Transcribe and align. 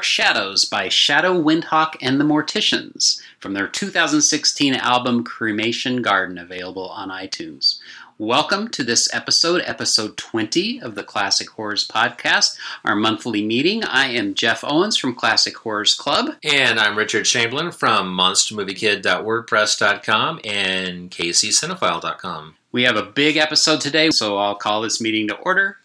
Dark 0.00 0.06
Shadows 0.06 0.64
by 0.64 0.88
Shadow 0.88 1.38
Windhawk 1.38 1.94
and 2.00 2.18
the 2.18 2.24
Morticians 2.24 3.20
from 3.38 3.52
their 3.52 3.68
2016 3.68 4.74
album 4.76 5.24
Cremation 5.24 6.00
Garden, 6.00 6.38
available 6.38 6.88
on 6.88 7.10
iTunes. 7.10 7.78
Welcome 8.16 8.68
to 8.68 8.82
this 8.82 9.12
episode, 9.12 9.60
episode 9.66 10.16
20 10.16 10.80
of 10.80 10.94
the 10.94 11.02
Classic 11.02 11.50
Horrors 11.50 11.86
Podcast, 11.86 12.56
our 12.82 12.96
monthly 12.96 13.44
meeting. 13.44 13.84
I 13.84 14.06
am 14.06 14.32
Jeff 14.32 14.64
Owens 14.64 14.96
from 14.96 15.14
Classic 15.14 15.54
Horrors 15.54 15.92
Club. 15.92 16.30
And 16.42 16.80
I'm 16.80 16.96
Richard 16.96 17.24
Chamberlain 17.24 17.70
from 17.70 18.16
monstermoviekid.wordpress.com 18.16 20.40
and 20.46 21.10
kccinephile.com. 21.10 22.54
We 22.72 22.84
have 22.84 22.96
a 22.96 23.02
big 23.02 23.36
episode 23.36 23.82
today, 23.82 24.10
so 24.10 24.38
I'll 24.38 24.54
call 24.54 24.80
this 24.80 24.98
meeting 24.98 25.28
to 25.28 25.36
order. 25.36 25.76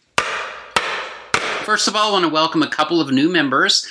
First 1.65 1.87
of 1.87 1.95
all, 1.95 2.09
I 2.09 2.11
want 2.11 2.25
to 2.25 2.29
welcome 2.29 2.61
a 2.61 2.69
couple 2.69 3.01
of 3.01 3.09
new 3.09 3.27
members. 3.27 3.87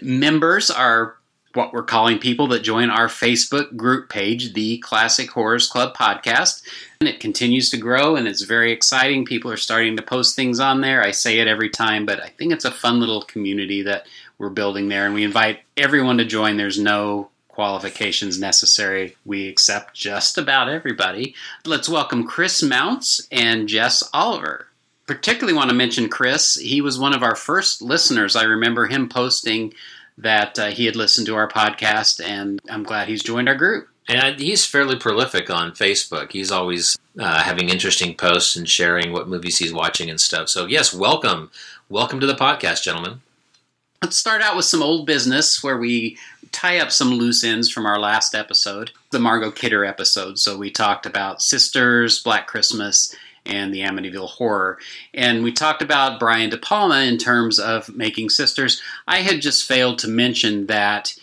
Members 0.00 0.70
are 0.70 1.16
what 1.52 1.74
we're 1.74 1.82
calling 1.82 2.18
people 2.18 2.46
that 2.48 2.60
join 2.60 2.88
our 2.88 3.06
Facebook 3.06 3.76
group 3.76 4.08
page, 4.08 4.54
the 4.54 4.78
Classic 4.78 5.30
Horrors 5.30 5.68
Club 5.68 5.94
podcast. 5.94 6.66
And 7.00 7.08
it 7.10 7.20
continues 7.20 7.68
to 7.68 7.76
grow 7.76 8.16
and 8.16 8.26
it's 8.26 8.40
very 8.40 8.72
exciting. 8.72 9.26
People 9.26 9.50
are 9.50 9.58
starting 9.58 9.94
to 9.98 10.02
post 10.02 10.34
things 10.34 10.58
on 10.58 10.80
there. 10.80 11.02
I 11.02 11.10
say 11.10 11.38
it 11.38 11.48
every 11.48 11.68
time, 11.68 12.06
but 12.06 12.18
I 12.18 12.28
think 12.28 12.50
it's 12.50 12.64
a 12.64 12.70
fun 12.70 12.98
little 12.98 13.20
community 13.20 13.82
that 13.82 14.06
we're 14.38 14.48
building 14.48 14.88
there. 14.88 15.04
And 15.04 15.12
we 15.12 15.22
invite 15.22 15.60
everyone 15.76 16.16
to 16.16 16.24
join. 16.24 16.56
There's 16.56 16.80
no 16.80 17.28
qualifications 17.48 18.40
necessary. 18.40 19.18
We 19.26 19.48
accept 19.48 19.92
just 19.92 20.38
about 20.38 20.70
everybody. 20.70 21.34
Let's 21.66 21.90
welcome 21.90 22.26
Chris 22.26 22.62
Mounts 22.62 23.28
and 23.30 23.68
Jess 23.68 24.02
Oliver. 24.14 24.68
Particularly 25.06 25.56
want 25.56 25.70
to 25.70 25.76
mention 25.76 26.08
Chris. 26.08 26.54
He 26.54 26.80
was 26.80 26.98
one 26.98 27.14
of 27.14 27.22
our 27.22 27.34
first 27.34 27.82
listeners. 27.82 28.36
I 28.36 28.44
remember 28.44 28.86
him 28.86 29.08
posting 29.08 29.74
that 30.18 30.58
uh, 30.58 30.68
he 30.68 30.86
had 30.86 30.94
listened 30.94 31.26
to 31.26 31.34
our 31.34 31.48
podcast, 31.48 32.24
and 32.24 32.60
I'm 32.68 32.84
glad 32.84 33.08
he's 33.08 33.22
joined 33.22 33.48
our 33.48 33.54
group. 33.54 33.88
And 34.08 34.38
he's 34.38 34.66
fairly 34.66 34.96
prolific 34.96 35.50
on 35.50 35.72
Facebook. 35.72 36.32
He's 36.32 36.50
always 36.50 36.98
uh, 37.18 37.42
having 37.42 37.68
interesting 37.68 38.14
posts 38.14 38.56
and 38.56 38.68
sharing 38.68 39.12
what 39.12 39.28
movies 39.28 39.58
he's 39.58 39.72
watching 39.72 40.10
and 40.10 40.20
stuff. 40.20 40.48
So, 40.48 40.66
yes, 40.66 40.94
welcome. 40.94 41.50
Welcome 41.88 42.20
to 42.20 42.26
the 42.26 42.34
podcast, 42.34 42.82
gentlemen. 42.82 43.22
Let's 44.02 44.16
start 44.16 44.42
out 44.42 44.56
with 44.56 44.64
some 44.64 44.82
old 44.82 45.06
business 45.06 45.62
where 45.62 45.78
we 45.78 46.18
tie 46.52 46.78
up 46.78 46.90
some 46.90 47.10
loose 47.10 47.44
ends 47.44 47.70
from 47.70 47.86
our 47.86 47.98
last 47.98 48.34
episode, 48.34 48.90
the 49.10 49.18
Margot 49.18 49.50
Kidder 49.50 49.84
episode. 49.84 50.38
So 50.38 50.56
we 50.56 50.70
talked 50.70 51.06
about 51.06 51.42
Sisters, 51.42 52.22
Black 52.22 52.46
Christmas, 52.46 53.14
and 53.46 53.72
the 53.72 53.80
Amityville 53.80 54.28
Horror. 54.28 54.78
And 55.14 55.42
we 55.42 55.52
talked 55.52 55.82
about 55.82 56.20
Brian 56.20 56.50
De 56.50 56.58
Palma 56.58 57.00
in 57.00 57.18
terms 57.18 57.58
of 57.58 57.94
making 57.94 58.30
Sisters. 58.30 58.80
I 59.06 59.20
had 59.20 59.40
just 59.40 59.66
failed 59.66 59.98
to 60.00 60.08
mention 60.08 60.66
that 60.66 61.14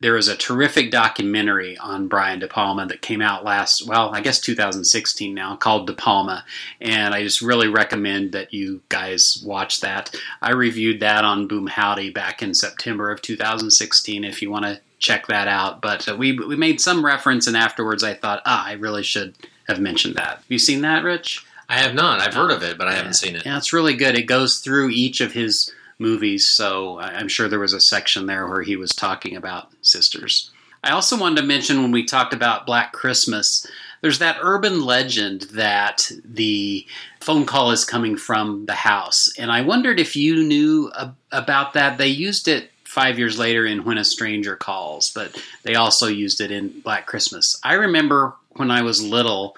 there 0.00 0.16
is 0.16 0.28
a 0.28 0.36
terrific 0.36 0.90
documentary 0.90 1.76
on 1.76 2.08
Brian 2.08 2.38
De 2.38 2.48
Palma 2.48 2.86
that 2.86 3.02
came 3.02 3.20
out 3.20 3.44
last, 3.44 3.86
well, 3.86 4.14
I 4.14 4.22
guess 4.22 4.40
2016 4.40 5.34
now, 5.34 5.56
called 5.56 5.86
De 5.86 5.92
Palma. 5.92 6.44
And 6.80 7.14
I 7.14 7.22
just 7.22 7.42
really 7.42 7.68
recommend 7.68 8.32
that 8.32 8.54
you 8.54 8.80
guys 8.88 9.42
watch 9.44 9.80
that. 9.80 10.14
I 10.40 10.52
reviewed 10.52 11.00
that 11.00 11.24
on 11.24 11.48
Boom 11.48 11.66
Howdy 11.66 12.10
back 12.10 12.42
in 12.42 12.54
September 12.54 13.10
of 13.10 13.20
2016 13.20 14.24
if 14.24 14.40
you 14.40 14.50
want 14.50 14.64
to 14.64 14.80
check 14.98 15.26
that 15.26 15.48
out. 15.48 15.82
But 15.82 16.08
uh, 16.08 16.16
we, 16.16 16.32
we 16.32 16.56
made 16.56 16.80
some 16.80 17.04
reference, 17.04 17.46
and 17.46 17.56
afterwards 17.56 18.02
I 18.02 18.14
thought, 18.14 18.42
ah, 18.46 18.66
I 18.66 18.72
really 18.72 19.02
should 19.02 19.34
have 19.68 19.80
mentioned 19.80 20.14
that. 20.14 20.36
Have 20.36 20.44
you 20.48 20.58
seen 20.58 20.80
that, 20.80 21.04
Rich? 21.04 21.44
I 21.70 21.78
have 21.78 21.94
not. 21.94 22.20
I've 22.20 22.34
heard 22.34 22.50
oh, 22.50 22.56
of 22.56 22.64
it, 22.64 22.76
but 22.76 22.88
I 22.88 22.94
haven't 22.94 23.14
seen 23.14 23.36
it. 23.36 23.46
Yeah, 23.46 23.56
it's 23.56 23.72
really 23.72 23.94
good. 23.94 24.18
It 24.18 24.24
goes 24.24 24.58
through 24.58 24.90
each 24.90 25.20
of 25.20 25.32
his 25.32 25.72
movies, 26.00 26.48
so 26.48 26.98
I'm 26.98 27.28
sure 27.28 27.48
there 27.48 27.60
was 27.60 27.72
a 27.72 27.80
section 27.80 28.26
there 28.26 28.48
where 28.48 28.62
he 28.62 28.74
was 28.74 28.90
talking 28.90 29.36
about 29.36 29.68
sisters. 29.80 30.50
I 30.82 30.90
also 30.90 31.16
wanted 31.16 31.40
to 31.40 31.46
mention 31.46 31.80
when 31.80 31.92
we 31.92 32.04
talked 32.04 32.34
about 32.34 32.66
Black 32.66 32.92
Christmas, 32.92 33.64
there's 34.00 34.18
that 34.18 34.38
urban 34.40 34.84
legend 34.84 35.42
that 35.52 36.10
the 36.24 36.84
phone 37.20 37.46
call 37.46 37.70
is 37.70 37.84
coming 37.84 38.16
from 38.16 38.66
the 38.66 38.74
house. 38.74 39.32
And 39.38 39.52
I 39.52 39.60
wondered 39.60 40.00
if 40.00 40.16
you 40.16 40.42
knew 40.42 40.90
about 41.30 41.74
that. 41.74 41.98
They 41.98 42.08
used 42.08 42.48
it 42.48 42.72
five 42.82 43.16
years 43.16 43.38
later 43.38 43.64
in 43.64 43.84
When 43.84 43.98
a 43.98 44.04
Stranger 44.04 44.56
Calls, 44.56 45.10
but 45.10 45.40
they 45.62 45.76
also 45.76 46.08
used 46.08 46.40
it 46.40 46.50
in 46.50 46.80
Black 46.80 47.06
Christmas. 47.06 47.60
I 47.62 47.74
remember 47.74 48.34
when 48.56 48.72
I 48.72 48.82
was 48.82 49.00
little 49.06 49.54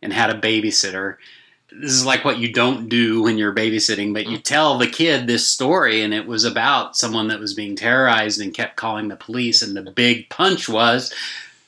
and 0.00 0.14
had 0.14 0.30
a 0.30 0.40
babysitter 0.40 1.16
this 1.80 1.92
is 1.92 2.06
like 2.06 2.24
what 2.24 2.38
you 2.38 2.52
don't 2.52 2.88
do 2.88 3.22
when 3.22 3.38
you're 3.38 3.54
babysitting, 3.54 4.12
but 4.12 4.26
you 4.26 4.38
tell 4.38 4.78
the 4.78 4.86
kid 4.86 5.26
this 5.26 5.46
story, 5.46 6.02
and 6.02 6.12
it 6.12 6.26
was 6.26 6.44
about 6.44 6.96
someone 6.96 7.28
that 7.28 7.40
was 7.40 7.54
being 7.54 7.76
terrorized 7.76 8.40
and 8.40 8.54
kept 8.54 8.76
calling 8.76 9.08
the 9.08 9.16
police. 9.16 9.62
And 9.62 9.76
the 9.76 9.90
big 9.90 10.28
punch 10.28 10.68
was 10.68 11.12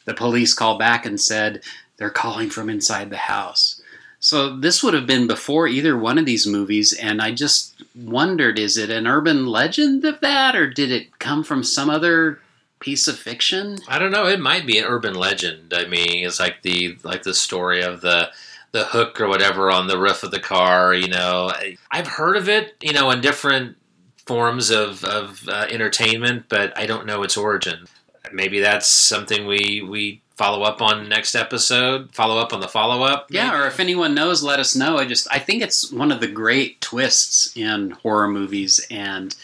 the 0.04 0.14
police 0.14 0.54
called 0.54 0.78
back 0.78 1.06
and 1.06 1.20
said 1.20 1.62
they're 1.96 2.10
calling 2.10 2.50
from 2.50 2.68
inside 2.68 3.10
the 3.10 3.16
house. 3.16 3.80
So 4.20 4.56
this 4.56 4.82
would 4.82 4.94
have 4.94 5.06
been 5.06 5.26
before 5.26 5.68
either 5.68 5.98
one 5.98 6.16
of 6.16 6.24
these 6.24 6.46
movies, 6.46 6.92
and 6.92 7.20
I 7.20 7.32
just 7.32 7.82
wondered 7.94 8.58
is 8.58 8.78
it 8.78 8.90
an 8.90 9.06
urban 9.06 9.46
legend 9.46 10.04
of 10.04 10.20
that, 10.20 10.56
or 10.56 10.68
did 10.68 10.90
it 10.90 11.18
come 11.18 11.44
from 11.44 11.62
some 11.62 11.90
other 11.90 12.40
piece 12.80 13.06
of 13.06 13.18
fiction? 13.18 13.78
I 13.86 13.98
don't 13.98 14.12
know. 14.12 14.26
It 14.26 14.40
might 14.40 14.66
be 14.66 14.78
an 14.78 14.86
urban 14.86 15.14
legend. 15.14 15.74
I 15.74 15.84
mean, 15.86 16.24
it's 16.24 16.40
like 16.40 16.62
the 16.62 16.96
like 17.02 17.22
the 17.22 17.34
story 17.34 17.82
of 17.82 18.00
the 18.00 18.30
the 18.74 18.84
hook 18.84 19.20
or 19.20 19.28
whatever 19.28 19.70
on 19.70 19.86
the 19.86 19.98
roof 19.98 20.24
of 20.24 20.32
the 20.32 20.40
car. 20.40 20.92
You 20.92 21.08
know, 21.08 21.50
I've 21.90 22.08
heard 22.08 22.36
of 22.36 22.48
it. 22.48 22.74
You 22.82 22.92
know, 22.92 23.10
in 23.10 23.22
different 23.22 23.78
forms 24.26 24.70
of 24.70 25.02
of 25.04 25.48
uh, 25.48 25.66
entertainment, 25.70 26.46
but 26.50 26.76
I 26.76 26.84
don't 26.84 27.06
know 27.06 27.22
its 27.22 27.38
origin. 27.38 27.86
Maybe 28.32 28.60
that's 28.60 28.88
something 28.88 29.46
we 29.46 29.80
we 29.88 30.20
follow 30.36 30.64
up 30.64 30.82
on 30.82 31.08
next 31.08 31.36
episode. 31.36 32.12
Follow 32.12 32.38
up 32.38 32.52
on 32.52 32.60
the 32.60 32.68
follow 32.68 33.04
up. 33.04 33.28
Yeah, 33.30 33.56
or 33.58 33.66
if 33.66 33.78
anyone 33.78 34.14
knows, 34.14 34.42
let 34.42 34.58
us 34.58 34.74
know. 34.74 34.98
I 34.98 35.06
just 35.06 35.28
I 35.30 35.38
think 35.38 35.62
it's 35.62 35.90
one 35.92 36.10
of 36.10 36.20
the 36.20 36.26
great 36.26 36.80
twists 36.80 37.56
in 37.56 37.92
horror 37.92 38.28
movies, 38.28 38.84
and 38.90 39.34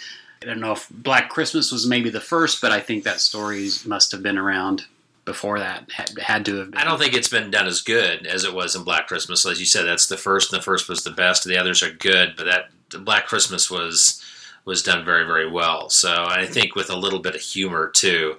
I 0.43 0.47
don't 0.47 0.61
know 0.61 0.73
if 0.73 0.89
Black 0.91 1.29
Christmas 1.29 1.71
was 1.71 1.87
maybe 1.87 2.11
the 2.11 2.21
first, 2.21 2.61
but 2.61 2.73
I 2.73 2.81
think 2.81 3.05
that 3.05 3.21
story 3.21 3.69
must 3.87 4.11
have 4.11 4.25
been 4.25 4.39
around 4.39 4.87
before 5.31 5.61
that 5.61 5.89
had, 5.93 6.45
to 6.45 6.57
have 6.57 6.71
been. 6.73 6.81
I 6.81 6.83
don't 6.83 6.99
think 6.99 7.15
it's 7.15 7.29
been 7.29 7.53
done 7.53 7.69
as 7.69 7.83
good 7.83 8.27
as 8.27 8.43
it 8.43 8.53
was 8.53 8.75
in 8.75 8.83
Black 8.83 9.07
Christmas. 9.07 9.47
As 9.47 9.61
you 9.61 9.67
said, 9.67 9.85
that's 9.85 10.09
the 10.09 10.17
first, 10.17 10.53
and 10.53 10.61
the 10.61 10.65
first 10.65 10.89
was 10.89 11.05
the 11.05 11.13
best. 11.13 11.45
The 11.45 11.57
others 11.57 11.85
are 11.85 11.93
good, 11.93 12.35
but 12.37 12.47
that 12.47 13.05
Black 13.05 13.27
Christmas 13.27 13.71
was 13.71 14.21
was 14.65 14.83
done 14.83 15.05
very, 15.05 15.25
very 15.25 15.49
well. 15.49 15.89
So 15.89 16.27
I 16.29 16.47
think 16.47 16.75
with 16.75 16.91
a 16.91 16.97
little 16.97 17.21
bit 17.21 17.37
of 17.37 17.41
humor 17.41 17.89
too, 17.89 18.39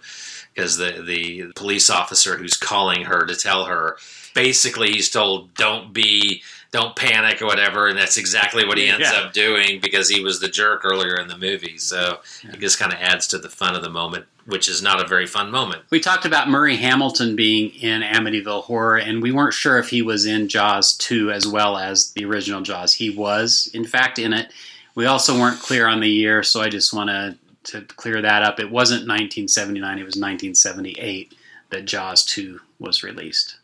because 0.53 0.75
the 0.75 1.01
the 1.01 1.53
police 1.55 1.89
officer 1.89 2.35
who's 2.35 2.57
calling 2.57 3.05
her 3.05 3.25
to 3.25 3.35
tell 3.35 3.65
her, 3.65 3.97
basically 4.35 4.91
he's 4.91 5.09
told, 5.09 5.53
"Don't 5.53 5.93
be." 5.93 6.43
Don't 6.71 6.95
panic 6.95 7.41
or 7.41 7.47
whatever, 7.47 7.87
and 7.89 7.97
that's 7.97 8.15
exactly 8.15 8.65
what 8.65 8.77
he 8.77 8.87
ends 8.87 9.09
Yeah. 9.11 9.19
up 9.19 9.33
doing 9.33 9.81
because 9.81 10.07
he 10.07 10.23
was 10.23 10.39
the 10.39 10.47
jerk 10.47 10.85
earlier 10.85 11.15
in 11.19 11.27
the 11.27 11.37
movie. 11.37 11.77
So 11.77 12.19
it 12.43 12.59
just 12.61 12.79
kind 12.79 12.93
of 12.93 12.99
adds 12.99 13.27
to 13.27 13.37
the 13.37 13.49
fun 13.49 13.75
of 13.75 13.81
the 13.83 13.89
moment, 13.89 14.25
which 14.45 14.69
is 14.69 14.81
not 14.81 15.03
a 15.03 15.07
very 15.07 15.27
fun 15.27 15.51
moment. 15.51 15.81
We 15.89 15.99
talked 15.99 16.23
about 16.25 16.49
Murray 16.49 16.77
Hamilton 16.77 17.35
being 17.35 17.71
in 17.71 18.01
Amityville 18.01 18.63
Horror, 18.63 18.97
and 18.99 19.21
we 19.21 19.33
weren't 19.33 19.53
sure 19.53 19.79
if 19.79 19.89
he 19.89 20.01
was 20.01 20.25
in 20.25 20.47
Jaws 20.47 20.93
2 20.95 21.29
as 21.29 21.45
well 21.45 21.77
as 21.77 22.13
the 22.13 22.23
original 22.23 22.61
Jaws. 22.61 22.93
He 22.93 23.09
was, 23.09 23.69
in 23.73 23.83
fact, 23.85 24.17
in 24.17 24.31
it. 24.31 24.49
We 24.95 25.05
also 25.05 25.37
weren't 25.37 25.59
clear 25.59 25.87
on 25.87 25.99
the 25.99 26.09
year, 26.09 26.41
so 26.41 26.61
I 26.61 26.69
just 26.69 26.93
want 26.93 27.09
to 27.09 27.35
to 27.63 27.81
clear 27.81 28.23
that 28.23 28.41
up. 28.41 28.59
It 28.59 28.71
wasn't 28.71 29.01
1979, 29.07 29.99
it 29.99 30.03
was 30.03 30.15
1978 30.15 31.35
that 31.69 31.85
Jaws 31.85 32.25
2 32.25 32.59
was 32.79 33.03
released. 33.03 33.57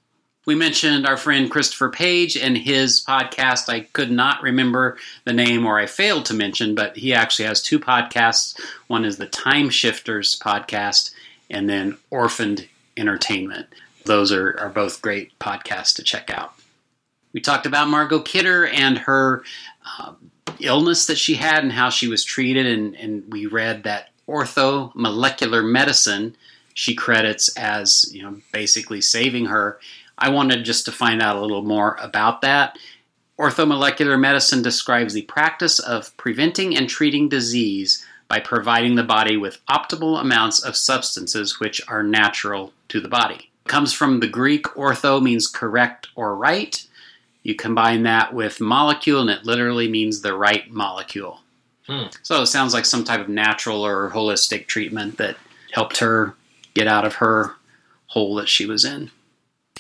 We 0.48 0.56
mentioned 0.56 1.06
our 1.06 1.18
friend 1.18 1.52
Christopher 1.52 1.90
Page 1.90 2.38
and 2.38 2.58
his 2.58 3.04
podcast. 3.04 3.68
I 3.68 3.82
could 3.82 4.10
not 4.10 4.42
remember 4.42 4.98
the 5.26 5.34
name 5.34 5.66
or 5.66 5.78
I 5.78 5.88
failed 5.88 6.24
to 6.28 6.34
mention, 6.34 6.74
but 6.74 6.96
he 6.96 7.14
actually 7.14 7.50
has 7.50 7.62
two 7.62 7.82
podcasts. 7.82 8.58
One 8.88 9.04
is 9.04 9.18
the 9.18 9.26
Time 9.26 9.70
Shifters 9.70 10.40
podcast, 10.40 11.12
and 11.50 11.70
then 11.70 11.98
Orphaned 12.12 12.66
Entertainment. 12.96 13.68
Those 14.06 14.32
are, 14.32 14.58
are 14.58 14.70
both 14.70 15.02
great 15.02 15.38
podcasts 15.38 15.94
to 15.98 16.04
check 16.04 16.30
out. 16.30 16.54
We 17.34 17.42
talked 17.42 17.66
about 17.66 17.90
Margot 17.90 18.22
Kidder 18.22 18.68
and 18.68 19.00
her 19.00 19.44
uh, 20.00 20.14
illness 20.62 21.08
that 21.08 21.18
she 21.18 21.36
had 21.36 21.62
and 21.62 21.74
how 21.74 21.90
she 21.90 22.08
was 22.08 22.24
treated, 22.24 22.66
and, 22.66 22.96
and 22.96 23.30
we 23.30 23.48
read 23.48 23.84
that 23.84 24.12
orthomolecular 24.30 25.70
medicine 25.70 26.38
she 26.78 26.94
credits 26.94 27.50
as 27.58 28.06
you 28.14 28.22
know 28.22 28.38
basically 28.54 29.02
saving 29.02 29.46
her. 29.46 29.80
I 30.18 30.30
wanted 30.30 30.66
just 30.66 30.86
to 30.86 30.92
find 30.92 31.22
out 31.22 31.36
a 31.36 31.42
little 31.42 31.62
more 31.62 31.98
about 32.02 32.42
that. 32.42 32.78
Orthomolecular 33.40 34.20
medicine 34.20 34.64
describes 34.64 35.14
the 35.14 35.22
practice 35.24 35.80
of 35.80 36.16
preventing 36.18 36.76
and 36.76 36.90
treating 36.90 37.30
disease 37.30 38.04
by 38.28 38.40
providing 38.40 38.96
the 38.96 39.04
body 39.04 39.38
with 39.38 39.64
optimal 39.68 40.20
amounts 40.20 40.60
of 40.60 40.76
substances 40.76 41.60
which 41.60 41.82
are 41.88 42.04
natural 42.04 42.74
to 42.90 43.00
the 43.00 43.08
body. 43.08 43.52
It 43.66 43.70
comes 43.70 43.94
from 43.94 44.20
the 44.20 44.28
Greek 44.28 44.64
ortho 44.76 45.22
means 45.22 45.48
correct 45.48 46.08
or 46.16 46.36
right. 46.36 46.86
You 47.44 47.56
combine 47.56 48.04
that 48.04 48.34
with 48.34 48.60
molecule 48.60 49.22
and 49.22 49.30
it 49.30 49.46
literally 49.46 49.88
means 49.88 50.22
the 50.22 50.36
right 50.36 50.70
molecule. 50.72 51.42
Hmm. 51.86 52.08
So 52.24 52.42
it 52.42 52.48
sounds 52.48 52.74
like 52.74 52.86
some 52.86 53.04
type 53.04 53.22
of 53.22 53.30
natural 53.30 53.86
or 53.86 54.10
holistic 54.10 54.68
treatment 54.68 55.18
that 55.18 55.38
helped 55.72 56.00
her 56.00 56.34
get 56.74 56.88
out 56.88 57.06
of 57.06 57.16
her 57.16 57.56
hole 58.08 58.36
that 58.36 58.50
she 58.50 58.66
was 58.66 58.84
in. 58.84 59.12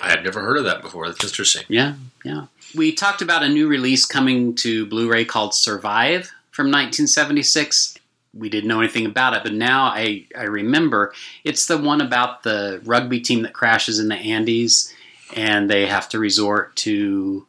I 0.01 0.09
had 0.09 0.23
never 0.23 0.41
heard 0.41 0.57
of 0.57 0.65
that 0.65 0.81
before. 0.81 1.07
That's 1.07 1.23
interesting. 1.23 1.63
Yeah, 1.67 1.95
yeah. 2.23 2.45
We 2.75 2.91
talked 2.91 3.21
about 3.21 3.43
a 3.43 3.49
new 3.49 3.67
release 3.67 4.05
coming 4.05 4.53
to 4.55 4.85
Blu 4.85 5.09
ray 5.09 5.25
called 5.25 5.53
Survive 5.53 6.31
from 6.51 6.67
1976. 6.67 7.97
We 8.33 8.49
didn't 8.49 8.67
know 8.67 8.79
anything 8.81 9.05
about 9.05 9.33
it, 9.35 9.43
but 9.43 9.53
now 9.53 9.85
I, 9.85 10.25
I 10.37 10.43
remember 10.43 11.13
it's 11.43 11.65
the 11.65 11.77
one 11.77 12.01
about 12.01 12.43
the 12.43 12.81
rugby 12.85 13.19
team 13.19 13.41
that 13.43 13.53
crashes 13.53 13.99
in 13.99 14.09
the 14.09 14.15
Andes 14.15 14.93
and 15.35 15.69
they 15.69 15.87
have 15.87 16.07
to 16.09 16.19
resort 16.19 16.75
to 16.77 17.47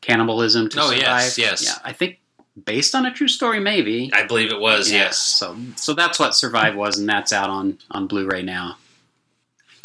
cannibalism 0.00 0.68
to 0.70 0.80
Oh, 0.80 0.86
survive. 0.90 1.00
yes, 1.00 1.38
yes. 1.38 1.64
Yeah, 1.64 1.74
I 1.84 1.92
think 1.92 2.18
based 2.64 2.94
on 2.94 3.06
a 3.06 3.12
true 3.12 3.28
story, 3.28 3.60
maybe. 3.60 4.10
I 4.12 4.24
believe 4.24 4.50
it 4.50 4.58
was, 4.60 4.90
Yeah, 4.90 4.98
yes. 5.04 5.18
So 5.18 5.56
so 5.76 5.94
that's 5.94 6.18
what 6.18 6.34
Survive 6.34 6.74
was, 6.74 6.98
and 6.98 7.08
that's 7.08 7.32
out 7.32 7.50
on 7.50 7.78
on 7.90 8.06
Blu-ray 8.08 8.42
now. 8.42 8.76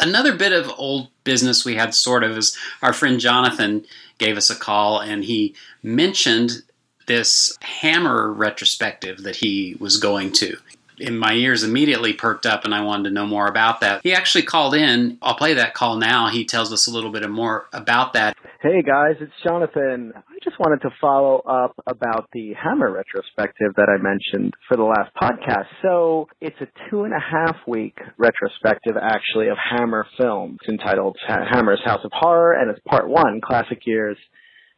Another 0.00 0.34
bit 0.36 0.52
of 0.52 0.70
old 0.76 1.08
business 1.24 1.64
we 1.64 1.76
had 1.76 1.94
sort 1.94 2.24
of 2.24 2.36
is 2.36 2.56
our 2.82 2.92
friend 2.92 3.20
Jonathan 3.20 3.84
gave 4.18 4.36
us 4.36 4.50
a 4.50 4.54
call 4.54 5.00
and 5.00 5.24
he 5.24 5.54
mentioned 5.82 6.62
this 7.06 7.56
Hammer 7.60 8.32
retrospective 8.32 9.22
that 9.22 9.36
he 9.36 9.76
was 9.78 9.96
going 9.98 10.32
to. 10.32 10.56
And 11.00 11.18
my 11.18 11.32
ears 11.34 11.64
immediately 11.64 12.12
perked 12.12 12.46
up 12.46 12.64
and 12.64 12.74
I 12.74 12.82
wanted 12.82 13.04
to 13.04 13.14
know 13.14 13.26
more 13.26 13.48
about 13.48 13.80
that. 13.80 14.00
He 14.02 14.14
actually 14.14 14.44
called 14.44 14.74
in. 14.74 15.18
I'll 15.20 15.34
play 15.34 15.54
that 15.54 15.74
call 15.74 15.96
now. 15.96 16.28
He 16.28 16.44
tells 16.44 16.72
us 16.72 16.86
a 16.86 16.90
little 16.90 17.10
bit 17.10 17.28
more 17.28 17.66
about 17.72 18.12
that. 18.12 18.36
Hey 18.64 18.80
guys, 18.80 19.16
it's 19.20 19.30
Jonathan. 19.46 20.14
I 20.16 20.38
just 20.42 20.58
wanted 20.58 20.80
to 20.88 20.90
follow 20.98 21.40
up 21.40 21.74
about 21.86 22.30
the 22.32 22.54
Hammer 22.54 22.90
retrospective 22.90 23.74
that 23.76 23.90
I 23.92 24.00
mentioned 24.02 24.54
for 24.66 24.78
the 24.78 24.84
last 24.84 25.12
podcast. 25.20 25.66
So 25.82 26.28
it's 26.40 26.56
a 26.62 26.66
two 26.88 27.04
and 27.04 27.12
a 27.12 27.20
half 27.20 27.56
week 27.68 27.98
retrospective 28.16 28.96
actually 28.96 29.48
of 29.48 29.58
Hammer 29.58 30.06
films 30.18 30.60
entitled 30.66 31.18
Hammer's 31.28 31.82
House 31.84 32.00
of 32.04 32.10
Horror 32.14 32.54
and 32.54 32.70
it's 32.70 32.80
part 32.88 33.06
one, 33.06 33.42
classic 33.44 33.80
years 33.84 34.16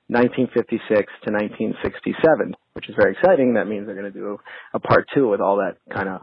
1956 0.09 0.83
to 1.23 1.31
1967, 1.31 2.57
which 2.73 2.89
is 2.89 2.97
very 2.99 3.13
exciting. 3.13 3.55
That 3.55 3.69
means 3.69 3.87
they're 3.87 3.95
going 3.95 4.13
to 4.13 4.19
do 4.19 4.37
a 4.75 4.81
part 4.81 5.07
two 5.15 5.29
with 5.29 5.41
all 5.41 5.59
that 5.59 5.77
kind 5.95 6.09
of 6.09 6.23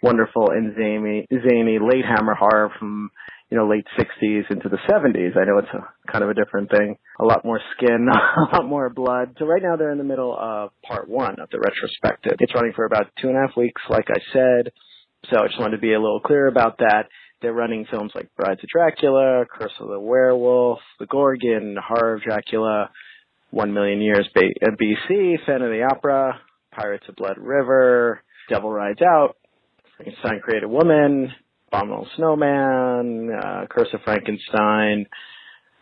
wonderful 0.00 0.50
and 0.50 0.76
zany, 0.76 1.26
zany 1.28 1.78
late 1.80 2.04
Hammer 2.06 2.34
horror 2.34 2.70
from 2.78 3.10
you 3.50 3.58
know, 3.58 3.68
late 3.68 3.86
60s 3.98 4.50
into 4.50 4.68
the 4.68 4.78
70s. 4.88 5.36
I 5.36 5.44
know 5.44 5.58
it's 5.58 5.68
a 5.74 6.10
kind 6.10 6.22
of 6.22 6.30
a 6.30 6.34
different 6.34 6.70
thing. 6.70 6.96
A 7.18 7.24
lot 7.24 7.44
more 7.44 7.60
skin, 7.76 8.06
a 8.52 8.56
lot 8.56 8.66
more 8.66 8.88
blood. 8.88 9.34
So 9.38 9.44
right 9.44 9.62
now 9.62 9.76
they're 9.76 9.90
in 9.90 9.98
the 9.98 10.04
middle 10.04 10.36
of 10.38 10.70
part 10.86 11.08
one 11.08 11.40
of 11.40 11.50
the 11.50 11.58
retrospective. 11.58 12.36
It's 12.38 12.54
running 12.54 12.72
for 12.74 12.84
about 12.84 13.08
two 13.20 13.28
and 13.28 13.36
a 13.36 13.40
half 13.40 13.56
weeks, 13.56 13.82
like 13.88 14.06
I 14.08 14.20
said. 14.32 14.72
So 15.30 15.40
I 15.40 15.48
just 15.48 15.58
wanted 15.58 15.76
to 15.76 15.82
be 15.82 15.92
a 15.92 16.00
little 16.00 16.20
clear 16.20 16.46
about 16.46 16.78
that. 16.78 17.08
They're 17.42 17.52
running 17.52 17.86
films 17.90 18.12
like 18.14 18.30
Brides 18.36 18.62
of 18.62 18.68
Dracula, 18.68 19.44
Curse 19.50 19.72
of 19.80 19.88
the 19.88 19.98
Werewolf, 19.98 20.78
The 20.98 21.06
Gorgon, 21.06 21.76
Horror 21.82 22.14
of 22.14 22.22
Dracula, 22.22 22.90
One 23.50 23.72
Million 23.74 24.00
Years 24.00 24.28
uh, 24.36 24.40
BC, 24.80 25.36
Phantom 25.44 25.64
of 25.64 25.72
the 25.72 25.88
Opera, 25.90 26.38
Pirates 26.70 27.04
of 27.08 27.16
Blood 27.16 27.38
River, 27.38 28.22
Devil 28.48 28.70
Rides 28.70 29.00
Out, 29.02 29.36
Frankenstein 29.96 30.40
Created 30.40 30.68
Woman, 30.68 31.32
Abominable 31.72 32.08
Snowman, 32.16 33.30
uh, 33.32 33.66
Curse 33.70 33.88
of 33.92 34.00
Frankenstein, 34.02 35.06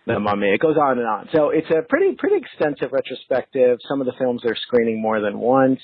The 0.06 0.20
Mummy. 0.20 0.49
It 0.49 0.61
goes 0.61 0.76
on 0.76 0.99
and 0.99 1.06
on. 1.06 1.29
So 1.32 1.50
it's 1.50 1.70
a 1.70 1.82
pretty 1.88 2.14
pretty 2.17 2.37
extensive 2.37 2.93
retrospective. 2.93 3.79
Some 3.88 4.00
of 4.00 4.06
the 4.06 4.12
films 4.19 4.43
they're 4.44 4.56
screening 4.67 5.00
more 5.00 5.20
than 5.20 5.38
once, 5.38 5.81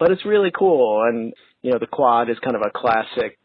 but 0.00 0.10
it's 0.10 0.24
really 0.24 0.50
cool. 0.58 1.02
And 1.06 1.34
you 1.60 1.70
know, 1.70 1.78
the 1.78 1.86
Quad 1.86 2.30
is 2.30 2.38
kind 2.42 2.56
of 2.56 2.62
a 2.62 2.70
classic 2.70 3.38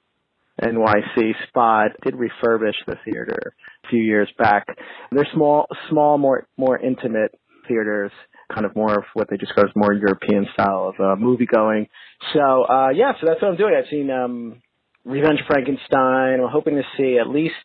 NYC 0.61 1.33
spot. 1.49 1.91
Did 2.03 2.13
refurbish 2.15 2.77
the 2.87 2.95
theater 3.03 3.53
a 3.83 3.87
few 3.89 4.01
years 4.01 4.29
back. 4.37 4.65
They're 5.11 5.27
small, 5.33 5.67
small, 5.89 6.17
more 6.17 6.47
more 6.55 6.79
intimate 6.79 7.37
theaters. 7.67 8.11
Kind 8.53 8.65
of 8.65 8.73
more 8.77 8.97
of 8.97 9.03
what 9.13 9.29
they 9.29 9.35
describe 9.35 9.65
as 9.65 9.75
more 9.75 9.91
European 9.91 10.47
style 10.53 10.93
of 10.93 11.05
uh, 11.05 11.15
movie 11.17 11.45
going. 11.45 11.87
So 12.33 12.63
uh, 12.63 12.89
yeah, 12.95 13.11
so 13.19 13.27
that's 13.27 13.41
what 13.41 13.51
I'm 13.51 13.57
doing. 13.57 13.75
I've 13.77 13.89
seen 13.91 14.09
um, 14.09 14.61
Revenge 15.07 15.39
Frankenstein. 15.47 16.41
I'm 16.41 16.51
hoping 16.51 16.75
to 16.75 16.83
see 16.97 17.17
at 17.17 17.29
least 17.29 17.55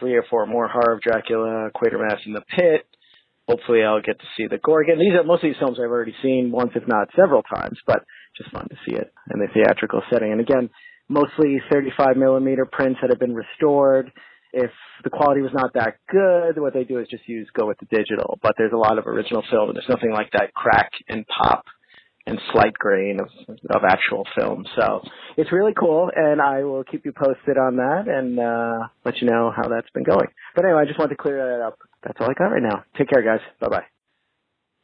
three 0.00 0.14
or 0.14 0.24
four 0.30 0.46
more 0.46 0.66
Horror 0.66 0.94
of 0.94 1.02
Dracula, 1.02 1.70
Quatermass 1.76 2.24
in 2.24 2.32
the 2.32 2.40
Pit. 2.40 2.86
Hopefully 3.46 3.82
I'll 3.82 4.00
get 4.00 4.18
to 4.18 4.26
see 4.34 4.46
the 4.46 4.56
Gorgon. 4.56 4.98
These 4.98 5.12
are 5.12 5.24
most 5.24 5.44
of 5.44 5.50
these 5.50 5.58
films 5.58 5.76
I've 5.78 5.90
already 5.90 6.14
seen 6.22 6.50
once, 6.50 6.70
if 6.74 6.88
not 6.88 7.08
several 7.14 7.42
times, 7.42 7.78
but 7.86 8.00
just 8.34 8.50
fun 8.50 8.66
to 8.68 8.76
see 8.86 8.96
it 8.96 9.12
in 9.32 9.40
the 9.40 9.48
theatrical 9.52 10.00
setting. 10.10 10.32
And 10.32 10.40
again, 10.40 10.70
mostly 11.08 11.60
35 11.70 12.16
millimeter 12.16 12.64
prints 12.64 13.00
that 13.02 13.10
have 13.10 13.20
been 13.20 13.34
restored. 13.34 14.10
If 14.54 14.70
the 15.04 15.10
quality 15.10 15.42
was 15.42 15.52
not 15.52 15.74
that 15.74 15.96
good, 16.10 16.58
what 16.62 16.72
they 16.72 16.84
do 16.84 16.98
is 16.98 17.08
just 17.10 17.28
use 17.28 17.46
go 17.52 17.66
with 17.66 17.78
the 17.78 17.94
digital. 17.94 18.38
But 18.40 18.54
there's 18.56 18.72
a 18.72 18.78
lot 18.78 18.96
of 18.96 19.06
original 19.06 19.44
film, 19.50 19.68
and 19.68 19.76
there's 19.76 19.88
nothing 19.88 20.12
like 20.12 20.30
that 20.32 20.54
crack 20.54 20.92
and 21.08 21.26
pop 21.26 21.66
and 22.28 22.38
slight 22.52 22.74
grain 22.74 23.18
of, 23.20 23.28
of 23.70 23.82
actual 23.84 24.24
film. 24.36 24.64
So 24.76 25.02
it's 25.36 25.50
really 25.50 25.72
cool, 25.78 26.10
and 26.14 26.40
I 26.40 26.62
will 26.62 26.84
keep 26.84 27.04
you 27.04 27.12
posted 27.12 27.56
on 27.56 27.76
that 27.76 28.04
and 28.06 28.38
uh, 28.38 28.88
let 29.04 29.20
you 29.20 29.28
know 29.28 29.52
how 29.56 29.68
that's 29.68 29.90
been 29.94 30.04
going. 30.04 30.28
But 30.54 30.64
anyway, 30.64 30.82
I 30.82 30.84
just 30.84 30.98
wanted 30.98 31.16
to 31.16 31.22
clear 31.22 31.36
that 31.36 31.64
up. 31.64 31.78
That's 32.02 32.18
all 32.20 32.30
I 32.30 32.34
got 32.34 32.52
right 32.52 32.62
now. 32.62 32.84
Take 32.96 33.08
care, 33.08 33.22
guys. 33.22 33.40
Bye 33.60 33.68
bye. 33.68 33.84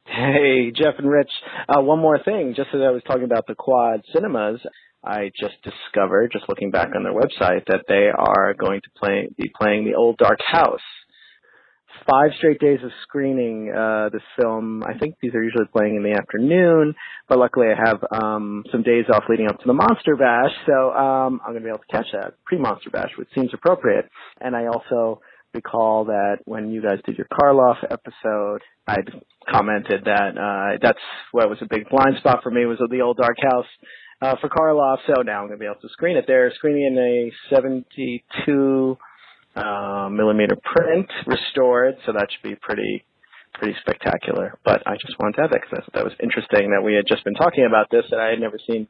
Hey, 0.06 0.70
Jeff 0.70 0.94
and 0.98 1.08
Rich. 1.10 1.30
Uh, 1.68 1.80
one 1.80 1.98
more 1.98 2.18
thing. 2.22 2.54
Just 2.56 2.68
as 2.74 2.80
I 2.80 2.90
was 2.90 3.02
talking 3.06 3.24
about 3.24 3.46
the 3.46 3.54
Quad 3.54 4.02
Cinemas, 4.12 4.60
I 5.02 5.30
just 5.38 5.54
discovered, 5.62 6.32
just 6.32 6.48
looking 6.48 6.70
back 6.70 6.90
on 6.96 7.04
their 7.04 7.12
website, 7.12 7.66
that 7.66 7.84
they 7.88 8.08
are 8.14 8.54
going 8.54 8.80
to 8.82 8.90
play, 8.98 9.28
be 9.36 9.50
playing 9.58 9.84
the 9.84 9.94
Old 9.94 10.16
Dark 10.16 10.38
House 10.46 10.80
five 12.08 12.30
straight 12.38 12.60
days 12.60 12.80
of 12.82 12.90
screening 13.02 13.72
uh, 13.72 14.08
this 14.12 14.22
film. 14.40 14.82
I 14.84 14.98
think 14.98 15.16
these 15.20 15.34
are 15.34 15.42
usually 15.42 15.66
playing 15.72 15.96
in 15.96 16.02
the 16.02 16.12
afternoon, 16.12 16.94
but 17.28 17.38
luckily 17.38 17.68
I 17.68 17.88
have 17.88 18.04
um, 18.10 18.64
some 18.70 18.82
days 18.82 19.04
off 19.12 19.24
leading 19.28 19.48
up 19.48 19.58
to 19.58 19.66
the 19.66 19.72
Monster 19.72 20.16
Bash, 20.16 20.52
so 20.66 20.92
um, 20.92 21.40
I'm 21.44 21.52
going 21.52 21.62
to 21.62 21.66
be 21.66 21.68
able 21.68 21.84
to 21.88 21.92
catch 21.92 22.06
that 22.12 22.34
pre-Monster 22.44 22.90
Bash, 22.90 23.10
which 23.16 23.28
seems 23.34 23.50
appropriate. 23.52 24.08
And 24.40 24.54
I 24.54 24.66
also 24.66 25.20
recall 25.54 26.06
that 26.06 26.38
when 26.44 26.70
you 26.70 26.82
guys 26.82 26.98
did 27.06 27.16
your 27.16 27.28
Karloff 27.32 27.76
episode, 27.84 28.62
I 28.86 28.96
commented 29.50 30.04
that 30.04 30.36
uh, 30.36 30.78
that's 30.82 30.98
what 31.32 31.48
was 31.48 31.58
a 31.62 31.66
big 31.66 31.88
blind 31.88 32.16
spot 32.18 32.40
for 32.42 32.50
me 32.50 32.66
was 32.66 32.78
the 32.90 33.00
old 33.00 33.16
dark 33.16 33.36
house 33.40 33.66
uh, 34.20 34.34
for 34.40 34.48
Karloff. 34.48 34.98
So 35.06 35.22
now 35.22 35.40
I'm 35.40 35.46
going 35.46 35.58
to 35.58 35.62
be 35.62 35.66
able 35.66 35.80
to 35.80 35.88
screen 35.90 36.16
it. 36.16 36.24
They're 36.26 36.52
screening 36.56 36.86
in 36.86 36.98
a 36.98 37.54
72 37.54 38.98
uh, 39.56 40.08
millimeter 40.10 40.56
print 40.56 41.10
restored, 41.26 41.96
so 42.06 42.12
that 42.12 42.28
should 42.30 42.48
be 42.48 42.56
pretty 42.56 43.04
pretty 43.54 43.74
spectacular. 43.80 44.58
But 44.64 44.82
I 44.86 44.94
just 44.94 45.14
wanted 45.20 45.36
to 45.36 45.42
have 45.42 45.50
that 45.50 45.60
because 45.62 45.84
that 45.94 46.04
was 46.04 46.12
interesting 46.20 46.70
that 46.70 46.82
we 46.82 46.94
had 46.94 47.06
just 47.06 47.24
been 47.24 47.34
talking 47.34 47.64
about 47.64 47.86
this 47.90 48.04
and 48.10 48.20
I 48.20 48.30
had 48.30 48.40
never 48.40 48.58
seen 48.68 48.88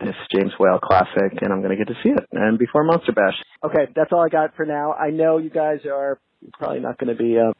this 0.00 0.14
James 0.32 0.52
Whale 0.60 0.78
classic, 0.78 1.42
and 1.42 1.52
I'm 1.52 1.60
going 1.60 1.76
to 1.76 1.84
get 1.84 1.88
to 1.88 1.98
see 2.02 2.10
it. 2.10 2.24
And 2.32 2.58
before 2.58 2.84
Monster 2.84 3.12
Bash. 3.12 3.34
Okay, 3.64 3.90
that's 3.96 4.12
all 4.12 4.24
I 4.24 4.28
got 4.28 4.54
for 4.54 4.64
now. 4.64 4.92
I 4.92 5.10
know 5.10 5.38
you 5.38 5.50
guys 5.50 5.80
are 5.86 6.20
probably 6.52 6.80
not 6.80 6.98
going 6.98 7.16
to 7.16 7.20
be 7.20 7.36
uh, 7.36 7.52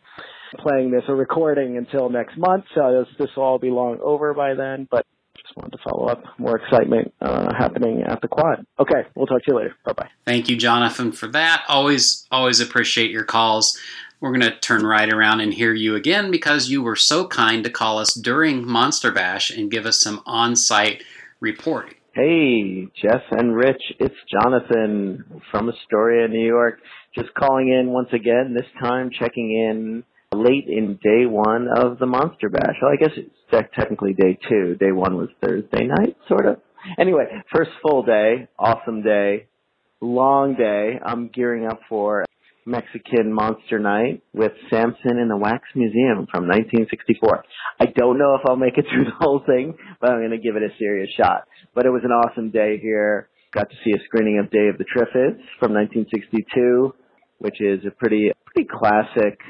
playing 0.58 0.90
this 0.90 1.02
or 1.08 1.16
recording 1.16 1.76
until 1.76 2.08
next 2.08 2.38
month, 2.38 2.64
so 2.74 3.04
this 3.04 3.14
this 3.18 3.36
will 3.36 3.42
all 3.42 3.58
be 3.58 3.70
long 3.70 3.98
over 4.02 4.34
by 4.34 4.54
then. 4.54 4.86
But 4.88 5.04
just 5.42 5.56
wanted 5.56 5.72
to 5.72 5.82
follow 5.88 6.06
up. 6.06 6.22
More 6.38 6.56
excitement 6.58 7.12
uh, 7.20 7.52
happening 7.56 8.02
at 8.02 8.20
the 8.20 8.28
quad. 8.28 8.66
Okay, 8.78 9.02
we'll 9.14 9.26
talk 9.26 9.42
to 9.42 9.52
you 9.52 9.56
later. 9.56 9.74
Bye 9.84 9.92
bye. 9.92 10.08
Thank 10.24 10.48
you, 10.48 10.56
Jonathan, 10.56 11.12
for 11.12 11.26
that. 11.28 11.64
Always, 11.68 12.26
always 12.30 12.60
appreciate 12.60 13.10
your 13.10 13.24
calls. 13.24 13.78
We're 14.20 14.32
going 14.32 14.50
to 14.50 14.58
turn 14.58 14.84
right 14.84 15.12
around 15.12 15.40
and 15.40 15.54
hear 15.54 15.72
you 15.72 15.94
again 15.94 16.30
because 16.30 16.68
you 16.68 16.82
were 16.82 16.96
so 16.96 17.26
kind 17.28 17.62
to 17.62 17.70
call 17.70 17.98
us 17.98 18.14
during 18.14 18.66
Monster 18.66 19.12
Bash 19.12 19.50
and 19.50 19.70
give 19.70 19.86
us 19.86 20.00
some 20.00 20.22
on 20.26 20.56
site 20.56 21.04
reporting. 21.40 21.94
Hey, 22.14 22.88
Jeff 23.00 23.22
and 23.30 23.54
Rich, 23.54 23.82
it's 24.00 24.16
Jonathan 24.28 25.40
from 25.52 25.68
Astoria, 25.68 26.26
New 26.26 26.44
York. 26.44 26.80
Just 27.14 27.32
calling 27.34 27.68
in 27.68 27.90
once 27.90 28.08
again, 28.12 28.54
this 28.54 28.66
time 28.82 29.10
checking 29.16 29.52
in 29.52 30.02
late 30.42 30.66
in 30.68 30.98
day 31.02 31.26
one 31.26 31.68
of 31.76 31.98
the 31.98 32.06
Monster 32.06 32.48
Bash. 32.48 32.76
Well, 32.80 32.92
I 32.92 32.96
guess 32.96 33.16
it's 33.16 33.70
technically 33.74 34.14
day 34.14 34.38
two. 34.48 34.76
Day 34.76 34.92
one 34.92 35.16
was 35.16 35.28
Thursday 35.42 35.86
night, 35.86 36.16
sort 36.28 36.46
of. 36.46 36.56
Anyway, 36.98 37.24
first 37.54 37.70
full 37.82 38.02
day, 38.02 38.48
awesome 38.58 39.02
day, 39.02 39.48
long 40.00 40.54
day. 40.54 40.98
I'm 41.04 41.28
gearing 41.28 41.66
up 41.66 41.80
for 41.88 42.24
Mexican 42.68 43.32
Monster 43.32 43.78
Night 43.78 44.22
with 44.32 44.52
Samson 44.70 45.18
in 45.18 45.28
the 45.28 45.36
Wax 45.36 45.64
Museum 45.74 46.26
from 46.30 46.46
1964. 46.46 47.44
I 47.80 47.86
don't 47.86 48.18
know 48.18 48.34
if 48.34 48.42
I'll 48.46 48.56
make 48.56 48.76
it 48.76 48.84
through 48.92 49.06
the 49.06 49.18
whole 49.18 49.42
thing, 49.44 49.74
but 50.00 50.10
I'm 50.10 50.20
going 50.20 50.30
to 50.30 50.38
give 50.38 50.56
it 50.56 50.62
a 50.62 50.76
serious 50.78 51.10
shot. 51.16 51.48
But 51.74 51.86
it 51.86 51.90
was 51.90 52.02
an 52.04 52.10
awesome 52.10 52.50
day 52.50 52.78
here. 52.80 53.28
Got 53.52 53.70
to 53.70 53.76
see 53.82 53.92
a 53.92 54.04
screening 54.04 54.38
of 54.38 54.50
Day 54.50 54.68
of 54.68 54.76
the 54.76 54.84
Triffids 54.84 55.40
from 55.58 55.72
1962, 55.72 56.94
which 57.38 57.60
is 57.60 57.80
a 57.86 57.90
pretty 57.90 58.30
pretty 58.44 58.68
classic 58.70 59.40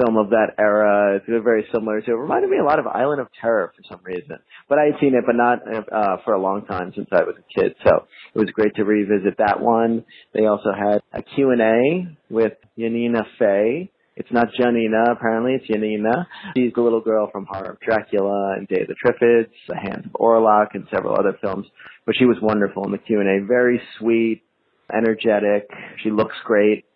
film 0.00 0.16
of 0.16 0.30
that 0.30 0.54
era. 0.58 1.16
It's 1.16 1.26
very 1.26 1.66
similar 1.72 2.00
to. 2.00 2.10
It 2.10 2.14
reminded 2.14 2.50
me 2.50 2.58
a 2.58 2.64
lot 2.64 2.78
of 2.78 2.86
Island 2.86 3.20
of 3.20 3.28
Terror 3.40 3.72
for 3.76 3.82
some 3.88 4.00
reason. 4.04 4.38
But 4.68 4.78
I 4.78 4.86
had 4.86 5.00
seen 5.00 5.14
it, 5.14 5.24
but 5.26 5.36
not 5.36 5.60
uh, 5.66 6.16
for 6.24 6.34
a 6.34 6.40
long 6.40 6.64
time 6.66 6.92
since 6.94 7.08
I 7.12 7.24
was 7.24 7.36
a 7.38 7.60
kid. 7.60 7.74
So 7.84 8.06
it 8.34 8.38
was 8.38 8.50
great 8.50 8.74
to 8.76 8.84
revisit 8.84 9.38
that 9.38 9.60
one. 9.60 10.04
They 10.34 10.46
also 10.46 10.70
had 10.72 11.02
a 11.12 11.22
Q 11.22 11.50
and 11.50 11.60
A 11.60 12.16
with 12.30 12.52
Yanina 12.78 13.22
Faye. 13.38 13.90
It's 14.16 14.32
not 14.32 14.46
Janina, 14.58 15.12
apparently 15.12 15.52
it's 15.52 15.66
Yanina. 15.66 16.26
She's 16.56 16.72
the 16.74 16.80
little 16.80 17.02
girl 17.02 17.28
from 17.30 17.46
Horror 17.50 17.72
of 17.72 17.80
Dracula 17.80 18.54
and 18.56 18.66
Day 18.66 18.80
of 18.80 18.88
the 18.88 18.94
Triffids, 18.94 19.50
The 19.68 19.76
Hands 19.76 20.06
of 20.06 20.12
Orlac, 20.12 20.68
and 20.72 20.86
several 20.90 21.16
other 21.18 21.36
films. 21.42 21.66
But 22.06 22.14
she 22.18 22.24
was 22.24 22.38
wonderful 22.40 22.84
in 22.86 22.92
the 22.92 22.98
Q&A. 22.98 23.44
Very 23.46 23.78
sweet, 23.98 24.42
energetic. 24.90 25.68
She 26.02 26.10
looks 26.10 26.34
great 26.46 26.86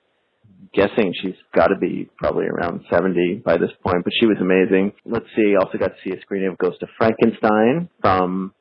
guessing 0.75 1.15
she's 1.21 1.35
got 1.55 1.69
to 1.69 1.77
be 1.77 2.09
probably 2.17 2.47
around 2.47 2.85
70 2.91 3.43
by 3.45 3.57
this 3.57 3.71
point, 3.83 4.05
but 4.05 4.13
she 4.19 4.27
was 4.27 4.37
amazing. 4.41 4.93
Let's 5.05 5.27
see, 5.37 5.57
also 5.57 5.79
got 5.79 5.89
to 5.89 6.01
see 6.05 6.15
a 6.17 6.21
screening 6.21 6.49
of 6.49 6.59
Ghost 6.59 6.83
of 6.83 6.89
Frankenstein 6.99 7.89
from 8.01 8.55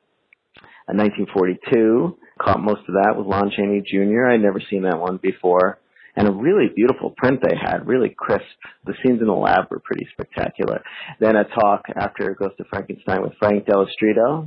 uh, 0.88 0.94
1942. 0.94 2.16
Caught 2.40 2.60
most 2.60 2.82
of 2.88 2.94
that 2.94 3.14
with 3.16 3.26
Lon 3.26 3.50
Chaney 3.54 3.82
Jr. 3.86 4.28
I'd 4.28 4.40
never 4.40 4.62
seen 4.70 4.82
that 4.82 4.98
one 4.98 5.18
before. 5.22 5.78
And 6.16 6.26
a 6.26 6.32
really 6.32 6.66
beautiful 6.74 7.14
print 7.16 7.40
they 7.42 7.56
had, 7.56 7.86
really 7.86 8.14
crisp. 8.16 8.42
The 8.84 8.94
scenes 9.02 9.20
in 9.20 9.26
the 9.26 9.32
lab 9.32 9.70
were 9.70 9.80
pretty 9.80 10.06
spectacular. 10.12 10.82
Then 11.20 11.36
a 11.36 11.44
talk 11.44 11.84
after 11.94 12.34
Ghost 12.34 12.58
of 12.58 12.66
Frankenstein 12.66 13.22
with 13.22 13.32
Frank 13.38 13.66
Dello 13.66 13.86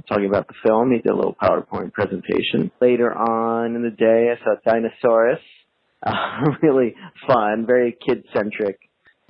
talking 0.09 0.25
about 0.25 0.47
the 0.47 0.55
film. 0.65 0.91
He 0.91 0.97
did 0.97 1.11
a 1.11 1.15
little 1.15 1.35
PowerPoint 1.41 1.93
presentation. 1.93 2.69
Later 2.81 3.13
on 3.13 3.75
in 3.75 3.81
the 3.81 3.91
day, 3.91 4.33
I 4.33 4.43
saw 4.43 4.55
Dinosaurus, 4.65 5.39
uh, 6.05 6.11
really 6.61 6.95
fun, 7.27 7.65
very 7.65 7.97
kid-centric 8.05 8.79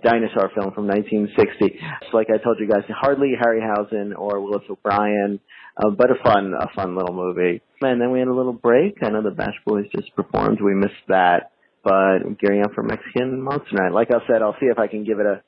dinosaur 0.03 0.51
film 0.53 0.73
from 0.73 0.87
1960. 0.87 1.79
So 2.11 2.17
like 2.17 2.27
I 2.29 2.43
told 2.43 2.59
you 2.59 2.67
guys, 2.67 2.83
hardly 2.89 3.33
Harryhausen 3.39 4.17
or 4.17 4.41
Willis 4.41 4.63
O'Brien, 4.69 5.39
uh, 5.77 5.89
but 5.91 6.11
a 6.11 6.15
fun, 6.23 6.53
a 6.59 6.67
fun 6.75 6.95
little 6.95 7.15
movie. 7.15 7.61
And 7.81 7.99
then 7.99 8.11
we 8.11 8.19
had 8.19 8.27
a 8.27 8.33
little 8.33 8.53
break. 8.53 8.97
I 9.01 9.09
know 9.09 9.23
the 9.23 9.31
Bash 9.31 9.55
Boys 9.65 9.85
just 9.95 10.13
performed. 10.15 10.59
We 10.61 10.75
missed 10.75 11.07
that, 11.07 11.51
but 11.83 12.37
gearing 12.39 12.63
up 12.63 12.73
for 12.73 12.83
Mexican 12.83 13.41
Monster 13.41 13.75
Night. 13.75 13.93
Like 13.93 14.09
I 14.11 14.19
said, 14.27 14.41
I'll 14.41 14.55
see 14.59 14.67
if 14.67 14.77
I 14.77 14.87
can 14.87 15.03
give 15.03 15.19
it 15.19 15.25
a 15.25 15.41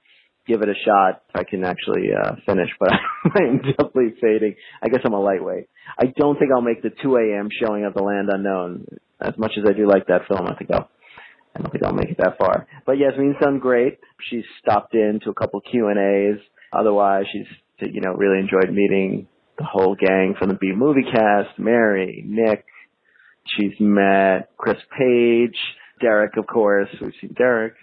give 0.48 0.62
it 0.62 0.70
a 0.70 0.76
shot 0.86 1.24
if 1.30 1.42
I 1.42 1.44
can 1.44 1.64
actually 1.64 2.10
uh, 2.14 2.36
finish, 2.46 2.70
but 2.80 2.92
I'm 3.36 3.58
definitely 3.58 4.14
fading. 4.22 4.56
I 4.82 4.90
guess 4.90 5.02
I'm 5.04 5.14
a 5.14 5.20
lightweight. 5.20 5.68
I 5.98 6.06
don't 6.18 6.38
think 6.38 6.52
I'll 6.54 6.62
make 6.62 6.84
the 6.84 6.92
2 7.02 7.16
a.m. 7.16 7.50
showing 7.60 7.84
of 7.84 7.96
The 7.96 8.04
Land 8.04 8.30
Unknown. 8.32 8.86
As 9.20 9.34
much 9.38 9.54
as 9.58 9.64
I 9.68 9.74
do 9.74 9.88
like 9.88 10.08
that 10.08 10.28
film, 10.28 10.46
I 10.46 10.56
think 10.56 10.70
I'll 10.72 10.90
I 11.56 11.62
don't 11.62 11.72
think 11.72 11.84
I'll 11.84 11.94
make 11.94 12.10
it 12.10 12.18
that 12.18 12.38
far. 12.38 12.68
But 12.86 12.98
Yasmin's 12.98 13.38
done 13.42 13.60
great. 13.60 14.00
She's 14.30 14.44
stopped 14.62 14.94
in 14.94 15.20
to 15.24 15.30
a 15.30 15.34
couple 15.34 15.62
Q 15.62 15.88
and 15.88 15.98
A's. 15.98 16.42
Otherwise, 16.74 17.26
she's 17.32 17.48
you 17.80 18.02
know 18.02 18.14
really 18.14 18.40
enjoyed 18.40 18.74
meeting 18.74 19.28
the 19.58 19.64
whole 19.64 19.96
gang 19.96 20.36
from 20.38 20.50
the 20.50 20.56
B 20.56 20.74
movie 20.76 21.04
cast. 21.04 21.58
Mary, 21.58 22.24
Nick. 22.28 22.66
She's 23.58 23.74
met 23.80 24.50
Chris 24.58 24.78
Page, 24.98 25.56
Derek, 26.02 26.36
of 26.36 26.48
course. 26.48 26.90
We've 27.00 27.14
seen 27.22 27.36
Derek, 27.38 27.76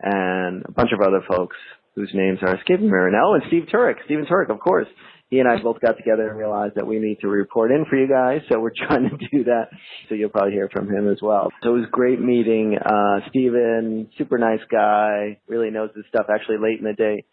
and 0.00 0.64
a 0.66 0.72
bunch 0.72 0.90
of 0.92 1.00
other 1.00 1.22
folks 1.28 1.56
whose 1.94 2.10
names 2.12 2.40
are 2.42 2.56
escaping 2.56 2.86
me 2.86 2.92
right 2.92 3.12
now. 3.12 3.34
And 3.34 3.44
Steve 3.46 3.68
Turek, 3.72 3.94
Stephen 4.04 4.26
Turek, 4.26 4.50
of 4.50 4.58
course 4.58 4.88
he 5.34 5.40
and 5.40 5.48
I 5.48 5.60
both 5.60 5.80
got 5.80 5.96
together 5.96 6.28
and 6.28 6.38
realized 6.38 6.76
that 6.76 6.86
we 6.86 7.00
need 7.00 7.18
to 7.22 7.28
report 7.28 7.72
in 7.72 7.84
for 7.90 7.96
you 7.96 8.08
guys. 8.08 8.42
So 8.48 8.60
we're 8.60 8.70
trying 8.86 9.10
to 9.10 9.16
do 9.16 9.44
that. 9.44 9.66
So 10.08 10.14
you'll 10.14 10.30
probably 10.30 10.52
hear 10.52 10.68
from 10.72 10.88
him 10.88 11.10
as 11.10 11.18
well. 11.20 11.50
So 11.62 11.74
it 11.74 11.80
was 11.80 11.88
great 11.90 12.20
meeting, 12.20 12.78
uh, 12.78 13.28
Steven, 13.30 14.08
super 14.16 14.38
nice 14.38 14.62
guy, 14.70 15.40
really 15.48 15.70
knows 15.70 15.90
his 15.96 16.04
stuff. 16.08 16.26
Actually 16.32 16.58
late 16.58 16.78
in 16.78 16.84
the 16.84 16.92
day, 16.92 17.24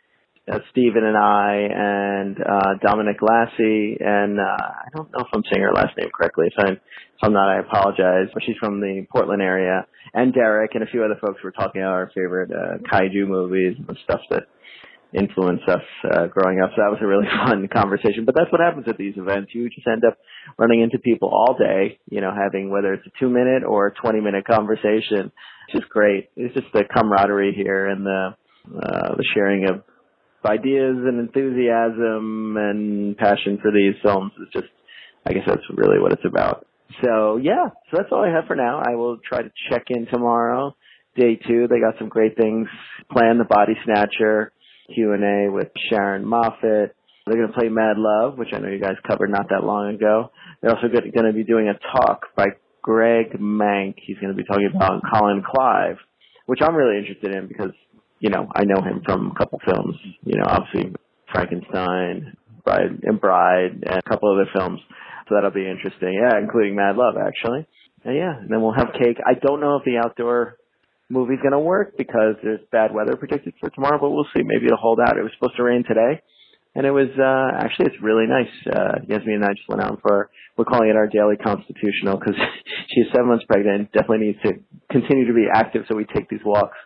uh, 0.52 0.58
Steven 0.72 1.04
and 1.04 1.16
I 1.16 1.68
and, 1.70 2.38
uh, 2.42 2.74
Dominic 2.82 3.18
Lassie 3.22 3.98
and, 4.00 4.40
uh, 4.40 4.58
I 4.58 4.90
don't 4.96 5.12
know 5.12 5.20
if 5.20 5.28
I'm 5.32 5.44
saying 5.54 5.64
her 5.64 5.72
last 5.72 5.96
name 5.96 6.10
correctly. 6.18 6.48
If 6.48 6.54
I'm, 6.58 6.74
if 6.74 7.22
I'm 7.22 7.34
not, 7.34 7.56
I 7.56 7.60
apologize. 7.60 8.30
But 8.34 8.42
she's 8.44 8.58
from 8.60 8.82
the 8.82 9.06
Portland 9.12 9.44
area 9.44 9.86
and 10.16 10.34
Derek 10.34 10.74
and 10.74 10.84
a 10.84 10.88
few 10.88 11.04
other 11.04 11.20
folks 11.22 11.44
were 11.44 11.52
talking 11.52 11.84
about 11.84 11.94
our 11.94 12.12
favorite, 12.16 12.50
uh, 12.50 12.80
kaiju 12.92 13.28
movies 13.28 13.78
and 13.78 13.98
stuff 14.06 14.22
that, 14.32 14.48
influenced 15.14 15.68
us 15.68 15.84
uh, 16.12 16.28
growing 16.28 16.62
up. 16.62 16.72
So 16.76 16.82
that 16.82 16.92
was 16.92 17.00
a 17.02 17.08
really 17.08 17.28
fun 17.46 17.68
conversation. 17.68 18.26
But 18.26 18.36
that's 18.36 18.52
what 18.52 18.62
happens 18.62 18.86
at 18.88 18.98
these 18.98 19.16
events. 19.18 19.52
You 19.54 19.70
just 19.70 19.88
end 19.88 20.04
up 20.06 20.18
running 20.58 20.82
into 20.82 21.00
people 21.00 21.30
all 21.30 21.56
day, 21.58 22.00
you 22.10 22.22
know, 22.22 22.32
having 22.34 22.70
whether 22.70 22.94
it's 22.94 23.06
a 23.06 23.20
two 23.20 23.30
minute 23.30 23.64
or 23.64 23.88
a 23.88 23.94
20 23.94 24.22
minute 24.22 24.46
conversation. 24.46 25.32
It's 25.68 25.80
just 25.80 25.90
great. 25.90 26.30
It's 26.36 26.54
just 26.54 26.68
the 26.74 26.84
camaraderie 26.84 27.54
here 27.56 27.88
and 27.88 28.06
the, 28.06 28.36
uh, 28.68 29.16
the 29.16 29.26
sharing 29.34 29.70
of 29.70 29.84
ideas 30.46 30.98
and 31.06 31.20
enthusiasm 31.20 32.58
and 32.58 33.18
passion 33.18 33.60
for 33.62 33.72
these 33.72 33.96
films 34.04 34.32
is 34.42 34.48
just, 34.54 34.72
I 35.26 35.34
guess 35.34 35.44
that's 35.46 35.62
really 35.76 36.00
what 36.00 36.14
it's 36.14 36.26
about. 36.26 36.66
So 37.04 37.38
yeah, 37.38 37.70
so 37.90 37.98
that's 37.98 38.10
all 38.12 38.24
I 38.24 38.34
have 38.34 38.46
for 38.48 38.56
now. 38.56 38.82
I 38.84 38.96
will 38.96 39.18
try 39.18 39.42
to 39.42 39.52
check 39.70 39.86
in 39.90 40.08
tomorrow. 40.08 40.76
Day 41.16 41.36
two, 41.36 41.68
they 41.68 41.80
got 41.80 41.98
some 42.00 42.10
great 42.10 42.38
things 42.38 42.68
planned. 43.12 43.40
The 43.40 43.46
Body 43.46 43.74
Snatcher, 43.86 44.52
Q&A 44.94 45.52
with 45.52 45.70
Sharyn 45.92 46.24
Moffett. 46.24 46.92
They're 47.26 47.36
going 47.36 47.48
to 47.48 47.58
play 47.58 47.70
Mad 47.70 47.98
Love, 47.98 48.38
which 48.38 48.50
I 48.54 48.60
know 48.60 48.70
you 48.70 48.80
guys 48.80 48.96
covered 49.08 49.30
not 49.30 49.50
that 49.50 49.64
long 49.64 49.96
ago. 49.96 50.32
They're 50.62 50.76
also 50.76 50.88
going 50.88 51.26
to 51.26 51.34
be 51.34 51.44
doing 51.44 51.70
a 51.70 51.78
talk 51.96 52.28
by 52.36 52.48
Greg 52.82 53.40
Mank. 53.40 53.96
He's 54.06 54.18
going 54.18 54.36
to 54.36 54.38
be 54.38 54.44
talking 54.44 54.70
about 54.76 55.02
Colin 55.12 55.44
Clive, 55.46 55.98
which 56.48 56.60
I'm 56.62 56.76
really 56.76 56.98
interested 56.98 57.36
in 57.36 57.48
because, 57.48 57.72
you 58.20 58.30
know, 58.30 58.48
I 58.54 58.64
know 58.64 58.82
him 58.82 59.02
from 59.06 59.32
a 59.32 59.38
couple 59.38 59.60
films, 59.64 59.96
you 60.26 60.38
know, 60.38 60.46
obviously 60.48 60.94
Frankenstein, 61.32 62.36
Bride 62.66 63.00
and 63.04 63.22
Bride, 63.22 63.84
and 63.86 64.00
a 64.00 64.10
couple 64.10 64.34
other 64.34 64.50
films. 64.54 64.80
So 65.30 65.36
that'll 65.36 65.52
be 65.52 65.70
interesting. 65.70 66.14
Yeah, 66.14 66.40
including 66.40 66.76
Mad 66.76 66.96
Love, 66.98 67.16
actually. 67.16 67.68
And 68.04 68.16
yeah, 68.16 68.36
and 68.38 68.50
then 68.50 68.62
we'll 68.62 68.74
have 68.74 68.94
cake. 68.94 69.18
I 69.26 69.36
don't 69.36 69.62
know 69.62 69.78
if 69.78 69.86
the 69.86 69.98
outdoor 70.04 70.58
movie's 71.12 71.40
going 71.42 71.52
to 71.52 71.60
work 71.60 71.98
because 71.98 72.36
there's 72.42 72.62
bad 72.72 72.94
weather 72.94 73.16
predicted 73.16 73.54
for 73.60 73.70
tomorrow, 73.70 74.00
but 74.00 74.10
we'll 74.10 74.28
see. 74.34 74.42
Maybe 74.44 74.66
it'll 74.66 74.78
hold 74.78 75.00
out. 75.00 75.18
It 75.18 75.24
was 75.24 75.32
supposed 75.38 75.58
to 75.58 75.64
rain 75.64 75.84
today. 75.88 76.22
And 76.74 76.88
it 76.88 76.92
was, 76.92 77.12
uh, 77.20 77.60
actually, 77.60 77.92
it's 77.92 78.02
really 78.02 78.26
nice. 78.28 78.48
Uh, 78.66 79.04
Yasmin 79.08 79.44
and 79.44 79.46
I 79.46 79.52
just 79.52 79.68
went 79.68 79.84
out 79.84 80.00
for, 80.02 80.30
we're 80.56 80.64
calling 80.64 80.90
it 80.90 80.96
our 80.96 81.08
daily 81.08 81.36
constitutional 81.36 82.18
because 82.18 82.40
she's 82.88 83.12
seven 83.12 83.28
months 83.28 83.44
pregnant, 83.44 83.92
definitely 83.92 84.32
needs 84.32 84.40
to 84.48 84.54
continue 84.90 85.28
to 85.28 85.34
be 85.34 85.48
active. 85.54 85.84
So 85.90 85.98
we 85.98 86.06
take 86.06 86.30
these 86.30 86.40
walks 86.46 86.78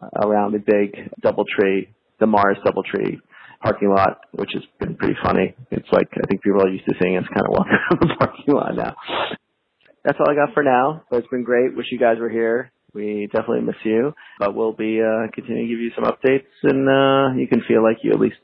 uh, 0.00 0.26
around 0.26 0.52
the 0.52 0.64
big 0.64 1.12
Doubletree, 1.20 1.92
the 2.18 2.26
Mars 2.26 2.56
Doubletree 2.64 3.20
parking 3.62 3.90
lot, 3.90 4.20
which 4.32 4.50
has 4.54 4.62
been 4.80 4.96
pretty 4.96 5.16
funny. 5.22 5.54
It's 5.70 5.88
like, 5.92 6.08
I 6.16 6.26
think 6.26 6.42
people 6.42 6.62
are 6.62 6.68
used 6.68 6.86
to 6.86 6.94
seeing 7.02 7.18
us 7.18 7.24
kind 7.28 7.44
of 7.46 7.52
walk 7.52 7.66
around 7.70 8.00
the 8.00 8.16
parking 8.18 8.54
lot 8.54 8.74
now. 8.74 8.96
That's 10.02 10.18
all 10.20 10.30
I 10.30 10.34
got 10.34 10.54
for 10.54 10.62
now, 10.62 11.02
but 11.10 11.18
it's 11.18 11.28
been 11.28 11.42
great. 11.42 11.76
Wish 11.76 11.86
you 11.90 11.98
guys 11.98 12.16
were 12.18 12.30
here. 12.30 12.70
We 12.96 13.28
definitely 13.30 13.60
miss 13.60 13.76
you, 13.84 14.14
but 14.38 14.54
we'll 14.54 14.72
be, 14.72 15.02
uh, 15.02 15.28
continuing 15.34 15.68
to 15.68 15.72
give 15.72 15.80
you 15.80 15.90
some 15.94 16.04
updates 16.04 16.48
and, 16.62 16.88
uh, 16.88 17.38
you 17.38 17.46
can 17.46 17.60
feel 17.68 17.82
like 17.82 17.98
you 18.02 18.10
at 18.10 18.18
least 18.18 18.38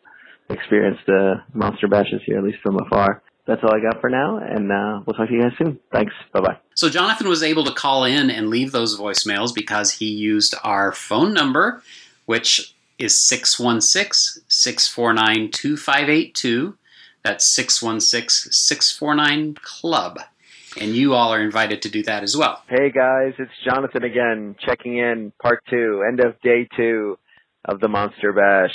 experienced 0.50 1.00
the 1.06 1.42
monster 1.54 1.88
bashes 1.88 2.20
here, 2.26 2.36
at 2.36 2.44
least 2.44 2.58
from 2.62 2.76
afar. 2.78 3.22
That's 3.46 3.62
all 3.64 3.74
I 3.74 3.80
got 3.80 4.00
for 4.00 4.08
now, 4.08 4.36
and 4.38 4.70
uh, 4.70 5.00
we'll 5.04 5.14
talk 5.14 5.28
to 5.28 5.34
you 5.34 5.42
guys 5.42 5.52
soon. 5.58 5.80
Thanks. 5.90 6.12
Bye 6.32 6.40
bye. 6.40 6.58
So 6.74 6.88
Jonathan 6.88 7.28
was 7.28 7.42
able 7.42 7.64
to 7.64 7.72
call 7.72 8.04
in 8.04 8.30
and 8.30 8.48
leave 8.48 8.70
those 8.70 8.98
voicemails 8.98 9.52
because 9.52 9.92
he 9.92 10.06
used 10.06 10.54
our 10.62 10.92
phone 10.92 11.34
number, 11.34 11.82
which 12.26 12.74
is 12.98 13.18
616 13.18 14.44
649 14.46 15.50
2582. 15.50 16.76
That's 17.24 17.44
616 17.46 18.52
649 18.52 19.54
Club. 19.62 20.20
And 20.80 20.94
you 20.96 21.14
all 21.14 21.32
are 21.32 21.40
invited 21.42 21.82
to 21.82 21.90
do 21.90 22.02
that 22.04 22.22
as 22.22 22.36
well. 22.36 22.62
Hey 22.68 22.90
guys, 22.90 23.34
it's 23.38 23.50
Jonathan 23.64 24.04
again, 24.04 24.56
checking 24.66 24.96
in, 24.98 25.32
part 25.40 25.62
two, 25.68 26.02
end 26.06 26.20
of 26.20 26.40
day 26.40 26.66
two 26.76 27.18
of 27.64 27.80
the 27.80 27.88
Monster 27.88 28.32
Bash. 28.32 28.74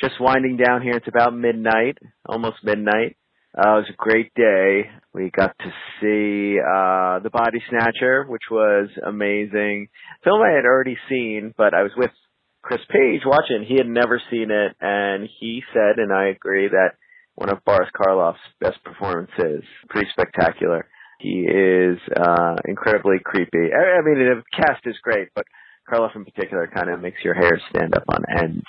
Just 0.00 0.20
winding 0.20 0.56
down 0.56 0.82
here. 0.82 0.94
It's 0.96 1.08
about 1.08 1.34
midnight, 1.34 1.98
almost 2.26 2.56
midnight. 2.62 3.16
Uh, 3.56 3.76
it 3.76 3.84
was 3.84 3.90
a 3.90 3.96
great 3.96 4.32
day. 4.34 4.88
We 5.12 5.30
got 5.30 5.54
to 5.58 5.70
see 6.00 6.58
uh, 6.58 7.18
The 7.20 7.30
Body 7.30 7.62
Snatcher, 7.68 8.24
which 8.26 8.48
was 8.50 8.88
amazing. 9.06 9.88
Film 10.24 10.40
I 10.40 10.50
had 10.50 10.64
already 10.64 10.96
seen, 11.08 11.52
but 11.56 11.74
I 11.74 11.82
was 11.82 11.92
with 11.96 12.10
Chris 12.62 12.80
Page 12.88 13.20
watching. 13.26 13.66
He 13.68 13.76
had 13.76 13.88
never 13.88 14.22
seen 14.30 14.50
it, 14.50 14.74
and 14.80 15.28
he 15.38 15.62
said, 15.74 15.98
and 15.98 16.12
I 16.12 16.28
agree, 16.28 16.68
that 16.68 16.92
one 17.34 17.50
of 17.50 17.64
Boris 17.64 17.90
Karloff's 17.94 18.38
best 18.60 18.82
performances. 18.84 19.64
Pretty 19.88 20.08
spectacular. 20.12 20.86
He 21.22 21.46
is 21.46 21.98
uh, 22.16 22.56
incredibly 22.66 23.18
creepy. 23.24 23.70
I, 23.72 23.98
I 23.98 24.02
mean, 24.02 24.18
the 24.18 24.42
cast 24.52 24.84
is 24.86 24.96
great, 25.02 25.28
but 25.36 25.46
Karloff 25.88 26.16
in 26.16 26.24
particular 26.24 26.66
kind 26.66 26.90
of 26.90 27.00
makes 27.00 27.22
your 27.22 27.34
hair 27.34 27.60
stand 27.70 27.94
up 27.94 28.04
on 28.08 28.24
end 28.42 28.62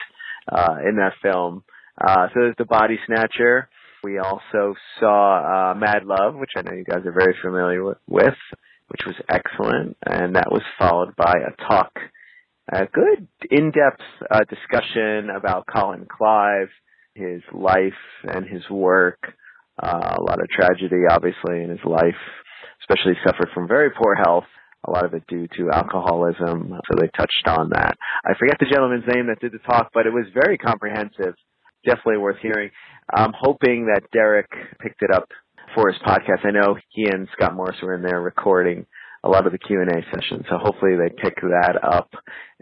uh, 0.52 0.76
in 0.88 0.98
that 0.98 1.14
film. 1.22 1.64
Uh, 2.00 2.28
so 2.28 2.34
there's 2.36 2.56
The 2.58 2.66
Body 2.66 3.00
Snatcher. 3.08 3.70
We 4.04 4.20
also 4.20 4.76
saw 5.00 5.72
uh, 5.72 5.76
Mad 5.76 6.06
Love, 6.06 6.36
which 6.36 6.52
I 6.58 6.62
know 6.62 6.74
you 6.74 6.84
guys 6.84 7.06
are 7.06 7.12
very 7.12 7.36
familiar 7.42 7.84
with, 7.84 8.36
which 8.88 9.02
was 9.06 9.16
excellent, 9.30 9.96
and 10.06 10.36
that 10.36 10.52
was 10.52 10.62
followed 10.78 11.16
by 11.16 11.34
a 11.34 11.68
talk, 11.68 11.94
a 12.72 12.86
good 12.86 13.28
in-depth 13.50 14.02
uh, 14.30 14.42
discussion 14.50 15.30
about 15.36 15.66
Colin 15.74 16.06
Clive, 16.10 16.70
his 17.16 17.42
life 17.54 17.94
and 18.24 18.46
his 18.46 18.70
work. 18.70 19.20
Uh, 19.82 20.18
a 20.20 20.22
lot 20.22 20.40
of 20.40 20.48
tragedy, 20.50 21.04
obviously, 21.10 21.64
in 21.64 21.70
his 21.70 21.84
life, 21.86 22.20
especially 22.82 23.14
suffered 23.26 23.50
from 23.54 23.68
very 23.68 23.92
poor 23.92 24.16
health 24.16 24.46
a 24.86 24.92
lot 24.92 25.06
of 25.06 25.14
it 25.14 25.24
due 25.28 25.48
to 25.58 25.72
alcoholism. 25.72 26.74
So 26.90 27.00
they 27.00 27.10
touched 27.16 27.48
on 27.48 27.70
that. 27.70 27.98
I 28.26 28.34
forget 28.38 28.58
the 28.60 28.70
gentleman's 28.70 29.08
name 29.14 29.28
that 29.28 29.40
did 29.40 29.54
the 29.54 29.60
talk, 29.60 29.92
but 29.94 30.06
it 30.06 30.14
was 30.14 30.26
very 30.34 30.58
comprehensive. 30.58 31.36
Definitely 31.86 32.18
worth 32.18 32.38
hearing. 32.42 32.70
I'm 33.14 33.34
hoping 33.38 33.88
that 33.88 34.10
Derek 34.12 34.50
picked 34.80 35.02
it 35.02 35.12
up 35.12 35.28
for 35.76 35.90
his 35.90 36.02
podcast. 36.02 36.46
I 36.46 36.52
know 36.52 36.76
he 36.90 37.06
and 37.10 37.28
Scott 37.34 37.56
Morris 37.56 37.78
were 37.82 37.96
in 37.96 38.02
there 38.02 38.22
recording 38.22 38.86
a 39.24 39.30
lot 39.30 39.46
of 39.46 39.54
the 39.54 39.58
Q&A 39.58 40.04
sessions, 40.14 40.46
so 40.50 40.58
hopefully 40.58 40.96
they 40.98 41.10
pick 41.10 41.36
that 41.42 41.80
up. 41.82 42.10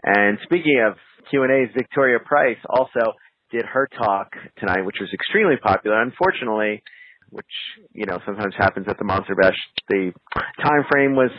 And 0.04 0.38
speaking 0.44 0.82
of 0.86 0.96
Q&As, 1.30 1.74
Victoria 1.76 2.18
Price 2.24 2.58
also 2.68 3.14
did 3.50 3.64
her 3.64 3.88
talk 3.98 4.32
tonight, 4.58 4.84
which 4.84 4.98
was 5.00 5.10
extremely 5.12 5.56
popular. 5.56 6.00
Unfortunately, 6.00 6.82
which 7.32 7.46
you 7.92 8.06
know 8.06 8.18
sometimes 8.24 8.54
happens 8.56 8.86
at 8.88 8.98
the 8.98 9.04
Monster 9.04 9.34
Bash, 9.34 9.56
the 9.88 10.12
time 10.62 10.84
frame 10.90 11.16
was 11.16 11.30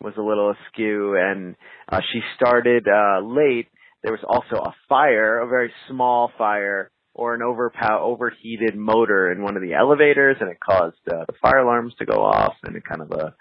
was 0.00 0.14
a 0.18 0.22
little 0.22 0.52
askew, 0.52 1.16
and 1.16 1.54
uh, 1.90 2.00
she 2.12 2.20
started 2.36 2.86
uh, 2.88 3.20
late. 3.20 3.68
There 4.02 4.12
was 4.12 4.24
also 4.26 4.62
a 4.62 4.74
fire, 4.88 5.40
a 5.40 5.46
very 5.46 5.72
small 5.88 6.30
fire, 6.36 6.90
or 7.14 7.34
an 7.34 7.40
overpow- 7.42 8.02
overheated 8.02 8.76
motor 8.76 9.32
in 9.32 9.42
one 9.42 9.56
of 9.56 9.62
the 9.62 9.74
elevators, 9.74 10.36
and 10.40 10.50
it 10.50 10.58
caused 10.60 10.96
uh, 11.08 11.24
the 11.26 11.34
fire 11.40 11.60
alarms 11.60 11.94
to 11.98 12.06
go 12.06 12.22
off, 12.22 12.54
and 12.64 12.82
kind 12.84 13.00
of 13.00 13.12
a 13.12 13.34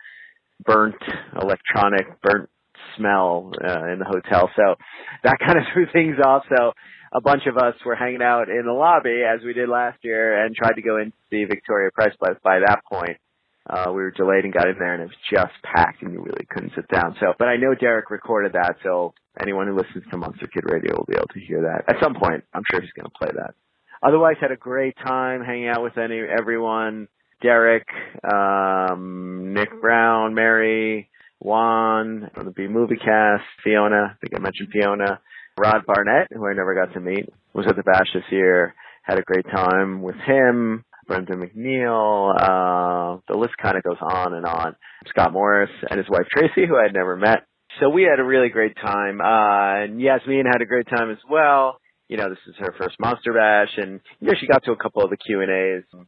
burnt 0.65 0.95
electronic 1.41 2.21
burnt 2.21 2.49
smell 2.97 3.51
uh, 3.63 3.91
in 3.91 3.99
the 3.99 4.05
hotel. 4.05 4.49
So 4.55 4.75
that 5.23 5.37
kind 5.39 5.57
of 5.57 5.63
threw 5.73 5.85
things 5.91 6.17
off. 6.25 6.43
So 6.55 6.71
a 7.13 7.21
bunch 7.21 7.43
of 7.45 7.57
us 7.57 7.75
were 7.85 7.95
hanging 7.95 8.23
out 8.23 8.49
in 8.49 8.65
the 8.65 8.73
lobby 8.73 9.21
as 9.23 9.43
we 9.45 9.53
did 9.53 9.69
last 9.69 9.99
year 10.03 10.43
and 10.43 10.55
tried 10.55 10.73
to 10.73 10.81
go 10.81 10.97
in 10.97 11.11
to 11.11 11.17
see 11.29 11.45
Victoria 11.45 11.91
Price. 11.93 12.13
But 12.19 12.41
by 12.41 12.59
that 12.59 12.81
point, 12.91 13.17
uh, 13.69 13.85
we 13.89 14.01
were 14.01 14.11
delayed 14.11 14.43
and 14.43 14.53
got 14.53 14.67
in 14.67 14.75
there 14.79 14.93
and 14.93 15.03
it 15.03 15.05
was 15.05 15.29
just 15.31 15.53
packed 15.63 16.01
and 16.01 16.11
you 16.11 16.19
really 16.19 16.45
couldn't 16.49 16.73
sit 16.75 16.87
down. 16.89 17.15
So, 17.19 17.33
but 17.37 17.47
I 17.47 17.57
know 17.57 17.75
Derek 17.75 18.09
recorded 18.09 18.53
that, 18.53 18.77
so 18.83 19.13
anyone 19.39 19.67
who 19.67 19.75
listens 19.75 20.03
to 20.09 20.17
Monster 20.17 20.47
Kid 20.47 20.63
Radio 20.65 20.97
will 20.97 21.05
be 21.05 21.15
able 21.15 21.27
to 21.33 21.39
hear 21.39 21.61
that 21.61 21.93
at 21.93 22.01
some 22.01 22.15
point. 22.15 22.43
I'm 22.53 22.63
sure 22.69 22.81
he's 22.81 22.91
going 22.91 23.09
to 23.09 23.17
play 23.17 23.29
that. 23.35 23.53
Otherwise, 24.05 24.35
had 24.41 24.51
a 24.51 24.57
great 24.57 24.97
time 24.97 25.43
hanging 25.43 25.69
out 25.69 25.83
with 25.83 25.97
any 25.97 26.19
everyone. 26.19 27.07
Derek, 27.41 27.87
um, 28.29 29.53
Nick 29.53 29.69
Brown, 29.81 30.33
Mary, 30.33 31.09
Juan 31.39 32.29
the 32.35 32.51
B 32.51 32.67
Movie 32.67 32.95
Cast, 32.95 33.43
Fiona. 33.63 34.15
I 34.15 34.17
think 34.19 34.33
I 34.35 34.39
mentioned 34.39 34.69
Fiona. 34.71 35.19
Rod 35.57 35.85
Barnett, 35.85 36.27
who 36.31 36.47
I 36.47 36.53
never 36.53 36.73
got 36.73 36.93
to 36.93 36.99
meet, 36.99 37.29
was 37.53 37.65
at 37.67 37.75
the 37.75 37.83
bash 37.83 38.07
this 38.13 38.23
year. 38.31 38.73
Had 39.03 39.19
a 39.19 39.23
great 39.23 39.45
time 39.45 40.01
with 40.01 40.15
him. 40.25 40.83
Brendan 41.07 41.41
McNeil. 41.41 42.33
Uh, 42.35 43.19
the 43.27 43.37
list 43.37 43.53
kind 43.61 43.77
of 43.77 43.83
goes 43.83 43.97
on 44.01 44.33
and 44.33 44.45
on. 44.45 44.75
Scott 45.07 45.33
Morris 45.33 45.69
and 45.89 45.97
his 45.97 46.09
wife 46.09 46.25
Tracy, 46.31 46.65
who 46.67 46.77
I 46.77 46.83
had 46.83 46.93
never 46.93 47.15
met. 47.15 47.45
So 47.79 47.89
we 47.89 48.03
had 48.03 48.19
a 48.19 48.23
really 48.23 48.49
great 48.49 48.75
time. 48.75 49.19
Uh, 49.19 49.83
and 49.83 50.01
Yasmin 50.01 50.45
had 50.45 50.61
a 50.61 50.65
great 50.65 50.87
time 50.87 51.11
as 51.11 51.17
well. 51.29 51.79
You 52.07 52.17
know, 52.17 52.29
this 52.29 52.39
is 52.47 52.55
her 52.59 52.73
first 52.77 52.99
Monster 52.99 53.33
Bash, 53.33 53.71
and 53.77 53.99
you 54.19 54.27
know 54.27 54.33
she 54.39 54.47
got 54.47 54.63
to 54.65 54.71
a 54.71 54.77
couple 54.77 55.03
of 55.03 55.09
the 55.09 55.17
Q 55.17 55.41
and 55.41 55.49
A's, 55.49 56.05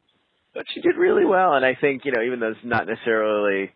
but 0.54 0.66
she 0.74 0.82
did 0.82 0.98
really 0.98 1.26
well. 1.26 1.54
And 1.54 1.66
I 1.66 1.76
think 1.80 2.04
you 2.06 2.12
know, 2.12 2.22
even 2.22 2.40
though 2.40 2.52
it's 2.52 2.60
not 2.64 2.86
necessarily 2.86 3.72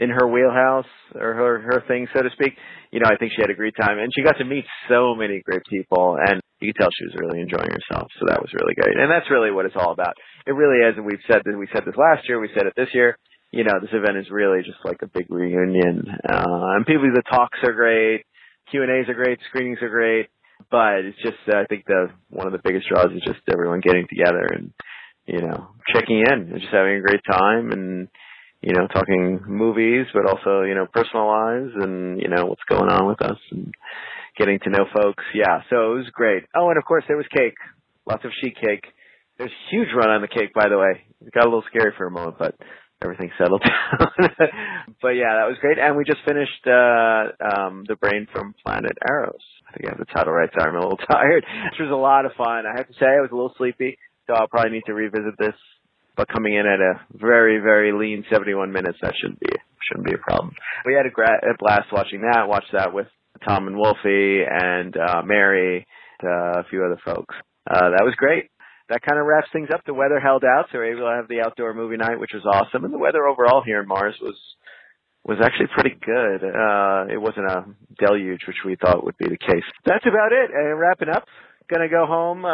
in 0.00 0.08
her 0.08 0.26
wheelhouse 0.26 0.88
or 1.14 1.36
her 1.36 1.60
her 1.60 1.84
thing, 1.86 2.08
so 2.16 2.24
to 2.24 2.30
speak. 2.32 2.56
You 2.90 3.00
know, 3.00 3.12
I 3.12 3.20
think 3.20 3.32
she 3.36 3.44
had 3.44 3.52
a 3.52 3.54
great 3.54 3.76
time, 3.76 4.00
and 4.00 4.10
she 4.16 4.24
got 4.24 4.40
to 4.40 4.48
meet 4.48 4.64
so 4.88 5.14
many 5.14 5.44
great 5.44 5.62
people, 5.68 6.16
and 6.16 6.40
you 6.58 6.72
could 6.72 6.80
tell 6.80 6.88
she 6.90 7.04
was 7.04 7.20
really 7.20 7.40
enjoying 7.44 7.68
herself. 7.68 8.08
So 8.18 8.24
that 8.26 8.40
was 8.40 8.50
really 8.56 8.74
great, 8.74 8.96
and 8.96 9.12
that's 9.12 9.30
really 9.30 9.52
what 9.52 9.66
it's 9.66 9.76
all 9.76 9.92
about. 9.92 10.16
It 10.48 10.56
really 10.56 10.80
is, 10.80 10.96
and 10.96 11.04
we've 11.04 11.22
said 11.28 11.44
that 11.44 11.56
we 11.56 11.68
said 11.72 11.84
this 11.84 12.00
last 12.00 12.26
year, 12.26 12.40
we 12.40 12.50
said 12.56 12.66
it 12.66 12.72
this 12.74 12.90
year. 12.96 13.18
You 13.52 13.64
know, 13.64 13.76
this 13.80 13.92
event 13.92 14.16
is 14.16 14.30
really 14.30 14.62
just 14.62 14.80
like 14.84 15.02
a 15.02 15.12
big 15.12 15.28
reunion, 15.28 16.08
uh, 16.08 16.74
and 16.80 16.86
people. 16.86 17.12
The 17.12 17.22
talks 17.28 17.58
are 17.62 17.76
great, 17.76 18.24
Q 18.72 18.82
and 18.82 18.90
A's 18.90 19.08
are 19.08 19.14
great, 19.14 19.38
screenings 19.52 19.82
are 19.82 19.92
great, 19.92 20.32
but 20.70 21.04
it's 21.04 21.20
just 21.20 21.44
uh, 21.52 21.60
I 21.60 21.66
think 21.68 21.84
the 21.84 22.08
one 22.30 22.46
of 22.46 22.56
the 22.56 22.64
biggest 22.64 22.88
draws 22.88 23.12
is 23.12 23.22
just 23.26 23.44
everyone 23.52 23.84
getting 23.84 24.06
together 24.08 24.48
and 24.48 24.72
you 25.26 25.44
know 25.44 25.76
checking 25.92 26.24
in 26.24 26.48
and 26.48 26.60
just 26.60 26.72
having 26.72 26.96
a 26.96 27.04
great 27.04 27.20
time 27.28 27.70
and 27.72 28.08
you 28.62 28.74
know, 28.74 28.86
talking 28.86 29.40
movies, 29.46 30.06
but 30.12 30.26
also, 30.26 30.62
you 30.62 30.74
know, 30.74 30.86
personal 30.92 31.26
lives 31.26 31.72
and, 31.76 32.20
you 32.20 32.28
know, 32.28 32.44
what's 32.46 32.64
going 32.68 32.90
on 32.90 33.08
with 33.08 33.22
us 33.22 33.38
and 33.50 33.72
getting 34.36 34.58
to 34.60 34.70
know 34.70 34.84
folks. 34.94 35.24
Yeah, 35.34 35.60
so 35.70 35.92
it 35.92 35.96
was 35.96 36.10
great. 36.12 36.44
Oh, 36.54 36.68
and 36.68 36.76
of 36.78 36.84
course 36.84 37.04
there 37.08 37.16
was 37.16 37.26
cake. 37.34 37.56
Lots 38.06 38.24
of 38.24 38.32
sheet 38.40 38.56
cake. 38.56 38.84
There's 39.38 39.50
a 39.50 39.70
huge 39.74 39.88
run 39.96 40.10
on 40.10 40.20
the 40.20 40.28
cake, 40.28 40.52
by 40.54 40.68
the 40.68 40.76
way. 40.76 41.00
It 41.24 41.32
got 41.32 41.44
a 41.44 41.48
little 41.48 41.64
scary 41.68 41.92
for 41.96 42.06
a 42.06 42.10
moment, 42.10 42.36
but 42.38 42.54
everything 43.02 43.30
settled 43.38 43.62
down. 43.64 44.28
but 45.00 45.16
yeah, 45.16 45.40
that 45.40 45.48
was 45.48 45.56
great. 45.60 45.78
And 45.78 45.96
we 45.96 46.04
just 46.04 46.20
finished, 46.26 46.66
uh, 46.66 47.32
um, 47.40 47.84
The 47.88 47.96
Brain 47.96 48.26
from 48.30 48.54
Planet 48.64 48.96
Arous. 49.08 49.40
I 49.68 49.72
think 49.72 49.86
I 49.86 49.96
have 49.96 49.98
the 49.98 50.12
title 50.12 50.32
right, 50.34 50.50
sorry, 50.52 50.68
I'm 50.68 50.76
a 50.76 50.80
little 50.80 50.98
tired. 51.10 51.44
This 51.72 51.80
was 51.80 51.90
a 51.90 51.96
lot 51.96 52.26
of 52.26 52.32
fun. 52.36 52.66
I 52.66 52.76
have 52.76 52.88
to 52.88 52.94
say 53.00 53.06
I 53.06 53.24
was 53.24 53.30
a 53.32 53.36
little 53.36 53.54
sleepy, 53.56 53.96
so 54.26 54.34
I'll 54.34 54.48
probably 54.48 54.72
need 54.72 54.84
to 54.86 54.94
revisit 54.94 55.38
this 55.38 55.56
but 56.20 56.28
coming 56.28 56.52
in 56.52 56.66
at 56.66 56.80
a 56.80 57.00
very 57.14 57.60
very 57.60 57.92
lean 57.92 58.26
71 58.30 58.70
minutes 58.70 58.98
that 59.00 59.14
shouldn't 59.18 59.40
be 59.40 59.48
shouldn't 59.88 60.06
be 60.06 60.12
a 60.12 60.18
problem. 60.18 60.52
We 60.84 60.92
had 60.92 61.06
a, 61.06 61.10
gra- 61.10 61.40
a 61.42 61.56
blast 61.58 61.88
watching 61.90 62.20
that. 62.20 62.46
Watched 62.46 62.72
that 62.74 62.92
with 62.92 63.06
Tom 63.48 63.66
and 63.68 63.76
Wolfie 63.76 64.44
and 64.44 64.94
uh, 64.94 65.22
Mary, 65.24 65.86
uh, 66.22 66.60
a 66.60 66.64
few 66.68 66.84
other 66.84 67.00
folks. 67.02 67.34
Uh, 67.68 67.96
that 67.96 68.04
was 68.04 68.12
great. 68.16 68.50
That 68.90 69.00
kind 69.00 69.18
of 69.18 69.24
wraps 69.24 69.48
things 69.50 69.70
up. 69.72 69.80
The 69.86 69.94
weather 69.94 70.20
held 70.20 70.44
out, 70.44 70.66
so 70.70 70.78
we 70.78 70.78
were 70.78 70.92
able 70.92 71.08
to 71.08 71.16
have 71.16 71.28
the 71.28 71.40
outdoor 71.40 71.72
movie 71.72 71.96
night, 71.96 72.20
which 72.20 72.34
was 72.34 72.44
awesome. 72.44 72.84
And 72.84 72.92
the 72.92 72.98
weather 72.98 73.26
overall 73.26 73.62
here 73.64 73.80
in 73.80 73.88
Mars 73.88 74.16
was 74.20 74.36
was 75.24 75.38
actually 75.42 75.68
pretty 75.72 75.96
good. 76.04 76.44
Uh, 76.44 77.08
it 77.08 77.20
wasn't 77.20 77.46
a 77.46 77.64
deluge, 77.98 78.44
which 78.46 78.60
we 78.66 78.76
thought 78.76 79.04
would 79.04 79.16
be 79.16 79.28
the 79.28 79.38
case. 79.38 79.64
That's 79.86 80.04
about 80.04 80.32
it. 80.32 80.50
Uh, 80.52 80.74
wrapping 80.76 81.08
up. 81.08 81.24
Gonna 81.72 81.88
go 81.88 82.04
home. 82.04 82.44
Uh, 82.44 82.48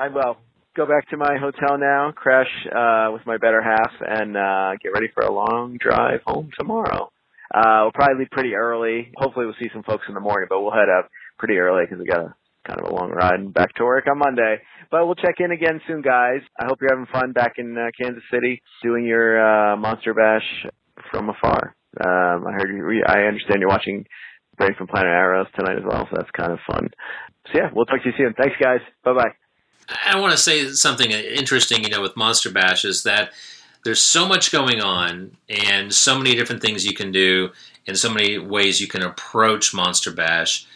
I 0.00 0.08
well 0.08 0.38
go 0.76 0.86
back 0.86 1.08
to 1.10 1.16
my 1.16 1.36
hotel 1.38 1.78
now, 1.78 2.12
crash 2.12 2.50
uh, 2.66 3.10
with 3.12 3.26
my 3.26 3.36
better 3.36 3.62
half, 3.62 3.92
and 4.00 4.36
uh, 4.36 4.72
get 4.82 4.92
ready 4.92 5.08
for 5.14 5.22
a 5.24 5.32
long 5.32 5.78
drive 5.80 6.20
home 6.26 6.50
tomorrow. 6.58 7.10
Uh, 7.52 7.82
we'll 7.82 7.92
probably 7.92 8.20
leave 8.20 8.30
pretty 8.30 8.54
early. 8.54 9.12
Hopefully, 9.16 9.46
we'll 9.46 9.56
see 9.60 9.70
some 9.72 9.82
folks 9.82 10.04
in 10.08 10.14
the 10.14 10.20
morning, 10.20 10.46
but 10.48 10.60
we'll 10.60 10.70
head 10.70 10.88
up 10.88 11.08
pretty 11.38 11.56
early 11.56 11.84
because 11.84 11.98
we 11.98 12.06
got 12.06 12.20
a 12.20 12.34
kind 12.66 12.80
of 12.80 12.90
a 12.90 12.94
long 12.94 13.10
ride 13.10 13.40
and 13.40 13.52
back 13.54 13.74
to 13.74 13.84
work 13.84 14.06
on 14.06 14.18
Monday. 14.18 14.58
But 14.90 15.06
we'll 15.06 15.16
check 15.16 15.36
in 15.38 15.50
again 15.50 15.80
soon, 15.86 16.02
guys. 16.02 16.42
I 16.58 16.66
hope 16.66 16.78
you're 16.80 16.90
having 16.90 17.12
fun 17.12 17.32
back 17.32 17.54
in 17.58 17.76
uh, 17.76 17.90
Kansas 18.00 18.22
City 18.32 18.62
doing 18.82 19.04
your 19.04 19.40
uh, 19.40 19.76
Monster 19.76 20.14
Bash 20.14 20.66
from 21.10 21.30
afar. 21.30 21.74
Um, 21.98 22.46
I 22.46 22.52
heard 22.52 22.70
you. 22.70 23.02
I 23.06 23.22
understand 23.22 23.60
you're 23.60 23.68
watching 23.68 24.04
Brave 24.56 24.76
from 24.76 24.86
Planet 24.86 25.10
Arous 25.10 25.46
tonight 25.58 25.78
as 25.78 25.84
well, 25.84 26.06
so 26.10 26.16
that's 26.16 26.30
kind 26.30 26.52
of 26.52 26.58
fun. 26.70 26.90
So 27.46 27.52
yeah, 27.54 27.70
we'll 27.74 27.86
talk 27.86 28.02
to 28.02 28.08
you 28.08 28.14
soon. 28.16 28.34
Thanks, 28.34 28.56
guys. 28.60 28.80
Bye 29.02 29.14
bye. 29.14 29.49
I 30.04 30.18
want 30.18 30.32
to 30.32 30.38
say 30.38 30.68
something 30.68 31.10
interesting, 31.10 31.84
you 31.84 31.90
know, 31.90 32.00
with 32.00 32.16
Monster 32.16 32.50
Bash 32.50 32.84
is 32.84 33.02
that 33.04 33.32
there's 33.84 34.02
so 34.02 34.26
much 34.26 34.52
going 34.52 34.80
on 34.80 35.36
and 35.48 35.92
so 35.92 36.16
many 36.16 36.34
different 36.34 36.62
things 36.62 36.86
you 36.86 36.94
can 36.94 37.12
do 37.12 37.50
and 37.86 37.98
so 37.98 38.12
many 38.12 38.38
ways 38.38 38.80
you 38.80 38.86
can 38.86 39.02
approach 39.02 39.74
Monster 39.74 40.10
Bash. 40.12 40.66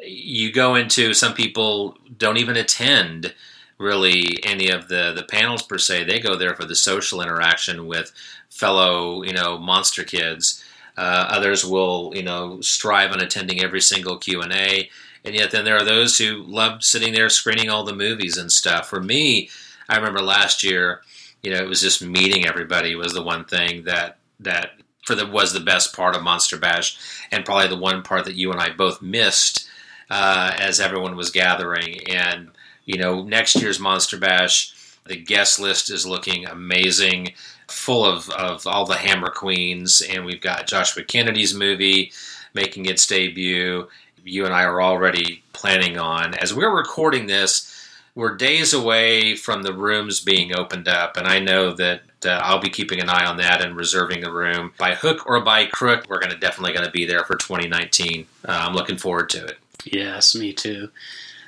You 0.00 0.52
go 0.52 0.74
into 0.74 1.12
some 1.14 1.34
people 1.34 1.96
don't 2.16 2.38
even 2.38 2.56
attend 2.56 3.34
really 3.78 4.38
any 4.44 4.68
of 4.68 4.88
the 4.88 5.12
the 5.14 5.24
panels 5.24 5.62
per 5.62 5.78
se. 5.78 6.04
They 6.04 6.20
go 6.20 6.36
there 6.36 6.54
for 6.54 6.64
the 6.64 6.76
social 6.76 7.20
interaction 7.20 7.86
with 7.86 8.12
fellow, 8.48 9.22
you 9.22 9.32
know, 9.32 9.58
monster 9.58 10.04
kids. 10.04 10.64
Uh, 10.96 11.26
others 11.30 11.64
will, 11.64 12.12
you 12.14 12.22
know, 12.22 12.60
strive 12.60 13.12
on 13.12 13.20
attending 13.20 13.62
every 13.62 13.80
single 13.80 14.18
Q 14.18 14.42
and 14.42 14.52
A 14.52 14.88
and 15.24 15.34
yet 15.34 15.50
then 15.50 15.64
there 15.64 15.76
are 15.76 15.84
those 15.84 16.18
who 16.18 16.42
love 16.42 16.82
sitting 16.82 17.14
there 17.14 17.28
screening 17.28 17.70
all 17.70 17.84
the 17.84 17.94
movies 17.94 18.36
and 18.36 18.50
stuff. 18.50 18.88
For 18.88 19.00
me, 19.00 19.50
I 19.88 19.96
remember 19.96 20.20
last 20.20 20.62
year, 20.62 21.02
you 21.42 21.52
know, 21.52 21.58
it 21.58 21.68
was 21.68 21.80
just 21.80 22.02
meeting 22.02 22.46
everybody 22.46 22.94
was 22.94 23.12
the 23.12 23.22
one 23.22 23.44
thing 23.44 23.84
that 23.84 24.18
that 24.40 24.72
for 25.04 25.14
the 25.14 25.26
was 25.26 25.52
the 25.52 25.60
best 25.60 25.94
part 25.94 26.16
of 26.16 26.22
Monster 26.22 26.56
Bash, 26.56 26.96
and 27.30 27.44
probably 27.44 27.68
the 27.68 27.76
one 27.76 28.02
part 28.02 28.24
that 28.24 28.36
you 28.36 28.50
and 28.52 28.60
I 28.60 28.70
both 28.70 29.02
missed 29.02 29.68
uh, 30.10 30.52
as 30.58 30.80
everyone 30.80 31.16
was 31.16 31.30
gathering. 31.30 32.00
And 32.08 32.50
you 32.84 32.98
know, 32.98 33.22
next 33.22 33.56
year's 33.56 33.80
Monster 33.80 34.18
Bash, 34.18 34.74
the 35.06 35.16
guest 35.16 35.58
list 35.58 35.90
is 35.90 36.06
looking 36.06 36.46
amazing, 36.46 37.34
full 37.68 38.04
of 38.04 38.28
of 38.30 38.66
all 38.66 38.86
the 38.86 38.96
Hammer 38.96 39.30
Queens, 39.30 40.02
and 40.02 40.24
we've 40.24 40.40
got 40.40 40.66
Joshua 40.66 41.04
Kennedy's 41.04 41.54
movie 41.54 42.12
making 42.54 42.86
its 42.86 43.06
debut 43.06 43.88
you 44.24 44.44
and 44.44 44.54
I 44.54 44.64
are 44.64 44.82
already 44.82 45.42
planning 45.52 45.98
on. 45.98 46.34
As 46.34 46.54
we're 46.54 46.74
recording 46.74 47.26
this, 47.26 47.68
we're 48.14 48.36
days 48.36 48.72
away 48.72 49.36
from 49.36 49.62
the 49.62 49.72
rooms 49.72 50.20
being 50.20 50.54
opened 50.54 50.88
up, 50.88 51.16
and 51.16 51.26
I 51.26 51.38
know 51.38 51.72
that 51.74 52.02
uh, 52.24 52.40
I'll 52.42 52.60
be 52.60 52.68
keeping 52.68 53.00
an 53.00 53.08
eye 53.08 53.24
on 53.24 53.38
that 53.38 53.62
and 53.62 53.74
reserving 53.74 54.20
the 54.20 54.32
room 54.32 54.72
by 54.78 54.94
hook 54.94 55.26
or 55.26 55.40
by 55.40 55.66
crook. 55.66 56.06
We're 56.08 56.20
going 56.20 56.32
to 56.32 56.38
definitely 56.38 56.74
going 56.74 56.84
to 56.84 56.92
be 56.92 57.06
there 57.06 57.24
for 57.24 57.36
2019. 57.36 58.26
Uh, 58.46 58.50
I'm 58.50 58.74
looking 58.74 58.98
forward 58.98 59.30
to 59.30 59.44
it. 59.46 59.58
Yes, 59.84 60.34
me 60.34 60.52
too. 60.52 60.90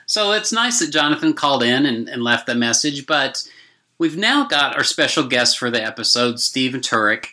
So 0.06 0.32
it's 0.32 0.52
nice 0.52 0.80
that 0.80 0.90
Jonathan 0.90 1.34
called 1.34 1.62
in 1.62 1.87
and, 1.87 2.08
and 2.08 2.22
left 2.22 2.46
the 2.46 2.54
message, 2.54 3.06
but 3.06 3.48
we've 3.98 4.16
now 4.16 4.46
got 4.46 4.76
our 4.76 4.84
special 4.84 5.24
guest 5.24 5.58
for 5.58 5.70
the 5.70 5.82
episode, 5.82 6.40
Steve 6.40 6.72
Turek, 6.74 7.26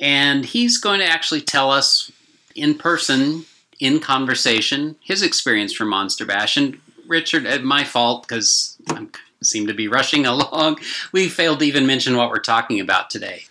and 0.00 0.44
he's 0.44 0.78
going 0.78 1.00
to 1.00 1.06
actually 1.06 1.40
tell 1.42 1.70
us 1.70 2.10
in 2.54 2.76
person 2.76 3.44
in 3.80 3.98
conversation 3.98 4.96
his 5.00 5.22
experience 5.22 5.72
from 5.72 5.88
Monster 5.88 6.26
Bash. 6.26 6.56
And 6.56 6.80
Richard, 7.08 7.46
at 7.46 7.64
my 7.64 7.82
fault 7.82 8.22
because 8.28 8.76
I 8.90 9.06
seem 9.42 9.66
to 9.66 9.74
be 9.74 9.88
rushing 9.88 10.26
along, 10.26 10.78
we 11.12 11.28
failed 11.28 11.60
to 11.60 11.64
even 11.64 11.86
mention 11.86 12.16
what 12.16 12.30
we're 12.30 12.38
talking 12.38 12.78
about 12.78 13.10
today. 13.10 13.44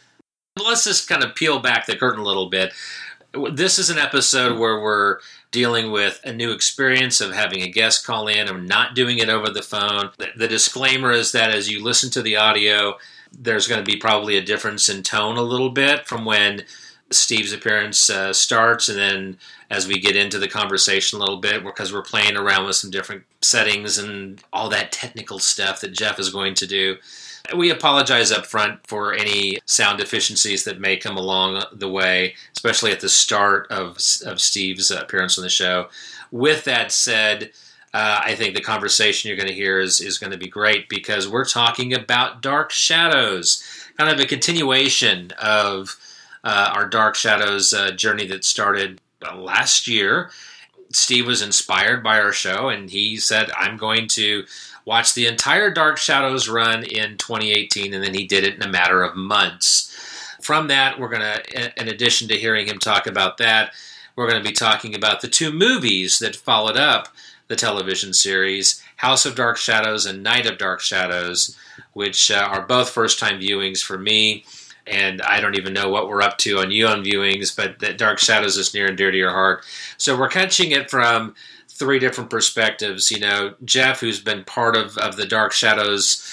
Let's 0.63 0.83
just 0.83 1.09
kind 1.09 1.23
of 1.23 1.35
peel 1.35 1.59
back 1.59 1.85
the 1.85 1.95
curtain 1.95 2.21
a 2.21 2.25
little 2.25 2.49
bit. 2.49 2.73
This 3.51 3.77
is 3.77 3.89
an 3.89 3.97
episode 3.97 4.57
where 4.57 4.81
we're 4.81 5.19
dealing 5.51 5.91
with 5.91 6.19
a 6.23 6.33
new 6.33 6.51
experience 6.51 7.21
of 7.21 7.33
having 7.33 7.61
a 7.61 7.69
guest 7.69 8.05
call 8.05 8.27
in 8.27 8.47
and 8.47 8.67
not 8.67 8.95
doing 8.95 9.19
it 9.19 9.29
over 9.29 9.49
the 9.49 9.61
phone. 9.61 10.11
The 10.35 10.47
disclaimer 10.47 11.11
is 11.11 11.31
that 11.31 11.51
as 11.51 11.69
you 11.69 11.83
listen 11.83 12.09
to 12.11 12.21
the 12.21 12.35
audio, 12.35 12.97
there's 13.31 13.67
going 13.67 13.83
to 13.83 13.89
be 13.89 13.97
probably 13.97 14.37
a 14.37 14.43
difference 14.43 14.89
in 14.89 15.03
tone 15.03 15.37
a 15.37 15.43
little 15.43 15.69
bit 15.69 16.07
from 16.07 16.25
when 16.25 16.63
Steve's 17.11 17.53
appearance 17.53 18.09
uh, 18.09 18.33
starts 18.33 18.89
and 18.89 18.97
then 18.97 19.37
as 19.71 19.87
we 19.87 19.99
get 19.99 20.15
into 20.15 20.39
the 20.39 20.47
conversation 20.47 21.17
a 21.17 21.19
little 21.19 21.37
bit 21.37 21.63
because 21.63 21.93
we're 21.93 22.01
playing 22.01 22.35
around 22.35 22.65
with 22.65 22.75
some 22.75 22.89
different 22.89 23.23
settings 23.41 23.97
and 23.97 24.43
all 24.51 24.69
that 24.69 24.91
technical 24.91 25.39
stuff 25.39 25.81
that 25.81 25.93
Jeff 25.93 26.19
is 26.19 26.29
going 26.29 26.55
to 26.55 26.67
do. 26.67 26.97
We 27.55 27.71
apologize 27.71 28.31
up 28.31 28.45
front 28.45 28.85
for 28.85 29.13
any 29.13 29.59
sound 29.65 29.99
deficiencies 29.99 30.65
that 30.65 30.79
may 30.79 30.97
come 30.97 31.17
along 31.17 31.63
the 31.71 31.89
way, 31.89 32.35
especially 32.55 32.91
at 32.91 32.99
the 32.99 33.09
start 33.09 33.67
of, 33.71 33.97
of 34.25 34.39
Steve's 34.39 34.91
appearance 34.91 35.37
on 35.37 35.43
the 35.43 35.49
show. 35.49 35.87
With 36.31 36.63
that 36.65 36.91
said, 36.91 37.51
uh, 37.93 38.21
I 38.23 38.35
think 38.35 38.53
the 38.53 38.61
conversation 38.61 39.29
you're 39.29 39.37
going 39.37 39.49
to 39.49 39.53
hear 39.53 39.79
is, 39.79 39.99
is 39.99 40.19
going 40.19 40.31
to 40.31 40.37
be 40.37 40.47
great 40.47 40.89
because 40.89 41.27
we're 41.27 41.45
talking 41.45 41.93
about 41.93 42.41
Dark 42.41 42.71
Shadows, 42.71 43.63
kind 43.97 44.11
of 44.11 44.19
a 44.19 44.27
continuation 44.27 45.31
of 45.41 45.97
uh, 46.43 46.71
our 46.73 46.87
Dark 46.87 47.15
Shadows 47.15 47.73
uh, 47.73 47.91
journey 47.91 48.25
that 48.27 48.45
started 48.45 49.01
uh, 49.25 49.35
last 49.35 49.87
year. 49.87 50.31
Steve 50.91 51.27
was 51.27 51.41
inspired 51.41 52.03
by 52.03 52.19
our 52.19 52.31
show, 52.31 52.69
and 52.69 52.89
he 52.89 53.17
said, 53.17 53.51
"I'm 53.57 53.77
going 53.77 54.07
to." 54.09 54.45
Watch 54.85 55.13
the 55.13 55.27
entire 55.27 55.69
Dark 55.69 55.99
Shadows 55.99 56.49
run 56.49 56.83
in 56.83 57.15
2018, 57.17 57.93
and 57.93 58.03
then 58.03 58.15
he 58.15 58.25
did 58.25 58.43
it 58.43 58.55
in 58.55 58.63
a 58.63 58.67
matter 58.67 59.03
of 59.03 59.15
months. 59.15 59.95
From 60.41 60.67
that, 60.69 60.99
we're 60.99 61.09
going 61.09 61.21
to, 61.21 61.79
in 61.79 61.89
addition 61.89 62.27
to 62.29 62.37
hearing 62.37 62.65
him 62.65 62.79
talk 62.79 63.05
about 63.05 63.37
that, 63.37 63.73
we're 64.15 64.27
going 64.27 64.41
to 64.41 64.49
be 64.49 64.55
talking 64.55 64.95
about 64.95 65.21
the 65.21 65.27
two 65.27 65.51
movies 65.51 66.17
that 66.19 66.35
followed 66.35 66.77
up 66.77 67.09
the 67.47 67.55
television 67.55 68.13
series 68.13 68.81
House 68.97 69.25
of 69.25 69.35
Dark 69.35 69.57
Shadows 69.57 70.05
and 70.05 70.23
Night 70.23 70.45
of 70.45 70.57
Dark 70.57 70.81
Shadows, 70.81 71.55
which 71.93 72.31
uh, 72.31 72.47
are 72.49 72.65
both 72.65 72.89
first 72.89 73.19
time 73.19 73.39
viewings 73.39 73.81
for 73.81 73.97
me 73.97 74.43
and 74.87 75.21
I 75.21 75.39
don't 75.39 75.57
even 75.57 75.73
know 75.73 75.89
what 75.89 76.07
we're 76.07 76.21
up 76.21 76.37
to 76.39 76.59
on 76.59 76.71
you 76.71 76.87
on 76.87 77.03
viewings, 77.03 77.55
but 77.55 77.79
that 77.79 77.97
Dark 77.97 78.19
Shadows 78.19 78.57
is 78.57 78.73
near 78.73 78.87
and 78.87 78.97
dear 78.97 79.11
to 79.11 79.17
your 79.17 79.31
heart. 79.31 79.63
So 79.97 80.17
we're 80.17 80.29
catching 80.29 80.71
it 80.71 80.89
from 80.89 81.35
three 81.67 81.99
different 81.99 82.29
perspectives. 82.29 83.11
You 83.11 83.19
know, 83.19 83.55
Jeff, 83.63 83.99
who's 83.99 84.19
been 84.19 84.43
part 84.43 84.75
of, 84.75 84.97
of 84.97 85.15
the 85.15 85.25
Dark 85.25 85.53
Shadows 85.53 86.23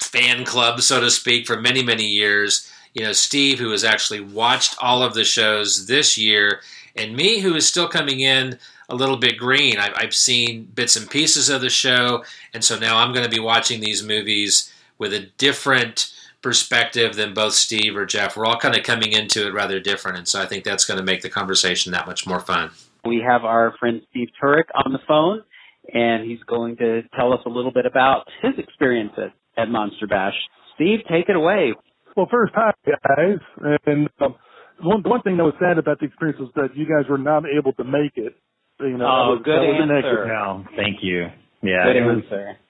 fan 0.00 0.44
club, 0.44 0.80
so 0.80 1.00
to 1.00 1.10
speak, 1.10 1.46
for 1.46 1.60
many, 1.60 1.82
many 1.82 2.06
years. 2.06 2.70
You 2.94 3.04
know, 3.04 3.12
Steve, 3.12 3.58
who 3.58 3.70
has 3.70 3.84
actually 3.84 4.20
watched 4.20 4.76
all 4.82 5.02
of 5.02 5.14
the 5.14 5.24
shows 5.24 5.86
this 5.86 6.18
year, 6.18 6.60
and 6.96 7.16
me, 7.16 7.40
who 7.40 7.54
is 7.54 7.66
still 7.68 7.88
coming 7.88 8.20
in 8.20 8.58
a 8.88 8.94
little 8.94 9.18
bit 9.18 9.38
green. 9.38 9.78
I've, 9.78 9.92
I've 9.96 10.14
seen 10.14 10.64
bits 10.64 10.96
and 10.96 11.08
pieces 11.10 11.48
of 11.48 11.60
the 11.60 11.70
show, 11.70 12.24
and 12.54 12.64
so 12.64 12.78
now 12.78 12.98
I'm 12.98 13.12
going 13.12 13.24
to 13.24 13.30
be 13.30 13.40
watching 13.40 13.80
these 13.80 14.02
movies 14.02 14.72
with 14.96 15.12
a 15.12 15.28
different 15.38 16.12
perspective 16.42 17.16
than 17.16 17.34
both 17.34 17.54
Steve 17.54 17.96
or 17.96 18.06
Jeff. 18.06 18.36
We're 18.36 18.46
all 18.46 18.58
kind 18.58 18.76
of 18.76 18.84
coming 18.84 19.12
into 19.12 19.46
it 19.46 19.52
rather 19.52 19.80
different, 19.80 20.18
and 20.18 20.28
so 20.28 20.40
I 20.40 20.46
think 20.46 20.64
that's 20.64 20.84
going 20.84 20.98
to 20.98 21.04
make 21.04 21.22
the 21.22 21.30
conversation 21.30 21.92
that 21.92 22.06
much 22.06 22.26
more 22.26 22.40
fun. 22.40 22.70
We 23.04 23.24
have 23.26 23.44
our 23.44 23.74
friend 23.78 24.02
Steve 24.10 24.28
Turek 24.42 24.64
on 24.84 24.92
the 24.92 24.98
phone, 25.06 25.42
and 25.92 26.28
he's 26.28 26.42
going 26.46 26.76
to 26.76 27.02
tell 27.16 27.32
us 27.32 27.40
a 27.46 27.48
little 27.48 27.72
bit 27.72 27.86
about 27.86 28.24
his 28.42 28.52
experience 28.58 29.12
at, 29.16 29.62
at 29.62 29.68
Monster 29.68 30.06
Bash. 30.06 30.34
Steve, 30.74 31.00
take 31.10 31.28
it 31.28 31.36
away. 31.36 31.74
Well, 32.16 32.28
first, 32.30 32.52
hi 32.54 32.72
guys, 32.84 33.38
and 33.86 34.08
um, 34.20 34.34
one 34.80 35.02
one 35.02 35.22
thing 35.22 35.36
that 35.36 35.44
was 35.44 35.54
sad 35.60 35.78
about 35.78 36.00
the 36.00 36.06
experience 36.06 36.40
was 36.40 36.50
that 36.56 36.76
you 36.76 36.84
guys 36.84 37.08
were 37.08 37.18
not 37.18 37.44
able 37.46 37.72
to 37.74 37.84
make 37.84 38.12
it. 38.16 38.34
You 38.80 38.98
know, 38.98 39.06
oh, 39.06 39.30
was, 39.34 39.42
good 39.44 39.58
answer. 39.58 40.26
No, 40.26 40.64
thank 40.76 40.98
you. 41.02 41.26
Yeah, 41.62 41.86
good 41.86 41.96
it 41.96 42.04
was, 42.06 42.22
answer 42.24 42.46
we, 42.46 42.67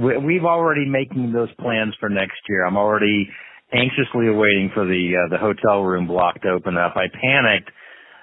we've 0.00 0.44
already 0.44 0.86
making 0.86 1.32
those 1.32 1.52
plans 1.60 1.94
for 2.00 2.08
next 2.08 2.40
year. 2.48 2.64
I'm 2.64 2.76
already 2.76 3.28
anxiously 3.72 4.28
awaiting 4.28 4.70
for 4.74 4.84
the 4.84 5.12
uh, 5.14 5.28
the 5.30 5.38
hotel 5.38 5.82
room 5.82 6.06
block 6.06 6.40
to 6.42 6.48
open 6.48 6.76
up. 6.76 6.94
I 6.96 7.06
panicked 7.12 7.70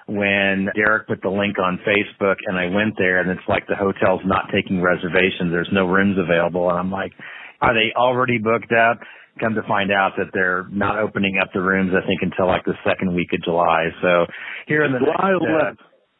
when 0.08 0.68
Derek 0.74 1.06
put 1.06 1.20
the 1.22 1.28
link 1.28 1.58
on 1.58 1.78
Facebook 1.86 2.36
and 2.46 2.56
I 2.56 2.66
went 2.74 2.94
there 2.96 3.20
and 3.20 3.30
it's 3.30 3.46
like 3.46 3.66
the 3.68 3.76
hotel's 3.76 4.22
not 4.24 4.48
taking 4.52 4.80
reservations. 4.80 5.52
There's 5.52 5.68
no 5.70 5.86
rooms 5.86 6.16
available. 6.18 6.68
And 6.70 6.78
I'm 6.78 6.90
like, 6.90 7.12
are 7.60 7.74
they 7.74 7.92
already 7.94 8.38
booked 8.38 8.72
up? 8.72 9.00
Come 9.38 9.54
to 9.54 9.62
find 9.68 9.92
out 9.92 10.12
that 10.16 10.32
they're 10.32 10.66
not 10.72 10.98
opening 10.98 11.38
up 11.40 11.50
the 11.52 11.60
rooms, 11.60 11.92
I 11.94 12.04
think, 12.06 12.20
until 12.22 12.48
like 12.48 12.64
the 12.64 12.74
second 12.84 13.14
week 13.14 13.28
of 13.32 13.44
July. 13.44 13.92
So 14.02 14.26
here 14.66 14.82
in 14.82 14.92
the 14.92 14.98
July 14.98 15.36
next, 15.38 15.78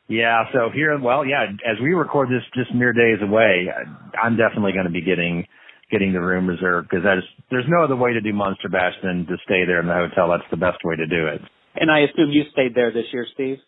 yeah, 0.08 0.44
so 0.52 0.70
here, 0.72 0.98
well, 0.98 1.24
yeah, 1.24 1.44
as 1.68 1.76
we 1.82 1.92
record 1.92 2.28
this 2.28 2.42
just 2.54 2.74
mere 2.74 2.92
days 2.92 3.20
away, 3.20 3.68
I'm 4.16 4.36
definitely 4.36 4.72
going 4.72 4.86
to 4.86 4.92
be 4.92 5.02
getting 5.02 5.46
getting 5.90 6.12
the 6.12 6.20
room 6.20 6.46
reserved 6.46 6.88
because 6.88 7.04
there's 7.04 7.24
there's 7.50 7.68
no 7.68 7.84
other 7.84 7.96
way 7.96 8.12
to 8.12 8.20
do 8.20 8.32
Monster 8.32 8.68
Bash 8.68 8.94
than 9.02 9.26
to 9.26 9.36
stay 9.44 9.64
there 9.64 9.80
in 9.80 9.86
the 9.86 9.94
hotel. 9.94 10.28
That's 10.28 10.48
the 10.50 10.56
best 10.56 10.78
way 10.84 10.96
to 10.96 11.06
do 11.06 11.28
it. 11.28 11.40
And 11.76 11.90
I 11.90 12.00
assume 12.00 12.30
you 12.30 12.44
stayed 12.52 12.74
there 12.74 12.92
this 12.92 13.06
year, 13.12 13.26
Steve. 13.34 13.58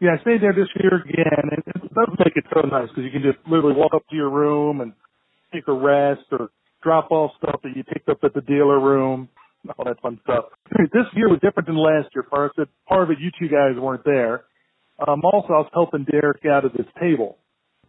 Yeah, 0.00 0.14
I 0.18 0.22
stayed 0.22 0.40
there 0.40 0.54
this 0.54 0.70
year 0.78 1.02
again, 1.02 1.50
and 1.50 1.62
it 1.66 1.94
does 1.94 2.14
make 2.18 2.36
it 2.36 2.44
so 2.54 2.62
nice 2.62 2.88
because 2.88 3.02
you 3.02 3.10
can 3.10 3.22
just 3.22 3.38
literally 3.50 3.74
walk 3.74 3.92
up 3.94 4.06
to 4.08 4.16
your 4.16 4.30
room 4.30 4.80
and 4.80 4.92
take 5.52 5.66
a 5.66 5.72
rest 5.72 6.22
or 6.30 6.50
drop 6.82 7.10
off 7.10 7.32
stuff 7.42 7.60
that 7.64 7.74
you 7.74 7.82
picked 7.82 8.08
up 8.08 8.18
at 8.22 8.34
the 8.34 8.40
dealer 8.42 8.78
room, 8.78 9.28
all 9.76 9.84
that 9.84 10.00
fun 10.00 10.20
stuff. 10.22 10.46
This 10.70 11.10
year 11.14 11.28
was 11.28 11.40
different 11.42 11.66
than 11.66 11.76
last 11.76 12.14
year. 12.14 12.24
First, 12.30 12.58
part 12.88 13.02
of 13.02 13.10
it 13.10 13.18
you 13.18 13.30
two 13.38 13.48
guys 13.48 13.74
weren't 13.80 14.04
there. 14.04 14.44
Um, 15.06 15.22
also, 15.24 15.54
I 15.54 15.62
was 15.62 15.70
helping 15.72 16.04
Derek 16.04 16.44
out 16.46 16.64
at 16.64 16.72
this 16.72 16.86
table. 17.00 17.38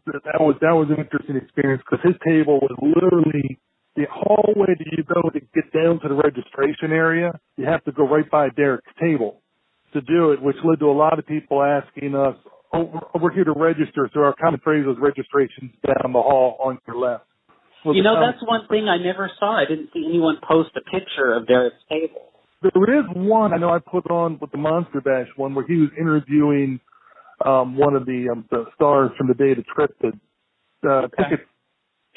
That 0.06 0.42
was 0.42 0.56
that 0.62 0.74
was 0.74 0.88
an 0.90 0.98
interesting 0.98 1.36
experience 1.36 1.84
because 1.86 2.04
his 2.04 2.18
table 2.26 2.60
was 2.62 2.74
literally 2.82 3.60
the 3.96 4.06
hallway 4.10 4.74
that 4.78 4.90
you 4.90 5.04
go 5.04 5.30
to 5.30 5.40
get 5.54 5.70
down 5.74 6.00
to 6.02 6.08
the 6.08 6.16
registration 6.16 6.92
area. 6.92 7.32
You 7.58 7.66
have 7.66 7.84
to 7.86 7.92
go 7.92 8.08
right 8.08 8.30
by 8.30 8.50
Derek's 8.50 8.94
table 9.00 9.42
to 9.94 10.02
do 10.02 10.32
it, 10.32 10.42
which 10.42 10.56
led 10.64 10.80
to 10.80 10.86
a 10.86 10.98
lot 10.98 11.20
of 11.20 11.26
people 11.26 11.62
asking 11.62 12.16
us 12.16 12.36
over, 12.74 13.00
over 13.14 13.30
here 13.30 13.44
to 13.44 13.54
register. 13.54 14.10
So 14.14 14.22
our 14.22 14.34
common 14.34 14.60
phrase 14.64 14.86
was 14.86 14.98
registrations 15.02 15.74
down 15.86 16.14
the 16.14 16.22
hall 16.22 16.58
on 16.64 16.80
your 16.88 16.98
left. 16.98 17.26
Well, 17.84 17.96
you 17.96 18.04
know, 18.04 18.20
that's 18.20 18.44
one 18.46 18.68
thing 18.68 18.88
I 18.90 18.98
never 18.98 19.32
saw. 19.40 19.58
I 19.58 19.66
didn't 19.66 19.90
see 19.94 20.06
anyone 20.08 20.38
post 20.48 20.72
a 20.76 20.82
picture 20.82 21.34
of 21.34 21.48
Derek's 21.48 21.82
table. 21.90 22.30
There 22.62 23.00
is 23.00 23.06
one 23.16 23.54
I 23.54 23.58
know 23.58 23.70
I 23.70 23.80
put 23.80 24.12
on 24.12 24.38
with 24.40 24.52
the 24.52 24.58
Monster 24.58 25.02
Bash 25.02 25.28
one 25.38 25.56
where 25.56 25.66
he 25.66 25.78
was 25.78 25.90
interviewing 25.98 26.80
um, 27.46 27.78
one 27.78 27.96
of 27.96 28.06
the 28.06 28.30
um, 28.32 28.46
the 28.52 28.66
stars 28.76 29.12
from 29.18 29.28
the 29.28 29.34
day 29.34 29.54
the 29.54 29.64
Triffids. 29.64 30.20
Uh, 30.88 31.08
think 31.18 31.40
it's 31.40 31.44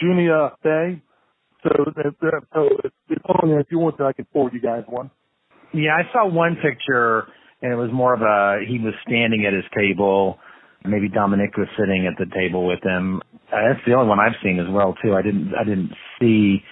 Junia 0.01 0.53
Day. 0.63 1.03
So, 1.63 1.71
so 2.53 2.69
it's, 2.85 2.95
it's 3.09 3.25
on 3.27 3.49
there. 3.49 3.61
If 3.61 3.69
you 3.71 3.79
want 3.79 3.97
to, 3.99 4.05
I 4.05 4.13
can 4.13 4.27
forward 4.33 4.53
you 4.53 4.61
guys 4.61 4.83
one. 4.89 5.11
Yeah, 5.73 5.97
I 5.97 6.13
saw 6.13 6.29
one 6.29 6.57
picture, 6.57 7.27
and 7.63 7.73
it 7.73 7.77
was 7.77 7.91
more 7.93 8.15
of 8.15 8.21
a 8.21 8.65
he 8.67 8.79
was 8.79 8.95
standing 9.07 9.47
at 9.47 9.53
his 9.53 9.65
table. 9.77 10.39
Maybe 10.85 11.09
Dominic 11.09 11.57
was 11.57 11.69
sitting 11.79 12.07
at 12.11 12.19
the 12.19 12.27
table 12.35 12.67
with 12.67 12.83
him. 12.83 13.23
Uh, 13.53 13.69
that's 13.69 13.85
the 13.87 13.95
only 13.95 14.09
one 14.09 14.19
I've 14.19 14.37
seen 14.43 14.59
as 14.59 14.67
well 14.71 14.95
too. 15.03 15.15
I 15.15 15.23
didn't 15.23 15.53
I 15.55 15.65
didn't 15.65 15.93
see 16.21 16.63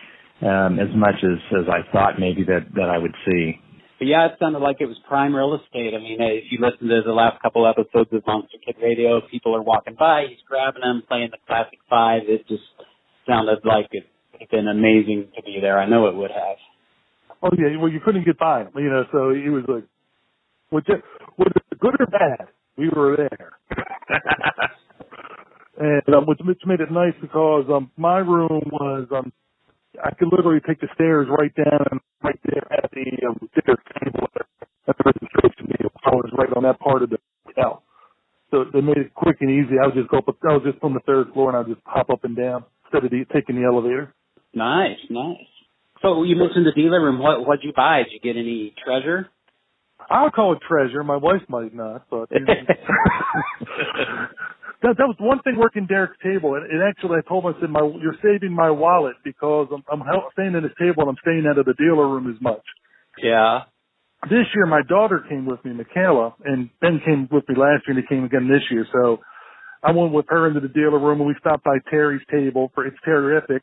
um, 0.43 0.79
as 0.79 0.95
much 0.95 1.23
as 1.23 1.39
as 1.53 1.69
I 1.69 1.91
thought 1.93 2.19
maybe 2.19 2.43
that 2.45 2.67
that 2.75 2.91
I 2.91 2.99
would 2.99 3.15
see. 3.25 3.61
But 4.01 4.09
yeah, 4.09 4.25
it 4.27 4.33
sounded 4.41 4.61
like 4.61 4.79
it 4.81 4.87
was 4.87 4.97
prime 5.07 5.37
real 5.37 5.55
estate. 5.55 5.93
I 5.95 5.99
mean, 5.99 6.17
if 6.21 6.45
you 6.51 6.59
listen 6.59 6.89
to 6.89 7.03
the 7.05 7.13
last 7.13 7.41
couple 7.43 7.67
episodes 7.69 8.09
of 8.15 8.27
Monster 8.27 8.57
Kid 8.65 8.77
Radio, 8.83 9.21
people 9.31 9.55
are 9.55 9.61
walking 9.63 9.95
by, 9.95 10.25
he's 10.27 10.39
grabbing 10.49 10.81
them, 10.81 11.03
playing 11.07 11.29
the 11.33 11.37
classic 11.47 11.79
five. 11.91 12.23
It 12.25 12.49
just 12.49 12.63
sounded 13.29 13.59
like 13.63 13.89
it 13.93 14.07
would 14.33 14.41
have 14.41 14.51
been 14.51 14.69
amazing 14.69 15.29
to 15.37 15.43
be 15.43 15.59
there. 15.61 15.79
I 15.79 15.87
know 15.87 16.07
it 16.09 16.17
would 16.17 16.31
have. 16.31 16.57
Oh 17.43 17.51
yeah, 17.59 17.77
well 17.79 17.93
you 17.93 18.01
couldn't 18.03 18.25
get 18.25 18.39
by 18.39 18.63
him, 18.63 18.71
you 18.77 18.89
know. 18.89 19.05
So 19.13 19.35
he 19.35 19.51
was 19.51 19.65
like, 19.69 19.85
which 20.71 20.87
whether 21.37 21.53
it's 21.57 21.81
good 21.81 21.95
or 22.01 22.07
bad, 22.07 22.49
we 22.79 22.89
were 22.89 23.19
there. 23.19 23.53
and 26.07 26.15
um, 26.15 26.25
which, 26.25 26.39
which 26.43 26.61
made 26.65 26.81
it 26.81 26.91
nice 26.91 27.13
because 27.21 27.67
um 27.69 27.91
my 27.99 28.17
room 28.19 28.63
was 28.73 29.07
um 29.15 29.31
I 30.05 30.15
could 30.15 30.29
literally 30.33 30.61
take 30.67 30.81
the 30.81 30.89
stairs 30.95 31.29
right 31.29 31.55
down 31.55 31.85
and 31.91 32.01
right 32.23 32.41
there 32.45 32.67
at 32.73 32.91
the 32.93 33.07
um 33.29 33.39
dinner 33.55 33.79
table 34.03 34.29
at 34.89 34.97
the 34.97 35.05
registration. 35.05 35.69
I 36.05 36.11
was 36.11 36.31
right 36.37 36.49
on 36.57 36.63
that 36.65 36.81
part 36.81 37.03
of 37.03 37.11
the 37.11 37.19
hotel. 37.47 37.83
So 38.51 38.65
they 38.73 38.81
made 38.81 38.97
it 38.97 39.15
quick 39.15 39.37
and 39.41 39.51
easy. 39.51 39.77
I 39.83 39.87
would 39.87 39.95
just 39.95 40.09
go 40.09 40.19
up 40.19 40.29
I 40.29 40.55
was 40.55 40.63
just 40.65 40.83
on 40.83 40.95
the 40.95 41.01
third 41.01 41.33
floor 41.33 41.49
and 41.51 41.57
I 41.57 41.61
would 41.61 41.69
just 41.77 41.87
hop 41.87 42.11
up 42.11 42.25
and 42.25 42.37
down 42.37 42.65
instead 42.85 43.05
of 43.05 43.11
the, 43.11 43.25
taking 43.33 43.57
the 43.57 43.67
elevator. 43.67 44.13
Nice, 44.53 44.99
nice. 45.09 45.47
So 46.03 46.25
you 46.25 46.35
mentioned 46.35 46.67
the 46.67 46.73
dealer 46.73 47.01
room. 47.03 47.19
What 47.21 47.47
what'd 47.47 47.65
you 47.65 47.73
buy? 47.77 48.03
Did 48.03 48.13
you 48.13 48.21
get 48.21 48.37
any 48.39 48.75
treasure? 48.85 49.29
I'll 50.09 50.31
call 50.31 50.55
it 50.55 50.61
treasure. 50.67 51.05
My 51.05 51.17
wife 51.17 51.43
might 51.49 51.75
not, 51.75 52.07
but 52.11 52.31
that 54.83 54.97
that 54.97 55.07
was 55.07 55.17
one 55.21 55.41
thing 55.43 55.57
working 55.59 55.87
Derek's 55.87 56.17
table. 56.23 56.55
And 56.55 56.65
it 56.65 56.81
actually, 56.83 57.19
I 57.19 57.29
told 57.29 57.45
him, 57.45 57.55
I 57.57 57.61
said, 57.61 57.71
"My, 57.71 57.81
you're 58.01 58.17
saving 58.23 58.55
my 58.55 58.71
wallet 58.71 59.17
because 59.25 59.69
I'm, 59.73 59.85
I'm 59.91 60.03
staying 60.33 60.55
in 60.55 60.63
his 60.63 60.73
table 60.79 61.03
and 61.03 61.11
I'm 61.11 61.21
staying 61.21 61.45
out 61.49 61.59
of 61.59 61.67
the 61.67 61.75
dealer 61.75 62.09
room 62.09 62.33
as 62.33 62.41
much." 62.41 62.65
Yeah. 63.23 63.65
This 64.25 64.47
year, 64.55 64.67
my 64.67 64.83
daughter 64.87 65.25
came 65.29 65.47
with 65.47 65.65
me, 65.65 65.73
Michaela, 65.73 66.35
and 66.45 66.69
Ben 66.81 67.01
came 67.05 67.29
with 67.33 67.49
me 67.49 67.55
last 67.57 67.89
year, 67.89 67.97
and 67.97 67.99
he 67.99 68.07
came 68.07 68.25
again 68.25 68.49
this 68.49 68.63
year. 68.71 68.87
So 68.93 69.21
I 69.83 69.93
went 69.93 70.13
with 70.13 70.27
her 70.29 70.47
into 70.47 70.61
the 70.61 70.69
dealer 70.69 70.99
room, 70.99 71.21
and 71.21 71.29
we 71.29 71.35
stopped 71.41 71.65
by 71.65 71.79
Terry's 71.89 72.21
table 72.31 72.71
for 72.75 72.87
it's 72.87 72.99
terrific. 73.05 73.63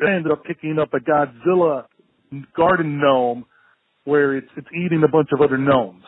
I 0.00 0.12
ended 0.12 0.32
up 0.32 0.44
picking 0.44 0.78
up 0.78 0.94
a 0.94 0.98
Godzilla 0.98 1.84
garden 2.56 3.00
gnome 3.00 3.44
where 4.04 4.36
it's 4.36 4.48
it's 4.56 4.68
eating 4.74 5.02
a 5.04 5.08
bunch 5.08 5.28
of 5.32 5.42
other 5.42 5.58
gnomes. 5.58 6.04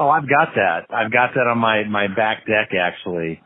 Oh, 0.00 0.08
I've 0.08 0.28
got 0.28 0.54
that. 0.56 0.86
I've 0.94 1.12
got 1.12 1.30
that 1.34 1.46
on 1.46 1.58
my 1.58 1.84
my 1.84 2.08
back 2.08 2.46
deck 2.46 2.70
actually. 2.74 3.40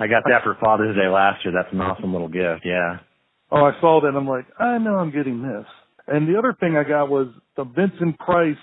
I 0.00 0.06
got 0.06 0.22
that 0.28 0.42
for 0.42 0.56
Father's 0.60 0.96
Day 0.96 1.06
last 1.08 1.44
year. 1.44 1.52
That's 1.54 1.72
an 1.72 1.80
awesome 1.80 2.12
little 2.12 2.28
gift. 2.28 2.62
Yeah. 2.64 2.98
Oh, 3.52 3.64
I 3.66 3.72
saw 3.80 4.00
that 4.00 4.08
and 4.08 4.16
I'm 4.16 4.26
like, 4.26 4.46
I 4.58 4.78
know 4.78 4.96
I'm 4.96 5.12
getting 5.12 5.42
this. 5.42 5.66
And 6.08 6.26
the 6.26 6.38
other 6.38 6.56
thing 6.58 6.76
I 6.76 6.82
got 6.88 7.08
was 7.10 7.28
the 7.56 7.64
Vincent 7.64 8.18
Price 8.18 8.56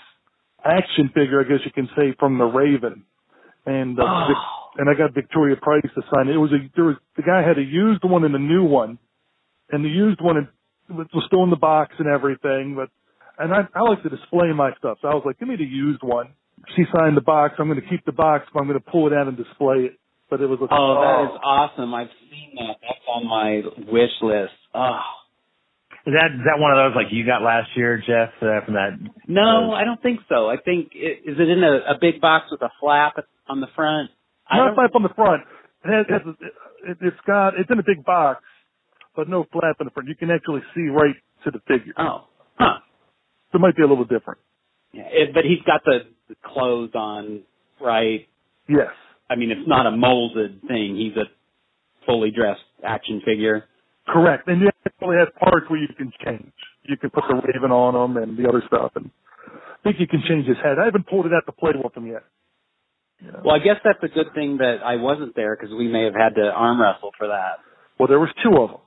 action 0.66 1.10
figure, 1.14 1.40
I 1.40 1.44
guess 1.44 1.60
you 1.64 1.72
can 1.72 1.88
say, 1.96 2.14
from 2.20 2.38
the 2.38 2.46
Raven. 2.46 3.04
And 3.66 4.00
uh, 4.00 4.04
Oh. 4.04 4.26
Vic- 4.28 4.80
and 4.80 4.90
I 4.90 4.94
got 4.98 5.14
Victoria 5.14 5.58
Price 5.62 5.84
to 5.96 6.02
sign 6.14 6.30
it. 6.30 6.36
It 6.36 6.38
was 6.40 6.52
a 6.54 6.60
there 6.76 6.86
was 6.86 6.96
the 7.18 7.24
guy 7.24 7.46
had 7.46 7.58
a 7.58 7.64
used 7.64 8.04
one 8.04 8.24
and 8.24 8.34
a 8.34 8.40
new 8.40 8.64
one, 8.64 8.98
and 9.70 9.84
the 9.86 9.90
used 9.90 10.22
one 10.22 10.48
was 10.90 11.08
was 11.14 11.24
still 11.28 11.44
in 11.44 11.50
the 11.50 11.58
box 11.58 11.94
and 12.00 12.08
everything. 12.08 12.76
But 12.76 12.90
and 13.38 13.54
I 13.54 13.68
I 13.76 13.82
like 13.82 14.02
to 14.04 14.10
display 14.10 14.52
my 14.56 14.72
stuff, 14.80 14.98
so 15.02 15.10
I 15.10 15.14
was 15.14 15.24
like, 15.26 15.40
give 15.40 15.50
me 15.50 15.58
the 15.58 15.66
used 15.66 16.02
one. 16.04 16.30
She 16.76 16.84
signed 16.95 17.17
the 17.17 17.21
box. 17.21 17.56
I'm 17.60 17.67
going 17.67 17.82
to 17.82 17.88
keep 17.88 18.06
the 18.06 18.12
box, 18.12 18.45
but 18.54 18.60
I'm 18.62 18.67
going 18.67 18.80
to 18.80 18.91
pull 18.91 19.08
it 19.08 19.13
out 19.13 19.28
and 19.28 19.36
display 19.38 19.89
it. 19.91 20.00
But 20.30 20.39
it 20.41 20.47
was 20.47 20.60
like, 20.62 20.69
Oh, 20.71 21.02
that 21.02 21.34
is 21.34 21.39
awesome. 21.43 21.93
I've 21.93 22.08
seen 22.30 22.56
that. 22.56 22.78
That's 22.82 23.00
on 23.10 23.28
my 23.28 23.62
wish 23.91 24.12
list. 24.21 24.54
Oh. 24.74 25.00
Is 26.08 26.13
that 26.17 26.32
is 26.34 26.41
that 26.50 26.58
one 26.58 26.71
of 26.71 26.78
those 26.78 26.95
like 26.95 27.12
you 27.13 27.26
got 27.26 27.43
last 27.43 27.69
year, 27.76 27.97
Jeff, 28.00 28.30
uh, 28.41 28.65
from 28.65 28.74
that? 28.74 28.97
No, 29.28 29.71
I 29.74 29.84
don't 29.84 30.02
think 30.02 30.21
so. 30.30 30.50
I 30.50 30.56
think 30.58 30.93
it, 30.95 31.30
is 31.30 31.38
it 31.38 31.47
in 31.50 31.62
a, 31.63 31.93
a 31.93 31.97
big 32.00 32.19
box 32.21 32.45
with 32.50 32.62
a 32.63 32.71
flap 32.80 33.17
on 33.47 33.60
the 33.62 33.67
front? 33.76 34.10
I 34.50 34.58
Not 34.58 34.65
don't- 34.67 34.76
flap 34.76 34.91
on 34.95 35.04
the 35.04 35.13
front. 35.13 35.43
It 35.84 35.89
has, 36.10 36.21
it, 36.28 36.52
it, 36.91 36.97
it's 37.02 37.17
got 37.28 37.50
it's 37.60 37.69
in 37.69 37.78
a 37.80 37.84
big 37.84 38.04
box, 38.06 38.41
but 39.15 39.28
no 39.30 39.45
flap 39.52 39.78
in 39.80 39.86
the 39.86 39.91
front. 39.91 40.10
You 40.10 40.15
can 40.15 40.32
actually 40.32 40.62
see 40.74 40.88
right 40.89 41.15
to 41.43 41.52
the 41.52 41.60
figure. 41.67 41.93
Oh, 41.97 42.26
huh. 42.58 42.80
So 43.52 43.58
it 43.58 43.62
might 43.62 43.76
be 43.76 43.84
a 43.84 43.88
little 43.88 44.06
different. 44.06 44.39
Yeah, 44.94 45.04
it, 45.08 45.34
but 45.34 45.46
he's 45.46 45.62
got 45.66 45.82
the, 45.86 46.00
the 46.28 46.36
clothes 46.44 46.92
on, 46.96 47.42
right? 47.80 48.28
Yes. 48.68 48.90
I 49.30 49.36
mean, 49.36 49.52
it's 49.52 49.68
not 49.68 49.86
a 49.86 49.92
molded 49.92 50.62
thing. 50.68 50.98
He's 50.98 51.16
a 51.16 51.26
fully 52.06 52.32
dressed 52.32 52.64
action 52.84 53.22
figure. 53.26 53.66
Correct. 54.08 54.48
And 54.48 54.62
you 54.62 54.70
actually 54.86 55.16
have 55.18 55.34
parts 55.36 55.66
where 55.70 55.80
you 55.80 55.88
can 55.98 56.12
change. 56.26 56.52
You 56.84 56.98
can 56.98 57.10
put 57.12 57.24
the 57.30 57.36
raven 57.36 57.72
on 57.72 57.94
them 57.94 58.22
and 58.22 58.38
the 58.38 58.50
other 58.50 58.62
stuff. 58.68 58.92
And 58.96 59.10
I 59.48 59.84
think 59.84 60.00
you 60.00 60.08
can 60.08 60.22
change 60.28 60.48
his 60.48 60.58
head. 60.58 60.78
I 60.82 60.86
haven't 60.86 61.08
pulled 61.08 61.26
it 61.26 61.32
out 61.34 61.46
to 61.46 61.52
play 61.54 61.72
with 61.82 61.96
him 61.96 62.08
yet. 62.08 62.24
You 63.22 63.32
know. 63.32 63.42
Well, 63.46 63.56
I 63.56 63.60
guess 63.60 63.78
that's 63.84 64.00
a 64.04 64.08
good 64.08 64.34
thing 64.34 64.58
that 64.58 64.80
I 64.84 64.96
wasn't 64.98 65.36
there 65.36 65.56
because 65.56 65.74
we 65.74 65.88
may 65.88 66.04
have 66.06 66.16
had 66.16 66.36
to 66.36 66.52
arm 66.52 66.82
wrestle 66.82 67.12
for 67.18 67.28
that. 67.28 67.60
Well, 68.00 68.08
there 68.08 68.20
was 68.20 68.30
two 68.44 68.58
of 68.62 68.70
them. 68.72 68.80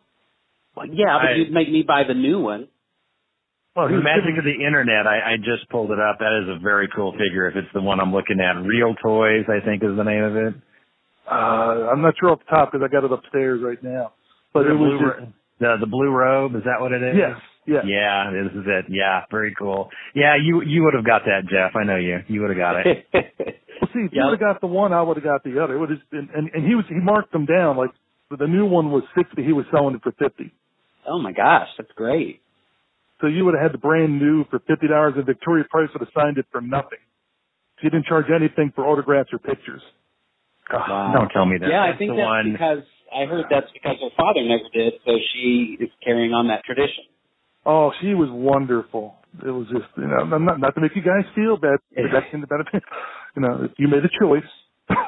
Well, 0.77 0.87
yeah, 0.93 1.19
but 1.23 1.29
I- 1.31 1.35
you'd 1.37 1.53
make 1.53 1.71
me 1.71 1.83
buy 1.85 2.05
the 2.05 2.14
new 2.14 2.40
one. 2.40 2.69
Well, 3.76 3.88
he 3.88 3.94
The 3.94 3.98
was 3.98 4.04
magic 4.04 4.38
of 4.38 4.44
the 4.44 4.54
internet. 4.64 5.06
I, 5.06 5.34
I 5.34 5.37
just 5.37 5.68
pulled 5.70 5.90
it 5.90 5.98
up. 5.98 6.18
That 6.20 6.30
is 6.42 6.48
a 6.48 6.58
very 6.62 6.88
cool 6.94 7.12
figure. 7.12 7.48
If 7.48 7.56
it's 7.56 7.68
the 7.74 7.80
one 7.82 8.00
I'm 8.00 8.12
looking 8.12 8.38
at, 8.40 8.54
Real 8.62 8.94
Toys, 9.02 9.44
I 9.48 9.64
think 9.64 9.82
is 9.82 9.96
the 9.96 10.04
name 10.04 10.22
of 10.24 10.37
it. 10.37 10.54
uh, 11.30 11.90
I'm 11.90 12.02
not 12.02 12.14
sure 12.20 12.30
off 12.30 12.38
the 12.40 12.56
top 12.56 12.72
because 12.72 12.84
I 12.84 12.92
got 12.92 13.04
it 13.04 13.12
upstairs 13.12 13.60
right 13.62 13.82
now. 13.82 14.12
But 14.52 14.64
the 14.64 14.70
it 14.70 14.74
was 14.78 14.98
blue, 15.00 15.10
just, 15.10 15.32
the 15.58 15.76
the 15.80 15.87
blue 15.90 16.10
robe. 16.10 16.54
Is 16.54 16.62
that 16.64 16.80
what 16.80 16.92
it 16.92 17.02
is? 17.02 17.16
yes, 17.18 17.37
yes. 17.66 17.84
Yeah, 17.87 18.30
this 18.30 18.52
is 18.52 18.64
it. 18.66 18.84
Yeah, 18.88 19.22
very 19.30 19.54
cool. 19.58 19.90
Yeah, 20.14 20.37
you 20.37 20.62
you 20.62 20.84
would 20.84 20.94
have 20.94 21.04
got 21.06 21.22
that, 21.26 21.42
Jeff. 21.50 21.74
I 21.74 21.84
know 21.84 21.96
you. 21.96 22.18
You 22.28 22.42
would 22.42 22.50
have 22.50 22.58
got 22.58 22.87
it. 22.87 23.06
Well, 23.82 23.90
see, 23.92 24.06
if 24.06 24.12
you 24.12 24.20
Yeah. 24.22 24.30
would 24.30 24.40
have 24.40 24.54
got 24.54 24.60
the 24.60 24.68
one, 24.68 24.92
I 24.92 25.02
would 25.02 25.16
have 25.16 25.24
got 25.24 25.42
the 25.42 25.58
other. 25.62 25.74
It 25.74 25.78
would 25.80 25.90
have 25.90 25.98
been, 26.08 26.28
and, 26.32 26.48
and 26.54 26.64
he 26.64 26.76
was 26.76 26.84
he 26.88 26.94
marked 26.94 27.32
them 27.32 27.44
down 27.44 27.76
like 27.76 27.90
the 28.30 28.46
new 28.46 28.64
one 28.66 28.92
was 28.92 29.02
sixty. 29.18 29.42
He 29.42 29.52
was 29.52 29.66
selling 29.74 29.96
it 29.96 30.02
for 30.02 30.12
fifty. 30.12 30.52
oh 31.08 31.18
my 31.18 31.32
gosh, 31.32 31.66
that's 31.76 31.90
great. 31.96 32.40
So 33.24 33.28
you 33.28 33.46
would 33.46 33.54
have 33.54 33.62
had 33.62 33.72
the 33.72 33.78
brand 33.80 34.18
new 34.20 34.44
for 34.50 34.58
fifty 34.68 34.87
dollars, 34.87 35.14
and 35.16 35.24
Victoria 35.24 35.64
Price 35.70 35.88
would 35.94 36.04
have 36.04 36.12
signed 36.14 36.37
it 36.37 36.44
for 36.52 36.60
nothing. 36.60 37.00
She 37.80 37.88
didn't 37.88 38.04
charge 38.04 38.26
anything 38.28 38.70
for 38.76 38.84
autographs 38.84 39.30
or 39.32 39.38
pictures. 39.38 39.80
God, 40.70 40.84
Wow. 40.90 41.12
Don't 41.16 41.30
tell 41.30 41.46
me 41.46 41.56
that. 41.58 41.68
yeah, 41.70 41.82
I 41.82 41.87
That's 41.88 41.98
think 42.00 42.10
the 42.12 42.16
that's 42.20 42.26
one. 42.26 42.52
because 42.52 42.78
I 43.08 43.24
heard 43.24 43.46
that's 43.48 43.72
because 43.72 43.96
her 44.04 44.12
father 44.14 44.44
never 44.44 44.68
did, 44.74 44.92
so 45.06 45.12
she 45.32 45.78
is 45.80 45.88
carrying 46.04 46.32
on 46.34 46.48
that 46.48 46.64
tradition. 46.64 47.04
Oh, 47.64 47.92
she 48.02 48.12
was 48.12 48.28
wonderful. 48.30 49.14
It 49.40 49.50
was 49.50 49.66
just, 49.72 49.88
you 49.96 50.04
know, 50.06 50.28
I'm 50.37 50.44
not 50.44 50.60
not 50.60 50.74
to 50.74 50.80
make 50.82 50.92
you 50.94 51.00
guys 51.02 51.24
feel 51.34 51.56
bad, 51.56 51.78
but 51.96 52.04
that's 52.12 52.28
in 52.32 52.42
the 52.42 52.46
benefit. 52.46 52.82
You 53.37 53.42
know, 53.42 53.68
you 53.78 53.88
made 53.88 54.04
a 54.04 54.12
choice. 54.20 54.44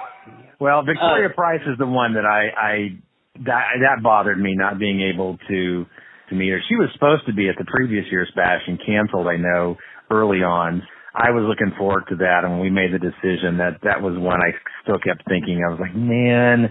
Well, 0.59 0.83
Victoria 0.85 1.29
Uh, 1.29 1.35
Price 1.35 1.61
is 1.67 1.77
the 1.79 1.87
one 1.87 2.15
that 2.15 2.25
I, 2.25 2.49
I 2.57 2.99
that 3.45 3.65
that 3.85 4.03
bothered 4.03 4.41
me 4.41 4.55
not 4.57 4.79
being 4.79 5.03
able 5.03 5.37
to 5.49 5.85
to 6.29 6.35
meet 6.35 6.51
her. 6.51 6.61
She 6.69 6.77
was 6.77 6.89
supposed 6.93 7.27
to 7.27 7.33
be 7.33 7.49
at 7.49 7.57
the 7.59 7.65
previous 7.67 8.05
year's 8.11 8.31
bash 8.35 8.63
and 8.67 8.79
canceled. 8.85 9.27
I 9.27 9.37
know 9.37 9.77
early 10.11 10.43
on. 10.43 10.83
I 11.15 11.31
was 11.31 11.49
looking 11.49 11.73
forward 11.79 12.05
to 12.11 12.17
that, 12.17 12.45
and 12.45 12.53
when 12.53 12.61
we 12.61 12.71
made 12.71 12.93
the 12.93 12.99
decision, 12.99 13.57
that 13.57 13.81
that 13.85 14.03
was 14.03 14.13
when 14.19 14.37
I 14.37 14.53
still 14.83 14.99
kept 15.01 15.25
thinking. 15.29 15.65
I 15.65 15.71
was 15.73 15.81
like, 15.81 15.97
man, 15.97 16.69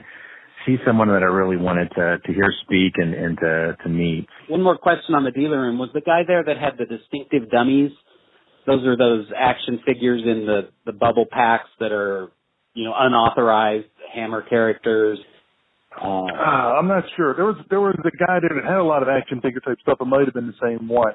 she's 0.66 0.78
someone 0.86 1.08
that 1.08 1.24
I 1.24 1.32
really 1.34 1.58
wanted 1.58 1.90
to 1.96 2.20
to 2.20 2.34
hear 2.34 2.54
speak 2.62 2.94
and 2.98 3.14
and 3.14 3.38
to 3.40 3.78
to 3.84 3.90
meet. 3.90 4.28
One 4.48 4.62
more 4.62 4.78
question 4.78 5.16
on 5.16 5.24
the 5.24 5.32
dealer 5.32 5.62
room. 5.62 5.80
Was 5.80 5.90
the 5.94 6.02
guy 6.02 6.22
there 6.28 6.44
that 6.44 6.58
had 6.58 6.78
the 6.78 6.86
distinctive 6.86 7.50
dummies? 7.50 7.92
Those 8.68 8.86
are 8.86 8.98
those 8.98 9.26
action 9.36 9.80
figures 9.86 10.22
in 10.24 10.46
the 10.46 10.70
the 10.86 10.94
bubble 10.94 11.26
packs 11.30 11.70
that 11.80 11.92
are, 11.92 12.30
you 12.74 12.84
know, 12.84 12.94
unauthorized 12.96 13.88
Hammer 14.14 14.44
characters. 14.44 15.20
Uh, 16.02 16.26
Uh, 16.26 16.78
I'm 16.80 16.88
not 16.88 17.04
sure. 17.16 17.34
There 17.36 17.46
was 17.46 17.56
there 17.70 17.82
was 17.82 17.96
a 18.00 18.12
guy 18.18 18.40
there 18.40 18.52
that 18.56 18.66
had 18.68 18.78
a 18.78 18.84
lot 18.84 19.02
of 19.02 19.10
action 19.10 19.42
figure 19.42 19.62
type 19.62 19.78
stuff. 19.82 19.98
It 20.02 20.06
might 20.06 20.26
have 20.26 20.34
been 20.34 20.48
the 20.48 20.60
same 20.62 20.88
one. 20.88 21.14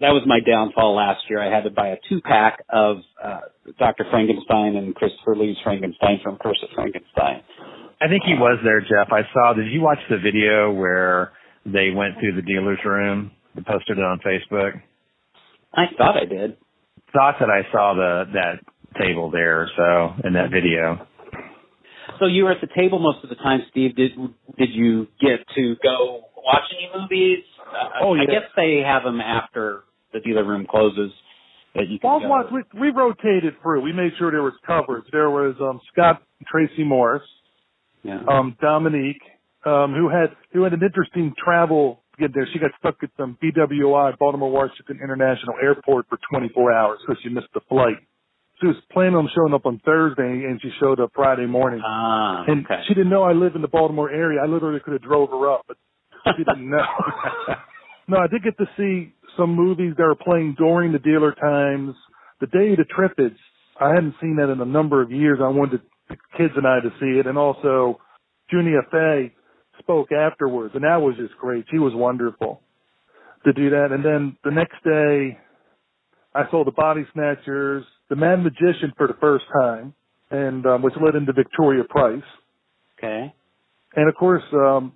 that 0.00 0.10
was 0.10 0.22
my 0.26 0.40
downfall 0.40 0.96
last 0.96 1.20
year. 1.30 1.40
I 1.40 1.54
had 1.54 1.64
to 1.64 1.70
buy 1.70 1.88
a 1.88 1.96
two 2.08 2.20
pack 2.22 2.64
of 2.68 2.98
uh, 3.22 3.40
Dr. 3.78 4.04
Frankenstein 4.10 4.76
and 4.76 4.94
Christopher 4.94 5.36
Lee's 5.36 5.56
Frankenstein 5.62 6.18
from 6.22 6.36
Curse 6.42 6.58
of 6.62 6.70
Frankenstein. 6.74 7.42
I 8.00 8.08
think 8.08 8.24
he 8.26 8.34
was 8.34 8.58
there, 8.64 8.80
Jeff. 8.80 9.12
I 9.12 9.22
saw. 9.32 9.52
Did 9.54 9.70
you 9.70 9.80
watch 9.80 10.00
the 10.10 10.18
video 10.18 10.72
where 10.72 11.32
they 11.64 11.90
went 11.94 12.18
through 12.18 12.34
the 12.34 12.42
dealer's 12.42 12.80
room? 12.84 13.30
They 13.54 13.62
posted 13.62 13.98
it 13.98 14.04
on 14.04 14.18
Facebook. 14.26 14.80
I 15.72 15.84
thought 15.96 16.16
I 16.16 16.24
did. 16.24 16.56
Thought 17.12 17.36
that 17.40 17.50
I 17.50 17.62
saw 17.70 17.94
the 17.94 18.24
that 18.34 18.58
table 19.00 19.30
there. 19.30 19.70
So 19.76 20.14
in 20.26 20.32
that 20.32 20.50
video. 20.50 21.06
So 22.18 22.26
you 22.26 22.44
were 22.44 22.52
at 22.52 22.60
the 22.60 22.68
table 22.76 22.98
most 22.98 23.22
of 23.24 23.28
the 23.30 23.36
time, 23.36 23.62
Steve. 23.70 23.96
Did 23.96 24.12
did 24.58 24.70
you 24.72 25.08
get 25.20 25.40
to 25.56 25.76
go 25.82 26.22
watch 26.36 26.62
any 26.76 26.90
movies? 27.00 27.44
Uh, 27.60 27.88
Oh, 28.02 28.14
I 28.14 28.26
guess 28.26 28.42
they 28.56 28.82
have 28.84 29.02
them 29.04 29.20
after 29.20 29.84
the 30.12 30.20
dealer 30.20 30.44
room 30.44 30.66
closes. 30.70 31.12
That 31.74 31.88
you 31.88 31.98
can 31.98 32.10
Well, 32.10 32.20
go. 32.20 32.28
once 32.28 32.48
we, 32.52 32.62
we 32.78 32.90
rotated 32.90 33.54
through. 33.62 33.80
We 33.80 33.92
made 33.94 34.12
sure 34.18 34.30
there 34.30 34.42
was 34.42 34.52
coverage. 34.66 35.04
There 35.10 35.30
was 35.30 35.54
um, 35.60 35.80
Scott 35.90 36.22
and 36.38 36.46
Tracy 36.46 36.84
Morris, 36.84 37.22
Yeah. 38.02 38.20
um, 38.28 38.56
Dominique, 38.60 39.22
um, 39.64 39.94
who 39.94 40.08
had 40.10 40.36
who 40.52 40.64
had 40.64 40.74
an 40.74 40.82
interesting 40.82 41.32
travel 41.42 42.02
to 42.16 42.20
get 42.28 42.34
there. 42.34 42.46
She 42.52 42.58
got 42.58 42.72
stuck 42.78 42.96
at 43.02 43.08
some 43.16 43.38
BWI 43.42 44.18
Baltimore 44.18 44.50
Washington 44.50 45.00
International 45.02 45.54
Airport 45.62 46.06
for 46.10 46.18
24 46.30 46.72
hours 46.74 46.98
because 47.06 47.22
she 47.22 47.30
missed 47.30 47.48
the 47.54 47.60
flight. 47.70 47.96
She 48.62 48.68
was 48.68 48.76
planning 48.92 49.16
on 49.16 49.28
showing 49.34 49.54
up 49.54 49.66
on 49.66 49.80
Thursday, 49.84 50.22
and 50.22 50.60
she 50.62 50.70
showed 50.78 51.00
up 51.00 51.10
Friday 51.14 51.46
morning. 51.46 51.82
Ah, 51.84 52.44
and 52.46 52.64
okay. 52.64 52.82
she 52.86 52.94
didn't 52.94 53.10
know 53.10 53.24
I 53.24 53.32
live 53.32 53.56
in 53.56 53.62
the 53.62 53.68
Baltimore 53.68 54.08
area. 54.08 54.40
I 54.40 54.46
literally 54.46 54.78
could 54.78 54.92
have 54.92 55.02
drove 55.02 55.30
her 55.30 55.50
up, 55.50 55.64
but 55.66 55.76
she 56.36 56.44
didn't 56.44 56.70
know. 56.70 56.86
no, 58.08 58.18
I 58.18 58.28
did 58.28 58.44
get 58.44 58.56
to 58.58 58.66
see 58.76 59.14
some 59.36 59.56
movies 59.56 59.94
that 59.98 60.04
were 60.04 60.14
playing 60.14 60.54
during 60.56 60.92
the 60.92 61.00
dealer 61.00 61.32
times. 61.32 61.96
The 62.40 62.46
Day 62.46 62.70
of 62.70 62.78
the 62.78 62.84
Triffids, 62.84 63.36
I 63.80 63.90
hadn't 63.90 64.14
seen 64.20 64.36
that 64.36 64.48
in 64.48 64.60
a 64.60 64.64
number 64.64 65.02
of 65.02 65.10
years. 65.10 65.40
I 65.42 65.48
wanted 65.48 65.80
the 66.08 66.16
kids 66.38 66.52
and 66.56 66.66
I 66.66 66.78
to 66.78 66.90
see 67.00 67.18
it, 67.18 67.26
and 67.26 67.36
also 67.36 67.98
Janina 68.48 68.82
Faye 68.92 69.34
spoke 69.80 70.12
afterwards, 70.12 70.74
and 70.76 70.84
that 70.84 71.02
was 71.02 71.16
just 71.16 71.36
great. 71.40 71.64
She 71.70 71.78
was 71.78 71.94
wonderful 71.94 72.60
to 73.44 73.52
do 73.52 73.70
that. 73.70 73.88
And 73.90 74.04
then 74.04 74.36
the 74.44 74.52
next 74.52 74.82
day, 74.84 75.38
I 76.34 76.50
saw 76.50 76.64
the 76.64 76.70
Body 76.70 77.04
Snatchers, 77.12 77.84
the 78.12 78.16
Mad 78.16 78.44
Magician 78.44 78.92
for 78.98 79.06
the 79.06 79.16
first 79.22 79.46
time, 79.58 79.94
and 80.30 80.66
um, 80.66 80.82
which 80.82 80.92
led 81.02 81.14
into 81.14 81.32
Victoria 81.32 81.82
Price. 81.88 82.22
Okay. 82.98 83.32
And 83.96 84.06
of 84.06 84.14
course, 84.16 84.42
um, 84.52 84.92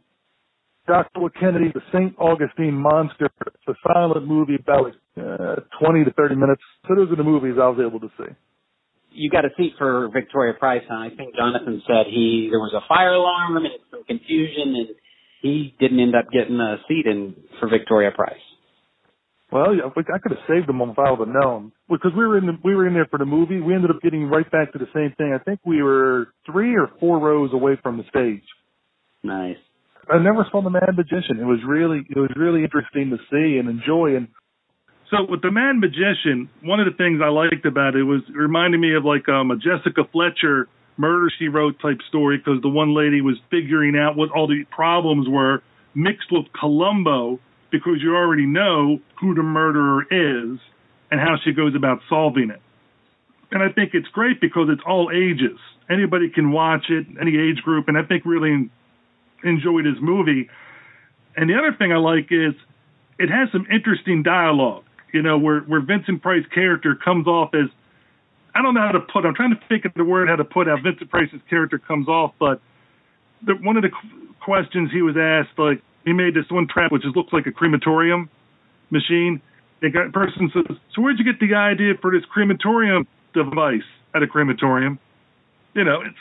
Dr. 0.87 1.31
Kennedy, 1.41 1.73
the 1.73 1.81
St. 1.95 2.15
Augustine 2.19 2.75
Monster. 2.75 3.31
It's 3.47 3.69
a 3.69 3.73
silent 3.95 4.29
movie 4.29 4.57
about 4.61 4.93
uh, 5.17 5.57
20 5.81 6.05
to 6.05 6.13
30 6.13 6.35
minutes. 6.35 6.61
So 6.87 6.95
those 6.95 7.11
are 7.11 7.17
the 7.17 7.25
movies 7.25 7.55
I 7.57 7.69
was 7.69 7.81
able 7.81 8.01
to 8.01 8.09
see. 8.19 8.35
You 9.13 9.31
got 9.31 9.47
a 9.47 9.51
seat 9.57 9.73
for 9.79 10.11
Victoria 10.13 10.53
Price, 10.53 10.83
and 10.87 10.99
I 10.99 11.09
think 11.17 11.35
Jonathan 11.37 11.81
said 11.87 12.13
he 12.13 12.49
there 12.51 12.61
was 12.61 12.75
a 12.77 12.87
fire 12.87 13.15
alarm 13.15 13.57
and 13.57 13.67
some 13.91 14.05
confusion, 14.05 14.77
and 14.77 14.89
he 15.41 15.75
didn't 15.81 16.01
end 16.01 16.15
up 16.15 16.27
getting 16.31 16.61
a 16.61 16.77
seat 16.87 17.07
in 17.07 17.35
for 17.61 17.71
Victoria 17.71 18.11
Price. 18.11 18.45
Well, 19.53 19.75
yeah, 19.75 19.85
I 19.87 20.19
could 20.19 20.33
have 20.33 20.47
saved 20.49 20.69
them 20.69 20.81
if 20.83 20.99
I 20.99 21.11
would 21.11 21.29
have 21.29 21.29
known 21.29 21.73
because 21.89 22.11
we 22.17 22.27
were 22.27 22.37
in 22.37 22.47
the, 22.47 22.59
we 22.65 22.75
were 22.75 22.87
in 22.87 22.95
there 22.95 23.07
for 23.07 23.19
the 23.19 23.25
movie. 23.25 23.61
We 23.61 23.75
ended 23.75 23.91
up 23.91 24.03
getting 24.03 24.25
right 24.29 24.51
back 24.51 24.73
to 24.73 24.79
the 24.79 24.91
same 24.93 25.15
thing. 25.17 25.39
I 25.39 25.43
think 25.43 25.61
we 25.65 25.83
were 25.83 26.29
three 26.45 26.75
or 26.75 26.91
four 26.99 27.21
rows 27.21 27.51
away 27.53 27.79
from 27.81 27.97
the 27.97 28.05
stage. 28.11 28.43
Nice. 29.23 29.57
I 30.11 30.19
never 30.19 30.47
saw 30.51 30.63
the 30.63 30.71
Mad 30.71 30.91
Magician. 30.97 31.39
It 31.41 31.47
was 31.47 31.61
really 31.67 32.03
it 32.11 32.19
was 32.19 32.31
really 32.37 32.63
interesting 32.63 33.11
to 33.11 33.19
see 33.31 33.59
and 33.59 33.69
enjoy. 33.69 34.17
And 34.17 34.29
so 35.11 35.19
with 35.29 35.43
the 35.43 35.51
Mad 35.51 35.79
Magician, 35.79 36.51
one 36.63 36.81
of 36.81 36.87
the 36.87 36.97
things 36.97 37.21
I 37.23 37.29
liked 37.29 37.67
about 37.67 37.95
it 37.95 38.03
was 38.03 38.23
it 38.29 38.37
reminded 38.37 38.81
me 38.81 38.95
of 38.95 39.05
like 39.05 39.29
um, 39.29 39.51
a 39.53 39.57
Jessica 39.57 40.03
Fletcher 40.11 40.69
murder 40.97 41.31
she 41.39 41.49
wrote 41.49 41.77
type 41.81 41.99
story 42.09 42.39
because 42.39 42.63
the 42.63 42.69
one 42.69 42.97
lady 42.97 43.21
was 43.21 43.37
figuring 43.51 43.97
out 43.97 44.17
what 44.17 44.31
all 44.31 44.47
the 44.49 44.65
problems 44.71 45.29
were 45.29 45.63
mixed 45.95 46.33
with 46.33 46.47
Columbo 46.59 47.39
because 47.71 48.03
you 48.03 48.15
already 48.15 48.47
know 48.47 48.99
who 49.21 49.35
the 49.35 49.43
murderer 49.43 50.03
is 50.03 50.59
and 51.11 51.21
how 51.21 51.37
she 51.45 51.53
goes 51.53 51.75
about 51.75 52.01
solving 52.09 52.51
it. 52.51 52.61
And 53.51 53.63
I 53.63 53.71
think 53.71 53.95
it's 53.95 54.09
great 54.09 54.41
because 54.41 54.69
it's 54.71 54.83
all 54.87 55.11
ages. 55.13 55.59
Anybody 55.89 56.31
can 56.31 56.51
watch 56.51 56.87
it, 56.89 57.07
any 57.21 57.39
age 57.39 57.63
group, 57.63 57.89
and 57.89 57.97
I 57.97 58.03
think 58.03 58.25
really 58.25 58.69
enjoyed 59.45 59.85
his 59.85 59.97
movie. 60.01 60.49
And 61.37 61.49
the 61.49 61.55
other 61.55 61.73
thing 61.79 61.93
I 61.93 61.97
like 61.97 62.29
is 62.31 62.55
it 63.19 63.31
has 63.31 63.49
some 63.53 63.67
interesting 63.71 64.23
dialogue. 64.23 64.85
You 65.13 65.23
know, 65.23 65.39
where 65.39 65.61
where 65.61 65.81
Vincent 65.81 66.21
Price's 66.21 66.51
character 66.53 66.95
comes 66.97 67.27
off 67.27 67.55
as 67.55 67.71
I 68.55 68.63
don't 68.63 68.75
know 68.75 68.81
how 68.81 68.93
to 68.93 69.01
put. 69.01 69.25
I'm 69.25 69.35
trying 69.35 69.55
to 69.55 69.61
think 69.69 69.85
of 69.85 69.95
the 69.95 70.05
word 70.05 70.29
how 70.29 70.37
to 70.37 70.45
put 70.45 70.67
how 70.67 70.77
Vincent 70.83 71.11
Price's 71.11 71.41
character 71.49 71.79
comes 71.79 72.09
off, 72.09 72.33
but 72.39 72.61
the, 73.47 73.55
one 73.55 73.77
of 73.77 73.83
the 73.83 73.91
questions 74.41 74.91
he 74.93 75.03
was 75.03 75.17
asked, 75.17 75.59
like 75.59 75.81
he 76.07 76.15
made 76.15 76.33
this 76.33 76.47
one 76.49 76.67
trap 76.73 76.91
which 76.91 77.03
just 77.03 77.17
looks 77.17 77.35
like 77.35 77.47
a 77.47 77.53
crematorium 77.53 78.31
machine. 78.91 79.43
The 79.83 79.91
person 80.15 80.51
says, 80.55 80.79
"So 80.95 81.03
where'd 81.03 81.19
you 81.19 81.25
get 81.25 81.39
the 81.39 81.55
idea 81.55 81.95
for 82.01 82.11
this 82.11 82.25
crematorium 82.33 83.07
device 83.35 83.85
at 84.15 84.23
a 84.23 84.27
crematorium?" 84.27 84.99
You 85.75 85.85
know, 85.85 86.01
it's 86.01 86.17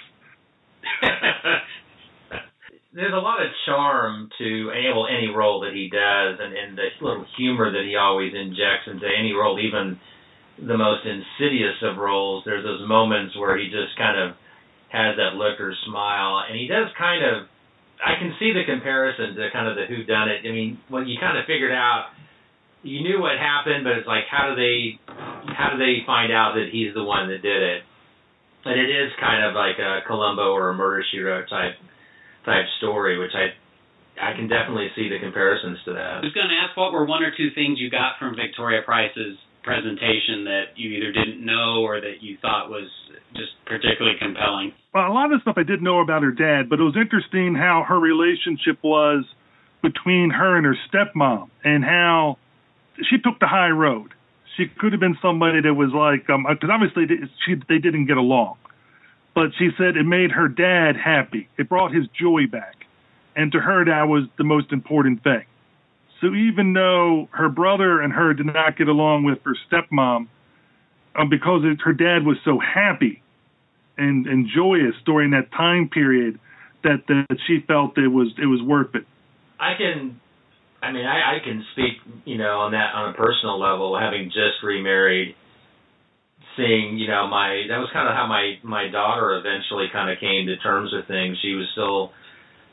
There's 2.94 3.14
a 3.14 3.18
lot 3.18 3.42
of 3.44 3.52
charm 3.66 4.30
to 4.38 4.68
well, 4.68 5.08
any 5.08 5.28
role 5.28 5.62
that 5.62 5.74
he 5.74 5.90
does, 5.92 6.40
and, 6.40 6.56
and 6.56 6.78
the 6.78 6.88
little 7.02 7.26
humor 7.38 7.72
that 7.72 7.84
he 7.86 7.96
always 7.96 8.34
injects 8.34 8.88
into 8.88 9.06
any 9.06 9.34
role, 9.34 9.60
even 9.60 10.00
the 10.58 10.78
most 10.78 11.06
insidious 11.06 11.76
of 11.84 11.98
roles. 11.98 12.44
There's 12.46 12.64
those 12.64 12.88
moments 12.88 13.36
where 13.38 13.58
he 13.58 13.66
just 13.66 13.98
kind 13.98 14.18
of 14.18 14.36
has 14.90 15.18
that 15.18 15.36
look 15.36 15.60
or 15.60 15.76
smile, 15.86 16.44
and 16.48 16.58
he 16.58 16.68
does 16.68 16.88
kind 16.98 17.24
of. 17.24 17.48
I 18.04 18.20
can 18.20 18.36
see 18.40 18.52
the 18.52 18.64
comparison 18.68 19.36
to 19.36 19.50
kind 19.54 19.68
of 19.68 19.76
the 19.76 19.86
Who 19.88 20.04
Done 20.04 20.30
It. 20.30 20.48
I 20.48 20.52
mean, 20.52 20.80
when 20.90 21.08
you 21.08 21.18
kind 21.20 21.38
of 21.38 21.46
figured 21.46 21.72
out, 21.72 22.12
you 22.84 23.02
knew 23.02 23.20
what 23.22 23.40
happened, 23.40 23.84
but 23.84 23.98
it's 23.98 24.08
like, 24.08 24.30
how 24.30 24.50
do 24.52 24.56
they, 24.56 25.00
how 25.56 25.74
do 25.74 25.78
they 25.82 26.06
find 26.06 26.32
out 26.32 26.54
that 26.56 26.70
he's 26.72 26.94
the 26.94 27.04
one 27.04 27.30
that 27.30 27.42
did 27.42 27.62
it? 27.64 27.82
And 28.66 28.78
it 28.80 28.90
is 28.90 29.12
kind 29.22 29.46
of 29.46 29.54
like 29.54 29.78
a 29.78 30.02
Columbo 30.08 30.54
or 30.54 30.70
a 30.70 30.74
Murder 30.74 31.04
She 31.12 31.20
Wrote 31.20 31.50
type 31.50 31.78
type 32.46 32.66
story, 32.78 33.18
which 33.18 33.34
I 33.34 33.54
I 34.22 34.34
can 34.34 34.48
definitely 34.48 34.90
see 34.96 35.10
the 35.10 35.20
comparisons 35.20 35.78
to 35.86 35.92
I 35.92 35.94
that. 35.94 36.24
was 36.24 36.34
going 36.34 36.48
to 36.48 36.56
ask 36.56 36.78
what 36.78 36.94
were 36.94 37.06
one 37.06 37.22
or 37.22 37.32
two 37.36 37.52
things 37.54 37.80
you 37.80 37.90
got 37.90 38.18
from 38.18 38.36
Victoria 38.36 38.82
Price's 38.82 39.38
presentation 39.66 40.46
that 40.46 40.78
you 40.78 40.92
either 40.92 41.12
didn't 41.12 41.44
know 41.44 41.82
or 41.82 42.00
that 42.00 42.22
you 42.22 42.38
thought 42.42 42.70
was 42.70 42.88
just 43.34 43.52
particularly 43.66 44.16
compelling. 44.22 44.72
well, 44.94 45.12
a 45.12 45.14
lot 45.14 45.34
of 45.34 45.42
stuff 45.42 45.56
I 45.58 45.64
didn't 45.64 45.84
know 45.84 46.00
about 46.00 46.22
her 46.22 46.32
dad, 46.32 46.70
but 46.70 46.80
it 46.80 46.84
was 46.84 46.96
interesting 46.96 47.56
how 47.56 47.84
her 47.88 48.00
relationship 48.00 48.78
was 48.84 49.26
between 49.82 50.30
her 50.30 50.56
and 50.56 50.66
her 50.66 50.78
stepmom, 50.90 51.50
and 51.64 51.84
how 51.84 52.38
she 53.10 53.18
took 53.18 53.40
the 53.40 53.48
high 53.48 53.70
road. 53.70 54.14
She 54.58 54.68
could 54.68 54.94
have 54.94 55.02
been 55.02 55.18
somebody 55.22 55.62
that 55.62 55.74
was 55.74 55.92
like, 55.94 56.30
um, 56.30 56.46
because 56.50 56.70
obviously 56.72 57.06
they, 57.06 57.28
she 57.46 57.56
they 57.68 57.80
didn't 57.80 58.06
get 58.06 58.18
along, 58.18 58.58
but 59.34 59.50
she 59.58 59.70
said 59.78 59.98
it 59.98 60.06
made 60.06 60.32
her 60.32 60.48
dad 60.48 60.96
happy. 60.96 61.50
It 61.58 61.68
brought 61.68 61.94
his 61.94 62.06
joy 62.20 62.48
back, 62.50 62.86
and 63.36 63.52
to 63.52 63.60
her 63.60 63.86
that 63.86 64.08
was 64.08 64.24
the 64.38 64.44
most 64.44 64.72
important 64.72 65.24
thing. 65.24 65.44
So 66.26 66.34
even 66.34 66.74
though 66.74 67.30
her 67.32 67.50
brother 67.50 68.02
and 68.02 68.12
her 68.12 68.34
did 68.34 68.48
not 68.48 68.78
get 68.78 68.88
along 68.88 69.26
with 69.26 69.38
her 69.46 69.56
stepmom, 69.70 70.28
um, 71.16 71.30
because 71.30 71.62
it, 71.64 71.82
her 71.84 71.94
dad 71.94 72.26
was 72.26 72.38
so 72.44 72.58
happy 72.58 73.22
and, 73.96 74.26
and 74.26 74.50
joyous 74.54 74.96
during 75.06 75.32
that 75.32 75.52
time 75.52 75.88
period, 75.88 76.40
that 76.84 77.06
that 77.08 77.38
she 77.46 77.64
felt 77.68 77.98
it 78.00 78.08
was 78.08 78.30
it 78.42 78.48
was 78.48 78.60
worth 78.62 78.96
it. 78.96 79.06
I 79.60 79.74
can, 79.78 80.20
I 80.82 80.92
mean, 80.92 81.06
I, 81.06 81.38
I 81.38 81.40
can 81.44 81.64
speak, 81.74 81.94
you 82.26 82.38
know, 82.38 82.62
on 82.62 82.72
that 82.72 82.96
on 82.96 83.10
a 83.10 83.14
personal 83.14 83.60
level, 83.60 83.98
having 83.98 84.26
just 84.26 84.64
remarried, 84.64 85.36
seeing, 86.58 86.98
you 86.98 87.08
know, 87.08 87.28
my 87.28 87.66
that 87.70 87.78
was 87.78 87.90
kind 87.94 88.10
of 88.10 88.16
how 88.16 88.26
my 88.26 88.58
my 88.64 88.90
daughter 88.90 89.38
eventually 89.38 89.90
kind 89.94 90.10
of 90.10 90.20
came 90.20 90.48
to 90.48 90.58
terms 90.58 90.92
with 90.92 91.08
things. 91.08 91.38
She 91.42 91.54
was 91.54 91.68
still 91.74 92.14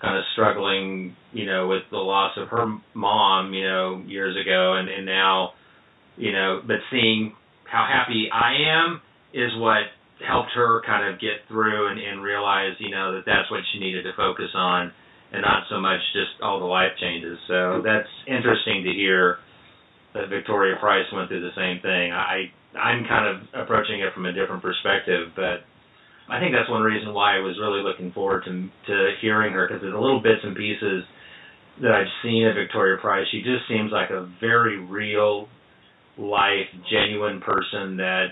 kind 0.02 0.18
of 0.18 0.24
struggling, 0.32 1.16
you 1.32 1.46
know, 1.46 1.68
with 1.68 1.82
the 1.90 1.96
loss 1.96 2.36
of 2.36 2.48
her 2.48 2.66
mom, 2.92 3.54
you 3.54 3.64
know, 3.64 4.02
years 4.06 4.36
ago, 4.36 4.74
and 4.74 4.88
and 4.88 5.06
now, 5.06 5.52
you 6.16 6.32
know, 6.32 6.60
but 6.66 6.76
seeing 6.90 7.34
how 7.64 7.86
happy 7.88 8.28
I 8.30 8.68
am 8.68 9.00
is 9.32 9.50
what 9.56 9.88
helped 10.26 10.50
her 10.54 10.82
kind 10.84 11.12
of 11.12 11.20
get 11.20 11.46
through 11.48 11.88
and, 11.90 11.98
and 11.98 12.22
realize, 12.22 12.74
you 12.78 12.90
know, 12.90 13.14
that 13.14 13.22
that's 13.24 13.50
what 13.50 13.60
she 13.72 13.80
needed 13.80 14.02
to 14.02 14.12
focus 14.16 14.50
on 14.54 14.92
and 15.32 15.42
not 15.42 15.64
so 15.70 15.80
much 15.80 16.00
just 16.12 16.42
all 16.42 16.60
the 16.60 16.66
life 16.66 16.92
changes. 17.00 17.38
So 17.48 17.80
that's 17.82 18.08
interesting 18.26 18.84
to 18.84 18.92
hear 18.92 19.38
that 20.14 20.28
Victoria 20.28 20.76
Price 20.78 21.06
went 21.12 21.28
through 21.28 21.40
the 21.40 21.56
same 21.56 21.80
thing. 21.80 22.12
I 22.12 22.52
I'm 22.76 23.04
kind 23.04 23.26
of 23.28 23.64
approaching 23.64 24.00
it 24.00 24.12
from 24.14 24.26
a 24.26 24.32
different 24.32 24.62
perspective, 24.62 25.32
but 25.36 25.64
I 26.28 26.40
think 26.40 26.54
that's 26.54 26.70
one 26.70 26.82
reason 26.82 27.12
why 27.12 27.36
I 27.36 27.40
was 27.40 27.58
really 27.60 27.82
looking 27.82 28.12
forward 28.12 28.44
to 28.44 28.68
to 28.86 29.12
hearing 29.20 29.52
her 29.52 29.66
because 29.66 29.82
there's 29.82 29.94
a 29.94 29.98
little 29.98 30.20
bits 30.20 30.40
and 30.42 30.56
pieces 30.56 31.04
that 31.80 31.92
I've 31.92 32.10
seen 32.22 32.46
of 32.46 32.54
Victoria 32.54 32.98
Price. 33.00 33.26
She 33.30 33.42
just 33.42 33.66
seems 33.68 33.90
like 33.90 34.10
a 34.10 34.28
very 34.40 34.78
real 34.78 35.48
life, 36.18 36.68
genuine 36.90 37.40
person 37.40 37.96
that 37.96 38.28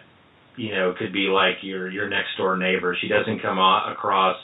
you 0.56 0.74
know 0.74 0.94
could 0.98 1.12
be 1.12 1.28
like 1.32 1.62
your 1.62 1.90
your 1.90 2.08
next 2.08 2.36
door 2.36 2.56
neighbor. 2.56 2.96
She 3.00 3.08
doesn't 3.08 3.42
come 3.42 3.58
across 3.58 4.36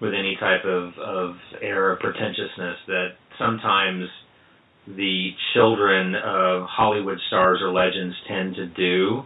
with 0.00 0.14
any 0.14 0.36
type 0.40 0.64
of, 0.64 0.92
of 0.98 1.36
air 1.60 1.92
of 1.92 2.00
pretentiousness 2.00 2.76
that 2.86 3.08
sometimes 3.38 4.08
the 4.86 5.30
children 5.54 6.14
of 6.14 6.62
Hollywood 6.68 7.18
stars 7.28 7.60
or 7.62 7.70
legends 7.70 8.16
tend 8.26 8.54
to 8.56 8.66
do. 8.66 9.22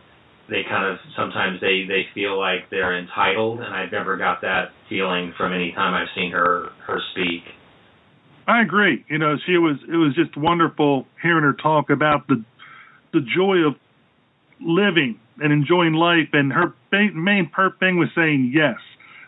They 0.48 0.62
kind 0.68 0.86
of 0.86 0.98
sometimes 1.16 1.60
they 1.60 1.84
they 1.88 2.06
feel 2.14 2.38
like 2.38 2.68
they're 2.70 2.98
entitled, 2.98 3.60
and 3.60 3.74
I've 3.74 3.90
never 3.90 4.16
got 4.16 4.42
that 4.42 4.70
feeling 4.88 5.32
from 5.36 5.52
any 5.52 5.72
time 5.72 5.94
I've 5.94 6.12
seen 6.14 6.32
her 6.32 6.68
her 6.86 7.00
speak. 7.12 7.42
I 8.46 8.60
agree. 8.60 9.04
You 9.08 9.18
know, 9.18 9.36
she 9.46 9.56
was 9.56 9.76
it 9.90 9.96
was 9.96 10.14
just 10.14 10.36
wonderful 10.36 11.06
hearing 11.22 11.44
her 11.44 11.54
talk 11.54 11.88
about 11.90 12.26
the 12.28 12.44
the 13.12 13.20
joy 13.20 13.58
of 13.66 13.74
living 14.60 15.18
and 15.38 15.52
enjoying 15.52 15.94
life, 15.94 16.28
and 16.32 16.52
her 16.52 16.74
main 16.92 17.50
per 17.52 17.70
thing 17.78 17.98
was 17.98 18.08
saying 18.14 18.52
yes, 18.54 18.76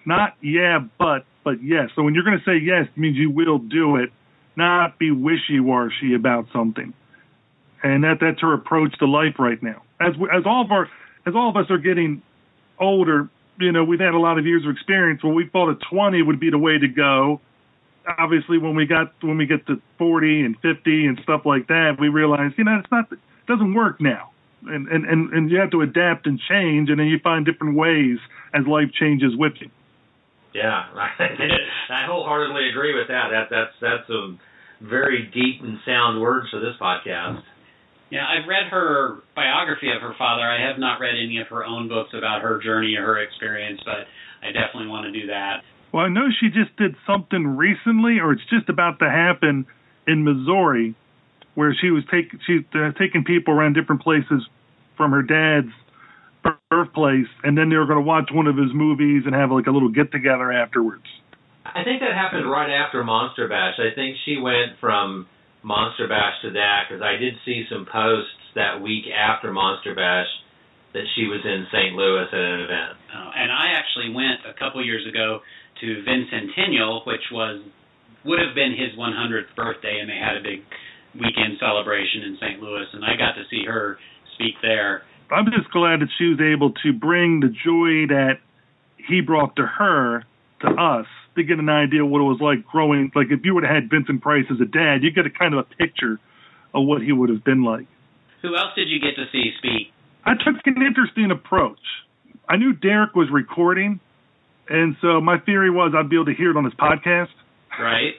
not 0.04 0.34
yeah, 0.42 0.80
but 0.98 1.24
but 1.44 1.62
yes. 1.62 1.88
So 1.96 2.02
when 2.02 2.14
you're 2.14 2.24
going 2.24 2.38
to 2.38 2.44
say 2.44 2.62
yes, 2.62 2.86
it 2.94 3.00
means 3.00 3.16
you 3.16 3.30
will 3.30 3.58
do 3.58 3.96
it, 3.96 4.10
not 4.56 4.98
be 4.98 5.10
wishy-washy 5.10 6.14
about 6.14 6.46
something. 6.52 6.92
And 7.82 8.04
that 8.04 8.18
that's 8.20 8.40
her 8.40 8.52
approach 8.52 8.98
to 8.98 9.06
life 9.06 9.38
right 9.38 9.62
now. 9.62 9.82
As 10.00 10.12
as 10.34 10.42
all 10.44 10.64
of 10.64 10.72
our 10.72 10.88
as 11.26 11.34
all 11.34 11.50
of 11.50 11.56
us 11.56 11.70
are 11.70 11.78
getting 11.78 12.22
older, 12.78 13.28
you 13.58 13.72
know, 13.72 13.84
we've 13.84 14.00
had 14.00 14.14
a 14.14 14.18
lot 14.18 14.38
of 14.38 14.46
years 14.46 14.64
of 14.64 14.70
experience. 14.70 15.22
Well, 15.22 15.34
we 15.34 15.48
thought 15.48 15.70
a 15.70 15.76
20 15.90 16.22
would 16.22 16.40
be 16.40 16.50
the 16.50 16.58
way 16.58 16.78
to 16.78 16.88
go. 16.88 17.40
Obviously, 18.18 18.58
when 18.58 18.76
we 18.76 18.86
got 18.86 19.12
when 19.20 19.36
we 19.36 19.46
get 19.46 19.66
to 19.66 19.82
40 19.98 20.42
and 20.42 20.56
50 20.60 21.06
and 21.06 21.18
stuff 21.24 21.42
like 21.44 21.66
that, 21.66 21.96
we 21.98 22.08
realize, 22.08 22.52
you 22.56 22.64
know, 22.64 22.78
it's 22.78 22.90
not 22.90 23.10
it 23.10 23.18
doesn't 23.48 23.74
work 23.74 24.00
now. 24.00 24.30
And, 24.66 24.86
and 24.88 25.04
and 25.04 25.32
and 25.32 25.50
you 25.50 25.58
have 25.58 25.70
to 25.72 25.82
adapt 25.82 26.26
and 26.26 26.40
change, 26.48 26.88
and 26.88 27.00
then 27.00 27.06
you 27.06 27.18
find 27.18 27.44
different 27.44 27.76
ways 27.76 28.18
as 28.54 28.66
life 28.66 28.90
changes 28.92 29.34
with 29.36 29.54
you. 29.60 29.70
Yeah, 30.54 30.84
I 30.94 32.06
wholeheartedly 32.06 32.68
agree 32.70 32.96
with 32.96 33.08
that. 33.08 33.28
That 33.30 33.48
that's 33.50 33.72
that's 33.80 34.10
a 34.10 34.36
very 34.80 35.30
deep 35.32 35.62
and 35.62 35.78
sound 35.84 36.20
words 36.20 36.48
for 36.50 36.60
this 36.60 36.74
podcast. 36.80 37.42
Yeah, 38.10 38.24
I've 38.26 38.46
read 38.48 38.70
her 38.70 39.18
biography 39.34 39.90
of 39.90 40.00
her 40.00 40.14
father. 40.16 40.42
I 40.42 40.62
have 40.68 40.78
not 40.78 41.00
read 41.00 41.14
any 41.14 41.38
of 41.38 41.48
her 41.48 41.64
own 41.64 41.88
books 41.88 42.10
about 42.16 42.42
her 42.42 42.60
journey 42.62 42.94
or 42.96 43.04
her 43.04 43.18
experience, 43.18 43.80
but 43.84 44.06
I 44.42 44.52
definitely 44.52 44.88
want 44.88 45.06
to 45.06 45.12
do 45.12 45.26
that. 45.26 45.62
Well, 45.92 46.04
I 46.04 46.08
know 46.08 46.28
she 46.38 46.48
just 46.48 46.76
did 46.76 46.94
something 47.06 47.56
recently, 47.56 48.18
or 48.20 48.32
it's 48.32 48.46
just 48.50 48.68
about 48.68 48.98
to 49.00 49.10
happen 49.10 49.66
in 50.06 50.24
Missouri, 50.24 50.94
where 51.54 51.74
she 51.80 51.90
was 51.90 52.04
taking 52.10 52.38
she's 52.46 52.62
uh, 52.74 52.92
taking 52.98 53.24
people 53.24 53.54
around 53.54 53.74
different 53.74 54.02
places 54.02 54.46
from 54.96 55.10
her 55.10 55.22
dad's 55.22 55.72
birthplace, 56.70 57.26
and 57.42 57.58
then 57.58 57.70
they 57.70 57.76
were 57.76 57.86
going 57.86 57.98
to 57.98 58.06
watch 58.06 58.30
one 58.32 58.46
of 58.46 58.56
his 58.56 58.72
movies 58.72 59.24
and 59.26 59.34
have 59.34 59.50
like 59.50 59.66
a 59.66 59.70
little 59.70 59.88
get 59.88 60.12
together 60.12 60.52
afterwards. 60.52 61.04
I 61.64 61.82
think 61.82 62.00
that 62.00 62.14
happened 62.14 62.48
right 62.48 62.70
after 62.70 63.02
Monster 63.02 63.48
Bash. 63.48 63.74
I 63.78 63.94
think 63.94 64.16
she 64.24 64.36
went 64.36 64.78
from 64.80 65.26
Monster 65.66 66.06
Bash 66.06 66.38
to 66.46 66.54
that 66.54 66.86
because 66.86 67.02
I 67.02 67.18
did 67.18 67.34
see 67.42 67.66
some 67.66 67.90
posts 67.90 68.54
that 68.54 68.78
week 68.78 69.10
after 69.10 69.50
Monster 69.50 69.98
Bash 69.98 70.30
that 70.94 71.02
she 71.18 71.26
was 71.26 71.42
in 71.42 71.66
St. 71.74 71.92
Louis 71.98 72.30
at 72.30 72.38
an 72.38 72.60
event. 72.62 72.94
Oh, 73.10 73.30
and 73.34 73.50
I 73.50 73.74
actually 73.74 74.14
went 74.14 74.46
a 74.46 74.54
couple 74.54 74.78
years 74.86 75.02
ago 75.10 75.42
to 75.82 75.86
Vincentennial, 76.06 77.02
which 77.04 77.26
was 77.34 77.60
would 78.24 78.38
have 78.38 78.54
been 78.54 78.78
his 78.78 78.94
100th 78.98 79.54
birthday, 79.54 79.98
and 80.00 80.08
they 80.08 80.18
had 80.18 80.38
a 80.38 80.42
big 80.42 80.62
weekend 81.14 81.58
celebration 81.58 82.22
in 82.22 82.38
St. 82.40 82.62
Louis, 82.62 82.86
and 82.92 83.04
I 83.04 83.18
got 83.18 83.34
to 83.34 83.42
see 83.50 83.66
her 83.66 83.98
speak 84.34 84.54
there. 84.62 85.02
I'm 85.30 85.46
just 85.46 85.70
glad 85.70 86.00
that 86.00 86.08
she 86.18 86.26
was 86.26 86.40
able 86.40 86.72
to 86.82 86.92
bring 86.92 87.40
the 87.40 87.50
joy 87.50 88.06
that 88.14 88.38
he 88.96 89.20
brought 89.20 89.56
to 89.56 89.66
her 89.66 90.22
to 90.62 90.68
us 90.68 91.06
to 91.36 91.44
get 91.44 91.58
an 91.58 91.68
idea 91.68 92.04
what 92.04 92.20
it 92.20 92.28
was 92.28 92.40
like 92.40 92.66
growing. 92.66 93.10
Like 93.14 93.28
if 93.30 93.40
you 93.44 93.54
would 93.54 93.64
have 93.64 93.74
had 93.74 93.90
Vincent 93.90 94.20
Price 94.20 94.44
as 94.50 94.60
a 94.60 94.66
dad, 94.66 95.02
you 95.02 95.10
get 95.10 95.26
a 95.26 95.30
kind 95.30 95.54
of 95.54 95.60
a 95.60 95.68
picture 95.76 96.18
of 96.74 96.84
what 96.84 97.02
he 97.02 97.12
would 97.12 97.30
have 97.30 97.44
been 97.44 97.62
like. 97.62 97.86
Who 98.42 98.56
else 98.56 98.74
did 98.76 98.88
you 98.88 99.00
get 99.00 99.16
to 99.16 99.24
see 99.32 99.52
speak? 99.58 99.92
I 100.24 100.34
took 100.34 100.60
an 100.66 100.82
interesting 100.82 101.30
approach. 101.30 101.80
I 102.48 102.56
knew 102.56 102.72
Derek 102.72 103.14
was 103.14 103.28
recording, 103.32 104.00
and 104.68 104.96
so 105.00 105.20
my 105.20 105.38
theory 105.38 105.70
was 105.70 105.94
I'd 105.96 106.10
be 106.10 106.16
able 106.16 106.26
to 106.26 106.34
hear 106.34 106.50
it 106.50 106.56
on 106.56 106.64
his 106.64 106.74
podcast. 106.74 107.34
Right. 107.78 108.14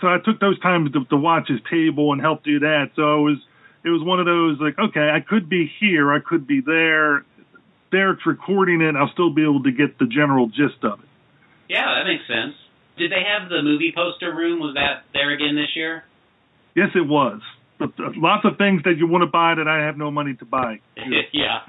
So 0.00 0.08
I 0.08 0.18
took 0.24 0.40
those 0.40 0.58
times 0.60 0.92
to, 0.92 1.04
to 1.04 1.16
watch 1.16 1.48
his 1.48 1.60
table 1.70 2.12
and 2.12 2.20
help 2.20 2.42
do 2.44 2.60
that. 2.60 2.90
So 2.96 3.02
it 3.02 3.22
was 3.22 3.38
it 3.84 3.88
was 3.90 4.02
one 4.02 4.20
of 4.20 4.26
those 4.26 4.58
like, 4.60 4.78
okay, 4.78 5.10
I 5.10 5.20
could 5.20 5.48
be 5.48 5.70
here, 5.80 6.12
I 6.12 6.18
could 6.20 6.46
be 6.46 6.60
there. 6.60 7.24
Derek's 7.90 8.24
recording 8.24 8.80
it, 8.80 8.96
I'll 8.96 9.10
still 9.12 9.30
be 9.30 9.42
able 9.42 9.62
to 9.64 9.72
get 9.72 9.98
the 9.98 10.06
general 10.06 10.46
gist 10.48 10.82
of 10.82 11.00
it. 11.00 11.08
Yeah, 11.72 11.88
that 11.96 12.04
makes 12.04 12.28
sense. 12.28 12.52
Did 13.00 13.10
they 13.10 13.24
have 13.24 13.48
the 13.48 13.64
movie 13.64 13.96
poster 13.96 14.28
room? 14.28 14.60
Was 14.60 14.76
that 14.76 15.08
there 15.16 15.32
again 15.32 15.56
this 15.56 15.72
year? 15.74 16.04
Yes, 16.76 16.92
it 16.94 17.08
was. 17.08 17.40
But 17.78 17.96
uh, 17.96 18.12
lots 18.14 18.44
of 18.44 18.58
things 18.58 18.82
that 18.84 19.00
you 19.00 19.08
want 19.08 19.22
to 19.22 19.32
buy 19.32 19.56
that 19.56 19.66
I 19.66 19.88
have 19.88 19.96
no 19.96 20.10
money 20.10 20.34
to 20.36 20.44
buy. 20.44 20.80
yeah. 21.32 21.64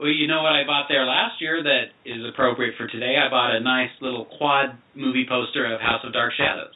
Well, 0.00 0.10
you 0.10 0.26
know 0.26 0.42
what 0.42 0.52
I 0.52 0.66
bought 0.66 0.86
there 0.90 1.06
last 1.06 1.40
year 1.40 1.62
that 1.62 1.94
is 2.04 2.26
appropriate 2.26 2.74
for 2.76 2.88
today? 2.88 3.14
I 3.14 3.30
bought 3.30 3.54
a 3.54 3.60
nice 3.60 3.94
little 4.00 4.26
quad 4.26 4.74
movie 4.94 5.26
poster 5.28 5.72
of 5.72 5.80
House 5.80 6.02
of 6.02 6.12
Dark 6.12 6.32
Shadows. 6.36 6.74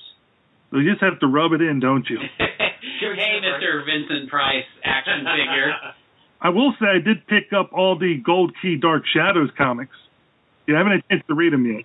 You 0.71 0.89
just 0.89 1.03
have 1.03 1.19
to 1.21 1.27
rub 1.27 1.53
it 1.53 1.61
in, 1.61 1.81
don't 1.81 2.07
you? 2.09 2.19
hey, 2.39 3.39
Mr. 3.43 3.85
Vincent 3.85 4.31
Price 4.31 4.65
action 4.85 5.27
figure. 5.27 5.75
I 6.41 6.49
will 6.51 6.73
say 6.81 6.87
I 6.87 6.99
did 7.03 7.27
pick 7.27 7.53
up 7.53 7.73
all 7.73 7.99
the 7.99 8.17
Gold 8.25 8.55
Key 8.63 8.77
Dark 8.77 9.05
Shadows 9.13 9.51
comics. 9.59 9.95
You 10.67 10.75
haven't 10.75 10.93
had 10.93 11.01
a 11.01 11.09
chance 11.09 11.23
to 11.29 11.35
read 11.35 11.53
them 11.53 11.67
yet. 11.67 11.85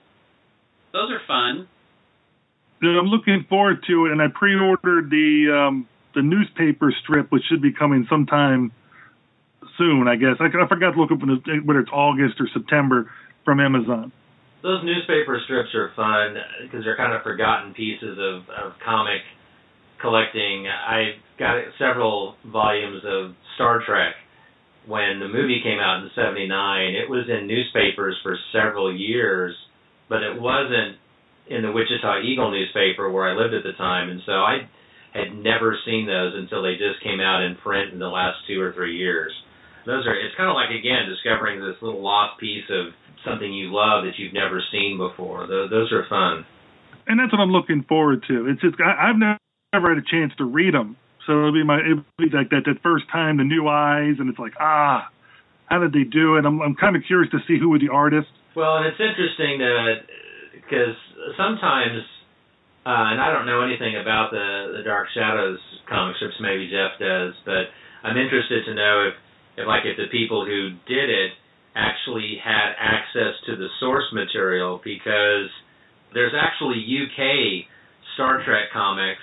Those 0.97 1.11
are 1.11 1.21
fun. 1.27 1.67
I'm 2.81 3.05
looking 3.05 3.45
forward 3.47 3.83
to 3.85 4.07
it, 4.07 4.13
and 4.13 4.21
I 4.21 4.33
pre-ordered 4.33 5.11
the 5.11 5.53
um, 5.53 5.87
the 6.15 6.23
newspaper 6.23 6.91
strip, 7.03 7.31
which 7.31 7.43
should 7.47 7.61
be 7.61 7.71
coming 7.71 8.07
sometime 8.09 8.71
soon. 9.77 10.07
I 10.07 10.15
guess 10.15 10.41
I, 10.41 10.45
I 10.45 10.67
forgot 10.67 10.97
to 10.97 10.99
look 10.99 11.11
up 11.11 11.19
whether 11.21 11.79
it's 11.81 11.93
August 11.93 12.41
or 12.41 12.49
September 12.51 13.11
from 13.45 13.59
Amazon. 13.59 14.11
Those 14.63 14.81
newspaper 14.83 15.39
strips 15.45 15.69
are 15.75 15.93
fun 15.95 16.41
because 16.63 16.83
they're 16.83 16.97
kind 16.97 17.13
of 17.13 17.21
forgotten 17.21 17.75
pieces 17.75 18.17
of, 18.17 18.49
of 18.49 18.73
comic 18.83 19.21
collecting. 20.01 20.65
I 20.65 21.21
got 21.37 21.61
several 21.77 22.35
volumes 22.43 23.03
of 23.05 23.35
Star 23.53 23.83
Trek 23.85 24.15
when 24.87 25.19
the 25.19 25.27
movie 25.27 25.61
came 25.61 25.77
out 25.77 26.01
in 26.01 26.09
'79. 26.15 26.49
It 26.95 27.07
was 27.07 27.29
in 27.29 27.45
newspapers 27.45 28.17
for 28.23 28.35
several 28.51 28.89
years, 28.89 29.53
but 30.09 30.23
it 30.23 30.39
wasn't 30.39 30.97
in 31.49 31.61
the 31.61 31.71
Wichita 31.71 32.21
Eagle 32.23 32.51
newspaper 32.51 33.09
where 33.09 33.27
I 33.27 33.35
lived 33.35 33.53
at 33.53 33.63
the 33.63 33.73
time, 33.77 34.09
and 34.09 34.21
so 34.25 34.33
I 34.33 34.67
had 35.13 35.33
never 35.35 35.77
seen 35.85 36.05
those 36.05 36.35
until 36.35 36.61
they 36.61 36.75
just 36.75 37.01
came 37.03 37.19
out 37.19 37.43
in 37.43 37.55
print 37.63 37.93
in 37.93 37.99
the 37.99 38.11
last 38.11 38.37
two 38.47 38.59
or 38.59 38.73
three 38.73 38.97
years. 38.97 39.31
Those 39.85 40.05
are 40.05 40.13
it's 40.13 40.35
kind 40.35 40.49
of 40.49 40.55
like 40.55 40.69
again 40.75 41.07
discovering 41.07 41.63
this 41.63 41.79
little 41.81 42.03
lost 42.03 42.39
piece 42.39 42.67
of 42.69 42.91
something 43.23 43.47
you 43.47 43.71
love 43.71 44.03
that 44.03 44.19
you've 44.19 44.35
never 44.35 44.61
seen 44.71 44.99
before. 44.99 45.47
Those, 45.47 45.69
those 45.69 45.91
are 45.91 46.05
fun. 46.09 46.45
And 47.07 47.19
that's 47.19 47.31
what 47.31 47.39
I'm 47.39 47.55
looking 47.55 47.85
forward 47.87 48.23
to. 48.27 48.51
It's 48.51 48.61
just 48.61 48.75
I, 48.83 49.09
I've 49.09 49.15
never 49.15 49.95
had 49.95 49.97
a 49.97 50.05
chance 50.05 50.33
to 50.37 50.45
read 50.45 50.73
them. 50.73 50.97
So 51.25 51.33
it'll 51.33 51.53
be 51.53 51.63
my 51.63 51.79
it'll 51.79 52.03
be 52.19 52.27
like 52.31 52.51
that 52.51 52.67
that 52.67 52.83
first 52.83 53.05
time 53.11 53.37
the 53.37 53.43
new 53.43 53.67
eyes 53.67 54.19
and 54.19 54.29
it's 54.29 54.39
like 54.39 54.53
ah 54.59 55.07
how 55.67 55.79
did 55.79 55.91
they 55.91 56.03
do 56.03 56.35
it? 56.35 56.45
I'm 56.45 56.61
I'm 56.61 56.75
kind 56.75 56.95
of 56.95 57.03
curious 57.07 57.31
to 57.31 57.39
see 57.47 57.59
who 57.59 57.69
were 57.69 57.79
the 57.79 57.89
artists. 57.91 58.31
Well, 58.57 58.81
and 58.81 58.89
it's 58.89 58.97
interesting 58.97 59.61
that 59.61 60.09
because 60.57 60.97
sometimes 61.37 62.01
uh, 62.89 63.13
and 63.13 63.21
I 63.21 63.29
don't 63.29 63.45
know 63.45 63.61
anything 63.61 64.01
about 64.01 64.33
the 64.33 64.73
the 64.73 64.81
Dark 64.81 65.13
Shadows 65.13 65.61
comic 65.85 66.17
strips. 66.17 66.41
Maybe 66.41 66.65
Jeff 66.65 66.97
does, 66.97 67.37
but 67.45 67.69
I'm 68.01 68.17
interested 68.17 68.65
to 68.65 68.73
know 68.73 69.13
if 69.13 69.61
if 69.61 69.65
like 69.69 69.85
if 69.85 70.01
the 70.01 70.09
people 70.09 70.41
who 70.41 70.73
did 70.89 71.05
it 71.05 71.37
actually 71.77 72.41
had 72.41 72.73
access 72.81 73.37
to 73.45 73.53
the 73.61 73.69
source 73.77 74.09
material 74.09 74.81
because 74.81 75.53
there's 76.17 76.33
actually 76.33 76.81
UK 76.81 77.69
Star 78.17 78.41
Trek 78.41 78.73
comics 78.73 79.21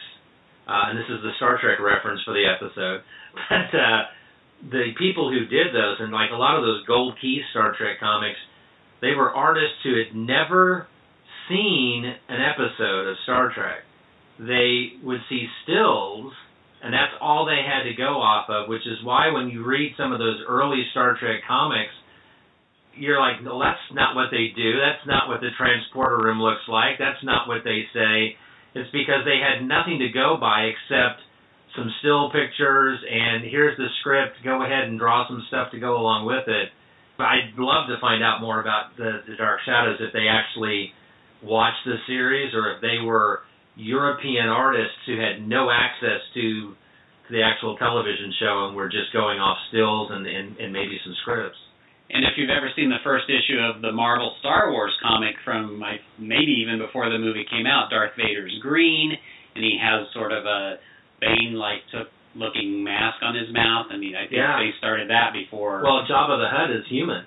uh, 0.71 0.95
and 0.95 0.95
this 0.95 1.11
is 1.11 1.19
the 1.27 1.35
Star 1.43 1.59
Trek 1.59 1.83
reference 1.83 2.23
for 2.23 2.33
the 2.39 2.47
episode. 2.47 3.03
But 3.51 3.75
uh, 3.75 4.03
the 4.71 4.95
people 4.97 5.27
who 5.27 5.51
did 5.51 5.75
those, 5.75 5.99
and 5.99 6.15
like 6.15 6.31
a 6.31 6.39
lot 6.39 6.55
of 6.55 6.63
those 6.63 6.87
Gold 6.87 7.19
Key 7.21 7.43
Star 7.51 7.75
Trek 7.77 7.99
comics, 7.99 8.39
they 9.05 9.15
were 9.15 9.31
artists 9.31 9.85
who 9.85 9.93
had 10.01 10.17
never 10.17 10.89
seen 11.49 12.09
an 12.09 12.41
episode 12.41 13.13
of 13.13 13.17
Star 13.25 13.53
Trek. 13.53 13.85
They 14.41 14.97
would 15.05 15.21
see 15.29 15.47
stills, 15.63 16.33
and 16.83 16.93
that's 16.93 17.13
all 17.21 17.45
they 17.45 17.61
had 17.61 17.85
to 17.85 17.95
go 17.95 18.17
off 18.17 18.49
of, 18.49 18.69
which 18.69 18.87
is 18.89 19.05
why 19.05 19.29
when 19.31 19.49
you 19.49 19.65
read 19.65 19.93
some 20.01 20.13
of 20.13 20.19
those 20.19 20.41
early 20.49 20.83
Star 20.91 21.17
Trek 21.21 21.45
comics, 21.47 21.93
you're 22.97 23.21
like, 23.21 23.43
no, 23.45 23.61
that's 23.61 23.83
not 23.93 24.17
what 24.17 24.31
they 24.31 24.57
do. 24.57 24.81
That's 24.81 25.05
not 25.07 25.29
what 25.29 25.41
the 25.41 25.53
transporter 25.59 26.19
room 26.25 26.41
looks 26.41 26.65
like. 26.69 26.97
That's 26.99 27.23
not 27.23 27.47
what 27.47 27.61
they 27.65 27.85
say. 27.93 28.39
It's 28.75 28.91
because 28.91 29.27
they 29.27 29.39
had 29.39 29.67
nothing 29.67 29.99
to 30.01 30.09
go 30.09 30.39
by 30.41 30.73
except 30.73 31.21
some 31.77 31.91
still 32.01 32.31
pictures 32.31 32.99
and 33.03 33.45
here's 33.45 33.77
the 33.77 33.91
script. 34.01 34.39
Go 34.45 34.65
ahead 34.65 34.87
and 34.89 34.99
draw 34.99 35.27
some 35.29 35.43
stuff 35.49 35.71
to 35.73 35.79
go 35.79 35.99
along 35.99 36.27
with 36.27 36.47
it. 36.47 36.71
But 37.17 37.25
I'd 37.25 37.55
love 37.57 37.87
to 37.89 38.01
find 38.01 38.23
out 38.23 38.41
more 38.41 38.61
about 38.61 38.97
the, 38.97 39.23
the 39.29 39.37
Dark 39.37 39.61
Shadows 39.65 39.99
if 40.01 40.13
they 40.13 40.27
actually 40.27 40.91
watched 41.43 41.85
the 41.87 41.97
series 42.07 42.55
or 42.55 42.75
if 42.75 42.81
they 42.81 42.99
were 43.05 43.43
European 43.77 44.49
artists 44.49 44.99
who 45.07 45.19
had 45.19 45.47
no 45.47 45.71
access 45.71 46.21
to 46.35 46.75
the 47.31 47.43
actual 47.43 47.77
television 47.77 48.33
show 48.41 48.67
and 48.67 48.77
were 48.77 48.89
just 48.89 49.13
going 49.13 49.39
off 49.39 49.59
stills 49.69 50.11
and, 50.13 50.27
and, 50.27 50.57
and 50.59 50.73
maybe 50.73 50.99
some 51.05 51.15
scripts. 51.23 51.59
And 52.11 52.25
if 52.25 52.37
you've 52.37 52.53
ever 52.53 52.69
seen 52.77 52.91
the 52.91 53.03
first 53.03 53.25
issue 53.31 53.59
of 53.59 53.81
the 53.81 53.91
Marvel 53.91 54.37
Star 54.41 54.71
Wars 54.71 54.93
comic 55.03 55.35
from 55.45 55.81
like, 55.81 56.01
maybe 56.19 56.53
even 56.63 56.79
before 56.79 57.09
the 57.09 57.19
movie 57.19 57.47
came 57.49 57.67
out, 57.67 57.91
Darth 57.91 58.13
Vader's 58.17 58.55
green, 58.61 59.13
and 59.55 59.65
he 59.65 59.79
has 59.81 60.07
sort 60.13 60.33
of 60.33 60.45
a 60.45 60.77
Bane-like 61.21 61.81
took 61.91 62.09
looking 62.35 62.83
mask 62.85 63.23
on 63.23 63.35
his 63.35 63.49
mouth. 63.53 63.87
I 63.91 63.97
mean, 63.97 64.15
I 64.15 64.23
think 64.27 64.39
Yeah. 64.43 64.59
they 64.59 64.73
started 64.79 65.09
that 65.11 65.33
before. 65.33 65.83
Well, 65.83 66.05
Jabba 66.07 66.39
the 66.39 66.49
Hutt 66.49 66.71
is 66.71 66.87
human 66.89 67.25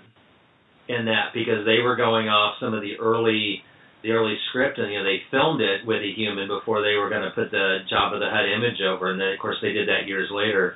in 0.87 1.05
that 1.05 1.33
because 1.33 1.65
they 1.65 1.79
were 1.79 1.95
going 1.95 2.29
off 2.29 2.59
some 2.59 2.73
of 2.73 2.81
the 2.81 2.97
early 2.99 3.63
the 4.03 4.11
early 4.11 4.37
script 4.49 4.77
and 4.77 4.91
you 4.91 4.99
know 4.99 5.03
they 5.03 5.23
filmed 5.31 5.59
it 5.59 5.83
with 5.85 6.01
a 6.01 6.11
human 6.15 6.47
before 6.47 6.81
they 6.81 6.95
were 6.95 7.09
going 7.09 7.23
to 7.23 7.31
put 7.31 7.49
the 7.51 7.79
Jabba 7.91 8.19
the 8.19 8.29
Hutt 8.29 8.45
image 8.45 8.79
over 8.81 9.11
and 9.11 9.19
then 9.19 9.33
of 9.33 9.39
course 9.39 9.57
they 9.61 9.73
did 9.73 9.87
that 9.89 10.07
years 10.07 10.29
later. 10.31 10.75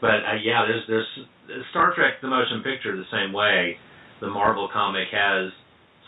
But 0.00 0.24
uh, 0.26 0.40
yeah, 0.42 0.64
there's 0.66 0.82
there's 0.88 1.08
Star 1.70 1.94
Trek 1.94 2.20
the 2.22 2.28
motion 2.28 2.62
picture 2.62 2.96
the 2.96 3.04
same 3.12 3.32
way. 3.32 3.76
The 4.20 4.28
Marvel 4.30 4.68
comic 4.72 5.08
has 5.12 5.52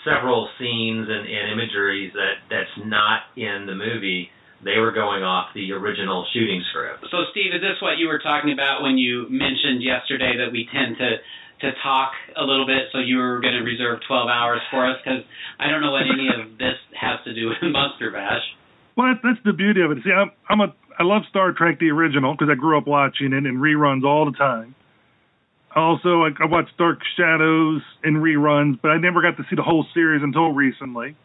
several 0.05 0.49
scenes 0.59 1.07
and, 1.09 1.27
and 1.29 1.53
imageries 1.53 2.13
that 2.15 2.35
that's 2.49 2.87
not 2.87 3.23
in 3.37 3.67
the 3.67 3.75
movie. 3.75 4.31
They 4.65 4.79
were 4.79 4.93
going 4.93 5.23
off 5.23 5.53
the 5.55 5.73
original 5.73 6.27
shooting 6.33 6.63
script. 6.71 7.05
So, 7.11 7.29
Steve, 7.31 7.53
is 7.55 7.61
this 7.61 7.81
what 7.81 7.99
you 7.99 8.09
were 8.09 8.19
talking 8.19 8.53
about 8.53 8.83
when 8.83 8.99
you 8.99 9.27
mentioned 9.29 9.83
yesterday 9.83 10.37
that 10.39 10.53
we 10.53 10.69
tend 10.73 10.97
to 10.99 11.21
to 11.61 11.73
talk 11.83 12.13
a 12.37 12.45
little 12.45 12.67
bit? 12.67 12.89
So 12.93 12.99
you 12.99 13.17
were 13.17 13.41
going 13.41 13.55
to 13.55 13.65
reserve 13.65 14.01
12 14.07 14.29
hours 14.29 14.61
for 14.71 14.85
us 14.89 14.97
because 15.03 15.25
I 15.61 15.71
don't 15.71 15.81
know 15.81 15.93
what 15.93 16.05
any 16.09 16.29
of 16.29 16.59
this 16.59 16.77
has 16.99 17.21
to 17.25 17.35
do 17.35 17.49
with 17.49 17.59
Monster 17.63 18.11
Bash. 18.11 18.45
Well, 18.97 19.13
that's, 19.13 19.21
that's 19.23 19.45
the 19.45 19.53
beauty 19.53 19.83
of 19.83 19.93
it. 19.93 19.99
See, 20.05 20.13
I'm, 20.13 20.33
I'm 20.49 20.61
a 20.61 20.75
I 20.99 21.03
love 21.03 21.23
Star 21.29 21.53
Trek 21.53 21.79
the 21.79 21.91
original 21.91 22.33
because 22.33 22.49
I 22.51 22.55
grew 22.55 22.79
up 22.79 22.87
watching 22.87 23.33
it 23.33 23.45
and 23.45 23.59
reruns 23.59 24.05
all 24.05 24.25
the 24.25 24.37
time. 24.37 24.75
Also, 25.75 26.23
I, 26.23 26.31
I 26.41 26.47
watched 26.47 26.77
Dark 26.79 27.01
Shadows 27.17 27.83
in 28.03 28.15
reruns, 28.15 28.81
but 28.81 28.93
I 28.93 28.99
never 28.99 29.21
got 29.21 29.37
to 29.37 29.45
see 29.51 29.57
the 29.57 29.63
whole 29.63 29.85
series 29.93 30.23
until 30.23 30.53
recently. 30.53 31.17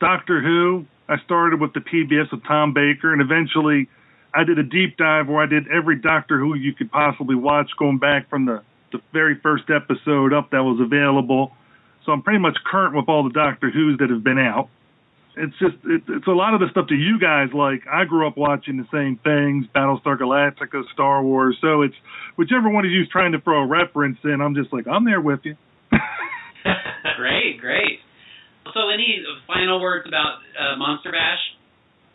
Doctor 0.00 0.42
Who, 0.42 0.86
I 1.08 1.16
started 1.24 1.60
with 1.60 1.72
the 1.72 1.80
PBS 1.80 2.32
with 2.32 2.44
Tom 2.44 2.74
Baker, 2.74 3.12
and 3.12 3.20
eventually 3.20 3.88
I 4.34 4.44
did 4.44 4.58
a 4.58 4.62
deep 4.62 4.96
dive 4.96 5.28
where 5.28 5.42
I 5.42 5.46
did 5.46 5.68
every 5.68 5.96
Doctor 5.96 6.38
Who 6.38 6.54
you 6.54 6.74
could 6.74 6.90
possibly 6.90 7.36
watch, 7.36 7.70
going 7.78 7.98
back 7.98 8.28
from 8.28 8.46
the, 8.46 8.62
the 8.92 8.98
very 9.12 9.38
first 9.42 9.64
episode 9.70 10.32
up 10.32 10.50
that 10.50 10.62
was 10.62 10.80
available. 10.80 11.52
So 12.04 12.12
I'm 12.12 12.22
pretty 12.22 12.40
much 12.40 12.56
current 12.64 12.94
with 12.94 13.08
all 13.08 13.24
the 13.24 13.30
Doctor 13.30 13.70
Who's 13.70 13.98
that 13.98 14.10
have 14.10 14.24
been 14.24 14.38
out 14.38 14.68
it's 15.36 15.52
just 15.58 15.76
it, 15.84 16.02
it's 16.08 16.26
a 16.26 16.32
lot 16.32 16.54
of 16.54 16.60
the 16.60 16.66
stuff 16.70 16.86
that 16.88 16.96
you 16.96 17.20
guys 17.20 17.52
like. 17.52 17.86
I 17.86 18.04
grew 18.04 18.26
up 18.26 18.36
watching 18.36 18.78
the 18.78 18.88
same 18.90 19.20
things, 19.22 19.66
Battlestar 19.74 20.18
Galactica, 20.18 20.82
Star 20.92 21.22
Wars. 21.22 21.56
So 21.60 21.82
it's 21.82 21.94
whichever 22.36 22.70
one 22.70 22.84
of 22.84 22.90
you's 22.90 23.08
trying 23.08 23.32
to 23.32 23.40
throw 23.40 23.62
a 23.62 23.66
reference 23.66 24.18
in. 24.24 24.40
I'm 24.40 24.54
just 24.54 24.72
like 24.72 24.86
I'm 24.88 25.04
there 25.04 25.20
with 25.20 25.40
you. 25.44 25.56
great, 27.16 27.60
great. 27.60 28.00
So, 28.74 28.88
any 28.90 29.22
final 29.46 29.80
words 29.80 30.06
about 30.06 30.40
uh, 30.58 30.76
Monster 30.76 31.12
Bash? 31.12 31.40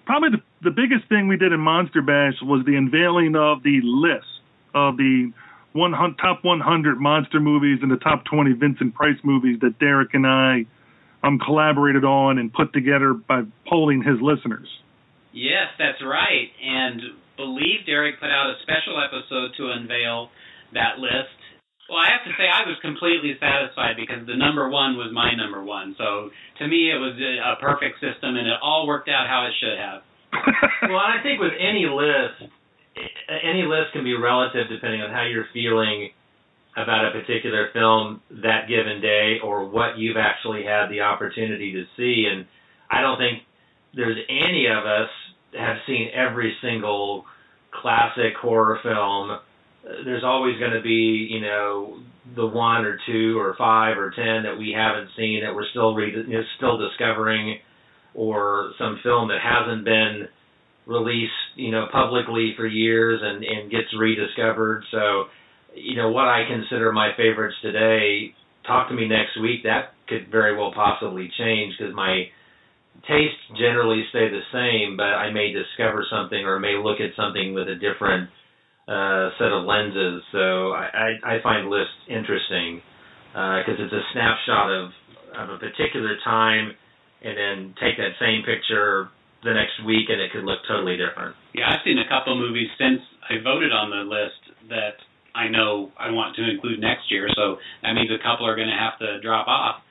Probably 0.06 0.30
the 0.30 0.42
the 0.64 0.72
biggest 0.72 1.10
thing 1.10 1.28
we 1.28 1.38
did 1.38 1.52
in 1.52 1.60
Monster 1.60 2.02
Bash 2.02 2.38
was 2.42 2.66
the 2.66 2.76
unveiling 2.76 3.36
of 3.36 3.64
the 3.64 3.82
list 3.84 4.30
of 4.74 4.98
the 4.98 5.34
100, 5.74 6.18
top 6.18 6.44
100 6.44 7.00
monster 7.00 7.40
movies 7.40 7.80
and 7.82 7.90
the 7.90 7.98
top 7.98 8.24
20 8.26 8.54
Vincent 8.54 8.94
Price 8.94 9.18
movies 9.24 9.60
that 9.62 9.80
Derek 9.80 10.14
and 10.14 10.28
I 10.28 10.66
um, 11.24 11.40
collaborated 11.40 12.04
on 12.04 12.38
and 12.38 12.54
put 12.54 12.74
together 12.74 13.14
by 13.14 13.44
polling 13.68 14.04
his 14.04 14.22
listeners. 14.22 14.68
Yes, 15.34 15.72
that's 15.80 16.02
right. 16.04 16.52
And 16.62 17.02
believe 17.38 17.86
Derek 17.86 18.20
put 18.20 18.30
out 18.30 18.52
a 18.52 18.62
special 18.62 19.02
episode 19.02 19.52
to 19.58 19.72
unveil 19.72 20.30
that 20.74 21.00
list. 21.00 21.41
Well, 21.92 22.00
I 22.00 22.08
have 22.08 22.24
to 22.24 22.32
say 22.40 22.48
I 22.48 22.64
was 22.64 22.80
completely 22.80 23.36
satisfied 23.36 24.00
because 24.00 24.24
the 24.24 24.40
number 24.40 24.72
one 24.72 24.96
was 24.96 25.12
my 25.12 25.36
number 25.36 25.60
one. 25.60 25.94
So 26.00 26.32
to 26.60 26.64
me, 26.64 26.88
it 26.88 26.96
was 26.96 27.20
a, 27.20 27.52
a 27.52 27.60
perfect 27.60 28.00
system, 28.00 28.40
and 28.40 28.48
it 28.48 28.56
all 28.64 28.88
worked 28.88 29.10
out 29.12 29.28
how 29.28 29.44
it 29.44 29.52
should 29.60 29.76
have. 29.76 30.00
well, 30.88 31.04
I 31.04 31.20
think 31.22 31.44
with 31.44 31.52
any 31.60 31.92
list, 31.92 32.48
any 33.28 33.68
list 33.68 33.92
can 33.92 34.08
be 34.08 34.16
relative 34.16 34.72
depending 34.72 35.04
on 35.04 35.12
how 35.12 35.28
you're 35.28 35.52
feeling 35.52 36.16
about 36.78 37.12
a 37.12 37.12
particular 37.12 37.68
film 37.74 38.22
that 38.40 38.72
given 38.72 39.02
day 39.02 39.44
or 39.44 39.68
what 39.68 39.98
you've 39.98 40.16
actually 40.16 40.64
had 40.64 40.88
the 40.88 41.02
opportunity 41.02 41.74
to 41.74 41.84
see. 41.98 42.24
And 42.32 42.48
I 42.90 43.02
don't 43.02 43.18
think 43.18 43.44
there's 43.94 44.18
any 44.30 44.68
of 44.72 44.86
us 44.86 45.12
have 45.60 45.76
seen 45.86 46.08
every 46.16 46.56
single 46.62 47.26
classic 47.72 48.40
horror 48.40 48.80
film. 48.82 49.40
There's 49.84 50.24
always 50.24 50.60
going 50.60 50.74
to 50.74 50.82
be, 50.82 51.28
you 51.32 51.42
know, 51.42 52.00
the 52.36 52.46
one 52.46 52.86
or 52.86 53.00
two 53.08 53.38
or 53.40 53.56
five 53.58 53.98
or 53.98 54.12
ten 54.12 54.44
that 54.44 54.56
we 54.58 54.74
haven't 54.76 55.10
seen 55.18 55.42
that 55.44 55.56
we're 55.56 55.70
still 55.72 55.96
re- 55.96 56.14
you 56.14 56.38
know, 56.38 56.44
still 56.58 56.78
discovering, 56.78 57.58
or 58.14 58.74
some 58.78 59.00
film 59.04 59.30
that 59.30 59.40
hasn't 59.42 59.84
been 59.86 60.28
released, 60.86 61.32
you 61.56 61.72
know, 61.72 61.88
publicly 61.92 62.54
for 62.56 62.68
years 62.68 63.22
and 63.24 63.44
and 63.44 63.72
gets 63.72 63.88
rediscovered. 63.98 64.84
So 64.92 65.26
you 65.76 65.96
know 65.96 66.12
what 66.12 66.28
I 66.28 66.44
consider 66.48 66.92
my 66.92 67.12
favorites 67.18 67.56
today. 67.62 68.34
Talk 68.68 68.90
to 68.90 68.94
me 68.94 69.08
next 69.08 69.40
week. 69.42 69.64
That 69.64 69.94
could 70.08 70.30
very 70.30 70.56
well 70.56 70.72
possibly 70.74 71.32
change 71.38 71.74
because 71.78 71.96
my 71.96 72.26
tastes 73.08 73.42
generally 73.58 74.04
stay 74.10 74.30
the 74.30 74.46
same, 74.52 74.98
but 74.98 75.18
I 75.18 75.32
may 75.32 75.52
discover 75.52 76.06
something 76.12 76.46
or 76.46 76.60
may 76.60 76.76
look 76.78 77.00
at 77.00 77.16
something 77.16 77.54
with 77.54 77.68
a 77.68 77.76
different 77.76 78.30
uh, 78.88 79.30
set 79.38 79.52
of 79.52 79.66
lenses. 79.66 80.24
So 80.32 80.72
I, 80.72 81.18
I, 81.24 81.36
I 81.38 81.44
find 81.44 81.70
lists 81.70 81.94
interesting 82.10 82.82
because 83.32 83.78
uh, 83.80 83.84
it's 83.86 83.94
a 83.94 84.04
snapshot 84.14 84.70
of 84.72 84.92
of 85.32 85.48
a 85.48 85.58
particular 85.58 86.18
time, 86.26 86.76
and 87.24 87.38
then 87.38 87.74
take 87.80 87.96
that 87.96 88.20
same 88.20 88.44
picture 88.44 89.08
the 89.44 89.54
next 89.54 89.80
week, 89.88 90.10
and 90.10 90.20
it 90.20 90.32
could 90.32 90.44
look 90.44 90.60
totally 90.68 90.98
different. 90.98 91.36
Yeah, 91.56 91.72
I've 91.72 91.80
seen 91.86 91.98
a 91.98 92.08
couple 92.08 92.36
movies 92.38 92.68
since 92.78 93.00
I 93.30 93.40
voted 93.42 93.72
on 93.72 93.90
the 93.90 94.04
list 94.04 94.70
that 94.70 95.00
I 95.34 95.48
know 95.48 95.92
I 95.98 96.12
want 96.12 96.36
to 96.36 96.44
include 96.44 96.80
next 96.80 97.10
year, 97.10 97.30
so 97.36 97.58
that 97.82 97.94
means 97.94 98.12
a 98.12 98.22
couple 98.22 98.46
are 98.46 98.56
going 98.56 98.70
to 98.70 98.78
have 98.78 99.00
to 99.00 99.22
drop 99.22 99.48
off. 99.48 99.82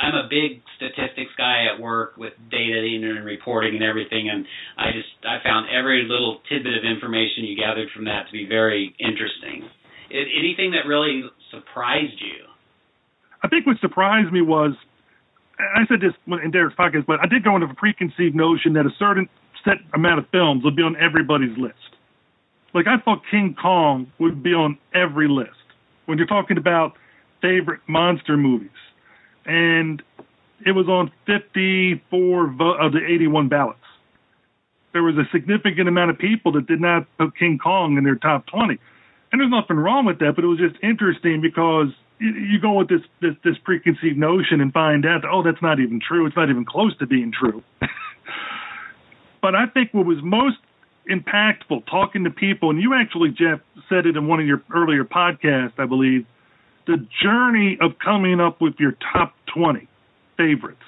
I'm 0.00 0.14
a 0.14 0.26
big 0.28 0.62
statistics 0.76 1.30
guy 1.36 1.66
at 1.68 1.80
work 1.80 2.16
with 2.16 2.32
data 2.50 2.80
and 2.80 3.24
reporting 3.24 3.76
and 3.76 3.84
everything, 3.84 4.30
and 4.32 4.46
I 4.78 4.92
just 4.92 5.12
I 5.28 5.44
found 5.44 5.68
every 5.68 6.08
little 6.08 6.40
tidbit 6.48 6.72
of 6.72 6.84
information 6.84 7.44
you 7.44 7.56
gathered 7.56 7.88
from 7.94 8.06
that 8.06 8.26
to 8.26 8.32
be 8.32 8.46
very 8.48 8.96
interesting. 8.98 9.68
It, 10.08 10.26
anything 10.32 10.72
that 10.72 10.88
really 10.88 11.22
surprised 11.50 12.18
you? 12.18 12.48
I 13.42 13.48
think 13.48 13.66
what 13.66 13.76
surprised 13.80 14.32
me 14.32 14.40
was 14.40 14.72
I 15.60 15.86
said 15.86 16.00
this 16.00 16.16
in 16.26 16.50
Derek's 16.50 16.76
podcast, 16.76 17.06
but 17.06 17.20
I 17.20 17.26
did 17.26 17.44
go 17.44 17.54
into 17.54 17.66
a 17.68 17.74
preconceived 17.74 18.34
notion 18.34 18.72
that 18.74 18.86
a 18.86 18.94
certain 18.98 19.28
set 19.64 19.76
amount 19.94 20.18
of 20.18 20.26
films 20.32 20.64
would 20.64 20.76
be 20.76 20.82
on 20.82 20.96
everybody's 20.96 21.56
list. 21.58 21.76
Like 22.72 22.86
I 22.86 22.96
thought 23.04 23.20
King 23.30 23.54
Kong 23.60 24.10
would 24.18 24.42
be 24.42 24.54
on 24.54 24.78
every 24.94 25.28
list 25.28 25.50
when 26.06 26.18
you're 26.18 26.26
talking 26.26 26.56
about 26.56 26.94
favorite 27.42 27.80
monster 27.86 28.36
movies, 28.36 28.70
and 29.50 30.02
it 30.64 30.72
was 30.72 30.88
on 30.88 31.10
54 31.26 32.46
vo- 32.46 32.72
of 32.74 32.92
the 32.92 33.04
81 33.04 33.48
ballots. 33.48 33.78
There 34.92 35.02
was 35.02 35.16
a 35.16 35.28
significant 35.32 35.88
amount 35.88 36.10
of 36.10 36.18
people 36.18 36.52
that 36.52 36.66
did 36.66 36.80
not 36.80 37.06
put 37.18 37.36
King 37.36 37.58
Kong 37.58 37.96
in 37.96 38.04
their 38.04 38.14
top 38.14 38.46
20, 38.46 38.78
and 39.32 39.40
there's 39.40 39.50
nothing 39.50 39.76
wrong 39.76 40.06
with 40.06 40.20
that. 40.20 40.34
But 40.36 40.44
it 40.44 40.48
was 40.48 40.58
just 40.58 40.76
interesting 40.82 41.40
because 41.40 41.88
you, 42.18 42.30
you 42.30 42.60
go 42.60 42.74
with 42.74 42.88
this, 42.88 43.02
this 43.20 43.34
this 43.42 43.58
preconceived 43.64 44.18
notion 44.18 44.60
and 44.60 44.72
find 44.72 45.04
out, 45.04 45.24
oh, 45.24 45.42
that's 45.42 45.62
not 45.62 45.80
even 45.80 46.00
true. 46.00 46.26
It's 46.26 46.36
not 46.36 46.50
even 46.50 46.64
close 46.64 46.96
to 46.98 47.06
being 47.06 47.32
true. 47.32 47.62
but 49.42 49.54
I 49.54 49.66
think 49.66 49.92
what 49.92 50.06
was 50.06 50.18
most 50.22 50.58
impactful 51.08 51.86
talking 51.90 52.24
to 52.24 52.30
people. 52.30 52.70
And 52.70 52.80
you 52.80 52.94
actually, 52.94 53.30
Jeff, 53.30 53.60
said 53.88 54.06
it 54.06 54.16
in 54.16 54.28
one 54.28 54.38
of 54.38 54.46
your 54.46 54.62
earlier 54.72 55.04
podcasts, 55.04 55.78
I 55.78 55.86
believe. 55.86 56.26
The 56.86 57.06
journey 57.22 57.78
of 57.80 57.92
coming 58.02 58.40
up 58.40 58.60
with 58.60 58.74
your 58.78 58.92
top 59.12 59.34
20 59.54 59.88
favorites. 60.36 60.78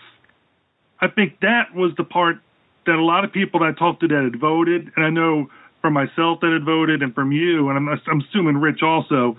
I 1.01 1.09
think 1.09 1.41
that 1.41 1.75
was 1.75 1.93
the 1.97 2.05
part 2.05 2.37
that 2.87 2.95
a 2.95 3.05
lot 3.05 3.25
of 3.25 3.33
people 3.33 3.61
that 3.61 3.75
I 3.77 3.79
talked 3.79 4.01
to 4.01 4.09
that 4.09 4.31
had 4.33 4.41
voted, 4.41 4.91
and 4.97 5.05
I 5.05 5.11
know 5.11 5.47
from 5.81 5.93
myself 5.95 6.41
that 6.41 6.53
had 6.53 6.65
voted, 6.65 7.03
and 7.03 7.15
from 7.15 7.33
you, 7.33 7.69
and 7.69 7.77
I'm, 7.77 7.89
I'm 7.89 8.23
assuming 8.31 8.57
Rich 8.57 8.83
also, 8.83 9.37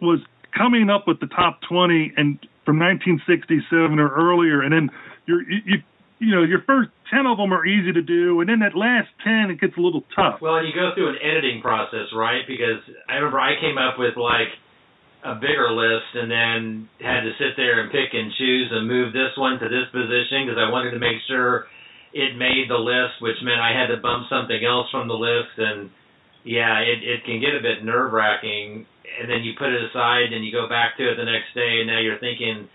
was 0.00 0.20
coming 0.56 0.90
up 0.90 1.06
with 1.06 1.20
the 1.20 1.26
top 1.26 1.60
20 1.68 2.12
and 2.16 2.38
from 2.64 2.78
1967 2.78 3.98
or 3.98 4.08
earlier, 4.08 4.62
and 4.62 4.72
then 4.72 4.90
you're, 5.26 5.42
you, 5.50 5.58
you 5.64 5.76
you 6.20 6.34
know 6.34 6.42
your 6.42 6.60
first 6.66 6.90
10 7.10 7.26
of 7.26 7.38
them 7.38 7.52
are 7.52 7.64
easy 7.64 7.92
to 7.92 8.02
do, 8.02 8.40
and 8.40 8.48
then 8.48 8.60
that 8.60 8.76
last 8.76 9.08
10 9.24 9.50
it 9.50 9.60
gets 9.60 9.76
a 9.76 9.80
little 9.80 10.04
tough. 10.14 10.40
Well, 10.42 10.56
and 10.56 10.68
you 10.68 10.74
go 10.74 10.92
through 10.94 11.10
an 11.10 11.18
editing 11.22 11.62
process, 11.62 12.12
right? 12.14 12.42
Because 12.46 12.82
I 13.08 13.14
remember 13.14 13.40
I 13.40 13.54
came 13.60 13.78
up 13.78 13.98
with 13.98 14.16
like 14.16 14.52
a 15.24 15.34
bigger 15.34 15.74
list 15.74 16.14
and 16.14 16.30
then 16.30 16.88
had 17.02 17.26
to 17.26 17.34
sit 17.38 17.58
there 17.58 17.82
and 17.82 17.90
pick 17.90 18.14
and 18.14 18.30
choose 18.38 18.70
and 18.70 18.86
move 18.86 19.12
this 19.12 19.34
one 19.36 19.58
to 19.58 19.66
this 19.66 19.90
position 19.90 20.46
because 20.46 20.60
I 20.60 20.70
wanted 20.70 20.94
to 20.94 21.02
make 21.02 21.18
sure 21.26 21.66
it 22.14 22.38
made 22.38 22.70
the 22.70 22.78
list, 22.78 23.20
which 23.20 23.36
meant 23.42 23.60
I 23.60 23.74
had 23.74 23.90
to 23.90 24.00
bump 24.00 24.30
something 24.30 24.62
else 24.62 24.86
from 24.94 25.08
the 25.08 25.18
list. 25.18 25.58
And 25.58 25.90
yeah, 26.46 26.80
it, 26.80 27.02
it 27.02 27.26
can 27.26 27.42
get 27.42 27.58
a 27.58 27.64
bit 27.64 27.84
nerve 27.84 28.12
wracking. 28.14 28.86
And 29.18 29.26
then 29.26 29.42
you 29.42 29.58
put 29.58 29.74
it 29.74 29.82
aside 29.90 30.30
and 30.30 30.46
you 30.46 30.52
go 30.52 30.68
back 30.68 30.96
to 30.96 31.04
it 31.04 31.16
the 31.18 31.26
next 31.26 31.50
day, 31.52 31.82
and 31.82 31.90
now 31.90 31.98
you're 31.98 32.22
thinking 32.22 32.68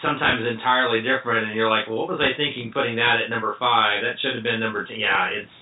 sometimes 0.00 0.46
entirely 0.46 1.02
different. 1.02 1.50
And 1.50 1.56
you're 1.56 1.70
like, 1.70 1.90
well, 1.90 2.06
what 2.06 2.14
was 2.14 2.22
I 2.22 2.36
thinking 2.38 2.70
putting 2.70 2.96
that 2.96 3.18
at 3.24 3.32
number 3.32 3.56
five? 3.58 4.06
That 4.06 4.22
should 4.22 4.38
have 4.38 4.46
been 4.46 4.60
number 4.60 4.86
10. 4.86 5.00
Yeah, 5.00 5.34
it's 5.34 5.56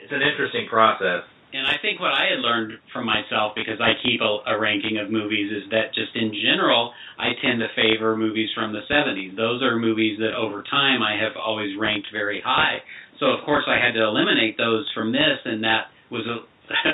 it's 0.00 0.14
an 0.14 0.22
interesting 0.22 0.70
process. 0.70 1.26
And 1.56 1.64
I 1.66 1.80
think 1.80 2.00
what 2.00 2.12
I 2.12 2.28
had 2.28 2.44
learned 2.44 2.76
from 2.92 3.06
myself, 3.08 3.56
because 3.56 3.80
I 3.80 3.96
keep 4.04 4.20
a, 4.20 4.44
a 4.44 4.60
ranking 4.60 5.00
of 5.00 5.08
movies, 5.08 5.48
is 5.48 5.64
that 5.72 5.96
just 5.96 6.12
in 6.12 6.28
general, 6.44 6.92
I 7.16 7.32
tend 7.40 7.64
to 7.64 7.72
favor 7.72 8.14
movies 8.14 8.50
from 8.54 8.76
the 8.76 8.84
70s. 8.92 9.34
Those 9.40 9.62
are 9.62 9.80
movies 9.80 10.18
that 10.20 10.36
over 10.36 10.62
time 10.68 11.00
I 11.00 11.16
have 11.16 11.32
always 11.40 11.72
ranked 11.80 12.08
very 12.12 12.42
high. 12.44 12.84
So, 13.18 13.32
of 13.32 13.40
course, 13.46 13.64
I 13.66 13.80
had 13.80 13.96
to 13.96 14.04
eliminate 14.04 14.58
those 14.58 14.84
from 14.92 15.12
this, 15.12 15.40
and 15.46 15.64
that 15.64 15.88
was 16.10 16.28
a, 16.28 16.44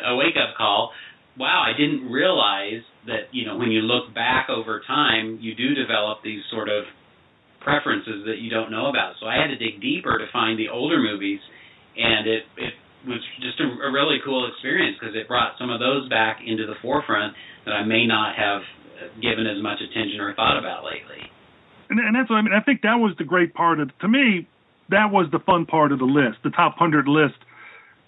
a 0.15 0.15
wake 0.15 0.39
up 0.39 0.55
call. 0.57 0.93
Wow, 1.37 1.67
I 1.67 1.77
didn't 1.77 2.07
realize 2.07 2.87
that, 3.11 3.35
you 3.35 3.45
know, 3.45 3.59
when 3.59 3.73
you 3.73 3.83
look 3.83 4.15
back 4.15 4.47
over 4.49 4.81
time, 4.87 5.39
you 5.43 5.57
do 5.57 5.75
develop 5.75 6.23
these 6.23 6.43
sort 6.53 6.69
of 6.69 6.85
preferences 7.63 8.23
that 8.27 8.39
you 8.39 8.49
don't 8.49 8.71
know 8.71 8.87
about. 8.87 9.15
So 9.19 9.27
I 9.27 9.43
had 9.43 9.49
to 9.49 9.59
dig 9.59 9.81
deeper 9.83 10.19
to 10.19 10.27
find 10.33 10.57
the 10.57 10.69
older 10.69 11.03
movies, 11.03 11.41
and 11.99 12.29
it, 12.29 12.43
it 12.57 12.75
was 13.07 13.21
just 13.41 13.59
a, 13.61 13.67
a 13.87 13.91
really 13.93 14.19
cool 14.25 14.49
experience 14.49 14.97
because 14.99 15.15
it 15.15 15.27
brought 15.29 15.59
some 15.59 15.71
of 15.71 15.81
those 15.81 16.09
back 16.09 16.41
into 16.45 16.67
the 16.67 16.75
forefront 16.83 17.35
that 17.65 17.73
I 17.73 17.85
may 17.85 18.07
not 18.07 18.37
have 18.37 18.63
given 19.21 19.47
as 19.47 19.63
much 19.63 19.81
attention 19.81 20.21
or 20.21 20.35
thought 20.35 20.59
about 20.59 20.85
lately. 20.85 21.27
And, 21.91 21.99
and 21.99 22.15
that's 22.15 22.31
what 22.31 22.37
I 22.37 22.43
mean. 22.43 22.55
I 22.55 22.63
think 22.63 22.83
that 22.83 22.97
was 22.97 23.15
the 23.19 23.25
great 23.25 23.55
part 23.55 23.81
of 23.81 23.91
to 24.01 24.09
me. 24.09 24.47
That 24.91 25.11
was 25.11 25.27
the 25.33 25.39
fun 25.41 25.67
part 25.67 25.93
of 25.93 25.99
the 25.99 26.05
list, 26.05 26.39
the 26.45 26.51
top 26.51 26.77
hundred 26.77 27.09
list 27.09 27.39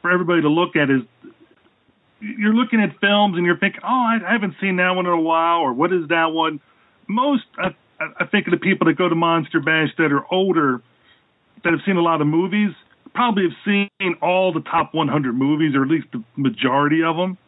for 0.03 0.11
everybody 0.11 0.43
to 0.43 0.49
look 0.49 0.77
at. 0.77 0.91
Is 0.91 1.03
you're 2.21 2.55
looking 2.55 2.81
at 2.81 2.99
films 3.01 3.37
and 3.37 3.47
you're 3.47 3.59
thinking, 3.59 3.81
oh, 3.83 3.89
I, 3.89 4.19
I 4.29 4.33
haven't 4.33 4.55
seen 4.61 4.77
that 4.77 4.91
one 4.91 5.07
in 5.07 5.13
a 5.13 5.21
while, 5.21 5.61
or 5.61 5.73
what 5.73 5.93
is 5.93 6.09
that 6.09 6.33
one? 6.33 6.61
Most 7.09 7.45
I, 7.59 7.75
I 8.01 8.27
think 8.27 8.47
of 8.47 8.53
the 8.53 8.59
people 8.59 8.87
that 8.87 8.95
go 8.95 9.09
to 9.09 9.15
Monster 9.15 9.61
Bash 9.61 9.89
that 9.99 10.13
are 10.13 10.25
older, 10.33 10.83
that 11.63 11.73
have 11.73 11.81
seen 11.87 11.97
a 11.97 12.03
lot 12.03 12.21
of 12.21 12.27
movies 12.27 12.71
probably 13.15 13.45
have 13.45 13.57
seen 13.65 14.15
all 14.21 14.53
the 14.53 14.61
top 14.61 14.93
100 14.93 15.33
movies, 15.35 15.75
or 15.75 15.83
at 15.83 15.89
least 15.89 16.07
the 16.13 16.23
majority 16.37 17.03
of 17.03 17.17
them, 17.17 17.39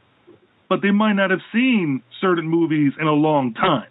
but 0.68 0.80
they 0.82 0.90
might 0.90 1.14
not 1.14 1.30
have 1.30 1.40
seen 1.52 2.02
certain 2.20 2.48
movies 2.48 2.92
in 3.00 3.06
a 3.06 3.12
long 3.12 3.52
time. 3.54 3.88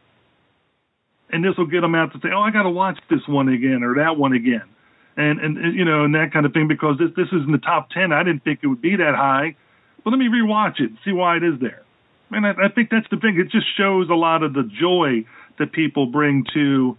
And 1.29 1.43
this 1.43 1.53
will 1.57 1.67
get 1.67 1.81
them 1.81 1.95
out 1.95 2.13
to 2.13 2.19
say, 2.19 2.29
"Oh, 2.33 2.41
I 2.41 2.51
got 2.51 2.63
to 2.63 2.69
watch 2.69 2.97
this 3.09 3.27
one 3.27 3.49
again 3.49 3.83
or 3.83 3.95
that 3.95 4.17
one 4.17 4.33
again," 4.33 4.63
and, 5.17 5.39
and 5.39 5.75
you 5.75 5.83
know, 5.83 6.05
and 6.05 6.15
that 6.15 6.31
kind 6.31 6.45
of 6.45 6.53
thing 6.53 6.67
because 6.67 6.97
this 6.97 7.09
this 7.15 7.27
is 7.27 7.43
in 7.45 7.51
the 7.51 7.57
top 7.57 7.89
10. 7.89 8.13
I 8.13 8.23
didn't 8.23 8.43
think 8.43 8.59
it 8.61 8.67
would 8.67 8.81
be 8.81 8.95
that 8.95 9.15
high, 9.15 9.55
but 10.03 10.11
let 10.11 10.17
me 10.17 10.27
rewatch 10.27 10.79
it, 10.79 10.89
and 10.91 10.97
see 11.03 11.11
why 11.11 11.37
it 11.37 11.43
is 11.43 11.59
there. 11.59 11.81
And 12.31 12.45
I, 12.45 12.51
I 12.51 12.69
think 12.73 12.89
that's 12.89 13.07
the 13.09 13.17
thing. 13.17 13.37
It 13.39 13.51
just 13.51 13.65
shows 13.75 14.07
a 14.09 14.15
lot 14.15 14.43
of 14.43 14.53
the 14.53 14.69
joy 14.79 15.25
that 15.59 15.71
people 15.71 16.05
bring 16.05 16.45
to 16.53 16.97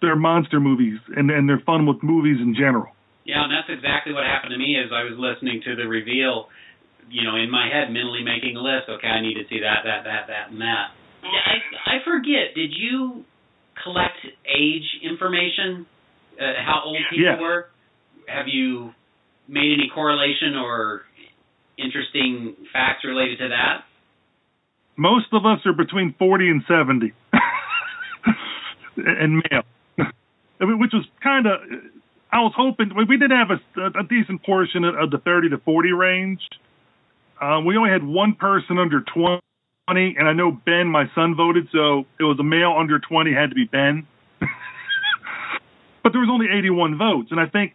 their 0.00 0.16
monster 0.16 0.58
movies 0.58 0.98
and 1.14 1.30
and 1.30 1.48
their 1.48 1.60
fun 1.64 1.86
with 1.86 2.02
movies 2.02 2.38
in 2.40 2.54
general. 2.54 2.94
Yeah, 3.24 3.44
and 3.44 3.52
that's 3.52 3.68
exactly 3.72 4.12
what 4.12 4.24
happened 4.24 4.52
to 4.52 4.58
me 4.58 4.76
as 4.76 4.92
I 4.92 5.04
was 5.04 5.16
listening 5.16 5.60
to 5.64 5.76
the 5.76 5.88
reveal. 5.88 6.48
You 7.10 7.24
know, 7.24 7.36
in 7.36 7.50
my 7.50 7.68
head, 7.68 7.92
mentally 7.92 8.24
making 8.24 8.56
a 8.56 8.60
list. 8.60 8.88
Okay, 8.88 9.08
I 9.08 9.20
need 9.20 9.34
to 9.34 9.44
see 9.48 9.60
that, 9.60 9.84
that, 9.84 10.04
that, 10.04 10.26
that, 10.28 10.50
and 10.52 10.60
that. 10.60 10.92
I 11.24 11.96
I 11.96 12.04
forget. 12.04 12.54
Did 12.54 12.72
you 12.76 13.24
collect 13.82 14.16
age 14.48 14.88
information? 15.02 15.86
Uh, 16.40 16.64
how 16.64 16.82
old 16.84 16.98
people 17.10 17.24
Yes. 17.24 17.40
were? 17.40 17.66
Have 18.28 18.46
you 18.48 18.92
made 19.48 19.72
any 19.72 19.90
correlation 19.94 20.56
or 20.56 21.02
interesting 21.78 22.56
facts 22.72 23.04
related 23.04 23.38
to 23.38 23.48
that? 23.48 23.84
Most 24.96 25.26
of 25.32 25.44
us 25.44 25.60
are 25.66 25.72
between 25.72 26.14
40 26.18 26.48
and 26.50 26.62
70, 26.68 27.12
and 28.96 29.42
male, 29.50 29.62
I 30.60 30.64
mean, 30.64 30.78
which 30.78 30.92
was 30.92 31.04
kind 31.22 31.46
of. 31.46 31.60
I 32.34 32.40
was 32.40 32.52
hoping 32.56 32.90
we 33.06 33.16
did 33.16 33.30
have 33.30 33.50
a, 33.52 34.00
a 34.00 34.02
decent 34.02 34.42
portion 34.42 34.84
of, 34.84 35.12
the 35.12 35.18
30 35.18 35.50
to 35.50 35.58
40 35.58 35.92
range. 35.92 36.40
Uh, 37.40 37.60
we 37.64 37.76
only 37.76 37.90
had 37.90 38.02
one 38.02 38.34
person 38.34 38.76
under 38.76 39.02
20, 39.02 39.40
and 39.86 40.26
I 40.26 40.32
know 40.32 40.50
Ben, 40.50 40.88
my 40.88 41.04
son, 41.14 41.36
voted, 41.36 41.68
so 41.70 42.06
it 42.18 42.24
was 42.24 42.36
a 42.40 42.42
male 42.42 42.74
under 42.76 42.98
20 42.98 43.32
had 43.32 43.50
to 43.50 43.54
be 43.54 43.66
Ben. 43.66 44.08
but 46.02 46.10
there 46.10 46.20
was 46.20 46.28
only 46.28 46.46
81 46.50 46.98
votes, 46.98 47.28
and 47.30 47.38
I 47.38 47.46
think 47.46 47.74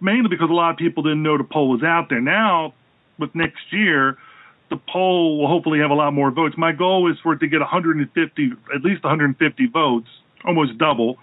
mainly 0.00 0.30
because 0.30 0.48
a 0.48 0.54
lot 0.54 0.70
of 0.70 0.78
people 0.78 1.02
didn't 1.02 1.22
know 1.22 1.36
the 1.36 1.44
poll 1.44 1.68
was 1.68 1.82
out 1.82 2.08
there. 2.08 2.22
Now, 2.22 2.72
with 3.18 3.34
next 3.34 3.70
year, 3.70 4.16
the 4.70 4.78
poll 4.90 5.38
will 5.38 5.48
hopefully 5.48 5.80
have 5.80 5.90
a 5.90 5.94
lot 5.94 6.14
more 6.14 6.30
votes. 6.30 6.54
My 6.56 6.72
goal 6.72 7.10
is 7.12 7.18
for 7.22 7.34
it 7.34 7.40
to 7.40 7.48
get 7.48 7.60
150, 7.60 8.52
at 8.74 8.80
least 8.80 9.04
150 9.04 9.66
votes, 9.66 10.08
almost 10.46 10.78
double, 10.78 11.18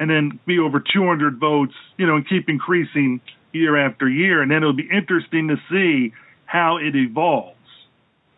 and 0.00 0.10
then 0.10 0.40
be 0.46 0.58
over 0.58 0.80
200 0.80 1.38
votes, 1.38 1.74
you 1.98 2.06
know, 2.06 2.16
and 2.16 2.28
keep 2.28 2.48
increasing 2.48 3.20
year 3.52 3.76
after 3.76 4.08
year. 4.08 4.42
And 4.42 4.50
then 4.50 4.58
it'll 4.58 4.72
be 4.72 4.88
interesting 4.92 5.48
to 5.48 5.56
see 5.70 6.12
how 6.46 6.78
it 6.78 6.96
evolves. 6.96 7.56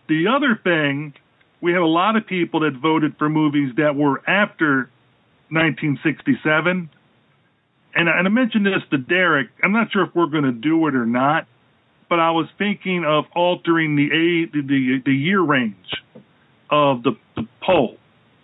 The 0.09 0.27
other 0.37 0.61
thing, 0.63 1.15
we 1.63 1.73
have 1.73 1.83
a 1.83 1.87
lot 1.87 2.17
of 2.17 2.27
people 2.27 2.61
that 2.61 2.73
voted 2.83 3.17
for 3.19 3.31
movies 3.31 3.73
that 3.79 3.97
were 3.97 4.19
after 4.29 4.91
1967. 5.51 6.91
And, 7.95 8.09
I- 8.11 8.19
and 8.19 8.27
I 8.27 8.31
mentioned 8.31 8.67
this 8.67 8.83
to 8.91 8.99
Derek. 8.99 9.49
I'm 9.63 9.73
not 9.73 9.93
sure 9.93 10.05
if 10.05 10.15
we're 10.15 10.27
going 10.27 10.45
to 10.45 10.53
do 10.53 10.87
it 10.89 10.97
or 10.97 11.07
not, 11.07 11.47
but 12.09 12.21
I 12.21 12.33
was 12.33 12.47
thinking 12.59 13.05
of 13.07 13.25
altering 13.35 13.97
the 13.97 14.07
a, 14.07 14.47
the, 14.53 14.63
the 14.67 15.03
the 15.07 15.13
year 15.15 15.41
range 15.41 15.77
of 16.71 17.03
the, 17.03 17.13
the 17.37 17.47
poll 17.63 17.97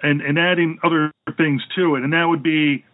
and 0.02 0.22
and 0.22 0.38
adding 0.38 0.78
other 0.84 1.12
things 1.36 1.62
to 1.76 1.96
it, 1.96 2.04
and 2.04 2.12
that 2.14 2.24
would 2.26 2.42
be 2.42 2.84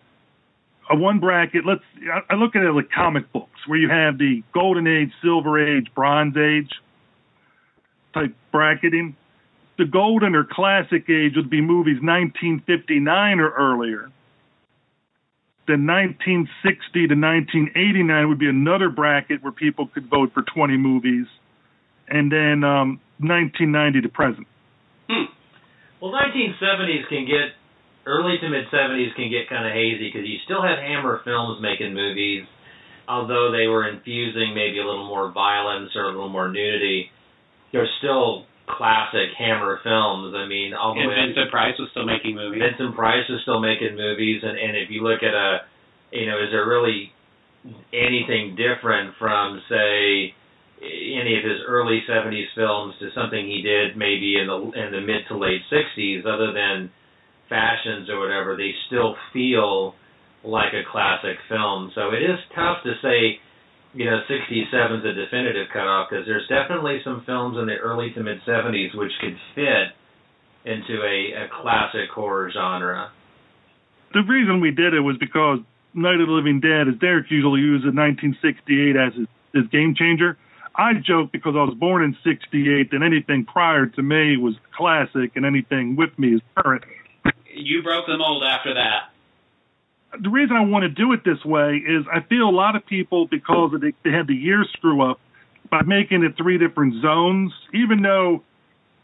a 0.91 0.97
one 0.97 1.21
bracket. 1.21 1.65
Let's 1.67 1.83
I 2.29 2.35
look 2.35 2.57
at 2.57 2.63
it 2.63 2.73
like 2.73 2.91
comic 2.91 3.33
books, 3.33 3.61
where 3.67 3.79
you 3.79 3.89
have 3.89 4.19
the 4.19 4.43
golden 4.53 4.87
age, 4.87 5.11
silver 5.23 5.59
age, 5.59 5.89
bronze 5.95 6.37
age 6.37 6.71
type 8.13 8.35
bracketing. 8.53 9.17
The 9.77 9.87
golden 9.87 10.35
or 10.35 10.45
classic 10.45 11.11
age 11.11 11.33
would 11.37 11.51
be 11.51 11.61
movies 11.61 11.99
1959 12.01 13.41
or 13.41 13.51
earlier. 13.51 14.11
Then 15.67 15.87
1960 15.87 17.09
to 17.09 17.15
1989 17.17 18.29
would 18.29 18.39
be 18.39 18.49
another 18.49 18.91
bracket 18.91 19.43
where 19.43 19.53
people 19.53 19.89
could 19.89 20.09
vote 20.09 20.33
for 20.35 20.43
20 20.43 20.77
movies, 20.77 21.27
and 22.07 22.31
then 22.31 22.63
um, 22.63 23.01
1990 23.19 24.03
to 24.03 24.09
present. 24.09 24.47
Well, 26.01 26.13
1970s 26.13 27.09
can 27.09 27.25
get 27.25 27.57
early 28.07 28.39
to 28.41 28.49
mid 28.49 28.67
70s 28.73 29.15
can 29.17 29.31
get 29.31 29.49
kind 29.49 29.67
of 29.67 29.73
hazy 29.73 30.11
because 30.13 30.27
you 30.29 30.39
still 30.45 30.63
had 30.63 30.79
Hammer 30.79 31.21
Films 31.25 31.61
making 31.61 31.95
movies, 31.95 32.45
although 33.09 33.51
they 33.51 33.67
were 33.67 33.89
infusing 33.89 34.55
maybe 34.55 34.79
a 34.79 34.87
little 34.87 35.07
more 35.07 35.33
violence 35.33 35.91
or 35.97 36.05
a 36.05 36.13
little 36.13 36.33
more 36.33 36.49
nudity. 36.49 37.11
They're 37.73 37.89
still 37.99 38.47
classic 38.69 39.35
Hammer 39.37 39.81
films. 39.83 40.35
I 40.37 40.47
mean, 40.47 40.73
all 40.73 40.95
the 40.95 41.01
And 41.01 41.11
way 41.11 41.27
Vincent 41.27 41.51
Price 41.51 41.77
was 41.79 41.89
still 41.91 42.07
making 42.07 42.35
movies. 42.35 42.63
Vincent 42.63 42.97
Price 42.97 43.29
is 43.29 43.41
still 43.43 43.61
making 43.61 43.97
movies, 43.97 44.41
and 44.43 44.57
and 44.57 44.77
if 44.77 44.89
you 44.91 45.03
look 45.03 45.23
at 45.23 45.35
a, 45.35 45.69
you 46.13 46.27
know, 46.27 46.41
is 46.41 46.51
there 46.51 46.67
really 46.69 47.13
anything 47.93 48.57
different 48.57 49.15
from 49.19 49.61
say 49.69 50.35
any 50.85 51.37
of 51.37 51.45
his 51.45 51.61
early 51.67 52.03
'70s 52.09 52.49
films 52.55 52.95
to 53.01 53.09
something 53.15 53.45
he 53.47 53.63
did 53.63 53.97
maybe 53.97 54.37
in 54.41 54.47
the 54.49 54.59
in 54.77 54.93
the 54.93 55.01
mid 55.01 55.29
to 55.29 55.37
late 55.37 55.63
'60s, 55.69 56.25
other 56.25 56.53
than 56.53 56.91
fashions 57.49 58.09
or 58.09 58.21
whatever? 58.21 58.57
They 58.57 58.73
still 58.87 59.17
feel 59.33 59.95
like 60.45 60.73
a 60.73 60.85
classic 60.91 61.39
film. 61.49 61.91
So 61.95 62.11
it 62.13 62.23
is 62.23 62.39
tough 62.55 62.85
to 62.85 62.93
say 63.03 63.41
you 63.95 64.05
know 64.11 64.21
67 64.27 64.99
is 64.99 65.05
a 65.05 65.15
definitive 65.15 65.69
cutoff 65.73 66.11
because 66.11 66.27
there's 66.27 66.47
definitely 66.49 67.01
some 67.05 67.23
films 67.25 67.57
in 67.59 67.67
the 67.67 67.77
early 67.77 68.11
to 68.13 68.23
mid 68.23 68.39
70s 68.47 68.95
which 68.95 69.13
could 69.21 69.37
fit 69.55 69.95
into 70.65 71.01
a, 71.03 71.45
a 71.45 71.49
classic 71.63 72.11
horror 72.13 72.51
genre. 72.53 73.11
The 74.13 74.23
reason 74.23 74.61
we 74.61 74.71
did 74.71 74.95
it 74.95 75.01
was 75.01 75.17
because 75.19 75.59
Night 75.93 76.21
of 76.21 76.27
the 76.27 76.33
Living 76.33 76.61
Dead, 76.61 76.89
as 76.89 76.99
Derek 77.01 77.31
usually 77.31 77.61
uses 77.61 77.95
1968 77.95 78.97
as 78.97 79.15
his, 79.15 79.29
his 79.53 79.67
game 79.71 79.95
changer. 79.97 80.37
I 80.77 80.95
joke 80.95 81.31
because 81.31 81.55
I 81.55 81.63
was 81.63 81.75
born 81.79 82.03
in 82.03 82.17
68 82.25 82.91
that 82.91 83.03
anything 83.03 83.45
prior 83.45 83.87
to 83.87 84.03
me 84.03 84.37
was 84.37 84.55
classic 84.77 85.37
and 85.37 85.47
anything 85.47 85.95
with 85.95 86.19
me 86.19 86.35
is 86.35 86.41
current. 86.57 86.83
You 87.57 87.83
broke 87.83 88.07
the 88.07 88.19
mold 88.19 88.43
after 88.43 88.75
that. 88.75 89.11
The 90.21 90.29
reason 90.29 90.57
I 90.57 90.65
want 90.65 90.83
to 90.83 90.89
do 90.89 91.13
it 91.13 91.25
this 91.25 91.45
way 91.45 91.77
is 91.77 92.05
I 92.13 92.21
feel 92.21 92.49
a 92.49 92.51
lot 92.51 92.77
of 92.77 92.87
people, 92.87 93.27
because 93.27 93.73
they, 93.81 93.95
they 94.05 94.17
had 94.17 94.27
the 94.27 94.35
year 94.35 94.65
screw 94.73 95.03
up, 95.03 95.21
by 95.71 95.83
making 95.83 96.23
it 96.23 96.37
three 96.37 96.59
different 96.59 97.03
zones, 97.03 97.53
even 97.73 98.03
though 98.03 98.43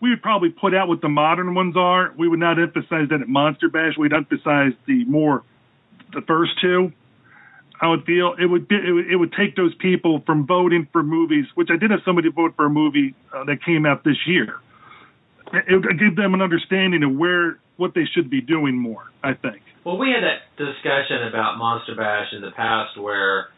we 0.01 0.11
would 0.11 0.23
probably 0.23 0.51
put 0.51 0.75
out 0.75 0.89
what 0.89 1.01
the 1.01 1.09
modern 1.09 1.55
ones 1.55 1.77
are, 1.77 2.13
we 2.17 2.29
would 2.29 2.39
not 2.39 2.59
emphasize 2.59 3.09
that 3.11 3.21
at 3.21 3.29
Monster 3.29 3.69
Bash. 3.69 3.97
We'd 3.99 4.13
emphasize 4.13 4.73
the 4.87 5.05
more, 5.05 5.43
the 6.13 6.23
first 6.23 6.53
two. 6.61 6.93
I 7.81 7.89
would 7.89 8.05
feel 8.05 8.35
it 8.39 8.47
would 8.47 8.69
be, 8.69 8.77
it 8.77 8.93
would, 8.93 9.11
it 9.11 9.17
would 9.17 9.33
take 9.33 9.57
those 9.57 9.75
people 9.77 10.23
from 10.27 10.47
voting 10.47 10.87
for 10.93 11.03
movies, 11.03 11.47
which 11.55 11.71
I 11.71 11.77
did 11.77 11.91
have 11.91 12.01
somebody 12.05 12.31
vote 12.31 12.55
for 12.57 12.67
a 12.67 12.71
movie 12.71 13.15
uh, 13.33 13.45
that 13.45 13.65
came 13.65 13.87
out 13.87 14.05
this 14.05 14.27
year. 14.27 14.61
It 15.53 15.75
would 15.75 15.99
give 15.99 16.15
them 16.15 16.35
an 16.35 16.43
understanding 16.43 17.03
of 17.03 17.17
where 17.17 17.59
what 17.81 17.95
they 17.95 18.05
should 18.15 18.29
be 18.29 18.41
doing 18.41 18.77
more. 18.77 19.05
I 19.25 19.33
think. 19.33 19.63
Well, 19.85 19.97
we 19.97 20.13
had 20.13 20.23
that 20.23 20.45
discussion 20.57 21.27
about 21.29 21.57
Monster 21.57 21.95
Bash 21.97 22.29
in 22.33 22.43
the 22.43 22.51
past, 22.55 23.01
where 23.01 23.49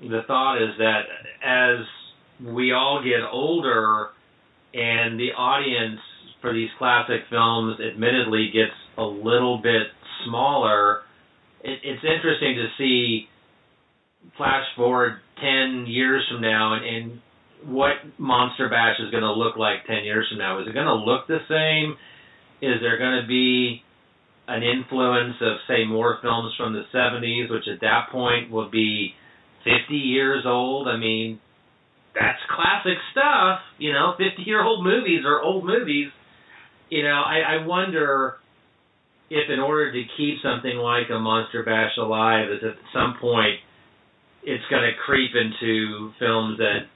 the 0.00 0.20
thought 0.26 0.62
is 0.62 0.76
that 0.78 1.02
as 1.42 1.86
we 2.46 2.72
all 2.72 3.02
get 3.02 3.24
older, 3.30 4.10
and 4.74 5.18
the 5.18 5.32
audience 5.32 6.00
for 6.42 6.52
these 6.52 6.68
classic 6.78 7.22
films, 7.30 7.80
admittedly, 7.80 8.50
gets 8.52 8.76
a 8.98 9.04
little 9.04 9.58
bit 9.62 9.88
smaller. 10.26 11.00
It, 11.64 11.80
it's 11.82 12.04
interesting 12.04 12.56
to 12.56 12.66
see 12.76 13.28
flash 14.36 14.64
forward 14.76 15.20
10 15.40 15.86
years 15.86 16.26
from 16.30 16.42
now 16.42 16.74
and, 16.74 16.84
and 16.84 17.20
what 17.64 17.94
Monster 18.18 18.68
Bash 18.68 18.96
is 19.00 19.10
going 19.10 19.22
to 19.22 19.32
look 19.32 19.56
like 19.56 19.86
10 19.86 20.04
years 20.04 20.26
from 20.28 20.38
now. 20.38 20.60
Is 20.60 20.68
it 20.68 20.74
going 20.74 20.86
to 20.86 20.94
look 20.94 21.26
the 21.26 21.40
same? 21.48 21.96
Is 22.62 22.80
there 22.80 22.98
going 22.98 23.20
to 23.22 23.28
be 23.28 23.82
an 24.48 24.62
influence 24.62 25.36
of, 25.40 25.56
say, 25.68 25.84
more 25.84 26.18
films 26.22 26.54
from 26.56 26.72
the 26.72 26.84
70s, 26.94 27.50
which 27.50 27.64
at 27.72 27.80
that 27.80 28.08
point 28.10 28.50
will 28.50 28.70
be 28.70 29.12
50 29.64 29.94
years 29.94 30.44
old? 30.46 30.88
I 30.88 30.96
mean, 30.96 31.40
that's 32.14 32.38
classic 32.48 32.98
stuff. 33.12 33.60
You 33.78 33.92
know, 33.92 34.14
50 34.16 34.42
year 34.42 34.62
old 34.62 34.84
movies 34.84 35.24
are 35.26 35.42
old 35.42 35.66
movies. 35.66 36.08
You 36.88 37.02
know, 37.02 37.22
I, 37.26 37.58
I 37.60 37.66
wonder 37.66 38.36
if 39.28 39.50
in 39.50 39.58
order 39.58 39.92
to 39.92 40.02
keep 40.16 40.38
something 40.42 40.76
like 40.76 41.10
a 41.10 41.18
Monster 41.18 41.64
Bash 41.64 41.96
alive, 41.98 42.48
is 42.50 42.62
at 42.62 42.76
some 42.94 43.16
point 43.20 43.58
it's 44.44 44.64
going 44.70 44.82
to 44.82 44.92
creep 45.04 45.32
into 45.34 46.12
films 46.20 46.58
that 46.58 46.86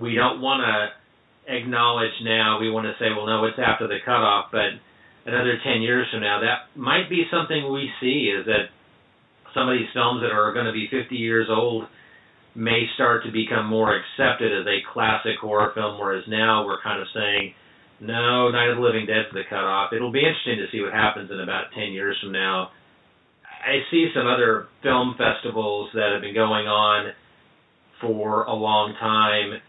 we 0.00 0.14
don't 0.16 0.40
want 0.40 0.66
to 0.66 1.52
acknowledge 1.54 2.12
now. 2.22 2.58
We 2.60 2.70
want 2.70 2.86
to 2.86 2.94
say, 2.98 3.10
well, 3.16 3.26
no, 3.26 3.44
it's 3.44 3.58
after 3.58 3.86
the 3.86 3.98
cutoff, 4.04 4.46
but 4.50 4.82
another 5.26 5.58
10 5.62 5.82
years 5.82 6.06
from 6.10 6.20
now, 6.20 6.40
that 6.40 6.78
might 6.78 7.08
be 7.08 7.24
something 7.30 7.72
we 7.72 7.90
see 8.00 8.32
is 8.32 8.46
that 8.46 8.70
some 9.54 9.68
of 9.68 9.76
these 9.78 9.90
films 9.92 10.22
that 10.22 10.32
are 10.32 10.52
going 10.52 10.66
to 10.66 10.72
be 10.72 10.88
50 10.90 11.14
years 11.16 11.48
old 11.50 11.84
may 12.54 12.86
start 12.94 13.24
to 13.24 13.32
become 13.32 13.66
more 13.66 13.94
accepted 13.94 14.52
as 14.52 14.66
a 14.66 14.82
classic 14.92 15.38
horror 15.40 15.72
film, 15.74 15.98
whereas 15.98 16.24
now 16.28 16.64
we're 16.64 16.82
kind 16.82 17.00
of 17.00 17.06
saying, 17.14 17.54
no, 18.00 18.50
Night 18.50 18.70
of 18.70 18.76
the 18.76 18.82
Living 18.82 19.06
Dead's 19.06 19.28
the 19.32 19.42
cutoff. 19.48 19.92
It'll 19.92 20.12
be 20.12 20.20
interesting 20.20 20.56
to 20.56 20.70
see 20.72 20.80
what 20.80 20.92
happens 20.92 21.30
in 21.30 21.40
about 21.40 21.72
10 21.74 21.92
years 21.92 22.16
from 22.20 22.32
now 22.32 22.70
I 23.60 23.84
see 23.90 24.10
some 24.14 24.26
other 24.26 24.68
film 24.82 25.14
festivals 25.18 25.90
that 25.92 26.12
have 26.12 26.22
been 26.22 26.34
going 26.34 26.66
on 26.66 27.12
for 28.00 28.44
a 28.44 28.54
long 28.54 28.94
time 28.98 29.60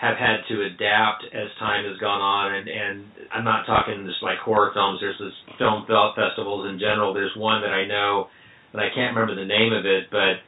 have 0.00 0.16
had 0.16 0.40
to 0.48 0.64
adapt 0.64 1.28
as 1.28 1.52
time 1.58 1.84
has 1.84 1.98
gone 1.98 2.24
on. 2.24 2.54
And 2.54 2.68
and 2.68 3.04
I'm 3.32 3.44
not 3.44 3.66
talking 3.66 4.06
just 4.06 4.22
like 4.22 4.38
horror 4.38 4.70
films. 4.72 4.98
There's 5.00 5.20
this 5.20 5.36
film 5.58 5.84
festivals 5.84 6.72
in 6.72 6.80
general. 6.80 7.12
There's 7.12 7.36
one 7.36 7.60
that 7.60 7.70
I 7.70 7.86
know 7.86 8.28
and 8.72 8.80
I 8.80 8.88
can't 8.94 9.14
remember 9.14 9.36
the 9.36 9.46
name 9.46 9.72
of 9.72 9.84
it 9.84 10.08
but 10.10 10.40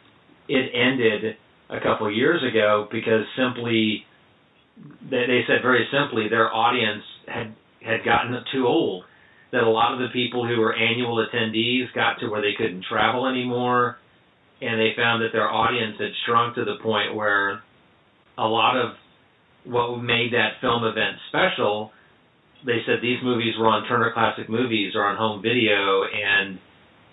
it 0.49 0.73
ended 0.73 1.37
a 1.69 1.81
couple 1.81 2.11
years 2.11 2.43
ago 2.43 2.89
because 2.91 3.25
simply 3.37 4.05
they, 5.11 5.29
they 5.29 5.43
said 5.47 5.61
very 5.63 5.87
simply 5.93 6.29
their 6.29 6.53
audience 6.53 7.05
had 7.27 7.55
had 7.85 8.05
gotten 8.05 8.33
too 8.53 8.67
old. 8.67 9.05
That 9.53 9.65
a 9.65 9.69
lot 9.69 9.93
of 9.93 9.99
the 9.99 10.09
people 10.15 10.49
who 10.49 10.59
were 10.61 10.75
annual 10.75 11.21
attendees 11.27 11.93
got 11.95 12.19
to 12.21 12.29
where 12.29 12.41
they 12.41 12.55
couldn't 12.57 12.87
travel 12.89 13.27
anymore, 13.27 13.99
and 14.63 14.81
they 14.81 14.97
found 14.97 15.23
that 15.23 15.29
their 15.33 15.51
audience 15.51 15.97
had 15.99 16.09
shrunk 16.25 16.55
to 16.55 16.65
the 16.65 16.77
point 16.83 17.15
where 17.15 17.61
a 18.39 18.49
lot 18.49 18.79
of 18.79 18.95
what 19.65 19.97
made 19.99 20.33
that 20.33 20.61
film 20.61 20.85
event 20.85 21.17
special, 21.29 21.91
they 22.65 22.79
said 22.87 22.99
these 23.03 23.19
movies 23.23 23.55
were 23.59 23.67
on 23.67 23.87
Turner 23.89 24.13
Classic 24.13 24.49
Movies 24.49 24.95
or 24.95 25.05
on 25.05 25.17
home 25.17 25.43
video, 25.43 26.05
and 26.05 26.59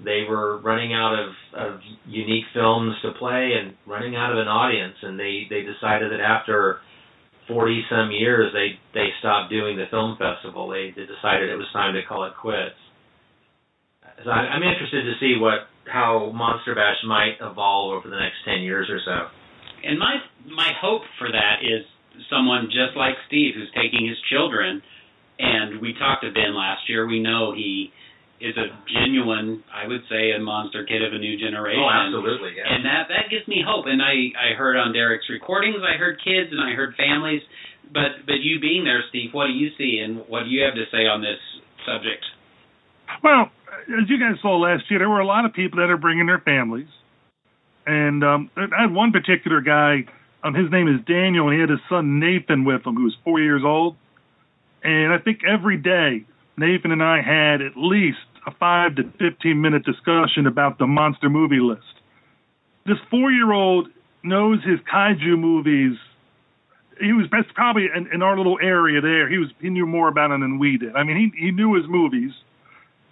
they 0.04 0.24
were 0.30 0.60
running 0.60 0.93
out 0.93 1.18
of, 1.18 1.30
of 1.54 1.80
unique 2.06 2.45
films 2.54 2.95
to 3.04 3.12
play 3.20 3.54
and 3.60 3.76
running 3.86 4.16
out 4.16 4.32
of 4.32 4.38
an 4.38 4.47
audience, 4.47 4.95
and 5.02 5.20
they 5.20 5.45
they 5.50 5.62
decided 5.62 6.12
that 6.12 6.22
after 6.22 6.80
forty 7.47 7.84
some 7.89 8.12
years 8.12 8.54
they 8.54 8.80
they 8.93 9.10
stopped 9.20 9.50
doing 9.50 9.76
the 9.76 9.86
film 9.91 10.18
festival. 10.18 10.70
They, 10.70 10.93
they 10.95 11.06
decided 11.06 11.50
it 11.50 11.58
was 11.58 11.68
time 11.74 11.93
to 11.95 12.02
call 12.08 12.26
it 12.26 12.34
quits. 12.39 12.80
So 14.24 14.30
I, 14.30 14.56
I'm 14.56 14.64
interested 14.64 15.04
to 15.04 15.14
see 15.20 15.36
what 15.39 15.68
how 15.86 16.32
Monster 16.34 16.76
Bash 16.76 17.02
might 17.06 17.36
evolve 17.41 17.93
over 17.93 18.10
the 18.10 18.20
next 18.20 18.45
ten 18.45 18.62
years 18.62 18.88
or 18.89 19.00
so. 19.04 19.28
And 19.84 20.00
my 20.00 20.16
my 20.47 20.72
hope 20.80 21.02
for 21.18 21.32
that 21.32 21.60
is 21.64 21.84
someone 22.30 22.67
just 22.67 22.97
like 22.97 23.15
Steve 23.28 23.55
who's 23.55 23.72
taking 23.76 24.07
his 24.07 24.17
children 24.30 24.82
and 25.39 25.80
we 25.80 25.95
talked 25.95 26.28
to 26.28 26.32
Ben 26.32 26.51
last 26.53 26.84
year. 26.91 27.07
We 27.07 27.24
know 27.24 27.55
he 27.55 27.91
is 28.43 28.55
a 28.59 28.67
genuine, 28.91 29.63
I 29.72 29.88
would 29.88 30.03
say, 30.11 30.32
a 30.36 30.39
monster 30.39 30.86
kid 30.86 31.03
of 31.03 31.13
a 31.13 31.17
new 31.17 31.39
generation. 31.39 31.84
Oh, 31.84 31.89
absolutely, 31.89 32.59
yeah. 32.59 32.67
And 32.67 32.84
that 32.86 33.07
that 33.07 33.32
gives 33.32 33.47
me 33.47 33.63
hope. 33.65 33.86
And 33.88 34.03
I 34.03 34.36
I 34.36 34.55
heard 34.55 34.76
on 34.76 34.93
Derek's 34.93 35.28
recordings, 35.32 35.80
I 35.84 35.97
heard 35.97 36.20
kids 36.24 36.51
and 36.51 36.59
I 36.59 36.76
heard 36.76 36.95
families. 36.95 37.41
But 37.91 38.28
but 38.28 38.43
you 38.43 38.59
being 38.59 38.84
there, 38.84 39.03
Steve, 39.09 39.32
what 39.32 39.47
do 39.47 39.53
you 39.53 39.72
see 39.78 40.03
and 40.03 40.28
what 40.28 40.43
do 40.43 40.49
you 40.51 40.63
have 40.63 40.76
to 40.76 40.86
say 40.91 41.07
on 41.07 41.22
this 41.22 41.39
subject? 41.88 42.24
Well, 43.24 43.49
as 43.88 44.07
you 44.07 44.20
guys 44.20 44.38
saw 44.41 44.59
last 44.59 44.84
year, 44.89 44.99
there 44.99 45.09
were 45.09 45.20
a 45.24 45.26
lot 45.26 45.45
of 45.45 45.53
people 45.53 45.80
that 45.80 45.89
are 45.89 45.97
bringing 45.97 46.28
their 46.28 46.39
families, 46.39 46.88
and 47.88 48.24
um, 48.24 48.51
I 48.55 48.84
had 48.88 48.93
one 48.93 49.11
particular 49.11 49.61
guy. 49.61 50.05
Um, 50.43 50.53
his 50.53 50.71
name 50.71 50.87
is 50.87 51.03
Daniel, 51.05 51.47
and 51.47 51.53
he 51.53 51.59
had 51.59 51.69
his 51.69 51.79
son 51.89 52.19
Nathan 52.19 52.63
with 52.63 52.85
him, 52.85 52.95
who 52.95 53.03
was 53.03 53.17
four 53.23 53.39
years 53.39 53.61
old. 53.65 53.95
And 54.83 55.11
I 55.11 55.17
think 55.17 55.41
every 55.43 55.77
day 55.77 56.25
Nathan 56.57 56.91
and 56.91 57.03
I 57.03 57.21
had 57.21 57.61
at 57.61 57.75
least 57.75 58.17
a 58.45 58.51
five 58.51 58.95
to 58.95 59.03
15 59.19 59.59
minute 59.59 59.83
discussion 59.83 60.47
about 60.47 60.77
the 60.77 60.87
monster 60.87 61.29
movie 61.29 61.59
list. 61.59 61.83
This 62.85 62.97
four 63.09 63.31
year 63.31 63.51
old 63.51 63.89
knows 64.23 64.63
his 64.63 64.79
kaiju 64.91 65.37
movies. 65.37 65.97
He 66.99 67.13
was 67.13 67.27
best 67.27 67.53
probably 67.53 67.87
in, 67.93 68.07
in 68.13 68.21
our 68.21 68.37
little 68.37 68.59
area 68.61 69.01
there. 69.01 69.29
He 69.29 69.37
was 69.37 69.49
he 69.59 69.69
knew 69.69 69.85
more 69.85 70.07
about 70.07 70.29
them 70.29 70.41
than 70.41 70.59
we 70.59 70.77
did. 70.77 70.95
I 70.95 71.03
mean, 71.03 71.17
he 71.17 71.45
he 71.45 71.51
knew 71.51 71.75
his 71.75 71.87
movies, 71.87 72.31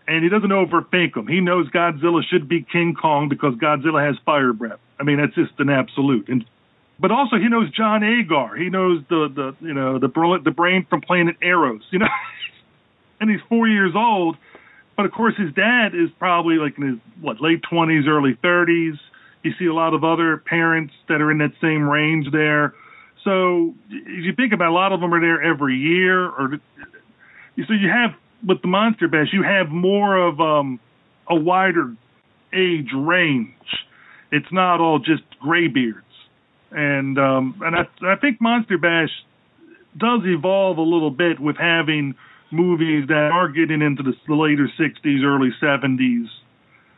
and 0.08 0.24
he 0.24 0.30
doesn't 0.30 0.50
overthink 0.50 1.14
them. 1.14 1.28
He 1.28 1.42
knows 1.42 1.70
Godzilla 1.70 2.22
should 2.24 2.48
be 2.48 2.66
King 2.70 2.96
Kong 3.00 3.30
because 3.30 3.56
Godzilla 3.56 4.06
has 4.06 4.18
fire 4.26 4.54
breath. 4.54 4.80
I 5.00 5.04
mean, 5.04 5.18
that's 5.18 5.36
just 5.36 5.60
an 5.60 5.70
absolute. 5.70 6.28
And 6.28 6.46
but 7.00 7.12
also 7.12 7.38
he 7.38 7.48
knows 7.50 7.72
John 7.72 8.04
Agar. 8.04 8.56
He 8.56 8.70
knows 8.70 9.04
the 9.10 9.30
the 9.34 9.66
you 9.66 9.74
know 9.74 10.00
the 10.00 10.08
the 10.44 10.52
brain 10.52 10.86
from 10.90 11.02
Planet 11.02 11.36
Arous. 11.42 11.82
You 11.92 12.00
know, 12.00 12.08
and 13.20 13.30
he's 13.30 13.42
four 13.50 13.68
years 13.68 13.94
old 13.96 14.38
but 14.98 15.06
of 15.06 15.12
course, 15.12 15.36
his 15.38 15.54
dad 15.54 15.94
is 15.94 16.10
probably 16.18 16.56
like 16.56 16.78
in 16.78 16.88
his 16.88 16.98
what 17.22 17.40
late 17.40 17.62
twenties, 17.70 18.06
early 18.08 18.36
thirties. 18.42 18.96
You 19.44 19.54
see 19.60 19.68
a 19.68 19.74
lot 19.74 19.94
of 19.94 20.04
other 20.04 20.38
parents 20.38 20.94
that 21.08 21.22
are 21.22 21.32
in 21.32 21.38
that 21.38 21.54
same 21.62 21.88
range 21.88 22.26
there. 22.32 22.74
So 23.24 23.76
if 23.90 24.26
you 24.26 24.34
think 24.36 24.54
about, 24.54 24.66
it, 24.66 24.72
a 24.72 24.74
lot 24.74 24.92
of 24.92 25.00
them 25.00 25.14
are 25.14 25.22
there 25.22 25.42
every 25.42 25.76
year, 25.76 26.26
or 26.26 26.60
so 27.56 27.74
you 27.74 27.90
have 27.90 28.16
with 28.46 28.62
the 28.64 28.68
Monster 28.68 29.08
Bash, 29.08 29.28
you 29.32 29.44
have 29.44 29.70
more 29.70 30.18
of 30.18 30.42
um, 30.42 30.80
a 31.30 31.36
wider 31.36 31.94
age 32.52 32.90
range. 32.96 33.54
It's 34.32 34.52
not 34.52 34.82
all 34.82 34.98
just 34.98 35.24
graybeards, 35.40 36.04
and 36.78 37.18
um, 37.18 37.60
and 37.66 37.76
I, 37.76 37.88
I 38.06 38.16
think 38.18 38.40
Monster 38.40 38.78
Bash 38.78 39.10
does 39.98 40.22
evolve 40.26 40.78
a 40.78 40.84
little 40.84 41.10
bit 41.10 41.40
with 41.40 41.58
having 41.58 42.14
movies 42.52 43.08
that 43.08 43.32
are 43.34 43.50
getting 43.50 43.82
into 43.82 44.04
the, 44.04 44.14
later 44.34 44.70
60s, 44.80 45.24
early 45.24 45.50
70s 45.62 46.28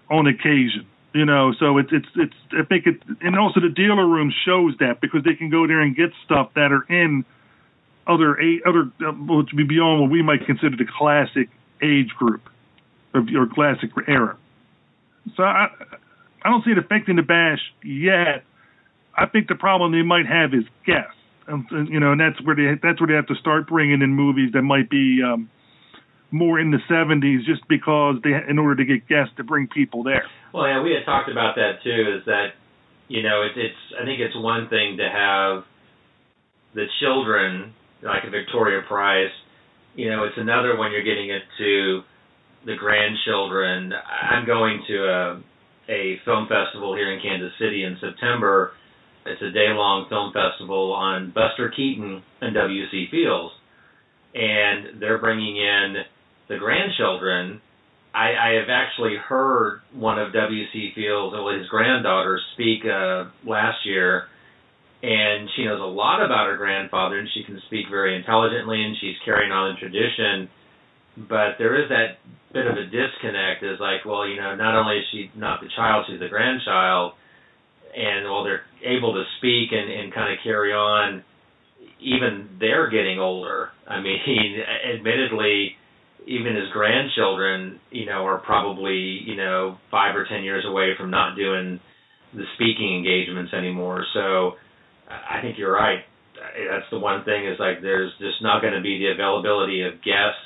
on 0.10 0.28
occasion. 0.28 0.86
You 1.14 1.26
know, 1.26 1.54
so 1.58 1.78
it's 1.80 1.90
it's 1.92 2.08
it's 2.16 2.36
I 2.52 2.64
think 2.66 2.86
it 2.86 3.02
and 3.22 3.40
also 3.40 3.62
the 3.62 3.70
dealer 3.70 4.06
room 4.06 4.32
shows 4.46 4.76
that 4.80 5.02
because 5.02 5.24
they 5.24 5.34
can 5.34 5.50
go 5.50 5.66
there 5.66 5.80
and 5.80 5.96
get 5.96 6.12
stuff 6.24 6.52
that 6.54 6.72
are 6.72 6.84
in 6.88 7.26
other 8.06 8.40
eight 8.40 8.62
other 8.64 8.92
uh, 9.02 9.12
which 9.14 9.48
would 9.52 9.58
be 9.58 9.64
beyond 9.64 10.02
what 10.02 10.12
we 10.12 10.22
might 10.22 10.46
consider 10.46 10.78
the 10.78 10.86
classic 10.86 11.50
age 11.82 12.10
group 12.10 12.48
or, 13.16 13.22
or 13.36 13.48
classic 13.48 13.90
era. 14.08 14.38
So 15.36 15.42
I 15.42 15.70
I 16.44 16.50
don't 16.50 16.64
see 16.64 16.72
it 16.72 16.78
affecting 16.78 17.16
the 17.16 17.24
bash 17.24 17.62
yet. 17.84 18.44
I 19.20 19.26
think 19.28 19.48
the 19.48 19.56
problem 19.56 19.92
they 19.92 20.02
might 20.02 20.26
have 20.26 20.54
is 20.54 20.64
guests, 20.86 21.20
and, 21.48 21.66
and, 21.72 21.90
you 21.90 22.00
know, 22.00 22.14
and 22.14 22.22
that's 22.22 22.42
where 22.46 22.56
they 22.56 22.80
that's 22.82 23.00
where 23.02 23.08
they 23.08 23.16
have 23.16 23.28
to 23.28 23.36
start 23.36 23.68
bringing 23.68 24.02
in 24.02 24.14
movies 24.16 24.52
that 24.54 24.62
might 24.62 24.90
be 24.90 25.22
um, 25.24 25.50
more 26.32 26.60
in 26.60 26.72
the 26.72 26.80
70s, 26.90 27.44
just 27.46 27.68
because 27.68 28.16
they 28.24 28.32
in 28.48 28.58
order 28.60 28.76
to 28.76 28.86
get 28.86 29.08
guests 29.08 29.34
to 29.38 29.44
bring 29.44 29.68
people 29.68 30.04
there. 30.04 30.24
Well, 30.54 30.68
yeah, 30.68 30.82
we 30.82 30.94
had 30.94 31.06
talked 31.06 31.30
about 31.30 31.56
that 31.56 31.84
too. 31.84 32.18
Is 32.20 32.26
that 32.26 32.56
you 33.08 33.24
know 33.24 33.44
it, 33.44 33.58
it's 33.58 33.82
I 34.00 34.06
think 34.06 34.20
it's 34.20 34.36
one 34.36 34.70
thing 34.70 34.98
to 34.98 35.10
have 35.10 35.64
the 36.74 36.86
children 37.02 37.74
like 38.02 38.24
a 38.26 38.30
Victoria 38.30 38.82
Price. 38.88 39.34
You 39.96 40.10
know, 40.12 40.24
it's 40.24 40.38
another 40.38 40.78
when 40.78 40.92
you're 40.92 41.04
getting 41.04 41.30
into 41.30 42.02
the 42.66 42.76
grandchildren. 42.76 43.92
I'm 43.94 44.46
going 44.46 44.84
to 44.88 44.96
a 45.06 45.42
a 45.90 46.22
film 46.24 46.48
festival 46.48 46.96
here 46.96 47.12
in 47.12 47.20
Kansas 47.20 47.52
City 47.60 47.84
in 47.84 47.98
September. 48.00 48.74
It's 49.26 49.42
a 49.42 49.52
day 49.52 49.70
long 49.70 50.08
film 50.10 50.34
festival 50.34 50.94
on 50.94 51.32
Buster 51.32 51.72
Keaton 51.76 52.24
and 52.42 52.54
W.C. 52.54 53.08
Fields. 53.12 53.54
And 54.34 55.02
they're 55.02 55.18
bringing 55.18 55.58
in 55.58 55.96
the 56.48 56.58
grandchildren. 56.58 57.62
I, 58.14 58.34
I 58.34 58.50
have 58.60 58.70
actually 58.70 59.16
heard 59.18 59.82
one 59.94 60.20
of 60.20 60.34
W.C. 60.34 60.92
Fields, 60.96 61.36
his 61.58 61.68
granddaughters, 61.70 62.42
speak 62.54 62.86
uh, 62.86 63.26
last 63.46 63.86
year. 63.86 64.28
And 65.02 65.50
she 65.56 65.64
knows 65.64 65.80
a 65.80 65.88
lot 65.88 66.24
about 66.24 66.48
her 66.48 66.58
grandfather, 66.58 67.20
and 67.20 67.30
she 67.34 67.44
can 67.44 67.62
speak 67.68 67.86
very 67.90 68.18
intelligently, 68.18 68.84
and 68.84 68.96
she's 69.00 69.16
carrying 69.26 69.52
on 69.52 69.74
the 69.74 69.80
tradition 69.80 70.50
but 71.28 71.60
there 71.60 71.76
is 71.82 71.90
that 71.90 72.20
bit 72.54 72.66
of 72.66 72.78
a 72.78 72.86
disconnect 72.86 73.64
is 73.64 73.80
like 73.80 74.06
well 74.06 74.28
you 74.28 74.40
know 74.40 74.56
not 74.56 74.76
only 74.76 75.00
is 75.00 75.06
she 75.12 75.32
not 75.36 75.60
the 75.62 75.68
child 75.76 76.06
she's 76.08 76.20
the 76.20 76.30
grandchild 76.30 77.14
and 77.96 78.30
while 78.30 78.44
they're 78.44 78.64
able 78.86 79.14
to 79.14 79.24
speak 79.38 79.70
and 79.72 79.92
and 79.92 80.14
kind 80.14 80.32
of 80.32 80.40
carry 80.44 80.74
on 80.74 81.24
even 82.02 82.50
they're 82.60 82.90
getting 82.90 83.20
older. 83.20 83.70
I 83.88 84.02
mean 84.02 84.20
admittedly 84.96 85.76
even 86.28 86.56
his 86.56 86.70
grandchildren 86.74 87.80
you 87.92 88.06
know 88.06 88.26
are 88.26 88.40
probably 88.40 89.22
you 89.26 89.36
know 89.36 89.78
5 89.92 90.16
or 90.16 90.26
10 90.26 90.44
years 90.44 90.66
away 90.68 90.92
from 90.98 91.10
not 91.10 91.36
doing 91.36 91.80
the 92.34 92.44
speaking 92.56 92.96
engagements 92.98 93.54
anymore. 93.54 94.06
So 94.14 94.54
i 95.10 95.42
think 95.42 95.58
you're 95.58 95.74
right. 95.74 96.06
That's 96.36 96.86
the 96.92 97.00
one 97.00 97.26
thing 97.26 97.48
is 97.48 97.60
like 97.60 97.82
there's 97.82 98.12
just 98.20 98.42
not 98.42 98.62
going 98.62 98.74
to 98.74 98.82
be 98.82 99.00
the 99.00 99.12
availability 99.12 99.82
of 99.82 99.94
guests 100.06 100.46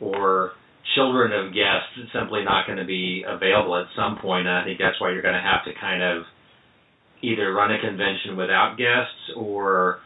or 0.00 0.52
children 0.94 1.32
of 1.32 1.54
guests. 1.54 1.94
It's 1.98 2.12
simply 2.12 2.44
not 2.44 2.66
going 2.66 2.78
to 2.78 2.84
be 2.84 3.24
available 3.26 3.76
at 3.76 3.86
some 3.94 4.18
point. 4.18 4.46
And 4.46 4.56
I 4.56 4.64
think 4.64 4.78
that's 4.78 5.00
why 5.00 5.12
you're 5.12 5.22
going 5.22 5.38
to 5.38 5.40
have 5.40 5.64
to 5.64 5.72
kind 5.78 6.02
of 6.02 6.24
either 7.22 7.52
run 7.52 7.70
a 7.72 7.80
convention 7.80 8.36
without 8.36 8.76
guests 8.76 9.36
or 9.36 10.00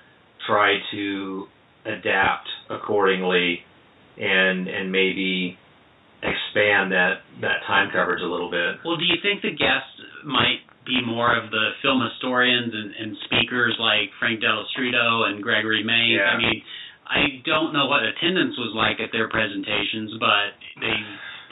try 0.46 0.76
to 0.92 1.46
adapt 1.84 2.48
accordingly 2.70 3.60
and 4.18 4.68
and 4.68 4.90
maybe 4.90 5.58
expand 6.22 6.92
that 6.92 7.22
that 7.40 7.60
time 7.66 7.90
coverage 7.92 8.22
a 8.22 8.28
little 8.28 8.50
bit. 8.50 8.80
Well, 8.84 8.96
do 8.96 9.04
you 9.04 9.20
think 9.22 9.42
the 9.42 9.52
guests 9.52 9.96
might 10.24 10.64
be 10.86 11.02
more 11.02 11.34
of 11.34 11.50
the 11.50 11.74
film 11.82 12.00
historians 12.00 12.72
and, 12.72 12.94
and 12.94 13.10
speakers 13.26 13.74
like 13.78 14.08
Frank 14.18 14.40
Dello 14.40 14.64
Stritto 14.72 15.28
and 15.28 15.42
Gregory 15.42 15.82
Mays? 15.82 16.16
Yeah. 16.16 16.32
I 16.32 16.38
mean, 16.38 16.62
I 17.06 17.22
don't 17.44 17.72
know 17.72 17.86
what 17.86 18.02
attendance 18.02 18.56
was 18.56 18.72
like 18.74 18.98
at 19.02 19.12
their 19.12 19.28
presentations, 19.28 20.14
but 20.18 20.56
they. 20.80 20.96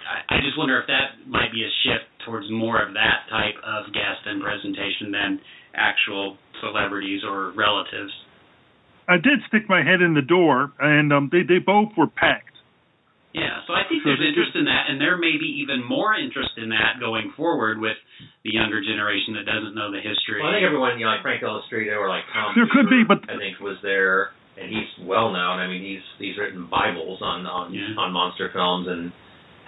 I, 0.05 0.37
I 0.37 0.45
just 0.45 0.59
wonder 0.59 0.77
if 0.81 0.87
that 0.89 1.25
might 1.25 1.53
be 1.53 1.65
a 1.65 1.73
shift 1.85 2.14
towards 2.27 2.51
more 2.51 2.81
of 2.83 2.95
that 2.95 3.29
type 3.31 3.57
of 3.65 3.93
guest 3.93 4.25
and 4.27 4.43
presentation 4.43 5.11
than 5.13 5.41
actual 5.75 6.37
celebrities 6.61 7.23
or 7.27 7.53
relatives. 7.53 8.13
I 9.09 9.17
did 9.17 9.41
stick 9.49 9.69
my 9.69 9.83
head 9.85 10.01
in 10.01 10.15
the 10.15 10.23
door, 10.25 10.73
and 10.81 11.13
um, 11.13 11.29
they 11.31 11.43
they 11.43 11.59
both 11.59 11.93
were 11.97 12.07
packed. 12.09 12.51
Yeah, 13.35 13.67
so 13.67 13.75
I 13.75 13.83
think 13.91 14.07
So 14.07 14.15
there's 14.15 14.23
they- 14.23 14.31
interest 14.31 14.55
in 14.55 14.65
that, 14.71 14.87
and 14.89 15.01
there 15.01 15.19
may 15.19 15.35
be 15.37 15.59
even 15.67 15.83
more 15.83 16.15
interest 16.15 16.55
in 16.57 16.71
that 16.71 17.01
going 17.03 17.33
forward 17.37 17.81
with 17.83 17.99
the 18.47 18.55
younger 18.55 18.79
generation 18.81 19.35
that 19.35 19.45
doesn't 19.45 19.75
know 19.75 19.91
the 19.91 19.99
history. 19.99 20.39
Well, 20.41 20.55
I 20.55 20.63
think 20.63 20.65
everyone, 20.65 20.97
you 21.03 21.05
know, 21.05 21.11
like 21.19 21.23
Frank 21.27 21.43
Dello 21.43 21.61
Stritto 21.67 21.99
or 21.99 22.09
like 22.09 22.23
Tom. 22.33 22.55
There 22.55 22.71
could 22.71 22.89
be, 22.89 23.03
but- 23.03 23.27
I 23.29 23.37
think 23.37 23.59
was 23.59 23.77
there, 23.83 24.31
and 24.57 24.71
he's 24.71 24.87
well 25.03 25.35
known. 25.35 25.59
I 25.59 25.67
mean, 25.67 25.83
he's 25.83 26.07
he's 26.23 26.39
written 26.39 26.65
Bibles 26.71 27.19
on 27.21 27.45
on 27.45 27.75
Yeah. 27.75 27.99
on 27.99 28.13
monster 28.15 28.49
films 28.55 28.87
and 28.89 29.11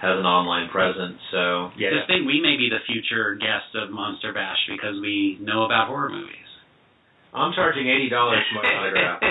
has 0.01 0.13
an 0.17 0.25
online 0.25 0.69
presence. 0.69 1.17
So 1.31 1.73
yeah, 1.77 1.89
Just 1.89 2.07
think 2.07 2.27
we 2.29 2.39
may 2.41 2.57
be 2.57 2.69
the 2.69 2.81
future 2.85 3.35
guests 3.35 3.73
of 3.73 3.89
Monster 3.89 4.33
Bash 4.33 4.57
because 4.69 5.01
we 5.01 5.37
know 5.41 5.65
about 5.65 5.87
horror 5.89 6.09
movies. 6.09 6.47
I'm 7.33 7.53
charging 7.53 7.89
eighty 7.89 8.09
dollars 8.09 8.41
for 8.49 8.61
my 8.61 8.69
autograph. 8.77 9.21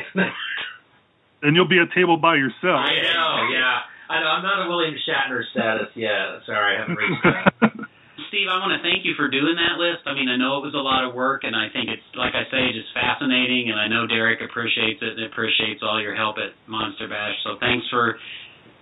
And 1.42 1.54
you'll 1.54 1.68
be 1.68 1.78
at 1.78 1.92
table 1.94 2.16
by 2.16 2.36
yourself. 2.36 2.82
I 2.82 2.96
know, 3.02 3.32
yeah. 3.52 3.86
I 4.08 4.20
know. 4.22 4.30
I'm 4.30 4.42
not 4.42 4.66
a 4.66 4.68
William 4.70 4.94
Shatner 5.06 5.42
status 5.50 5.90
yet. 5.94 6.42
Sorry, 6.46 6.76
I 6.76 6.80
haven't 6.80 6.96
reached 6.96 7.22
that. 7.22 7.86
Steve, 8.30 8.50
I 8.50 8.58
want 8.58 8.74
to 8.74 8.82
thank 8.82 9.06
you 9.06 9.14
for 9.14 9.30
doing 9.30 9.54
that 9.54 9.78
list. 9.78 10.02
I 10.06 10.14
mean, 10.14 10.26
I 10.26 10.36
know 10.36 10.58
it 10.58 10.64
was 10.66 10.74
a 10.74 10.82
lot 10.82 11.06
of 11.06 11.14
work, 11.14 11.44
and 11.44 11.54
I 11.54 11.70
think 11.70 11.92
it's, 11.92 12.02
like 12.18 12.34
I 12.34 12.48
say, 12.50 12.74
just 12.74 12.90
fascinating. 12.90 13.70
And 13.70 13.78
I 13.78 13.86
know 13.86 14.06
Derek 14.06 14.42
appreciates 14.42 14.98
it 15.02 15.14
and 15.14 15.24
appreciates 15.30 15.82
all 15.82 16.00
your 16.02 16.16
help 16.16 16.36
at 16.42 16.56
Monster 16.66 17.06
Bash. 17.06 17.36
So 17.44 17.54
thanks 17.60 17.86
for 17.90 18.18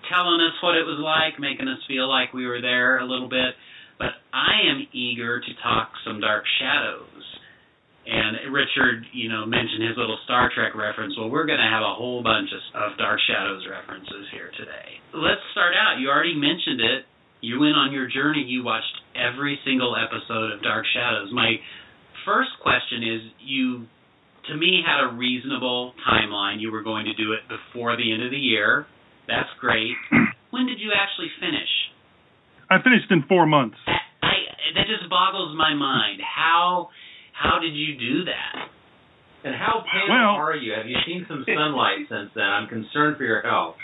telling 0.08 0.40
us 0.40 0.56
what 0.62 0.76
it 0.76 0.84
was 0.84 1.00
like, 1.00 1.40
making 1.40 1.68
us 1.68 1.80
feel 1.86 2.08
like 2.08 2.32
we 2.32 2.46
were 2.46 2.60
there 2.60 2.98
a 2.98 3.06
little 3.06 3.28
bit. 3.28 3.54
But 3.98 4.18
I 4.32 4.66
am 4.68 4.86
eager 4.92 5.40
to 5.40 5.52
talk 5.62 5.92
some 6.04 6.20
Dark 6.20 6.44
Shadows. 6.58 7.22
And 8.04 8.52
Richard, 8.52 9.06
you 9.16 9.32
know, 9.32 9.46
mentioned 9.46 9.80
his 9.80 9.96
little 9.96 10.18
Star 10.24 10.50
Trek 10.52 10.76
reference. 10.76 11.16
Well, 11.16 11.30
we're 11.30 11.46
going 11.46 11.62
to 11.62 11.72
have 11.72 11.80
a 11.80 11.94
whole 11.96 12.22
bunch 12.22 12.50
of, 12.52 12.60
of 12.76 12.98
Dark 12.98 13.18
Shadows 13.24 13.64
references 13.64 14.28
here 14.30 14.52
today. 14.60 15.00
Let's 15.14 15.40
start 15.52 15.72
out. 15.72 15.96
You 16.00 16.10
already 16.10 16.36
mentioned 16.36 16.84
it. 16.84 17.08
You 17.40 17.60
went 17.60 17.76
on 17.76 17.92
your 17.92 18.08
journey. 18.08 18.44
You 18.44 18.64
watched 18.64 18.92
every 19.16 19.58
single 19.64 19.96
episode 19.96 20.52
of 20.52 20.60
Dark 20.62 20.84
Shadows. 20.92 21.32
My 21.32 21.56
first 22.26 22.50
question 22.60 23.00
is 23.04 23.20
you, 23.40 23.86
to 24.52 24.56
me, 24.56 24.84
had 24.84 25.00
a 25.08 25.16
reasonable 25.16 25.94
timeline. 26.04 26.60
You 26.60 26.72
were 26.72 26.82
going 26.82 27.06
to 27.06 27.14
do 27.14 27.32
it 27.32 27.48
before 27.48 27.96
the 27.96 28.12
end 28.12 28.22
of 28.22 28.30
the 28.30 28.36
year. 28.36 28.84
That's 29.28 29.48
great. 29.60 29.94
When 30.54 30.66
did 30.66 30.78
you 30.78 30.92
actually 30.94 31.26
finish? 31.40 31.66
I 32.70 32.78
finished 32.80 33.10
in 33.10 33.24
four 33.28 33.44
months. 33.44 33.74
That, 33.86 33.98
I, 34.22 34.34
that 34.78 34.86
just 34.86 35.10
boggles 35.10 35.56
my 35.58 35.74
mind. 35.74 36.20
How 36.22 36.90
how 37.32 37.58
did 37.58 37.74
you 37.74 37.98
do 37.98 38.24
that? 38.26 38.68
And 39.42 39.54
how 39.56 39.82
pale 39.82 40.14
Well- 40.14 40.38
are 40.38 40.54
you? 40.54 40.72
Have 40.78 40.86
you 40.86 40.96
seen 41.04 41.26
some 41.28 41.44
sunlight 41.44 42.06
since 42.08 42.30
then? 42.36 42.44
I'm 42.44 42.68
concerned 42.68 43.16
for 43.16 43.24
your 43.24 43.42
health. 43.42 43.74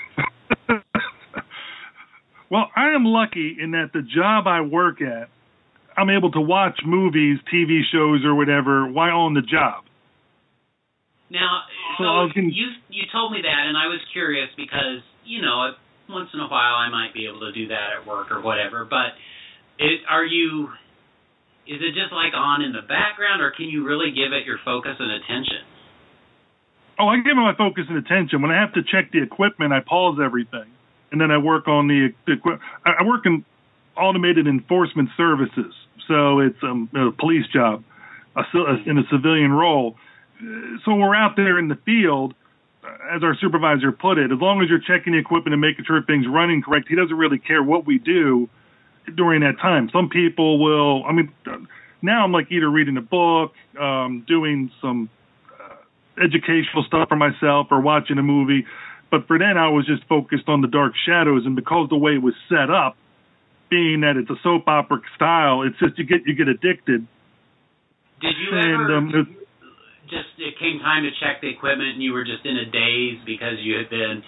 well, 2.50 2.70
I 2.76 2.90
am 2.94 3.04
lucky 3.04 3.56
in 3.60 3.72
that 3.72 3.90
the 3.92 4.02
job 4.02 4.46
I 4.46 4.60
work 4.60 5.02
at, 5.02 5.28
I'm 5.96 6.10
able 6.10 6.30
to 6.32 6.40
watch 6.40 6.78
movies, 6.86 7.38
TV 7.52 7.80
shows, 7.92 8.24
or 8.24 8.34
whatever 8.34 8.86
while 8.90 9.20
on 9.26 9.34
the 9.34 9.42
job. 9.42 9.84
Now, 11.30 11.62
So 11.98 12.04
so 12.04 12.08
I 12.10 12.22
was 12.24 12.32
gonna- 12.32 12.48
you 12.48 12.70
you 12.90 13.04
told 13.12 13.32
me 13.32 13.42
that, 13.42 13.66
and 13.66 13.76
I 13.76 13.86
was 13.86 14.00
curious 14.12 14.50
because 14.56 15.02
you 15.30 15.40
know 15.40 15.70
once 16.10 16.28
in 16.34 16.40
a 16.40 16.50
while 16.50 16.74
I 16.74 16.90
might 16.90 17.14
be 17.14 17.30
able 17.30 17.40
to 17.46 17.52
do 17.52 17.68
that 17.68 17.94
at 17.94 18.06
work 18.06 18.30
or 18.30 18.42
whatever. 18.42 18.84
But 18.84 19.14
it, 19.78 20.02
are 20.10 20.24
you? 20.24 20.68
Is 21.70 21.78
it 21.78 21.94
just 21.94 22.12
like 22.12 22.34
on 22.34 22.62
in 22.62 22.72
the 22.72 22.82
background, 22.82 23.40
or 23.40 23.52
can 23.54 23.66
you 23.66 23.86
really 23.86 24.10
give 24.10 24.34
it 24.34 24.44
your 24.44 24.58
focus 24.64 24.98
and 24.98 25.10
attention? 25.22 25.62
Oh, 26.98 27.06
I 27.06 27.16
give 27.16 27.32
it 27.32 27.40
my 27.40 27.54
focus 27.56 27.84
and 27.88 27.96
attention. 27.96 28.42
When 28.42 28.50
I 28.50 28.60
have 28.60 28.74
to 28.74 28.82
check 28.82 29.12
the 29.12 29.22
equipment, 29.22 29.72
I 29.72 29.80
pause 29.80 30.18
everything, 30.22 30.66
and 31.12 31.20
then 31.20 31.30
I 31.30 31.38
work 31.38 31.68
on 31.68 31.86
the, 31.86 32.10
equipment. 32.26 32.60
I 32.84 33.06
work 33.06 33.24
in 33.24 33.44
automated 33.96 34.48
enforcement 34.48 35.10
services, 35.16 35.72
so 36.08 36.40
it's 36.40 36.58
um, 36.62 36.90
a 36.92 37.12
police 37.12 37.46
job, 37.54 37.84
a, 38.36 38.42
in 38.84 38.98
a 38.98 39.06
civilian 39.10 39.52
role. 39.52 39.94
So 40.84 40.94
we're 40.94 41.14
out 41.14 41.36
there 41.36 41.58
in 41.58 41.68
the 41.68 41.78
field, 41.86 42.34
as 43.14 43.22
our 43.22 43.36
supervisor 43.40 43.92
put 43.92 44.18
it, 44.18 44.32
as 44.32 44.38
long 44.40 44.62
as 44.62 44.68
you're 44.68 44.80
checking 44.80 45.12
the 45.12 45.18
equipment 45.18 45.52
and 45.52 45.60
making 45.60 45.84
sure 45.84 46.02
things 46.02 46.26
running 46.28 46.62
correct, 46.62 46.88
he 46.88 46.96
doesn't 46.96 47.16
really 47.16 47.38
care 47.38 47.62
what 47.62 47.86
we 47.86 47.98
do 47.98 48.48
during 49.14 49.40
that 49.40 49.58
time. 49.60 49.90
Some 49.92 50.08
people 50.08 50.58
will. 50.62 51.04
I 51.04 51.12
mean, 51.12 51.32
uh, 51.46 51.58
now 52.02 52.24
I'm 52.24 52.32
like 52.32 52.50
either 52.50 52.68
reading 52.68 52.96
a 52.96 53.02
book, 53.02 53.52
um, 53.78 54.24
doing 54.26 54.70
some 54.80 55.10
educational 56.20 56.84
stuff 56.86 57.08
for 57.08 57.16
myself 57.16 57.68
or 57.70 57.80
watching 57.80 58.18
a 58.18 58.22
movie. 58.22 58.66
But 59.10 59.26
for 59.26 59.38
then, 59.38 59.56
I 59.58 59.68
was 59.68 59.86
just 59.86 60.04
focused 60.08 60.48
on 60.48 60.60
the 60.60 60.68
Dark 60.68 60.92
Shadows, 61.06 61.44
and 61.44 61.56
because 61.56 61.88
the 61.88 61.96
way 61.96 62.12
it 62.14 62.22
was 62.22 62.34
set 62.48 62.70
up, 62.70 62.96
being 63.68 64.02
that 64.02 64.16
it's 64.16 64.30
a 64.30 64.36
soap 64.42 64.68
opera 64.68 65.00
style, 65.16 65.62
it's 65.62 65.78
just 65.78 65.98
you 65.98 66.04
get 66.04 66.26
you 66.26 66.34
get 66.34 66.48
addicted. 66.48 67.06
Did 68.20 68.34
you 68.36 68.56
And 68.58 68.74
ever 68.74 68.96
um, 68.96 69.36
just 70.10 70.34
it 70.38 70.58
came 70.58 70.82
time 70.82 71.06
to 71.06 71.12
check 71.22 71.40
the 71.40 71.48
equipment 71.48 71.96
and 71.96 72.02
you 72.02 72.12
were 72.12 72.26
just 72.26 72.44
in 72.44 72.58
a 72.58 72.66
daze 72.66 73.22
because 73.24 73.62
you 73.62 73.78
had 73.78 73.88
been 73.88 74.22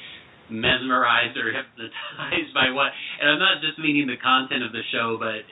mesmerized 0.48 1.36
or 1.36 1.50
hypnotized 1.56 2.52
by 2.54 2.70
what 2.70 2.94
and 3.20 3.26
I'm 3.30 3.42
not 3.42 3.60
just 3.60 3.78
meaning 3.78 4.06
the 4.06 4.18
content 4.18 4.62
of 4.62 4.72
the 4.72 4.86
show, 4.94 5.18
but 5.18 5.42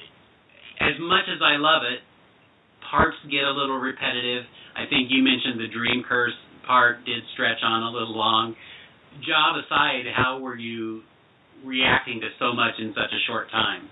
as 0.80 0.96
much 1.02 1.28
as 1.28 1.42
I 1.44 1.60
love 1.60 1.84
it, 1.84 2.00
parts 2.88 3.18
get 3.28 3.44
a 3.44 3.52
little 3.52 3.76
repetitive. 3.76 4.48
I 4.74 4.88
think 4.88 5.12
you 5.12 5.20
mentioned 5.20 5.60
the 5.60 5.68
dream 5.68 6.02
curse 6.06 6.36
part 6.66 7.04
did 7.04 7.20
stretch 7.34 7.60
on 7.62 7.82
a 7.82 7.90
little 7.90 8.16
long. 8.16 8.54
Job 9.26 9.58
aside, 9.58 10.06
how 10.14 10.38
were 10.38 10.56
you 10.56 11.02
reacting 11.64 12.20
to 12.20 12.28
so 12.38 12.54
much 12.54 12.78
in 12.78 12.94
such 12.94 13.12
a 13.12 13.20
short 13.26 13.50
time? 13.50 13.88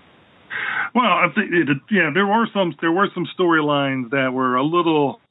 Well, 0.95 1.05
I 1.05 1.27
think 1.35 1.51
it, 1.53 1.67
yeah, 1.91 2.09
there 2.13 2.25
were 2.25 2.47
some 2.53 2.73
there 2.81 2.91
were 2.91 3.07
some 3.13 3.27
storylines 3.37 4.09
that 4.09 4.31
were 4.33 4.55
a 4.55 4.63
little 4.63 5.21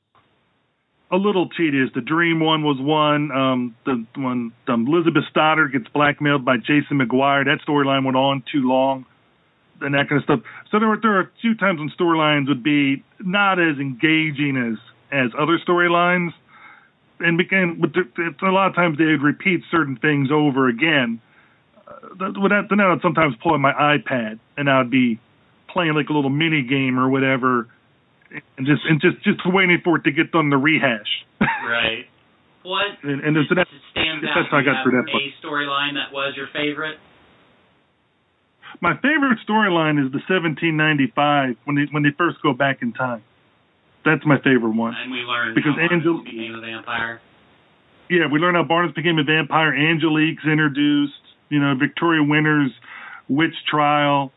a 1.11 1.17
little 1.17 1.49
tedious. 1.49 1.91
The 1.95 2.01
dream 2.01 2.41
one 2.41 2.63
was 2.63 2.79
one. 2.79 3.31
Um, 3.33 3.75
the 3.87 4.05
when 4.15 4.53
um, 4.67 4.87
Elizabeth 4.87 5.25
Stoddard 5.31 5.73
gets 5.73 5.89
blackmailed 5.89 6.45
by 6.45 6.59
Jason 6.59 6.99
McGuire, 6.99 7.45
that 7.47 7.61
storyline 7.67 8.05
went 8.05 8.17
on 8.17 8.43
too 8.53 8.69
long, 8.69 9.07
and 9.81 9.95
that 9.95 10.09
kind 10.09 10.19
of 10.21 10.25
stuff. 10.25 10.41
So 10.71 10.79
there 10.79 10.89
were 10.89 10.99
there 11.01 11.17
are 11.17 11.21
a 11.21 11.31
few 11.41 11.55
times 11.55 11.79
when 11.79 11.91
storylines 11.91 12.49
would 12.49 12.63
be 12.63 13.03
not 13.21 13.59
as 13.59 13.79
engaging 13.79 14.57
as 14.57 14.79
as 15.11 15.31
other 15.39 15.59
storylines, 15.59 16.33
and 17.21 17.39
became 17.39 17.81
but 17.81 17.95
there- 17.95 18.49
a 18.49 18.53
lot 18.53 18.69
of 18.69 18.75
times 18.75 18.99
they 18.99 19.07
would 19.07 19.23
repeat 19.23 19.63
certain 19.71 19.97
things 19.97 20.31
over 20.31 20.69
again. 20.69 21.21
Uh, 21.87 21.93
that- 22.19 22.67
then 22.69 22.81
I 22.81 22.91
would 22.91 23.01
sometimes 23.01 23.35
pull 23.37 23.55
out 23.55 23.61
my 23.61 23.73
iPad 23.73 24.39
and 24.59 24.69
I 24.69 24.79
would 24.79 24.91
be 24.91 25.19
playing 25.69 25.95
like 25.95 26.11
a 26.11 26.13
little 26.13 26.31
mini 26.31 26.63
game 26.63 26.99
or 26.99 27.09
whatever, 27.09 27.67
and 28.31 28.66
just 28.66 28.83
and 28.89 29.01
just 29.01 29.22
just 29.24 29.41
waiting 29.47 29.79
for 29.83 29.97
it 29.97 30.05
to 30.05 30.12
get 30.12 30.33
done 30.33 30.51
to 30.51 30.57
rehash. 30.57 31.09
Right. 31.41 32.07
What 32.62 32.87
and 33.03 33.24
and 33.24 33.37
so 33.49 33.55
that, 33.55 33.66
stands 33.93 34.24
that's 34.24 34.51
how 34.51 34.59
I 34.59 34.62
got 34.62 34.83
through 34.83 35.01
that. 35.01 35.09
A 35.09 35.47
storyline 35.47 35.95
that 35.95 36.12
was 36.12 36.35
your 36.37 36.49
favorite? 36.53 36.99
My 38.81 38.95
favorite 38.97 39.39
storyline 39.49 39.97
is 39.99 40.12
the 40.12 40.20
1795 40.29 41.57
when 41.64 41.76
they 41.76 41.87
when 41.91 42.03
they 42.03 42.12
first 42.16 42.39
go 42.43 42.53
back 42.53 42.83
in 42.83 42.93
time. 42.93 43.22
That's 44.05 44.24
my 44.24 44.37
favorite 44.39 44.76
one. 44.76 44.95
And 44.95 45.11
we 45.11 45.18
learned 45.18 45.55
Because 45.55 45.72
Angel- 45.91 46.22
became 46.22 46.55
a 46.55 46.61
vampire. 46.61 47.20
Yeah, 48.09 48.26
we 48.33 48.39
learn 48.39 48.55
how 48.55 48.62
Barnes 48.62 48.93
became 48.95 49.18
a 49.18 49.24
vampire. 49.24 49.74
Angelique's 49.74 50.45
introduced. 50.47 51.12
You 51.51 51.61
know, 51.61 51.74
Victoria 51.79 52.22
Winter's 52.22 52.72
witch 53.29 53.55
trial. 53.70 54.33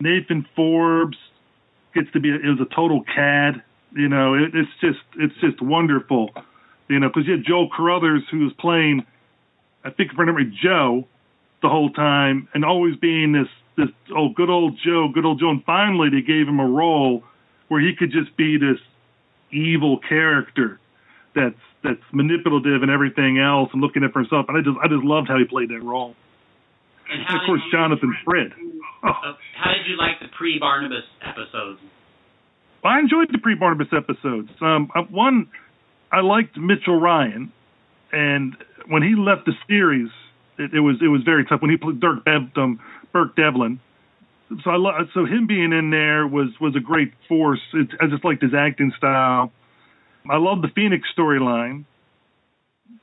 Nathan 0.00 0.46
Forbes 0.56 1.16
gets 1.94 2.10
to 2.12 2.20
be 2.20 2.30
it 2.30 2.44
was 2.44 2.60
a 2.60 2.74
total 2.74 3.02
cad. 3.02 3.62
You 3.94 4.08
know, 4.08 4.34
it, 4.34 4.54
it's 4.54 4.70
just 4.80 5.00
it's 5.16 5.34
just 5.40 5.60
wonderful. 5.60 6.30
You 6.88 6.98
know, 7.00 7.08
because 7.08 7.26
you 7.26 7.32
had 7.32 7.44
Joel 7.44 7.68
Crothers 7.68 8.22
who 8.30 8.40
was 8.40 8.52
playing, 8.58 9.06
I 9.84 9.90
think 9.90 10.10
I 10.12 10.20
remember 10.20 10.44
Joe, 10.44 11.06
the 11.62 11.68
whole 11.68 11.90
time, 11.90 12.48
and 12.54 12.64
always 12.64 12.96
being 12.96 13.32
this 13.32 13.48
this 13.76 13.88
oh 14.14 14.28
good 14.30 14.50
old 14.50 14.78
Joe, 14.84 15.08
good 15.08 15.24
old 15.24 15.40
Joe. 15.40 15.50
And 15.50 15.64
finally, 15.64 16.10
they 16.10 16.22
gave 16.22 16.46
him 16.46 16.60
a 16.60 16.66
role 16.66 17.24
where 17.68 17.80
he 17.80 17.94
could 17.96 18.10
just 18.10 18.36
be 18.36 18.58
this 18.58 18.78
evil 19.50 19.98
character 19.98 20.78
that's 21.34 21.54
that's 21.82 22.02
manipulative 22.12 22.82
and 22.82 22.90
everything 22.90 23.38
else 23.38 23.70
and 23.72 23.80
looking 23.80 24.04
at 24.04 24.12
for 24.12 24.20
himself. 24.20 24.46
And 24.48 24.58
I 24.58 24.60
just 24.60 24.76
I 24.82 24.88
just 24.88 25.04
loved 25.04 25.28
how 25.28 25.38
he 25.38 25.44
played 25.44 25.70
that 25.70 25.82
role. 25.82 26.14
And 27.10 27.22
And 27.26 27.40
of 27.40 27.46
course, 27.46 27.62
Jonathan 27.70 28.16
Frid. 28.24 28.52
Oh, 29.04 29.08
uh, 29.08 29.32
how 29.58 29.72
did 29.72 29.86
you 29.88 29.96
like 29.96 30.20
the 30.20 30.28
pre-Barnabas 30.36 31.04
episodes? 31.22 31.80
I 32.84 32.98
enjoyed 32.98 33.28
the 33.32 33.38
pre-Barnabas 33.38 33.88
episodes. 33.96 34.50
Um, 34.60 34.90
uh, 34.94 35.02
one, 35.02 35.48
I 36.10 36.20
liked 36.20 36.56
Mitchell 36.56 37.00
Ryan, 37.00 37.52
and 38.12 38.56
when 38.88 39.02
he 39.02 39.14
left 39.16 39.46
the 39.46 39.52
series, 39.68 40.08
it, 40.58 40.74
it 40.74 40.80
was 40.80 40.96
it 41.02 41.08
was 41.08 41.22
very 41.24 41.44
tough. 41.44 41.62
When 41.62 41.70
he 41.70 41.76
played 41.76 42.00
Dirk 42.00 42.24
Bev, 42.24 42.42
um, 42.56 42.80
Burke 43.12 43.36
Devlin, 43.36 43.80
so 44.64 44.70
I 44.70 44.76
lo- 44.76 44.98
so 45.14 45.24
him 45.24 45.46
being 45.46 45.72
in 45.72 45.90
there 45.90 46.26
was 46.26 46.48
was 46.60 46.74
a 46.76 46.80
great 46.80 47.12
force. 47.28 47.60
It, 47.72 47.88
I 48.00 48.06
just 48.06 48.24
liked 48.24 48.42
his 48.42 48.52
acting 48.54 48.92
style. 48.96 49.52
I 50.30 50.36
love 50.36 50.62
the 50.62 50.68
Phoenix 50.74 51.08
storyline, 51.16 51.84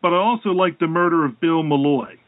but 0.01 0.13
I 0.13 0.17
also 0.17 0.49
liked 0.49 0.79
the 0.79 0.87
murder 0.87 1.25
of 1.25 1.39
Bill 1.39 1.63
Malloy 1.63 2.19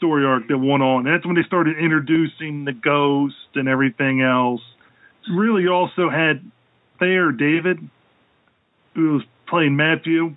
story 0.00 0.24
arc 0.24 0.48
that 0.48 0.56
went 0.56 0.82
on. 0.82 1.04
That's 1.04 1.26
when 1.26 1.36
they 1.36 1.44
started 1.46 1.76
introducing 1.76 2.64
the 2.64 2.72
ghost 2.72 3.34
and 3.54 3.68
everything 3.68 4.22
else. 4.22 4.62
Really, 5.30 5.68
also 5.68 6.08
had 6.08 6.40
Thayer 6.98 7.32
David, 7.32 7.78
who 8.94 9.12
was 9.12 9.22
playing 9.46 9.76
Matthew. 9.76 10.36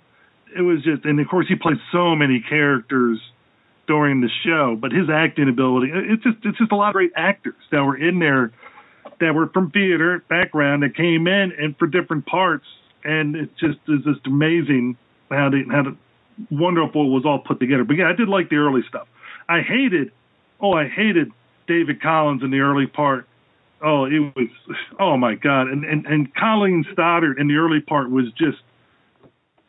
It 0.54 0.60
was 0.60 0.84
just, 0.84 1.06
and 1.06 1.18
of 1.18 1.26
course, 1.28 1.46
he 1.48 1.54
played 1.56 1.78
so 1.90 2.14
many 2.14 2.44
characters 2.46 3.18
during 3.86 4.20
the 4.20 4.28
show. 4.44 4.76
But 4.78 4.92
his 4.92 5.08
acting 5.10 5.48
ability, 5.48 5.90
it's 5.94 6.22
just, 6.22 6.36
it's 6.44 6.58
just 6.58 6.70
a 6.70 6.76
lot 6.76 6.88
of 6.88 6.92
great 6.92 7.12
actors 7.16 7.54
that 7.72 7.82
were 7.82 7.96
in 7.96 8.18
there 8.18 8.52
that 9.20 9.34
were 9.34 9.48
from 9.48 9.70
theater 9.70 10.22
background 10.28 10.82
that 10.82 10.94
came 10.94 11.26
in 11.26 11.52
and 11.58 11.76
for 11.78 11.86
different 11.86 12.26
parts, 12.26 12.66
and 13.02 13.34
it 13.34 13.50
just 13.58 13.78
is 13.88 14.04
just 14.04 14.26
amazing 14.26 14.96
how 15.30 15.48
they 15.50 15.62
how 15.70 15.82
the, 15.84 15.96
wonderful 16.50 17.06
it 17.06 17.10
was 17.10 17.24
all 17.24 17.38
put 17.38 17.60
together. 17.60 17.84
But 17.84 17.94
yeah, 17.94 18.08
I 18.08 18.12
did 18.12 18.28
like 18.28 18.50
the 18.50 18.56
early 18.56 18.82
stuff. 18.88 19.06
I 19.48 19.60
hated, 19.60 20.12
oh, 20.60 20.72
I 20.72 20.88
hated 20.88 21.30
David 21.66 22.00
Collins 22.02 22.42
in 22.42 22.50
the 22.50 22.60
early 22.60 22.86
part. 22.86 23.26
Oh, 23.82 24.04
it 24.04 24.18
was, 24.34 24.48
oh 24.98 25.16
my 25.16 25.34
God, 25.34 25.68
and 25.68 25.84
and 25.84 26.06
and 26.06 26.34
Colleen 26.34 26.86
Stoddard 26.92 27.38
in 27.38 27.48
the 27.48 27.56
early 27.56 27.80
part 27.80 28.10
was 28.10 28.26
just 28.38 28.58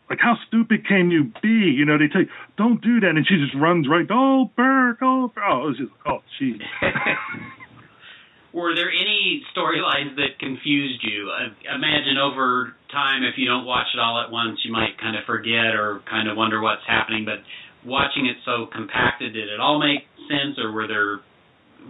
like, 0.10 0.20
how 0.22 0.38
stupid 0.48 0.88
can 0.88 1.10
you 1.10 1.32
be? 1.42 1.74
You 1.74 1.86
know, 1.86 1.98
they 1.98 2.08
tell 2.08 2.22
you, 2.22 2.30
don't 2.58 2.82
do 2.82 3.00
that, 3.02 3.10
and 3.10 3.26
she 3.28 3.38
just 3.38 3.56
runs 3.56 3.88
right. 3.90 4.06
Oh, 4.10 4.52
Burke, 4.56 5.00
oh, 5.02 5.32
Burke. 5.34 5.44
oh, 5.50 5.66
it 5.66 5.68
was 5.68 5.78
just, 5.78 5.92
oh, 6.06 6.22
jeez. 6.40 6.62
Were 8.54 8.74
there 8.74 8.90
any 8.90 9.44
storylines 9.52 10.16
that 10.16 10.40
confused 10.40 11.04
you? 11.04 11.30
I 11.30 11.76
imagine 11.76 12.18
over 12.18 12.74
time, 12.90 13.24
if 13.24 13.36
you 13.38 13.46
don't 13.46 13.66
watch 13.66 13.88
it 13.94 14.00
all 14.00 14.24
at 14.24 14.32
once, 14.32 14.60
you 14.64 14.72
might 14.72 14.98
kind 14.98 15.18
of 15.18 15.26
forget 15.26 15.76
or 15.76 16.02
kind 16.10 16.30
of 16.30 16.38
wonder 16.38 16.62
what's 16.62 16.86
happening. 16.88 17.26
But 17.26 17.44
watching 17.86 18.26
it 18.26 18.38
so 18.46 18.68
compacted, 18.72 19.34
did 19.34 19.50
it 19.50 19.60
all 19.60 19.80
make 19.80 20.08
sense, 20.28 20.58
or 20.58 20.72
were 20.72 20.88
there 20.88 21.20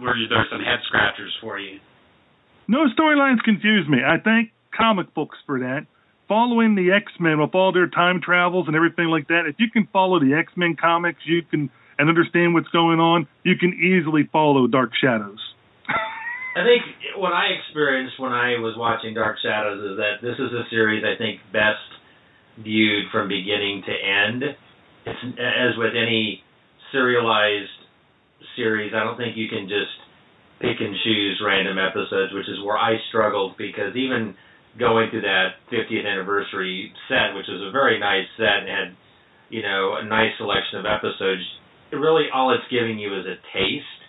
were 0.00 0.14
there 0.28 0.46
some 0.50 0.60
head 0.60 0.80
scratchers 0.86 1.34
for 1.40 1.58
you? 1.58 1.80
No 2.68 2.86
storylines 2.98 3.42
confuse 3.42 3.88
me. 3.88 3.98
I 4.04 4.18
thank 4.22 4.50
comic 4.76 5.14
books 5.14 5.38
for 5.46 5.60
that. 5.60 5.86
Following 6.28 6.74
the 6.74 6.92
X 6.92 7.12
Men 7.20 7.40
with 7.40 7.54
all 7.54 7.72
their 7.72 7.88
time 7.88 8.20
travels 8.20 8.66
and 8.66 8.76
everything 8.76 9.06
like 9.06 9.28
that, 9.28 9.46
if 9.46 9.56
you 9.58 9.70
can 9.70 9.88
follow 9.92 10.20
the 10.20 10.34
X 10.34 10.52
Men 10.56 10.76
comics, 10.76 11.20
you 11.24 11.42
can 11.42 11.70
and 11.98 12.08
understand 12.08 12.54
what's 12.54 12.68
going 12.68 13.00
on, 13.00 13.26
you 13.42 13.56
can 13.56 13.72
easily 13.72 14.28
follow 14.30 14.66
Dark 14.66 14.90
Shadows. 15.00 15.38
I 15.88 16.64
think 16.64 16.82
what 17.16 17.32
I 17.32 17.48
experienced 17.60 18.18
when 18.18 18.32
I 18.32 18.58
was 18.60 18.74
watching 18.76 19.14
Dark 19.14 19.36
Shadows 19.42 19.92
is 19.92 19.96
that 19.96 20.20
this 20.22 20.36
is 20.38 20.52
a 20.52 20.64
series 20.70 21.04
I 21.04 21.16
think 21.16 21.40
best 21.52 21.84
viewed 22.58 23.12
from 23.12 23.28
beginning 23.28 23.82
to 23.86 23.92
end. 23.92 24.56
It's 25.06 25.22
as 25.38 25.78
with 25.78 25.94
any 25.94 26.42
serialized 26.90 27.70
series, 28.56 28.92
I 28.94 29.04
don't 29.04 29.16
think 29.16 29.36
you 29.36 29.48
can 29.48 29.68
just 29.68 29.94
pick 30.60 30.80
and 30.80 30.96
choose 31.04 31.40
random 31.44 31.78
episodes, 31.78 32.32
which 32.34 32.48
is 32.48 32.58
where 32.64 32.76
I 32.76 32.96
struggled 33.08 33.56
because 33.56 33.94
even 33.94 34.34
going 34.78 35.10
to 35.12 35.20
that 35.22 35.62
50th 35.72 36.04
anniversary 36.04 36.92
set, 37.08 37.34
which 37.34 37.46
was 37.48 37.62
a 37.62 37.70
very 37.70 38.00
nice 38.00 38.26
set 38.36 38.64
and 38.64 38.68
had, 38.68 38.88
you 39.48 39.62
know, 39.62 39.96
a 40.00 40.04
nice 40.04 40.32
selection 40.38 40.80
of 40.80 40.86
episodes, 40.86 41.42
really 41.92 42.26
all 42.32 42.52
it's 42.52 42.66
giving 42.70 42.98
you 42.98 43.14
is 43.18 43.26
a 43.26 43.36
taste. 43.56 44.00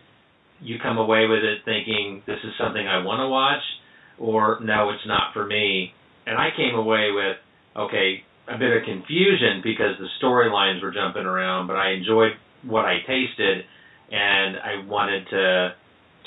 You 0.59 0.77
come 0.81 0.97
away 0.97 1.27
with 1.27 1.43
it 1.43 1.59
thinking 1.63 2.23
this 2.25 2.39
is 2.43 2.51
something 2.57 2.87
I 2.87 3.03
want 3.05 3.21
to 3.21 3.29
watch, 3.29 3.63
or 4.17 4.59
no, 4.63 4.89
it's 4.89 5.05
not 5.05 5.33
for 5.33 5.45
me. 5.45 5.93
And 6.25 6.37
I 6.37 6.49
came 6.55 6.75
away 6.75 7.11
with 7.13 7.37
okay, 7.77 8.23
a 8.47 8.57
bit 8.57 8.75
of 8.75 8.83
confusion 8.83 9.61
because 9.63 9.97
the 9.99 10.07
storylines 10.21 10.81
were 10.81 10.91
jumping 10.91 11.23
around, 11.25 11.67
but 11.67 11.75
I 11.75 11.91
enjoyed 11.91 12.31
what 12.63 12.85
I 12.85 12.99
tasted, 13.05 13.65
and 14.11 14.57
I 14.57 14.85
wanted 14.85 15.27
to 15.29 15.75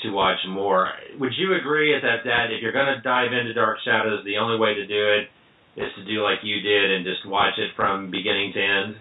to 0.03 0.09
watch 0.09 0.39
more. 0.49 0.89
Would 1.19 1.33
you 1.37 1.53
agree 1.53 1.93
that 1.93 2.25
that 2.25 2.49
if 2.49 2.61
you're 2.61 2.71
going 2.71 2.89
to 2.95 3.01
dive 3.01 3.33
into 3.33 3.53
Dark 3.53 3.77
Shadows, 3.85 4.25
the 4.25 4.37
only 4.37 4.57
way 4.57 4.73
to 4.73 4.87
do 4.87 5.13
it 5.13 5.29
is 5.79 5.93
to 5.95 6.05
do 6.05 6.23
like 6.23 6.39
you 6.41 6.59
did 6.61 6.91
and 6.91 7.05
just 7.05 7.25
watch 7.25 7.53
it 7.57 7.69
from 7.75 8.09
beginning 8.09 8.51
to 8.53 8.59
end? 8.59 8.95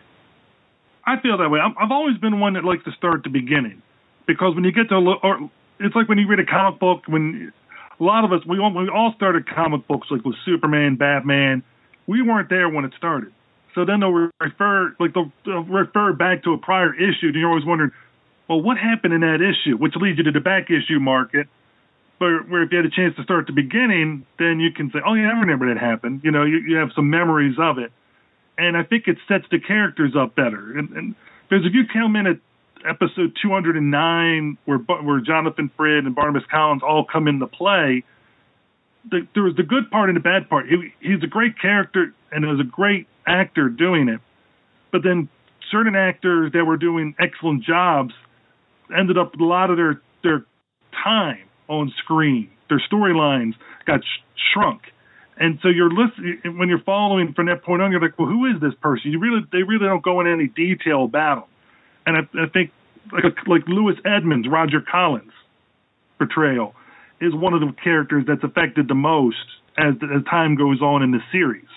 I 1.06 1.20
feel 1.22 1.38
that 1.38 1.48
way. 1.48 1.58
I'm, 1.58 1.74
I've 1.80 1.90
always 1.90 2.18
been 2.18 2.38
one 2.38 2.54
that 2.54 2.64
likes 2.64 2.84
to 2.84 2.92
start 2.92 3.18
at 3.18 3.24
the 3.24 3.30
beginning 3.30 3.80
because 4.26 4.54
when 4.54 4.64
you 4.64 4.72
get 4.72 4.90
to, 4.90 4.98
lo- 4.98 5.18
or 5.22 5.50
it's 5.80 5.96
like 5.96 6.08
when 6.08 6.18
you 6.18 6.28
read 6.28 6.38
a 6.38 6.46
comic 6.46 6.78
book. 6.78 7.02
When 7.08 7.52
a 7.98 8.04
lot 8.04 8.24
of 8.24 8.32
us, 8.32 8.46
we 8.46 8.58
all, 8.58 8.72
we 8.72 8.88
all 8.88 9.12
started 9.16 9.48
comic 9.48 9.88
books 9.88 10.08
like 10.10 10.24
with 10.24 10.36
Superman, 10.44 10.96
Batman. 10.96 11.62
We 12.10 12.22
weren't 12.22 12.48
there 12.48 12.68
when 12.68 12.84
it 12.84 12.92
started, 12.98 13.32
so 13.74 13.84
then 13.84 14.00
they'll 14.00 14.10
refer 14.40 14.96
like 14.98 15.14
they'll, 15.14 15.30
they'll 15.46 15.62
refer 15.62 16.12
back 16.12 16.42
to 16.42 16.52
a 16.54 16.58
prior 16.58 16.92
issue, 16.92 17.28
and 17.30 17.36
you're 17.36 17.48
always 17.48 17.64
wondering, 17.64 17.92
well, 18.48 18.60
what 18.60 18.76
happened 18.78 19.14
in 19.14 19.20
that 19.20 19.38
issue? 19.38 19.76
Which 19.76 19.94
leads 19.94 20.18
you 20.18 20.24
to 20.24 20.32
the 20.32 20.40
back 20.40 20.70
issue 20.70 20.98
market, 20.98 21.46
Where, 22.18 22.40
where 22.42 22.62
if 22.64 22.72
you 22.72 22.78
had 22.78 22.86
a 22.86 22.90
chance 22.90 23.14
to 23.14 23.22
start 23.22 23.42
at 23.42 23.46
the 23.46 23.52
beginning, 23.52 24.26
then 24.40 24.58
you 24.58 24.72
can 24.72 24.90
say, 24.90 24.98
"Oh 25.06 25.14
yeah, 25.14 25.30
I 25.30 25.38
remember 25.38 25.72
that 25.72 25.80
happened." 25.80 26.22
You 26.24 26.32
know, 26.32 26.42
you, 26.42 26.58
you 26.58 26.76
have 26.82 26.90
some 26.96 27.10
memories 27.10 27.54
of 27.60 27.78
it, 27.78 27.92
and 28.58 28.76
I 28.76 28.82
think 28.82 29.06
it 29.06 29.16
sets 29.28 29.44
the 29.52 29.60
characters 29.60 30.14
up 30.18 30.34
better. 30.34 30.76
And, 30.76 30.90
and 30.90 31.14
because 31.48 31.64
if 31.64 31.72
you 31.74 31.84
come 31.92 32.16
in 32.16 32.26
at 32.26 32.38
episode 32.84 33.36
209, 33.40 34.58
where 34.64 34.78
where 34.78 35.20
Jonathan 35.20 35.70
Frid 35.76 36.06
and 36.06 36.14
Barnabas 36.14 36.42
Collins 36.50 36.82
all 36.82 37.04
come 37.04 37.28
into 37.28 37.46
play, 37.46 38.02
the, 39.08 39.26
there 39.34 39.42
was 39.42 39.56
the 39.56 39.62
good 39.62 39.90
part 39.90 40.10
and 40.10 40.16
the 40.16 40.22
bad 40.22 40.48
part. 40.48 40.66
He, 40.66 40.92
he's 41.00 41.22
a 41.22 41.26
great 41.26 41.58
character 41.60 42.14
and 42.30 42.46
was 42.46 42.60
a 42.60 42.68
great 42.68 43.06
actor 43.26 43.68
doing 43.68 44.08
it, 44.08 44.20
but 44.92 45.02
then 45.02 45.28
certain 45.70 45.94
actors 45.94 46.52
that 46.52 46.64
were 46.64 46.76
doing 46.76 47.14
excellent 47.18 47.64
jobs 47.64 48.12
ended 48.96 49.16
up 49.16 49.34
a 49.34 49.44
lot 49.44 49.70
of 49.70 49.76
their 49.76 50.00
their 50.22 50.44
time 51.04 51.46
on 51.68 51.92
screen. 52.02 52.50
Their 52.68 52.82
storylines 52.90 53.54
got 53.86 54.00
sh- 54.00 54.22
shrunk, 54.52 54.82
and 55.38 55.58
so 55.62 55.68
you're 55.68 55.90
listening 55.90 56.58
when 56.58 56.68
you're 56.68 56.82
following 56.82 57.32
from 57.34 57.46
that 57.46 57.62
point 57.62 57.82
on. 57.82 57.92
You're 57.92 58.00
like, 58.00 58.18
well, 58.18 58.28
who 58.28 58.46
is 58.46 58.60
this 58.60 58.74
person? 58.80 59.12
You 59.12 59.18
really 59.18 59.40
they 59.52 59.62
really 59.62 59.86
don't 59.86 60.02
go 60.02 60.20
into 60.20 60.32
any 60.32 60.48
detail 60.48 61.04
about 61.04 61.36
them. 61.36 61.48
And 62.06 62.16
I, 62.16 62.44
I 62.44 62.48
think 62.48 62.72
like 63.12 63.24
like 63.46 63.62
Louis 63.66 63.94
Edmonds, 64.04 64.48
Roger 64.50 64.80
Collins 64.80 65.32
portrayal 66.18 66.74
is 67.20 67.34
one 67.34 67.54
of 67.54 67.60
the 67.60 67.72
characters 67.82 68.24
that's 68.26 68.42
affected 68.42 68.88
the 68.88 68.94
most 68.94 69.36
as 69.78 69.94
as 70.02 70.24
time 70.24 70.56
goes 70.56 70.80
on 70.80 71.02
in 71.02 71.10
the 71.10 71.20
series, 71.30 71.68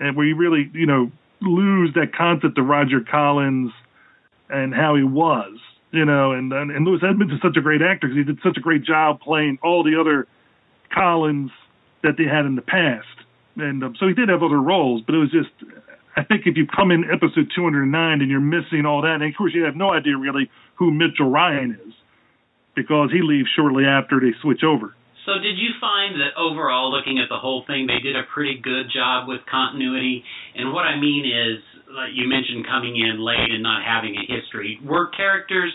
and 0.00 0.16
you 0.16 0.36
really 0.36 0.70
you 0.72 0.86
know 0.86 1.10
lose 1.40 1.92
that 1.94 2.14
concept 2.16 2.58
of 2.58 2.66
Roger 2.66 3.00
Collins 3.00 3.70
and 4.50 4.74
how 4.74 4.96
he 4.96 5.02
was, 5.02 5.58
you 5.92 6.04
know, 6.04 6.32
and 6.32 6.52
and, 6.52 6.70
and 6.70 6.86
Louis 6.86 7.00
Edmonds 7.08 7.32
is 7.32 7.40
such 7.42 7.56
a 7.56 7.60
great 7.60 7.82
actor 7.82 8.08
because 8.08 8.16
he 8.16 8.24
did 8.24 8.38
such 8.42 8.56
a 8.56 8.60
great 8.60 8.84
job 8.84 9.20
playing 9.20 9.58
all 9.62 9.82
the 9.84 9.98
other 10.00 10.26
Collins 10.92 11.50
that 12.02 12.14
they 12.16 12.24
had 12.24 12.46
in 12.46 12.54
the 12.54 12.62
past, 12.62 13.06
and 13.56 13.84
um, 13.84 13.96
so 13.98 14.08
he 14.08 14.14
did 14.14 14.28
have 14.28 14.42
other 14.42 14.60
roles, 14.60 15.02
but 15.02 15.14
it 15.14 15.18
was 15.18 15.30
just. 15.30 15.50
I 16.16 16.24
think 16.24 16.48
if 16.48 16.56
you 16.56 16.66
come 16.66 16.90
in 16.90 17.04
episode 17.04 17.46
209 17.54 18.20
and 18.20 18.28
you're 18.28 18.40
missing 18.40 18.86
all 18.86 19.02
that, 19.02 19.22
and 19.22 19.22
of 19.22 19.36
course 19.36 19.54
you 19.54 19.62
have 19.62 19.76
no 19.76 19.92
idea 19.92 20.16
really 20.16 20.50
who 20.74 20.90
Mitchell 20.90 21.30
Ryan 21.30 21.78
is, 21.86 21.94
because 22.78 23.10
he 23.10 23.26
leaves 23.26 23.50
shortly 23.58 23.82
after 23.82 24.22
they 24.22 24.30
switch 24.38 24.62
over. 24.62 24.94
So, 25.26 25.34
did 25.42 25.58
you 25.58 25.74
find 25.82 26.14
that 26.22 26.38
overall, 26.38 26.94
looking 26.94 27.18
at 27.18 27.28
the 27.28 27.36
whole 27.36 27.66
thing, 27.66 27.90
they 27.90 27.98
did 27.98 28.14
a 28.14 28.22
pretty 28.32 28.56
good 28.62 28.86
job 28.94 29.26
with 29.26 29.42
continuity? 29.50 30.22
And 30.54 30.72
what 30.72 30.86
I 30.86 30.94
mean 30.96 31.26
is, 31.26 31.60
like 31.90 32.14
you 32.14 32.30
mentioned 32.30 32.64
coming 32.64 32.96
in 32.96 33.20
late 33.20 33.50
and 33.50 33.62
not 33.62 33.82
having 33.84 34.16
a 34.16 34.24
history. 34.24 34.78
Were 34.80 35.10
characters 35.10 35.74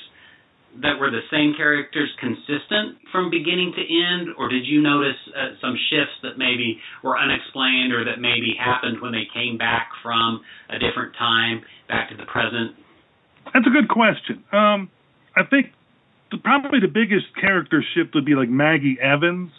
that 0.81 0.97
were 0.97 1.11
the 1.11 1.21
same 1.29 1.53
characters 1.55 2.09
consistent 2.17 2.97
from 3.11 3.29
beginning 3.29 3.73
to 3.77 3.83
end, 3.83 4.33
or 4.39 4.49
did 4.49 4.65
you 4.65 4.81
notice 4.81 5.19
uh, 5.29 5.53
some 5.61 5.77
shifts 5.89 6.17
that 6.23 6.37
maybe 6.37 6.81
were 7.03 7.17
unexplained 7.17 7.93
or 7.93 8.03
that 8.05 8.17
maybe 8.17 8.57
happened 8.57 8.97
when 9.01 9.11
they 9.11 9.29
came 9.33 9.57
back 9.57 9.89
from 10.01 10.41
a 10.69 10.79
different 10.79 11.13
time 11.13 11.61
back 11.87 12.09
to 12.09 12.17
the 12.17 12.25
present? 12.25 12.73
That's 13.53 13.67
a 13.67 13.69
good 13.69 13.89
question. 13.89 14.41
Um, 14.51 14.89
I 15.37 15.45
think 15.45 15.67
the, 16.33 16.39
probably 16.39 16.79
the 16.79 16.87
biggest 16.87 17.27
character 17.39 17.83
shift 17.93 18.13
would 18.15 18.25
be 18.25 18.35
like 18.35 18.49
Maggie 18.49 18.97
Evans 19.01 19.51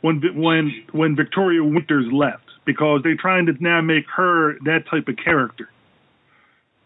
when 0.00 0.20
when 0.34 0.84
when 0.92 1.16
Victoria 1.16 1.64
Winters 1.64 2.06
left 2.12 2.44
because 2.66 3.00
they're 3.02 3.16
trying 3.16 3.46
to 3.46 3.52
now 3.60 3.80
make 3.80 4.04
her 4.16 4.58
that 4.64 4.84
type 4.90 5.08
of 5.08 5.16
character, 5.22 5.68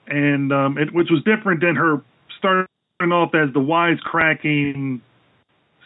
and 0.07 0.53
um, 0.53 0.79
it, 0.79 0.93
which 0.93 1.09
was 1.11 1.23
different 1.25 1.61
than 1.61 1.77
her 1.77 2.03
starting 2.39 2.69
off 3.01 3.35
as 3.35 3.53
the 3.55 3.61
wisecracking, 3.61 5.01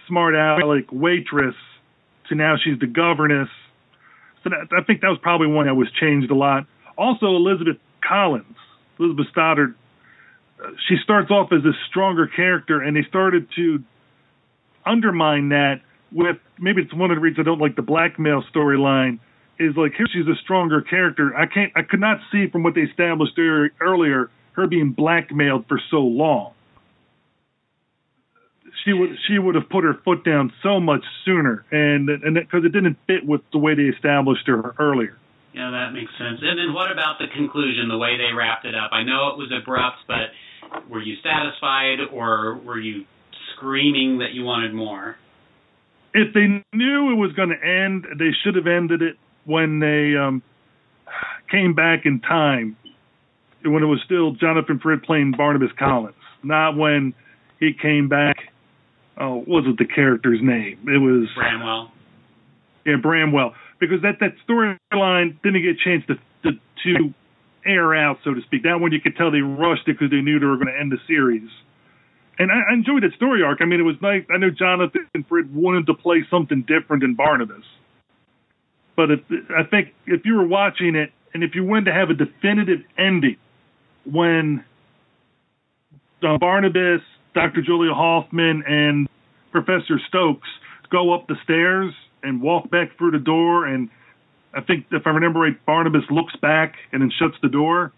smart 0.09 0.35
aleck 0.35 0.85
waitress 0.91 1.55
to 2.29 2.35
now 2.35 2.57
she's 2.63 2.79
the 2.81 2.87
governess. 2.87 3.49
So 4.45 4.51
that, 4.51 4.77
I 4.77 4.83
think 4.83 5.01
that 5.03 5.09
was 5.09 5.19
probably 5.23 5.47
one 5.47 5.67
that 5.67 5.75
was 5.75 5.89
changed 6.01 6.31
a 6.31 6.35
lot. 6.35 6.67
Also, 6.99 7.27
Elizabeth 7.27 7.77
Collins, 8.07 8.57
Elizabeth 8.99 9.27
Stoddard 9.31 9.75
she 10.89 10.97
starts 11.03 11.31
off 11.31 11.53
as 11.53 11.65
a 11.65 11.73
stronger 11.89 12.27
character, 12.27 12.81
and 12.81 12.97
they 12.97 13.05
started 13.09 13.49
to 13.57 13.83
undermine 14.85 15.51
that 15.51 15.81
with 16.11 16.37
maybe 16.59 16.83
it's 16.83 16.95
one 16.95 17.11
of 17.11 17.17
the 17.17 17.21
reasons 17.21 17.47
I 17.47 17.49
don't 17.49 17.61
like 17.61 17.77
the 17.77 17.83
blackmail 17.83 18.45
storyline. 18.55 19.19
Is 19.59 19.77
like 19.77 19.93
here 19.97 20.07
she's 20.13 20.27
a 20.27 20.37
stronger 20.43 20.81
character. 20.81 21.37
I 21.37 21.47
can't 21.47 21.73
I 21.77 21.83
could 21.83 22.01
not 22.01 22.19
see 22.33 22.49
from 22.51 22.63
what 22.63 22.75
they 22.75 22.83
established 22.83 23.39
earlier 23.81 24.31
her 24.53 24.67
being 24.67 24.93
blackmailed 24.93 25.67
for 25.69 25.81
so 25.91 25.99
long. 25.99 26.53
She 28.85 28.93
would 28.93 29.11
she 29.29 29.39
would 29.39 29.55
have 29.55 29.69
put 29.69 29.85
her 29.85 29.95
foot 30.05 30.25
down 30.25 30.53
so 30.63 30.81
much 30.81 31.05
sooner, 31.25 31.65
and 31.71 32.09
and 32.09 32.35
because 32.35 32.65
it 32.65 32.73
didn't 32.73 32.97
fit 33.07 33.25
with 33.25 33.43
the 33.53 33.59
way 33.59 33.75
they 33.75 33.85
established 33.85 34.47
her 34.49 34.75
earlier. 34.79 35.17
Yeah, 35.55 35.71
that 35.71 35.93
makes 35.93 36.11
sense. 36.17 36.41
And 36.41 36.59
then 36.59 36.73
what 36.73 36.91
about 36.91 37.19
the 37.19 37.29
conclusion, 37.29 37.89
the 37.89 37.99
way 37.99 38.17
they 38.17 38.33
wrapped 38.33 38.65
it 38.65 38.75
up? 38.75 38.91
I 38.93 39.05
know 39.05 39.29
it 39.29 39.37
was 39.37 39.53
abrupt, 39.53 39.99
but 40.09 40.33
were 40.91 41.03
you 41.03 41.17
satisfied 41.23 41.99
or 42.13 42.61
were 42.65 42.79
you 42.79 43.05
screaming 43.57 44.19
that 44.19 44.33
you 44.33 44.45
wanted 44.45 44.75
more? 44.75 45.17
If 46.15 46.35
they 46.35 46.47
knew 46.77 47.11
it 47.11 47.17
was 47.17 47.33
going 47.35 47.49
to 47.49 47.67
end, 47.67 48.07
they 48.19 48.31
should 48.45 48.55
have 48.57 48.67
ended 48.67 49.01
it 49.01 49.17
when 49.45 49.81
they 49.81 50.15
um, 50.17 50.43
came 51.51 51.75
back 51.75 52.05
in 52.05 52.21
time, 52.21 52.77
when 53.65 53.83
it 53.83 53.87
was 53.87 54.01
still 54.05 54.33
Jonathan 54.33 54.79
Frid 54.79 55.03
playing 55.05 55.33
Barnabas 55.37 55.71
Collins, 55.79 56.15
not 56.43 56.77
when 56.77 57.15
he 57.61 57.73
came 57.73 58.09
back. 58.09 58.37
Oh, 59.19 59.37
what 59.37 59.49
was 59.49 59.65
it 59.69 59.79
the 59.79 59.87
character's 59.87 60.41
name? 60.43 60.79
It 60.87 60.99
was 60.99 61.29
Bramwell. 61.37 61.91
Yeah, 62.85 62.97
Bramwell, 63.01 63.55
because 63.79 64.03
that 64.03 64.19
that 64.21 64.35
storyline 64.49 65.41
didn't 65.43 65.63
get 65.63 65.77
a 65.77 65.85
chance 65.85 66.05
to 66.09 66.15
to, 66.45 66.59
to 66.85 67.15
air 67.67 67.95
out, 67.95 68.19
so 68.25 68.35
to 68.35 68.41
speak. 68.43 68.65
That 68.65 68.81
one 68.81 68.93
you 68.93 69.01
could 69.01 69.17
tell 69.17 69.31
they 69.31 69.41
rushed 69.41 69.89
it 69.89 69.99
because 69.99 70.11
they 70.11 70.21
knew 70.21 70.39
they 70.39 70.47
were 70.47 70.57
going 70.57 70.73
to 70.73 70.79
end 70.79 70.93
the 70.93 70.99
series. 71.07 71.49
And 72.39 72.51
I, 72.51 72.71
I 72.71 72.75
enjoyed 72.75 73.03
that 73.03 73.15
story 73.17 73.43
arc. 73.43 73.59
I 73.61 73.65
mean, 73.67 73.81
it 73.81 73.85
was 73.85 73.97
nice. 74.01 74.25
I 74.33 74.39
know 74.39 74.51
Jonathan 74.51 75.25
Frid 75.29 75.53
wanted 75.53 75.87
to 75.87 75.95
play 75.95 76.25
something 76.31 76.63
different 76.63 77.03
than 77.03 77.15
Barnabas, 77.15 77.65
but 78.97 79.11
if, 79.11 79.21
I 79.51 79.65
think 79.65 79.95
if 80.07 80.25
you 80.25 80.37
were 80.37 80.47
watching 80.47 80.95
it 80.95 81.13
and 81.35 81.43
if 81.43 81.55
you 81.55 81.65
wanted 81.65 81.87
to 81.87 81.93
have 81.93 82.11
a 82.11 82.15
definitive 82.15 82.81
ending, 82.99 83.37
when 84.05 84.65
uh, 86.23 86.39
Barnabas, 86.39 87.01
Dr. 87.35 87.63
Julia 87.63 87.95
Hoffman, 87.95 88.63
and 88.67 89.09
Professor 89.51 90.01
Stokes 90.09 90.49
go 90.91 91.15
up 91.15 91.27
the 91.29 91.37
stairs 91.45 91.93
and 92.23 92.41
walk 92.43 92.71
back 92.71 92.97
through 92.99 93.13
the 93.13 93.19
door 93.19 93.67
and 93.67 93.89
I 94.55 94.61
think 94.61 94.87
if 94.91 95.03
I 95.07 95.11
remember 95.11 95.41
right, 95.41 95.67
Barnabas 95.67 96.03
looks 96.11 96.35
back 96.37 96.75
and 96.93 97.01
then 97.03 97.11
shuts 97.19 97.37
the 97.43 97.49
door. 97.49 97.93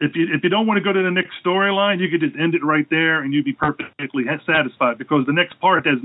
If 0.00 0.14
you 0.14 0.26
if 0.32 0.42
you 0.42 0.50
don't 0.50 0.66
want 0.66 0.78
to 0.78 0.84
go 0.84 0.92
to 0.92 1.02
the 1.02 1.10
next 1.10 1.34
storyline, 1.44 2.00
you 2.00 2.08
could 2.10 2.20
just 2.20 2.38
end 2.38 2.54
it 2.54 2.64
right 2.64 2.86
there 2.90 3.22
and 3.22 3.32
you'd 3.32 3.44
be 3.44 3.52
perfectly 3.52 4.24
satisfied 4.46 4.98
because 4.98 5.26
the 5.26 5.32
next 5.32 5.58
part 5.60 5.86
has 5.86 5.98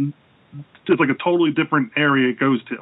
just 0.86 1.00
like 1.00 1.10
a 1.10 1.18
totally 1.24 1.52
different 1.52 1.92
area 1.98 2.30
it 2.30 2.40
goes 2.40 2.64
to. 2.66 2.78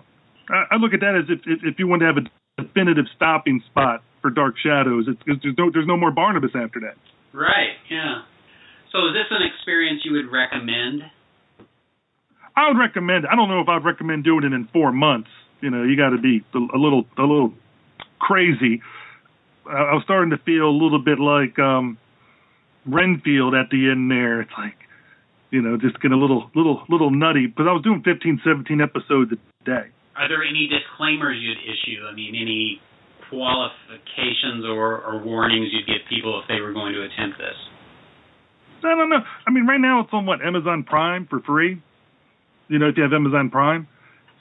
I, 0.50 0.76
I 0.76 0.76
look 0.76 0.94
at 0.94 1.02
that 1.02 1.16
as 1.16 1.28
if 1.30 1.40
if 1.46 1.80
you 1.80 1.88
want 1.88 2.02
to 2.02 2.08
have 2.08 2.18
a 2.18 2.26
definitive 2.62 3.06
stopping 3.16 3.62
spot 3.72 4.04
for 4.22 4.30
Dark 4.30 4.56
Shadows, 4.62 5.06
it's, 5.08 5.22
it's 5.28 5.44
there's 5.44 5.56
no 5.58 5.72
there's 5.72 5.88
no 5.88 5.98
more 5.98 6.12
Barnabas 6.12 6.52
after 6.56 6.80
that. 6.82 6.96
Right. 7.34 7.76
Yeah. 7.90 8.24
So 8.92 9.08
is 9.08 9.14
this 9.16 9.28
an 9.32 9.44
experience 9.44 10.04
you 10.04 10.14
would 10.14 10.32
recommend? 10.32 11.04
I 12.56 12.68
would 12.68 12.80
recommend. 12.80 13.26
I 13.28 13.36
don't 13.36 13.48
know 13.48 13.62
if 13.62 13.70
I'd 13.70 13.86
recommend 13.86 14.24
doing 14.24 14.44
it 14.44 14.52
in 14.52 14.68
four 14.74 14.92
months 14.92 15.30
you 15.62 15.70
know, 15.70 15.84
you 15.84 15.96
got 15.96 16.10
to 16.10 16.22
be 16.22 16.44
a 16.54 16.78
little 16.78 17.06
a 17.18 17.22
little 17.22 17.54
crazy. 18.20 18.82
I 19.66 19.94
was 19.94 20.02
starting 20.04 20.32
to 20.32 20.38
feel 20.44 20.70
a 20.70 20.76
little 20.76 21.00
bit 21.00 21.20
like 21.20 21.58
um 21.60 21.98
Renfield 22.86 23.54
at 23.54 23.70
the 23.70 23.90
end 23.90 24.10
there. 24.10 24.42
It's 24.42 24.52
like, 24.58 24.76
you 25.52 25.62
know, 25.62 25.78
just 25.78 26.02
getting 26.02 26.18
a 26.18 26.22
little 26.22 26.50
little 26.56 26.84
little 26.90 27.12
nutty. 27.12 27.48
But 27.48 27.68
I 27.68 27.74
was 27.74 27.84
doing 27.84 28.02
15, 28.04 28.42
17 28.44 28.82
episodes 28.82 29.32
a 29.32 29.40
day. 29.66 29.90
Are 30.18 30.28
there 30.28 30.44
any 30.44 30.68
disclaimers 30.68 31.38
you'd 31.40 31.62
issue? 31.62 32.06
I 32.06 32.14
mean, 32.14 32.36
any 32.36 32.82
qualifications 33.30 34.66
or, 34.68 35.00
or 35.02 35.24
warnings 35.24 35.70
you'd 35.72 35.88
give 35.88 36.04
people 36.10 36.42
if 36.44 36.48
they 36.50 36.60
were 36.60 36.74
going 36.74 36.94
to 36.94 37.02
attempt 37.02 37.38
this? 37.38 37.56
I 38.84 38.96
don't 38.96 39.10
know. 39.10 39.24
I 39.48 39.52
mean, 39.52 39.66
right 39.66 39.80
now 39.80 40.02
it's 40.02 40.10
on 40.12 40.26
what 40.26 40.42
Amazon 40.42 40.84
Prime 40.84 41.28
for 41.30 41.40
free. 41.42 41.82
You 42.68 42.80
know, 42.80 42.90
if 42.90 42.98
you 42.98 43.04
have 43.04 43.14
Amazon 43.14 43.50
Prime, 43.50 43.88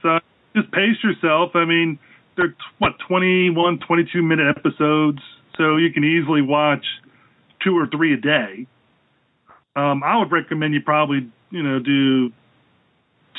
so 0.03 0.19
just 0.55 0.71
pace 0.73 0.97
yourself. 1.03 1.53
I 1.55 1.65
mean, 1.65 1.99
they're 2.37 2.55
what 2.79 2.93
21, 3.09 3.81
22 3.87 4.23
minute 4.23 4.55
episodes, 4.57 5.21
so 5.57 5.77
you 5.77 5.93
can 5.93 6.05
easily 6.05 6.43
watch 6.43 6.85
two 7.63 7.77
or 7.77 7.87
three 7.87 8.15
a 8.15 8.17
day. 8.17 8.67
Um, 9.77 10.03
I 10.03 10.19
would 10.19 10.33
recommend 10.33 10.75
you 10.75 10.81
probably 10.81 11.31
you 11.51 11.63
know 11.63 11.79
do 11.79 12.31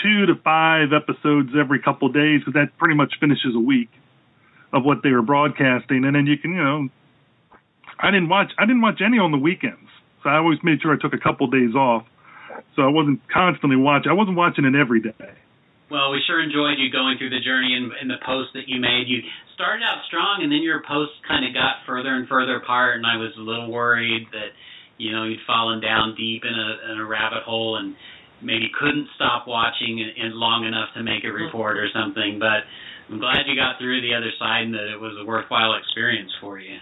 two 0.01 0.25
to 0.27 0.35
five 0.43 0.93
episodes 0.93 1.49
every 1.59 1.79
couple 1.79 2.07
of 2.07 2.13
days 2.13 2.41
because 2.41 2.53
that 2.53 2.77
pretty 2.77 2.95
much 2.95 3.13
finishes 3.19 3.55
a 3.55 3.59
week 3.59 3.89
of 4.73 4.85
what 4.85 5.03
they 5.03 5.09
were 5.11 5.21
broadcasting, 5.21 6.05
and 6.05 6.15
then 6.15 6.25
you 6.25 6.37
can 6.37 6.51
you 6.51 6.63
know. 6.63 6.87
I 7.99 8.09
didn't 8.09 8.29
watch 8.29 8.51
I 8.57 8.65
didn't 8.65 8.81
watch 8.81 9.01
any 9.05 9.19
on 9.19 9.31
the 9.31 9.37
weekends, 9.37 9.89
so 10.23 10.29
I 10.29 10.37
always 10.37 10.57
made 10.63 10.81
sure 10.81 10.93
I 10.93 10.97
took 10.99 11.13
a 11.13 11.19
couple 11.19 11.45
of 11.45 11.51
days 11.51 11.75
off. 11.75 12.05
so 12.75 12.81
I 12.81 12.87
wasn't 12.87 13.21
constantly 13.31 13.77
watching. 13.77 14.09
I 14.09 14.15
wasn't 14.15 14.37
watching 14.37 14.65
it 14.65 14.75
every 14.75 15.01
day. 15.01 15.33
Well, 15.91 16.15
we 16.15 16.23
sure 16.23 16.39
enjoyed 16.39 16.79
you 16.79 16.87
going 16.87 17.19
through 17.19 17.35
the 17.35 17.43
journey 17.43 17.75
and, 17.75 17.91
and 17.91 18.07
the 18.07 18.23
posts 18.23 18.55
that 18.55 18.71
you 18.71 18.79
made. 18.79 19.11
You 19.11 19.19
started 19.59 19.83
out 19.83 20.07
strong, 20.07 20.39
and 20.39 20.47
then 20.47 20.63
your 20.63 20.79
posts 20.87 21.19
kind 21.27 21.43
of 21.43 21.51
got 21.51 21.83
further 21.83 22.15
and 22.15 22.31
further 22.31 22.63
apart, 22.63 22.95
and 22.95 23.03
I 23.03 23.19
was 23.19 23.35
a 23.35 23.43
little 23.43 23.67
worried 23.67 24.23
that 24.31 24.55
you 24.95 25.11
know 25.11 25.27
you'd 25.27 25.43
fallen 25.43 25.83
down 25.83 26.15
deep 26.15 26.47
in 26.47 26.55
a, 26.55 26.93
in 26.93 27.03
a 27.03 27.05
rabbit 27.05 27.43
hole 27.43 27.75
and 27.75 27.99
maybe 28.39 28.71
couldn't 28.71 29.11
stop 29.19 29.51
watching 29.51 29.99
in, 29.99 30.15
in 30.15 30.31
long 30.39 30.63
enough 30.63 30.95
to 30.95 31.03
make 31.03 31.27
a 31.27 31.27
mm-hmm. 31.27 31.51
report 31.51 31.75
or 31.75 31.91
something. 31.91 32.39
But 32.39 32.63
I'm 33.11 33.19
glad 33.19 33.43
you 33.51 33.59
got 33.59 33.75
through 33.75 33.99
the 33.99 34.15
other 34.15 34.31
side 34.39 34.71
and 34.71 34.73
that 34.73 34.87
it 34.87 34.99
was 34.99 35.19
a 35.19 35.27
worthwhile 35.27 35.75
experience 35.75 36.31
for 36.39 36.57
you. 36.57 36.79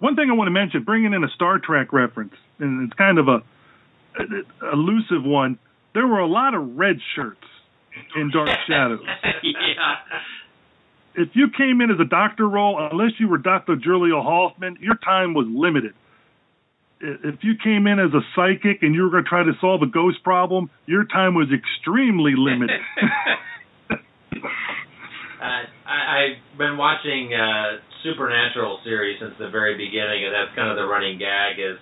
One 0.00 0.16
thing 0.16 0.28
I 0.28 0.36
want 0.36 0.48
to 0.48 0.52
mention, 0.52 0.84
bringing 0.84 1.16
in 1.16 1.24
a 1.24 1.32
Star 1.34 1.58
Trek 1.58 1.96
reference, 1.96 2.36
and 2.60 2.84
it's 2.84 2.96
kind 3.00 3.16
of 3.16 3.28
a, 3.28 3.40
a 4.20 4.72
elusive 4.76 5.24
one. 5.24 5.58
There 5.94 6.06
were 6.06 6.20
a 6.20 6.28
lot 6.28 6.52
of 6.52 6.76
red 6.76 7.00
shirts 7.16 7.47
in 8.16 8.30
Dark 8.30 8.48
Shadows. 8.68 9.00
yeah. 9.42 9.96
If 11.14 11.30
you 11.34 11.48
came 11.56 11.80
in 11.80 11.90
as 11.90 11.98
a 12.00 12.04
doctor 12.04 12.48
role, 12.48 12.78
unless 12.90 13.12
you 13.18 13.28
were 13.28 13.38
Dr. 13.38 13.76
Julia 13.76 14.20
Hoffman, 14.20 14.78
your 14.80 14.94
time 14.96 15.34
was 15.34 15.46
limited. 15.50 15.94
If 17.00 17.42
you 17.42 17.54
came 17.62 17.86
in 17.86 17.98
as 17.98 18.10
a 18.12 18.20
psychic 18.34 18.82
and 18.82 18.94
you 18.94 19.02
were 19.02 19.10
going 19.10 19.24
to 19.24 19.28
try 19.28 19.42
to 19.42 19.52
solve 19.60 19.82
a 19.82 19.86
ghost 19.86 20.22
problem, 20.22 20.70
your 20.86 21.04
time 21.04 21.34
was 21.34 21.48
extremely 21.52 22.34
limited. 22.36 22.80
Uh, 25.38 25.62
I, 25.86 26.34
I've 26.34 26.58
been 26.58 26.76
watching 26.76 27.30
uh, 27.30 27.78
Supernatural 28.02 28.80
series 28.82 29.18
since 29.22 29.34
the 29.38 29.50
very 29.50 29.78
beginning, 29.78 30.26
and 30.26 30.34
that's 30.34 30.50
kind 30.54 30.66
of 30.70 30.74
the 30.74 30.82
running 30.82 31.18
gag. 31.18 31.58
Is 31.58 31.78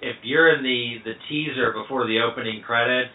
if 0.00 0.16
you're 0.22 0.54
in 0.54 0.62
the 0.62 1.02
the 1.02 1.14
teaser 1.28 1.74
before 1.74 2.06
the 2.06 2.22
opening 2.22 2.62
credits, 2.62 3.10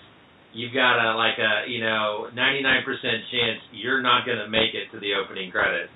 you've 0.54 0.74
got 0.74 0.98
a 0.98 1.16
like 1.18 1.38
a 1.38 1.70
you 1.70 1.82
know 1.82 2.28
99% 2.34 2.86
chance 3.32 3.60
you're 3.72 4.02
not 4.02 4.26
going 4.26 4.38
to 4.38 4.50
make 4.50 4.74
it 4.74 4.92
to 4.94 5.00
the 5.00 5.14
opening 5.14 5.52
credits. 5.52 5.92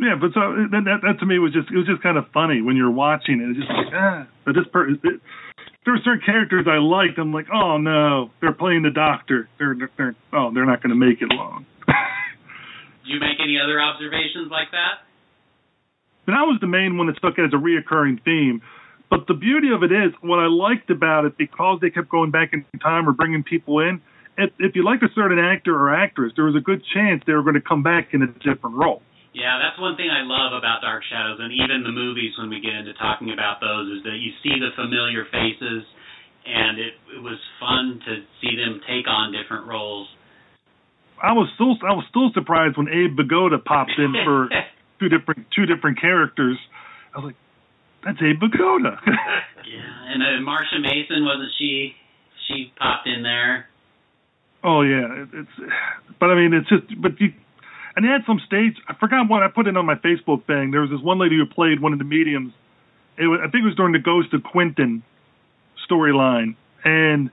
Yeah, 0.00 0.16
but 0.16 0.32
so 0.32 0.56
that, 0.72 0.82
that 0.84 0.98
that 1.04 1.16
to 1.20 1.26
me 1.26 1.38
was 1.38 1.52
just 1.52 1.68
it 1.70 1.76
was 1.76 1.86
just 1.86 2.02
kind 2.02 2.16
of 2.16 2.24
funny 2.32 2.62
when 2.62 2.76
you're 2.76 2.92
watching 2.92 3.40
it. 3.40 3.52
It's 3.52 3.60
just 3.60 3.70
like 3.70 3.92
ah, 3.92 4.26
but 4.44 4.54
this 4.54 4.64
per 4.72 4.88
it, 4.88 5.00
there 5.84 5.94
were 5.96 6.04
certain 6.04 6.24
characters 6.24 6.66
I 6.68 6.80
liked. 6.80 7.18
I'm 7.18 7.32
like, 7.32 7.46
oh 7.52 7.76
no, 7.76 8.30
they're 8.40 8.56
playing 8.56 8.82
the 8.82 8.94
doctor. 8.94 9.48
They're 9.58 9.76
they're, 9.76 9.92
they're 9.96 10.16
oh 10.32 10.50
they're 10.52 10.66
not 10.66 10.82
going 10.82 10.92
to 10.92 11.00
make 11.00 11.20
it 11.20 11.28
long. 11.28 11.66
Did 11.86 11.96
you 13.16 13.20
make 13.20 13.36
any 13.40 13.60
other 13.60 13.80
observations 13.80 14.48
like 14.50 14.72
that? 14.72 15.04
and 16.30 16.38
that 16.38 16.46
was 16.46 16.58
the 16.60 16.70
main 16.70 16.96
one 16.96 17.08
that 17.08 17.16
stuck 17.16 17.38
as 17.38 17.50
a 17.52 17.58
reoccurring 17.58 18.22
theme. 18.22 18.62
But 19.10 19.26
the 19.26 19.34
beauty 19.34 19.74
of 19.74 19.82
it 19.82 19.90
is, 19.90 20.14
what 20.22 20.38
I 20.38 20.46
liked 20.46 20.88
about 20.88 21.26
it, 21.26 21.36
because 21.36 21.82
they 21.82 21.90
kept 21.90 22.08
going 22.08 22.30
back 22.30 22.54
in 22.54 22.64
time 22.78 23.08
or 23.08 23.12
bringing 23.12 23.42
people 23.42 23.80
in, 23.80 24.00
if, 24.38 24.54
if 24.62 24.72
you 24.78 24.86
liked 24.86 25.02
a 25.02 25.10
certain 25.14 25.38
actor 25.38 25.74
or 25.74 25.92
actress, 25.92 26.32
there 26.36 26.46
was 26.46 26.54
a 26.54 26.62
good 26.62 26.80
chance 26.94 27.22
they 27.26 27.34
were 27.34 27.42
going 27.42 27.58
to 27.58 27.66
come 27.66 27.82
back 27.82 28.14
in 28.14 28.22
a 28.22 28.30
different 28.38 28.78
role. 28.78 29.02
Yeah, 29.34 29.58
that's 29.62 29.78
one 29.78 29.98
thing 29.98 30.10
I 30.10 30.22
love 30.22 30.54
about 30.54 30.82
Dark 30.82 31.02
Shadows, 31.10 31.38
and 31.38 31.52
even 31.54 31.82
the 31.82 31.94
movies 31.94 32.34
when 32.38 32.50
we 32.50 32.62
get 32.62 32.74
into 32.74 32.94
talking 32.94 33.30
about 33.30 33.60
those, 33.60 33.98
is 33.98 34.02
that 34.06 34.18
you 34.18 34.30
see 34.42 34.58
the 34.58 34.74
familiar 34.74 35.26
faces, 35.30 35.86
and 36.46 36.78
it, 36.78 36.94
it 37.14 37.22
was 37.22 37.38
fun 37.58 38.00
to 38.06 38.12
see 38.42 38.54
them 38.58 38.80
take 38.86 39.06
on 39.06 39.30
different 39.30 39.66
roles. 39.66 40.08
I 41.22 41.32
was 41.32 41.46
still 41.54 41.76
I 41.86 41.92
was 41.92 42.04
still 42.08 42.32
surprised 42.32 42.78
when 42.78 42.88
Abe 42.88 43.14
Vigoda 43.14 43.62
popped 43.62 43.92
in 43.98 44.14
for 44.24 44.48
two 44.98 45.08
different 45.08 45.46
two 45.54 45.66
different 45.66 46.00
characters. 46.00 46.56
I 47.14 47.18
was 47.18 47.26
like, 47.30 47.38
that's 48.04 48.18
Abe 48.22 48.40
Vigoda. 48.40 48.98
yeah, 49.06 50.12
and 50.12 50.22
uh, 50.22 50.50
Marsha 50.50 50.80
Mason 50.80 51.24
wasn't 51.24 51.50
she? 51.58 51.94
She 52.48 52.72
popped 52.78 53.06
in 53.06 53.22
there. 53.22 53.66
oh 54.64 54.82
yeah, 54.82 55.22
it, 55.22 55.28
it's 55.32 55.72
but 56.18 56.30
I 56.30 56.34
mean 56.34 56.52
it's 56.52 56.68
just 56.68 57.00
but 57.00 57.20
you 57.20 57.32
and 57.96 58.04
they 58.04 58.08
had 58.08 58.22
some 58.26 58.40
stage. 58.46 58.76
I 58.88 58.94
forgot 58.94 59.28
what 59.28 59.42
I 59.42 59.48
put 59.48 59.66
it 59.66 59.76
on 59.76 59.84
my 59.84 59.96
Facebook 59.96 60.46
thing. 60.46 60.70
There 60.70 60.80
was 60.80 60.90
this 60.90 61.02
one 61.02 61.18
lady 61.18 61.36
who 61.36 61.46
played 61.46 61.80
one 61.80 61.92
of 61.92 61.98
the 61.98 62.04
mediums. 62.04 62.52
It 63.18 63.26
was, 63.26 63.40
I 63.42 63.50
think 63.50 63.62
it 63.62 63.66
was 63.66 63.74
during 63.76 63.92
the 63.92 63.98
Ghost 63.98 64.32
of 64.32 64.42
Quentin 64.42 65.02
storyline, 65.90 66.56
and 66.84 67.30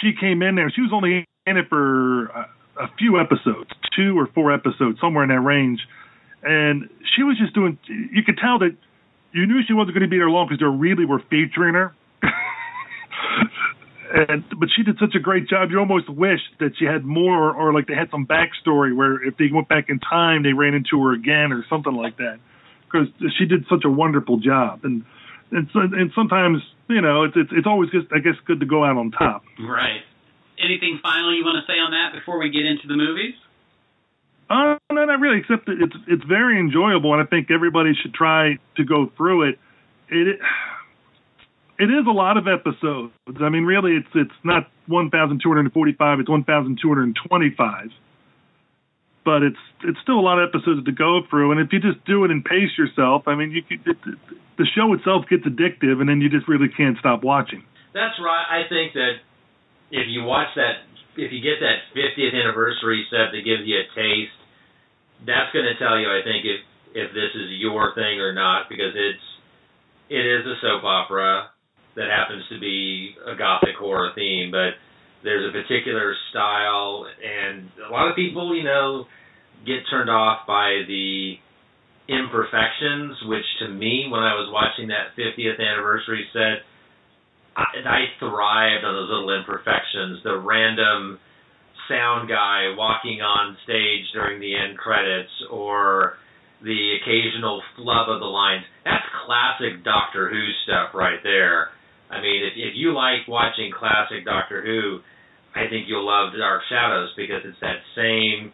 she 0.00 0.12
came 0.18 0.42
in 0.42 0.54
there. 0.54 0.70
She 0.70 0.82
was 0.82 0.92
only 0.92 1.24
in 1.46 1.56
it 1.56 1.66
for 1.68 2.26
a, 2.26 2.48
a 2.78 2.90
few 2.98 3.18
episodes, 3.18 3.70
two 3.96 4.18
or 4.18 4.26
four 4.34 4.52
episodes, 4.52 5.00
somewhere 5.00 5.24
in 5.24 5.30
that 5.30 5.40
range. 5.40 5.80
And 6.42 6.88
she 7.16 7.22
was 7.22 7.38
just 7.38 7.54
doing. 7.54 7.78
You 7.88 8.22
could 8.24 8.38
tell 8.38 8.58
that 8.60 8.76
you 9.32 9.46
knew 9.46 9.60
she 9.66 9.72
wasn't 9.72 9.94
going 9.94 10.02
to 10.02 10.10
be 10.10 10.18
there 10.18 10.30
long 10.30 10.48
because 10.48 10.60
they 10.60 10.66
really 10.66 11.04
were 11.04 11.22
featuring 11.30 11.74
her. 11.74 11.94
and 14.12 14.44
but 14.58 14.68
she 14.74 14.82
did 14.82 14.98
such 14.98 15.14
a 15.14 15.20
great 15.20 15.48
job. 15.48 15.70
You 15.70 15.78
almost 15.78 16.08
wished 16.08 16.58
that 16.58 16.72
she 16.78 16.84
had 16.84 17.04
more, 17.04 17.54
or, 17.54 17.72
like 17.72 17.86
they 17.86 17.94
had 17.94 18.10
some 18.10 18.26
backstory 18.26 18.94
where 18.94 19.22
if 19.22 19.36
they 19.36 19.46
went 19.52 19.68
back 19.68 19.88
in 19.88 20.00
time, 20.00 20.42
they 20.42 20.52
ran 20.52 20.74
into 20.74 21.02
her 21.04 21.12
again 21.12 21.52
or 21.52 21.64
something 21.68 21.94
like 21.94 22.16
that. 22.18 22.38
Because 22.90 23.08
she 23.38 23.46
did 23.46 23.66
such 23.70 23.84
a 23.84 23.90
wonderful 23.90 24.38
job, 24.38 24.80
and 24.82 25.04
and 25.52 25.68
and 25.74 26.10
sometimes 26.14 26.58
you 26.88 27.00
know 27.00 27.22
it's 27.22 27.36
it's 27.36 27.50
it's 27.52 27.66
always 27.66 27.88
just 27.90 28.08
I 28.12 28.18
guess 28.18 28.34
good 28.46 28.58
to 28.60 28.66
go 28.66 28.84
out 28.84 28.96
on 28.96 29.12
top. 29.12 29.44
Right. 29.60 30.02
Anything 30.58 30.98
final 31.00 31.32
you 31.32 31.44
want 31.44 31.64
to 31.64 31.66
say 31.70 31.78
on 31.78 31.92
that 31.92 32.18
before 32.18 32.38
we 32.38 32.50
get 32.50 32.66
into 32.66 32.88
the 32.88 32.96
movies? 32.96 33.34
Uh, 34.50 34.74
no, 34.90 35.04
not 35.04 35.20
really. 35.20 35.38
Except 35.38 35.66
that 35.66 35.78
it's 35.80 35.94
it's 36.08 36.24
very 36.24 36.58
enjoyable, 36.58 37.14
and 37.14 37.22
I 37.22 37.26
think 37.26 37.50
everybody 37.50 37.92
should 37.94 38.12
try 38.12 38.58
to 38.76 38.84
go 38.84 39.10
through 39.16 39.50
it. 39.50 39.58
It 40.08 40.40
it 41.78 41.88
is 41.88 42.04
a 42.06 42.12
lot 42.12 42.36
of 42.36 42.48
episodes. 42.50 43.14
I 43.40 43.48
mean, 43.48 43.62
really, 43.62 43.94
it's 43.94 44.10
it's 44.14 44.40
not 44.42 44.68
1,245. 44.88 46.20
It's 46.20 46.28
1,225. 46.28 47.90
But 49.24 49.42
it's 49.42 49.62
it's 49.84 49.98
still 50.02 50.18
a 50.18 50.26
lot 50.26 50.42
of 50.42 50.48
episodes 50.50 50.84
to 50.84 50.92
go 50.92 51.20
through, 51.30 51.52
and 51.52 51.60
if 51.60 51.72
you 51.72 51.78
just 51.78 52.04
do 52.04 52.24
it 52.24 52.32
and 52.32 52.44
pace 52.44 52.74
yourself, 52.76 53.28
I 53.28 53.36
mean, 53.36 53.52
you 53.52 53.62
could, 53.62 53.86
it, 53.86 53.96
the 54.58 54.66
show 54.74 54.92
itself 54.94 55.30
gets 55.30 55.44
addictive, 55.44 56.00
and 56.00 56.08
then 56.08 56.20
you 56.20 56.28
just 56.28 56.48
really 56.48 56.68
can't 56.68 56.98
stop 56.98 57.22
watching. 57.22 57.62
That's 57.94 58.18
right. 58.18 58.46
I 58.50 58.66
think 58.68 58.94
that 58.94 59.22
if 59.92 60.08
you 60.08 60.24
watch 60.24 60.48
that, 60.56 60.82
if 61.16 61.30
you 61.30 61.38
get 61.38 61.60
that 61.60 61.86
50th 61.94 62.34
anniversary 62.34 63.06
set 63.10 63.30
that 63.30 63.44
gives 63.44 63.62
you 63.68 63.76
a 63.78 63.86
taste, 63.94 64.39
that's 65.26 65.52
going 65.52 65.66
to 65.66 65.76
tell 65.78 65.98
you, 65.98 66.08
I 66.08 66.20
think, 66.24 66.44
if 66.44 66.60
if 66.92 67.14
this 67.14 67.30
is 67.34 67.60
your 67.62 67.94
thing 67.94 68.18
or 68.20 68.32
not, 68.32 68.68
because 68.68 68.94
it's 68.94 69.26
it 70.10 70.26
is 70.26 70.46
a 70.46 70.54
soap 70.60 70.84
opera 70.84 71.50
that 71.96 72.10
happens 72.10 72.44
to 72.50 72.58
be 72.58 73.14
a 73.26 73.36
gothic 73.36 73.76
horror 73.78 74.10
theme, 74.14 74.50
but 74.50 74.74
there's 75.22 75.48
a 75.48 75.52
particular 75.52 76.14
style, 76.30 77.06
and 77.22 77.68
a 77.88 77.92
lot 77.92 78.08
of 78.08 78.16
people, 78.16 78.56
you 78.56 78.64
know, 78.64 79.04
get 79.66 79.84
turned 79.90 80.10
off 80.10 80.46
by 80.46 80.82
the 80.88 81.34
imperfections, 82.08 83.16
which 83.26 83.44
to 83.60 83.68
me, 83.68 84.08
when 84.10 84.22
I 84.22 84.34
was 84.34 84.50
watching 84.50 84.88
that 84.88 85.14
50th 85.14 85.60
anniversary 85.60 86.26
set, 86.32 86.66
I, 87.54 87.64
I 87.86 88.00
thrived 88.18 88.84
on 88.84 88.94
those 88.94 89.10
little 89.10 89.30
imperfections. 89.30 90.22
The 90.24 90.38
random 90.38 91.18
sound 91.90 92.30
guy 92.30 92.70
walking 92.78 93.20
on 93.20 93.58
stage 93.66 94.06
during 94.14 94.38
the 94.38 94.54
end 94.54 94.78
credits, 94.78 95.34
or 95.50 96.14
the 96.62 96.96
occasional 97.02 97.60
flub 97.74 98.08
of 98.08 98.20
the 98.20 98.30
lines. 98.30 98.62
That's 98.84 99.04
classic 99.26 99.82
Doctor 99.82 100.30
Who 100.30 100.42
stuff 100.64 100.94
right 100.94 101.18
there. 101.22 101.74
I 102.10 102.20
mean, 102.22 102.46
if, 102.46 102.54
if 102.54 102.74
you 102.78 102.94
like 102.94 103.26
watching 103.26 103.72
classic 103.74 104.24
Doctor 104.24 104.62
Who, 104.62 105.00
I 105.54 105.66
think 105.68 105.86
you'll 105.88 106.06
love 106.06 106.32
Dark 106.38 106.62
Shadows 106.70 107.10
because 107.16 107.42
it's 107.44 107.58
that 107.60 107.82
same 107.96 108.52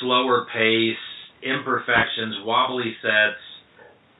slower 0.00 0.46
pace, 0.52 1.00
imperfections, 1.42 2.40
wobbly 2.44 2.96
sets, 3.02 3.40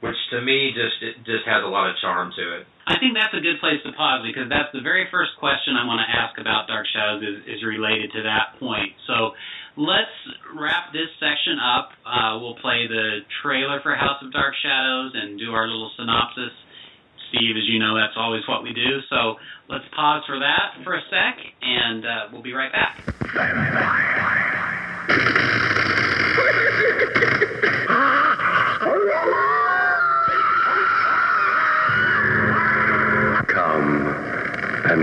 which 0.01 0.17
to 0.33 0.41
me 0.41 0.73
just 0.77 1.25
just 1.25 1.45
has 1.47 1.65
a 1.65 1.69
lot 1.69 1.89
of 1.89 1.97
charm 2.01 2.33
to 2.37 2.61
it. 2.61 2.67
I 2.87 2.99
think 2.99 3.15
that's 3.15 3.35
a 3.35 3.41
good 3.41 3.61
place 3.61 3.79
to 3.85 3.93
pause 3.93 4.25
because 4.27 4.49
that's 4.49 4.73
the 4.73 4.81
very 4.81 5.07
first 5.11 5.37
question 5.39 5.77
I 5.77 5.87
want 5.87 6.01
to 6.01 6.09
ask 6.09 6.39
about 6.41 6.67
Dark 6.67 6.87
Shadows 6.91 7.23
is, 7.23 7.37
is 7.47 7.61
related 7.63 8.11
to 8.13 8.23
that 8.25 8.59
point. 8.59 8.97
So 9.07 9.37
let's 9.77 10.17
wrap 10.57 10.93
this 10.93 11.09
section 11.21 11.61
up. 11.61 11.93
Uh, 12.03 12.41
we'll 12.41 12.59
play 12.59 12.89
the 12.89 13.21
trailer 13.43 13.81
for 13.81 13.95
House 13.95 14.19
of 14.23 14.33
Dark 14.33 14.55
Shadows 14.63 15.13
and 15.15 15.39
do 15.39 15.53
our 15.53 15.69
little 15.69 15.91
synopsis. 15.97 16.53
Steve, 17.29 17.55
as 17.57 17.69
you 17.69 17.79
know, 17.79 17.95
that's 17.95 18.17
always 18.17 18.43
what 18.49 18.63
we 18.63 18.73
do. 18.73 18.99
So 19.09 19.37
let's 19.69 19.85
pause 19.95 20.25
for 20.27 20.41
that 20.41 20.83
for 20.83 20.95
a 20.95 21.03
sec, 21.11 21.39
and 21.63 22.05
uh, 22.05 22.29
we'll 22.33 22.43
be 22.43 22.53
right 22.53 22.73
back. 22.73 24.67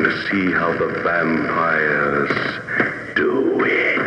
and 0.05 0.29
see 0.29 0.51
how 0.51 0.71
the 0.73 0.87
vampires 1.03 2.29
do 3.15 3.65
it. 3.65 3.97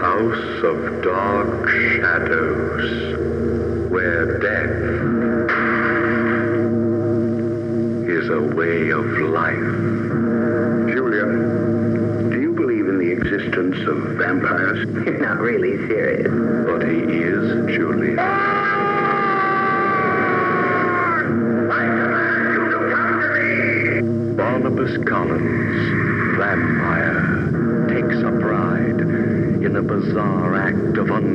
House 0.00 0.64
of 0.64 1.02
Dark 1.02 1.68
Shadows, 1.68 2.90
where 3.90 4.38
death 4.38 4.78
is 8.08 8.28
a 8.30 8.40
way 8.56 8.90
of 8.90 9.04
life. 9.28 9.74
Julia, 10.94 11.26
do 12.30 12.40
you 12.40 12.52
believe 12.54 12.88
in 12.88 12.98
the 12.98 13.10
existence 13.12 13.76
of 13.86 13.98
vampires? 14.16 14.86
Not 15.20 15.38
really 15.38 15.91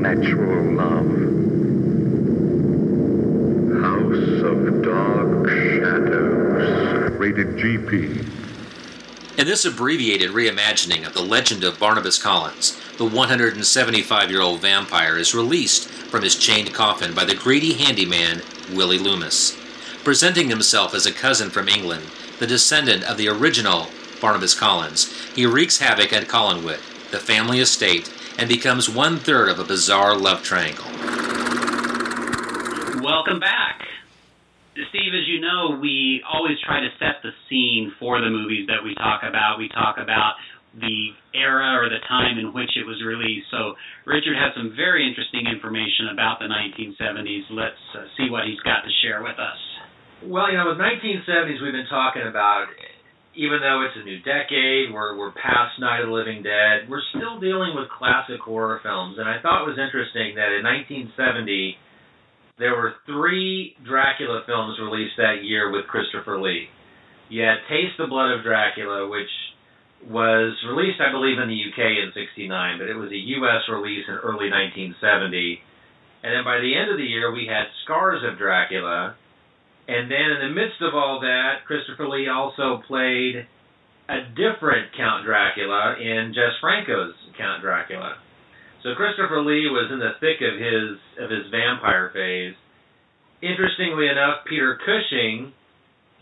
unnatural 0.07 0.73
love. 0.73 1.05
House 3.81 4.41
of 4.41 4.81
Dark 4.81 5.49
Shadows. 5.49 7.11
Rated 7.19 7.47
GP. 7.57 8.25
In 9.37 9.45
this 9.45 9.65
abbreviated 9.65 10.31
reimagining 10.31 11.05
of 11.05 11.13
the 11.13 11.21
legend 11.21 11.63
of 11.63 11.79
Barnabas 11.79 12.21
Collins, 12.21 12.79
the 12.97 13.05
175 13.05 14.31
year 14.31 14.41
old 14.41 14.61
vampire 14.61 15.17
is 15.17 15.35
released 15.35 15.89
from 15.89 16.23
his 16.23 16.35
chained 16.35 16.73
coffin 16.73 17.13
by 17.13 17.25
the 17.25 17.35
greedy 17.35 17.73
handyman 17.73 18.41
Willie 18.73 18.97
Loomis. 18.97 19.57
Presenting 20.03 20.49
himself 20.49 20.93
as 20.93 21.05
a 21.05 21.11
cousin 21.11 21.49
from 21.49 21.67
England, 21.67 22.05
the 22.39 22.47
descendant 22.47 23.03
of 23.03 23.17
the 23.17 23.27
original 23.27 23.87
Barnabas 24.21 24.55
Collins, 24.55 25.13
he 25.35 25.45
wreaks 25.45 25.79
havoc 25.79 26.13
at 26.13 26.27
Collinwood, 26.27 26.79
the 27.11 27.19
family 27.19 27.59
estate, 27.59 28.09
and 28.37 28.47
becomes 28.47 28.89
one 28.89 29.17
third 29.17 29.49
of 29.49 29.59
a 29.59 29.63
bizarre 29.63 30.15
love 30.15 30.43
triangle. 30.43 30.85
Welcome 33.01 33.39
back. 33.39 33.81
Steve, 34.89 35.13
as 35.17 35.27
you 35.27 35.41
know, 35.41 35.79
we 35.81 36.21
always 36.21 36.57
try 36.61 36.79
to 36.81 36.89
set 36.99 37.23
the 37.23 37.31
scene 37.49 37.91
for 37.99 38.21
the 38.21 38.29
movies 38.29 38.67
that 38.67 38.83
we 38.83 38.93
talk 38.95 39.21
about. 39.27 39.57
We 39.57 39.69
talk 39.69 39.97
about 39.97 40.35
the 40.77 41.13
era 41.33 41.81
or 41.81 41.89
the 41.89 41.97
time 42.07 42.37
in 42.37 42.53
which 42.53 42.77
it 42.77 42.85
was 42.85 43.01
released. 43.01 43.49
So, 43.49 43.73
Richard 44.05 44.37
has 44.37 44.53
some 44.53 44.77
very 44.77 45.07
interesting 45.07 45.49
information 45.49 46.13
about 46.13 46.37
the 46.37 46.45
1970s. 46.45 47.49
Let's 47.49 47.81
uh, 47.97 48.05
see 48.17 48.29
what 48.29 48.45
he's 48.45 48.61
got 48.61 48.85
to 48.85 48.91
share 49.01 49.23
with 49.23 49.39
us. 49.41 49.57
Well, 50.21 50.51
you 50.51 50.57
know, 50.57 50.69
with 50.69 50.77
1970s, 50.77 51.61
we've 51.61 51.73
been 51.73 51.89
talking 51.89 52.25
about, 52.29 52.69
even 53.37 53.61
though 53.61 53.85
it's 53.85 53.93
a 53.95 54.03
new 54.03 54.17
decade, 54.25 54.89
we're, 54.89 55.13
we're 55.13 55.31
past 55.37 55.77
Night 55.79 56.01
of 56.01 56.09
the 56.09 56.13
Living 56.13 56.41
Dead, 56.41 56.89
we're 56.89 57.05
still 57.13 57.39
dealing 57.39 57.77
with 57.77 57.85
classic 57.93 58.41
horror 58.41 58.81
films. 58.81 59.21
And 59.21 59.29
I 59.29 59.37
thought 59.39 59.61
it 59.61 59.69
was 59.69 59.77
interesting 59.77 60.33
that 60.41 60.57
in 60.57 60.65
1970, 60.65 61.77
there 62.57 62.73
were 62.73 62.97
three 63.05 63.77
Dracula 63.85 64.41
films 64.49 64.81
released 64.81 65.21
that 65.21 65.45
year 65.45 65.69
with 65.69 65.85
Christopher 65.85 66.41
Lee. 66.41 66.65
You 67.29 67.45
had 67.45 67.61
Taste 67.69 67.93
the 68.01 68.09
Blood 68.09 68.33
of 68.33 68.41
Dracula, 68.41 69.05
which 69.05 69.29
was 70.09 70.57
released, 70.65 70.97
I 70.97 71.13
believe, 71.13 71.37
in 71.37 71.45
the 71.45 71.61
UK 71.61 72.09
in 72.09 72.17
69, 72.17 72.81
but 72.81 72.89
it 72.89 72.97
was 72.97 73.13
a 73.13 73.21
US 73.37 73.61
release 73.69 74.05
in 74.09 74.17
early 74.17 74.49
1970. 74.49 75.61
And 76.25 76.33
then 76.33 76.43
by 76.43 76.57
the 76.57 76.73
end 76.73 76.89
of 76.89 76.97
the 76.97 77.05
year, 77.05 77.29
we 77.29 77.45
had 77.45 77.69
Scars 77.85 78.25
of 78.25 78.41
Dracula. 78.41 79.13
And 79.87 80.11
then 80.11 80.27
in 80.35 80.39
the 80.49 80.53
midst 80.53 80.81
of 80.81 80.93
all 80.93 81.21
that, 81.21 81.63
Christopher 81.65 82.09
Lee 82.09 82.27
also 82.27 82.83
played 82.87 83.47
a 84.09 84.19
different 84.35 84.91
Count 84.95 85.25
Dracula 85.25 85.95
in 85.99 86.33
Jess 86.35 86.59
Franco's 86.59 87.15
Count 87.37 87.61
Dracula. 87.61 88.15
So 88.83 88.95
Christopher 88.95 89.41
Lee 89.41 89.67
was 89.71 89.91
in 89.91 89.99
the 89.99 90.15
thick 90.19 90.43
of 90.43 90.59
his 90.59 90.99
of 91.23 91.31
his 91.31 91.51
vampire 91.51 92.11
phase. 92.13 92.55
Interestingly 93.41 94.07
enough, 94.07 94.43
Peter 94.47 94.77
Cushing 94.83 95.53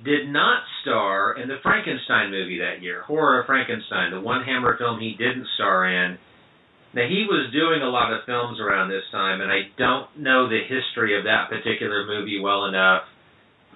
did 0.03 0.27
not 0.29 0.61
star 0.81 1.33
in 1.37 1.47
the 1.47 1.57
Frankenstein 1.63 2.29
movie 2.29 2.59
that 2.59 2.81
year, 2.81 3.01
Horror 3.03 3.41
of 3.41 3.45
Frankenstein, 3.45 4.11
the 4.11 4.19
one 4.19 4.43
Hammer 4.43 4.77
film 4.77 4.99
he 4.99 5.15
didn't 5.17 5.47
star 5.55 5.87
in. 5.87 6.17
Now 6.93 7.07
he 7.07 7.25
was 7.27 7.51
doing 7.51 7.81
a 7.81 7.89
lot 7.89 8.11
of 8.11 8.25
films 8.25 8.59
around 8.59 8.89
this 8.89 9.07
time, 9.11 9.41
and 9.41 9.51
I 9.51 9.71
don't 9.77 10.07
know 10.19 10.49
the 10.49 10.61
history 10.67 11.17
of 11.17 11.23
that 11.23 11.49
particular 11.49 12.05
movie 12.05 12.39
well 12.39 12.65
enough 12.65 13.03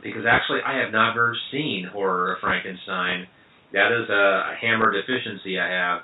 because 0.03 0.23
actually 0.27 0.59
I 0.65 0.79
have 0.79 0.91
never 0.91 1.35
seen 1.51 1.87
Horror 1.91 2.33
of 2.33 2.39
Frankenstein. 2.39 3.27
That 3.73 3.91
is 3.93 4.09
a, 4.09 4.53
a 4.53 4.55
Hammer 4.61 4.91
deficiency 4.91 5.59
I 5.59 5.69
have, 5.69 6.01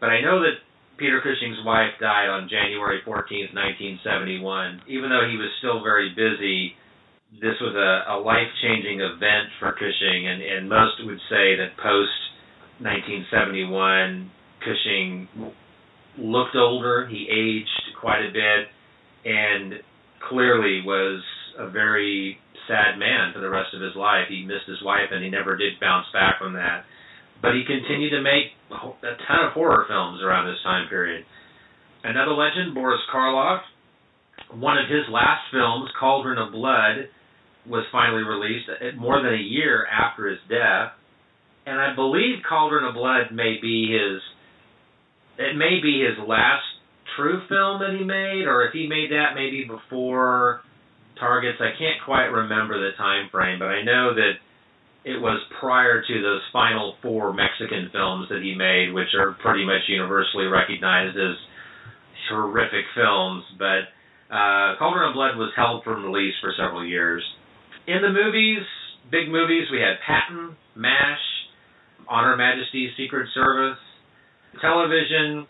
but 0.00 0.08
I 0.08 0.20
know 0.20 0.40
that 0.40 0.62
Peter 0.96 1.20
Cushing's 1.20 1.58
wife 1.64 1.98
died 2.00 2.28
on 2.28 2.48
January 2.48 3.00
14th, 3.06 3.52
1971. 3.52 4.82
Even 4.88 5.10
though 5.10 5.26
he 5.28 5.36
was 5.36 5.50
still 5.58 5.82
very 5.82 6.10
busy, 6.14 6.76
this 7.40 7.56
was 7.60 7.74
a, 7.74 8.12
a 8.12 8.16
life 8.20 8.48
changing 8.62 9.00
event 9.00 9.48
for 9.58 9.72
Cushing, 9.72 10.28
and, 10.28 10.42
and 10.42 10.68
most 10.68 11.00
would 11.04 11.20
say 11.28 11.56
that 11.56 11.76
post 11.82 12.12
1971, 12.80 14.30
Cushing 14.60 15.28
looked 16.18 16.56
older, 16.56 17.08
he 17.08 17.26
aged 17.30 17.96
quite 18.00 18.22
a 18.22 18.32
bit, 18.32 18.68
and 19.24 19.74
clearly 20.28 20.82
was 20.84 21.22
a 21.58 21.68
very 21.68 22.38
sad 22.68 22.98
man 22.98 23.32
for 23.32 23.40
the 23.40 23.50
rest 23.50 23.74
of 23.74 23.80
his 23.80 23.94
life. 23.96 24.28
He 24.28 24.44
missed 24.44 24.66
his 24.66 24.82
wife, 24.82 25.10
and 25.10 25.22
he 25.22 25.30
never 25.30 25.56
did 25.56 25.80
bounce 25.80 26.06
back 26.12 26.38
from 26.38 26.54
that 26.54 26.84
but 27.42 27.54
he 27.58 27.66
continued 27.66 28.10
to 28.10 28.22
make 28.22 28.54
a 28.70 29.14
ton 29.26 29.44
of 29.44 29.52
horror 29.52 29.84
films 29.88 30.22
around 30.22 30.46
this 30.46 30.62
time 30.62 30.88
period. 30.88 31.26
Another 32.04 32.32
legend, 32.32 32.72
Boris 32.72 33.00
Karloff, 33.12 33.60
one 34.54 34.78
of 34.78 34.88
his 34.88 35.02
last 35.10 35.42
films, 35.50 35.90
Cauldron 35.98 36.38
of 36.38 36.52
Blood, 36.52 37.10
was 37.66 37.84
finally 37.90 38.22
released 38.22 38.68
uh, 38.70 38.96
more 38.98 39.20
than 39.22 39.34
a 39.34 39.42
year 39.42 39.86
after 39.86 40.28
his 40.28 40.38
death. 40.48 40.94
And 41.66 41.78
I 41.80 41.94
believe 41.94 42.42
Cauldron 42.48 42.84
of 42.84 42.94
Blood 42.94 43.34
may 43.34 43.58
be 43.60 43.90
his 43.90 44.22
it 45.38 45.56
may 45.56 45.80
be 45.82 46.04
his 46.04 46.18
last 46.28 46.62
true 47.16 47.40
film 47.48 47.80
that 47.80 47.96
he 47.98 48.04
made, 48.04 48.46
or 48.46 48.66
if 48.66 48.72
he 48.72 48.86
made 48.86 49.10
that 49.10 49.34
maybe 49.34 49.64
before 49.64 50.60
Targets. 51.22 51.62
I 51.62 51.78
can't 51.78 52.02
quite 52.04 52.34
remember 52.34 52.74
the 52.74 52.98
time 52.98 53.30
frame, 53.30 53.62
but 53.62 53.70
I 53.70 53.86
know 53.86 54.10
that 54.18 54.42
it 55.06 55.22
was 55.22 55.38
prior 55.62 56.02
to 56.02 56.14
those 56.22 56.42
final 56.52 56.98
four 57.02 57.32
Mexican 57.32 57.90
films 57.94 58.26
that 58.30 58.42
he 58.42 58.58
made, 58.58 58.90
which 58.90 59.14
are 59.14 59.38
pretty 59.38 59.64
much 59.64 59.86
universally 59.86 60.46
recognized 60.50 61.14
as 61.14 61.38
horrific 62.26 62.86
films. 62.94 63.44
But 63.58 63.90
uh, 64.34 64.74
Cauldron 64.78 65.10
of 65.10 65.14
Blood 65.14 65.38
was 65.38 65.54
held 65.54 65.84
from 65.84 66.02
release 66.02 66.34
for 66.42 66.50
several 66.58 66.86
years. 66.86 67.22
In 67.86 68.02
the 68.02 68.10
movies, 68.10 68.66
big 69.10 69.30
movies, 69.30 69.66
we 69.70 69.78
had 69.78 70.02
Patton, 70.06 70.56
MASH, 70.74 71.24
On 72.08 72.22
Her 72.24 72.36
Majesty's 72.36 72.90
Secret 72.96 73.28
Service, 73.34 73.78
television, 74.60 75.46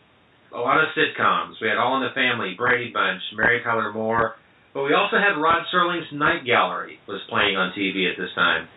a 0.55 0.61
lot 0.61 0.81
of 0.81 0.89
sitcoms. 0.97 1.61
We 1.61 1.69
had 1.69 1.77
All 1.77 1.97
in 1.97 2.03
the 2.03 2.15
Family, 2.15 2.55
Brady 2.57 2.93
Bunch, 2.93 3.21
Mary 3.37 3.61
Tyler 3.65 3.93
Moore. 3.93 4.37
But 4.75 4.85
we 4.85 4.95
also 4.95 5.17
had 5.17 5.41
Rod 5.41 5.65
Serling's 5.73 6.09
Night 6.13 6.45
Gallery 6.47 6.99
was 7.07 7.21
playing 7.29 7.57
on 7.57 7.73
TV 7.77 8.11
at 8.11 8.17
this 8.17 8.33
time. 8.35 8.69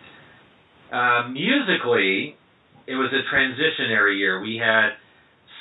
Uh, 0.92 1.28
musically, 1.32 2.36
it 2.86 2.94
was 2.94 3.10
a 3.12 3.24
transitionary 3.32 4.18
year. 4.18 4.40
We 4.40 4.60
had 4.60 5.00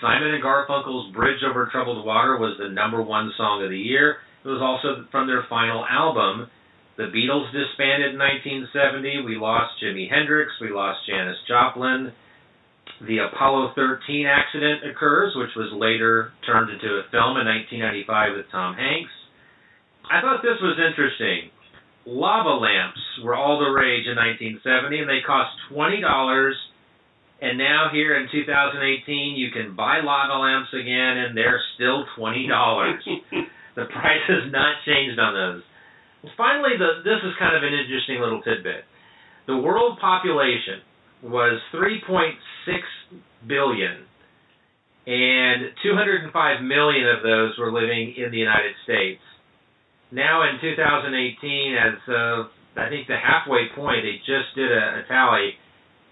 Simon 0.02 0.36
and 0.36 0.44
Garfunkel's 0.44 1.14
"Bridge 1.16 1.42
Over 1.42 1.70
Troubled 1.72 2.06
Water" 2.06 2.38
was 2.38 2.58
the 2.60 2.70
number 2.70 3.02
one 3.02 3.32
song 3.38 3.64
of 3.64 3.70
the 3.70 3.80
year. 3.80 4.18
It 4.44 4.50
was 4.50 4.62
also 4.62 5.08
from 5.10 5.26
their 5.26 5.46
final 5.50 5.86
album. 5.88 6.52
The 6.98 7.12
Beatles 7.12 7.52
disbanded 7.52 8.14
in 8.14 8.20
1970. 8.20 9.26
We 9.26 9.36
lost 9.36 9.82
Jimi 9.84 10.08
Hendrix. 10.10 10.52
We 10.62 10.72
lost 10.72 11.00
Janis 11.08 11.38
Joplin. 11.48 12.14
The 13.08 13.20
Apollo 13.28 13.74
13 13.76 14.28
accident 14.28 14.86
occurs, 14.86 15.34
which 15.36 15.52
was 15.56 15.74
later 15.74 16.32
turned 16.46 16.70
into 16.70 17.02
a 17.02 17.10
film 17.12 17.36
in 17.36 17.48
1995 17.48 18.38
with 18.38 18.46
Tom 18.52 18.76
Hanks. 18.76 19.12
I 20.12 20.22
thought 20.22 20.42
this 20.42 20.62
was 20.62 20.78
interesting 20.78 21.52
lava 22.06 22.62
lamps 22.62 23.02
were 23.24 23.36
all 23.36 23.60
the 23.60 23.70
rage 23.70 24.06
in 24.06 24.16
1970, 24.16 25.00
and 25.00 25.10
they 25.10 25.26
cost 25.26 25.52
twenty 25.70 26.02
dollars. 26.02 26.56
And 27.42 27.58
now 27.58 27.90
here 27.92 28.16
in 28.16 28.30
2018, 28.32 29.36
you 29.36 29.52
can 29.52 29.76
buy 29.76 30.00
lava 30.00 30.40
lamps 30.40 30.72
again, 30.72 31.18
and 31.26 31.36
they're 31.36 31.62
still 31.76 32.06
twenty 32.16 32.48
dollars. 32.48 33.04
the 33.76 33.86
price 33.92 34.24
has 34.30 34.52
not 34.52 34.86
changed 34.86 35.20
on 35.20 35.34
those. 35.34 35.64
Finally, 36.38 36.78
the, 36.80 37.04
this 37.04 37.22
is 37.22 37.34
kind 37.38 37.56
of 37.56 37.62
an 37.62 37.74
interesting 37.74 38.22
little 38.22 38.42
tidbit. 38.42 38.86
The 39.46 39.58
world 39.58 40.00
population 40.00 40.82
was 41.22 41.62
3.6 41.72 42.34
billion, 43.46 44.10
and 45.06 45.70
205 45.84 46.64
million 46.64 47.06
of 47.08 47.22
those 47.22 47.54
were 47.60 47.72
living 47.72 48.16
in 48.18 48.32
the 48.32 48.40
United 48.42 48.74
States 48.84 49.22
now 50.16 50.48
in 50.48 50.58
2018, 50.60 51.76
as 51.76 52.00
I 52.76 52.90
think 52.90 53.08
the 53.08 53.20
halfway 53.20 53.68
point, 53.76 54.04
they 54.04 54.18
just 54.26 54.56
did 54.56 54.72
a, 54.72 55.04
a 55.04 55.08
tally. 55.08 55.54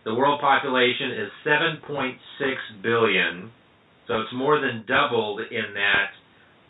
The 0.05 0.13
world 0.13 0.41
population 0.41 1.11
is 1.11 1.29
7.6 1.47 2.19
billion, 2.83 3.51
so 4.07 4.21
it's 4.21 4.33
more 4.35 4.59
than 4.59 4.83
doubled 4.85 5.39
in 5.39 5.73
that 5.73 6.11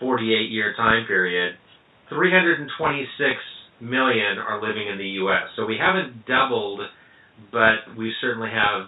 48-year 0.02 0.76
time 0.78 1.06
period. 1.08 1.58
326 2.10 2.70
million 3.82 4.38
are 4.38 4.62
living 4.62 4.88
in 4.88 4.98
the 4.98 5.18
U.S., 5.26 5.50
so 5.56 5.66
we 5.66 5.78
haven't 5.82 6.26
doubled 6.26 6.82
but 7.52 7.98
we 7.98 8.14
certainly 8.22 8.50
have 8.50 8.88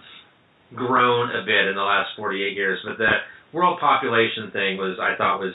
grown 0.74 1.30
a 1.30 1.44
bit 1.44 1.68
in 1.68 1.74
the 1.74 1.82
last 1.82 2.10
48 2.16 2.54
years. 2.54 2.78
But 2.84 2.98
the 2.98 3.22
world 3.52 3.78
population 3.80 4.50
thing 4.52 4.76
was, 4.76 4.98
I 5.00 5.16
thought, 5.16 5.40
was 5.40 5.54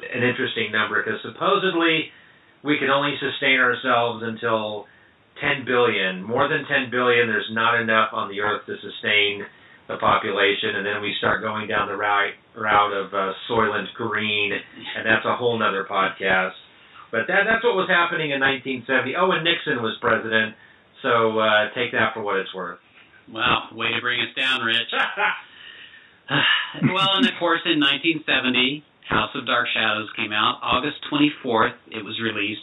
an 0.00 0.22
interesting 0.22 0.72
number 0.72 1.02
because 1.02 1.20
supposedly 1.22 2.12
we 2.62 2.78
can 2.78 2.90
only 2.90 3.16
sustain 3.20 3.58
ourselves 3.58 4.22
until 4.24 4.86
10 5.40 5.64
billion. 5.64 6.22
More 6.22 6.48
than 6.48 6.64
10 6.68 6.90
billion, 6.90 7.26
there's 7.26 7.48
not 7.50 7.80
enough 7.80 8.12
on 8.12 8.28
the 8.28 8.40
earth 8.40 8.66
to 8.66 8.76
sustain 8.80 9.44
the 9.88 9.96
population, 9.96 10.76
and 10.76 10.86
then 10.86 11.02
we 11.02 11.14
start 11.18 11.42
going 11.42 11.66
down 11.66 11.88
the 11.88 11.96
route 11.96 12.38
route 12.54 12.92
of 12.92 13.12
uh, 13.12 13.32
Soylent 13.48 13.92
Green, 13.94 14.52
and 14.52 15.06
that's 15.06 15.24
a 15.24 15.34
whole 15.36 15.58
nother 15.58 15.84
podcast. 15.90 16.54
But 17.10 17.26
that 17.26 17.42
that's 17.48 17.64
what 17.64 17.74
was 17.74 17.90
happening 17.90 18.30
in 18.30 18.38
1970. 18.38 19.16
Oh, 19.18 19.32
and 19.32 19.42
Nixon 19.42 19.82
was 19.82 19.98
president, 20.00 20.54
so 21.02 21.38
uh, 21.40 21.74
take 21.74 21.90
that 21.92 22.14
for 22.14 22.22
what 22.22 22.36
it's 22.36 22.54
worth. 22.54 22.78
Wow, 23.28 23.68
way 23.72 23.90
to 23.90 24.00
bring 24.00 24.20
us 24.20 24.30
down, 24.36 24.62
Rich. 24.62 24.94
well, 26.94 27.18
and 27.18 27.26
of 27.26 27.34
course, 27.38 27.62
in 27.66 27.82
1970, 27.82 28.84
House 29.10 29.30
of 29.34 29.44
Dark 29.44 29.66
Shadows 29.74 30.08
came 30.16 30.32
out. 30.32 30.60
August 30.62 30.98
24th, 31.10 31.74
it 31.90 32.04
was 32.04 32.20
released. 32.22 32.62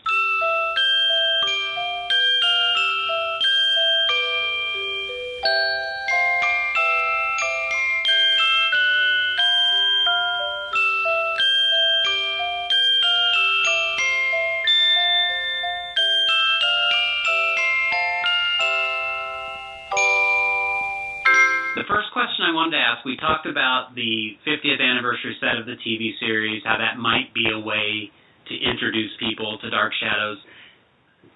We 23.08 23.16
talked 23.16 23.48
about 23.48 23.96
the 23.96 24.36
50th 24.44 24.84
anniversary 24.84 25.32
set 25.40 25.56
of 25.56 25.66
the 25.66 25.80
TV 25.80 26.12
series, 26.20 26.62
how 26.68 26.76
that 26.76 27.00
might 27.00 27.32
be 27.34 27.48
a 27.48 27.58
way 27.58 28.12
to 28.52 28.54
introduce 28.54 29.16
people 29.18 29.58
to 29.64 29.72
Dark 29.72 29.94
Shadows. 29.96 30.38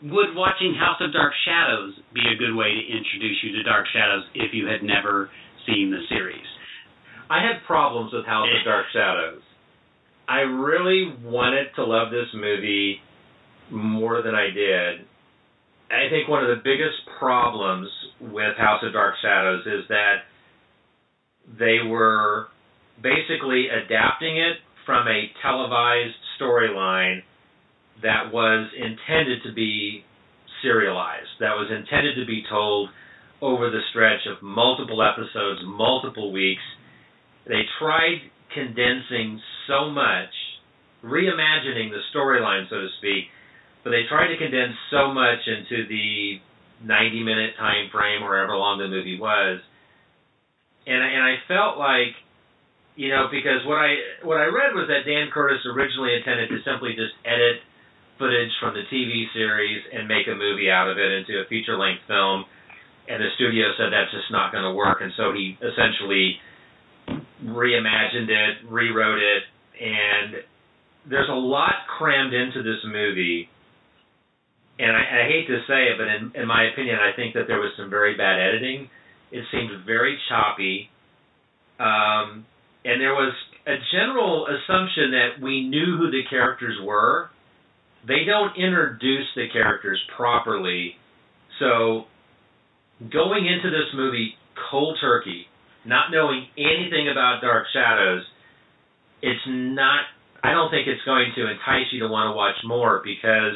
Would 0.03 0.35
watching 0.35 0.75
House 0.75 0.99
of 0.99 1.13
Dark 1.15 1.31
Shadows 1.47 1.95
be 2.13 2.27
a 2.27 2.35
good 2.35 2.59
way 2.59 2.75
to 2.75 2.83
introduce 2.83 3.39
you 3.39 3.55
to 3.55 3.63
Dark 3.63 3.87
Shadows 3.95 4.27
if 4.35 4.51
you 4.51 4.67
had 4.67 4.83
never 4.83 5.31
seen 5.65 5.95
the 5.95 6.03
series? 6.11 6.43
I 7.31 7.39
had 7.39 7.63
problems 7.65 8.11
with 8.11 8.25
House 8.25 8.51
of 8.51 8.59
eh. 8.59 8.67
Dark 8.67 8.85
Shadows. 8.91 9.41
I 10.27 10.43
really 10.43 11.15
wanted 11.23 11.71
to 11.75 11.85
love 11.85 12.11
this 12.11 12.27
movie 12.35 12.99
more 13.71 14.21
than 14.21 14.35
I 14.35 14.51
did. 14.51 15.07
I 15.87 16.11
think 16.11 16.27
one 16.27 16.43
of 16.43 16.51
the 16.51 16.63
biggest 16.63 16.99
problems 17.17 17.87
with 18.19 18.57
House 18.57 18.83
of 18.83 18.91
Dark 18.91 19.15
Shadows 19.21 19.63
is 19.65 19.87
that 19.87 20.27
they 21.47 21.79
were 21.87 22.47
basically 23.01 23.67
adapting 23.69 24.37
it 24.37 24.57
from 24.85 25.07
a 25.07 25.31
televised 25.41 26.15
storyline 26.39 27.21
that 28.01 28.31
was 28.31 28.69
intended 28.75 29.43
to 29.43 29.53
be 29.53 30.03
serialized, 30.61 31.29
that 31.39 31.55
was 31.55 31.69
intended 31.69 32.15
to 32.15 32.25
be 32.25 32.43
told 32.49 32.89
over 33.41 33.69
the 33.69 33.81
stretch 33.89 34.21
of 34.29 34.41
multiple 34.41 35.01
episodes, 35.01 35.61
multiple 35.65 36.31
weeks. 36.31 36.61
They 37.47 37.61
tried 37.79 38.21
condensing 38.53 39.41
so 39.67 39.89
much, 39.89 40.29
reimagining 41.03 41.89
the 41.89 42.01
storyline, 42.13 42.69
so 42.69 42.77
to 42.77 42.87
speak, 42.99 43.25
but 43.83 43.89
they 43.89 44.03
tried 44.09 44.27
to 44.27 44.37
condense 44.37 44.77
so 44.91 45.11
much 45.13 45.39
into 45.47 45.87
the 45.87 46.37
90 46.85 47.23
minute 47.23 47.51
time 47.57 47.89
frame 47.91 48.23
or 48.23 48.37
however 48.37 48.57
long 48.57 48.77
the 48.79 48.87
movie 48.87 49.19
was. 49.19 49.59
And 50.87 50.97
and 50.97 51.23
I 51.23 51.35
felt 51.47 51.77
like 51.77 52.17
you 52.95 53.09
know 53.09 53.27
because 53.29 53.65
what 53.65 53.77
I 53.77 53.95
what 54.23 54.37
I 54.37 54.49
read 54.49 54.73
was 54.73 54.89
that 54.89 55.05
Dan 55.05 55.29
Curtis 55.33 55.61
originally 55.65 56.15
intended 56.15 56.49
to 56.49 56.57
simply 56.65 56.97
just 56.97 57.13
edit 57.25 57.61
footage 58.21 58.53
from 58.61 58.77
the 58.77 58.85
TV 58.93 59.25
series 59.33 59.81
and 59.89 60.07
make 60.07 60.29
a 60.29 60.37
movie 60.37 60.69
out 60.69 60.85
of 60.85 61.01
it 61.01 61.09
into 61.09 61.41
a 61.41 61.45
feature 61.49 61.73
length 61.73 62.05
film. 62.05 62.45
And 63.09 63.17
the 63.17 63.33
studio 63.33 63.73
said 63.75 63.89
that's 63.89 64.13
just 64.13 64.29
not 64.29 64.53
going 64.53 64.63
to 64.63 64.77
work. 64.77 65.01
And 65.01 65.11
so 65.17 65.33
he 65.33 65.57
essentially 65.57 66.37
reimagined 67.43 68.29
it, 68.29 68.69
rewrote 68.69 69.19
it. 69.19 69.43
And 69.81 70.45
there's 71.09 71.29
a 71.29 71.33
lot 71.35 71.89
crammed 71.97 72.33
into 72.33 72.61
this 72.61 72.77
movie. 72.85 73.49
And 74.77 74.95
I, 74.95 75.25
I 75.25 75.27
hate 75.27 75.49
to 75.49 75.59
say 75.67 75.89
it, 75.89 75.97
but 75.97 76.07
in, 76.07 76.43
in 76.43 76.47
my 76.47 76.69
opinion, 76.69 77.01
I 77.01 77.15
think 77.15 77.33
that 77.33 77.49
there 77.49 77.59
was 77.59 77.73
some 77.75 77.89
very 77.89 78.15
bad 78.15 78.39
editing. 78.39 78.87
It 79.31 79.45
seemed 79.51 79.71
very 79.85 80.17
choppy, 80.29 80.89
um, 81.79 82.45
and 82.83 82.99
there 82.99 83.13
was 83.13 83.33
a 83.65 83.75
general 83.91 84.47
assumption 84.47 85.11
that 85.11 85.41
we 85.41 85.67
knew 85.67 85.97
who 85.97 86.11
the 86.11 86.23
characters 86.29 86.77
were. 86.83 87.29
They 88.07 88.25
don't 88.25 88.57
introduce 88.57 89.27
the 89.35 89.47
characters 89.53 90.01
properly, 90.17 90.95
so 91.59 92.05
going 93.09 93.45
into 93.45 93.69
this 93.69 93.89
movie 93.95 94.33
cold 94.69 94.97
turkey, 94.99 95.45
not 95.85 96.11
knowing 96.11 96.45
anything 96.57 97.09
about 97.09 97.41
Dark 97.41 97.65
Shadows, 97.73 98.23
it's 99.21 99.41
not. 99.47 100.01
I 100.43 100.51
don't 100.51 100.69
think 100.69 100.87
it's 100.87 101.03
going 101.05 101.31
to 101.35 101.49
entice 101.49 101.93
you 101.93 102.01
to 102.01 102.09
want 102.09 102.33
to 102.33 102.35
watch 102.35 102.57
more 102.65 103.01
because 103.05 103.53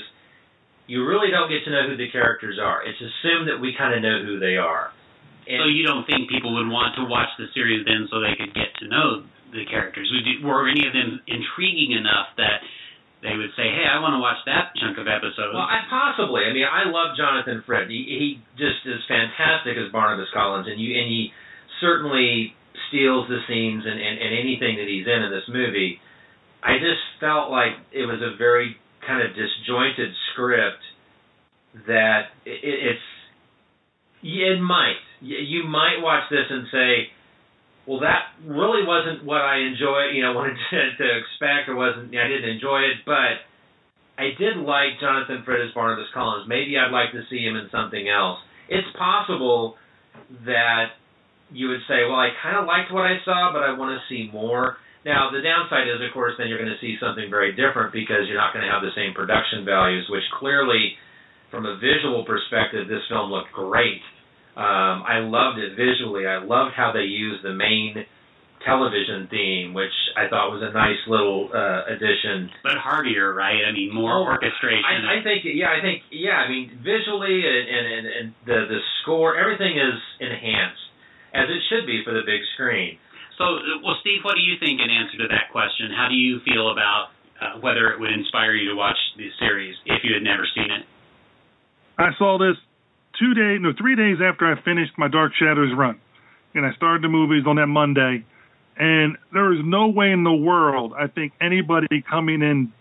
you 0.87 1.05
really 1.05 1.31
don't 1.31 1.49
get 1.49 1.65
to 1.65 1.71
know 1.71 1.89
who 1.89 1.97
the 1.97 2.11
characters 2.11 2.59
are. 2.61 2.85
It's 2.85 3.01
assumed 3.01 3.49
that 3.49 3.57
we 3.59 3.73
kind 3.77 3.93
of 3.95 4.01
know 4.01 4.21
who 4.23 4.39
they 4.39 4.57
are. 4.57 4.93
So 5.45 5.69
you 5.69 5.85
don't 5.85 6.05
think 6.09 6.29
people 6.29 6.53
would 6.57 6.67
want 6.67 6.97
to 6.97 7.05
watch 7.05 7.29
the 7.37 7.45
series 7.53 7.85
then 7.85 8.09
so 8.09 8.19
they 8.19 8.33
could 8.33 8.53
get 8.53 8.73
to 8.81 8.89
know 8.89 9.23
the 9.53 9.65
characters? 9.69 10.09
Would 10.11 10.25
you, 10.25 10.45
were 10.45 10.67
any 10.67 10.85
of 10.85 10.93
them 10.93 11.21
intriguing 11.29 11.93
enough 11.93 12.33
that 12.37 12.65
they 13.21 13.37
would 13.37 13.53
say, 13.57 13.69
"Hey, 13.69 13.87
I 13.89 14.01
want 14.01 14.13
to 14.13 14.21
watch 14.21 14.41
that 14.45 14.75
chunk 14.77 14.97
of 14.97 15.07
episodes"? 15.07 15.53
Well, 15.53 15.65
I 15.65 15.85
possibly. 15.89 16.45
I 16.45 16.53
mean, 16.53 16.67
I 16.67 16.89
love 16.89 17.17
Jonathan 17.17 17.63
Frid. 17.65 17.89
He, 17.89 18.05
he 18.05 18.27
just 18.57 18.85
is 18.85 19.01
fantastic 19.07 19.77
as 19.77 19.89
Barnabas 19.89 20.29
Collins, 20.33 20.67
and 20.67 20.77
you 20.77 20.93
and 20.97 21.07
he 21.09 21.31
certainly 21.81 22.53
steals 22.89 23.27
the 23.27 23.39
scenes 23.47 23.83
and, 23.85 23.97
and, 23.97 24.15
and 24.19 24.31
anything 24.35 24.77
that 24.77 24.87
he's 24.87 25.07
in 25.07 25.23
in 25.23 25.31
this 25.31 25.47
movie. 25.49 25.99
I 26.61 26.77
just 26.77 27.01
felt 27.19 27.49
like 27.49 27.77
it 27.91 28.05
was 28.05 28.21
a 28.21 28.35
very 28.37 28.77
kind 29.05 29.21
of 29.21 29.35
disjointed 29.35 30.11
script 30.33 30.83
that 31.87 32.33
it, 32.45 32.59
it's 32.63 33.07
it 34.23 34.59
might 34.61 35.01
you 35.25 35.63
might 35.65 35.97
watch 36.01 36.29
this 36.29 36.45
and 36.49 36.67
say 36.71 37.09
well 37.87 37.99
that 37.99 38.29
really 38.45 38.85
wasn't 38.85 39.25
what 39.25 39.41
I 39.41 39.65
enjoyed 39.65 40.13
you 40.13 40.21
know 40.21 40.33
wanted 40.37 40.57
to, 40.69 40.79
to 41.01 41.07
expect 41.17 41.69
or 41.69 41.75
wasn't 41.75 42.13
I 42.13 42.27
didn't 42.29 42.49
enjoy 42.49 42.85
it 42.85 43.01
but 43.05 43.41
I 44.17 44.31
did 44.37 44.57
like 44.61 45.01
Jonathan 45.01 45.43
Frid 45.43 45.59
as 45.59 45.73
Barnabas 45.75 46.07
Collins. 46.13 46.47
Maybe 46.47 46.79
I'd 46.79 46.91
like 46.91 47.11
to 47.11 47.27
see 47.29 47.43
him 47.43 47.59
in 47.59 47.67
something 47.67 48.07
else. 48.07 48.39
It's 48.69 48.87
possible 48.95 49.75
that 50.45 50.95
you 51.51 51.67
would 51.69 51.83
say 51.87 52.05
well 52.05 52.21
I 52.21 52.29
kind 52.41 52.57
of 52.57 52.65
liked 52.65 52.93
what 52.93 53.03
I 53.03 53.17
saw 53.25 53.51
but 53.51 53.63
I 53.63 53.73
want 53.77 53.97
to 53.97 54.01
see 54.07 54.29
more. 54.31 54.77
Now, 55.05 55.29
the 55.29 55.37
downside 55.37 55.85
is, 55.85 56.01
of 56.01 56.09
course, 56.17 56.33
then 56.41 56.49
you're 56.49 56.57
going 56.57 56.73
to 56.73 56.81
see 56.81 56.97
something 56.97 57.29
very 57.29 57.53
different 57.53 57.93
because 57.93 58.25
you're 58.25 58.41
not 58.41 58.57
going 58.57 58.65
to 58.65 58.73
have 58.73 58.81
the 58.81 58.89
same 58.97 59.13
production 59.13 59.61
values, 59.61 60.09
which 60.09 60.25
clearly, 60.41 60.97
from 61.53 61.69
a 61.69 61.77
visual 61.77 62.25
perspective, 62.25 62.89
this 62.89 63.05
film 63.05 63.29
looked 63.29 63.53
great. 63.53 64.01
Um, 64.55 65.03
I 65.03 65.19
loved 65.19 65.59
it 65.59 65.75
visually. 65.75 66.27
I 66.27 66.39
loved 66.39 66.73
how 66.75 66.91
they 66.95 67.03
used 67.03 67.43
the 67.43 67.53
main 67.53 68.05
television 68.63 69.27
theme, 69.29 69.73
which 69.75 69.93
I 70.17 70.25
thought 70.31 70.49
was 70.49 70.63
a 70.65 70.71
nice 70.73 70.97
little 71.05 71.51
uh, 71.53 71.85
addition. 71.91 72.49
But 72.63 72.79
heartier, 72.81 73.29
right? 73.35 73.61
I 73.67 73.71
mean, 73.71 73.93
more 73.93 74.15
Oh, 74.15 74.23
orchestration. 74.25 75.05
I, 75.05 75.19
I 75.19 75.23
think, 75.23 75.45
yeah, 75.45 75.69
I 75.69 75.81
think, 75.83 76.01
yeah. 76.09 76.41
I 76.41 76.49
mean, 76.49 76.71
visually 76.81 77.45
and, 77.45 77.65
and, 77.69 77.85
and, 77.85 78.05
and 78.07 78.27
the 78.47 78.59
the 78.73 78.79
score, 79.03 79.37
everything 79.37 79.77
is 79.77 79.99
enhanced 80.19 80.81
as 81.35 81.45
it 81.51 81.61
should 81.69 81.85
be 81.85 82.01
for 82.07 82.15
the 82.15 82.23
big 82.25 82.41
screen. 82.55 82.97
So, 83.37 83.59
well, 83.83 83.99
Steve, 83.99 84.23
what 84.23 84.33
do 84.39 84.41
you 84.41 84.55
think 84.57 84.79
in 84.79 84.87
answer 84.89 85.19
to 85.19 85.27
that 85.35 85.51
question? 85.51 85.91
How 85.91 86.07
do 86.07 86.15
you 86.15 86.39
feel 86.47 86.71
about 86.71 87.11
uh, 87.37 87.59
whether 87.59 87.91
it 87.91 87.99
would 87.99 88.15
inspire 88.15 88.55
you 88.55 88.71
to 88.71 88.75
watch 88.79 88.97
the 89.19 89.27
series 89.37 89.75
if 89.85 89.99
you 90.07 90.15
had 90.15 90.23
never 90.23 90.47
seen 90.55 90.71
it? 90.71 90.87
I 91.99 92.15
saw 92.17 92.39
this 92.39 92.55
two 93.19 93.33
days, 93.33 93.59
no, 93.61 93.73
three 93.77 93.95
days 93.95 94.17
after 94.23 94.45
I 94.45 94.61
finished 94.61 94.93
my 94.97 95.07
Dark 95.07 95.33
Shadows 95.35 95.73
run, 95.75 95.99
and 96.53 96.65
I 96.65 96.73
started 96.73 97.03
the 97.03 97.09
movies 97.09 97.43
on 97.47 97.57
that 97.57 97.67
Monday. 97.67 98.25
And 98.77 99.17
there 99.31 99.53
is 99.53 99.59
no 99.63 99.87
way 99.87 100.11
in 100.11 100.23
the 100.23 100.33
world 100.33 100.93
I 100.97 101.07
think 101.07 101.33
anybody 101.39 102.03
coming 102.09 102.41
in 102.41 102.73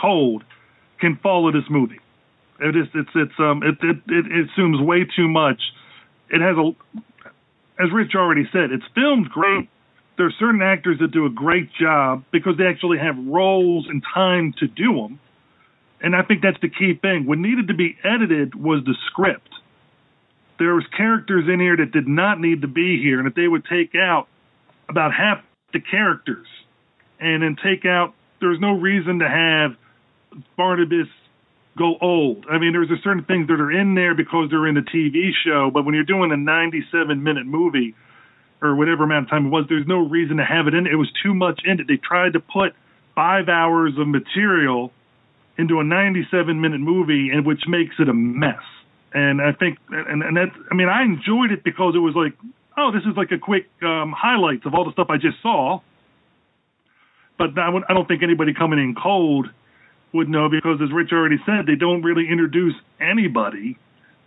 cold 0.00 0.44
can 1.00 1.18
follow 1.22 1.50
this 1.50 1.68
movie. 1.68 1.98
It 2.60 2.76
is, 2.76 2.86
it's, 2.94 3.10
it's, 3.14 3.32
um, 3.38 3.62
it, 3.62 3.76
it, 3.82 3.96
it, 4.06 4.48
assumes 4.50 4.80
way 4.80 5.04
too 5.04 5.28
much. 5.28 5.60
It 6.30 6.40
has 6.40 6.56
a, 6.56 6.70
as 7.82 7.92
Rich 7.92 8.12
already 8.14 8.48
said, 8.52 8.70
it's 8.72 8.84
filmed 8.94 9.28
great. 9.30 9.68
There 10.16 10.26
are 10.26 10.34
certain 10.38 10.62
actors 10.62 10.98
that 11.00 11.12
do 11.12 11.26
a 11.26 11.30
great 11.30 11.70
job 11.80 12.24
because 12.32 12.56
they 12.58 12.66
actually 12.66 12.98
have 12.98 13.16
roles 13.16 13.86
and 13.88 14.02
time 14.14 14.52
to 14.58 14.66
do 14.66 14.94
them. 14.94 15.20
And 16.00 16.14
I 16.14 16.22
think 16.22 16.42
that's 16.42 16.60
the 16.60 16.68
key 16.68 16.94
thing. 16.94 17.26
What 17.26 17.38
needed 17.38 17.68
to 17.68 17.74
be 17.74 17.96
edited 18.04 18.54
was 18.54 18.84
the 18.84 18.94
script. 19.06 19.48
there 20.58 20.74
was 20.74 20.84
characters 20.96 21.48
in 21.48 21.60
here 21.60 21.76
that 21.76 21.92
did 21.92 22.08
not 22.08 22.40
need 22.40 22.62
to 22.62 22.68
be 22.68 23.00
here, 23.00 23.18
and 23.18 23.28
if 23.28 23.34
they 23.34 23.46
would 23.46 23.64
take 23.64 23.94
out 23.94 24.26
about 24.88 25.12
half 25.12 25.42
the 25.72 25.80
characters, 25.80 26.46
and 27.20 27.42
then 27.42 27.56
take 27.62 27.84
out. 27.84 28.14
There's 28.40 28.60
no 28.60 28.72
reason 28.72 29.18
to 29.18 29.28
have 29.28 29.76
Barnabas 30.56 31.08
go 31.76 31.96
old. 32.00 32.46
I 32.50 32.58
mean, 32.58 32.72
there's 32.72 32.90
a 32.90 33.00
certain 33.02 33.24
things 33.24 33.48
that 33.48 33.60
are 33.60 33.70
in 33.70 33.94
there 33.94 34.14
because 34.14 34.50
they're 34.50 34.66
in 34.66 34.74
the 34.74 34.82
TV 34.82 35.30
show, 35.44 35.70
but 35.72 35.84
when 35.84 35.94
you're 35.94 36.04
doing 36.04 36.32
a 36.32 36.36
97 36.36 37.22
minute 37.22 37.46
movie 37.46 37.94
or 38.60 38.74
whatever 38.74 39.04
amount 39.04 39.26
of 39.26 39.30
time 39.30 39.46
it 39.46 39.50
was, 39.50 39.66
there's 39.68 39.86
no 39.86 39.98
reason 39.98 40.38
to 40.38 40.44
have 40.44 40.66
it 40.66 40.74
in. 40.74 40.86
It 40.86 40.96
was 40.96 41.10
too 41.22 41.34
much 41.34 41.60
in 41.64 41.80
it. 41.80 41.86
They 41.86 41.96
tried 41.96 42.32
to 42.32 42.40
put 42.40 42.74
five 43.14 43.48
hours 43.48 43.94
of 43.98 44.08
material 44.08 44.92
into 45.58 45.80
a 45.80 45.84
97 45.84 46.60
minute 46.60 46.80
movie, 46.80 47.30
and 47.30 47.44
which 47.44 47.62
makes 47.66 47.96
it 47.98 48.08
a 48.08 48.14
mess. 48.14 48.62
And 49.12 49.40
I 49.40 49.52
think, 49.52 49.78
and 49.90 50.22
and 50.22 50.36
that, 50.36 50.50
I 50.70 50.74
mean, 50.74 50.88
I 50.88 51.02
enjoyed 51.02 51.50
it 51.50 51.64
because 51.64 51.94
it 51.94 51.98
was 51.98 52.14
like, 52.14 52.34
oh, 52.76 52.92
this 52.92 53.02
is 53.02 53.16
like 53.16 53.32
a 53.32 53.38
quick 53.38 53.66
um, 53.82 54.14
highlights 54.16 54.66
of 54.66 54.74
all 54.74 54.84
the 54.84 54.92
stuff 54.92 55.08
I 55.10 55.16
just 55.16 55.40
saw. 55.42 55.80
But 57.38 57.58
I 57.58 57.70
don't 57.70 58.08
think 58.08 58.22
anybody 58.22 58.52
coming 58.52 58.78
in 58.78 58.94
cold 58.94 59.48
would 60.12 60.28
know 60.28 60.48
because, 60.48 60.80
as 60.82 60.92
Rich 60.92 61.12
already 61.12 61.38
said, 61.46 61.66
they 61.66 61.76
don't 61.76 62.02
really 62.02 62.28
introduce 62.28 62.74
anybody, 63.00 63.78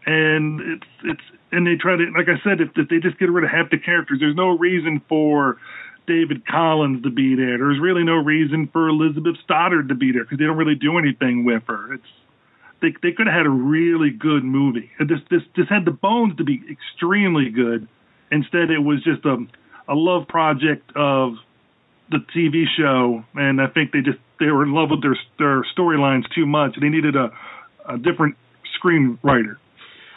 and 0.05 0.61
it's 0.61 0.87
it's 1.03 1.21
and 1.51 1.67
they 1.67 1.75
try 1.75 1.97
to, 1.97 2.05
like 2.17 2.27
I 2.29 2.41
said, 2.43 2.61
if, 2.61 2.69
if 2.75 2.87
they 2.87 2.99
just 2.99 3.19
get 3.19 3.29
rid 3.29 3.43
of 3.43 3.49
half 3.49 3.69
the 3.69 3.77
characters, 3.77 4.19
there's 4.19 4.35
no 4.35 4.57
reason 4.57 5.01
for 5.09 5.57
David 6.11 6.45
Collins 6.45 7.03
to 7.03 7.09
be 7.09 7.35
there. 7.35 7.57
There's 7.57 7.79
really 7.79 8.03
no 8.03 8.15
reason 8.15 8.67
for 8.73 8.89
Elizabeth 8.89 9.35
Stoddard 9.45 9.87
to 9.87 9.95
be 9.95 10.11
there 10.11 10.23
because 10.23 10.39
they 10.39 10.43
don't 10.43 10.57
really 10.57 10.75
do 10.75 10.97
anything 10.97 11.45
with 11.45 11.63
her. 11.67 11.93
It's 11.93 12.11
they 12.81 12.91
they 13.01 13.13
could 13.15 13.27
have 13.27 13.35
had 13.37 13.45
a 13.45 13.49
really 13.49 14.09
good 14.09 14.43
movie. 14.43 14.91
This 14.99 15.23
this 15.29 15.41
this 15.55 15.69
had 15.69 15.85
the 15.85 15.91
bones 15.91 16.35
to 16.37 16.43
be 16.43 16.59
extremely 16.69 17.49
good. 17.49 17.87
Instead, 18.29 18.71
it 18.71 18.83
was 18.83 19.01
just 19.03 19.23
a 19.23 19.37
a 19.87 19.95
love 19.95 20.27
project 20.27 20.91
of 20.97 21.35
the 22.09 22.19
TV 22.35 22.65
show, 22.77 23.23
and 23.35 23.61
I 23.61 23.67
think 23.67 23.93
they 23.93 24.01
just 24.01 24.19
they 24.39 24.47
were 24.47 24.63
in 24.63 24.73
love 24.73 24.89
with 24.91 25.01
their 25.01 25.15
their 25.39 25.63
storylines 25.71 26.23
too 26.35 26.45
much. 26.45 26.75
They 26.75 26.89
needed 26.89 27.15
a 27.15 27.31
a 27.87 27.97
different 27.97 28.35
screenwriter. 28.75 29.55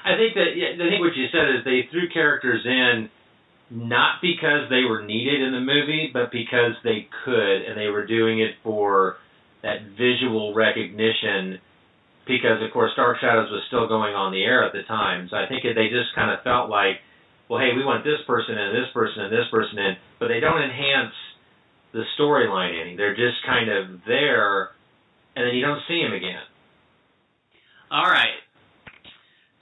I 0.05 0.19
think 0.19 0.35
that 0.35 0.59
yeah, 0.59 0.75
I 0.75 0.91
think 0.91 1.01
what 1.01 1.15
you 1.15 1.31
said 1.31 1.55
is 1.55 1.65
they 1.65 1.87
threw 1.93 2.11
characters 2.11 2.67
in 2.67 3.09
not 3.71 4.21
because 4.21 4.69
they 4.69 4.85
were 4.85 5.03
needed 5.03 5.41
in 5.41 5.53
the 5.53 5.61
movie, 5.61 6.11
but 6.13 6.31
because 6.31 6.77
they 6.85 7.09
could, 7.25 7.63
and 7.65 7.79
they 7.79 7.89
were 7.89 8.07
doing 8.07 8.41
it 8.41 8.55
for 8.63 9.17
that 9.63 9.83
visual 9.97 10.55
recognition. 10.55 11.59
Because 12.27 12.63
of 12.63 12.73
course, 12.73 12.93
Dark 12.97 13.19
Shadows 13.21 13.51
was 13.51 13.65
still 13.69 13.89
going 13.89 14.15
on 14.15 14.33
the 14.33 14.45
air 14.45 14.65
at 14.65 14.73
the 14.73 14.83
time, 14.89 15.29
so 15.31 15.37
I 15.37 15.47
think 15.49 15.65
they 15.65 15.89
just 15.89 16.15
kind 16.15 16.31
of 16.33 16.43
felt 16.45 16.71
like, 16.71 17.01
well, 17.49 17.61
hey, 17.61 17.77
we 17.77 17.85
want 17.85 18.05
this 18.05 18.21
person 18.27 18.57
and 18.57 18.73
this 18.73 18.89
person 18.93 19.29
and 19.29 19.33
this 19.33 19.49
person 19.51 19.79
in, 19.79 19.97
but 20.19 20.29
they 20.29 20.41
don't 20.41 20.63
enhance 20.63 21.13
the 21.93 22.05
storyline 22.19 22.81
any. 22.81 22.97
They're 22.97 23.17
just 23.17 23.45
kind 23.45 23.69
of 23.69 24.01
there, 24.07 24.73
and 25.37 25.47
then 25.47 25.55
you 25.55 25.65
don't 25.65 25.81
see 25.87 26.01
them 26.03 26.13
again. 26.13 26.45
All 27.91 28.09
right. 28.09 28.41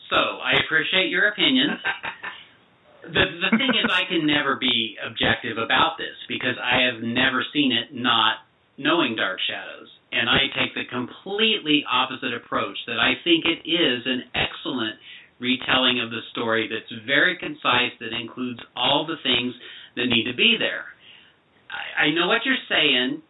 So 0.08 0.16
I 0.16 0.62
appreciate 0.64 1.10
your 1.10 1.28
opinions. 1.28 1.78
the 3.02 3.24
the 3.42 3.52
thing 3.58 3.72
is, 3.74 3.90
I 3.90 4.04
can 4.08 4.26
never 4.26 4.56
be 4.56 4.96
objective 5.04 5.58
about 5.58 5.98
this 5.98 6.14
because 6.28 6.56
I 6.62 6.86
have 6.86 7.02
never 7.02 7.44
seen 7.52 7.72
it 7.72 7.94
not 7.94 8.46
knowing 8.78 9.16
Dark 9.16 9.38
Shadows, 9.46 9.90
and 10.12 10.28
I 10.28 10.48
take 10.54 10.74
the 10.74 10.86
completely 10.86 11.84
opposite 11.90 12.34
approach. 12.34 12.78
That 12.86 12.98
I 12.98 13.14
think 13.24 13.44
it 13.44 13.68
is 13.68 14.06
an 14.06 14.30
excellent 14.34 14.96
retelling 15.42 15.98
of 15.98 16.10
the 16.10 16.22
story 16.30 16.70
that's 16.70 16.90
very 17.04 17.36
concise, 17.36 17.92
that 17.98 18.14
includes 18.14 18.60
all 18.76 19.04
the 19.04 19.18
things 19.22 19.52
that 19.96 20.06
need 20.06 20.30
to 20.30 20.36
be 20.36 20.56
there. 20.58 20.86
I, 21.66 22.06
I 22.06 22.14
know 22.14 22.28
what 22.28 22.46
you're 22.46 22.62
saying, 22.70 23.22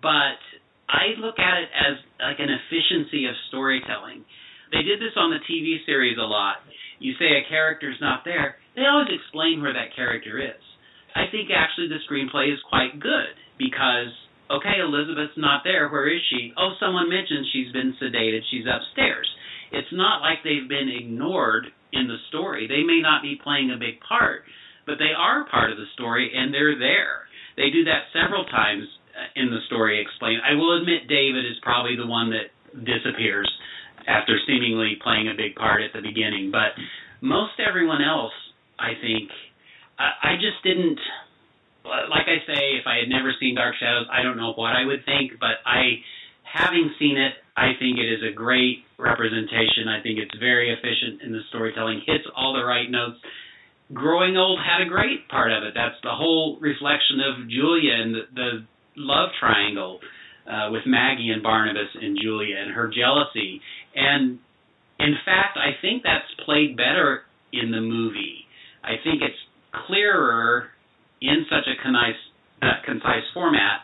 but 0.00 0.40
I 0.88 1.20
look 1.20 1.38
at 1.38 1.60
it 1.60 1.68
as 1.76 2.00
like 2.18 2.40
an 2.40 2.48
efficiency 2.48 3.28
of 3.28 3.36
storytelling. 3.52 4.24
They 4.72 4.82
did 4.82 5.00
this 5.00 5.16
on 5.16 5.30
the 5.30 5.44
TV 5.44 5.84
series 5.84 6.16
a 6.16 6.24
lot. 6.24 6.64
You 6.98 7.12
say 7.20 7.38
a 7.38 7.48
character's 7.48 7.96
not 8.00 8.24
there, 8.24 8.56
they 8.78 8.86
always 8.86 9.10
explain 9.10 9.60
where 9.60 9.74
that 9.74 9.94
character 9.94 10.38
is. 10.38 10.62
I 11.14 11.26
think 11.30 11.50
actually 11.50 11.90
the 11.90 12.02
screenplay 12.06 12.52
is 12.52 12.60
quite 12.70 13.00
good 13.00 13.34
because 13.58 14.14
okay, 14.50 14.80
Elizabeth's 14.80 15.36
not 15.36 15.62
there. 15.64 15.88
Where 15.88 16.08
is 16.08 16.22
she? 16.30 16.54
Oh, 16.56 16.72
someone 16.80 17.10
mentioned 17.10 17.46
she's 17.52 17.72
been 17.72 17.94
sedated. 18.00 18.40
She's 18.50 18.64
upstairs. 18.64 19.28
It's 19.72 19.92
not 19.92 20.22
like 20.22 20.40
they've 20.40 20.68
been 20.68 20.88
ignored 20.88 21.68
in 21.92 22.08
the 22.08 22.16
story. 22.28 22.66
They 22.66 22.84
may 22.84 23.00
not 23.00 23.20
be 23.20 23.40
playing 23.42 23.70
a 23.70 23.80
big 23.80 24.00
part, 24.00 24.44
but 24.86 24.96
they 24.96 25.12
are 25.12 25.48
part 25.48 25.70
of 25.70 25.76
the 25.76 25.90
story 25.94 26.32
and 26.32 26.52
they're 26.52 26.78
there. 26.78 27.28
They 27.56 27.70
do 27.70 27.84
that 27.84 28.08
several 28.14 28.44
times 28.46 28.88
uh, 29.12 29.28
in 29.36 29.50
the 29.50 29.60
story 29.66 30.00
explained. 30.00 30.40
I 30.46 30.54
will 30.54 30.80
admit 30.80 31.08
David 31.08 31.44
is 31.44 31.60
probably 31.60 31.96
the 31.96 32.08
one 32.08 32.30
that 32.30 32.54
disappears 32.72 33.50
after 34.06 34.38
seemingly 34.46 34.96
playing 35.02 35.28
a 35.28 35.36
big 35.36 35.56
part 35.56 35.82
at 35.82 35.92
the 35.92 36.00
beginning, 36.00 36.48
but 36.48 36.72
most 37.20 37.60
everyone 37.60 38.00
else, 38.00 38.32
I 38.78 38.94
think, 39.00 39.30
I, 39.98 40.32
I 40.32 40.32
just 40.36 40.62
didn't. 40.62 40.98
Like 41.84 42.28
I 42.28 42.44
say, 42.44 42.76
if 42.76 42.84
I 42.84 43.00
had 43.00 43.08
never 43.08 43.32
seen 43.40 43.54
Dark 43.56 43.74
Shadows, 43.80 44.06
I 44.12 44.22
don't 44.22 44.36
know 44.36 44.52
what 44.52 44.76
I 44.76 44.84
would 44.84 45.06
think, 45.08 45.40
but 45.40 45.64
I, 45.64 46.04
having 46.44 46.92
seen 46.98 47.16
it, 47.16 47.32
I 47.56 47.72
think 47.80 47.96
it 47.96 48.04
is 48.12 48.20
a 48.20 48.34
great 48.34 48.84
representation. 48.98 49.88
I 49.88 50.02
think 50.02 50.18
it's 50.18 50.36
very 50.36 50.68
efficient 50.68 51.22
in 51.24 51.32
the 51.32 51.40
storytelling, 51.48 52.02
hits 52.04 52.28
all 52.36 52.52
the 52.52 52.64
right 52.64 52.90
notes 52.90 53.16
growing 53.92 54.36
old 54.36 54.58
had 54.60 54.84
a 54.84 54.88
great 54.88 55.28
part 55.28 55.52
of 55.52 55.62
it. 55.64 55.72
That's 55.74 55.96
the 56.02 56.12
whole 56.12 56.58
reflection 56.60 57.20
of 57.20 57.48
Julia 57.48 57.94
and 57.94 58.14
the, 58.14 58.22
the 58.34 58.50
love 58.96 59.30
triangle 59.40 60.00
uh, 60.46 60.70
with 60.70 60.82
Maggie 60.86 61.30
and 61.30 61.42
Barnabas 61.42 61.88
and 62.00 62.18
Julia 62.20 62.56
and 62.58 62.72
her 62.72 62.88
jealousy. 62.88 63.60
And 63.94 64.38
in 64.98 65.14
fact, 65.24 65.56
I 65.56 65.80
think 65.80 66.02
that's 66.02 66.28
played 66.44 66.76
better 66.76 67.22
in 67.52 67.70
the 67.70 67.80
movie. 67.80 68.44
I 68.84 68.96
think 69.02 69.22
it's 69.22 69.38
clearer 69.86 70.68
in 71.20 71.44
such 71.50 71.66
a 71.66 71.82
concise, 71.82 72.20
uh, 72.62 72.84
concise 72.84 73.26
format 73.34 73.82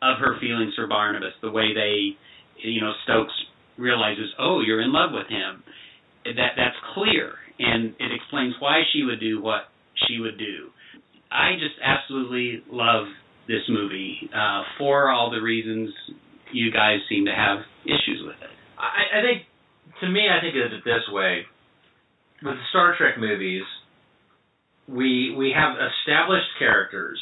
of 0.00 0.18
her 0.18 0.38
feelings 0.40 0.74
for 0.74 0.86
Barnabas, 0.86 1.34
the 1.42 1.50
way 1.50 1.74
they, 1.74 2.16
you 2.58 2.80
know, 2.80 2.92
Stokes 3.04 3.34
realizes, 3.78 4.30
oh, 4.38 4.60
you're 4.60 4.80
in 4.80 4.92
love 4.92 5.10
with 5.12 5.28
him. 5.28 5.62
That 6.24 6.54
that's 6.56 6.76
clear 6.94 7.34
and 7.58 7.94
it 7.98 8.12
explains 8.14 8.54
why 8.58 8.82
she 8.92 9.04
would 9.04 9.20
do 9.20 9.40
what 9.42 9.70
she 10.06 10.18
would 10.18 10.38
do. 10.38 10.70
I 11.30 11.54
just 11.54 11.76
absolutely 11.82 12.62
love 12.70 13.06
this 13.48 13.62
movie 13.68 14.28
uh, 14.34 14.62
for 14.78 15.10
all 15.10 15.30
the 15.30 15.40
reasons 15.40 15.90
you 16.52 16.70
guys 16.70 16.98
seem 17.08 17.24
to 17.26 17.34
have 17.34 17.58
issues 17.84 18.22
with 18.24 18.36
it. 18.42 18.50
I, 18.78 19.18
I 19.18 19.22
think, 19.22 19.42
to 20.00 20.08
me, 20.08 20.26
I 20.28 20.40
think 20.40 20.54
of 20.54 20.72
it 20.72 20.84
this 20.84 21.06
way: 21.10 21.42
with 22.42 22.54
the 22.54 22.66
Star 22.70 22.94
Trek 22.98 23.18
movies, 23.18 23.62
we 24.92 25.34
we 25.36 25.52
have 25.56 25.76
established 25.76 26.48
characters, 26.58 27.18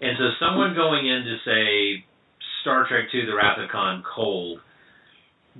and 0.00 0.16
so 0.18 0.30
someone 0.40 0.74
going 0.74 1.06
in 1.06 1.24
to 1.24 1.36
say 1.44 2.04
Star 2.62 2.86
Trek 2.88 3.08
II: 3.14 3.26
The 3.26 3.34
Wrath 3.34 3.58
of 3.58 3.70
Khan 3.70 4.02
cold 4.02 4.60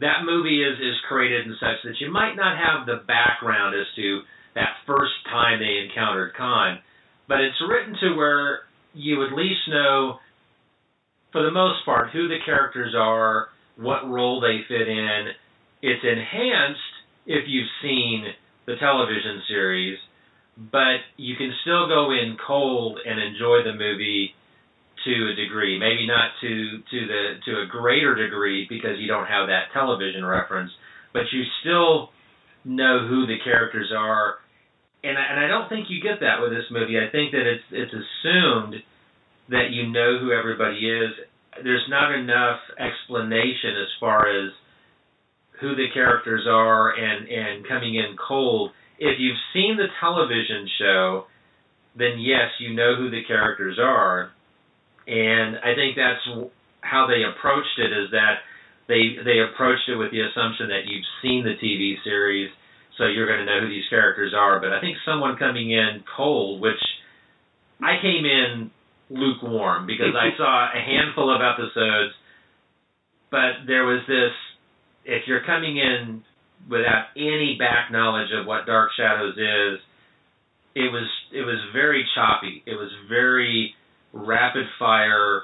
that 0.00 0.24
movie 0.24 0.62
is 0.62 0.78
is 0.78 0.96
created 1.08 1.46
in 1.46 1.56
such 1.60 1.80
that 1.84 2.00
you 2.00 2.10
might 2.10 2.34
not 2.36 2.56
have 2.56 2.86
the 2.86 3.04
background 3.06 3.74
as 3.74 3.86
to 3.96 4.20
that 4.54 4.76
first 4.86 5.14
time 5.26 5.60
they 5.60 5.84
encountered 5.88 6.34
Khan, 6.36 6.78
but 7.28 7.40
it's 7.40 7.60
written 7.68 7.96
to 8.00 8.16
where 8.16 8.60
you 8.94 9.24
at 9.24 9.32
least 9.32 9.68
know, 9.68 10.18
for 11.32 11.42
the 11.42 11.50
most 11.50 11.84
part, 11.84 12.10
who 12.10 12.28
the 12.28 12.40
characters 12.44 12.94
are, 12.96 13.48
what 13.76 14.08
role 14.08 14.40
they 14.40 14.64
fit 14.68 14.88
in. 14.88 15.28
It's 15.82 16.04
enhanced 16.04 16.80
if 17.26 17.44
you've 17.46 17.68
seen 17.82 18.24
the 18.66 18.76
television 18.80 19.42
series, 19.48 19.98
but 20.56 21.04
you 21.16 21.36
can 21.36 21.52
still 21.62 21.86
go 21.88 22.10
in 22.10 22.36
cold 22.46 22.98
and 23.04 23.20
enjoy 23.20 23.62
the 23.62 23.76
movie 23.76 24.32
to 25.04 25.30
a 25.30 25.36
degree, 25.36 25.78
maybe 25.78 26.06
not 26.06 26.32
to 26.40 26.82
to 26.90 27.06
the 27.06 27.22
to 27.44 27.60
a 27.62 27.66
greater 27.66 28.14
degree 28.14 28.66
because 28.68 28.98
you 28.98 29.06
don't 29.06 29.26
have 29.26 29.48
that 29.48 29.70
television 29.72 30.24
reference, 30.24 30.70
but 31.12 31.22
you 31.32 31.44
still 31.60 32.10
know 32.64 33.06
who 33.06 33.26
the 33.26 33.38
characters 33.44 33.92
are, 33.96 34.36
and 35.04 35.16
I, 35.16 35.22
and 35.30 35.40
I 35.40 35.48
don't 35.48 35.68
think 35.68 35.86
you 35.88 36.02
get 36.02 36.20
that 36.20 36.42
with 36.42 36.50
this 36.50 36.66
movie. 36.70 36.98
I 36.98 37.10
think 37.12 37.32
that 37.32 37.46
it's 37.46 37.64
it's 37.70 37.92
assumed 37.92 38.82
that 39.50 39.70
you 39.70 39.92
know 39.92 40.18
who 40.18 40.32
everybody 40.32 40.88
is. 40.88 41.12
There's 41.62 41.86
not 41.88 42.12
enough 42.12 42.58
explanation 42.78 43.78
as 43.80 43.88
far 44.00 44.26
as 44.28 44.50
who 45.60 45.76
the 45.76 45.86
characters 45.94 46.46
are 46.48 46.94
and 46.96 47.28
and 47.28 47.68
coming 47.68 47.94
in 47.94 48.16
cold. 48.16 48.72
If 48.98 49.18
you've 49.18 49.36
seen 49.52 49.76
the 49.76 49.86
television 50.00 50.68
show, 50.78 51.24
then 51.96 52.18
yes, 52.18 52.50
you 52.58 52.74
know 52.74 52.96
who 52.96 53.10
the 53.10 53.24
characters 53.26 53.78
are 53.80 54.30
and 55.06 55.56
I 55.62 55.74
think 55.74 55.94
that's 55.94 56.22
how 56.80 57.06
they 57.06 57.22
approached 57.22 57.78
it 57.78 57.94
is 57.94 58.10
that 58.10 58.42
they 58.88 59.22
they 59.22 59.38
approached 59.38 59.88
it 59.88 59.96
with 59.96 60.10
the 60.10 60.22
assumption 60.26 60.68
that 60.68 60.86
you've 60.86 61.06
seen 61.22 61.44
the 61.46 61.54
TV 61.62 61.94
series, 62.02 62.50
so 62.98 63.06
you're 63.06 63.26
going 63.26 63.40
to 63.40 63.46
know 63.46 63.60
who 63.62 63.68
these 63.68 63.86
characters 63.88 64.34
are. 64.36 64.60
But 64.60 64.72
I 64.72 64.80
think 64.80 64.98
someone 65.06 65.36
coming 65.36 65.70
in 65.70 66.02
cold, 66.16 66.60
which 66.60 66.82
I 67.82 68.02
came 68.02 68.24
in 68.24 68.70
lukewarm 69.10 69.86
because 69.86 70.14
I 70.18 70.34
saw 70.36 70.70
a 70.74 70.80
handful 70.80 71.30
of 71.30 71.40
episodes, 71.40 72.14
but 73.30 73.66
there 73.66 73.84
was 73.84 74.02
this. 74.08 74.34
If 75.04 75.22
you're 75.28 75.46
coming 75.46 75.76
in 75.78 76.24
without 76.68 77.06
any 77.16 77.56
back 77.58 77.92
knowledge 77.92 78.30
of 78.38 78.46
what 78.46 78.66
Dark 78.66 78.90
Shadows 78.96 79.36
is, 79.36 79.80
it 80.74 80.92
was 80.92 81.08
it 81.32 81.42
was 81.42 81.58
very 81.72 82.06
choppy. 82.14 82.62
It 82.66 82.74
was 82.74 82.90
very 83.08 83.74
rapid 84.12 84.66
fire, 84.78 85.42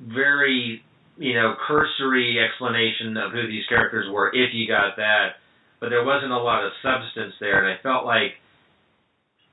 very 0.00 0.82
you 1.18 1.34
know 1.34 1.54
cursory 1.66 2.38
explanation 2.40 3.16
of 3.16 3.32
who 3.32 3.46
these 3.46 3.66
characters 3.68 4.06
were 4.10 4.28
if 4.28 4.54
you 4.54 4.66
got 4.66 4.96
that, 4.96 5.36
but 5.80 5.90
there 5.90 6.04
wasn't 6.04 6.32
a 6.32 6.38
lot 6.38 6.64
of 6.64 6.72
substance 6.82 7.34
there, 7.40 7.62
and 7.62 7.68
I 7.68 7.82
felt 7.82 8.06
like 8.06 8.32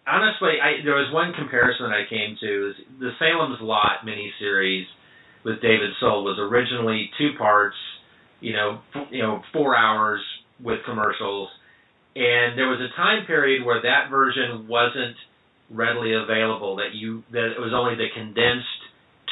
honestly, 0.07 0.59
I 0.61 0.83
there 0.83 0.95
was 0.95 1.11
one 1.13 1.33
comparison 1.33 1.89
that 1.89 1.95
I 1.95 2.09
came 2.09 2.37
to 2.39 2.69
is 2.69 2.75
the 2.99 3.11
Salem's 3.19 3.59
Lot 3.61 4.05
miniseries 4.05 4.85
with 5.43 5.61
David 5.61 5.91
Soul 5.99 6.23
was 6.23 6.39
originally 6.39 7.11
two 7.17 7.31
parts, 7.37 7.75
you 8.39 8.53
know, 8.53 8.79
f- 8.95 9.07
you 9.11 9.21
know, 9.21 9.41
four 9.51 9.75
hours 9.75 10.21
with 10.63 10.79
commercials, 10.85 11.49
and 12.15 12.57
there 12.57 12.67
was 12.67 12.79
a 12.79 12.95
time 12.95 13.25
period 13.25 13.65
where 13.65 13.81
that 13.81 14.09
version 14.09 14.67
wasn't 14.67 15.15
readily 15.69 16.13
available. 16.13 16.77
That 16.77 16.93
you 16.93 17.23
that 17.31 17.51
it 17.51 17.59
was 17.59 17.73
only 17.73 17.95
the 17.95 18.07
condensed 18.13 18.81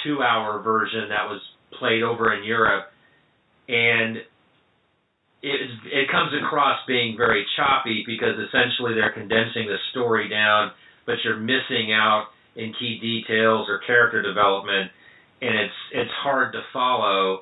two 0.04 0.22
hour 0.22 0.62
version 0.62 1.10
that 1.10 1.30
was 1.30 1.42
played 1.80 2.04
over 2.04 2.34
in 2.34 2.44
Europe, 2.44 2.92
and 3.70 4.18
it 5.44 5.60
it 5.86 6.12
comes 6.12 6.32
across 6.44 6.80
being 6.88 7.16
very 7.18 7.46
choppy 7.56 8.04
because 8.06 8.36
essentially 8.38 8.94
they're 8.94 9.14
condensing 9.14 9.68
the 9.68 9.78
story 9.92 10.30
down, 10.30 10.72
but 11.06 11.16
you're 11.24 11.38
missing 11.38 11.94
out 11.94 12.28
in 12.56 12.74
key 12.78 13.00
details 13.00 13.68
or 13.70 13.80
character 13.88 14.22
development, 14.22 14.92
and 15.42 15.56
it's 15.56 15.80
it's 15.94 16.12
hard 16.24 16.54
to 16.54 16.62
follow 16.74 17.42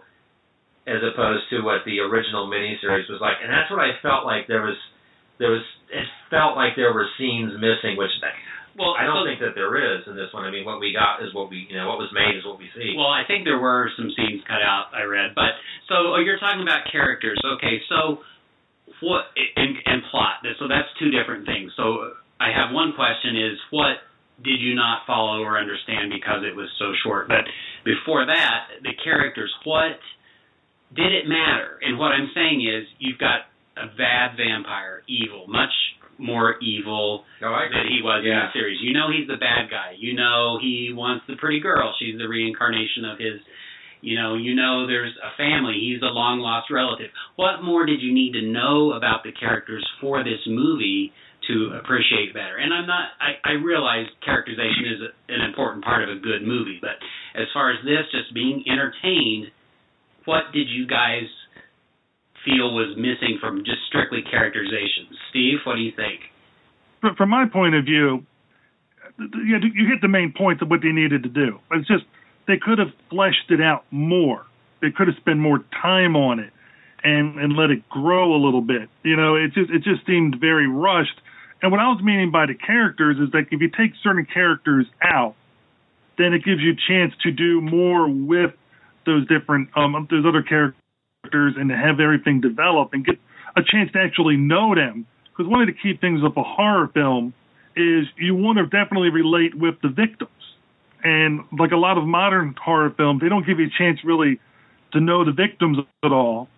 as 0.89 1.05
opposed 1.05 1.45
to 1.53 1.61
what 1.61 1.85
the 1.85 2.01
original 2.01 2.49
miniseries 2.49 3.05
was 3.05 3.21
like. 3.21 3.37
And 3.45 3.53
that's 3.53 3.69
what 3.69 3.79
I 3.79 3.93
felt 4.01 4.25
like 4.25 4.49
there 4.49 4.65
was 4.65 4.75
there 5.37 5.53
was 5.53 5.61
it 5.93 6.05
felt 6.33 6.57
like 6.57 6.73
there 6.75 6.93
were 6.93 7.05
scenes 7.17 7.53
missing, 7.61 7.95
which 7.97 8.11
Well, 8.75 8.97
I 8.97 9.05
don't 9.05 9.21
so- 9.21 9.29
think 9.29 9.39
that 9.45 9.53
there 9.53 9.77
is 9.77 10.01
in 10.09 10.17
this 10.17 10.33
one. 10.33 10.43
I 10.45 10.51
mean, 10.51 10.65
what 10.65 10.81
we 10.81 10.91
got 10.91 11.21
is 11.21 11.29
what 11.37 11.49
we 11.53 11.69
you 11.69 11.77
know 11.77 11.87
what 11.87 12.01
was 12.01 12.09
made 12.11 12.33
is 12.35 12.43
what 12.43 12.57
we 12.57 12.67
see. 12.73 12.97
Well, 12.97 13.13
I 13.13 13.23
think 13.29 13.45
there 13.45 13.61
were 13.61 13.93
some 13.95 14.09
scenes 14.17 14.41
cut 14.49 14.65
out. 14.65 14.89
I 14.97 15.05
read, 15.05 15.37
but 15.37 15.53
so 15.87 16.17
oh, 16.17 16.19
you're 16.19 16.41
talking 16.41 16.65
about 16.65 16.89
characters. 16.91 17.37
Okay, 17.57 17.79
so 17.87 18.25
what 19.05 19.29
and, 19.55 19.77
and 19.85 20.01
plot? 20.11 20.41
So 20.57 20.67
that's 20.67 20.89
two 20.99 21.11
different 21.13 21.45
things. 21.45 21.71
So 21.77 22.17
I 22.41 22.49
have 22.49 22.73
one 22.73 22.93
question: 22.97 23.37
is 23.37 23.57
what 23.69 24.01
did 24.43 24.59
you 24.59 24.73
not 24.75 25.03
follow 25.05 25.43
or 25.43 25.59
understand 25.59 26.11
because 26.11 26.43
it 26.47 26.55
was 26.55 26.69
so 26.79 26.91
short? 27.03 27.27
But 27.27 27.43
before 27.85 28.25
that, 28.25 28.79
the 28.83 28.93
characters. 29.03 29.51
What 29.63 29.99
did 30.95 31.11
it 31.13 31.27
matter? 31.27 31.77
And 31.81 31.97
what 31.97 32.11
I'm 32.11 32.29
saying 32.33 32.61
is, 32.65 32.87
you've 32.99 33.19
got 33.19 33.49
a 33.77 33.87
bad 33.95 34.35
vampire, 34.35 35.03
evil, 35.07 35.45
much 35.47 35.71
more 36.19 36.59
evil 36.59 37.23
No, 37.41 37.49
that 37.49 37.87
he 37.87 38.03
was 38.03 38.21
in 38.27 38.35
the 38.35 38.51
series. 38.51 38.77
You 38.83 38.93
know 38.93 39.07
he's 39.07 39.27
the 39.27 39.39
bad 39.39 39.71
guy. 39.71 39.95
You 39.97 40.13
know 40.13 40.59
he 40.59 40.91
wants 40.93 41.23
the 41.27 41.39
pretty 41.39 41.61
girl. 41.61 41.95
She's 41.97 42.17
the 42.19 42.27
reincarnation 42.27 43.05
of 43.05 43.17
his. 43.17 43.39
You 44.01 44.15
know, 44.15 44.35
you 44.35 44.55
know 44.55 44.87
there's 44.87 45.11
a 45.19 45.35
family. 45.35 45.75
He's 45.75 45.99
a 46.01 46.11
long 46.11 46.39
lost 46.39 46.71
relative. 46.71 47.11
What 47.35 47.63
more 47.63 47.85
did 47.85 47.99
you 48.01 48.13
need 48.13 48.31
to 48.31 48.43
know 48.47 48.93
about 48.95 49.23
the 49.23 49.35
characters 49.35 49.83
for 49.99 50.23
this 50.23 50.39
movie 50.47 51.11
to 51.51 51.75
appreciate 51.75 52.31
better? 52.31 52.55
And 52.55 52.71
I'm 52.71 52.87
not. 52.87 53.11
I, 53.19 53.39
I 53.43 53.53
realize 53.59 54.07
characterization 54.23 54.87
is 54.87 54.99
a, 55.03 55.11
an 55.35 55.41
important 55.43 55.83
part 55.83 56.03
of 56.03 56.15
a 56.15 56.19
good 56.19 56.47
movie, 56.47 56.79
but 56.79 56.95
as 57.35 57.47
far 57.53 57.71
as 57.71 57.79
this, 57.83 58.07
just 58.11 58.31
being 58.33 58.63
entertained, 58.71 59.51
what 60.29 60.53
did 60.53 60.69
you 60.69 60.85
guys 60.85 61.25
feel 62.45 62.69
was 62.71 62.93
missing 62.95 63.39
from 63.41 63.65
just 63.65 63.81
strictly 63.89 64.21
characterization? 64.21 65.09
Steve, 65.31 65.57
what 65.65 65.75
do 65.75 65.81
you 65.81 65.91
think? 65.95 66.21
But 67.01 67.17
from 67.17 67.29
my 67.29 67.45
point 67.51 67.73
of 67.73 67.83
view, 67.83 68.23
you 69.17 69.87
hit 69.89 70.01
the 70.01 70.07
main 70.07 70.31
points 70.37 70.61
of 70.61 70.69
what 70.69 70.81
they 70.83 70.91
needed 70.93 71.23
to 71.23 71.29
do. 71.29 71.57
It's 71.71 71.87
just 71.87 72.03
they 72.47 72.57
could 72.61 72.77
have 72.77 72.93
fleshed 73.09 73.49
it 73.49 73.59
out 73.59 73.85
more. 73.89 74.45
They 74.81 74.91
could 74.91 75.07
have 75.07 75.17
spent 75.17 75.39
more 75.39 75.65
time 75.81 76.15
on 76.15 76.37
it 76.37 76.53
and 77.03 77.39
and 77.39 77.57
let 77.57 77.71
it 77.71 77.89
grow 77.89 78.35
a 78.35 78.39
little 78.39 78.61
bit. 78.61 78.87
You 79.03 79.15
know, 79.15 79.33
it 79.33 79.53
just 79.53 79.71
it 79.71 79.81
just 79.81 80.05
seemed 80.05 80.37
very 80.39 80.67
rushed. 80.67 81.19
And 81.61 81.71
what 81.71 81.81
I 81.81 81.89
was 81.89 82.01
meaning 82.03 82.29
by 82.31 82.45
the 82.45 82.53
characters 82.53 83.17
is 83.17 83.33
like 83.33 83.47
if 83.51 83.61
you 83.61 83.69
take 83.69 83.91
certain 84.03 84.27
characters 84.31 84.85
out, 85.01 85.33
then 86.19 86.33
it 86.33 86.45
gives 86.45 86.61
you 86.61 86.73
a 86.73 86.79
chance 86.87 87.13
to 87.23 87.31
do 87.31 87.61
more 87.61 88.07
with 88.07 88.51
those 89.09 89.27
different 89.27 89.69
um 89.75 90.07
those 90.09 90.25
other 90.25 90.43
characters 90.43 91.55
and 91.57 91.69
to 91.69 91.75
have 91.75 91.99
everything 91.99 92.41
develop 92.41 92.93
and 92.93 93.05
get 93.05 93.15
a 93.57 93.61
chance 93.63 93.91
to 93.91 93.99
actually 93.99 94.37
know 94.37 94.75
them. 94.75 95.05
Because 95.25 95.49
one 95.49 95.61
of 95.61 95.67
the 95.67 95.73
key 95.73 95.97
things 95.99 96.21
of 96.23 96.35
a 96.37 96.43
horror 96.43 96.89
film 96.93 97.33
is 97.75 98.05
you 98.17 98.35
want 98.35 98.57
to 98.57 98.65
definitely 98.65 99.09
relate 99.09 99.55
with 99.55 99.75
the 99.81 99.89
victims. 99.89 100.31
And 101.03 101.41
like 101.57 101.71
a 101.71 101.77
lot 101.77 101.97
of 101.97 102.05
modern 102.05 102.55
horror 102.61 102.93
films, 102.95 103.21
they 103.21 103.29
don't 103.29 103.45
give 103.45 103.59
you 103.59 103.67
a 103.67 103.77
chance 103.77 103.99
really 104.03 104.39
to 104.91 104.99
know 104.99 105.23
the 105.23 105.31
victims 105.31 105.77
at 106.03 106.11
all. 106.11 106.49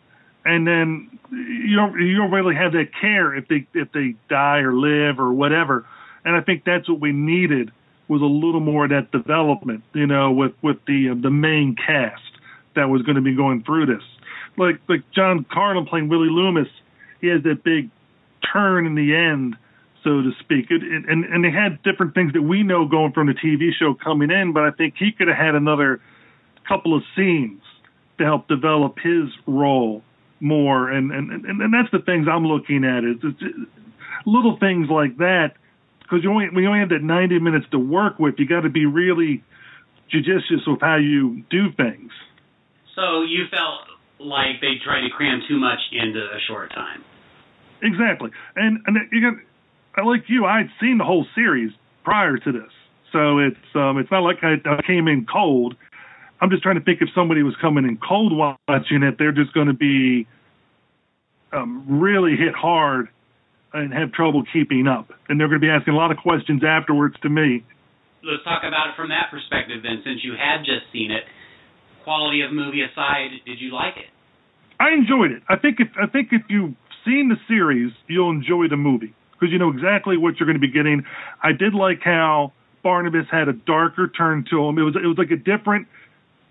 And 0.43 0.65
then 0.65 1.19
you 1.29 1.75
don't 1.75 1.93
you 1.99 2.17
don't 2.17 2.31
really 2.31 2.55
have 2.55 2.71
that 2.71 2.87
care 2.99 3.35
if 3.35 3.47
they 3.47 3.67
if 3.75 3.91
they 3.91 4.15
die 4.29 4.59
or 4.59 4.73
live 4.73 5.19
or 5.19 5.31
whatever. 5.31 5.85
And 6.25 6.35
I 6.35 6.41
think 6.41 6.63
that's 6.65 6.89
what 6.89 6.99
we 6.99 7.11
needed 7.11 7.71
was 8.07 8.21
a 8.21 8.25
little 8.25 8.59
more 8.59 8.85
of 8.85 8.89
that 8.89 9.11
development, 9.11 9.83
you 9.93 10.07
know, 10.07 10.31
with 10.31 10.53
with 10.63 10.77
the 10.87 11.09
uh, 11.11 11.21
the 11.21 11.29
main 11.29 11.75
cast 11.75 12.21
that 12.76 12.89
was 12.89 13.02
going 13.03 13.15
to 13.15 13.22
be 13.22 13.35
going 13.35 13.64
through 13.64 13.88
this. 13.88 14.03
Like 14.57 14.80
like 14.88 15.03
John 15.14 15.45
Karlen 15.45 15.88
playing 15.88 16.10
Willie 16.10 16.30
Loomis, 16.30 16.68
he 17.22 17.27
has 17.27 17.43
that 17.43 17.64
big 17.64 17.89
turn 18.52 18.85
in 18.85 18.95
the 18.95 19.15
end, 19.15 19.56
so 20.03 20.22
to 20.22 20.31
speak. 20.39 20.69
It, 20.69 20.84
it, 20.84 21.06
and 21.10 21.26
and 21.26 21.43
they 21.43 21.52
had 21.52 21.81
different 21.84 22.14
things 22.14 22.34
that 22.34 22.41
we 22.41 22.64
know 22.64 22.85
going 22.88 23.14
from 23.14 23.27
the 23.27 23.34
TV 23.34 23.72
show 23.77 23.93
coming 23.93 24.31
in, 24.31 24.53
but 24.53 24.64
I 24.64 24.72
think 24.72 24.95
he 24.98 25.11
could 25.11 25.27
have 25.27 25.38
had 25.38 25.56
another 25.56 26.02
couple 26.68 26.95
of 26.95 27.03
scenes 27.15 27.61
to 28.18 28.23
help 28.23 28.48
develop 28.48 28.98
his 28.99 29.30
role 29.48 30.03
more. 30.39 30.89
And 30.89 31.11
and 31.11 31.31
and, 31.31 31.61
and 31.61 31.73
that's 31.73 31.91
the 31.91 31.99
things 31.99 32.27
I'm 32.30 32.45
looking 32.45 32.84
at 32.84 33.03
is 33.03 33.18
little 34.26 34.57
things 34.60 34.89
like 34.89 35.18
that 35.18 35.53
because 36.02 36.23
you 36.23 36.31
only 36.31 36.49
we 36.53 36.68
only 36.68 36.80
have 36.80 36.89
that 36.89 37.03
90 37.03 37.39
minutes 37.39 37.65
to 37.72 37.80
work 37.80 38.19
with. 38.19 38.35
You 38.38 38.48
got 38.48 38.61
to 38.61 38.69
be 38.69 38.85
really 38.85 39.43
judicious 40.10 40.68
with 40.68 40.81
how 40.81 40.98
you 40.98 41.43
do 41.49 41.72
things. 41.72 42.11
So 42.95 43.23
you 43.23 43.45
felt 43.49 43.88
like 44.19 44.61
they 44.61 44.76
tried 44.84 45.01
to 45.01 45.09
cram 45.09 45.41
too 45.47 45.57
much 45.57 45.80
into 45.91 46.19
a 46.19 46.39
short 46.47 46.72
time. 46.72 47.03
Exactly. 47.81 48.30
And 48.55 48.80
and 48.85 48.97
you 49.11 49.22
got 49.95 50.05
like 50.05 50.23
you, 50.27 50.45
I'd 50.45 50.69
seen 50.80 50.97
the 50.97 51.03
whole 51.03 51.26
series 51.35 51.72
prior 52.03 52.38
to 52.38 52.51
this. 52.51 52.72
So 53.11 53.39
it's 53.39 53.76
um 53.76 53.97
it's 53.97 54.11
not 54.11 54.22
like 54.22 54.38
I, 54.43 54.55
I 54.65 54.81
came 54.85 55.07
in 55.07 55.26
cold. 55.26 55.76
I'm 56.39 56.49
just 56.49 56.63
trying 56.63 56.80
to 56.80 56.84
think 56.84 57.01
if 57.01 57.09
somebody 57.13 57.43
was 57.43 57.55
coming 57.61 57.85
in 57.85 57.97
cold 57.97 58.34
watching 58.35 59.03
it, 59.03 59.15
they're 59.19 59.31
just 59.31 59.53
going 59.53 59.68
to 59.68 59.77
be 59.77 60.27
um, 61.53 61.85
really 62.01 62.35
hit 62.35 62.55
hard 62.55 63.09
and 63.73 63.93
have 63.93 64.11
trouble 64.11 64.43
keeping 64.51 64.88
up. 64.88 65.13
And 65.30 65.39
they're 65.39 65.47
going 65.47 65.61
to 65.61 65.65
be 65.65 65.69
asking 65.69 65.93
a 65.93 65.97
lot 65.97 66.09
of 66.09 66.18
questions 66.18 66.63
afterwards 66.65 67.15
to 67.22 67.30
me. 67.30 67.63
Let's 68.23 68.43
talk 68.43 68.63
about 68.65 68.89
it 68.89 68.95
from 68.95 69.09
that 69.09 69.30
perspective 69.30 69.84
then, 69.84 70.01
since 70.03 70.23
you 70.23 70.34
had 70.34 70.65
just 70.65 70.89
seen 70.91 71.11
it. 71.11 71.23
Quality 72.03 72.41
of 72.41 72.51
movie 72.51 72.81
aside, 72.81 73.29
did 73.45 73.59
you 73.59 73.73
like 73.73 73.97
it? 73.97 74.09
I 74.79 74.93
enjoyed 74.93 75.31
it. 75.31 75.43
I 75.47 75.57
think 75.57 75.79
if 75.79 75.89
I 76.01 76.07
think 76.07 76.29
if 76.31 76.41
you've 76.49 76.73
seen 77.05 77.29
the 77.29 77.37
series, 77.47 77.91
you'll 78.07 78.31
enjoy 78.31 78.67
the 78.67 78.77
movie 78.77 79.13
because 79.33 79.51
you 79.51 79.59
know 79.59 79.69
exactly 79.69 80.17
what 80.17 80.39
you're 80.39 80.47
going 80.47 80.59
to 80.59 80.65
be 80.65 80.71
getting. 80.71 81.03
I 81.41 81.51
did 81.51 81.73
like 81.73 81.99
how 82.03 82.53
Barnabas 82.83 83.27
had 83.31 83.47
a 83.47 83.53
darker 83.53 84.07
turn 84.07 84.45
to 84.49 84.65
him. 84.65 84.77
It 84.77 84.83
was 84.83 84.95
it 84.95 85.05
was 85.05 85.17
like 85.17 85.31
a 85.31 85.37
different 85.37 85.87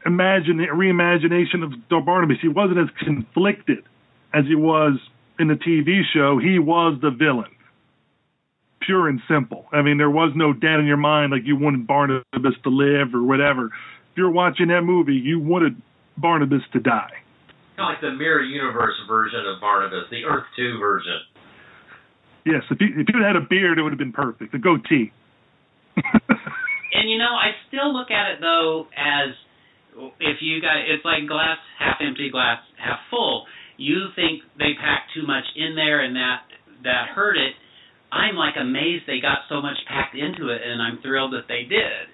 imagine 0.06 0.58
reimagination 0.58 1.64
of 1.64 2.04
Barnabas. 2.04 2.38
He 2.40 2.48
wasn't 2.48 2.78
as 2.78 2.88
conflicted 3.04 3.84
as 4.32 4.44
he 4.46 4.54
was 4.54 4.98
in 5.38 5.48
the 5.48 5.54
TV 5.54 6.02
show. 6.14 6.38
He 6.38 6.58
was 6.58 6.98
the 7.00 7.10
villain, 7.10 7.50
pure 8.80 9.08
and 9.08 9.20
simple. 9.28 9.66
I 9.72 9.82
mean, 9.82 9.98
there 9.98 10.10
was 10.10 10.32
no 10.34 10.52
doubt 10.52 10.80
in 10.80 10.86
your 10.86 10.96
mind 10.96 11.32
like 11.32 11.42
you 11.44 11.56
wanted 11.56 11.86
Barnabas 11.86 12.54
to 12.62 12.70
live 12.70 13.14
or 13.14 13.22
whatever. 13.22 13.70
If 14.12 14.18
you're 14.18 14.30
watching 14.30 14.68
that 14.68 14.82
movie, 14.82 15.14
you 15.14 15.40
wanted 15.40 15.80
Barnabas 16.16 16.62
to 16.72 16.80
die. 16.80 17.12
Kind 17.76 17.88
of 17.88 17.94
like 17.94 18.00
the 18.00 18.16
mirror 18.16 18.42
universe 18.42 18.96
version 19.08 19.40
of 19.46 19.60
Barnabas, 19.60 20.04
the 20.10 20.24
Earth 20.24 20.44
Two 20.56 20.78
version. 20.78 21.20
Yes, 22.44 22.62
if 22.70 22.80
you 22.80 22.88
if 22.96 23.06
you 23.08 23.22
had 23.22 23.36
a 23.36 23.40
beard, 23.40 23.78
it 23.78 23.82
would 23.82 23.92
have 23.92 23.98
been 23.98 24.12
perfect. 24.12 24.54
A 24.54 24.58
goatee. 24.58 25.12
And 26.92 27.08
you 27.08 27.18
know, 27.18 27.32
I 27.32 27.54
still 27.68 27.94
look 27.94 28.10
at 28.10 28.34
it 28.34 28.38
though 28.40 28.86
as 28.96 29.30
if 30.20 30.42
you 30.42 30.60
got 30.60 30.76
it's 30.78 31.04
like 31.04 31.26
glass 31.28 31.58
half 31.78 31.98
empty, 32.02 32.30
glass 32.30 32.58
half 32.76 32.98
full. 33.10 33.46
You 33.76 34.10
think 34.14 34.42
they 34.58 34.74
packed 34.76 35.14
too 35.14 35.26
much 35.26 35.44
in 35.56 35.74
there, 35.74 36.02
and 36.02 36.16
that 36.16 36.42
that 36.82 37.14
hurt 37.14 37.36
it, 37.38 37.54
I'm 38.12 38.34
like 38.34 38.54
amazed 38.58 39.04
they 39.06 39.20
got 39.20 39.46
so 39.48 39.62
much 39.62 39.78
packed 39.86 40.16
into 40.16 40.50
it, 40.50 40.60
and 40.60 40.82
I'm 40.82 41.00
thrilled 41.00 41.32
that 41.32 41.46
they 41.48 41.62
did. 41.64 42.10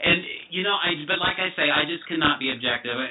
And 0.00 0.22
you 0.50 0.62
know, 0.62 0.74
I 0.78 0.94
but 1.06 1.18
like 1.18 1.38
I 1.38 1.50
say, 1.58 1.70
I 1.70 1.84
just 1.84 2.06
cannot 2.06 2.38
be 2.38 2.54
objective. 2.54 2.94
I, 2.94 3.10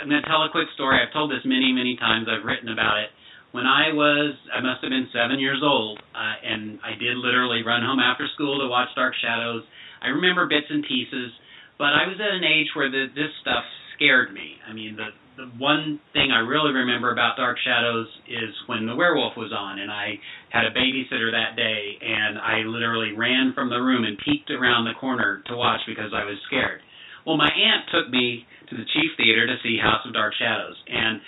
I'm 0.00 0.08
going 0.08 0.22
to 0.22 0.28
tell 0.28 0.44
a 0.44 0.52
quick 0.52 0.68
story. 0.74 0.96
I've 0.96 1.12
told 1.12 1.30
this 1.30 1.44
many, 1.44 1.72
many 1.72 1.96
times. 1.96 2.28
I've 2.28 2.44
written 2.44 2.72
about 2.72 3.00
it. 3.04 3.10
When 3.52 3.64
I 3.64 3.92
was, 3.96 4.36
I 4.52 4.60
must 4.60 4.84
have 4.84 4.92
been 4.92 5.08
seven 5.08 5.40
years 5.40 5.60
old, 5.64 5.96
uh, 6.12 6.36
and 6.44 6.76
I 6.84 6.92
did 7.00 7.16
literally 7.16 7.64
run 7.64 7.80
home 7.80 7.98
after 7.98 8.28
school 8.36 8.60
to 8.60 8.68
watch 8.68 8.92
Dark 8.94 9.16
Shadows. 9.24 9.64
I 10.04 10.08
remember 10.12 10.44
bits 10.46 10.68
and 10.68 10.84
pieces, 10.84 11.32
but 11.80 11.96
I 11.96 12.04
was 12.04 12.20
at 12.20 12.32
an 12.32 12.44
age 12.44 12.68
where 12.76 12.92
the, 12.92 13.08
this 13.16 13.32
stuff 13.40 13.64
scared 13.96 14.32
me. 14.32 14.60
I 14.68 14.72
mean, 14.72 14.96
the 14.96 15.16
the 15.38 15.46
one 15.56 16.00
thing 16.12 16.34
I 16.34 16.40
really 16.40 16.74
remember 16.74 17.12
about 17.12 17.36
Dark 17.38 17.58
Shadows 17.62 18.08
is 18.26 18.50
when 18.66 18.86
the 18.86 18.96
werewolf 18.96 19.36
was 19.36 19.54
on, 19.54 19.78
and 19.78 19.90
I 19.90 20.18
had 20.50 20.64
a 20.64 20.72
babysitter 20.72 21.30
that 21.30 21.56
day, 21.56 21.98
and 22.00 22.38
I 22.38 22.64
literally 22.64 23.12
ran 23.12 23.52
from 23.54 23.68
the 23.68 23.80
room 23.80 24.04
and 24.04 24.16
peeked 24.18 24.50
around 24.50 24.84
the 24.84 24.96
corner 24.98 25.42
to 25.46 25.56
watch 25.56 25.80
because 25.86 26.12
I 26.14 26.24
was 26.24 26.38
scared. 26.46 26.80
Well, 27.26 27.36
my 27.36 27.50
aunt 27.52 27.84
took 27.92 28.08
me 28.08 28.46
to 28.70 28.76
the 28.76 28.88
Chief 28.94 29.12
Theater 29.16 29.46
to 29.46 29.56
see 29.62 29.76
House 29.76 30.00
of 30.06 30.14
Dark 30.14 30.32
Shadows, 30.38 30.76
and 30.88 31.20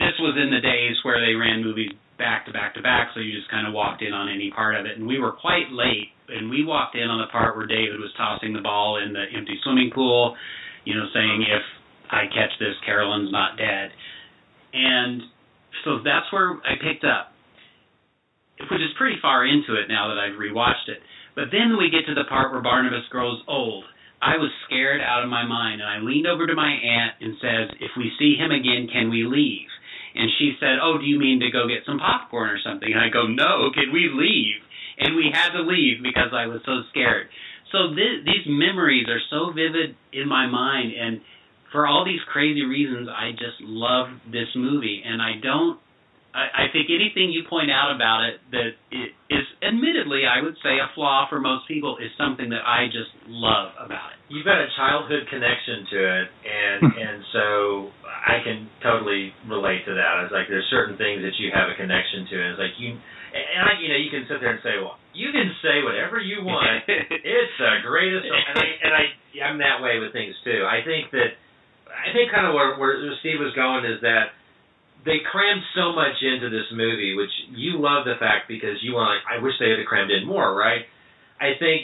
this 0.00 0.16
was 0.18 0.34
in 0.40 0.50
the 0.50 0.60
days 0.64 0.96
where 1.04 1.20
they 1.20 1.34
ran 1.34 1.62
movies 1.62 1.92
back 2.18 2.46
to 2.46 2.52
back 2.52 2.74
to 2.74 2.82
back, 2.82 3.10
so 3.12 3.20
you 3.20 3.34
just 3.34 3.50
kind 3.50 3.66
of 3.66 3.74
walked 3.74 4.02
in 4.02 4.12
on 4.12 4.28
any 4.28 4.50
part 4.50 4.76
of 4.76 4.86
it. 4.86 4.96
And 4.96 5.06
we 5.06 5.18
were 5.18 5.32
quite 5.32 5.70
late, 5.70 6.14
and 6.28 6.48
we 6.48 6.64
walked 6.64 6.96
in 6.96 7.10
on 7.10 7.20
the 7.20 7.30
part 7.30 7.56
where 7.56 7.66
David 7.66 7.98
was 7.98 8.10
tossing 8.16 8.52
the 8.52 8.62
ball 8.62 9.02
in 9.04 9.12
the 9.12 9.24
empty 9.36 9.58
swimming 9.62 9.90
pool, 9.94 10.36
you 10.84 10.94
know, 10.94 11.06
saying 11.12 11.42
if 11.42 11.62
I 12.10 12.26
catch 12.30 12.54
this, 12.58 12.74
Carolyn's 12.86 13.32
not 13.32 13.58
dead. 13.58 13.90
And 14.72 15.22
so 15.84 15.98
that's 16.04 16.30
where 16.32 16.54
I 16.64 16.78
picked 16.80 17.04
up, 17.04 17.33
which 18.58 18.80
is 18.80 18.94
pretty 18.98 19.16
far 19.20 19.44
into 19.44 19.74
it 19.74 19.88
now 19.88 20.08
that 20.08 20.18
I've 20.18 20.38
rewatched 20.38 20.88
it. 20.88 21.02
But 21.34 21.50
then 21.50 21.76
we 21.76 21.90
get 21.90 22.06
to 22.06 22.14
the 22.14 22.28
part 22.28 22.52
where 22.52 22.62
Barnabas 22.62 23.08
grows 23.10 23.42
old. 23.48 23.84
I 24.22 24.38
was 24.38 24.50
scared 24.64 25.00
out 25.00 25.22
of 25.22 25.28
my 25.28 25.44
mind, 25.44 25.80
and 25.80 25.90
I 25.90 25.98
leaned 25.98 26.26
over 26.26 26.46
to 26.46 26.54
my 26.54 26.70
aunt 26.70 27.14
and 27.20 27.36
says, 27.40 27.76
"If 27.80 27.96
we 27.96 28.12
see 28.18 28.36
him 28.36 28.52
again, 28.52 28.88
can 28.88 29.10
we 29.10 29.24
leave?" 29.24 29.68
And 30.14 30.30
she 30.38 30.56
said, 30.60 30.78
"Oh, 30.80 30.96
do 30.96 31.04
you 31.04 31.18
mean 31.18 31.40
to 31.40 31.50
go 31.50 31.68
get 31.68 31.84
some 31.84 31.98
popcorn 31.98 32.48
or 32.50 32.58
something?" 32.60 32.90
And 32.90 33.00
I 33.00 33.08
go, 33.08 33.26
"No, 33.26 33.70
can 33.70 33.92
we 33.92 34.08
leave?" 34.08 34.62
And 34.98 35.16
we 35.16 35.30
had 35.30 35.50
to 35.50 35.62
leave 35.62 36.02
because 36.02 36.32
I 36.32 36.46
was 36.46 36.62
so 36.64 36.84
scared. 36.90 37.28
So 37.72 37.92
th- 37.92 38.24
these 38.24 38.46
memories 38.46 39.08
are 39.08 39.20
so 39.28 39.50
vivid 39.50 39.96
in 40.12 40.28
my 40.28 40.46
mind, 40.46 40.92
and 40.94 41.20
for 41.72 41.88
all 41.88 42.04
these 42.04 42.22
crazy 42.30 42.64
reasons, 42.64 43.08
I 43.08 43.32
just 43.32 43.60
love 43.60 44.08
this 44.30 44.54
movie, 44.54 45.02
and 45.04 45.20
I 45.20 45.34
don't. 45.42 45.80
I, 46.34 46.66
I 46.66 46.72
think 46.74 46.90
anything 46.90 47.30
you 47.30 47.46
point 47.46 47.70
out 47.70 47.94
about 47.94 48.26
it 48.26 48.42
that 48.50 48.70
it 48.90 49.14
is, 49.30 49.46
admittedly, 49.62 50.26
I 50.26 50.42
would 50.42 50.58
say 50.66 50.82
a 50.82 50.90
flaw 50.98 51.30
for 51.30 51.38
most 51.38 51.70
people, 51.70 52.02
is 52.02 52.10
something 52.18 52.50
that 52.50 52.66
I 52.66 52.90
just 52.90 53.14
love 53.30 53.70
about 53.78 54.18
it. 54.18 54.18
You've 54.26 54.42
got 54.42 54.58
a 54.58 54.66
childhood 54.74 55.30
connection 55.30 55.86
to 55.94 55.98
it, 56.02 56.26
and 56.42 56.78
hmm. 56.90 56.98
and 56.98 57.18
so 57.30 57.46
I 58.04 58.42
can 58.42 58.66
totally 58.82 59.30
relate 59.46 59.86
to 59.86 59.94
that. 59.94 60.26
It's 60.26 60.34
like 60.34 60.50
there's 60.50 60.66
certain 60.74 60.98
things 60.98 61.22
that 61.22 61.38
you 61.38 61.54
have 61.54 61.70
a 61.70 61.76
connection 61.78 62.26
to, 62.26 62.34
and 62.34 62.48
it's 62.58 62.62
like 62.62 62.74
you. 62.82 62.98
And 63.34 63.62
I, 63.66 63.78
you 63.82 63.90
know, 63.90 63.98
you 63.98 64.10
can 64.10 64.26
sit 64.26 64.42
there 64.42 64.58
and 64.58 64.62
say, 64.66 64.74
"Well, 64.82 64.98
you 65.14 65.30
can 65.30 65.54
say 65.62 65.86
whatever 65.86 66.18
you 66.18 66.42
want. 66.42 66.82
it's 66.86 67.56
the 67.62 67.78
greatest." 67.86 68.26
And 68.26 68.58
I, 68.58 68.66
and 68.82 68.92
I, 68.94 69.04
I'm 69.46 69.58
that 69.62 69.78
way 69.78 70.02
with 70.02 70.10
things 70.10 70.34
too. 70.42 70.66
I 70.66 70.82
think 70.82 71.14
that 71.14 71.38
I 71.94 72.10
think 72.10 72.34
kind 72.34 72.46
of 72.46 72.58
where, 72.58 72.74
where 72.74 72.98
Steve 73.22 73.38
was 73.38 73.54
going 73.54 73.86
is 73.86 74.02
that 74.02 74.34
they 75.04 75.20
crammed 75.30 75.62
so 75.76 75.92
much 75.92 76.16
into 76.22 76.48
this 76.48 76.66
movie, 76.72 77.14
which 77.14 77.30
you 77.52 77.78
love 77.78 78.04
the 78.04 78.16
fact 78.18 78.48
because 78.48 78.80
you 78.82 78.94
want. 78.94 79.20
I 79.28 79.42
wish 79.42 79.52
they 79.60 79.70
had 79.70 79.84
crammed 79.86 80.10
in 80.10 80.26
more, 80.26 80.56
right? 80.56 80.82
I 81.40 81.58
think 81.58 81.82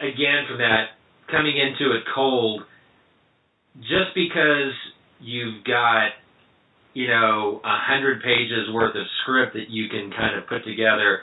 again 0.00 0.44
from 0.48 0.58
that 0.58 0.96
coming 1.30 1.56
into 1.56 1.96
it 1.96 2.04
cold, 2.14 2.62
just 3.80 4.12
because 4.14 4.72
you've 5.20 5.64
got 5.64 6.12
you 6.92 7.08
know 7.08 7.60
a 7.64 7.76
hundred 7.88 8.22
pages 8.22 8.68
worth 8.72 8.94
of 8.94 9.06
script 9.22 9.54
that 9.54 9.70
you 9.70 9.88
can 9.88 10.12
kind 10.12 10.36
of 10.36 10.46
put 10.46 10.64
together 10.64 11.20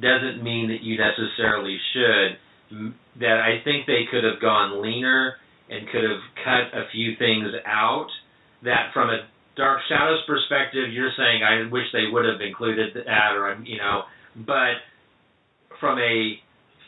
doesn't 0.00 0.42
mean 0.42 0.68
that 0.68 0.82
you 0.82 0.98
necessarily 0.98 1.78
should. 1.94 2.92
That 3.20 3.38
I 3.38 3.62
think 3.62 3.86
they 3.86 4.04
could 4.10 4.24
have 4.24 4.40
gone 4.40 4.82
leaner 4.82 5.36
and 5.70 5.88
could 5.88 6.02
have 6.02 6.20
cut 6.44 6.78
a 6.78 6.90
few 6.92 7.14
things 7.16 7.48
out 7.64 8.08
that 8.62 8.90
from 8.92 9.10
a 9.10 9.26
Dark 9.56 9.80
Shadows 9.88 10.20
perspective, 10.26 10.92
you're 10.92 11.12
saying 11.16 11.42
I 11.42 11.70
wish 11.70 11.84
they 11.92 12.10
would 12.10 12.24
have 12.26 12.40
included 12.40 12.94
that, 12.94 13.32
or 13.34 13.58
you 13.64 13.78
know, 13.78 14.02
but 14.44 14.84
from 15.80 15.98
a 15.98 16.38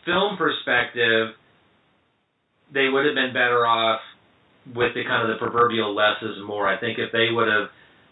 film 0.04 0.36
perspective, 0.36 1.34
they 2.72 2.88
would 2.88 3.06
have 3.06 3.14
been 3.14 3.32
better 3.32 3.66
off 3.66 4.00
with 4.74 4.92
the 4.94 5.04
kind 5.04 5.22
of 5.22 5.28
the 5.28 5.38
proverbial 5.38 5.94
less 5.94 6.20
is 6.22 6.36
more. 6.46 6.68
I 6.68 6.78
think 6.78 6.98
if 6.98 7.10
they 7.12 7.28
would 7.32 7.48
have 7.48 7.68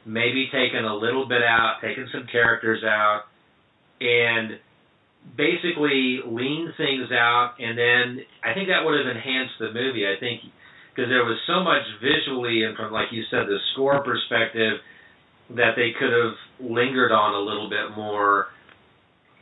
maybe 0.07 0.49
taken 0.53 0.85
a 0.85 0.95
little 0.95 1.28
bit 1.28 1.43
out, 1.43 1.81
taken 1.83 2.09
some 2.12 2.27
characters 2.31 2.83
out, 2.85 3.24
and 4.01 4.59
basically 5.37 6.20
lean 6.24 6.73
things 6.77 7.11
out, 7.12 7.55
and 7.59 7.77
then 7.77 8.24
I 8.45 8.55
think 8.55 8.69
that 8.69 8.85
would 8.85 8.97
have 8.99 9.09
enhanced 9.16 9.55
the 9.59 9.73
movie. 9.73 10.07
I 10.07 10.19
think 10.20 10.41
because 10.97 11.10
there 11.10 11.24
was 11.24 11.36
so 11.47 11.60
much 11.62 11.85
visually 12.01 12.64
and 12.64 12.74
from 12.77 12.93
like 12.93 13.12
you 13.12 13.23
said 13.31 13.44
the 13.47 13.59
score 13.73 14.02
perspective 14.02 14.81
that 15.51 15.77
they 15.77 15.93
could 15.98 16.10
have 16.10 16.35
lingered 16.59 17.12
on 17.12 17.35
a 17.35 17.39
little 17.39 17.68
bit 17.68 17.94
more 17.94 18.47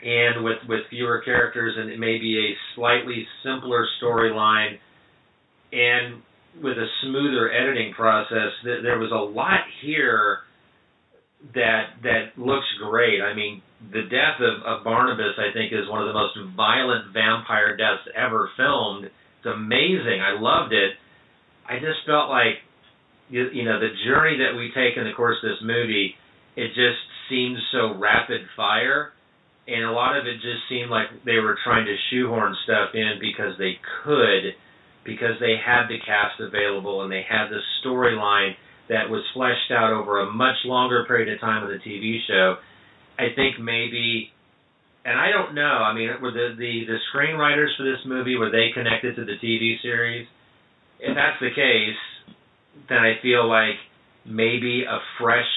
and 0.03 0.45
with 0.45 0.59
with 0.69 0.81
fewer 0.91 1.23
characters 1.25 1.75
and 1.79 1.99
maybe 2.01 2.39
a 2.39 2.51
slightly 2.75 3.27
simpler 3.45 3.87
storyline 4.03 4.79
and 5.73 6.21
with 6.63 6.77
a 6.77 6.87
smoother 7.03 7.53
editing 7.53 7.93
process 7.95 8.51
there 8.65 8.99
was 8.99 9.13
a 9.13 9.15
lot 9.15 9.61
here 9.81 10.41
that 11.55 11.91
that 12.03 12.33
looks 12.37 12.67
great. 12.83 13.21
I 13.21 13.35
mean 13.35 13.63
the 13.93 14.03
death 14.03 14.41
of, 14.41 14.63
of 14.65 14.83
barnabas 14.83 15.37
i 15.37 15.53
think 15.53 15.71
is 15.73 15.89
one 15.91 16.01
of 16.01 16.09
the 16.09 16.15
most 16.15 16.39
violent 16.57 17.13
vampire 17.13 17.77
deaths 17.77 18.09
ever 18.17 18.51
filmed. 18.57 19.05
It's 19.05 19.47
amazing. 19.47 20.21
I 20.21 20.41
loved 20.41 20.73
it 20.73 20.97
I 21.69 21.79
just 21.79 22.05
felt 22.07 22.29
like 22.29 22.61
you, 23.29 23.49
you 23.53 23.65
know 23.65 23.81
the 23.81 23.93
journey 24.05 24.39
that 24.39 24.57
we 24.57 24.71
take 24.75 24.97
in 24.97 25.05
the 25.05 25.17
course 25.17 25.37
of 25.43 25.51
this 25.51 25.63
movie, 25.63 26.15
it 26.57 26.69
just 26.69 27.01
seemed 27.29 27.59
so 27.73 27.97
rapid 27.97 28.43
fire, 28.57 29.13
and 29.67 29.85
a 29.85 29.93
lot 29.93 30.17
of 30.17 30.27
it 30.27 30.35
just 30.45 30.69
seemed 30.69 30.91
like 30.91 31.09
they 31.25 31.39
were 31.39 31.57
trying 31.65 31.87
to 31.87 31.97
shoehorn 32.11 32.55
stuff 32.65 32.95
in 32.95 33.17
because 33.21 33.57
they 33.59 33.81
could, 34.05 34.53
because 35.05 35.41
they 35.41 35.57
had 35.57 35.89
the 35.89 35.99
cast 36.05 36.41
available 36.41 37.03
and 37.03 37.11
they 37.11 37.25
had 37.25 37.49
the 37.49 37.61
storyline 37.81 38.53
that 38.89 39.09
was 39.09 39.25
fleshed 39.33 39.73
out 39.73 39.93
over 39.93 40.21
a 40.21 40.31
much 40.31 40.57
longer 40.65 41.05
period 41.09 41.33
of 41.33 41.41
time 41.41 41.63
of 41.65 41.71
the 41.71 41.81
TV 41.81 42.19
show. 42.29 42.57
I 43.19 43.33
think 43.35 43.59
maybe 43.59 44.31
and 45.05 45.19
I 45.19 45.31
don't 45.31 45.55
know. 45.55 45.85
I 45.85 45.93
mean, 45.93 46.09
were 46.21 46.33
the, 46.33 46.57
the 46.57 46.85
the 46.89 46.99
screenwriters 47.13 47.77
for 47.77 47.85
this 47.85 48.01
movie 48.07 48.37
were 48.37 48.51
they 48.51 48.71
connected 48.73 49.17
to 49.17 49.25
the 49.25 49.37
TV 49.43 49.81
series? 49.83 50.27
If 51.01 51.15
that's 51.15 51.41
the 51.41 51.51
case, 51.55 52.01
then 52.89 52.99
I 52.99 53.15
feel 53.23 53.49
like 53.49 53.77
maybe 54.27 54.85
a 54.85 54.99
fresh 55.21 55.49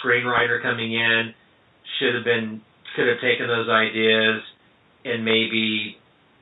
screenwriter 0.00 0.62
coming 0.62 0.92
in 0.92 1.34
should 1.98 2.14
have 2.14 2.24
been 2.24 2.60
could 2.96 3.08
have 3.08 3.20
taken 3.20 3.48
those 3.48 3.68
ideas 3.68 4.42
and 5.04 5.24
maybe 5.24 5.96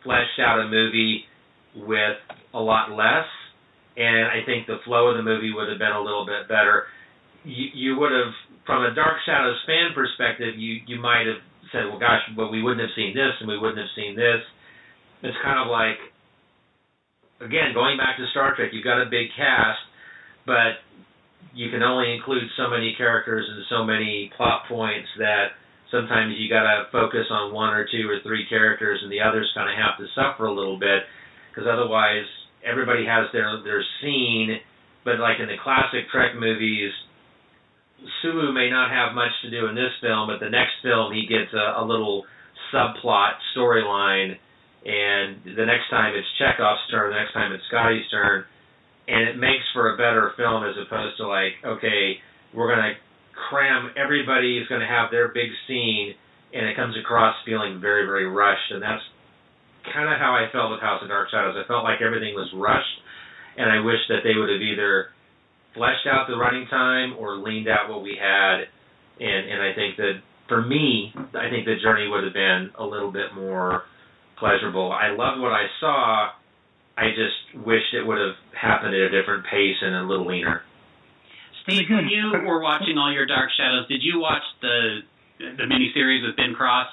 fleshed 0.05 0.39
out 0.39 0.60
a 0.60 0.69
movie 0.69 1.24
with 1.74 2.19
a 2.55 2.60
lot 2.60 2.93
less. 2.93 3.27
And 3.97 4.28
I 4.28 4.44
think 4.44 4.66
the 4.66 4.78
flow 4.85 5.09
of 5.09 5.16
the 5.16 5.23
movie 5.23 5.52
would 5.52 5.69
have 5.69 5.78
been 5.78 5.93
a 5.93 6.01
little 6.01 6.27
bit 6.27 6.48
better. 6.48 6.85
You, 7.44 7.66
you 7.74 7.98
would 7.98 8.12
have, 8.12 8.32
from 8.66 8.85
a 8.85 8.94
Dark 8.94 9.16
Shadows 9.24 9.60
fan 9.66 9.93
perspective, 9.94 10.56
you 10.56 10.81
you 10.86 11.01
might 11.01 11.27
have 11.27 11.40
said, 11.73 11.89
well, 11.89 11.98
gosh, 11.98 12.20
but 12.36 12.52
we 12.52 12.62
wouldn't 12.62 12.81
have 12.81 12.94
seen 12.94 13.16
this 13.16 13.32
and 13.40 13.48
we 13.48 13.59
wouldn't 13.59 13.78
have 13.78 13.93
seen 13.97 14.14
this. 14.14 14.40
It's 15.23 15.36
kind 15.43 15.59
of 15.59 15.69
like 15.73 15.97
again, 17.44 17.74
going 17.74 17.98
back 17.98 18.16
to 18.16 18.27
Star 18.31 18.55
Trek, 18.55 18.70
you've 18.73 18.86
got 18.86 19.02
a 19.02 19.10
big 19.10 19.28
cast, 19.36 19.82
but 20.47 20.81
you 21.55 21.70
can 21.70 21.82
only 21.82 22.14
include 22.14 22.47
so 22.56 22.70
many 22.70 22.94
characters 22.97 23.44
and 23.51 23.64
so 23.69 23.85
many 23.85 24.31
plot 24.36 24.62
points 24.69 25.09
that 25.19 25.59
sometimes 25.90 26.35
you 26.39 26.48
got 26.48 26.64
to 26.64 26.89
focus 26.90 27.27
on 27.31 27.52
one 27.52 27.74
or 27.74 27.85
two 27.85 28.09
or 28.09 28.23
three 28.23 28.47
characters, 28.48 29.01
and 29.02 29.12
the 29.12 29.20
others 29.20 29.51
kind 29.55 29.69
of 29.69 29.77
have 29.77 29.98
to 29.98 30.06
suffer 30.14 30.47
a 30.47 30.55
little 30.55 30.78
bit 30.78 31.05
because 31.51 31.69
otherwise 31.69 32.24
everybody 32.64 33.05
has 33.05 33.28
their 33.32 33.60
their 33.62 33.85
scene. 34.01 34.56
But 35.05 35.19
like 35.19 35.43
in 35.43 35.51
the 35.51 35.60
classic 35.62 36.09
Trek 36.10 36.39
movies, 36.39 36.93
Sulu 38.23 38.52
may 38.52 38.70
not 38.70 38.90
have 38.90 39.14
much 39.14 39.35
to 39.43 39.51
do 39.51 39.66
in 39.66 39.74
this 39.74 39.93
film, 40.01 40.31
but 40.31 40.40
the 40.40 40.51
next 40.51 40.81
film 40.82 41.12
he 41.12 41.27
gets 41.27 41.52
a, 41.52 41.82
a 41.82 41.85
little 41.85 42.24
subplot 42.73 43.36
storyline 43.55 44.39
and 44.84 45.38
the 45.44 45.66
next 45.66 45.90
time 45.90 46.14
it's 46.14 46.26
Chekov's 46.38 46.82
turn, 46.90 47.10
the 47.10 47.18
next 47.18 47.32
time 47.32 47.52
it's 47.52 47.64
Scotty's 47.68 48.09
turn, 48.10 48.44
and 49.06 49.28
it 49.28 49.36
makes 49.38 49.64
for 49.72 49.94
a 49.94 49.96
better 49.96 50.32
film 50.36 50.64
as 50.64 50.74
opposed 50.74 51.16
to 51.18 51.26
like, 51.26 51.54
okay, 51.64 52.18
we're 52.54 52.68
gonna 52.68 52.94
cram 53.48 53.90
everybody 53.96 54.59
is 54.59 54.66
gonna 54.68 54.88
have 54.88 55.10
their 55.10 55.28
big 55.28 55.50
scene, 55.66 56.14
and 56.52 56.66
it 56.66 56.74
comes 56.74 56.96
across 56.98 57.36
feeling 57.46 57.80
very, 57.80 58.06
very 58.06 58.26
rushed, 58.26 58.70
and 58.70 58.82
that's 58.82 59.02
kind 59.94 60.10
of 60.10 60.18
how 60.18 60.34
I 60.34 60.50
felt 60.50 60.70
with 60.70 60.80
House 60.80 61.02
of 61.02 61.09
Dark 61.09 61.30
Shadows. 61.30 61.56
I 61.59 61.66
felt 61.66 61.84
like 61.84 62.02
everything 62.02 62.34
was 62.34 62.50
rushed, 62.54 62.98
and 63.56 63.70
I 63.70 63.80
wish 63.80 64.02
that 64.09 64.22
they 64.22 64.34
would 64.34 64.50
have 64.50 64.62
either 64.62 65.10
fleshed 65.74 66.06
out 66.06 66.26
the 66.28 66.36
running 66.36 66.66
time 66.68 67.14
or 67.18 67.36
leaned 67.36 67.68
out 67.68 67.88
what 67.88 68.02
we 68.02 68.18
had. 68.18 68.66
And 69.20 69.42
and 69.50 69.62
I 69.62 69.74
think 69.74 69.96
that 69.96 70.20
for 70.48 70.62
me, 70.62 71.12
I 71.16 71.48
think 71.50 71.66
the 71.66 71.76
journey 71.82 72.09
would 72.09 72.24
have 72.24 72.34
been 72.34 72.70
a 72.78 72.84
little 72.84 73.12
bit 73.12 73.34
more 73.34 73.84
pleasurable. 74.43 74.90
I 74.90 75.14
loved 75.14 75.39
what 75.39 75.55
I 75.55 75.70
saw. 75.78 76.31
I 76.98 77.14
just 77.14 77.64
wished 77.64 77.94
it 77.94 78.02
would 78.02 78.19
have 78.19 78.35
happened 78.51 78.93
at 78.93 79.01
a 79.01 79.10
different 79.14 79.47
pace 79.47 79.78
and 79.81 79.94
a 79.94 80.02
little 80.02 80.27
leaner. 80.27 80.62
Steve, 81.62 81.86
when 81.89 82.09
you 82.10 82.32
were 82.44 82.60
watching 82.60 82.98
all 82.98 83.12
your 83.14 83.24
Dark 83.24 83.51
Shadows, 83.56 83.86
did 83.86 84.02
you 84.02 84.19
watch 84.19 84.43
the 84.60 84.98
the 85.39 85.62
miniseries 85.62 86.27
with 86.27 86.36
Ben 86.36 86.55
Cross? 86.55 86.89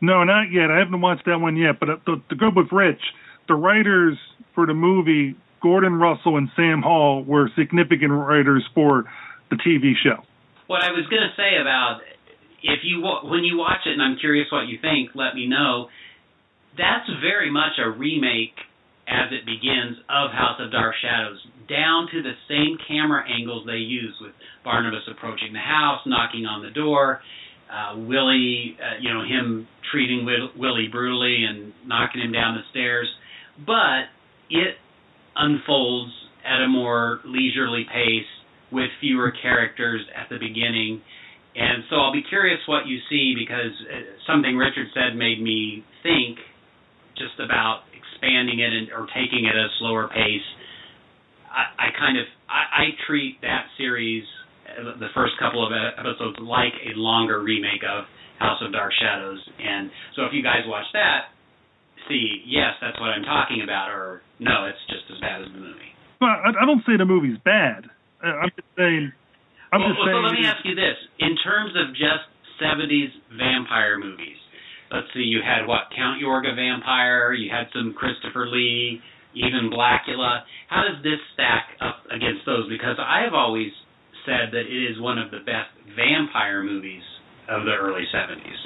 No, 0.00 0.24
not 0.24 0.50
yet. 0.50 0.70
I 0.70 0.78
haven't 0.78 1.00
watched 1.00 1.26
that 1.26 1.38
one 1.38 1.56
yet. 1.56 1.78
But 1.78 1.90
uh, 1.90 1.96
the, 2.06 2.16
the 2.16 2.34
to 2.34 2.36
go 2.36 2.48
with 2.56 2.72
Rich, 2.72 3.00
the 3.46 3.54
writers 3.54 4.16
for 4.54 4.66
the 4.66 4.72
movie, 4.72 5.36
Gordon 5.62 5.94
Russell 5.94 6.38
and 6.38 6.48
Sam 6.56 6.80
Hall, 6.80 7.22
were 7.22 7.50
significant 7.56 8.10
writers 8.10 8.64
for 8.74 9.04
the 9.50 9.56
TV 9.56 9.92
show. 10.02 10.24
What 10.66 10.82
I 10.82 10.92
was 10.92 11.04
going 11.10 11.28
to 11.28 11.36
say 11.36 11.60
about 11.60 12.00
if 12.62 12.80
you 12.84 13.04
when 13.24 13.44
you 13.44 13.58
watch 13.58 13.84
it, 13.84 13.92
and 13.92 14.02
I'm 14.02 14.16
curious 14.18 14.48
what 14.50 14.66
you 14.66 14.78
think, 14.80 15.10
let 15.14 15.34
me 15.34 15.46
know. 15.46 15.88
That's 16.76 17.08
very 17.20 17.50
much 17.50 17.78
a 17.78 17.90
remake 17.90 18.54
as 19.08 19.32
it 19.32 19.44
begins 19.44 19.98
of 20.08 20.30
House 20.30 20.60
of 20.60 20.70
Dark 20.70 20.94
Shadows, 21.02 21.38
down 21.68 22.06
to 22.12 22.22
the 22.22 22.34
same 22.48 22.78
camera 22.86 23.24
angles 23.26 23.66
they 23.66 23.82
use 23.82 24.14
with 24.20 24.32
Barnabas 24.62 25.02
approaching 25.10 25.52
the 25.52 25.58
house, 25.58 26.00
knocking 26.06 26.46
on 26.46 26.62
the 26.62 26.70
door, 26.70 27.20
uh, 27.70 27.96
Willie, 27.96 28.76
uh, 28.78 28.98
you 29.00 29.12
know, 29.12 29.22
him 29.22 29.66
treating 29.90 30.24
Will- 30.24 30.52
Willie 30.56 30.88
brutally 30.88 31.44
and 31.44 31.72
knocking 31.86 32.20
him 32.20 32.32
down 32.32 32.54
the 32.54 32.62
stairs. 32.70 33.08
But 33.66 34.10
it 34.48 34.76
unfolds 35.36 36.12
at 36.44 36.62
a 36.62 36.68
more 36.68 37.20
leisurely 37.24 37.84
pace 37.92 38.26
with 38.70 38.90
fewer 39.00 39.32
characters 39.42 40.02
at 40.14 40.28
the 40.28 40.38
beginning. 40.38 41.02
And 41.54 41.84
so 41.90 41.96
I'll 41.96 42.12
be 42.12 42.22
curious 42.22 42.60
what 42.66 42.86
you 42.86 42.98
see 43.08 43.34
because 43.38 43.72
uh, 43.90 44.00
something 44.26 44.56
Richard 44.56 44.86
said 44.94 45.16
made 45.16 45.42
me 45.42 45.84
think 46.02 46.38
just 47.20 47.36
about 47.36 47.84
expanding 47.92 48.64
it 48.64 48.72
and, 48.72 48.88
or 48.96 49.04
taking 49.12 49.44
it 49.44 49.52
at 49.52 49.68
a 49.68 49.72
slower 49.78 50.08
pace. 50.08 50.48
I, 51.52 51.68
I 51.76 51.98
kind 52.00 52.16
of 52.16 52.24
I, 52.48 52.62
I 52.64 52.84
treat 53.06 53.40
that 53.44 53.68
series, 53.76 54.24
the 54.80 55.12
first 55.14 55.36
couple 55.38 55.60
of 55.60 55.70
episodes, 55.76 56.40
like 56.40 56.72
a 56.88 56.96
longer 56.96 57.44
remake 57.44 57.84
of 57.84 58.08
House 58.40 58.58
of 58.64 58.72
Dark 58.72 58.92
Shadows. 58.96 59.38
And 59.60 59.92
so 60.16 60.24
if 60.24 60.32
you 60.32 60.42
guys 60.42 60.64
watch 60.64 60.88
that, 60.96 61.36
see, 62.08 62.42
yes, 62.48 62.80
that's 62.80 62.98
what 62.98 63.12
I'm 63.12 63.22
talking 63.22 63.60
about, 63.62 63.92
or 63.92 64.24
no, 64.40 64.64
it's 64.66 64.80
just 64.88 65.04
as 65.12 65.20
bad 65.20 65.44
as 65.44 65.52
the 65.52 65.60
movie. 65.60 65.92
Well, 66.20 66.32
I, 66.32 66.50
I 66.56 66.64
don't 66.64 66.80
say 66.88 66.96
the 66.96 67.04
movie's 67.04 67.38
bad. 67.44 67.86
I'm 68.24 68.52
just 68.56 68.68
saying. 68.76 69.12
I'm 69.72 69.80
well, 69.80 69.92
just 69.92 70.00
well, 70.00 70.08
saying. 70.08 70.24
so 70.24 70.28
let 70.28 70.36
me 70.36 70.44
ask 70.44 70.60
you 70.64 70.74
this: 70.74 70.98
in 71.20 71.36
terms 71.40 71.72
of 71.76 71.92
just 71.96 72.24
'70s 72.60 73.12
vampire 73.36 73.96
movies, 73.96 74.39
let's 74.90 75.06
see, 75.14 75.20
you 75.20 75.40
had 75.42 75.66
what 75.66 75.90
Count 75.94 76.22
Yorga 76.22 76.54
Vampire, 76.54 77.32
you 77.32 77.50
had 77.50 77.66
some 77.72 77.94
Christopher 77.94 78.46
Lee, 78.46 79.00
even 79.34 79.70
Blackula. 79.70 80.42
How 80.68 80.82
does 80.82 81.02
this 81.02 81.18
stack 81.34 81.78
up 81.80 82.02
against 82.10 82.44
those? 82.46 82.68
Because 82.68 82.98
I 82.98 83.22
have 83.24 83.34
always 83.34 83.70
said 84.26 84.52
that 84.52 84.66
it 84.66 84.82
is 84.90 85.00
one 85.00 85.18
of 85.18 85.30
the 85.30 85.40
best 85.46 85.70
vampire 85.96 86.62
movies 86.62 87.02
of 87.48 87.64
the 87.64 87.74
early 87.74 88.04
'70s. 88.12 88.60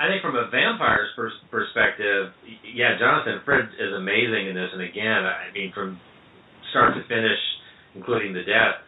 I 0.00 0.08
think 0.08 0.22
from 0.22 0.34
a 0.34 0.50
vampire's 0.50 1.14
pers- 1.14 1.46
perspective, 1.50 2.34
yeah, 2.74 2.98
Jonathan 2.98 3.40
Frid 3.44 3.70
is 3.78 3.94
amazing 3.94 4.50
in 4.50 4.54
this. 4.58 4.70
And 4.72 4.82
again, 4.82 5.22
I 5.22 5.52
mean, 5.54 5.70
from 5.72 6.00
start 6.70 6.94
to 6.98 7.02
finish, 7.06 7.38
including 7.94 8.32
the 8.34 8.42
death, 8.42 8.82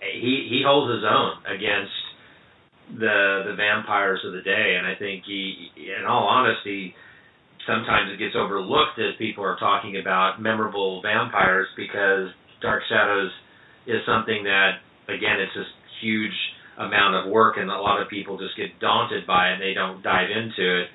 he 0.00 0.46
he 0.48 0.62
holds 0.62 0.92
his 0.92 1.02
own 1.02 1.42
against 1.50 2.05
the 2.90 3.42
the 3.46 3.54
vampires 3.56 4.20
of 4.24 4.32
the 4.32 4.42
day. 4.42 4.76
And 4.78 4.86
I 4.86 4.94
think 4.94 5.24
he, 5.26 5.70
in 5.76 6.06
all 6.06 6.26
honesty, 6.26 6.94
sometimes 7.66 8.12
it 8.12 8.18
gets 8.18 8.34
overlooked 8.36 8.98
as 8.98 9.18
people 9.18 9.44
are 9.44 9.58
talking 9.58 9.98
about 9.98 10.40
memorable 10.40 11.02
vampires 11.02 11.66
because 11.76 12.30
Dark 12.62 12.82
Shadows 12.88 13.30
is 13.86 14.00
something 14.06 14.44
that, 14.44 14.82
again, 15.08 15.38
it's 15.42 15.54
this 15.54 15.70
huge 16.00 16.34
amount 16.78 17.14
of 17.16 17.32
work, 17.32 17.56
and 17.58 17.70
a 17.70 17.80
lot 17.80 18.00
of 18.00 18.08
people 18.08 18.38
just 18.38 18.56
get 18.56 18.78
daunted 18.80 19.26
by 19.26 19.50
it 19.50 19.54
and 19.54 19.62
they 19.62 19.74
don't 19.74 20.02
dive 20.02 20.28
into 20.30 20.82
it, 20.82 20.88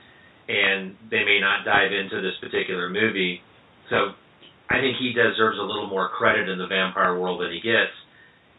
and 0.47 0.95
they 1.09 1.23
may 1.23 1.39
not 1.39 1.65
dive 1.65 1.91
into 1.91 2.21
this 2.21 2.37
particular 2.39 2.89
movie. 2.89 3.41
So 3.89 4.13
I 4.69 4.79
think 4.79 4.97
he 4.97 5.11
deserves 5.11 5.57
a 5.57 5.65
little 5.65 5.87
more 5.87 6.09
credit 6.09 6.47
in 6.49 6.57
the 6.57 6.67
vampire 6.67 7.17
world 7.17 7.41
than 7.41 7.51
he 7.51 7.59
gets, 7.59 7.91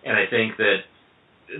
and 0.04 0.16
I 0.16 0.26
think 0.28 0.56
that 0.58 0.84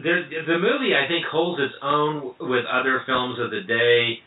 there, 0.00 0.24
the 0.24 0.58
movie 0.58 0.96
I 0.96 1.08
think 1.08 1.26
holds 1.26 1.60
its 1.60 1.74
own 1.82 2.34
with 2.40 2.64
other 2.64 3.02
films 3.04 3.38
of 3.38 3.50
the 3.50 3.60
day, 3.60 4.18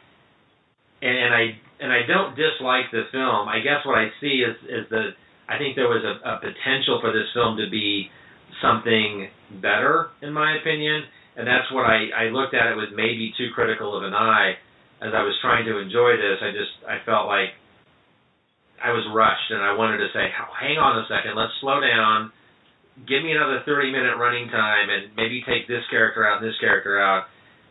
and, 1.02 1.18
and 1.18 1.34
I 1.34 1.44
and 1.80 1.92
I 1.92 2.06
don't 2.08 2.36
dislike 2.36 2.92
the 2.92 3.10
film. 3.12 3.50
I 3.50 3.60
guess 3.60 3.86
what 3.86 3.98
I 3.98 4.10
see 4.22 4.46
is 4.46 4.56
is 4.70 4.86
that 4.90 5.18
I 5.50 5.58
think 5.58 5.76
there 5.76 5.90
was 5.90 6.04
a, 6.06 6.16
a 6.22 6.38
potential 6.38 7.02
for 7.02 7.12
this 7.12 7.28
film 7.34 7.58
to 7.58 7.70
be 7.70 8.10
something 8.62 9.30
better, 9.62 10.10
in 10.22 10.34
my 10.34 10.58
opinion, 10.58 11.04
and 11.38 11.48
that's 11.48 11.72
what 11.72 11.86
I 11.86 12.10
I 12.14 12.24
looked 12.30 12.54
at 12.54 12.68
it 12.72 12.76
with 12.78 12.94
maybe 12.94 13.34
too 13.38 13.50
critical 13.56 13.98
of 13.98 14.04
an 14.04 14.14
eye 14.14 14.56
as 15.02 15.12
I 15.14 15.24
was 15.24 15.36
trying 15.42 15.66
to 15.66 15.80
enjoy 15.80 16.16
this. 16.18 16.40
I 16.42 16.52
just 16.52 16.76
I 16.88 17.04
felt 17.06 17.28
like 17.28 17.58
I 18.84 18.92
was 18.92 19.04
rushed, 19.14 19.50
and 19.50 19.64
I 19.64 19.74
wanted 19.74 19.98
to 19.98 20.10
say, 20.14 20.30
hang 20.30 20.78
on 20.78 21.00
a 21.00 21.08
second, 21.08 21.36
let's 21.36 21.54
slow 21.60 21.82
down 21.82 22.32
give 23.04 23.24
me 23.24 23.36
another 23.36 23.60
30 23.68 23.92
minute 23.92 24.16
running 24.16 24.48
time 24.48 24.88
and 24.88 25.12
maybe 25.16 25.44
take 25.44 25.68
this 25.68 25.84
character 25.92 26.24
out 26.24 26.40
and 26.42 26.48
this 26.48 26.58
character 26.64 27.00
out. 27.00 27.28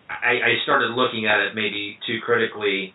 I, 0.08 0.36
I 0.36 0.52
started 0.64 0.92
looking 0.92 1.24
at 1.24 1.40
it 1.40 1.56
maybe 1.56 1.96
too 2.06 2.20
critically 2.20 2.92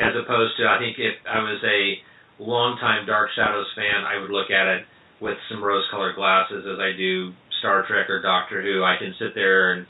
as 0.00 0.16
opposed 0.16 0.56
to, 0.56 0.64
I 0.64 0.78
think 0.78 0.96
if 0.96 1.20
I 1.28 1.42
was 1.42 1.60
a 1.66 1.98
longtime 2.40 3.04
Dark 3.04 3.28
Shadows 3.34 3.68
fan, 3.74 4.06
I 4.06 4.16
would 4.16 4.30
look 4.30 4.48
at 4.50 4.66
it 4.78 4.82
with 5.20 5.36
some 5.50 5.62
rose 5.62 5.84
colored 5.90 6.14
glasses 6.14 6.64
as 6.64 6.78
I 6.78 6.96
do 6.96 7.34
Star 7.58 7.84
Trek 7.84 8.08
or 8.08 8.22
Doctor 8.22 8.62
Who. 8.62 8.84
I 8.84 8.96
can 8.96 9.12
sit 9.18 9.34
there 9.34 9.74
and 9.74 9.86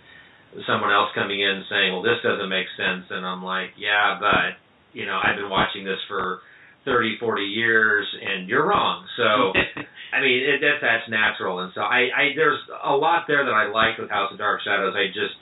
someone 0.66 0.90
else 0.90 1.12
coming 1.14 1.38
in 1.38 1.62
saying, 1.68 1.92
well, 1.92 2.02
this 2.02 2.24
doesn't 2.24 2.48
make 2.48 2.66
sense. 2.74 3.04
And 3.10 3.24
I'm 3.24 3.44
like, 3.44 3.76
yeah, 3.76 4.16
but, 4.18 4.56
you 4.96 5.04
know, 5.04 5.20
I've 5.20 5.36
been 5.36 5.52
watching 5.52 5.84
this 5.84 6.00
for 6.08 6.40
30, 6.88 7.20
40 7.20 7.42
years 7.42 8.06
and 8.16 8.48
you're 8.48 8.66
wrong. 8.66 9.04
So, 9.16 9.52
I 10.16 10.24
mean, 10.24 10.40
it, 10.40 10.64
that 10.64 10.80
that's 10.80 11.04
natural, 11.12 11.60
and 11.60 11.70
so 11.76 11.82
I, 11.82 12.08
I 12.08 12.24
there's 12.34 12.58
a 12.82 12.96
lot 12.96 13.28
there 13.28 13.44
that 13.44 13.52
I 13.52 13.68
like 13.68 14.00
with 14.00 14.08
House 14.08 14.32
of 14.32 14.38
Dark 14.38 14.64
Shadows. 14.64 14.96
I 14.96 15.12
just 15.12 15.36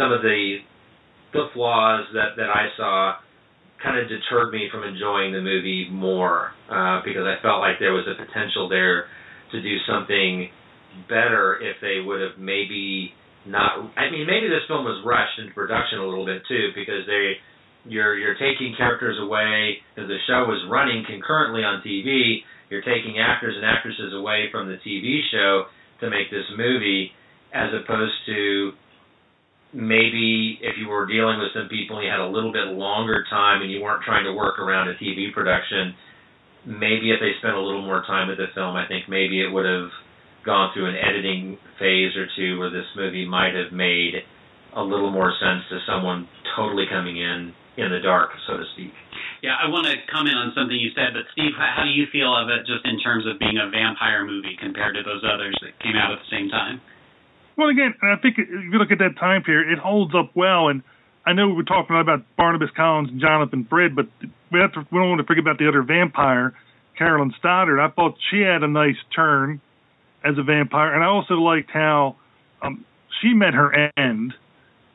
some 0.00 0.12
of 0.12 0.22
the 0.22 0.64
the 1.34 1.52
flaws 1.52 2.08
that 2.14 2.40
that 2.40 2.48
I 2.48 2.72
saw 2.76 3.20
kind 3.82 4.00
of 4.00 4.08
deterred 4.08 4.50
me 4.50 4.68
from 4.72 4.82
enjoying 4.82 5.32
the 5.32 5.44
movie 5.44 5.86
more 5.92 6.50
uh, 6.72 7.04
because 7.04 7.28
I 7.28 7.36
felt 7.42 7.60
like 7.60 7.78
there 7.78 7.92
was 7.92 8.08
a 8.08 8.16
potential 8.16 8.68
there 8.68 9.06
to 9.52 9.62
do 9.62 9.76
something 9.86 10.48
better 11.08 11.60
if 11.62 11.76
they 11.80 12.00
would 12.00 12.20
have 12.20 12.40
maybe 12.40 13.12
not. 13.46 13.92
I 13.94 14.10
mean, 14.10 14.26
maybe 14.26 14.48
this 14.48 14.64
film 14.66 14.84
was 14.84 15.04
rushed 15.04 15.38
into 15.38 15.52
production 15.54 16.00
a 16.00 16.06
little 16.08 16.26
bit 16.26 16.42
too 16.48 16.72
because 16.74 17.06
they 17.06 17.38
you're 17.84 18.18
you're 18.18 18.34
taking 18.34 18.74
characters 18.76 19.16
away 19.20 19.78
because 19.94 20.08
the 20.08 20.18
show 20.26 20.44
was 20.46 20.62
running 20.70 21.04
concurrently 21.06 21.62
on 21.62 21.82
TV 21.82 22.42
you're 22.70 22.82
taking 22.82 23.18
actors 23.18 23.56
and 23.56 23.64
actresses 23.64 24.12
away 24.14 24.48
from 24.52 24.68
the 24.68 24.76
TV 24.84 25.20
show 25.32 25.64
to 26.00 26.10
make 26.10 26.30
this 26.30 26.44
movie, 26.56 27.10
as 27.52 27.72
opposed 27.72 28.14
to 28.26 28.72
maybe 29.72 30.58
if 30.62 30.76
you 30.78 30.88
were 30.88 31.06
dealing 31.06 31.38
with 31.40 31.52
some 31.52 31.68
people 31.68 31.96
and 31.96 32.04
you 32.04 32.10
had 32.10 32.20
a 32.20 32.28
little 32.28 32.52
bit 32.52 32.68
longer 32.76 33.24
time 33.28 33.62
and 33.62 33.70
you 33.70 33.80
weren't 33.80 34.02
trying 34.04 34.24
to 34.24 34.32
work 34.32 34.58
around 34.58 34.88
a 34.88 34.94
TV 34.94 35.32
production, 35.32 35.94
maybe 36.66 37.10
if 37.10 37.20
they 37.20 37.32
spent 37.38 37.56
a 37.56 37.60
little 37.60 37.84
more 37.84 38.04
time 38.06 38.28
with 38.28 38.36
the 38.38 38.52
film, 38.54 38.76
I 38.76 38.86
think 38.86 39.08
maybe 39.08 39.40
it 39.40 39.48
would 39.48 39.66
have 39.66 39.88
gone 40.44 40.70
through 40.72 40.88
an 40.88 40.96
editing 40.96 41.58
phase 41.78 42.16
or 42.16 42.28
two 42.36 42.58
where 42.58 42.70
this 42.70 42.86
movie 42.96 43.26
might 43.26 43.54
have 43.54 43.72
made 43.72 44.14
a 44.76 44.82
little 44.82 45.10
more 45.10 45.32
sense 45.40 45.64
to 45.70 45.80
someone 45.88 46.28
totally 46.56 46.84
coming 46.88 47.16
in 47.16 47.52
in 47.78 47.90
the 47.94 48.00
dark, 48.02 48.30
so 48.46 48.58
to 48.58 48.64
speak. 48.74 48.92
Yeah, 49.42 49.54
I 49.54 49.70
want 49.70 49.86
to 49.86 49.94
comment 50.10 50.34
on 50.34 50.50
something 50.54 50.74
you 50.74 50.90
said, 50.98 51.14
but 51.14 51.30
Steve, 51.30 51.54
how 51.54 51.86
do 51.86 51.94
you 51.94 52.10
feel 52.10 52.34
of 52.34 52.50
it 52.50 52.66
just 52.66 52.82
in 52.82 52.98
terms 52.98 53.22
of 53.24 53.38
being 53.38 53.54
a 53.54 53.70
vampire 53.70 54.26
movie 54.26 54.58
compared 54.58 54.98
to 54.98 55.02
those 55.06 55.22
others 55.22 55.54
that 55.62 55.78
came 55.78 55.94
out 55.94 56.10
at 56.10 56.18
the 56.18 56.30
same 56.30 56.50
time? 56.50 56.82
Well, 57.54 57.68
again, 57.70 57.94
I 58.02 58.18
think 58.18 58.38
if 58.38 58.50
you 58.50 58.78
look 58.78 58.90
at 58.90 58.98
that 58.98 59.14
time 59.18 59.42
period, 59.42 59.70
it 59.70 59.78
holds 59.78 60.14
up 60.14 60.34
well. 60.34 60.68
And 60.68 60.82
I 61.24 61.32
know 61.32 61.46
we 61.46 61.54
were 61.54 61.62
talking 61.62 61.94
about 61.98 62.22
Barnabas 62.36 62.70
Collins 62.76 63.10
and 63.10 63.20
Jonathan 63.20 63.66
Frid, 63.70 63.94
but 63.94 64.06
we 64.50 64.58
have 64.58 64.72
to 64.74 64.86
we 64.90 64.98
don't 64.98 65.10
want 65.10 65.20
to 65.20 65.26
forget 65.26 65.42
about 65.42 65.58
the 65.58 65.68
other 65.68 65.82
vampire, 65.82 66.54
Carolyn 66.96 67.32
Stoddard. 67.38 67.78
I 67.78 67.90
thought 67.90 68.18
she 68.30 68.40
had 68.40 68.62
a 68.62 68.68
nice 68.68 68.98
turn 69.14 69.60
as 70.24 70.38
a 70.38 70.42
vampire, 70.42 70.94
and 70.94 71.02
I 71.02 71.06
also 71.06 71.34
liked 71.34 71.70
how 71.70 72.16
um, 72.62 72.84
she 73.20 73.34
met 73.34 73.54
her 73.54 73.72
end 73.96 74.34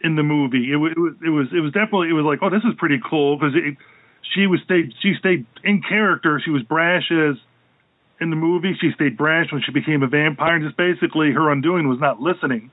in 0.04 0.16
the 0.16 0.24
movie. 0.24 0.72
It, 0.72 0.76
it 0.76 1.00
was 1.00 1.16
it 1.26 1.30
was 1.30 1.48
it 1.56 1.62
was 1.62 1.72
definitely 1.72 2.10
it 2.10 2.14
was 2.14 2.26
like 2.26 2.40
oh 2.42 2.50
this 2.50 2.64
is 2.64 2.76
pretty 2.78 3.00
cool 3.00 3.38
because 3.40 3.56
she 4.36 4.46
was 4.48 4.60
stayed 4.66 4.94
she 5.02 5.14
stayed 5.18 5.46
in 5.64 5.82
character. 5.82 6.42
She 6.44 6.52
was 6.52 6.62
brash 6.64 7.10
as 7.12 7.38
in 8.20 8.30
the 8.30 8.36
movie. 8.36 8.76
She 8.80 8.92
stayed 8.96 9.18
brash 9.18 9.48
when 9.52 9.62
she 9.66 9.72
became 9.72 10.04
a 10.04 10.08
vampire. 10.08 10.56
And 10.56 10.66
just 10.66 10.78
basically 10.78 11.32
her 11.32 11.50
undoing 11.50 11.88
was 11.88 12.00
not 12.00 12.20
listening 12.20 12.70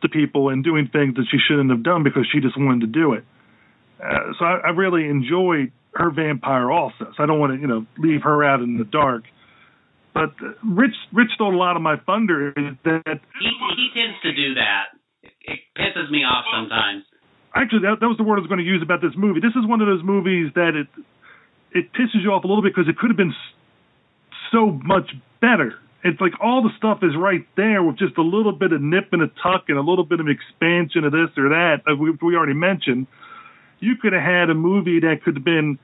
to 0.00 0.08
people 0.08 0.48
and 0.48 0.64
doing 0.64 0.88
things 0.92 1.14
that 1.14 1.26
she 1.30 1.38
shouldn't 1.38 1.70
have 1.70 1.82
done 1.82 2.02
because 2.02 2.26
she 2.32 2.40
just 2.40 2.58
wanted 2.58 2.80
to 2.80 2.86
do 2.86 3.12
it. 3.12 3.24
Uh, 4.02 4.32
so 4.38 4.44
I, 4.44 4.56
I 4.66 4.70
really 4.70 5.06
enjoyed 5.06 5.70
her 5.94 6.10
vampire 6.10 6.70
also. 6.70 7.12
So 7.16 7.22
I 7.22 7.26
don't 7.26 7.38
want 7.38 7.54
to 7.54 7.60
you 7.60 7.66
know 7.66 7.86
leave 7.98 8.22
her 8.22 8.42
out 8.42 8.60
in 8.60 8.78
the 8.78 8.84
dark. 8.84 9.24
But 10.14 10.34
uh, 10.42 10.52
Rich 10.64 10.96
Rich 11.12 11.30
stole 11.34 11.54
a 11.54 11.60
lot 11.60 11.76
of 11.76 11.82
my 11.82 11.96
thunder. 11.96 12.52
That 12.84 13.20
He 13.38 13.50
he 13.76 13.90
tends 13.94 14.20
to 14.22 14.32
do 14.32 14.54
that. 14.54 14.96
It, 15.44 15.60
pisses 15.76 16.10
me 16.10 16.24
off 16.24 16.44
sometimes. 16.52 17.04
actually 17.54 17.80
that, 17.82 17.98
that 18.00 18.06
was 18.08 18.16
the 18.16 18.22
word 18.24 18.36
I 18.36 18.40
was 18.40 18.48
going 18.48 18.60
to 18.60 18.66
use 18.66 18.82
about 18.82 19.00
this 19.00 19.12
movie. 19.16 19.40
This 19.40 19.56
is 19.56 19.66
one 19.66 19.80
of 19.80 19.86
those 19.88 20.02
movies 20.04 20.52
that 20.54 20.74
it 20.74 20.88
it 21.72 21.92
pisses 21.92 22.22
you 22.22 22.30
off 22.32 22.44
a 22.44 22.46
little 22.46 22.62
bit 22.62 22.74
because 22.74 22.88
it 22.88 22.96
could 22.98 23.10
have 23.10 23.16
been 23.16 23.34
so 24.52 24.66
much 24.84 25.10
better. 25.40 25.74
It's 26.04 26.20
like 26.20 26.32
all 26.42 26.62
the 26.62 26.70
stuff 26.76 26.98
is 27.02 27.12
right 27.16 27.46
there 27.56 27.82
with 27.82 27.96
just 27.96 28.18
a 28.18 28.22
little 28.22 28.52
bit 28.52 28.72
of 28.72 28.82
nip 28.82 29.08
and 29.12 29.22
a 29.22 29.28
tuck 29.42 29.66
and 29.68 29.78
a 29.78 29.82
little 29.82 30.04
bit 30.04 30.20
of 30.20 30.26
expansion 30.28 31.04
of 31.04 31.12
this 31.12 31.30
or 31.38 31.48
that. 31.50 31.82
uh, 31.88 31.96
We, 31.96 32.10
we 32.20 32.36
already 32.36 32.54
mentioned. 32.54 33.06
You 33.80 33.94
could 33.96 34.12
have 34.12 34.22
had 34.22 34.50
a 34.50 34.54
movie 34.54 35.00
that 35.00 35.22
could 35.24 35.36
have 35.36 35.44
been 35.44 35.78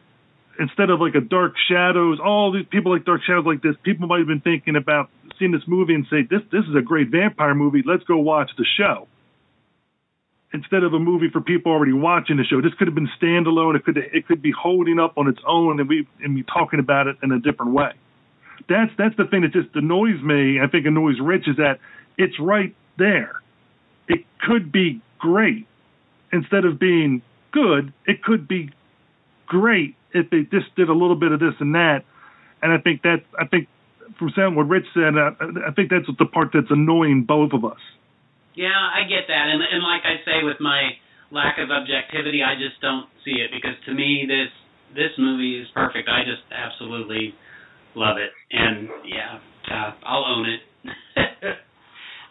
instead 0.59 0.91
of 0.91 1.01
like 1.01 1.15
a 1.15 1.21
Dark 1.21 1.55
Shadows. 1.71 2.19
All 2.23 2.53
these 2.53 2.67
people 2.71 2.93
like 2.93 3.05
Dark 3.05 3.23
Shadows 3.27 3.47
like 3.47 3.63
this. 3.63 3.75
People 3.83 4.09
might 4.09 4.19
have 4.19 4.27
been 4.27 4.41
thinking 4.43 4.77
about 4.77 5.09
seeing 5.39 5.53
this 5.53 5.63
movie 5.67 5.95
and 5.95 6.05
say 6.11 6.23
this 6.29 6.43
this 6.51 6.65
is 6.69 6.75
a 6.77 6.83
great 6.83 7.09
vampire 7.11 7.55
movie. 7.55 7.83
Let's 7.87 8.03
go 8.05 8.19
watch 8.19 8.51
the 8.59 8.67
show 8.77 9.07
instead 10.53 10.83
of 10.83 10.95
a 10.95 10.99
movie 10.99 11.29
for 11.31 11.41
people 11.41 11.73
already 11.73 11.93
watching 11.93 12.37
the 12.37 12.45
show. 12.45 12.61
This 12.61 12.73
could 12.75 12.89
have 12.89 12.95
been 12.95 13.11
standalone. 13.21 13.77
It 13.77 13.85
could 13.85 13.99
it 13.99 14.27
could 14.27 14.43
be 14.43 14.51
holding 14.51 14.99
up 14.99 15.19
on 15.19 15.29
its 15.29 15.41
own, 15.47 15.81
and 15.81 15.89
we 15.89 16.07
and 16.23 16.35
we 16.35 16.43
talking 16.43 16.81
about 16.81 17.07
it 17.07 17.17
in 17.23 17.33
a 17.33 17.39
different 17.39 17.73
way. 17.73 17.93
That's 18.69 18.91
that's 18.97 19.17
the 19.17 19.25
thing 19.25 19.43
that 19.43 19.53
just 19.53 19.75
annoys 19.75 20.21
me. 20.23 20.61
I 20.61 20.67
think 20.67 20.87
annoys 20.87 21.21
Rich 21.21 21.49
is 21.49 21.57
that 21.57 21.81
it's 22.17 22.39
right 22.41 22.75
there. 22.97 23.41
It 24.09 24.25
could 24.41 24.73
be 24.73 25.01
great 25.19 25.67
instead 26.33 26.65
of 26.65 26.79
being 26.79 27.23
good. 27.53 27.93
It 28.07 28.23
could 28.23 28.49
be 28.49 28.71
great 29.47 29.97
if 30.13 30.31
they 30.31 30.43
just 30.43 30.75
did 30.77 30.89
a 30.89 30.93
little 30.93 31.17
bit 31.17 31.33
of 31.33 31.41
this 31.41 31.55
and 31.61 31.75
that. 31.75 32.05
And 32.63 32.73
I 32.73 32.79
think 32.79 33.03
that 33.03 33.23
I 33.39 33.47
think 33.47 33.69
from 34.19 34.33
saying 34.35 34.55
what 34.55 34.69
Rich 34.69 34.87
said, 34.95 35.17
I, 35.17 35.31
I 35.67 35.71
think 35.73 35.91
that's 35.91 36.07
the 36.19 36.27
part 36.27 36.51
that's 36.53 36.71
annoying 36.71 37.25
both 37.25 37.53
of 37.53 37.65
us. 37.65 37.79
Yeah, 38.59 38.75
I 38.75 39.07
get 39.07 39.31
that, 39.31 39.47
and 39.55 39.63
and 39.63 39.87
like 39.87 40.03
I 40.03 40.19
say, 40.27 40.43
with 40.43 40.59
my 40.59 40.99
lack 41.31 41.63
of 41.63 41.71
objectivity, 41.71 42.43
I 42.43 42.59
just 42.59 42.83
don't 42.83 43.07
see 43.23 43.39
it 43.39 43.55
because 43.55 43.79
to 43.87 43.95
me, 43.95 44.27
this 44.27 44.51
this 44.99 45.15
movie 45.15 45.63
is 45.63 45.71
perfect. 45.71 46.11
I 46.11 46.27
just 46.27 46.43
absolutely 46.51 47.39
love 47.95 48.19
it, 48.19 48.35
and 48.51 48.91
yeah, 49.07 49.39
uh, 49.71 49.91
I'll 50.03 50.27
own 50.27 50.51
it. 50.51 50.63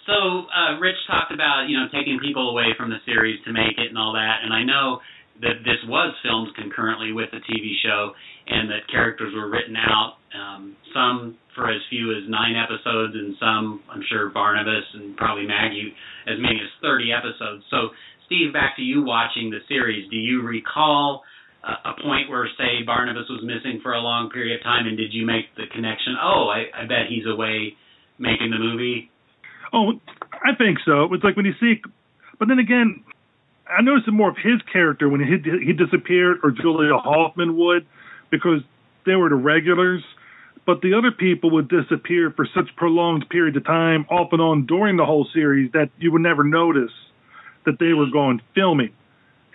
so, 0.04 0.52
uh, 0.52 0.76
Rich 0.84 1.00
talked 1.08 1.32
about 1.32 1.72
you 1.72 1.80
know 1.80 1.88
taking 1.96 2.20
people 2.20 2.52
away 2.52 2.76
from 2.76 2.92
the 2.92 3.00
series 3.08 3.40
to 3.48 3.56
make 3.56 3.80
it 3.80 3.88
and 3.88 3.98
all 3.98 4.12
that, 4.12 4.44
and 4.44 4.52
I 4.52 4.68
know 4.68 5.00
that 5.42 5.62
this 5.64 5.78
was 5.86 6.16
filmed 6.24 6.50
concurrently 6.56 7.12
with 7.12 7.30
the 7.32 7.42
TV 7.46 7.74
show, 7.84 8.12
and 8.48 8.70
that 8.70 8.90
characters 8.90 9.34
were 9.36 9.50
written 9.50 9.76
out. 9.76 10.18
Um, 10.34 10.76
some 10.94 11.38
for 11.56 11.70
as 11.70 11.82
few 11.90 12.12
as 12.12 12.30
nine 12.30 12.56
episodes, 12.56 13.14
and 13.14 13.36
some, 13.40 13.82
I'm 13.90 14.04
sure, 14.10 14.30
Barnabas 14.30 14.86
and 14.94 15.18
probably 15.18 15.46
Maggie, 15.46 15.94
as 16.28 16.38
many 16.40 16.62
as 16.62 16.70
30 16.82 17.12
episodes. 17.12 17.64
So, 17.70 17.90
Steve, 18.26 18.54
back 18.54 18.76
to 18.78 18.82
you 18.82 19.04
watching 19.04 19.50
the 19.50 19.60
series. 19.68 20.10
Do 20.10 20.18
you 20.18 20.42
recall 20.42 21.24
a, 21.64 21.90
a 21.90 21.94
point 22.02 22.30
where, 22.30 22.48
say, 22.58 22.86
Barnabas 22.86 23.26
was 23.30 23.42
missing 23.44 23.80
for 23.82 23.94
a 23.94 24.02
long 24.02 24.30
period 24.30 24.60
of 24.60 24.64
time, 24.64 24.86
and 24.86 24.98
did 24.98 25.14
you 25.14 25.26
make 25.26 25.54
the 25.56 25.66
connection? 25.74 26.16
Oh, 26.22 26.50
I, 26.50 26.70
I 26.74 26.86
bet 26.86 27.10
he's 27.10 27.26
away 27.26 27.74
making 28.20 28.52
the 28.52 28.60
movie. 28.60 29.10
Oh, 29.74 29.94
I 30.34 30.56
think 30.58 30.78
so. 30.86 31.14
It's 31.14 31.24
like 31.24 31.36
when 31.36 31.46
you 31.46 31.54
see, 31.60 31.82
but 32.40 32.48
then 32.48 32.60
again, 32.60 33.04
I 33.70 33.82
noticed 33.82 34.10
more 34.12 34.30
of 34.30 34.38
his 34.38 34.62
character 34.72 35.10
when 35.10 35.22
he 35.22 35.38
he 35.66 35.74
disappeared, 35.74 36.40
or 36.44 36.52
Julia 36.52 36.98
Hoffman 36.98 37.58
would, 37.58 37.86
because 38.30 38.62
they 39.06 39.16
were 39.16 39.30
the 39.30 39.36
regulars. 39.36 40.04
But 40.66 40.82
the 40.82 40.96
other 40.96 41.12
people 41.12 41.52
would 41.52 41.70
disappear 41.70 42.30
for 42.32 42.46
such 42.54 42.76
prolonged 42.76 43.30
periods 43.30 43.56
of 43.56 43.66
time, 43.66 44.06
off 44.10 44.34
and 44.34 44.42
on 44.42 44.66
during 44.66 44.98
the 44.98 45.06
whole 45.06 45.26
series, 45.34 45.72
that 45.72 45.90
you 45.98 46.12
would 46.12 46.22
never 46.22 46.44
notice 46.44 46.92
that 47.66 47.80
they 47.80 47.94
were 47.94 48.10
gone 48.12 48.42
filming. 48.54 48.94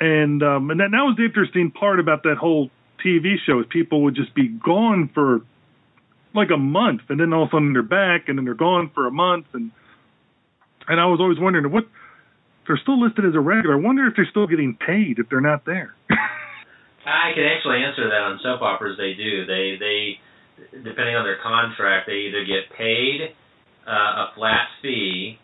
And 0.01 0.43
um, 0.43 0.71
and 0.71 0.81
that, 0.81 0.91
that 0.91 1.03
was 1.03 1.17
the 1.17 1.25
interesting 1.25 1.71
part 1.71 2.01
about 2.01 2.23
that 2.23 2.37
whole 2.37 2.71
TV 3.05 3.37
show 3.45 3.61
is 3.61 3.67
people 3.69 4.03
would 4.03 4.15
just 4.15 4.35
be 4.35 4.49
gone 4.49 5.11
for 5.13 5.43
like 6.35 6.51
a 6.51 6.57
month, 6.57 7.03
and 7.09 7.21
then 7.21 7.33
all 7.33 7.45
of 7.45 7.49
a 7.49 7.53
sudden 7.53 7.73
they're 7.73 7.83
back, 7.83 8.29
and 8.29 8.39
then 8.39 8.45
they're 8.45 8.55
gone 8.55 8.91
for 8.95 9.07
a 9.07 9.11
month, 9.11 9.47
and 9.53 9.71
and 10.89 11.01
I 11.01 11.07
was 11.07 11.21
always 11.21 11.39
wondering 11.39 11.71
what 11.71 11.87
they're 12.67 12.81
still 12.83 13.01
listed 13.01 13.25
as 13.25 13.35
a 13.35 13.41
regular. 13.41 13.77
I 13.77 13.81
wonder 13.81 14.07
if 14.07 14.15
they're 14.17 14.29
still 14.31 14.47
getting 14.47 14.77
paid 14.77 15.19
if 15.19 15.29
they're 15.29 15.41
not 15.41 15.65
there. 15.65 15.95
I 17.07 17.35
can 17.35 17.45
actually 17.45 17.83
answer 17.83 18.07
that 18.07 18.23
on 18.23 18.39
soap 18.43 18.63
operas. 18.63 18.97
They 18.97 19.15
do. 19.15 19.47
They 19.47 19.77
they 19.79 20.19
depending 20.71 21.17
on 21.17 21.25
their 21.25 21.39
contract, 21.43 22.07
they 22.07 22.31
either 22.31 22.45
get 22.45 22.71
paid 22.77 23.35
uh, 23.87 23.91
a 23.91 24.33
flat 24.37 24.69
fee, 24.81 25.39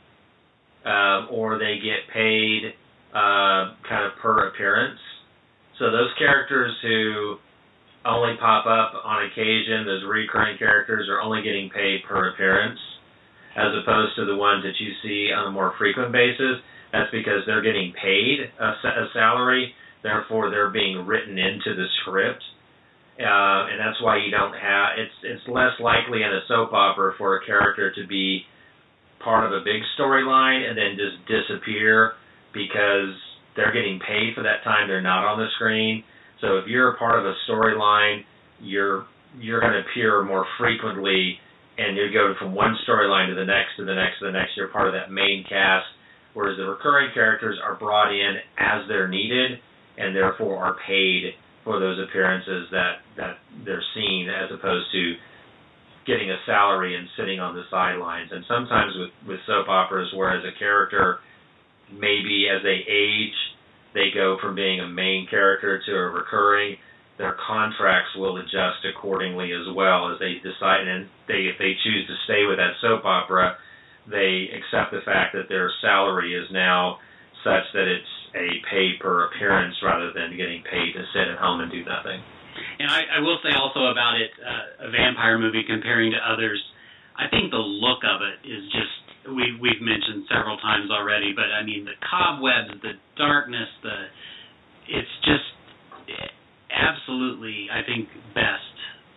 um, 0.84 1.28
or 1.30 1.58
they 1.58 1.82
get 1.82 2.06
paid 2.12 2.74
uh, 3.10 3.74
kind 3.88 4.06
of 4.06 4.14
per 4.22 4.48
appearance. 4.48 5.00
So 5.78 5.90
those 5.90 6.10
characters 6.18 6.74
who 6.82 7.36
only 8.04 8.34
pop 8.38 8.66
up 8.66 8.94
on 9.04 9.26
occasion, 9.26 9.86
those 9.86 10.02
recurring 10.06 10.58
characters, 10.58 11.08
are 11.08 11.20
only 11.20 11.42
getting 11.42 11.70
paid 11.70 12.02
per 12.08 12.30
appearance, 12.30 12.78
as 13.56 13.74
opposed 13.82 14.14
to 14.16 14.24
the 14.24 14.36
ones 14.36 14.62
that 14.62 14.78
you 14.78 14.92
see 15.02 15.32
on 15.34 15.48
a 15.48 15.50
more 15.50 15.74
frequent 15.78 16.12
basis. 16.12 16.62
That's 16.92 17.10
because 17.10 17.42
they're 17.46 17.62
getting 17.62 17.92
paid 18.00 18.38
a, 18.58 18.64
a 18.64 19.08
salary, 19.12 19.74
therefore 20.02 20.50
they're 20.50 20.70
being 20.70 21.06
written 21.06 21.38
into 21.38 21.74
the 21.74 21.86
script 22.02 22.42
uh, 23.18 23.66
and 23.66 23.82
that's 23.82 23.98
why 24.00 24.14
you 24.22 24.30
don't 24.30 24.54
have 24.54 24.94
it's 24.94 25.18
it's 25.24 25.42
less 25.50 25.74
likely 25.82 26.22
in 26.22 26.30
a 26.30 26.38
soap 26.46 26.70
opera 26.72 27.14
for 27.18 27.36
a 27.36 27.44
character 27.44 27.90
to 27.90 28.06
be 28.06 28.42
part 29.18 29.44
of 29.44 29.50
a 29.50 29.64
big 29.64 29.82
storyline 29.98 30.62
and 30.62 30.78
then 30.78 30.94
just 30.94 31.18
disappear 31.26 32.14
because 32.54 33.10
they're 33.56 33.74
getting 33.74 33.98
paid 33.98 34.38
for 34.38 34.46
that 34.46 34.62
time 34.62 34.86
they're 34.86 35.02
not 35.02 35.26
on 35.26 35.38
the 35.38 35.50
screen. 35.56 36.04
So 36.40 36.58
if 36.58 36.68
you're 36.68 36.94
a 36.94 36.98
part 36.98 37.18
of 37.18 37.26
a 37.26 37.34
storyline, 37.50 38.22
you're 38.62 39.06
you're 39.40 39.60
going 39.60 39.74
to 39.74 39.82
appear 39.90 40.22
more 40.22 40.46
frequently 40.56 41.38
and 41.76 41.96
you 41.96 42.12
go 42.12 42.34
from 42.38 42.54
one 42.54 42.78
storyline 42.86 43.28
to 43.30 43.34
the 43.34 43.44
next 43.44 43.74
to 43.78 43.84
the 43.84 43.94
next 43.94 44.20
to 44.20 44.26
the 44.26 44.32
next. 44.32 44.54
You're 44.56 44.68
part 44.68 44.86
of 44.86 44.94
that 44.94 45.10
main 45.10 45.42
cast, 45.42 45.90
whereas 46.38 46.56
the 46.56 46.62
recurring 46.62 47.10
characters 47.12 47.58
are 47.58 47.74
brought 47.74 48.14
in 48.14 48.36
as 48.58 48.86
they're 48.86 49.08
needed 49.08 49.58
and 49.98 50.14
therefore 50.14 50.62
are 50.62 50.76
paid 50.86 51.34
for 51.64 51.80
those 51.80 51.98
appearances 51.98 52.70
that 52.70 53.02
that 53.16 53.38
they're 53.66 53.82
seen 53.92 54.30
as 54.30 54.46
opposed 54.54 54.86
to 54.92 55.14
getting 56.06 56.30
a 56.30 56.38
salary 56.46 56.94
and 56.94 57.08
sitting 57.18 57.40
on 57.40 57.56
the 57.56 57.64
sidelines. 57.68 58.30
And 58.30 58.44
sometimes 58.46 58.94
with 58.94 59.10
with 59.26 59.40
soap 59.50 59.66
operas, 59.68 60.14
whereas 60.14 60.44
a 60.46 60.56
character 60.56 61.18
maybe 61.90 62.46
as 62.46 62.62
they 62.62 62.86
age, 62.86 63.38
they 63.94 64.14
go 64.14 64.38
from 64.40 64.54
being 64.54 64.78
a 64.78 64.86
main 64.86 65.26
character 65.28 65.82
to 65.84 65.90
a 65.90 66.06
recurring. 66.22 66.76
Their 67.18 67.34
contracts 67.34 68.14
will 68.14 68.36
adjust 68.36 68.86
accordingly 68.86 69.50
as 69.50 69.74
well 69.74 70.14
as 70.14 70.20
they 70.20 70.38
decide, 70.38 70.86
and 70.86 71.08
they 71.26 71.50
if 71.50 71.58
they 71.58 71.74
choose 71.82 72.06
to 72.06 72.14
stay 72.30 72.46
with 72.46 72.58
that 72.62 72.78
soap 72.80 73.04
opera, 73.04 73.58
they 74.10 74.48
accept 74.52 74.92
the 74.92 75.04
fact 75.04 75.34
that 75.34 75.48
their 75.48 75.70
salary 75.80 76.34
is 76.34 76.48
now 76.50 76.98
such 77.44 77.64
that 77.72 77.86
it's 77.86 78.14
a 78.34 78.48
pay 78.70 78.98
per 79.00 79.26
appearance 79.26 79.76
rather 79.82 80.12
than 80.12 80.36
getting 80.36 80.62
paid 80.64 80.92
to 80.92 81.02
sit 81.12 81.28
at 81.28 81.38
home 81.38 81.60
and 81.60 81.70
do 81.70 81.84
nothing. 81.84 82.20
And 82.78 82.90
I, 82.90 83.18
I 83.18 83.20
will 83.20 83.38
say 83.42 83.54
also 83.54 83.90
about 83.90 84.18
it, 84.18 84.30
uh, 84.42 84.88
a 84.88 84.90
vampire 84.90 85.38
movie 85.38 85.62
comparing 85.66 86.10
to 86.12 86.18
others, 86.18 86.58
I 87.16 87.26
think 87.28 87.50
the 87.50 87.62
look 87.62 88.02
of 88.06 88.22
it 88.22 88.46
is 88.46 88.62
just 88.70 88.94
we 89.34 89.58
we've 89.60 89.82
mentioned 89.82 90.24
several 90.30 90.56
times 90.58 90.90
already, 90.90 91.34
but 91.34 91.50
I 91.52 91.62
mean 91.64 91.84
the 91.84 91.98
cobwebs, 92.00 92.80
the 92.80 92.94
darkness, 93.16 93.68
the 93.82 94.08
it's 94.88 95.14
just 95.26 95.48
absolutely 96.70 97.68
I 97.70 97.82
think 97.84 98.08
best 98.34 98.74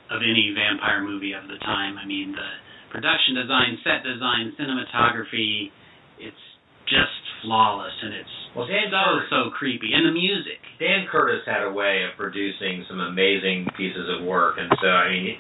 of 0.10 0.20
any 0.22 0.52
vampire 0.52 1.02
movie 1.02 1.34
of 1.34 1.48
the 1.48 1.58
time. 1.64 1.98
I 1.98 2.06
mean 2.06 2.34
the 2.34 2.50
production 2.92 3.36
design, 3.36 3.80
set 3.84 4.04
design, 4.04 4.54
cinematography, 4.60 5.72
it's 6.20 6.46
just 6.86 7.16
flawless 7.42 7.96
and 8.04 8.14
it's 8.14 8.36
Well, 8.56 8.68
Dan 8.68 8.92
so 8.92 9.00
Curtis, 9.00 9.28
so 9.32 9.42
creepy. 9.56 9.96
And 9.96 10.06
the 10.06 10.14
music. 10.14 10.60
Dan 10.78 11.08
Curtis 11.10 11.42
had 11.46 11.64
a 11.64 11.72
way 11.72 12.04
of 12.04 12.18
producing 12.18 12.86
some 12.88 13.00
amazing 13.00 13.68
pieces 13.78 14.06
of 14.12 14.28
work, 14.28 14.58
and 14.60 14.70
so 14.82 14.88
I 14.88 15.10
mean, 15.10 15.38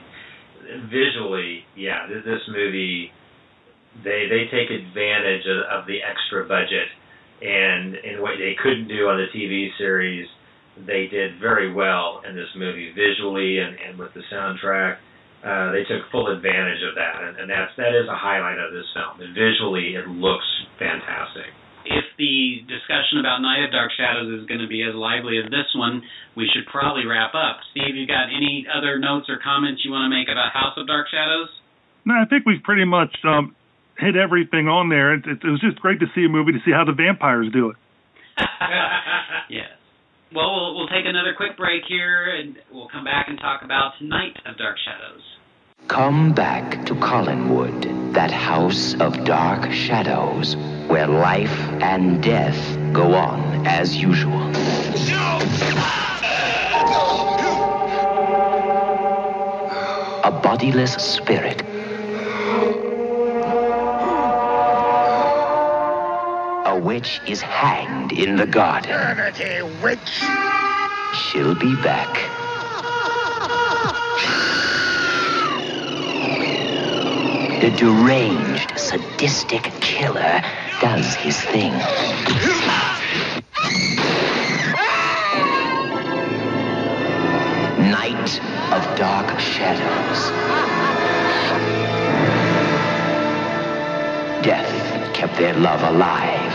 visually, 0.90 1.68
yeah, 1.76 2.07
this, 2.07 2.41
movie, 2.48 3.11
they 4.03 4.26
they 4.32 4.48
take 4.49 4.72
advantage 4.72 5.45
of, 5.45 5.82
of 5.82 5.88
the 5.88 5.99
extra 6.02 6.48
budget 6.48 6.88
and 7.41 7.95
and 7.95 8.22
what 8.22 8.38
they 8.38 8.56
couldn't 8.61 8.88
do 8.88 9.10
on 9.10 9.18
the 9.18 9.28
TV 9.36 9.69
series, 9.78 10.28
they 10.86 11.07
did 11.07 11.40
very 11.40 11.73
well 11.73 12.22
in 12.28 12.36
this 12.36 12.49
movie 12.56 12.94
visually 12.94 13.60
and, 13.60 13.76
and 13.76 13.98
with 13.98 14.14
the 14.14 14.22
soundtrack. 14.32 14.98
Uh, 15.41 15.73
they 15.73 15.81
took 15.89 16.05
full 16.13 16.30
advantage 16.30 16.85
of 16.85 16.93
that, 16.93 17.18
and, 17.26 17.34
and 17.41 17.47
that's 17.49 17.73
that 17.73 17.97
is 17.97 18.05
a 18.05 18.13
highlight 18.13 18.61
of 18.61 18.69
this 18.69 18.85
film. 18.93 19.26
And 19.26 19.34
visually, 19.34 19.97
it 19.97 20.05
looks 20.05 20.45
fantastic. 20.77 21.49
If 21.81 22.05
the 22.22 22.61
discussion 22.69 23.18
about 23.18 23.41
Night 23.41 23.65
of 23.65 23.73
Dark 23.73 23.89
Shadows 23.97 24.30
is 24.38 24.45
going 24.45 24.61
to 24.61 24.69
be 24.69 24.85
as 24.85 24.93
lively 24.93 25.41
as 25.41 25.49
this 25.49 25.65
one, 25.73 26.05
we 26.38 26.45
should 26.45 26.69
probably 26.69 27.09
wrap 27.09 27.34
up. 27.34 27.57
Steve, 27.73 27.97
you 27.97 28.05
got 28.05 28.30
any 28.30 28.69
other 28.69 29.01
notes 29.01 29.34
or 29.34 29.41
comments 29.41 29.81
you 29.81 29.89
want 29.89 30.05
to 30.05 30.13
make 30.13 30.30
about 30.30 30.53
House 30.53 30.77
of 30.77 30.85
Dark 30.85 31.09
Shadows? 31.09 31.49
No, 32.05 32.13
I 32.13 32.30
think 32.30 32.45
we've 32.45 32.61
pretty 32.61 32.85
much 32.85 33.18
um, 33.26 33.57
hit 33.97 34.15
everything 34.15 34.69
on 34.69 34.89
there. 34.89 35.18
It, 35.18 35.26
it, 35.26 35.41
it 35.41 35.49
was 35.49 35.61
just 35.61 35.81
great 35.81 35.99
to 36.01 36.07
see 36.13 36.26
a 36.26 36.30
movie 36.30 36.53
to 36.53 36.61
see 36.61 36.72
how 36.72 36.85
the 36.85 36.93
vampires 36.93 37.49
do 37.49 37.73
it. 37.73 37.77
yes. 39.49 39.73
Well, 40.34 40.53
well, 40.53 40.76
we'll 40.76 40.88
take 40.88 41.06
another 41.06 41.34
quick 41.36 41.58
break 41.58 41.84
here, 41.90 42.34
and 42.34 42.58
we'll 42.72 42.88
come 42.88 43.03
back 43.03 43.28
and 43.28 43.38
talk 43.38 43.64
about 43.64 44.02
Night 44.02 44.38
of 44.45 44.58
Dark 44.58 44.78
Shadows. 44.78 45.22
Come 45.90 46.32
back 46.32 46.86
to 46.86 46.95
Collinwood, 46.95 48.14
that 48.14 48.32
house 48.32 48.94
of 49.02 49.26
dark 49.26 49.70
shadows, 49.74 50.56
where 50.88 51.08
life 51.08 51.60
and 51.82 52.24
death 52.24 52.78
go 52.94 53.14
on 53.14 53.68
as 53.68 53.98
usual. 53.98 54.40
A 60.24 60.40
bodiless 60.41 60.94
spirit. 60.94 61.70
Witch 66.84 67.22
is 67.28 67.41
hanged 67.41 68.12
in 68.12 68.36
the 68.36 68.45
garden. 68.45 68.90
Dirty 68.90 69.62
witch! 69.84 70.24
She'll 71.14 71.56
be 71.56 71.76
back. 71.76 72.10
The 77.62 77.70
deranged, 77.78 78.80
sadistic 78.80 79.64
killer 79.82 80.41
does 80.82 81.14
his 81.16 81.40
thing. 81.40 81.74
Night 87.91 88.41
of 88.74 88.98
Dark 88.98 89.40
Shadows. 89.40 90.32
Death 94.44 95.01
kept 95.22 95.38
their 95.38 95.53
love 95.53 95.84
alive. 95.84 96.52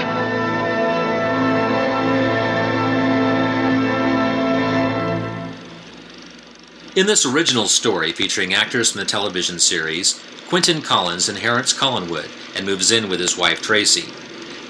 In 6.97 7.07
this 7.07 7.25
original 7.25 7.69
story 7.69 8.11
featuring 8.11 8.55
actors 8.55 8.91
from 8.91 8.99
the 8.99 9.05
television 9.05 9.61
series, 9.61 10.21
Quentin 10.49 10.83
Collins 10.83 11.29
inherits 11.29 11.73
Collinwood 11.73 12.29
and 12.57 12.67
moves 12.67 12.91
in 12.91 13.09
with 13.09 13.21
his 13.21 13.39
wife 13.39 13.63
Tracy. 13.63 14.13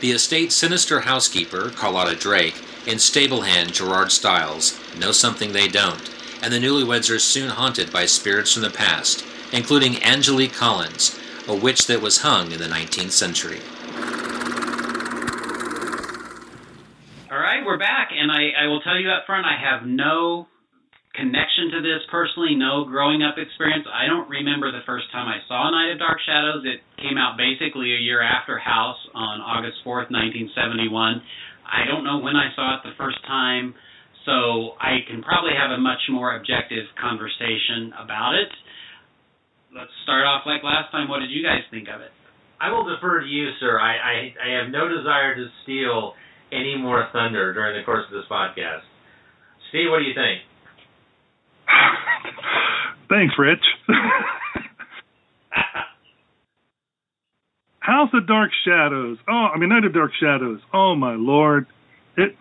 The 0.03 0.13
estate's 0.13 0.55
sinister 0.55 1.01
housekeeper, 1.01 1.71
Carlotta 1.71 2.17
Drake, 2.17 2.63
and 2.87 2.99
stablehand 2.99 3.73
Gerard 3.73 4.13
Stiles 4.13 4.79
know 4.99 5.11
something 5.11 5.53
they 5.53 5.69
don't, 5.69 6.11
and 6.43 6.53
the 6.53 6.59
newlyweds 6.59 7.11
are 7.11 7.19
soon 7.19 7.49
haunted 7.49 7.91
by 7.91 8.05
spirits 8.05 8.53
from 8.53 8.63
the 8.63 8.69
past, 8.69 9.25
including 9.55 10.03
Angelique 10.03 10.53
Collins, 10.53 11.19
a 11.49 11.55
witch 11.55 11.87
that 11.87 12.03
was 12.03 12.19
hung 12.19 12.53
in 12.53 12.59
the 12.59 12.67
19th 12.67 13.13
century. 13.13 13.61
All 17.31 17.39
right, 17.39 17.66
we're 17.77 17.85
back, 17.85 18.09
and 18.09 18.33
I, 18.33 18.65
I 18.65 18.73
will 18.73 18.81
tell 18.81 18.97
you 18.97 19.13
up 19.13 19.29
front, 19.29 19.45
I 19.45 19.53
have 19.61 19.85
no 19.85 20.49
connection 21.13 21.77
to 21.77 21.85
this 21.85 22.01
personally, 22.09 22.57
no 22.57 22.89
growing 22.89 23.21
up 23.21 23.37
experience. 23.37 23.85
I 23.85 24.09
don't 24.09 24.33
remember 24.33 24.73
the 24.73 24.81
first 24.89 25.13
time 25.13 25.29
I 25.29 25.45
saw 25.45 25.69
Night 25.69 25.93
of 25.93 26.01
Dark 26.01 26.17
Shadows. 26.25 26.65
It 26.65 26.81
came 26.97 27.21
out 27.21 27.37
basically 27.37 27.93
a 27.93 28.01
year 28.01 28.25
after 28.25 28.57
House 28.57 28.97
on 29.13 29.45
August 29.45 29.85
4th, 29.85 30.09
1971. 30.09 30.89
I 31.69 31.85
don't 31.85 32.01
know 32.01 32.17
when 32.25 32.33
I 32.33 32.49
saw 32.57 32.81
it 32.81 32.89
the 32.89 32.97
first 32.97 33.21
time, 33.29 33.77
so 34.25 34.73
I 34.81 35.05
can 35.05 35.21
probably 35.21 35.53
have 35.53 35.69
a 35.69 35.77
much 35.77 36.01
more 36.09 36.33
objective 36.33 36.89
conversation 36.97 37.93
about 38.01 38.41
it. 38.41 38.49
Let's 39.77 39.93
start 40.09 40.25
off 40.25 40.49
like 40.49 40.65
last 40.65 40.97
time. 40.97 41.13
What 41.13 41.21
did 41.21 41.29
you 41.29 41.45
guys 41.45 41.61
think 41.69 41.93
of 41.93 42.01
it? 42.01 42.09
I 42.57 42.73
will 42.73 42.89
defer 42.89 43.21
to 43.21 43.29
you, 43.29 43.53
sir. 43.61 43.77
I, 43.77 44.01
I, 44.01 44.17
I 44.41 44.49
have 44.65 44.73
no 44.73 44.89
desire 44.89 45.37
to 45.37 45.45
steal 45.61 46.17
any 46.53 46.77
more 46.77 47.09
thunder 47.13 47.53
during 47.53 47.79
the 47.79 47.85
course 47.85 48.05
of 48.07 48.13
this 48.13 48.25
podcast. 48.31 48.83
Steve, 49.69 49.91
what 49.91 49.99
do 49.99 50.05
you 50.05 50.15
think? 50.15 50.41
Thanks, 53.09 53.35
Rich. 53.39 53.65
House 57.81 58.11
of 58.15 58.27
Dark 58.27 58.51
Shadows. 58.65 59.19
Oh, 59.29 59.49
I 59.55 59.59
mean, 59.59 59.69
Night 59.69 59.85
of 59.85 59.95
Dark 59.95 60.11
Shadows. 60.21 60.61
Oh 60.73 60.97
my 60.97 61.15
lord! 61.15 61.67
It. 62.17 62.35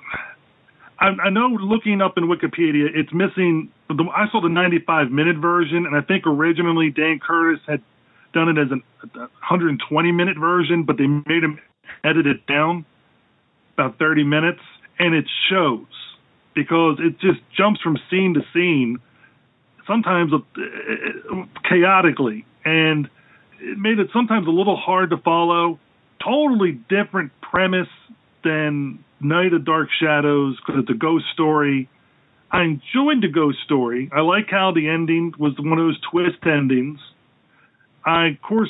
I, 1.00 1.08
I 1.26 1.30
know. 1.30 1.48
Looking 1.48 2.02
up 2.02 2.18
in 2.18 2.24
Wikipedia, 2.24 2.88
it's 2.94 3.14
missing. 3.14 3.70
The, 3.88 4.06
I 4.16 4.26
saw 4.32 4.42
the 4.42 4.50
95 4.50 5.12
minute 5.12 5.38
version, 5.38 5.86
and 5.86 5.96
I 5.96 6.02
think 6.02 6.26
originally 6.26 6.90
Dan 6.90 7.20
Curtis 7.26 7.62
had 7.68 7.84
done 8.34 8.50
it 8.50 8.58
as 8.58 8.72
a 8.72 8.82
120 9.20 10.12
minute 10.12 10.38
version, 10.40 10.84
but 10.84 10.98
they 10.98 11.06
made 11.06 11.44
him 11.44 11.60
edit 12.04 12.26
it 12.26 12.48
down 12.48 12.86
about 13.78 14.00
30 14.00 14.24
minutes, 14.24 14.62
and 15.00 15.14
it 15.14 15.26
shows 15.50 15.86
because 16.54 16.98
it 17.00 17.20
just 17.20 17.40
jumps 17.58 17.82
from 17.82 17.98
scene 18.10 18.34
to 18.34 18.42
scene, 18.54 18.98
sometimes 19.86 20.32
chaotically, 21.70 22.46
and 22.64 23.10
it 23.60 23.78
made 23.78 24.00
it 24.00 24.08
sometimes 24.14 24.48
a 24.48 24.52
little 24.52 24.78
hard 24.78 25.10
to 25.12 25.18
follow. 25.18 25.80
Totally 26.24 26.72
different 26.90 27.32
premise 27.42 27.90
than 28.44 29.04
Night 29.20 29.54
of 29.54 29.66
Dark 29.66 29.90
Shadows 30.00 30.58
because 30.60 30.82
it's 30.82 30.90
a 30.90 30.98
ghost 30.98 31.26
story. 31.34 31.90
I 32.52 32.64
enjoyed 32.64 33.22
the 33.22 33.28
ghost 33.34 33.58
story. 33.66 34.10
I 34.14 34.22
like 34.22 34.50
how 34.50 34.72
the 34.74 34.88
ending 34.88 35.34
was 35.38 35.54
one 35.60 35.78
of 35.78 35.86
those 35.86 36.00
twist 36.10 36.46
endings. 36.46 37.00
I, 38.06 38.28
of 38.28 38.42
course, 38.42 38.70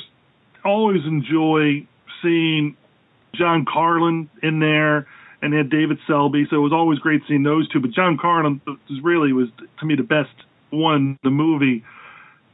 always 0.64 1.04
enjoy 1.06 1.86
seeing 2.22 2.76
John 3.38 3.64
Karlen 3.64 4.28
in 4.42 4.60
there 4.60 5.06
and 5.42 5.52
they 5.52 5.58
had 5.58 5.70
David 5.70 5.98
Selby, 6.06 6.46
so 6.50 6.56
it 6.56 6.60
was 6.60 6.72
always 6.72 6.98
great 6.98 7.22
seeing 7.28 7.42
those 7.42 7.68
two. 7.68 7.80
But 7.80 7.92
John 7.92 8.18
Karlen 8.18 8.60
really 9.02 9.32
was 9.32 9.48
to 9.80 9.86
me 9.86 9.94
the 9.94 10.02
best 10.02 10.34
one 10.70 11.18
the 11.22 11.30
movie. 11.30 11.84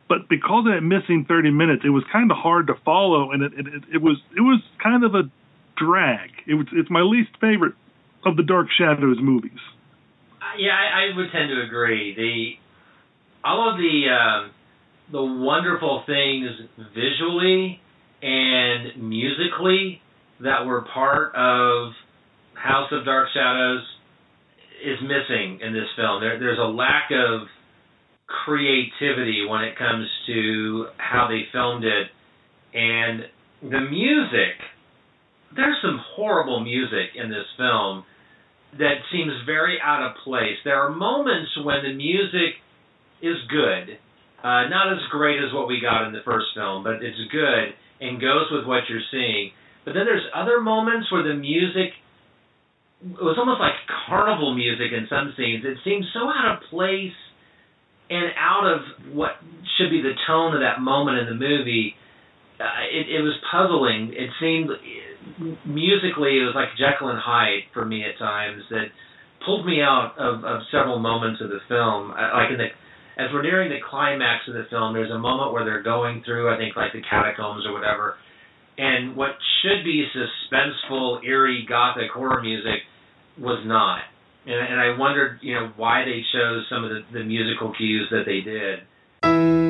But 0.09 0.29
because 0.29 0.67
of 0.67 0.75
that 0.75 0.83
missing 0.83 1.25
30 1.27 1.53
minutes, 1.53 1.83
it 1.85 1.91
was 1.91 2.05
kind 2.13 2.31
of 2.31 2.37
hard 2.37 2.67
to 2.67 2.75
follow, 2.85 3.31
and 3.31 3.43
it, 3.43 3.53
it, 3.57 3.67
it 3.95 4.03
was 4.03 4.19
it 4.37 4.41
was 4.41 4.61
kind 4.83 5.05
of 5.05 5.15
a 5.15 5.23
drag. 5.77 6.31
It 6.47 6.55
was 6.55 6.67
it's 6.73 6.91
my 6.91 7.01
least 7.01 7.31
favorite 7.41 7.75
of 8.27 8.37
the 8.37 8.43
Dark 8.43 8.67
Shadows 8.77 9.19
movies. 9.21 9.59
Yeah, 10.59 10.73
I, 10.73 11.13
I 11.13 11.17
would 11.17 11.33
tend 11.33 11.49
to 11.49 11.63
agree. 11.63 12.15
The 12.15 13.49
all 13.49 13.71
of 13.71 13.79
the 13.79 14.11
um, 14.11 14.51
the 15.11 15.23
wonderful 15.23 16.03
things 16.05 16.51
visually 16.95 17.81
and 18.21 19.09
musically 19.09 20.02
that 20.43 20.67
were 20.67 20.85
part 20.93 21.35
of 21.35 21.93
House 22.55 22.91
of 22.93 23.05
Dark 23.05 23.29
Shadows 23.35 23.83
is 24.85 24.99
missing 25.03 25.61
in 25.63 25.73
this 25.73 25.89
film. 25.97 26.21
There, 26.21 26.39
there's 26.39 26.59
a 26.59 26.69
lack 26.69 27.11
of 27.11 27.47
creativity 28.27 29.47
when 29.49 29.63
it 29.63 29.77
comes 29.79 30.09
to 30.27 30.87
how 30.99 31.29
they 31.29 31.43
filmed 31.53 31.85
it, 31.85 32.09
and 32.75 33.23
the 33.63 33.81
music. 33.81 34.57
There's 35.55 35.77
some 35.83 36.01
horrible 36.17 36.61
music 36.61 37.13
in 37.15 37.29
this 37.29 37.45
film 37.59 38.05
that 38.79 39.05
seems 39.13 39.33
very 39.45 39.77
out 39.85 40.03
of 40.03 40.17
place. 40.25 40.57
There 40.65 40.81
are 40.81 40.91
moments 40.91 41.51
when 41.63 41.85
the 41.85 41.93
music 41.93 42.57
is 43.21 43.37
good, 43.51 43.99
uh, 44.43 44.69
not 44.73 44.93
as 44.93 44.99
great 45.11 45.39
as 45.39 45.53
what 45.53 45.69
we 45.69 45.79
got 45.81 46.07
in 46.07 46.13
the 46.13 46.25
first 46.25 46.47
film, 46.55 46.83
but 46.83 47.05
it's 47.05 47.21
good 47.31 47.77
and 48.01 48.21
goes 48.21 48.49
with 48.51 48.67
what 48.67 48.89
you're 48.89 49.05
seeing. 49.11 49.53
But 49.85 49.95
then 49.95 50.05
there's 50.07 50.27
other 50.35 50.61
moments 50.61 51.11
where 51.11 51.23
the 51.23 51.35
music 51.35 51.93
it 53.03 53.19
was 53.19 53.35
almost 53.37 53.59
like 53.59 53.75
carnival 54.07 54.55
music 54.55 54.95
in 54.95 55.11
some 55.11 55.35
scenes. 55.37 55.65
It 55.67 55.79
seemed 55.83 56.05
so 56.15 56.31
out 56.31 56.55
of 56.55 56.71
place 56.71 57.17
and 58.11 58.31
out 58.39 58.63
of 58.63 59.15
what 59.15 59.43
should 59.77 59.91
be 59.91 60.03
the 60.03 60.15
tone 60.27 60.55
of 60.55 60.61
that 60.61 60.81
moment 60.81 61.19
in 61.19 61.27
the 61.27 61.35
movie. 61.35 61.97
Uh, 62.61 62.87
it, 62.87 63.11
it 63.11 63.23
was 63.23 63.35
puzzling. 63.51 64.15
It 64.15 64.31
seemed 64.39 64.71
musically 65.67 66.39
it 66.39 66.47
was 66.47 66.55
like 66.55 66.79
Jekyll 66.79 67.11
and 67.11 67.19
Hyde 67.19 67.67
for 67.75 67.85
me 67.85 68.05
at 68.05 68.19
times 68.19 68.63
that 68.71 68.95
pulled 69.45 69.67
me 69.67 69.83
out 69.83 70.15
of, 70.19 70.45
of 70.45 70.63
several 70.71 71.01
moments 71.01 71.41
of 71.43 71.51
the 71.51 71.59
film. 71.67 72.13
Uh, 72.15 72.39
like 72.39 72.55
in 72.55 72.59
the 72.59 72.71
as 73.19 73.29
we're 73.33 73.43
nearing 73.43 73.69
the 73.69 73.83
climax 73.91 74.49
of 74.49 74.55
the 74.55 74.65
film, 74.71 74.95
there's 74.95 75.11
a 75.11 75.19
moment 75.19 75.53
where 75.53 75.65
they're 75.65 75.83
going 75.83 76.23
through, 76.25 76.49
I 76.49 76.57
think, 76.57 76.77
like 76.77 76.93
the 76.93 77.03
catacombs 77.03 77.67
or 77.67 77.73
whatever, 77.75 78.17
and 78.79 79.17
what 79.17 79.31
should 79.63 79.85
be 79.85 80.07
suspenseful, 80.15 81.25
eerie, 81.25 81.67
gothic 81.69 82.11
horror 82.11 82.41
music 82.41 82.83
was 83.39 83.63
not. 83.67 84.01
And, 84.45 84.55
and 84.55 84.81
I 84.81 84.99
wondered, 84.99 85.39
you 85.43 85.55
know, 85.55 85.73
why 85.77 86.05
they 86.05 86.23
chose 86.33 86.67
some 86.69 86.85
of 86.85 86.91
the, 86.91 87.03
the 87.13 87.25
musical 87.25 87.73
cues 87.75 88.09
that 88.11 88.25
they 88.27 88.41
did. 88.41 89.62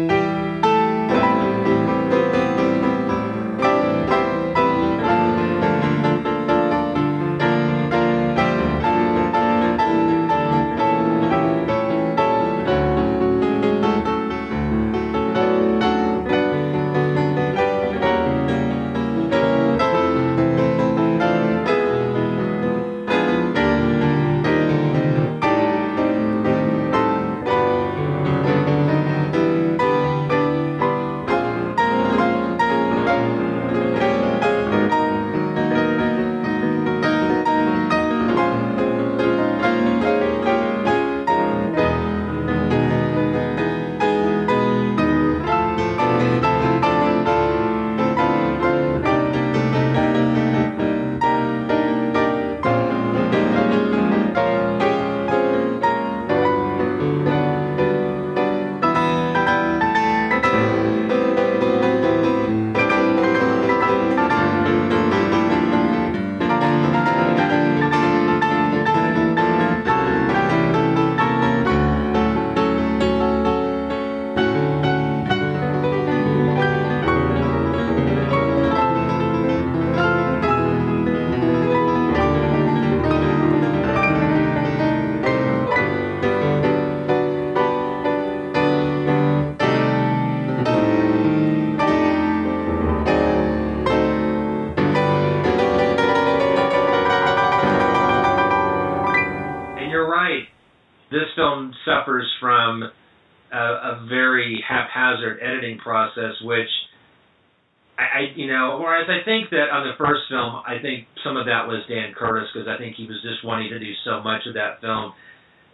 Of 111.43 111.47
that 111.51 111.67
was 111.67 111.83
Dan 111.91 112.15
Curtis 112.15 112.49
because 112.55 112.71
I 112.71 112.79
think 112.79 112.95
he 112.95 113.11
was 113.11 113.19
just 113.27 113.43
wanting 113.43 113.75
to 113.75 113.79
do 113.83 113.93
so 114.07 114.23
much 114.23 114.47
of 114.47 114.55
that 114.55 114.79
film. 114.81 115.13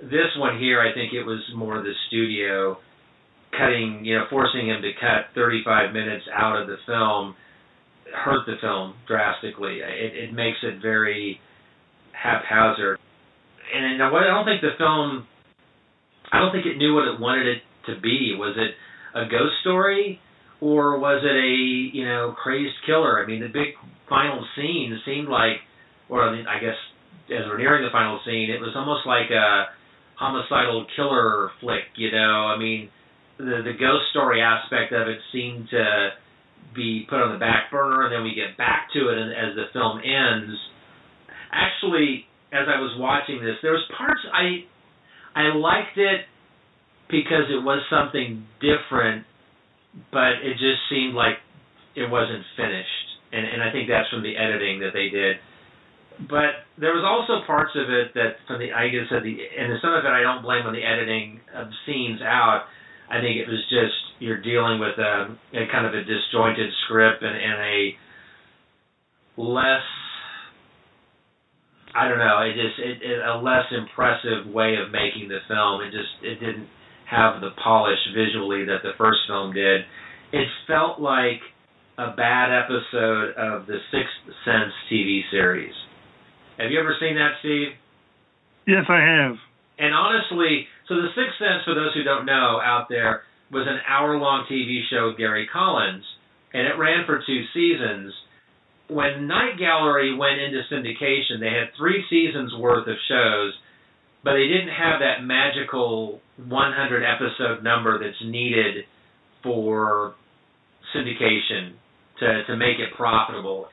This 0.00 0.32
one 0.40 0.58
here, 0.58 0.80
I 0.80 0.94
think 0.96 1.12
it 1.12 1.24
was 1.24 1.44
more 1.54 1.82
the 1.84 1.92
studio 2.08 2.78
cutting, 3.52 4.04
you 4.04 4.16
know, 4.16 4.24
forcing 4.30 4.68
him 4.68 4.80
to 4.80 4.92
cut 4.96 5.34
35 5.34 5.92
minutes 5.92 6.24
out 6.32 6.60
of 6.60 6.66
the 6.66 6.80
film 6.86 7.36
hurt 8.08 8.46
the 8.46 8.56
film 8.62 8.94
drastically. 9.06 9.80
It, 9.84 10.16
it 10.16 10.32
makes 10.32 10.56
it 10.62 10.80
very 10.80 11.38
haphazard 12.12 12.98
and 13.74 14.02
I 14.02 14.08
don't 14.08 14.44
think 14.44 14.60
the 14.60 14.76
film, 14.78 15.26
I 16.32 16.40
don't 16.40 16.52
think 16.52 16.66
it 16.66 16.76
knew 16.76 16.94
what 16.94 17.08
it 17.08 17.20
wanted 17.20 17.46
it 17.46 17.62
to 17.86 18.00
be. 18.00 18.34
Was 18.36 18.56
it 18.56 18.74
a 19.18 19.28
ghost 19.28 19.54
story, 19.60 20.20
or 20.60 20.98
was 20.98 21.22
it 21.24 21.36
a 21.36 21.96
you 21.96 22.04
know 22.04 22.34
crazed 22.36 22.76
killer? 22.86 23.22
I 23.22 23.26
mean, 23.26 23.40
the 23.40 23.48
big 23.48 23.74
final 24.08 24.44
scene 24.56 24.98
seemed 25.04 25.28
like, 25.28 25.60
or 26.08 26.22
I, 26.22 26.60
guess 26.60 26.76
as 27.30 27.46
we're 27.46 27.58
nearing 27.58 27.84
the 27.84 27.92
final 27.92 28.20
scene, 28.24 28.50
it 28.50 28.60
was 28.60 28.72
almost 28.74 29.06
like 29.06 29.30
a 29.30 29.66
homicidal 30.16 30.86
killer 30.96 31.50
flick. 31.60 31.84
You 31.96 32.10
know, 32.12 32.48
I 32.48 32.58
mean, 32.58 32.90
the 33.38 33.62
the 33.64 33.76
ghost 33.78 34.10
story 34.10 34.42
aspect 34.42 34.92
of 34.92 35.08
it 35.08 35.18
seemed 35.32 35.68
to 35.70 36.10
be 36.74 37.06
put 37.08 37.20
on 37.20 37.32
the 37.32 37.38
back 37.38 37.70
burner, 37.70 38.04
and 38.04 38.12
then 38.12 38.24
we 38.24 38.34
get 38.34 38.56
back 38.56 38.88
to 38.94 39.08
it 39.08 39.32
as 39.32 39.54
the 39.54 39.66
film 39.72 39.98
ends. 39.98 40.56
Actually, 41.52 42.26
as 42.52 42.66
I 42.68 42.80
was 42.80 42.96
watching 42.98 43.40
this, 43.40 43.56
there 43.62 43.72
was 43.72 43.84
parts 43.96 44.20
I 44.32 44.64
I 45.34 45.54
liked 45.54 45.96
it 45.96 46.26
because 47.10 47.48
it 47.48 47.62
was 47.62 47.80
something 47.88 48.46
different, 48.60 49.24
but 50.12 50.44
it 50.44 50.54
just 50.58 50.82
seemed 50.90 51.14
like 51.14 51.38
it 51.96 52.10
wasn't 52.10 52.44
finished. 52.56 52.97
And 53.32 53.44
and 53.44 53.62
I 53.62 53.70
think 53.72 53.88
that's 53.88 54.08
from 54.08 54.22
the 54.22 54.36
editing 54.36 54.80
that 54.80 54.92
they 54.92 55.08
did. 55.08 55.36
But 56.26 56.66
there 56.80 56.90
was 56.90 57.06
also 57.06 57.46
parts 57.46 57.70
of 57.78 57.86
it 57.90 58.10
that 58.14 58.42
from 58.46 58.58
the 58.58 58.72
I 58.72 58.88
guess 58.88 59.06
the 59.10 59.22
and 59.22 59.70
some 59.80 59.94
of 59.94 60.02
it 60.04 60.10
I 60.10 60.22
don't 60.22 60.42
blame 60.42 60.66
on 60.66 60.74
the 60.74 60.82
editing 60.82 61.40
of 61.54 61.68
scenes 61.86 62.20
out. 62.22 62.66
I 63.10 63.20
think 63.20 63.38
it 63.38 63.46
was 63.46 63.62
just 63.70 63.94
you're 64.18 64.42
dealing 64.42 64.80
with 64.80 64.98
a, 64.98 65.32
a 65.54 65.64
kind 65.70 65.86
of 65.86 65.94
a 65.94 66.02
disjointed 66.02 66.68
script 66.84 67.22
and, 67.22 67.36
and 67.36 67.58
a 67.62 67.78
less 69.38 69.86
I 71.94 72.08
don't 72.08 72.18
know. 72.18 72.42
It 72.42 72.54
just 72.54 72.78
it, 72.78 72.98
it 73.02 73.18
a 73.22 73.38
less 73.38 73.64
impressive 73.70 74.52
way 74.52 74.76
of 74.76 74.90
making 74.90 75.28
the 75.28 75.38
film. 75.46 75.82
It 75.82 75.90
just 75.90 76.18
it 76.22 76.40
didn't 76.40 76.68
have 77.08 77.40
the 77.40 77.50
polish 77.62 77.98
visually 78.14 78.66
that 78.66 78.82
the 78.82 78.92
first 78.98 79.20
film 79.26 79.52
did. 79.54 79.82
It 80.32 80.48
felt 80.66 81.00
like 81.00 81.40
a 81.98 82.14
bad 82.16 82.54
episode 82.54 83.34
of 83.36 83.66
the 83.66 83.78
Sixth 83.90 84.38
Sense 84.44 84.72
TV 84.90 85.22
series. 85.30 85.74
Have 86.58 86.70
you 86.70 86.78
ever 86.78 86.94
seen 87.00 87.14
that, 87.16 87.32
Steve? 87.40 87.74
Yes, 88.66 88.84
I 88.88 89.00
have. 89.02 89.36
And 89.78 89.94
honestly, 89.94 90.66
so 90.88 90.96
the 90.96 91.10
Sixth 91.14 91.38
Sense, 91.38 91.64
for 91.64 91.74
those 91.74 91.94
who 91.94 92.04
don't 92.04 92.24
know 92.24 92.60
out 92.62 92.86
there, 92.88 93.22
was 93.50 93.66
an 93.66 93.78
hour-long 93.88 94.46
TV 94.50 94.82
show 94.90 95.08
with 95.08 95.18
Gary 95.18 95.48
Collins, 95.50 96.04
and 96.54 96.66
it 96.66 96.78
ran 96.78 97.04
for 97.06 97.22
two 97.26 97.42
seasons 97.52 98.12
when 98.88 99.26
Night 99.26 99.58
Gallery 99.58 100.16
went 100.16 100.40
into 100.40 100.62
syndication, 100.72 101.40
they 101.40 101.52
had 101.52 101.76
three 101.76 102.04
seasons 102.08 102.52
worth 102.58 102.88
of 102.88 102.96
shows, 103.08 103.52
but 104.24 104.32
they 104.32 104.48
didn't 104.48 104.74
have 104.74 105.00
that 105.00 105.22
magical 105.22 106.20
100 106.48 107.04
episode 107.04 107.62
number 107.62 108.02
that's 108.02 108.20
needed 108.24 108.84
for 109.42 110.14
syndication 110.96 111.74
to 112.20 112.44
to 112.46 112.56
make 112.56 112.78
it 112.78 112.94
profitable. 112.96 113.68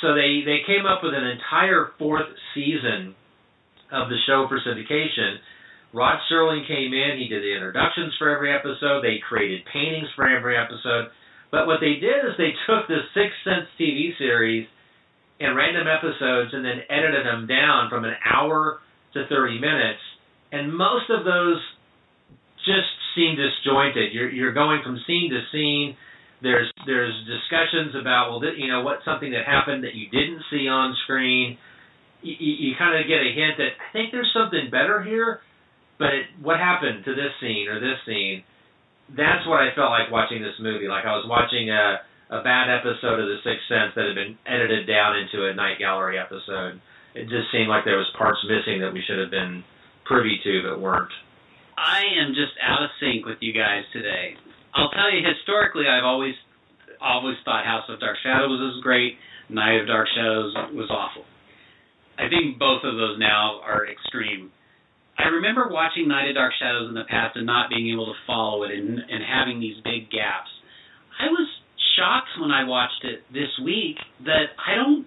So 0.00 0.14
they 0.14 0.42
they 0.44 0.60
came 0.66 0.86
up 0.86 1.00
with 1.02 1.14
an 1.14 1.24
entire 1.24 1.92
fourth 1.98 2.28
season 2.54 3.14
of 3.92 4.08
the 4.08 4.18
show 4.26 4.46
for 4.48 4.58
syndication. 4.60 5.38
Rod 5.92 6.18
Serling 6.30 6.66
came 6.66 6.92
in, 6.92 7.16
he 7.16 7.28
did 7.28 7.42
the 7.42 7.54
introductions 7.54 8.12
for 8.18 8.28
every 8.28 8.52
episode, 8.52 9.00
they 9.00 9.16
created 9.26 9.62
paintings 9.72 10.08
for 10.14 10.28
every 10.28 10.58
episode 10.58 11.08
but 11.50 11.66
what 11.66 11.80
they 11.80 11.94
did 11.94 12.26
is 12.26 12.36
they 12.38 12.52
took 12.66 12.88
the 12.88 13.00
Sixth 13.14 13.38
Sense 13.44 13.68
TV 13.78 14.16
series 14.18 14.66
and 15.38 15.56
random 15.56 15.86
episodes 15.86 16.50
and 16.52 16.64
then 16.64 16.80
edited 16.88 17.26
them 17.26 17.46
down 17.46 17.90
from 17.90 18.04
an 18.04 18.14
hour 18.24 18.80
to 19.14 19.26
30 19.28 19.60
minutes. 19.60 20.00
And 20.52 20.74
most 20.74 21.10
of 21.10 21.24
those 21.24 21.60
just 22.64 22.88
seem 23.14 23.36
disjointed. 23.36 24.12
You're, 24.12 24.30
you're 24.30 24.54
going 24.54 24.80
from 24.82 24.98
scene 25.06 25.30
to 25.30 25.40
scene. 25.52 25.96
There's 26.46 26.70
there's 26.86 27.14
discussions 27.26 27.98
about 27.98 28.30
well, 28.30 28.40
you 28.54 28.70
know, 28.70 28.86
what 28.86 29.02
something 29.02 29.34
that 29.34 29.42
happened 29.42 29.82
that 29.82 29.98
you 29.98 30.06
didn't 30.06 30.46
see 30.46 30.70
on 30.70 30.94
screen. 31.02 31.58
You, 32.22 32.34
you, 32.38 32.52
you 32.70 32.70
kind 32.78 32.94
of 32.94 33.10
get 33.10 33.18
a 33.18 33.34
hint 33.34 33.58
that 33.58 33.74
I 33.74 33.90
think 33.92 34.14
there's 34.14 34.30
something 34.30 34.70
better 34.70 35.02
here, 35.02 35.42
but 35.98 36.14
it, 36.14 36.26
what 36.40 36.62
happened 36.62 37.04
to 37.04 37.12
this 37.18 37.34
scene 37.42 37.66
or 37.66 37.82
this 37.82 37.98
scene? 38.06 38.46
that's 39.14 39.46
what 39.46 39.62
I 39.62 39.70
felt 39.74 39.94
like 39.94 40.10
watching 40.10 40.42
this 40.42 40.58
movie. 40.58 40.88
Like 40.88 41.06
I 41.06 41.14
was 41.14 41.26
watching 41.28 41.70
a 41.70 42.02
a 42.26 42.42
bad 42.42 42.66
episode 42.66 43.22
of 43.22 43.30
The 43.30 43.38
Sixth 43.46 43.70
Sense 43.70 43.94
that 43.94 44.02
had 44.10 44.18
been 44.18 44.34
edited 44.50 44.90
down 44.90 45.14
into 45.14 45.46
a 45.46 45.54
Night 45.54 45.78
Gallery 45.78 46.18
episode. 46.18 46.82
It 47.14 47.30
just 47.30 47.54
seemed 47.54 47.70
like 47.70 47.86
there 47.86 48.02
was 48.02 48.10
parts 48.18 48.42
missing 48.50 48.82
that 48.82 48.90
we 48.90 48.98
should 49.06 49.22
have 49.22 49.30
been 49.30 49.62
privy 50.04 50.40
to 50.42 50.62
but 50.66 50.82
weren't. 50.82 51.14
I 51.78 52.02
am 52.18 52.34
just 52.34 52.58
out 52.58 52.82
of 52.82 52.90
sync 52.98 53.26
with 53.26 53.38
you 53.38 53.54
guys 53.54 53.86
today. 53.92 54.34
I'll 54.76 54.92
tell 54.92 55.08
you, 55.10 55.24
historically, 55.24 55.88
I've 55.88 56.04
always 56.04 56.34
always 57.00 57.36
thought 57.44 57.64
House 57.64 57.84
of 57.88 58.00
Dark 58.00 58.16
Shadows 58.22 58.60
was 58.60 58.80
great. 58.82 59.16
Night 59.48 59.80
of 59.80 59.86
Dark 59.86 60.08
Shadows 60.14 60.54
was 60.72 60.88
awful. 60.90 61.24
I 62.18 62.28
think 62.28 62.58
both 62.58 62.84
of 62.84 62.96
those 62.96 63.18
now 63.18 63.60
are 63.64 63.86
extreme. 63.88 64.50
I 65.18 65.28
remember 65.28 65.68
watching 65.70 66.08
Night 66.08 66.28
of 66.28 66.36
Dark 66.36 66.52
Shadows 66.58 66.88
in 66.88 66.94
the 66.94 67.08
past 67.08 67.36
and 67.36 67.46
not 67.46 67.70
being 67.70 67.92
able 67.92 68.06
to 68.06 68.18
follow 68.26 68.64
it 68.64 68.72
and, 68.72 68.98
and 68.98 69.24
having 69.24 69.60
these 69.60 69.76
big 69.84 70.10
gaps. 70.10 70.48
I 71.20 71.28
was 71.32 71.48
shocked 71.96 72.36
when 72.40 72.50
I 72.50 72.64
watched 72.64 73.04
it 73.04 73.24
this 73.32 73.52
week 73.64 73.96
that 74.24 74.52
I 74.60 74.74
don't 74.76 75.06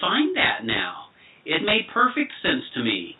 find 0.00 0.36
that 0.36 0.64
now. 0.64 1.12
It 1.44 1.64
made 1.64 1.92
perfect 1.92 2.32
sense 2.40 2.64
to 2.74 2.84
me. 2.84 3.16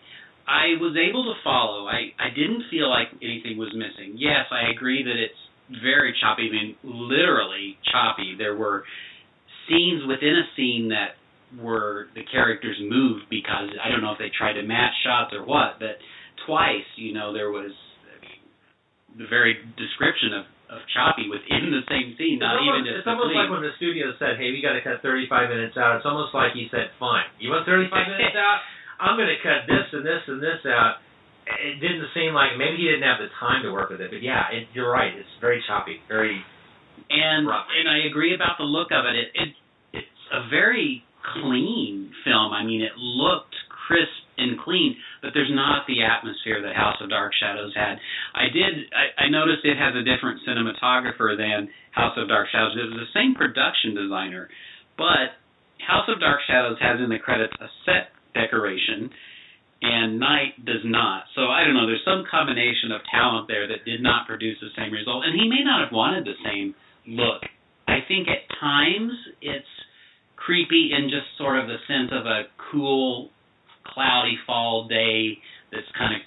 I 0.48 0.80
was 0.80 0.96
able 0.96 1.24
to 1.24 1.36
follow. 1.44 1.86
I, 1.86 2.12
I 2.16 2.32
didn't 2.32 2.64
feel 2.70 2.88
like 2.88 3.08
anything 3.20 3.56
was 3.56 3.72
missing. 3.76 4.16
Yes, 4.16 4.48
I 4.50 4.70
agree 4.72 5.02
that 5.04 5.16
it's 5.16 5.40
very 5.82 6.14
choppy. 6.20 6.48
I 6.48 6.52
mean, 6.52 6.76
literally 6.82 7.78
choppy. 7.90 8.34
There 8.36 8.56
were 8.56 8.84
scenes 9.68 10.02
within 10.06 10.34
a 10.34 10.46
scene 10.56 10.90
that 10.90 11.14
were 11.58 12.06
the 12.14 12.22
characters 12.30 12.78
moved 12.82 13.26
because 13.30 13.70
I 13.82 13.90
don't 13.90 14.02
know 14.02 14.12
if 14.12 14.18
they 14.18 14.30
tried 14.30 14.54
to 14.54 14.62
match 14.62 14.94
shots 15.02 15.34
or 15.34 15.44
what, 15.44 15.78
but 15.78 15.98
twice, 16.46 16.86
you 16.96 17.14
know, 17.14 17.32
there 17.32 17.50
was 17.50 17.70
the 19.18 19.26
very 19.26 19.58
description 19.78 20.34
of 20.34 20.44
of 20.70 20.78
choppy 20.94 21.26
within 21.26 21.74
the 21.74 21.82
same 21.90 22.14
scene, 22.14 22.38
not 22.38 22.54
it's 22.54 22.62
even 22.62 22.86
almost, 22.86 22.86
just 22.86 23.02
it's 23.02 23.10
almost 23.10 23.34
like 23.34 23.50
when 23.50 23.66
the 23.66 23.74
studio 23.74 24.14
said, 24.22 24.38
"Hey, 24.38 24.54
we 24.54 24.62
got 24.62 24.78
to 24.78 24.82
cut 24.86 25.02
35 25.02 25.50
minutes 25.50 25.74
out." 25.74 25.98
It's 25.98 26.06
almost 26.06 26.30
like 26.30 26.54
he 26.54 26.70
said, 26.70 26.94
"Fine, 27.02 27.26
you 27.42 27.50
want 27.50 27.66
35 27.66 27.90
minutes 27.90 28.38
out? 28.46 28.62
I'm 29.02 29.18
going 29.18 29.34
to 29.34 29.40
cut 29.42 29.66
this 29.66 29.90
and 29.90 30.06
this 30.06 30.22
and 30.30 30.38
this 30.38 30.62
out." 30.70 31.02
It 31.58 31.80
didn't 31.80 32.06
seem 32.14 32.32
like 32.34 32.56
maybe 32.56 32.78
he 32.78 32.86
didn't 32.86 33.02
have 33.08 33.18
the 33.18 33.32
time 33.38 33.62
to 33.64 33.72
work 33.72 33.90
with 33.90 34.00
it, 34.00 34.10
but 34.10 34.22
yeah, 34.22 34.46
it, 34.52 34.68
you're 34.72 34.90
right. 34.90 35.12
It's 35.14 35.28
very 35.40 35.62
choppy, 35.66 36.00
very 36.08 36.44
and 37.10 37.46
rough. 37.46 37.66
and 37.72 37.88
I 37.88 38.06
agree 38.06 38.34
about 38.34 38.58
the 38.58 38.64
look 38.64 38.88
of 38.92 39.04
it. 39.06 39.16
It 39.16 39.28
it 39.34 39.50
it's 39.92 40.22
a 40.32 40.48
very 40.48 41.02
clean 41.34 42.12
film. 42.24 42.52
I 42.52 42.64
mean, 42.64 42.82
it 42.82 42.96
looked 42.96 43.54
crisp 43.68 44.12
and 44.38 44.58
clean, 44.60 44.96
but 45.20 45.32
there's 45.34 45.50
not 45.52 45.84
the 45.86 46.02
atmosphere 46.02 46.62
that 46.62 46.76
House 46.76 46.96
of 47.02 47.10
Dark 47.10 47.32
Shadows 47.34 47.72
had. 47.74 47.98
I 48.34 48.48
did 48.52 48.88
I, 48.94 49.26
I 49.26 49.28
noticed 49.28 49.64
it 49.64 49.76
has 49.76 49.94
a 49.96 50.04
different 50.06 50.40
cinematographer 50.46 51.36
than 51.36 51.68
House 51.92 52.16
of 52.16 52.28
Dark 52.28 52.48
Shadows. 52.52 52.76
It 52.76 52.88
was 52.94 53.00
the 53.06 53.12
same 53.12 53.34
production 53.34 53.94
designer, 53.94 54.48
but 54.96 55.36
House 55.82 56.08
of 56.08 56.20
Dark 56.20 56.40
Shadows 56.46 56.78
has 56.80 57.00
in 57.00 57.08
the 57.10 57.18
credits 57.18 57.52
a 57.60 57.68
set 57.84 58.12
decoration 58.34 59.10
and 59.82 60.20
Night 60.20 60.64
does 60.64 60.84
not. 60.84 61.24
So 61.34 61.48
I 61.48 61.64
don't 61.64 61.74
know. 61.74 61.86
There's 61.86 62.04
some 62.04 62.24
combination 62.30 62.92
of 62.92 63.00
talent 63.10 63.48
there 63.48 63.66
that 63.68 63.84
did 63.84 64.02
not 64.02 64.26
produce 64.26 64.58
the 64.60 64.68
same 64.76 64.92
result, 64.92 65.24
and 65.24 65.38
he 65.38 65.48
may 65.48 65.64
not 65.64 65.82
have 65.82 65.92
wanted 65.92 66.24
the 66.24 66.36
same 66.44 66.74
look. 67.06 67.42
I 67.88 68.00
think 68.06 68.28
at 68.28 68.44
times 68.60 69.12
it's 69.40 69.66
creepy 70.36 70.90
in 70.96 71.10
just 71.10 71.26
sort 71.38 71.58
of 71.58 71.66
the 71.66 71.76
sense 71.88 72.10
of 72.12 72.26
a 72.26 72.44
cool, 72.70 73.30
cloudy 73.84 74.38
fall 74.46 74.86
day 74.88 75.38
that's 75.72 75.86
kind 75.96 76.14
of 76.14 76.20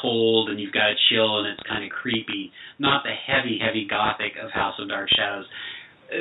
cold 0.00 0.48
and 0.48 0.60
you've 0.60 0.72
got 0.72 0.88
to 0.88 0.96
chill 1.08 1.38
and 1.40 1.48
it's 1.48 1.62
kind 1.68 1.84
of 1.84 1.90
creepy. 1.90 2.52
Not 2.78 3.04
the 3.04 3.12
heavy, 3.12 3.58
heavy 3.60 3.86
gothic 3.88 4.32
of 4.42 4.50
House 4.50 4.74
of 4.80 4.88
Dark 4.88 5.08
Shadows. 5.14 5.46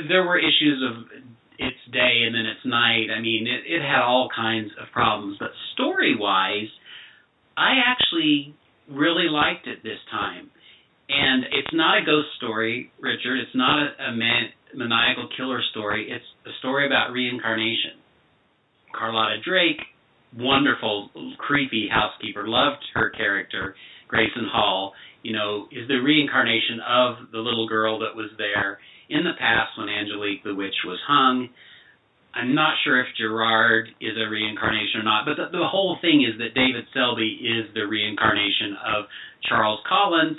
There 0.10 0.24
were 0.24 0.38
issues 0.38 0.84
of 0.84 1.06
it's 1.60 1.78
day 1.92 2.24
and 2.26 2.36
then 2.36 2.46
it's 2.46 2.66
night. 2.66 3.08
I 3.16 3.22
mean, 3.22 3.48
it, 3.48 3.66
it 3.66 3.82
had 3.82 4.02
all 4.02 4.30
kinds 4.34 4.72
of 4.80 4.92
problems. 4.92 5.38
But 5.40 5.52
story 5.74 6.16
wise, 6.18 6.70
I 7.58 7.82
actually 7.86 8.56
really 8.90 9.30
liked 9.30 9.68
it 9.68 9.84
this 9.84 10.00
time. 10.12 10.50
And 11.08 11.46
it's 11.46 11.74
not 11.74 12.02
a 12.02 12.06
ghost 12.06 12.30
story, 12.38 12.92
Richard. 13.00 13.40
It's 13.40 13.56
not 13.56 13.80
a, 13.80 14.10
a 14.10 14.12
man, 14.12 14.50
maniacal 14.74 15.30
killer 15.38 15.62
story. 15.72 16.10
It's 16.10 16.26
a 16.46 16.58
story 16.60 16.86
about 16.88 17.12
reincarnation. 17.12 18.02
Carlotta 18.94 19.38
Drake, 19.46 19.82
wonderful, 20.38 21.10
creepy 21.38 21.88
housekeeper, 21.92 22.48
loved 22.48 22.84
her 22.94 23.10
character. 23.12 23.76
Grayson 24.08 24.48
Hall, 24.52 24.94
you 25.22 25.34
know, 25.34 25.68
is 25.72 25.88
the 25.88 25.96
reincarnation 25.96 26.80
of 26.88 27.32
the 27.32 27.40
little 27.40 27.68
girl 27.68 28.00
that 28.00 28.16
was 28.16 28.30
there 28.38 28.80
in 29.10 29.24
the 29.24 29.38
past 29.40 29.78
when 29.78 29.90
Angelique 29.90 30.44
the 30.44 30.56
Witch 30.56 30.76
was 30.86 31.00
hung. 31.08 31.50
I'm 32.34 32.54
not 32.54 32.76
sure 32.84 33.00
if 33.00 33.08
Gerard 33.18 33.88
is 34.02 34.18
a 34.18 34.30
reincarnation 34.30 35.00
or 35.00 35.04
not, 35.04 35.26
but 35.26 35.38
the, 35.38 35.58
the 35.58 35.68
whole 35.68 35.98
thing 36.02 36.22
is 36.22 36.38
that 36.40 36.54
David 36.54 36.84
Selby 36.94 37.40
is 37.40 37.72
the 37.74 37.88
reincarnation 37.88 38.76
of 38.76 39.06
Charles 39.48 39.80
Collins, 39.88 40.38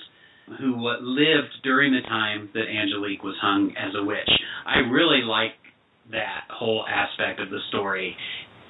who 0.60 0.76
lived 0.76 1.56
during 1.64 1.92
the 1.92 2.06
time 2.06 2.50
that 2.52 2.68
Angelique 2.68 3.24
was 3.24 3.34
hung 3.40 3.72
as 3.78 3.94
a 3.96 4.04
witch. 4.04 4.30
I 4.66 4.78
really 4.90 5.22
like 5.24 5.56
that 6.12 6.44
whole 6.50 6.84
aspect 6.86 7.40
of 7.40 7.50
the 7.50 7.58
story, 7.68 8.14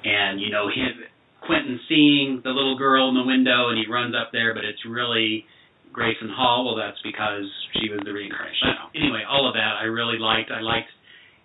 and 0.03 0.39
you 0.39 0.49
know 0.49 0.69
him, 0.69 1.03
Quentin 1.45 1.79
seeing 1.87 2.41
the 2.43 2.49
little 2.49 2.77
girl 2.77 3.09
in 3.09 3.15
the 3.15 3.23
window, 3.23 3.69
and 3.69 3.77
he 3.77 3.91
runs 3.91 4.15
up 4.15 4.31
there, 4.31 4.53
but 4.53 4.63
it's 4.63 4.81
really 4.87 5.45
Grayson 5.97 6.29
Hall. 6.29 6.69
Well, 6.69 6.77
that's 6.77 7.01
because 7.01 7.49
she 7.73 7.89
was 7.89 7.99
the 8.05 8.13
reincarnation. 8.13 8.69
I. 8.69 8.93
Anyway, 8.93 9.25
all 9.25 9.49
of 9.49 9.57
that 9.57 9.81
I 9.81 9.89
really 9.89 10.21
liked. 10.21 10.53
I 10.53 10.61
liked, 10.61 10.93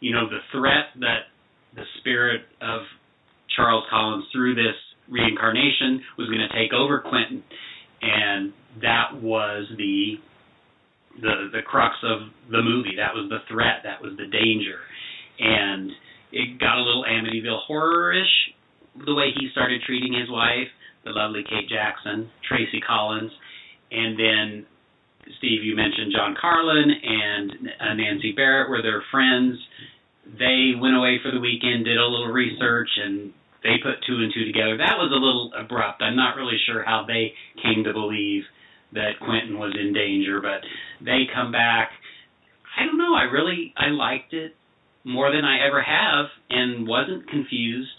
you 0.00 0.12
know, 0.12 0.28
the 0.28 0.44
threat 0.52 0.92
that 1.00 1.32
the 1.74 1.88
spirit 2.00 2.42
of 2.60 2.84
Charles 3.56 3.84
Collins 3.88 4.28
through 4.30 4.54
this 4.54 4.76
reincarnation 5.08 6.04
was 6.18 6.28
going 6.28 6.44
to 6.44 6.52
take 6.52 6.76
over 6.76 7.00
Quentin, 7.00 7.42
and 8.02 8.52
that 8.82 9.16
was 9.16 9.64
the 9.78 10.20
the 11.16 11.48
the 11.56 11.64
crux 11.64 11.96
of 12.04 12.28
the 12.52 12.60
movie. 12.60 13.00
That 13.00 13.16
was 13.16 13.32
the 13.32 13.40
threat. 13.48 13.80
That 13.88 14.04
was 14.04 14.12
the 14.20 14.28
danger, 14.28 14.84
and 15.40 15.90
it 16.30 16.60
got 16.60 16.76
a 16.76 16.84
little 16.84 17.04
Amityville 17.08 17.64
horror-ish 17.64 18.52
the 19.06 19.14
way 19.14 19.32
he 19.32 19.48
started 19.52 19.80
treating 19.86 20.12
his 20.12 20.28
wife, 20.28 20.68
the 21.04 21.10
lovely 21.10 21.42
Kate 21.48 21.68
Jackson, 21.68 22.28
Tracy 22.46 22.80
Collins, 22.84 23.32
and 23.92 24.18
then 24.18 24.66
Steve, 25.38 25.62
you 25.62 25.76
mentioned 25.76 26.12
John 26.16 26.34
Karlen 26.34 26.90
and 26.90 27.52
uh, 27.80 27.94
Nancy 27.94 28.32
Barrett 28.32 28.70
were 28.70 28.82
their 28.82 29.02
friends. 29.10 29.58
They 30.38 30.72
went 30.78 30.96
away 30.96 31.18
for 31.22 31.30
the 31.30 31.40
weekend, 31.40 31.84
did 31.84 31.98
a 31.98 32.06
little 32.06 32.32
research, 32.32 32.88
and 32.96 33.32
they 33.62 33.76
put 33.82 34.02
two 34.06 34.16
and 34.16 34.32
two 34.34 34.44
together. 34.44 34.76
That 34.76 34.98
was 34.98 35.12
a 35.12 35.20
little 35.20 35.52
abrupt. 35.54 36.02
I'm 36.02 36.16
not 36.16 36.36
really 36.36 36.58
sure 36.66 36.82
how 36.84 37.04
they 37.06 37.34
came 37.62 37.84
to 37.84 37.92
believe 37.92 38.42
that 38.94 39.20
Quentin 39.20 39.58
was 39.58 39.74
in 39.78 39.92
danger, 39.92 40.40
but 40.40 40.60
they 41.04 41.24
come 41.32 41.52
back. 41.52 41.90
I 42.78 42.86
don't 42.86 42.98
know. 42.98 43.14
I 43.14 43.24
really 43.24 43.72
I 43.76 43.88
liked 43.88 44.32
it 44.32 44.54
more 45.04 45.32
than 45.32 45.44
I 45.44 45.66
ever 45.66 45.82
have, 45.82 46.26
and 46.50 46.86
wasn't 46.86 47.28
confused. 47.28 47.90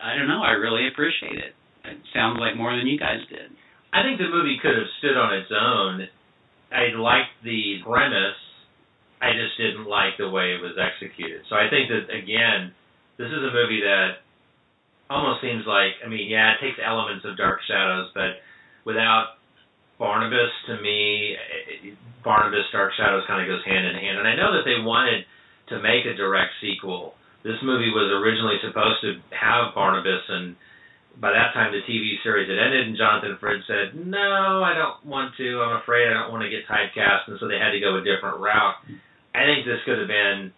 I 0.00 0.16
don't 0.16 0.28
know. 0.28 0.42
I 0.42 0.52
really 0.52 0.88
appreciate 0.88 1.36
it. 1.36 1.54
It 1.84 1.98
sounds 2.14 2.38
like 2.40 2.56
more 2.56 2.74
than 2.76 2.86
you 2.86 2.98
guys 2.98 3.20
did. 3.28 3.52
I 3.94 4.02
think 4.02 4.18
the 4.18 4.26
movie 4.26 4.58
could 4.58 4.74
have 4.74 4.90
stood 4.98 5.14
on 5.14 5.30
its 5.38 5.54
own. 5.54 6.10
I 6.74 6.90
liked 6.98 7.38
the 7.46 7.78
premise. 7.86 8.34
I 9.22 9.30
just 9.38 9.54
didn't 9.56 9.86
like 9.86 10.18
the 10.18 10.28
way 10.28 10.58
it 10.58 10.60
was 10.60 10.74
executed. 10.74 11.46
So 11.46 11.54
I 11.54 11.70
think 11.70 11.86
that 11.94 12.10
again, 12.10 12.74
this 13.16 13.30
is 13.30 13.38
a 13.38 13.54
movie 13.54 13.86
that 13.86 14.26
almost 15.08 15.40
seems 15.40 15.62
like 15.62 16.02
I 16.02 16.10
mean, 16.10 16.26
yeah, 16.26 16.58
it 16.58 16.60
takes 16.60 16.82
elements 16.82 17.22
of 17.22 17.38
Dark 17.38 17.62
Shadows, 17.70 18.10
but 18.18 18.42
without 18.82 19.38
Barnabas, 19.96 20.50
to 20.66 20.82
me, 20.82 21.38
Barnabas 22.26 22.66
Dark 22.74 22.92
Shadows 22.98 23.22
kind 23.30 23.40
of 23.40 23.46
goes 23.46 23.62
hand 23.62 23.86
in 23.86 23.94
hand. 23.94 24.18
And 24.18 24.26
I 24.26 24.34
know 24.34 24.50
that 24.58 24.66
they 24.66 24.82
wanted 24.82 25.22
to 25.70 25.78
make 25.78 26.02
a 26.04 26.18
direct 26.18 26.58
sequel. 26.60 27.14
This 27.46 27.62
movie 27.62 27.94
was 27.94 28.10
originally 28.10 28.58
supposed 28.58 29.00
to 29.06 29.22
have 29.30 29.70
Barnabas 29.72 30.26
and 30.28 30.56
by 31.20 31.30
that 31.32 31.54
time 31.54 31.72
the 31.72 31.82
TV 31.86 32.18
series 32.22 32.48
had 32.48 32.58
ended, 32.58 32.88
and 32.88 32.96
Jonathan 32.96 33.38
Frid 33.38 33.62
said, 33.66 33.94
"No, 33.94 34.62
I 34.62 34.74
don't 34.74 35.04
want 35.06 35.34
to. 35.36 35.62
I'm 35.62 35.76
afraid 35.76 36.08
I 36.08 36.14
don't 36.14 36.32
want 36.32 36.42
to 36.42 36.50
get 36.50 36.66
typecast," 36.66 37.28
and 37.28 37.38
so 37.38 37.46
they 37.46 37.58
had 37.58 37.70
to 37.70 37.80
go 37.80 37.96
a 37.96 38.04
different 38.04 38.40
route. 38.40 38.76
I 39.34 39.44
think 39.44 39.66
this 39.66 39.82
could 39.84 39.98
have 39.98 40.08
been 40.08 40.52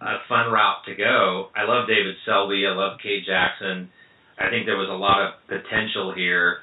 a 0.00 0.18
fun 0.28 0.50
route 0.50 0.84
to 0.86 0.94
go. 0.94 1.50
I 1.54 1.64
love 1.64 1.86
David 1.86 2.16
Selby. 2.24 2.66
I 2.66 2.72
love 2.72 2.98
Kate 3.02 3.24
Jackson. 3.24 3.90
I 4.38 4.50
think 4.50 4.66
there 4.66 4.76
was 4.76 4.88
a 4.88 4.92
lot 4.92 5.22
of 5.22 5.34
potential 5.46 6.12
here. 6.12 6.60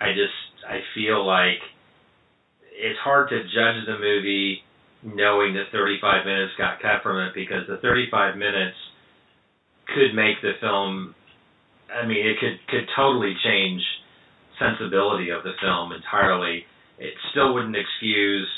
I 0.00 0.12
just 0.12 0.34
I 0.66 0.80
feel 0.94 1.24
like 1.24 1.60
it's 2.72 2.98
hard 3.00 3.28
to 3.28 3.42
judge 3.44 3.86
the 3.86 3.98
movie 3.98 4.64
knowing 5.02 5.54
that 5.54 5.72
35 5.72 6.26
minutes 6.26 6.52
got 6.58 6.80
cut 6.80 7.02
from 7.02 7.18
it 7.18 7.32
because 7.34 7.66
the 7.66 7.78
35 7.78 8.36
minutes 8.36 8.76
could 9.94 10.14
make 10.14 10.40
the 10.42 10.52
film 10.60 11.14
I 11.90 12.06
mean, 12.06 12.26
it 12.26 12.38
could 12.38 12.58
could 12.68 12.88
totally 12.96 13.34
change 13.44 13.82
sensibility 14.58 15.30
of 15.30 15.42
the 15.42 15.52
film 15.60 15.92
entirely. 15.92 16.64
It 16.98 17.14
still 17.32 17.54
wouldn't 17.54 17.76
excuse 17.76 18.48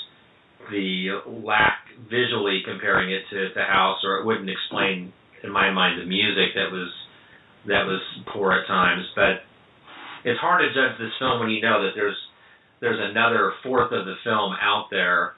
the 0.71 1.23
lack 1.27 1.87
visually 2.11 2.63
comparing 2.65 3.11
it 3.11 3.23
to 3.31 3.49
the 3.55 3.65
house, 3.65 3.99
or 4.05 4.19
it 4.19 4.27
wouldn't 4.27 4.51
explain, 4.51 5.13
in 5.43 5.51
my 5.51 5.71
mind, 5.71 6.01
the 6.01 6.07
music 6.07 6.55
that 6.55 6.71
was 6.71 6.91
that 7.67 7.87
was 7.87 8.03
poor 8.33 8.53
at 8.53 8.67
times. 8.67 9.07
But 9.15 9.47
it's 10.25 10.41
hard 10.41 10.63
to 10.63 10.75
judge 10.75 10.99
this 10.99 11.15
film 11.19 11.41
when 11.41 11.51
you 11.51 11.63
know 11.63 11.83
that 11.83 11.95
there's 11.95 12.19
there's 12.81 12.99
another 12.99 13.55
fourth 13.63 13.93
of 13.93 14.07
the 14.07 14.19
film 14.25 14.55
out 14.61 14.89
there 14.91 15.35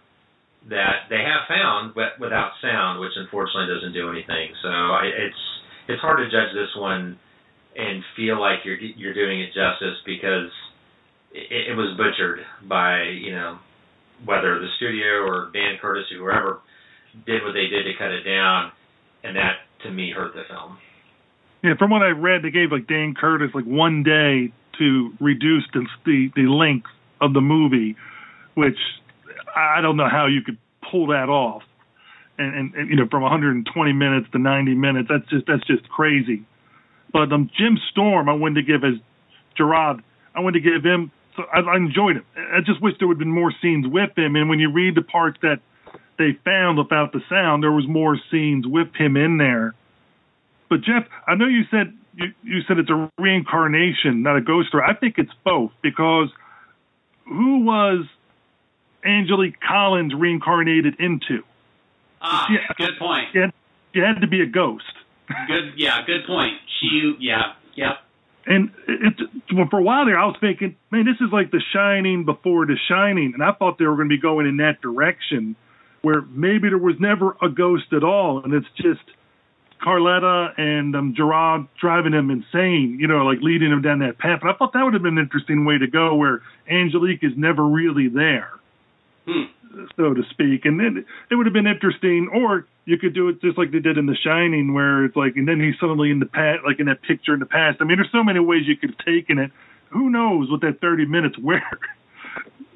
that 0.71 1.13
they 1.13 1.21
have 1.21 1.45
found, 1.45 1.93
but 1.95 2.17
without 2.19 2.57
sound, 2.63 3.01
which 3.01 3.13
unfortunately 3.17 3.69
doesn't 3.69 3.93
do 3.93 4.09
anything. 4.09 4.49
So 4.63 4.71
it's 5.05 5.43
it's 5.89 6.01
hard 6.01 6.19
to 6.25 6.33
judge 6.33 6.57
this 6.57 6.73
one 6.77 7.19
and 7.77 8.03
feel 8.17 8.41
like 8.41 8.61
you're 8.65 8.79
you're 8.79 9.15
doing 9.15 9.41
it 9.41 9.49
justice 9.49 9.99
because 10.07 10.51
it, 11.33 11.71
it 11.71 11.77
was 11.77 11.97
butchered 11.97 12.41
by 12.69 13.03
you 13.03 13.33
know 13.33 13.59
whether 14.25 14.59
the 14.59 14.69
studio 14.77 15.27
or 15.27 15.51
Dan 15.53 15.77
Curtis 15.81 16.05
or 16.13 16.19
whoever 16.19 16.61
did 17.27 17.43
what 17.43 17.53
they 17.53 17.67
did 17.67 17.85
to 17.85 17.93
cut 17.99 18.11
it 18.11 18.23
down, 18.23 18.73
and 19.23 19.37
that 19.37 19.67
to 19.83 19.91
me 19.91 20.13
hurt 20.15 20.35
the 20.35 20.43
film. 20.49 20.79
Yeah, 21.63 21.75
from 21.79 21.91
what 21.91 22.03
I 22.03 22.11
read, 22.11 22.43
they 22.43 22.51
gave 22.51 22.73
like 22.73 22.87
Dan 22.87 23.15
Curtis 23.19 23.51
like 23.55 23.65
one 23.65 24.03
day 24.03 24.53
to 24.79 25.11
reduce 25.21 25.65
the 25.73 25.87
the, 26.05 26.31
the 26.37 26.43
length 26.43 26.91
of 27.21 27.33
the 27.33 27.41
movie, 27.41 27.97
which 28.55 28.79
I 29.55 29.81
don't 29.81 29.97
know 29.97 30.09
how 30.09 30.27
you 30.27 30.43
could 30.43 30.59
pull 30.91 31.09
that 31.09 31.29
off. 31.29 31.63
And, 32.37 32.55
and, 32.55 32.75
and 32.75 32.91
you 32.91 32.97
know, 32.97 33.07
from 33.09 33.23
120 33.23 33.93
minutes 33.93 34.27
to 34.33 34.39
90 34.39 34.75
minutes, 34.75 35.09
that's 35.09 35.29
just 35.31 35.47
that's 35.47 35.65
just 35.67 35.89
crazy. 35.89 36.45
But 37.15 37.33
um, 37.33 37.49
Jim 37.57 37.79
Storm, 37.93 38.29
I 38.29 38.33
wanted 38.33 38.57
to 38.57 38.63
give 38.73 38.83
as 38.85 38.95
Gerard, 39.57 40.03
I 40.35 40.41
wanted 40.41 40.65
to 40.65 40.71
give 40.71 40.85
him. 40.85 41.13
So 41.37 41.45
I, 41.45 41.61
I 41.61 41.77
enjoyed 41.77 42.17
him. 42.17 42.25
I 42.37 42.61
just 42.61 42.83
wish 42.83 42.95
there 42.99 43.07
would 43.07 43.15
have 43.15 43.19
been 43.21 43.31
more 43.31 43.53
scenes 43.63 43.87
with 43.87 44.11
him. 44.19 44.35
And 44.35 44.49
when 44.49 44.59
you 44.59 44.71
read 44.71 44.97
the 44.97 45.03
parts 45.03 45.39
that 45.43 45.61
they 46.19 46.33
found 46.45 46.77
without 46.77 47.13
the 47.13 47.21
sound, 47.31 47.63
there 47.63 47.71
was 47.73 47.87
more 47.89 48.19
scenes 48.33 48.67
with 48.67 48.89
him 48.97 49.17
in 49.17 49.39
there. 49.39 49.75
But 50.69 50.83
Jeff, 50.83 51.07
I 51.27 51.37
know 51.37 51.47
you 51.47 51.63
said 51.71 51.97
you, 52.17 52.33
you 52.43 52.63
said 52.67 52.79
it's 52.79 52.91
a 52.91 53.11
reincarnation, 53.19 54.23
not 54.23 54.37
a 54.37 54.41
ghost 54.41 54.69
story. 54.69 54.85
I 54.85 54.95
think 54.95 55.15
it's 55.19 55.33
both 55.45 55.71
because 55.83 56.31
who 57.27 57.65
was 57.65 58.07
Angelique 59.05 59.61
Collins 59.61 60.15
reincarnated 60.15 60.97
into? 60.99 61.45
Ah, 62.21 62.47
She- 62.49 62.85
good 62.85 62.99
point. 62.99 63.29
It, 63.35 63.55
it 63.93 64.05
had 64.05 64.21
to 64.21 64.27
be 64.27 64.41
a 64.41 64.47
ghost. 64.47 64.85
Good, 65.29 65.75
yeah, 65.77 66.05
good 66.07 66.27
point. 66.27 66.55
She, 66.81 67.15
yeah, 67.21 67.55
yep. 67.75 67.99
And 68.47 68.71
it, 68.87 69.21
it, 69.21 69.71
for 69.71 69.79
a 69.79 69.83
while 69.83 70.05
there, 70.05 70.19
I 70.19 70.27
was 70.27 70.37
thinking, 70.41 70.77
man, 70.91 71.07
this 71.07 71.17
is 71.21 71.33
like 71.33 71.51
The 71.51 71.63
Shining 71.73 72.25
before 72.25 72.67
The 72.67 72.77
Shining, 72.89 73.33
and 73.33 73.43
I 73.43 73.53
thought 73.53 73.79
they 73.79 73.87
were 73.87 73.97
going 73.97 74.09
to 74.09 74.15
be 74.15 74.21
going 74.21 74.47
in 74.47 74.59
that 74.59 74.83
direction, 74.83 75.57
where 76.03 76.21
maybe 76.21 76.69
there 76.69 76.79
was 76.79 76.97
never 77.01 77.37
a 77.41 77.49
ghost 77.49 77.93
at 77.93 78.05
all, 78.05 78.45
and 78.45 78.53
it's 78.53 78.67
just 78.77 79.01
Carlotta 79.83 80.55
and 80.59 80.95
um, 80.95 81.15
Gerard 81.17 81.69
driving 81.81 82.13
him 82.13 82.31
insane, 82.31 82.99
you 83.01 83.07
know, 83.07 83.25
like 83.25 83.39
leading 83.41 83.71
him 83.73 83.81
down 83.81 84.01
that 84.01 84.19
path. 84.19 84.41
But 84.43 84.51
I 84.51 84.55
thought 84.59 84.75
that 84.75 84.83
would 84.83 84.95
have 84.95 85.03
been 85.03 85.19
an 85.19 85.25
interesting 85.25 85.65
way 85.65 85.79
to 85.79 85.87
go, 85.87 86.15
where 86.15 86.43
Angelique 86.71 87.25
is 87.25 87.33
never 87.37 87.65
really 87.67 88.09
there, 88.09 88.51
Hmm. 89.27 89.45
So 89.97 90.15
to 90.15 90.23
speak, 90.31 90.65
and 90.65 90.79
then 90.79 91.05
it 91.31 91.35
would 91.35 91.47
have 91.47 91.53
been 91.53 91.67
interesting. 91.67 92.31
Or 92.33 92.67
you 92.85 92.99
could 92.99 93.15
do 93.15 93.29
it 93.29 93.41
just 93.41 93.59
like 93.59 93.73
they 93.73 93.79
did 93.79 93.99
in 93.99 94.07
The 94.07 94.17
Shining, 94.17 94.75
where 94.75 95.05
it's 95.05 95.17
like, 95.17 95.37
and 95.37 95.49
then 95.49 95.61
he's 95.61 95.75
suddenly 95.81 96.11
in 96.11 96.19
the 96.19 96.27
past, 96.27 96.61
like 96.67 96.81
in 96.81 96.87
that 96.87 97.03
picture 97.03 97.35
in 97.35 97.41
the 97.41 97.47
past. 97.47 97.79
I 97.81 97.85
mean, 97.85 97.99
there's 97.99 98.13
so 98.13 98.25
many 98.25 98.41
ways 98.41 98.63
you 98.67 98.77
could 98.77 98.91
have 98.91 99.05
taken 99.05 99.39
it. 99.39 99.51
Who 99.91 100.11
knows 100.11 100.51
what 100.51 100.61
that 100.63 100.81
30 100.81 101.07
minutes 101.07 101.39
where, 101.41 101.79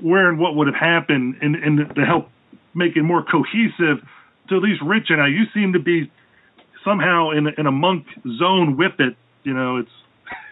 where 0.00 0.28
and 0.28 0.38
what 0.38 0.54
would 0.56 0.66
have 0.66 0.76
happened, 0.76 1.36
and 1.40 1.56
and 1.56 1.94
to 1.94 2.04
help 2.04 2.30
make 2.74 2.96
it 2.96 3.02
more 3.02 3.24
cohesive. 3.24 4.04
To 4.48 4.56
at 4.56 4.62
least 4.62 4.80
Rich 4.82 5.10
and 5.10 5.20
I, 5.20 5.28
you 5.28 5.44
seem 5.52 5.74
to 5.74 5.78
be 5.78 6.10
somehow 6.84 7.30
in 7.30 7.48
in 7.58 7.66
a 7.66 7.72
monk 7.72 8.06
zone 8.38 8.76
with 8.76 8.98
it. 8.98 9.16
You 9.44 9.54
know, 9.54 9.76
it's 9.78 9.90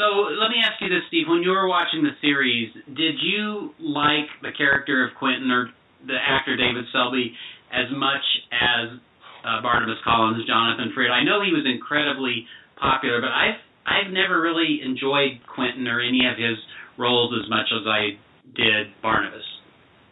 So 0.00 0.32
let 0.32 0.48
me 0.48 0.56
ask 0.64 0.80
you 0.80 0.88
this, 0.88 1.04
Steve. 1.08 1.28
When 1.28 1.42
you 1.42 1.50
were 1.50 1.68
watching 1.68 2.02
the 2.02 2.16
series, 2.22 2.72
did 2.86 3.20
you 3.20 3.74
like 3.78 4.32
the 4.40 4.48
character 4.56 5.06
of 5.06 5.14
Quentin 5.18 5.50
or 5.50 5.68
the 6.06 6.16
actor 6.16 6.56
David 6.56 6.84
Selby 6.92 7.34
as 7.72 7.86
much 7.92 8.24
as 8.52 8.98
uh, 9.44 9.62
Barnabas 9.62 9.98
Collins, 10.04 10.44
Jonathan 10.46 10.92
Frid? 10.94 11.10
I 11.10 11.24
know 11.24 11.42
he 11.42 11.52
was 11.52 11.64
incredibly 11.64 12.46
popular, 12.76 13.20
but 13.20 13.30
I've 13.30 13.60
I've 13.86 14.12
never 14.12 14.40
really 14.40 14.80
enjoyed 14.84 15.40
Quentin 15.46 15.88
or 15.88 16.00
any 16.00 16.26
of 16.26 16.36
his 16.36 16.58
roles 16.98 17.32
as 17.42 17.48
much 17.48 17.72
as 17.72 17.86
I 17.86 18.20
did 18.54 18.92
Barnabas. 19.02 19.44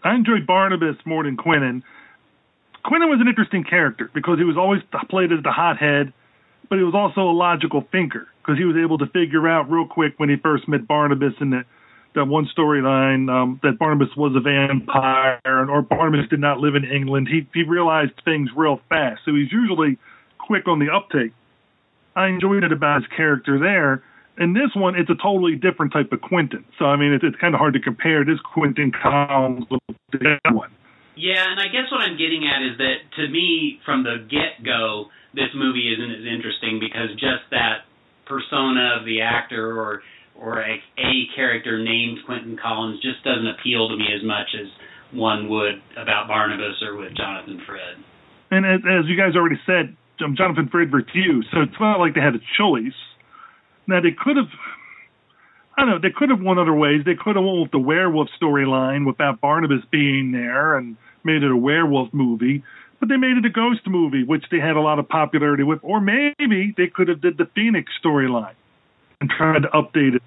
I 0.03 0.15
enjoyed 0.15 0.47
Barnabas 0.47 0.97
more 1.05 1.25
than 1.25 1.37
Quentin. 1.37 1.83
Quentin 2.85 3.11
was 3.11 3.21
an 3.21 3.29
interesting 3.29 3.65
character 3.65 4.11
because 4.15 4.39
he 4.39 4.45
was 4.45 4.57
always 4.57 4.81
played 5.11 5.33
as 5.33 5.43
the 5.43 5.53
hothead, 5.53 6.13
but 6.71 6.79
he 6.79 6.85
was 6.85 6.95
also 6.95 7.29
a 7.29 7.35
logical 7.35 7.85
thinker 7.93 8.29
because 8.41 8.59
he 8.59 8.65
was 8.65 8.77
able 8.77 8.99
to 8.99 9.07
figure 9.07 9.49
out 9.49 9.71
real 9.71 9.87
quick 9.87 10.15
when 10.17 10.29
he 10.29 10.37
first 10.37 10.69
met 10.69 10.87
Barnabas 10.87 11.35
in 11.41 11.51
the 11.51 11.63
that 12.19 12.27
one 12.27 12.49
storyline 12.57 13.31
um, 13.31 13.61
that 13.63 13.79
Barnabas 13.79 14.09
was 14.17 14.35
a 14.37 14.41
vampire 14.41 15.41
or 15.47 15.83
Barnabas 15.83 16.29
did 16.29 16.41
not 16.41 16.59
live 16.59 16.75
in 16.75 16.85
England. 16.85 17.29
He 17.31 17.47
he 17.55 17.63
realized 17.63 18.13
things 18.25 18.51
real 18.57 18.81
fast, 18.89 19.23
so 19.25 19.35
he's 19.35 19.53
usually 19.53 19.99
quick 20.39 20.67
on 20.67 20.79
the 20.79 20.91
uptake. 20.91 21.33
I 22.17 22.27
enjoyed 22.27 22.65
it 22.65 22.73
about 22.73 23.03
his 23.03 23.11
character 23.17 23.59
there. 23.59 24.03
In 24.39 24.53
this 24.53 24.71
one, 24.75 24.95
it's 24.95 25.11
a 25.11 25.19
totally 25.21 25.55
different 25.55 25.93
type 25.93 26.11
of 26.13 26.21
Quentin. 26.21 26.65
So 26.79 26.87
I 26.87 26.97
mean, 26.97 27.13
it's, 27.13 27.25
it's 27.25 27.37
kind 27.41 27.55
of 27.55 27.59
hard 27.59 27.75
to 27.75 27.81
compare 27.81 28.25
this 28.25 28.39
Quentin 28.43 28.91
Collins 28.91 29.67
with 29.71 29.83
other 30.15 30.57
one. 30.57 30.71
Yeah, 31.17 31.43
and 31.51 31.59
I 31.59 31.67
guess 31.67 31.91
what 31.91 32.01
I'm 32.01 32.19
getting 32.19 32.47
at 32.47 32.63
is 32.63 32.79
that 32.79 32.99
to 33.17 33.29
me, 33.29 33.81
from 33.85 34.03
the 34.03 34.27
get 34.31 34.65
go, 34.65 35.07
this 35.35 35.51
movie 35.55 35.93
isn't 35.95 36.11
as 36.11 36.27
interesting 36.27 36.79
because 36.79 37.11
just 37.15 37.47
that 37.51 37.87
persona 38.27 38.99
of 38.99 39.05
the 39.05 39.23
actor 39.23 39.79
or 39.79 40.03
or 40.41 40.61
a, 40.61 40.75
a 40.99 41.13
character 41.35 41.83
named 41.83 42.19
Quentin 42.25 42.57
Collins 42.61 43.03
just 43.03 43.23
doesn't 43.25 43.47
appeal 43.47 43.89
to 43.89 43.97
me 43.97 44.07
as 44.15 44.25
much 44.25 44.49
as 44.55 44.69
one 45.13 45.49
would 45.49 45.83
about 45.97 46.29
Barnabas 46.29 46.83
or 46.83 46.97
with 46.97 47.17
Jonathan 47.17 47.61
Frid. 47.67 48.05
And 48.51 48.65
as, 48.65 48.81
as 48.87 49.09
you 49.09 49.17
guys 49.17 49.35
already 49.35 49.61
said, 49.67 49.97
um, 50.25 50.37
Jonathan 50.37 50.69
Frid 50.69 50.91
you, 51.15 51.43
so 51.53 51.63
it's 51.63 51.81
not 51.81 51.99
like 51.99 52.15
they 52.15 52.21
had 52.21 52.35
a 52.35 52.45
choice. 52.59 52.97
Now 53.87 54.01
they 54.01 54.15
could 54.17 54.37
have, 54.37 54.51
I 55.77 55.83
don't 55.83 55.91
know, 55.91 55.99
they 56.01 56.15
could 56.15 56.31
have 56.31 56.41
won 56.41 56.59
other 56.59 56.75
ways. 56.75 57.03
They 57.05 57.15
could 57.15 57.37
have 57.37 57.45
went 57.45 57.63
with 57.63 57.71
the 57.73 57.79
werewolf 57.79 58.29
storyline 58.41 59.07
without 59.07 59.41
Barnabas 59.41 59.85
being 59.91 60.33
there 60.33 60.77
and 60.77 60.97
made 61.25 61.43
it 61.43 61.51
a 61.51 61.57
werewolf 61.57 62.13
movie. 62.13 62.63
But 63.01 63.09
they 63.09 63.17
made 63.17 63.37
it 63.39 63.45
a 63.45 63.51
ghost 63.51 63.87
movie, 63.87 64.25
which 64.25 64.45
they 64.51 64.59
had 64.59 64.75
a 64.75 64.81
lot 64.81 64.99
of 64.99 65.09
popularity 65.09 65.63
with. 65.63 65.79
Or 65.83 66.01
maybe 66.01 66.75
they 66.77 66.89
could 66.93 67.09
have 67.09 67.23
did 67.23 67.39
the 67.39 67.47
Phoenix 67.55 67.93
storyline 68.05 68.55
and 69.21 69.31
tried 69.31 69.63
to 69.63 69.69
update 69.69 70.15
it. 70.15 70.23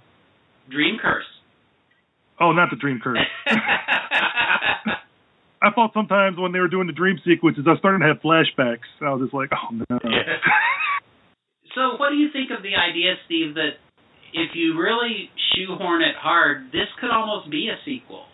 Dream 0.70 0.98
Curse. 1.02 1.26
Oh, 2.40 2.52
not 2.52 2.70
the 2.70 2.78
Dream 2.78 3.00
Curse. 3.04 3.20
I 5.62 5.70
thought 5.70 5.92
sometimes 5.94 6.40
when 6.40 6.52
they 6.52 6.60
were 6.60 6.68
doing 6.68 6.88
the 6.88 6.94
dream 6.94 7.20
sequences, 7.24 7.66
I 7.68 7.72
was 7.72 7.80
starting 7.80 8.02
to 8.02 8.08
have 8.08 8.18
flashbacks. 8.26 8.90
I 9.00 9.14
was 9.14 9.22
just 9.22 9.34
like, 9.34 9.50
oh 9.54 9.70
no. 9.90 10.00
So, 11.76 11.96
what 12.02 12.10
do 12.10 12.18
you 12.18 12.28
think 12.34 12.52
of 12.52 12.64
the 12.64 12.76
idea, 12.76 13.16
Steve, 13.28 13.56
that 13.56 13.80
if 14.34 14.52
you 14.56 14.76
really 14.76 15.30
shoehorn 15.54 16.02
it 16.02 16.16
hard, 16.20 16.68
this 16.74 16.90
could 17.00 17.12
almost 17.12 17.50
be 17.52 17.70
a 17.70 17.78
sequel 17.86 18.26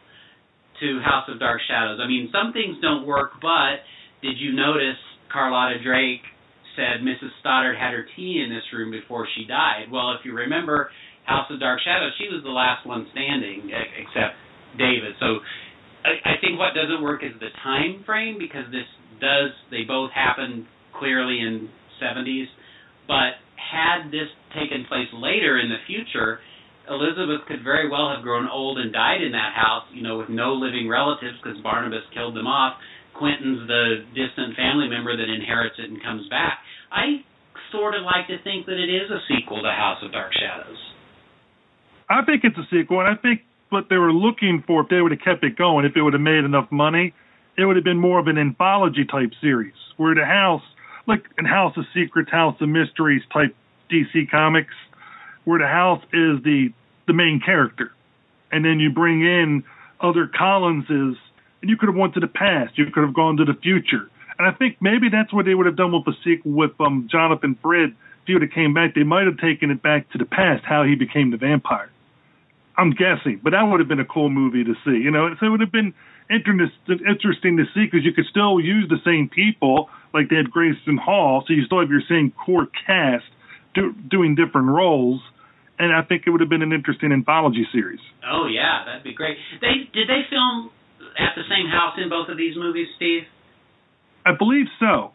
to 0.80 1.02
House 1.04 1.30
of 1.30 1.38
Dark 1.40 1.62
Shadows? 1.68 2.00
I 2.02 2.08
mean, 2.08 2.32
some 2.32 2.54
things 2.54 2.78
don't 2.82 3.06
work, 3.06 3.38
but 3.42 3.86
did 4.24 4.40
you 4.40 4.54
notice 4.56 4.98
Carlotta 5.32 5.84
Drake 5.84 6.26
said 6.78 7.02
Mrs. 7.02 7.34
Stoddard 7.42 7.76
had 7.76 7.92
her 7.92 8.06
tea 8.16 8.46
in 8.46 8.54
this 8.54 8.64
room 8.72 8.92
before 8.94 9.28
she 9.36 9.50
died? 9.50 9.90
Well, 9.92 10.14
if 10.14 10.24
you 10.24 10.32
remember 10.32 10.90
House 11.26 11.50
of 11.50 11.60
Dark 11.60 11.82
Shadows, 11.84 12.14
she 12.22 12.30
was 12.30 12.46
the 12.46 12.54
last 12.54 12.86
one 12.86 13.10
standing, 13.12 13.68
except 13.98 14.38
David. 14.78 15.18
So, 15.20 15.42
I, 16.06 16.22
I 16.24 16.34
think 16.40 16.62
what 16.62 16.78
doesn't 16.78 17.02
work 17.02 17.26
is 17.26 17.34
the 17.42 17.50
time 17.66 18.06
frame 18.06 18.38
because 18.38 18.70
this 18.72 18.88
does 19.20 19.50
they 19.72 19.82
both 19.82 20.12
happen 20.14 20.68
clearly 20.94 21.42
in 21.42 21.68
70s 21.98 22.46
but 23.08 23.40
had 23.56 24.12
this 24.12 24.28
taken 24.52 24.86
place 24.86 25.08
later 25.16 25.58
in 25.58 25.72
the 25.72 25.80
future, 25.88 26.40
Elizabeth 26.92 27.48
could 27.48 27.64
very 27.64 27.90
well 27.90 28.12
have 28.14 28.24
grown 28.24 28.48
old 28.48 28.78
and 28.78 28.92
died 28.92 29.24
in 29.24 29.32
that 29.32 29.56
house, 29.56 29.84
you 29.92 30.04
know, 30.04 30.20
with 30.20 30.30
no 30.30 30.54
living 30.54 30.88
relatives 30.88 31.36
because 31.42 31.60
Barnabas 31.64 32.04
killed 32.14 32.36
them 32.36 32.48
off. 32.48 32.76
Quentin's 33.18 33.68
the 33.68 34.06
distant 34.14 34.56
family 34.56 34.88
member 34.88 35.18
that 35.18 35.30
inherits 35.30 35.76
it 35.78 35.90
and 35.90 36.02
comes 36.02 36.30
back. 36.30 36.60
I 36.92 37.26
sort 37.72 37.96
of 37.96 38.04
like 38.04 38.28
to 38.28 38.38
think 38.44 38.66
that 38.66 38.78
it 38.78 38.90
is 38.90 39.10
a 39.12 39.20
sequel 39.28 39.62
to 39.62 39.72
House 39.72 40.00
of 40.04 40.12
Dark 40.12 40.32
Shadows. 40.34 40.78
I 42.10 42.24
think 42.24 42.44
it's 42.44 42.58
a 42.58 42.68
sequel, 42.72 43.02
and 43.02 43.10
I 43.10 43.20
think 43.20 43.42
what 43.70 43.90
they 43.90 43.98
were 43.98 44.14
looking 44.14 44.64
for, 44.66 44.82
if 44.82 44.90
they 44.90 45.02
would 45.02 45.12
have 45.12 45.22
kept 45.22 45.44
it 45.44 45.58
going, 45.58 45.86
if 45.86 45.98
it 45.98 46.02
would 46.02 46.14
have 46.14 46.22
made 46.22 46.46
enough 46.46 46.72
money, 46.72 47.14
it 47.58 47.66
would 47.66 47.76
have 47.76 47.84
been 47.84 48.00
more 48.00 48.20
of 48.20 48.28
an 48.28 48.38
anthology 48.38 49.04
type 49.04 49.32
series, 49.42 49.74
where 49.98 50.16
the 50.16 50.24
house, 50.24 50.62
like 51.08 51.26
in 51.38 51.46
House 51.46 51.76
of 51.76 51.84
Secrets, 51.94 52.32
House 52.32 52.56
of 52.62 52.70
Mysteries 52.70 53.24
type 53.34 53.56
DC 53.92 54.30
comics, 54.32 54.74
where 55.44 55.60
the 55.60 55.68
house 55.68 56.04
is 56.14 56.44
the 56.44 56.70
the 57.08 57.14
main 57.14 57.40
character, 57.44 57.92
and 58.52 58.66
then 58.66 58.80
you 58.82 58.92
bring 58.92 59.22
in 59.22 59.64
other 60.02 60.28
Collinses, 60.28 61.16
and 61.62 61.70
you 61.70 61.78
could 61.78 61.90
have 61.90 61.96
went 61.96 62.14
to 62.16 62.20
the 62.20 62.28
past, 62.28 62.78
you 62.78 62.86
could 62.92 63.04
have 63.04 63.14
gone 63.14 63.38
to 63.38 63.46
the 63.46 63.56
future, 63.62 64.10
and 64.38 64.48
I 64.48 64.52
think 64.52 64.78
maybe 64.80 65.10
that's 65.10 65.34
what 65.34 65.46
they 65.46 65.56
would 65.56 65.66
have 65.66 65.76
done 65.76 65.92
with 65.92 66.06
the 66.06 66.14
sequel 66.24 66.52
with 66.52 66.72
um, 66.80 67.08
Jonathan 67.12 67.58
Frid. 67.62 67.92
If 67.92 68.28
he 68.28 68.34
would 68.34 68.44
have 68.44 68.52
came 68.52 68.74
back, 68.74 68.94
they 68.94 69.04
might 69.04 69.26
have 69.26 69.38
taken 69.38 69.72
it 69.72 69.82
back 69.82 70.12
to 70.12 70.18
the 70.18 70.26
past, 70.26 70.64
how 70.64 70.84
he 70.84 70.96
became 70.96 71.32
the 71.32 71.38
vampire. 71.38 71.90
I'm 72.78 72.92
guessing, 72.92 73.42
but 73.44 73.52
that 73.52 73.64
would 73.64 73.80
have 73.80 73.90
been 73.90 74.00
a 74.00 74.06
cool 74.06 74.30
movie 74.30 74.64
to 74.64 74.76
see. 74.86 75.02
You 75.02 75.10
know, 75.10 75.34
so 75.40 75.48
it 75.48 75.50
would 75.50 75.62
have 75.62 75.72
been 75.72 75.94
interesting 76.30 77.00
interesting 77.10 77.58
to 77.58 77.66
see 77.74 77.86
because 77.86 78.06
you 78.06 78.14
could 78.14 78.26
still 78.30 78.60
use 78.60 78.88
the 78.90 79.02
same 79.04 79.30
people, 79.30 79.90
like 80.14 80.30
they 80.30 80.36
had 80.36 80.52
Grayson 80.52 80.98
Hall, 80.98 81.44
so 81.48 81.54
you 81.54 81.66
still 81.66 81.80
have 81.80 81.90
your 81.90 82.06
same 82.08 82.32
core 82.32 82.68
cast 82.86 83.26
do, 83.74 83.94
doing 83.94 84.36
different 84.36 84.68
roles. 84.68 85.22
And 85.80 85.96
I 85.96 86.02
think 86.02 86.24
it 86.26 86.32
would 86.32 86.42
have 86.42 86.50
been 86.50 86.62
an 86.62 86.74
interesting 86.74 87.12
anthology 87.12 87.66
series. 87.72 88.00
Oh 88.26 88.48
yeah, 88.48 88.86
that'd 88.86 89.04
be 89.04 89.14
great. 89.14 89.38
They 89.62 89.90
did 89.94 90.08
they 90.08 90.22
film 90.30 90.70
at 91.18 91.34
the 91.36 91.44
same 91.50 91.68
house 91.68 91.98
in 91.98 92.10
both 92.10 92.30
of 92.30 92.38
these 92.38 92.56
movies, 92.56 92.88
Steve? 92.96 93.24
I 94.26 94.34
believe 94.38 94.68
so. 94.80 95.12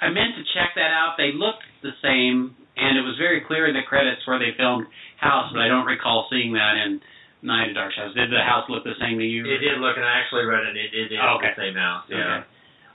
I 0.00 0.08
meant 0.12 0.36
to 0.36 0.44
check 0.52 0.76
that 0.76 0.92
out. 0.92 1.16
They 1.16 1.32
looked 1.32 1.64
the 1.82 1.92
same, 2.04 2.54
and 2.76 2.96
it 2.98 3.02
was 3.02 3.16
very 3.18 3.40
clear 3.46 3.66
in 3.66 3.74
the 3.74 3.82
credits 3.88 4.26
where 4.26 4.38
they 4.38 4.52
filmed 4.56 4.86
House, 5.20 5.50
but 5.52 5.60
I 5.62 5.68
don't 5.68 5.86
recall 5.86 6.28
seeing 6.30 6.52
that 6.52 6.76
in 6.76 7.00
Night 7.42 7.70
of 7.70 7.74
Dark 7.74 7.92
Shadows. 7.96 8.14
Did 8.14 8.28
the 8.30 8.44
house 8.44 8.68
look 8.68 8.84
the 8.84 8.96
same 9.00 9.18
to 9.18 9.24
you? 9.24 9.44
It 9.48 9.64
did 9.64 9.80
look, 9.80 9.96
and 9.96 10.04
I 10.04 10.20
actually 10.20 10.44
read 10.44 10.66
it. 10.68 10.76
It, 10.76 11.08
did 11.08 11.18
Oh, 11.20 11.36
okay. 11.40 11.52
the 11.56 11.62
same 11.72 11.74
house. 11.76 12.04
Yeah. 12.08 12.16
Okay. 12.20 12.40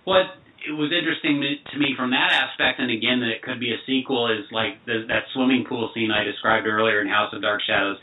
What 0.06 0.26
it 0.62 0.78
was 0.78 0.92
interesting 0.94 1.42
to- 1.42 1.58
to 1.74 1.78
me 1.82 1.96
from 1.98 2.12
that 2.12 2.30
aspect, 2.32 2.78
and 2.80 2.92
again 2.92 3.20
that 3.22 3.30
it 3.34 3.42
could 3.42 3.60
be 3.60 3.74
a 3.74 3.82
sequel, 3.90 4.28
is 4.30 4.46
like 4.52 4.78
the, 4.86 5.06
that 5.10 5.26
swimming 5.34 5.66
pool 5.66 5.90
scene 5.94 6.12
I 6.12 6.24
described 6.24 6.68
earlier 6.68 7.02
in 7.02 7.08
House 7.10 7.34
of 7.34 7.42
Dark 7.42 7.62
Shadows. 7.66 7.98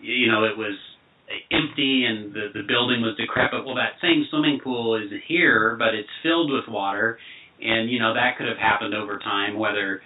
You 0.00 0.30
know, 0.30 0.44
it 0.44 0.56
was 0.56 0.78
empty 1.50 2.04
and 2.04 2.32
the 2.32 2.48
the 2.54 2.62
building 2.66 3.02
was 3.02 3.16
decrepit. 3.16 3.64
Well, 3.64 3.74
that 3.76 3.98
same 4.02 4.26
swimming 4.30 4.60
pool 4.62 4.96
is 4.96 5.10
here, 5.26 5.76
but 5.78 5.94
it's 5.94 6.08
filled 6.22 6.52
with 6.52 6.64
water, 6.68 7.18
and 7.60 7.90
you 7.90 7.98
know 7.98 8.14
that 8.14 8.38
could 8.38 8.48
have 8.48 8.58
happened 8.58 8.94
over 8.94 9.18
time, 9.18 9.58
whether 9.58 10.02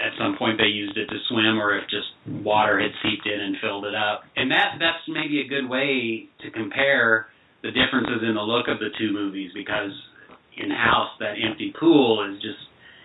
at 0.00 0.12
some 0.18 0.36
point 0.38 0.58
they 0.58 0.72
used 0.72 0.96
it 0.96 1.06
to 1.06 1.18
swim 1.28 1.60
or 1.60 1.76
if 1.76 1.84
just 1.90 2.08
water 2.42 2.80
had 2.80 2.90
seeped 3.02 3.26
in 3.26 3.40
and 3.40 3.56
filled 3.60 3.84
it 3.84 3.94
up. 3.94 4.24
And 4.36 4.50
that 4.50 4.76
that's 4.80 5.04
maybe 5.08 5.40
a 5.40 5.48
good 5.48 5.68
way 5.68 6.28
to 6.40 6.50
compare 6.50 7.26
the 7.62 7.70
differences 7.70 8.26
in 8.26 8.34
the 8.34 8.42
look 8.42 8.68
of 8.68 8.78
the 8.78 8.88
two 8.98 9.12
movies 9.12 9.50
because 9.54 9.92
in 10.56 10.70
house 10.70 11.10
that 11.20 11.34
empty 11.38 11.72
pool 11.78 12.26
is 12.28 12.40
just 12.42 12.58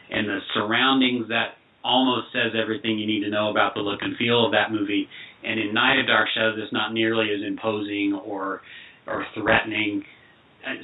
and 0.10 0.28
the 0.28 0.40
surroundings 0.54 1.28
that 1.30 1.60
almost 1.84 2.28
says 2.34 2.52
everything 2.56 2.98
you 2.98 3.08
need 3.08 3.24
to 3.24 3.30
know 3.30 3.50
about 3.50 3.74
the 3.74 3.80
look 3.80 4.00
and 4.02 4.16
feel 4.18 4.46
of 4.46 4.52
that 4.52 4.72
movie. 4.72 5.08
And 5.48 5.60
in 5.60 5.74
Night 5.74 6.00
of 6.00 6.08
Dark 6.08 6.28
Shadows 6.34 6.60
it's 6.62 6.74
not 6.74 6.94
nearly 6.94 7.32
as 7.34 7.42
imposing 7.46 8.20
or 8.26 8.62
or 9.08 9.26
threatening. 9.34 10.04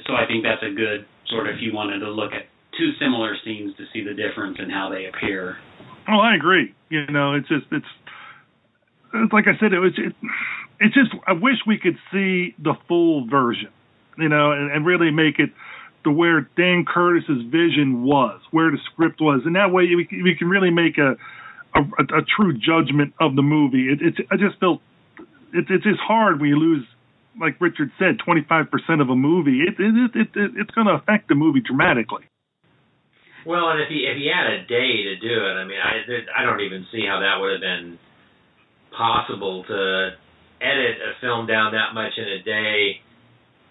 So 0.06 0.14
I 0.14 0.26
think 0.26 0.44
that's 0.44 0.62
a 0.62 0.74
good 0.74 1.04
sort 1.28 1.48
of 1.48 1.56
if 1.56 1.60
you 1.60 1.74
wanted 1.74 1.98
to 2.00 2.10
look 2.10 2.32
at 2.32 2.46
two 2.78 2.92
similar 2.98 3.36
scenes 3.44 3.76
to 3.76 3.84
see 3.92 4.02
the 4.02 4.14
difference 4.14 4.56
in 4.58 4.70
how 4.70 4.88
they 4.88 5.06
appear. 5.06 5.58
Oh, 6.08 6.18
I 6.18 6.34
agree. 6.34 6.74
You 6.88 7.06
know, 7.06 7.34
it's 7.34 7.48
just 7.48 7.66
it's, 7.70 7.86
it's 9.14 9.32
like 9.32 9.46
I 9.46 9.58
said, 9.60 9.72
it 9.72 9.80
was 9.80 9.92
it, 9.98 10.14
it's 10.80 10.94
just 10.94 11.10
I 11.26 11.32
wish 11.32 11.56
we 11.66 11.78
could 11.78 11.98
see 12.12 12.54
the 12.58 12.74
full 12.88 13.26
version, 13.28 13.70
you 14.18 14.28
know, 14.28 14.52
and, 14.52 14.70
and 14.72 14.86
really 14.86 15.10
make 15.10 15.38
it 15.38 15.50
to 16.04 16.10
where 16.10 16.48
Dan 16.56 16.84
Curtis's 16.86 17.42
vision 17.50 18.04
was, 18.04 18.40
where 18.50 18.70
the 18.70 18.78
script 18.92 19.20
was, 19.20 19.42
and 19.44 19.56
that 19.56 19.72
way 19.72 19.84
we 19.94 20.06
we 20.22 20.34
can 20.36 20.48
really 20.48 20.70
make 20.70 20.98
a 20.98 21.16
a, 21.74 21.80
a 21.80 22.22
true 22.36 22.54
judgment 22.54 23.14
of 23.20 23.36
the 23.36 23.42
movie. 23.42 23.88
It, 23.90 23.98
it's 24.00 24.18
I 24.30 24.36
just 24.36 24.58
felt 24.60 24.80
it, 25.52 25.66
it's 25.68 25.84
just 25.84 26.00
hard 26.00 26.40
when 26.40 26.50
you 26.50 26.56
lose. 26.56 26.86
Like 27.34 27.60
Richard 27.60 27.90
said, 27.98 28.22
25% 28.22 28.70
of 29.02 29.10
a 29.10 29.16
movie, 29.16 29.66
it, 29.66 29.74
it, 29.74 30.14
it, 30.14 30.28
it 30.38 30.50
it's 30.54 30.70
going 30.70 30.86
to 30.86 30.94
affect 30.94 31.26
the 31.26 31.34
movie 31.34 31.58
dramatically. 31.58 32.22
Well, 33.44 33.74
and 33.74 33.82
if 33.82 33.88
he 33.90 34.06
if 34.06 34.16
he 34.16 34.30
had 34.30 34.54
a 34.54 34.62
day 34.70 35.02
to 35.02 35.14
do 35.18 35.34
it, 35.34 35.54
I 35.58 35.64
mean, 35.66 35.82
I 35.82 35.98
I 36.30 36.44
don't 36.46 36.62
even 36.62 36.86
see 36.92 37.02
how 37.02 37.18
that 37.18 37.42
would 37.42 37.58
have 37.58 37.60
been 37.60 37.98
possible 38.94 39.64
to 39.66 40.10
edit 40.62 40.96
a 41.02 41.18
film 41.20 41.46
down 41.46 41.72
that 41.74 41.92
much 41.92 42.14
in 42.16 42.24
a 42.24 42.42
day 42.42 43.02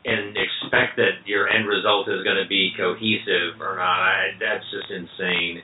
and 0.06 0.36
expect 0.36 0.98
that 0.98 1.24
your 1.26 1.48
end 1.48 1.68
result 1.68 2.08
is 2.10 2.24
going 2.24 2.38
to 2.38 2.48
be 2.48 2.72
cohesive 2.76 3.60
or 3.60 3.80
not. 3.80 4.00
I, 4.04 4.36
that's 4.40 4.66
just 4.70 4.92
insane. 4.92 5.64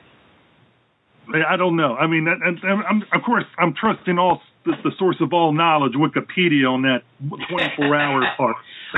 I 1.34 1.56
don't 1.56 1.76
know. 1.76 1.94
I 1.94 2.06
mean, 2.06 2.26
and, 2.26 2.42
and, 2.42 2.58
I'm, 2.84 3.02
of 3.12 3.22
course, 3.24 3.44
I'm 3.58 3.74
trusting 3.74 4.18
all 4.18 4.40
the, 4.64 4.72
the 4.82 4.90
source 4.98 5.16
of 5.20 5.32
all 5.32 5.52
knowledge, 5.52 5.92
Wikipedia, 5.92 6.68
on 6.68 6.82
that 6.82 7.02
24 7.28 7.96
hour 7.96 8.22
part. 8.36 8.56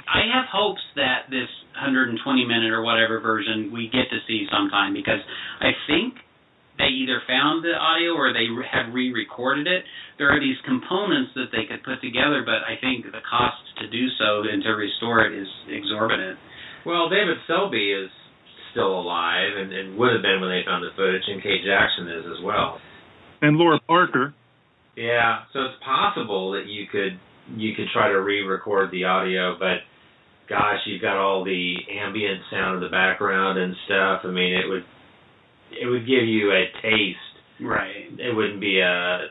I 0.09 0.25
have 0.33 0.47
hopes 0.51 0.83
that 0.97 1.29
this 1.29 1.49
120 1.77 2.17
minute 2.45 2.73
or 2.73 2.83
whatever 2.83 3.21
version 3.21 3.71
we 3.73 3.89
get 3.93 4.09
to 4.11 4.19
see 4.27 4.47
sometime 4.51 4.93
because 4.95 5.21
I 5.61 5.73
think 5.87 6.17
they 6.79 6.89
either 6.89 7.21
found 7.29 7.65
the 7.65 7.77
audio 7.77 8.17
or 8.17 8.33
they 8.33 8.49
re- 8.49 8.69
have 8.69 8.95
re-recorded 8.95 9.69
it. 9.69 9.85
There 10.17 10.33
are 10.33 10.41
these 10.41 10.57
components 10.65 11.37
that 11.37 11.53
they 11.53 11.69
could 11.69 11.85
put 11.85 12.01
together, 12.01 12.43
but 12.45 12.65
I 12.65 12.81
think 12.81 13.05
the 13.05 13.25
cost 13.25 13.61
to 13.85 13.87
do 13.89 14.09
so 14.17 14.49
and 14.49 14.63
to 14.65 14.73
restore 14.73 15.25
it 15.29 15.37
is 15.37 15.49
exorbitant. 15.69 16.41
Well, 16.85 17.09
David 17.13 17.37
Selby 17.47 17.93
is 17.93 18.11
still 18.73 18.99
alive 19.01 19.57
and, 19.57 19.73
and 19.73 19.97
would 19.97 20.13
have 20.13 20.23
been 20.23 20.41
when 20.41 20.51
they 20.51 20.67
found 20.67 20.83
the 20.83 20.91
footage, 20.97 21.23
and 21.29 21.43
Kate 21.43 21.63
Jackson 21.65 22.09
is 22.09 22.25
as 22.27 22.45
well. 22.45 22.81
And 23.41 23.57
Laura 23.57 23.81
Parker. 23.87 24.35
Yeah, 24.97 25.45
so 25.53 25.61
it's 25.61 25.83
possible 25.85 26.53
that 26.53 26.67
you 26.67 26.87
could 26.91 27.19
you 27.57 27.75
could 27.75 27.87
try 27.93 28.09
to 28.09 28.21
re-record 28.21 28.91
the 28.91 29.05
audio, 29.05 29.57
but 29.59 29.83
gosh, 30.49 30.79
you've 30.87 31.03
got 31.03 31.17
all 31.17 31.45
the 31.45 31.75
ambient 31.91 32.41
sound 32.51 32.77
in 32.77 32.83
the 32.83 32.91
background 32.91 33.59
and 33.59 33.75
stuff. 33.87 34.21
I 34.25 34.29
mean, 34.29 34.55
it 34.55 34.69
would 34.69 34.85
it 35.73 35.87
would 35.87 36.07
give 36.07 36.25
you 36.29 36.53
a 36.53 36.65
taste. 36.83 37.19
Right. 37.61 38.11
It 38.19 38.35
wouldn't 38.35 38.61
be 38.61 38.81
a 38.81 39.29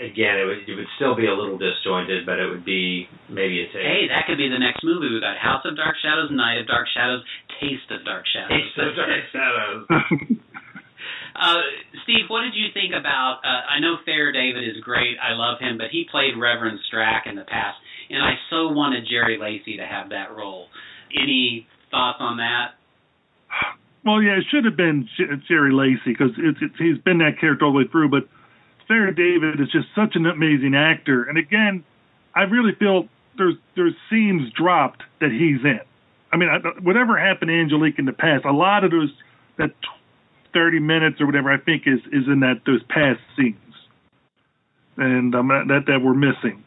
again, 0.00 0.40
it 0.40 0.46
would 0.48 0.64
it 0.64 0.74
would 0.74 0.90
still 0.96 1.14
be 1.14 1.28
a 1.28 1.34
little 1.34 1.60
disjointed, 1.60 2.24
but 2.24 2.40
it 2.40 2.48
would 2.48 2.64
be 2.64 3.06
maybe 3.28 3.60
a 3.60 3.68
taste. 3.68 3.84
Hey, 3.84 4.08
that 4.08 4.24
could 4.26 4.40
be 4.40 4.48
the 4.48 4.58
next 4.58 4.82
movie. 4.82 5.12
We 5.12 5.20
got 5.20 5.36
House 5.36 5.62
of 5.68 5.76
Dark 5.76 5.96
Shadows, 6.00 6.32
Night 6.32 6.58
of 6.58 6.66
Dark 6.66 6.88
Shadows, 6.88 7.22
Taste 7.60 7.86
of 7.92 8.04
Dark 8.04 8.24
Shadows. 8.26 8.56
Taste 8.56 8.76
of 8.80 8.96
Dark 8.96 9.24
Shadows. 9.32 9.84
Uh, 11.30 11.62
Steve, 12.02 12.26
what 12.28 12.42
did 12.42 12.52
you 12.52 12.68
think 12.74 12.92
about? 12.92 13.40
Uh, 13.44 13.64
I 13.64 13.80
know 13.80 13.96
Thayer 14.04 14.32
David 14.32 14.64
is 14.64 14.82
great. 14.82 15.16
I 15.22 15.32
love 15.32 15.58
him, 15.58 15.78
but 15.78 15.86
he 15.90 16.04
played 16.10 16.36
Reverend 16.36 16.80
Strack 16.92 17.24
in 17.24 17.36
the 17.36 17.44
past, 17.44 17.78
and 18.10 18.22
I 18.22 18.34
so 18.50 18.68
wanted 18.68 19.06
Jerry 19.08 19.38
Lacy 19.40 19.78
to 19.78 19.86
have 19.86 20.10
that 20.10 20.36
role. 20.36 20.66
Any 21.16 21.66
thoughts 21.90 22.18
on 22.20 22.38
that? 22.38 22.74
Well, 24.04 24.20
yeah, 24.20 24.36
it 24.38 24.44
should 24.50 24.64
have 24.64 24.76
been 24.76 25.08
Jerry 25.48 25.72
Lacy 25.72 26.12
because 26.12 26.32
it's, 26.36 26.58
it's, 26.60 26.74
he's 26.78 26.98
been 26.98 27.18
that 27.18 27.38
character 27.40 27.64
all 27.64 27.72
the 27.72 27.78
way 27.78 27.88
through. 27.90 28.10
But 28.10 28.28
Thayer 28.90 29.12
David 29.12 29.60
is 29.60 29.68
just 29.70 29.86
such 29.94 30.16
an 30.16 30.26
amazing 30.26 30.74
actor, 30.74 31.22
and 31.22 31.38
again, 31.38 31.84
I 32.34 32.42
really 32.42 32.74
feel 32.74 33.08
there's 33.38 33.54
there's 33.76 33.94
scenes 34.10 34.52
dropped 34.52 35.04
that 35.20 35.30
he's 35.30 35.64
in. 35.64 35.78
I 36.32 36.36
mean, 36.36 36.48
I, 36.48 36.58
whatever 36.80 37.16
happened 37.16 37.50
to 37.50 37.54
Angelique 37.54 38.00
in 38.00 38.04
the 38.04 38.12
past, 38.12 38.44
a 38.44 38.50
lot 38.52 38.82
of 38.82 38.90
those 38.90 39.12
that 39.58 39.70
30 40.52 40.80
minutes 40.80 41.20
or 41.20 41.26
whatever 41.26 41.52
I 41.52 41.58
think 41.58 41.84
is 41.86 42.00
is 42.10 42.26
in 42.26 42.40
that 42.40 42.62
those 42.66 42.82
past 42.88 43.20
scenes, 43.36 43.56
and 44.96 45.36
um, 45.36 45.48
that 45.48 45.84
that 45.86 46.02
we're 46.02 46.12
missing. 46.12 46.64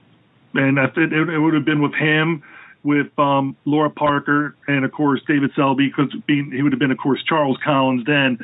And 0.53 0.79
I 0.79 0.87
think 0.87 1.11
it, 1.11 1.27
it 1.27 1.39
would 1.39 1.53
have 1.53 1.65
been 1.65 1.81
with 1.81 1.93
him, 1.93 2.41
with 2.83 3.07
um, 3.19 3.57
Laura 3.65 3.89
Parker, 3.89 4.55
and 4.65 4.85
of 4.85 4.93
course 4.93 5.19
David 5.27 5.51
Selby, 5.57 5.89
because 5.89 6.15
being 6.25 6.53
he 6.53 6.61
would 6.61 6.71
have 6.71 6.79
been 6.79 6.91
of 6.91 6.99
course 6.99 7.21
Charles 7.27 7.57
Collins. 7.65 8.05
Then 8.05 8.39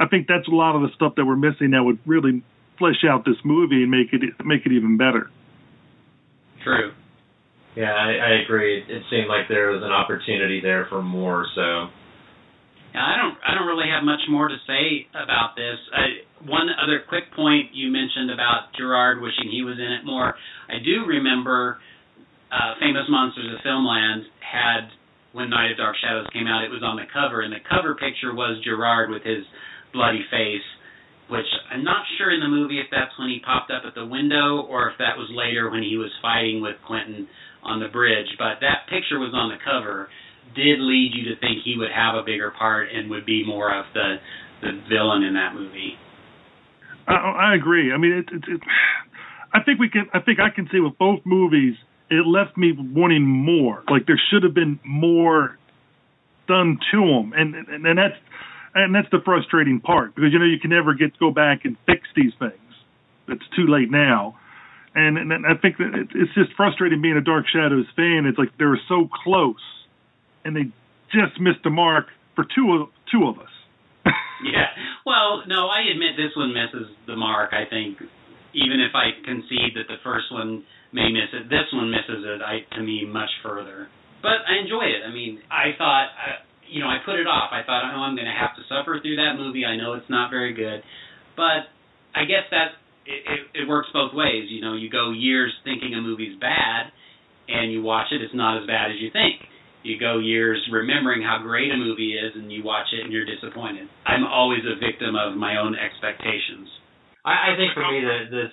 I 0.00 0.06
think 0.06 0.28
that's 0.28 0.48
a 0.48 0.54
lot 0.54 0.76
of 0.76 0.82
the 0.82 0.90
stuff 0.94 1.14
that 1.14 1.24
we're 1.24 1.36
missing 1.36 1.70
that 1.70 1.82
would 1.82 1.98
really 2.04 2.42
flesh 2.82 3.06
out 3.06 3.22
this 3.24 3.38
movie 3.44 3.86
and 3.86 3.90
make 3.90 4.10
it 4.10 4.26
make 4.44 4.66
it 4.66 4.72
even 4.74 4.98
better. 4.98 5.30
True. 6.66 6.90
Yeah, 7.78 7.94
I, 7.94 8.10
I 8.18 8.30
agree. 8.42 8.82
It, 8.82 8.90
it 8.90 9.02
seemed 9.08 9.28
like 9.30 9.46
there 9.48 9.70
was 9.70 9.82
an 9.86 9.94
opportunity 9.94 10.60
there 10.60 10.86
for 10.90 11.00
more. 11.00 11.46
So 11.54 11.86
Yeah, 12.90 13.06
I 13.06 13.14
don't. 13.16 13.38
I 13.46 13.54
don't 13.54 13.70
really 13.70 13.88
have 13.88 14.02
much 14.02 14.20
more 14.28 14.48
to 14.48 14.58
say 14.66 15.06
about 15.14 15.54
this. 15.54 15.78
I, 15.94 16.26
one 16.44 16.66
other 16.82 17.06
quick 17.08 17.30
point 17.38 17.70
you 17.72 17.88
mentioned 17.90 18.34
about 18.34 18.74
Gerard 18.76 19.22
wishing 19.22 19.46
he 19.46 19.62
was 19.62 19.78
in 19.78 19.90
it 19.94 20.04
more. 20.04 20.34
I 20.68 20.82
do 20.82 21.06
remember 21.06 21.78
uh, 22.50 22.74
Famous 22.82 23.06
Monsters 23.08 23.54
of 23.54 23.64
Filmland 23.64 24.26
had 24.42 24.90
when 25.32 25.48
Night 25.48 25.70
of 25.70 25.78
Dark 25.78 25.96
Shadows 26.02 26.26
came 26.34 26.50
out. 26.50 26.66
It 26.66 26.74
was 26.74 26.82
on 26.84 26.96
the 26.96 27.08
cover, 27.08 27.40
and 27.40 27.54
the 27.54 27.62
cover 27.64 27.94
picture 27.94 28.34
was 28.34 28.60
Gerard 28.66 29.08
with 29.08 29.22
his 29.22 29.46
bloody 29.94 30.26
face. 30.30 30.66
Which 31.32 31.48
I'm 31.72 31.82
not 31.82 32.04
sure 32.18 32.28
in 32.28 32.44
the 32.44 32.52
movie 32.52 32.76
if 32.76 32.92
that's 32.92 33.16
when 33.16 33.32
he 33.32 33.40
popped 33.40 33.72
up 33.72 33.88
at 33.88 33.94
the 33.96 34.04
window 34.04 34.68
or 34.68 34.92
if 34.92 35.00
that 35.00 35.16
was 35.16 35.32
later 35.32 35.70
when 35.72 35.80
he 35.80 35.96
was 35.96 36.12
fighting 36.20 36.60
with 36.60 36.76
Quentin 36.86 37.26
on 37.64 37.80
the 37.80 37.88
bridge. 37.88 38.28
But 38.36 38.60
that 38.60 38.84
picture 38.92 39.16
was 39.16 39.32
on 39.32 39.48
the 39.48 39.56
cover 39.64 40.12
did 40.54 40.76
lead 40.80 41.12
you 41.16 41.32
to 41.32 41.40
think 41.40 41.64
he 41.64 41.76
would 41.78 41.88
have 41.88 42.14
a 42.14 42.22
bigger 42.22 42.52
part 42.52 42.88
and 42.92 43.08
would 43.08 43.24
be 43.24 43.46
more 43.46 43.72
of 43.72 43.86
the 43.94 44.16
the 44.60 44.72
villain 44.88 45.22
in 45.24 45.34
that 45.34 45.54
movie. 45.54 45.96
I, 47.08 47.50
I 47.52 47.54
agree. 47.56 47.92
I 47.92 47.96
mean, 47.96 48.12
it, 48.12 48.28
it, 48.30 48.44
it, 48.46 48.60
I 49.52 49.62
think 49.62 49.80
we 49.80 49.88
can. 49.88 50.06
I 50.14 50.20
think 50.20 50.38
I 50.38 50.54
can 50.54 50.68
say 50.72 50.80
with 50.80 50.96
both 50.98 51.20
movies, 51.24 51.74
it 52.10 52.26
left 52.26 52.56
me 52.56 52.72
wanting 52.76 53.24
more. 53.24 53.82
Like 53.90 54.06
there 54.06 54.20
should 54.30 54.44
have 54.44 54.54
been 54.54 54.78
more 54.84 55.58
done 56.46 56.78
to 56.92 56.98
them, 57.00 57.32
and 57.34 57.54
and, 57.54 57.86
and 57.86 57.98
that's 57.98 58.20
and 58.74 58.94
that's 58.94 59.10
the 59.10 59.20
frustrating 59.24 59.80
part 59.80 60.14
because 60.14 60.32
you 60.32 60.38
know 60.38 60.44
you 60.44 60.58
can 60.58 60.70
never 60.70 60.94
get 60.94 61.12
to 61.14 61.18
go 61.20 61.30
back 61.30 61.64
and 61.64 61.76
fix 61.86 62.02
these 62.16 62.32
things. 62.38 62.56
It's 63.28 63.44
too 63.56 63.66
late 63.66 63.90
now. 63.90 64.38
And, 64.94 65.16
and 65.16 65.32
I 65.46 65.56
think 65.56 65.78
that 65.78 66.08
it's 66.14 66.34
just 66.34 66.52
frustrating 66.56 67.00
being 67.00 67.16
a 67.16 67.24
Dark 67.24 67.46
Shadows 67.48 67.86
fan. 67.96 68.26
It's 68.28 68.36
like 68.36 68.52
they're 68.58 68.78
so 68.88 69.08
close 69.24 69.62
and 70.44 70.54
they 70.54 70.68
just 71.12 71.40
missed 71.40 71.64
the 71.64 71.70
mark 71.70 72.06
for 72.34 72.44
two 72.44 72.72
of 72.76 72.88
two 73.10 73.28
of 73.28 73.38
us. 73.38 73.52
yeah. 74.44 74.68
Well, 75.06 75.44
no, 75.46 75.68
I 75.68 75.88
admit 75.92 76.16
this 76.16 76.36
one 76.36 76.52
misses 76.52 76.92
the 77.06 77.16
mark. 77.16 77.52
I 77.52 77.68
think 77.68 77.98
even 78.52 78.80
if 78.80 78.92
I 78.94 79.16
concede 79.24 79.76
that 79.80 79.88
the 79.88 80.00
first 80.04 80.28
one 80.30 80.64
may 80.92 81.08
miss 81.08 81.32
it, 81.32 81.48
this 81.48 81.68
one 81.72 81.90
misses 81.90 82.24
it. 82.24 82.40
I 82.44 82.64
to 82.76 82.82
me 82.82 83.04
much 83.08 83.30
further. 83.42 83.88
But 84.20 84.44
I 84.46 84.60
enjoy 84.60 84.86
it. 84.86 85.02
I 85.08 85.10
mean, 85.12 85.40
I 85.50 85.72
thought, 85.76 86.08
uh, 86.14 86.38
you 86.72 86.80
know, 86.80 86.88
I 86.88 87.04
put 87.04 87.20
it 87.20 87.28
off. 87.28 87.52
I 87.52 87.60
thought, 87.68 87.84
oh, 87.92 88.00
I'm 88.00 88.16
going 88.16 88.26
to 88.26 88.32
have 88.32 88.56
to 88.56 88.64
suffer 88.64 88.96
through 88.96 89.20
that 89.20 89.36
movie. 89.36 89.68
I 89.68 89.76
know 89.76 89.92
it's 89.92 90.08
not 90.08 90.32
very 90.32 90.56
good, 90.56 90.80
but 91.36 91.68
I 92.16 92.24
guess 92.24 92.48
that 92.48 92.80
it, 93.04 93.20
it, 93.28 93.40
it 93.62 93.68
works 93.68 93.92
both 93.92 94.16
ways. 94.16 94.48
You 94.48 94.64
know, 94.64 94.74
you 94.74 94.88
go 94.88 95.12
years 95.12 95.52
thinking 95.64 95.92
a 95.92 96.00
movie's 96.00 96.40
bad, 96.40 96.88
and 97.48 97.70
you 97.70 97.84
watch 97.84 98.08
it, 98.10 98.24
it's 98.24 98.34
not 98.34 98.56
as 98.56 98.66
bad 98.66 98.88
as 98.88 98.96
you 98.98 99.12
think. 99.12 99.44
You 99.82 99.98
go 99.98 100.18
years 100.18 100.62
remembering 100.72 101.20
how 101.22 101.42
great 101.42 101.70
a 101.70 101.76
movie 101.76 102.14
is, 102.14 102.32
and 102.34 102.50
you 102.50 102.64
watch 102.64 102.86
it 102.94 103.04
and 103.04 103.12
you're 103.12 103.26
disappointed. 103.26 103.88
I'm 104.06 104.24
always 104.24 104.62
a 104.64 104.78
victim 104.78 105.12
of 105.18 105.36
my 105.36 105.58
own 105.58 105.74
expectations. 105.74 106.70
I, 107.24 107.52
I 107.52 107.56
think 107.58 107.74
for 107.74 107.84
me 107.84 108.00
that 108.00 108.30
this 108.30 108.52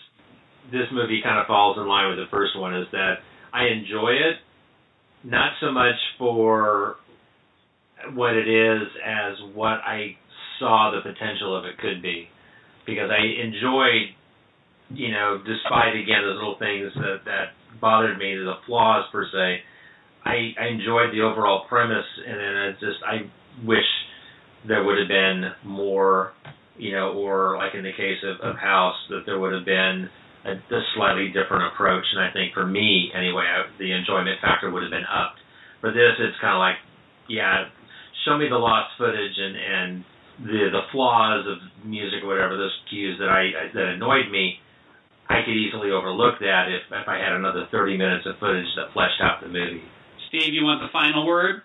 this 0.71 0.89
movie 0.91 1.21
kind 1.23 1.39
of 1.39 1.47
falls 1.47 1.77
in 1.77 1.87
line 1.87 2.09
with 2.09 2.19
the 2.19 2.29
first 2.29 2.57
one 2.57 2.75
is 2.75 2.85
that 2.91 3.25
I 3.53 3.65
enjoy 3.73 4.13
it, 4.13 4.37
not 5.23 5.53
so 5.61 5.71
much 5.71 5.97
for 6.17 6.97
what 8.13 8.35
it 8.35 8.47
is 8.47 8.87
as 9.05 9.33
what 9.53 9.79
I 9.85 10.15
saw 10.59 10.91
the 10.91 11.01
potential 11.01 11.57
of 11.57 11.65
it 11.65 11.77
could 11.77 12.01
be, 12.01 12.27
because 12.85 13.09
I 13.11 13.21
enjoyed, 13.43 14.15
you 14.89 15.11
know, 15.11 15.41
despite 15.45 15.95
again 15.95 16.23
those 16.23 16.35
little 16.35 16.57
things 16.59 16.91
that 16.95 17.25
that 17.25 17.45
bothered 17.79 18.17
me, 18.17 18.35
the 18.35 18.55
flaws 18.65 19.05
per 19.11 19.25
se. 19.25 19.63
I, 20.25 20.51
I 20.59 20.67
enjoyed 20.67 21.13
the 21.13 21.21
overall 21.21 21.65
premise, 21.69 22.05
and 22.27 22.35
then 22.35 22.55
it 22.67 22.75
just 22.79 22.99
I 23.07 23.29
wish 23.65 23.87
there 24.67 24.83
would 24.83 24.99
have 24.99 25.07
been 25.07 25.51
more, 25.63 26.33
you 26.77 26.91
know, 26.91 27.13
or 27.13 27.55
like 27.57 27.73
in 27.73 27.83
the 27.83 27.93
case 27.95 28.19
of, 28.23 28.39
of 28.41 28.57
House, 28.57 28.97
that 29.09 29.23
there 29.25 29.39
would 29.39 29.53
have 29.53 29.65
been 29.65 30.09
a, 30.45 30.51
a 30.51 30.81
slightly 30.95 31.27
different 31.27 31.71
approach. 31.73 32.03
And 32.11 32.21
I 32.21 32.31
think 32.33 32.53
for 32.53 32.65
me, 32.65 33.11
anyway, 33.15 33.45
I, 33.47 33.71
the 33.79 33.91
enjoyment 33.91 34.39
factor 34.41 34.69
would 34.69 34.83
have 34.83 34.91
been 34.91 35.07
upped. 35.07 35.39
For 35.79 35.91
this, 35.91 36.19
it's 36.19 36.35
kind 36.41 36.55
of 36.55 36.59
like, 36.59 36.75
yeah, 37.29 37.71
show 38.25 38.37
me 38.37 38.47
the 38.49 38.57
lost 38.57 38.91
footage 38.97 39.37
and 39.37 39.55
and 39.55 40.03
the 40.39 40.71
the 40.71 40.83
flaws 40.91 41.45
of 41.47 41.57
music 41.85 42.23
or 42.23 42.27
whatever 42.27 42.57
those 42.57 42.75
cues 42.89 43.17
that 43.19 43.29
I 43.29 43.71
that 43.73 43.95
annoyed 43.95 44.31
me. 44.31 44.59
I 45.29 45.45
could 45.45 45.53
easily 45.53 45.91
overlook 45.91 46.39
that 46.39 46.67
if 46.69 46.83
if 46.89 47.07
I 47.07 47.17
had 47.17 47.33
another 47.33 47.67
30 47.71 47.97
minutes 47.97 48.25
of 48.25 48.39
footage 48.39 48.67
that 48.75 48.93
fleshed 48.93 49.21
out 49.21 49.41
the 49.41 49.47
movie. 49.47 49.83
Steve, 50.29 50.53
you 50.53 50.63
want 50.63 50.81
the 50.81 50.91
final 50.93 51.25
word? 51.25 51.61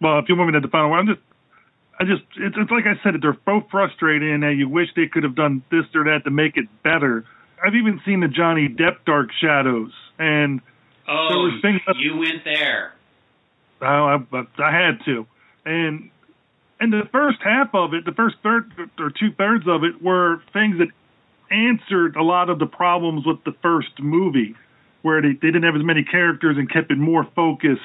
Well, 0.00 0.18
if 0.18 0.26
you 0.28 0.36
want 0.36 0.52
me 0.52 0.60
to 0.60 0.60
the 0.60 0.70
final 0.70 0.90
word, 0.90 0.98
I'm 0.98 1.06
just, 1.06 1.20
I 1.98 2.04
just, 2.04 2.22
it's, 2.36 2.54
it's 2.56 2.70
like 2.70 2.84
I 2.86 2.94
said, 3.02 3.14
they're 3.20 3.36
both 3.44 3.64
frustrating, 3.70 4.44
and 4.44 4.58
you 4.58 4.68
wish 4.68 4.88
they 4.94 5.06
could 5.06 5.24
have 5.24 5.34
done 5.34 5.62
this 5.70 5.84
or 5.94 6.04
that 6.04 6.24
to 6.24 6.30
make 6.30 6.56
it 6.56 6.66
better. 6.84 7.24
I've 7.64 7.74
even 7.74 8.00
seen 8.06 8.20
the 8.20 8.28
Johnny 8.28 8.68
Depp 8.68 9.04
Dark 9.04 9.30
Shadows, 9.40 9.90
and 10.18 10.60
oh, 11.08 11.28
there 11.30 11.38
were 11.38 11.60
things 11.60 11.80
you 11.98 12.16
went 12.16 12.44
there. 12.44 12.94
Oh, 13.80 13.86
I, 14.32 14.44
I 14.62 14.72
had 14.72 15.04
to, 15.06 15.26
and 15.68 16.10
and 16.80 16.92
the 16.92 17.02
first 17.10 17.38
half 17.42 17.74
of 17.74 17.92
it, 17.94 18.04
the 18.04 18.12
first 18.12 18.36
third 18.42 18.72
or 18.98 19.10
two 19.10 19.32
thirds 19.36 19.66
of 19.66 19.84
it, 19.84 20.02
were 20.02 20.40
things 20.52 20.78
that 20.78 20.88
answered 21.50 22.16
a 22.16 22.22
lot 22.22 22.50
of 22.50 22.58
the 22.58 22.66
problems 22.66 23.26
with 23.26 23.42
the 23.44 23.52
first 23.62 23.98
movie 23.98 24.54
where 25.02 25.20
they, 25.22 25.32
they 25.32 25.48
didn't 25.48 25.64
have 25.64 25.74
as 25.76 25.84
many 25.84 26.04
characters 26.04 26.56
and 26.56 26.70
kept 26.70 26.90
it 26.90 26.98
more 26.98 27.26
focused. 27.34 27.82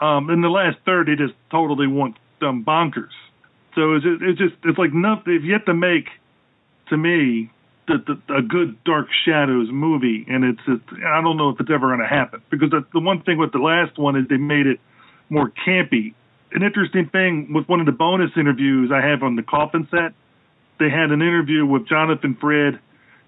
Um, 0.00 0.30
in 0.30 0.40
the 0.40 0.48
last 0.48 0.78
third, 0.84 1.08
they 1.08 1.16
just 1.16 1.34
totally 1.50 1.86
went 1.86 2.16
um, 2.42 2.64
bonkers. 2.64 3.14
So 3.74 3.94
it's 3.94 4.04
just, 4.04 4.22
it's 4.22 4.38
just 4.38 4.54
it's 4.64 4.78
like 4.78 4.92
nothing. 4.92 5.24
They've 5.26 5.44
yet 5.44 5.66
to 5.66 5.74
make, 5.74 6.06
to 6.88 6.96
me, 6.96 7.50
the, 7.86 7.98
the, 8.06 8.34
a 8.34 8.42
good 8.42 8.82
Dark 8.84 9.08
Shadows 9.24 9.68
movie, 9.70 10.24
and 10.28 10.44
it's 10.44 10.60
just, 10.66 10.82
I 11.04 11.20
don't 11.22 11.36
know 11.36 11.50
if 11.50 11.60
it's 11.60 11.70
ever 11.72 11.88
going 11.88 12.00
to 12.00 12.06
happen 12.06 12.42
because 12.50 12.70
the, 12.70 12.84
the 12.92 13.00
one 13.00 13.22
thing 13.22 13.38
with 13.38 13.52
the 13.52 13.58
last 13.58 13.98
one 13.98 14.16
is 14.16 14.28
they 14.28 14.36
made 14.36 14.66
it 14.66 14.80
more 15.28 15.50
campy. 15.66 16.14
An 16.52 16.62
interesting 16.62 17.08
thing 17.08 17.52
with 17.52 17.68
one 17.68 17.80
of 17.80 17.86
the 17.86 17.92
bonus 17.92 18.30
interviews 18.36 18.90
I 18.92 19.06
have 19.06 19.22
on 19.22 19.36
the 19.36 19.42
coffin 19.42 19.86
set, 19.90 20.12
they 20.78 20.90
had 20.90 21.10
an 21.10 21.22
interview 21.22 21.64
with 21.64 21.88
Jonathan 21.88 22.36
Frid 22.40 22.80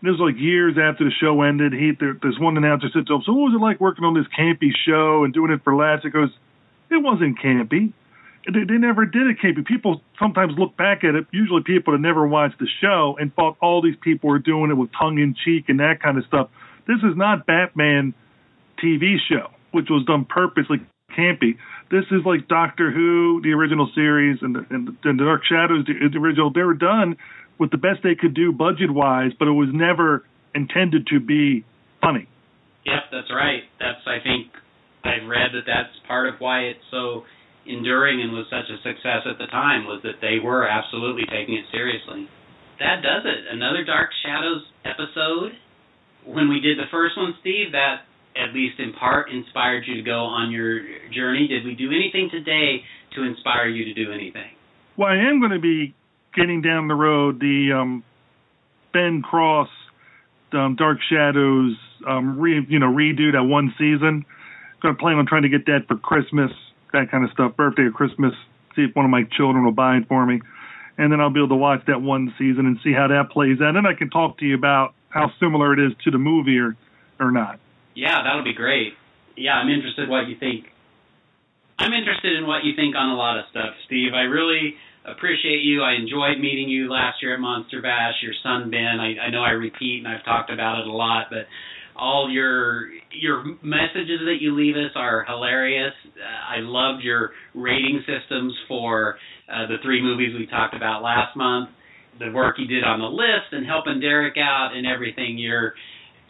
it 0.02 0.10
was 0.10 0.18
like 0.18 0.34
years 0.36 0.74
after 0.82 1.04
the 1.04 1.12
show 1.12 1.42
ended. 1.42 1.72
He 1.72 1.92
there, 1.98 2.14
this 2.20 2.38
one 2.38 2.56
announcer 2.56 2.88
said 2.92 3.06
to 3.06 3.14
him, 3.14 3.22
"So 3.24 3.32
what 3.32 3.52
was 3.52 3.54
it 3.54 3.62
like 3.62 3.80
working 3.80 4.04
on 4.04 4.14
this 4.14 4.26
campy 4.36 4.72
show 4.84 5.22
and 5.22 5.32
doing 5.32 5.52
it 5.52 5.62
for 5.62 5.76
laughs?" 5.76 6.02
He 6.02 6.10
goes, 6.10 6.30
"It 6.90 6.96
wasn't 6.96 7.38
campy. 7.38 7.92
They, 8.44 8.64
they 8.64 8.78
never 8.78 9.06
did 9.06 9.28
it 9.28 9.38
campy. 9.38 9.64
People 9.64 10.02
sometimes 10.18 10.58
look 10.58 10.76
back 10.76 11.04
at 11.04 11.14
it. 11.14 11.26
Usually, 11.30 11.62
people 11.62 11.92
that 11.92 12.01
never 12.01 12.26
watched 12.26 12.59
the 12.59 12.66
show 12.80 13.16
and 13.20 13.32
thought 13.34 13.56
all 13.60 13.80
these 13.80 13.96
people 14.01 14.28
were 14.28 14.40
doing 14.40 14.72
it 14.72 14.74
with 14.74 14.90
tongue 14.98 15.18
in 15.18 15.36
cheek 15.44 15.68
and 15.68 15.78
that 15.78 16.02
kind 16.02 16.18
of 16.18 16.24
stuff. 16.26 16.48
This 16.88 16.98
is 16.98 17.16
not 17.16 17.46
Batman 17.46 18.12
TV 18.82 19.18
show, 19.30 19.52
which 19.70 19.86
was 19.88 20.04
done 20.04 20.24
purposely 20.24 20.78
campy. 21.16 21.59
This 21.93 22.09
is 22.11 22.24
like 22.24 22.48
Doctor 22.48 22.90
Who, 22.90 23.40
the 23.45 23.53
original 23.53 23.88
series, 23.95 24.38
and 24.40 24.56
the, 24.56 24.66
and 24.71 24.88
the, 24.88 25.09
and 25.09 25.21
the 25.21 25.24
Dark 25.24 25.43
Shadows, 25.45 25.85
the, 25.87 25.93
the 26.11 26.19
original. 26.19 26.51
They 26.51 26.62
were 26.62 26.74
done." 26.74 27.16
with 27.62 27.71
the 27.71 27.79
best 27.79 28.03
they 28.03 28.19
could 28.19 28.35
do 28.35 28.51
budget 28.51 28.90
wise, 28.90 29.30
but 29.38 29.46
it 29.46 29.54
was 29.54 29.69
never 29.72 30.24
intended 30.54 31.06
to 31.06 31.21
be 31.21 31.64
funny. 32.01 32.27
Yep, 32.85 33.14
that's 33.14 33.30
right. 33.30 33.62
That's 33.79 34.03
I 34.03 34.19
think 34.19 34.51
I've 35.06 35.30
read 35.30 35.54
that 35.54 35.62
that's 35.66 35.95
part 36.11 36.27
of 36.27 36.43
why 36.43 36.74
it's 36.74 36.82
so 36.90 37.22
enduring 37.62 38.21
and 38.21 38.32
was 38.35 38.51
such 38.51 38.66
a 38.66 38.82
success 38.82 39.22
at 39.30 39.38
the 39.38 39.46
time 39.46 39.87
was 39.87 40.03
that 40.03 40.19
they 40.19 40.43
were 40.43 40.66
absolutely 40.66 41.22
taking 41.30 41.54
it 41.54 41.71
seriously. 41.71 42.27
That 42.82 43.06
does 43.06 43.22
it. 43.22 43.46
Another 43.54 43.87
Dark 43.87 44.11
Shadows 44.27 44.66
episode. 44.82 45.54
When 46.27 46.51
we 46.51 46.59
did 46.59 46.79
the 46.79 46.90
first 46.90 47.16
one, 47.16 47.35
Steve, 47.40 47.72
that 47.79 48.06
at 48.36 48.54
least 48.54 48.78
in 48.78 48.93
part 48.93 49.30
inspired 49.30 49.85
you 49.86 49.96
to 49.96 50.02
go 50.02 50.24
on 50.24 50.51
your 50.51 50.80
journey. 51.12 51.48
Did 51.48 51.64
we 51.64 51.74
do 51.74 51.90
anything 51.90 52.28
today 52.30 52.82
to 53.16 53.22
inspire 53.22 53.69
you 53.69 53.85
to 53.85 53.94
do 53.94 54.12
anything? 54.12 54.51
Well, 54.96 55.09
I 55.09 55.16
am 55.16 55.40
going 55.40 55.52
to 55.52 55.61
be 55.61 55.94
getting 56.35 56.62
down 56.62 56.88
the 56.88 56.94
road, 56.94 57.40
the 57.40 57.72
um, 57.77 58.04
Ben 58.93 59.22
Cross 59.22 59.69
um, 60.52 60.77
Dark 60.77 60.98
Shadows 61.11 61.77
um, 62.06 62.38
re, 62.38 62.64
you 62.69 62.78
know 62.78 62.88
redo 62.88 63.32
that 63.32 63.44
one 63.44 63.74
season. 63.78 64.24
Going 64.82 64.94
to 64.94 65.01
plan 65.01 65.16
on 65.16 65.27
trying 65.27 65.43
to 65.43 65.48
get 65.48 65.66
that 65.66 65.86
for 65.86 65.96
Christmas, 65.96 66.51
that 66.93 67.11
kind 67.11 67.24
of 67.24 67.30
stuff, 67.30 67.56
birthday 67.56 67.82
or 67.82 67.93
Christmas. 67.93 68.32
See 68.74 68.82
if 68.82 68.96
one 68.96 69.04
of 69.04 69.11
my 69.11 69.22
children 69.36 69.64
will 69.64 69.72
buy 69.72 69.96
it 69.96 70.09
for 70.09 70.27
me, 70.27 70.40
and 70.98 71.12
then 71.12 71.20
I'll 71.20 71.32
be 71.32 71.40
able 71.40 71.51
to 71.51 71.56
watch 71.56 71.82
that 71.86 72.02
one 72.02 72.35
season 72.38 72.66
and 72.66 72.78
see 72.82 72.93
how 72.93 73.09
that 73.09 73.30
plays 73.30 73.61
out. 73.62 73.77
And 73.77 73.86
I 73.86 73.94
can 73.94 74.11
talk 74.11 74.38
to 74.38 74.44
you 74.44 74.54
about 74.54 74.94
how 75.09 75.30
similar 75.38 75.72
it 75.72 75.78
is 75.78 75.93
to 76.04 76.11
the 76.11 76.19
movie 76.19 76.59
or 76.59 76.77
or 77.20 77.30
not. 77.30 77.61
Yeah, 77.95 78.22
that'll 78.22 78.45
be 78.45 78.54
great. 78.54 78.95
Yeah, 79.37 79.54
I'm 79.54 79.69
interested 79.69 80.09
what 80.09 80.29
you 80.29 80.37
think. 80.38 80.66
I'm 81.79 81.93
interested 81.93 82.37
in 82.37 82.46
what 82.46 82.64
you 82.64 82.74
think 82.77 82.95
on 82.96 83.11
a 83.11 83.16
lot 83.16 83.38
of 83.38 83.45
stuff, 83.51 83.74
Steve. 83.87 84.12
I 84.14 84.22
really 84.22 84.74
appreciate 85.04 85.62
you. 85.62 85.82
I 85.82 85.95
enjoyed 85.95 86.38
meeting 86.38 86.69
you 86.69 86.90
last 86.90 87.22
year 87.22 87.35
at 87.35 87.40
Monster 87.40 87.82
Bash. 87.82 88.14
Your 88.22 88.35
son 88.43 88.71
Ben. 88.71 89.01
I, 89.01 89.27
I 89.27 89.30
know 89.30 89.43
I 89.43 89.51
repeat 89.51 90.04
and 90.04 90.09
I've 90.09 90.24
talked 90.24 90.51
about 90.51 90.80
it 90.80 90.87
a 90.87 90.93
lot, 90.93 91.27
but 91.30 91.46
all 91.96 92.30
your 92.30 92.90
your 93.11 93.45
messages 93.62 94.21
that 94.24 94.38
you 94.40 94.56
leave 94.56 94.77
us 94.77 94.93
are 94.95 95.24
hilarious. 95.24 95.93
Uh, 96.06 96.56
I 96.56 96.61
loved 96.61 97.03
your 97.03 97.32
rating 97.54 98.03
systems 98.06 98.54
for 98.69 99.19
uh, 99.53 99.66
the 99.66 99.77
three 99.82 100.01
movies 100.01 100.35
we 100.38 100.46
talked 100.46 100.74
about 100.74 101.03
last 101.03 101.37
month. 101.37 101.71
The 102.19 102.30
work 102.30 102.56
you 102.59 102.66
did 102.66 102.85
on 102.85 103.01
the 103.01 103.06
list 103.06 103.53
and 103.53 103.66
helping 103.66 104.01
Derek 104.01 104.37
out 104.38 104.71
and 104.74 104.87
everything. 104.87 105.37
You're 105.37 105.74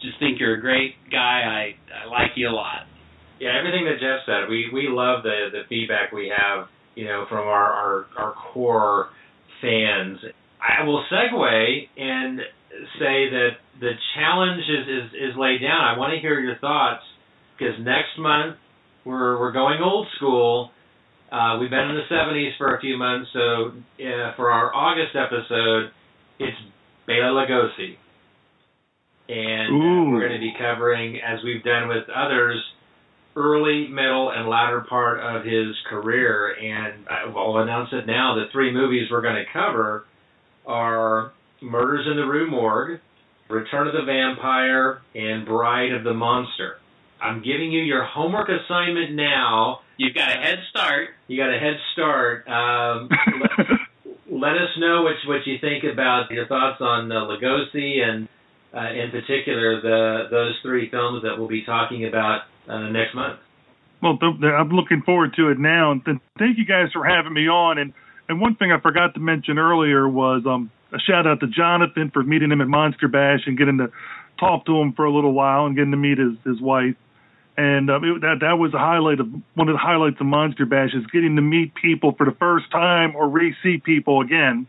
just 0.03 0.19
think 0.19 0.39
you're 0.39 0.55
a 0.55 0.61
great 0.61 0.95
guy. 1.11 1.41
I 1.47 1.63
I 1.89 2.07
like 2.07 2.35
you 2.35 2.49
a 2.49 2.55
lot. 2.55 2.85
Yeah, 3.39 3.57
everything 3.57 3.85
that 3.85 3.99
Jeff 3.99 4.25
said. 4.25 4.49
We 4.49 4.69
we 4.71 4.87
love 4.87 5.23
the 5.23 5.49
the 5.51 5.63
feedback 5.69 6.11
we 6.11 6.31
have 6.35 6.67
you 6.95 7.05
know, 7.05 7.25
from 7.29 7.47
our, 7.47 7.73
our, 7.73 8.05
our 8.17 8.33
core 8.53 9.07
fans. 9.61 10.19
I 10.61 10.83
will 10.85 11.03
segue 11.11 11.87
and 11.97 12.39
say 12.99 13.29
that 13.29 13.49
the 13.79 13.91
challenge 14.15 14.63
is, 14.63 14.87
is, 14.87 15.31
is 15.31 15.37
laid 15.37 15.61
down. 15.61 15.81
I 15.81 15.97
want 15.97 16.13
to 16.13 16.19
hear 16.19 16.39
your 16.39 16.57
thoughts 16.57 17.03
because 17.57 17.73
next 17.79 18.17
month 18.19 18.57
we're, 19.05 19.39
we're 19.39 19.51
going 19.51 19.81
old 19.81 20.07
school. 20.17 20.71
Uh, 21.31 21.57
we've 21.59 21.69
been 21.69 21.89
in 21.89 21.95
the 21.95 22.13
70s 22.13 22.51
for 22.57 22.75
a 22.75 22.79
few 22.79 22.95
months, 22.95 23.29
so 23.33 23.71
uh, 24.05 24.35
for 24.35 24.51
our 24.51 24.73
August 24.73 25.15
episode, 25.15 25.89
it's 26.39 26.57
Bela 27.07 27.33
Lugosi. 27.33 27.95
And 29.29 29.73
Ooh. 29.73 30.11
we're 30.11 30.27
going 30.27 30.39
to 30.39 30.45
be 30.45 30.53
covering, 30.57 31.19
as 31.21 31.39
we've 31.43 31.63
done 31.63 31.87
with 31.87 32.09
others, 32.09 32.61
early, 33.35 33.87
middle, 33.87 34.31
and 34.31 34.49
latter 34.49 34.81
part 34.81 35.19
of 35.19 35.45
his 35.45 35.75
career. 35.89 36.55
And 36.55 37.05
I'll 37.09 37.57
announce 37.57 37.89
it 37.93 38.05
now. 38.05 38.35
The 38.35 38.51
three 38.51 38.71
movies 38.71 39.09
we're 39.09 39.21
going 39.21 39.43
to 39.43 39.51
cover 39.51 40.05
are 40.65 41.31
Murders 41.61 42.05
in 42.09 42.17
the 42.17 42.25
Rue 42.25 42.49
Morgue, 42.49 42.99
Return 43.49 43.87
of 43.87 43.93
the 43.93 44.03
Vampire, 44.05 45.01
and 45.15 45.45
Bride 45.45 45.93
of 45.93 46.03
the 46.03 46.13
Monster. 46.13 46.77
I'm 47.21 47.41
giving 47.41 47.71
you 47.71 47.81
your 47.81 48.03
homework 48.03 48.49
assignment 48.49 49.13
now 49.13 49.79
You've 49.97 50.15
got 50.15 50.29
a 50.29 50.39
head 50.39 50.59
start. 50.69 51.09
You 51.27 51.37
got 51.37 51.53
a 51.53 51.59
head 51.59 51.77
start. 51.93 52.47
Um, 52.47 53.09
let, 53.39 53.69
let 54.29 54.51
us 54.53 54.69
know 54.77 55.03
what 55.03 55.15
what 55.27 55.45
you 55.45 55.57
think 55.59 55.83
about 55.83 56.31
your 56.31 56.47
thoughts 56.47 56.81
on 56.81 57.11
uh, 57.11 57.21
Lugosi 57.21 58.01
and 58.01 58.27
uh, 58.73 58.91
in 58.91 59.11
particular 59.11 59.81
the 59.81 60.27
those 60.31 60.53
three 60.61 60.89
films 60.89 61.23
that 61.23 61.37
we'll 61.37 61.47
be 61.47 61.63
talking 61.63 62.05
about 62.05 62.41
uh, 62.67 62.89
next 62.89 63.13
month. 63.13 63.39
Well, 64.01 64.17
th- 64.17 64.43
I'm 64.43 64.69
looking 64.69 65.01
forward 65.01 65.33
to 65.37 65.49
it 65.49 65.59
now. 65.59 65.91
And 65.91 66.03
th- 66.03 66.17
thank 66.37 66.57
you 66.57 66.65
guys 66.65 66.91
for 66.91 67.05
having 67.05 67.33
me 67.33 67.47
on. 67.47 67.77
And 67.77 67.93
and 68.27 68.41
one 68.41 68.55
thing 68.55 68.71
I 68.71 68.79
forgot 68.79 69.13
to 69.13 69.19
mention 69.19 69.57
earlier 69.57 70.07
was 70.07 70.43
um, 70.45 70.71
a 70.91 70.99
shout 70.99 71.27
out 71.27 71.39
to 71.41 71.47
Jonathan 71.47 72.11
for 72.11 72.23
meeting 72.23 72.51
him 72.51 72.61
at 72.61 72.67
Monster 72.67 73.07
Bash 73.07 73.41
and 73.45 73.57
getting 73.57 73.77
to 73.77 73.91
talk 74.39 74.65
to 74.65 74.79
him 74.79 74.93
for 74.93 75.05
a 75.05 75.13
little 75.13 75.33
while 75.33 75.65
and 75.65 75.75
getting 75.75 75.91
to 75.91 75.97
meet 75.97 76.17
his 76.17 76.33
his 76.45 76.59
wife. 76.61 76.95
And 77.55 77.89
um, 77.91 78.03
it, 78.03 78.21
that 78.21 78.37
that 78.41 78.57
was 78.57 78.73
a 78.73 78.79
highlight 78.79 79.19
of 79.19 79.27
one 79.53 79.69
of 79.69 79.75
the 79.75 79.79
highlights 79.79 80.19
of 80.19 80.25
Monster 80.25 80.65
Bash 80.65 80.89
is 80.93 81.05
getting 81.07 81.35
to 81.35 81.41
meet 81.41 81.73
people 81.75 82.13
for 82.17 82.25
the 82.25 82.35
first 82.39 82.71
time 82.71 83.15
or 83.15 83.29
re-see 83.29 83.77
people 83.77 84.21
again. 84.21 84.67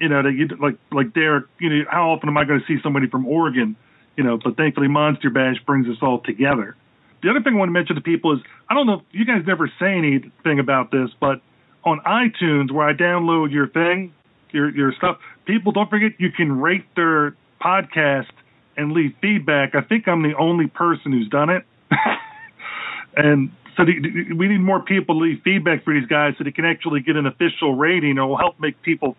You 0.00 0.08
know, 0.08 0.26
you 0.26 0.48
like 0.58 0.76
like 0.90 1.12
Derek. 1.12 1.44
You 1.58 1.68
know, 1.68 1.84
how 1.90 2.10
often 2.10 2.28
am 2.28 2.36
I 2.36 2.44
going 2.44 2.60
to 2.60 2.66
see 2.66 2.80
somebody 2.82 3.06
from 3.06 3.26
Oregon? 3.26 3.76
You 4.16 4.24
know, 4.24 4.38
but 4.42 4.56
thankfully 4.56 4.88
Monster 4.88 5.30
Bash 5.30 5.56
brings 5.66 5.86
us 5.88 5.96
all 6.02 6.20
together. 6.20 6.74
The 7.22 7.28
other 7.28 7.42
thing 7.42 7.54
I 7.54 7.58
want 7.58 7.68
to 7.68 7.72
mention 7.72 7.96
to 7.96 8.02
people 8.02 8.32
is 8.32 8.40
I 8.68 8.74
don't 8.74 8.86
know 8.86 8.94
if 8.94 9.02
you 9.12 9.26
guys 9.26 9.42
never 9.46 9.70
say 9.78 9.92
anything 9.92 10.58
about 10.58 10.90
this, 10.90 11.10
but 11.20 11.42
on 11.84 12.00
iTunes 12.00 12.72
where 12.72 12.88
I 12.88 12.94
download 12.94 13.52
your 13.52 13.68
thing, 13.68 14.14
your 14.52 14.74
your 14.74 14.92
stuff, 14.94 15.18
people 15.44 15.72
don't 15.72 15.90
forget 15.90 16.12
you 16.18 16.32
can 16.32 16.60
rate 16.60 16.86
their 16.96 17.36
podcast 17.60 18.30
and 18.78 18.92
leave 18.92 19.14
feedback. 19.20 19.74
I 19.74 19.82
think 19.82 20.08
I'm 20.08 20.22
the 20.22 20.34
only 20.38 20.66
person 20.66 21.12
who's 21.12 21.28
done 21.28 21.50
it. 21.50 21.64
and 23.16 23.50
so 23.76 23.84
the, 23.84 24.32
we 24.34 24.48
need 24.48 24.60
more 24.60 24.80
people 24.80 25.16
to 25.16 25.20
leave 25.20 25.42
feedback 25.44 25.84
for 25.84 25.92
these 25.92 26.06
guys 26.06 26.34
so 26.38 26.44
they 26.44 26.52
can 26.52 26.64
actually 26.64 27.00
get 27.00 27.16
an 27.16 27.26
official 27.26 27.74
rating. 27.74 28.16
It 28.16 28.22
will 28.22 28.38
help 28.38 28.58
make 28.58 28.80
people 28.82 29.16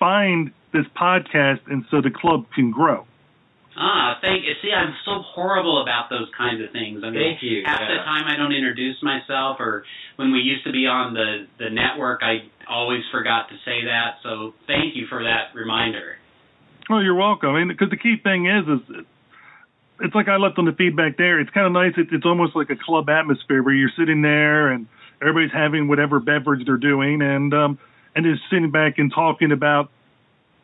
find 0.00 0.50
this 0.72 0.86
podcast 1.00 1.60
and 1.68 1.84
so 1.90 2.00
the 2.00 2.10
club 2.10 2.46
can 2.54 2.72
grow. 2.72 3.06
Ah, 3.76 4.18
thank 4.20 4.44
you. 4.44 4.52
See, 4.60 4.72
I'm 4.74 4.92
so 5.04 5.22
horrible 5.22 5.80
about 5.80 6.10
those 6.10 6.28
kinds 6.36 6.60
of 6.60 6.72
things. 6.72 7.02
I 7.04 7.10
mean, 7.10 7.22
Thank 7.22 7.42
you, 7.42 7.62
Half 7.64 7.80
the 7.80 8.02
time 8.02 8.26
I 8.26 8.36
don't 8.36 8.52
introduce 8.52 9.00
myself, 9.02 9.56
or 9.60 9.84
when 10.16 10.32
we 10.32 10.40
used 10.40 10.64
to 10.66 10.72
be 10.72 10.86
on 10.86 11.14
the 11.14 11.46
the 11.58 11.70
network, 11.70 12.20
I 12.22 12.50
always 12.68 13.00
forgot 13.12 13.48
to 13.48 13.54
say 13.64 13.86
that. 13.86 14.18
So 14.22 14.52
thank 14.66 14.96
you 14.96 15.06
for 15.08 15.22
that 15.22 15.54
reminder. 15.54 16.16
Well, 16.90 17.02
you're 17.02 17.14
welcome. 17.14 17.50
I 17.50 17.60
mean, 17.60 17.68
because 17.68 17.90
the 17.90 17.96
key 17.96 18.16
thing 18.22 18.46
is, 18.46 18.66
is 18.66 19.04
it's 20.00 20.14
like 20.14 20.28
I 20.28 20.36
left 20.36 20.58
on 20.58 20.64
the 20.64 20.72
feedback 20.72 21.16
there. 21.16 21.40
It's 21.40 21.50
kind 21.50 21.66
of 21.66 21.72
nice. 21.72 21.92
It's, 21.96 22.10
it's 22.12 22.26
almost 22.26 22.56
like 22.56 22.68
a 22.70 22.76
club 22.76 23.08
atmosphere 23.08 23.62
where 23.62 23.74
you're 23.74 23.92
sitting 23.96 24.22
there 24.22 24.68
and 24.68 24.88
everybody's 25.22 25.52
having 25.52 25.88
whatever 25.88 26.20
beverage 26.20 26.66
they're 26.66 26.76
doing, 26.76 27.22
and 27.22 27.54
um, 27.54 27.78
and 28.14 28.24
just 28.24 28.42
sitting 28.50 28.70
back 28.70 28.98
and 28.98 29.12
talking 29.12 29.52
about 29.52 29.90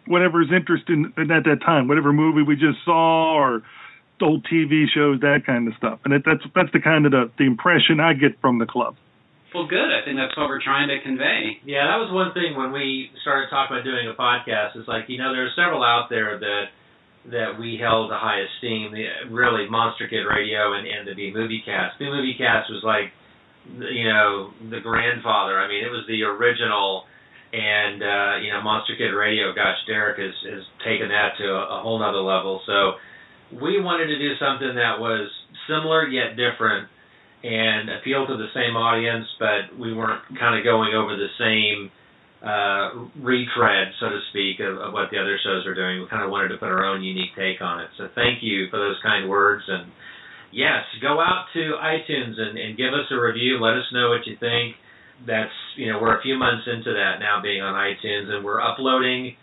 whatever 0.06 0.42
is 0.42 0.48
interesting 0.54 1.12
at 1.18 1.44
that 1.44 1.60
time, 1.64 1.88
whatever 1.88 2.12
movie 2.12 2.42
we 2.42 2.54
just 2.54 2.78
saw 2.84 3.34
or 3.34 3.62
old 4.22 4.46
TV 4.46 4.86
shows, 4.92 5.20
that 5.20 5.44
kind 5.44 5.68
of 5.68 5.74
stuff. 5.76 6.00
And 6.04 6.14
it, 6.14 6.22
that's 6.24 6.42
that's 6.54 6.72
the 6.72 6.80
kind 6.80 7.06
of 7.06 7.12
the, 7.12 7.30
the 7.38 7.44
impression 7.44 8.00
I 8.00 8.14
get 8.14 8.40
from 8.40 8.58
the 8.58 8.66
club. 8.66 8.96
Well, 9.54 9.66
good. 9.66 9.88
I 9.88 10.04
think 10.04 10.18
that's 10.20 10.36
what 10.36 10.48
we're 10.48 10.62
trying 10.62 10.88
to 10.88 11.00
convey. 11.00 11.64
Yeah, 11.64 11.88
that 11.88 11.96
was 11.96 12.12
one 12.12 12.34
thing 12.34 12.56
when 12.56 12.72
we 12.72 13.08
started 13.22 13.48
talking 13.48 13.76
about 13.76 13.88
doing 13.88 14.04
a 14.04 14.12
podcast. 14.12 14.76
It's 14.76 14.88
like 14.88 15.08
you 15.08 15.18
know 15.18 15.32
there 15.32 15.46
are 15.46 15.56
several 15.56 15.82
out 15.82 16.08
there 16.10 16.38
that 16.38 16.64
that 17.30 17.58
we 17.58 17.78
held 17.80 18.10
to 18.10 18.16
high 18.16 18.44
esteem. 18.44 18.92
The, 18.92 19.32
really, 19.32 19.68
Monster 19.68 20.08
Kid 20.08 20.28
Radio 20.28 20.74
and, 20.74 20.86
and 20.86 21.08
the 21.08 21.14
B 21.14 21.32
Movie 21.32 21.62
Cast. 21.64 21.98
B 21.98 22.06
Movie 22.06 22.36
Cast 22.38 22.70
was 22.70 22.82
like 22.84 23.12
you 23.64 24.08
know 24.08 24.52
the 24.70 24.80
grandfather. 24.80 25.58
I 25.58 25.68
mean, 25.68 25.84
it 25.84 25.90
was 25.90 26.04
the 26.08 26.22
original. 26.22 27.04
And 27.56 28.04
uh, 28.04 28.32
you 28.44 28.52
know, 28.52 28.60
Monster 28.60 29.00
Kid 29.00 29.16
Radio, 29.16 29.54
gosh, 29.56 29.80
Derek 29.86 30.20
has 30.20 30.36
has 30.52 30.64
taken 30.84 31.08
that 31.08 31.40
to 31.40 31.46
a, 31.48 31.80
a 31.80 31.82
whole 31.82 31.98
nother 31.98 32.20
level. 32.20 32.60
So 32.68 33.00
we 33.56 33.80
wanted 33.80 34.12
to 34.12 34.18
do 34.18 34.36
something 34.36 34.76
that 34.76 35.00
was 35.00 35.30
similar 35.64 36.04
yet 36.06 36.36
different 36.36 36.92
and 37.40 37.88
appeal 37.96 38.26
to 38.26 38.36
the 38.36 38.52
same 38.52 38.76
audience, 38.76 39.24
but 39.38 39.72
we 39.78 39.94
weren't 39.94 40.20
kind 40.36 40.58
of 40.58 40.64
going 40.64 40.92
over 40.92 41.16
the 41.16 41.32
same 41.40 41.88
uh, 42.44 43.08
retread, 43.22 43.88
so 44.00 44.10
to 44.10 44.20
speak, 44.30 44.60
of, 44.60 44.76
of 44.76 44.92
what 44.92 45.08
the 45.08 45.16
other 45.16 45.38
shows 45.40 45.64
are 45.64 45.74
doing. 45.74 46.02
We 46.02 46.08
kind 46.08 46.24
of 46.24 46.30
wanted 46.30 46.48
to 46.52 46.58
put 46.58 46.68
our 46.68 46.84
own 46.84 47.02
unique 47.02 47.32
take 47.38 47.62
on 47.62 47.80
it. 47.80 47.88
So 47.96 48.08
thank 48.14 48.42
you 48.42 48.68
for 48.68 48.76
those 48.76 49.00
kind 49.02 49.28
words. 49.30 49.64
And 49.68 49.88
yes, 50.52 50.84
go 51.00 51.20
out 51.20 51.46
to 51.54 51.78
iTunes 51.80 52.36
and, 52.36 52.58
and 52.58 52.76
give 52.76 52.92
us 52.92 53.08
a 53.10 53.16
review. 53.16 53.62
Let 53.62 53.78
us 53.78 53.88
know 53.92 54.10
what 54.10 54.26
you 54.26 54.36
think. 54.40 54.76
That's, 55.24 55.54
you 55.76 55.92
know, 55.92 55.98
we're 56.00 56.18
a 56.18 56.22
few 56.22 56.36
months 56.36 56.66
into 56.66 56.92
that 56.92 57.20
now 57.20 57.40
being 57.42 57.62
on 57.62 57.74
iTunes, 57.74 58.28
and 58.28 58.44
we're 58.44 58.60
uploading 58.60 59.36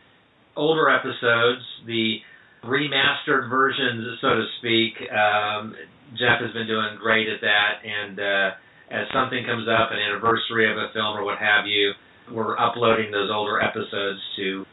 older 0.56 0.90
episodes, 0.90 1.64
the 1.88 2.20
remastered 2.64 3.50
versions, 3.50 4.20
so 4.22 4.30
to 4.30 4.46
speak. 4.60 4.94
Um, 5.10 5.76
Jeff 6.14 6.40
has 6.40 6.54
been 6.54 6.68
doing 6.68 6.96
great 7.02 7.28
at 7.28 7.42
that, 7.42 7.82
and 7.84 8.20
uh, 8.20 8.50
as 8.92 9.08
something 9.14 9.44
comes 9.46 9.68
up, 9.68 9.90
an 9.92 9.98
anniversary 9.98 10.70
of 10.70 10.78
a 10.78 10.94
film 10.94 11.18
or 11.18 11.24
what 11.24 11.40
have 11.40 11.66
you, 11.66 11.92
we're 12.32 12.58
uploading 12.58 13.12
those 13.12 13.30
older 13.32 13.60
episodes 13.62 14.20
to 14.38 14.66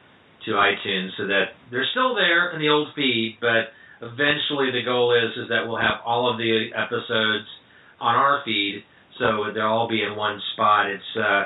to 0.46 0.52
iTunes 0.52 1.10
so 1.18 1.26
that 1.26 1.52
they're 1.70 1.86
still 1.90 2.14
there 2.14 2.52
in 2.52 2.60
the 2.60 2.68
old 2.68 2.88
feed, 2.96 3.36
but 3.42 3.76
eventually 4.00 4.72
the 4.72 4.80
goal 4.82 5.12
is 5.12 5.36
is 5.36 5.48
that 5.50 5.66
we'll 5.66 5.76
have 5.76 6.00
all 6.04 6.32
of 6.32 6.38
the 6.38 6.70
episodes 6.72 7.44
on 8.00 8.16
our 8.16 8.40
feed, 8.44 8.82
so 9.20 9.52
they'll 9.54 9.70
all 9.70 9.86
be 9.88 10.02
in 10.02 10.16
one 10.16 10.40
spot. 10.54 10.90
It's 10.90 11.12
uh, 11.14 11.44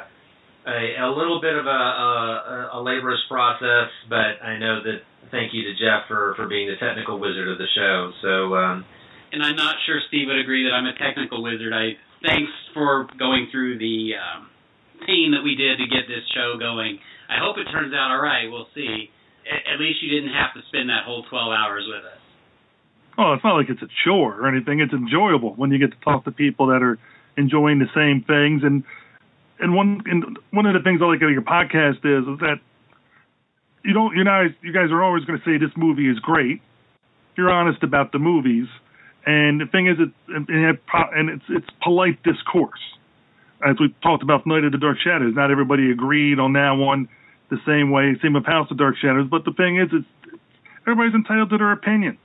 a, 0.70 1.04
a 1.04 1.10
little 1.12 1.42
bit 1.42 1.52
of 1.58 1.66
a, 1.66 1.68
a, 1.68 2.70
a 2.74 2.80
laborious 2.80 3.20
process, 3.28 3.90
but 4.08 4.40
I 4.40 4.56
know 4.56 4.80
that. 4.82 5.02
Thank 5.30 5.50
you 5.52 5.64
to 5.64 5.72
Jeff 5.74 6.06
for 6.06 6.34
for 6.36 6.46
being 6.46 6.68
the 6.68 6.76
technical 6.78 7.18
wizard 7.18 7.48
of 7.48 7.58
the 7.58 7.66
show. 7.74 8.12
So. 8.22 8.54
Um, 8.54 8.84
And 9.32 9.42
I'm 9.42 9.56
not 9.56 9.74
sure 9.84 9.98
Steve 10.06 10.28
would 10.28 10.38
agree 10.38 10.62
that 10.62 10.70
I'm 10.70 10.86
a 10.86 10.94
technical 10.94 11.42
wizard. 11.42 11.72
I 11.74 11.98
thanks 12.22 12.52
for 12.72 13.08
going 13.18 13.48
through 13.50 13.78
the 13.78 14.14
um, 14.14 14.46
pain 15.06 15.34
that 15.34 15.42
we 15.42 15.56
did 15.56 15.78
to 15.82 15.86
get 15.90 16.06
this 16.06 16.22
show 16.34 16.54
going. 16.58 17.00
I 17.26 17.42
hope 17.42 17.56
it 17.58 17.66
turns 17.72 17.92
out 17.92 18.14
all 18.14 18.22
right. 18.22 18.46
We'll 18.46 18.70
see. 18.76 19.10
At, 19.50 19.74
at 19.74 19.80
least 19.80 20.02
you 20.06 20.10
didn't 20.14 20.30
have 20.30 20.54
to 20.54 20.62
spend 20.68 20.88
that 20.88 21.02
whole 21.04 21.24
12 21.26 21.50
hours 21.50 21.82
with 21.88 22.04
us. 22.06 22.22
Oh, 23.18 23.32
it's 23.34 23.42
not 23.42 23.56
like 23.56 23.66
it's 23.70 23.82
a 23.82 23.90
chore 24.04 24.38
or 24.38 24.46
anything. 24.46 24.78
It's 24.78 24.92
enjoyable 24.92 25.54
when 25.54 25.72
you 25.72 25.78
get 25.78 25.90
to 25.90 26.00
talk 26.04 26.24
to 26.26 26.30
people 26.30 26.68
that 26.68 26.82
are 26.82 26.98
enjoying 27.36 27.78
the 27.78 27.88
same 27.94 28.24
things. 28.26 28.62
And 28.62 28.84
and 29.58 29.74
one 29.74 30.02
and 30.06 30.38
one 30.50 30.66
of 30.66 30.74
the 30.74 30.80
things 30.80 31.00
I 31.02 31.06
like 31.06 31.18
about 31.18 31.28
your 31.28 31.42
podcast 31.42 32.04
is 32.04 32.26
is 32.26 32.38
that 32.40 32.60
you 33.84 33.92
don't 33.92 34.14
you're 34.14 34.24
not 34.24 34.46
you 34.62 34.72
guys 34.72 34.90
are 34.90 35.02
always 35.02 35.24
going 35.24 35.38
to 35.38 35.44
say 35.44 35.58
this 35.58 35.74
movie 35.76 36.08
is 36.08 36.18
great. 36.18 36.60
You're 37.36 37.50
honest 37.50 37.82
about 37.82 38.12
the 38.12 38.18
movies, 38.18 38.68
and 39.26 39.60
the 39.60 39.66
thing 39.66 39.88
is, 39.88 39.96
it 39.98 40.10
and, 40.28 40.48
it, 40.48 40.80
and 40.92 41.30
it's 41.30 41.44
it's 41.48 41.66
polite 41.82 42.22
discourse. 42.22 42.80
As 43.64 43.76
we 43.80 43.94
talked 44.02 44.22
about 44.22 44.46
Night 44.46 44.64
of 44.64 44.72
the 44.72 44.78
Dark 44.78 44.98
Shadows, 45.02 45.34
not 45.34 45.50
everybody 45.50 45.90
agreed 45.90 46.38
on 46.38 46.52
that 46.52 46.72
one 46.72 47.08
the 47.50 47.56
same 47.66 47.90
way. 47.90 48.14
Same 48.22 48.34
with 48.34 48.44
House 48.44 48.70
of 48.70 48.76
Dark 48.76 48.96
Shadows, 49.00 49.28
but 49.30 49.44
the 49.44 49.52
thing 49.52 49.78
is, 49.78 49.88
it's 49.92 50.38
everybody's 50.82 51.14
entitled 51.14 51.50
to 51.50 51.58
their 51.58 51.72
opinion. 51.72 52.18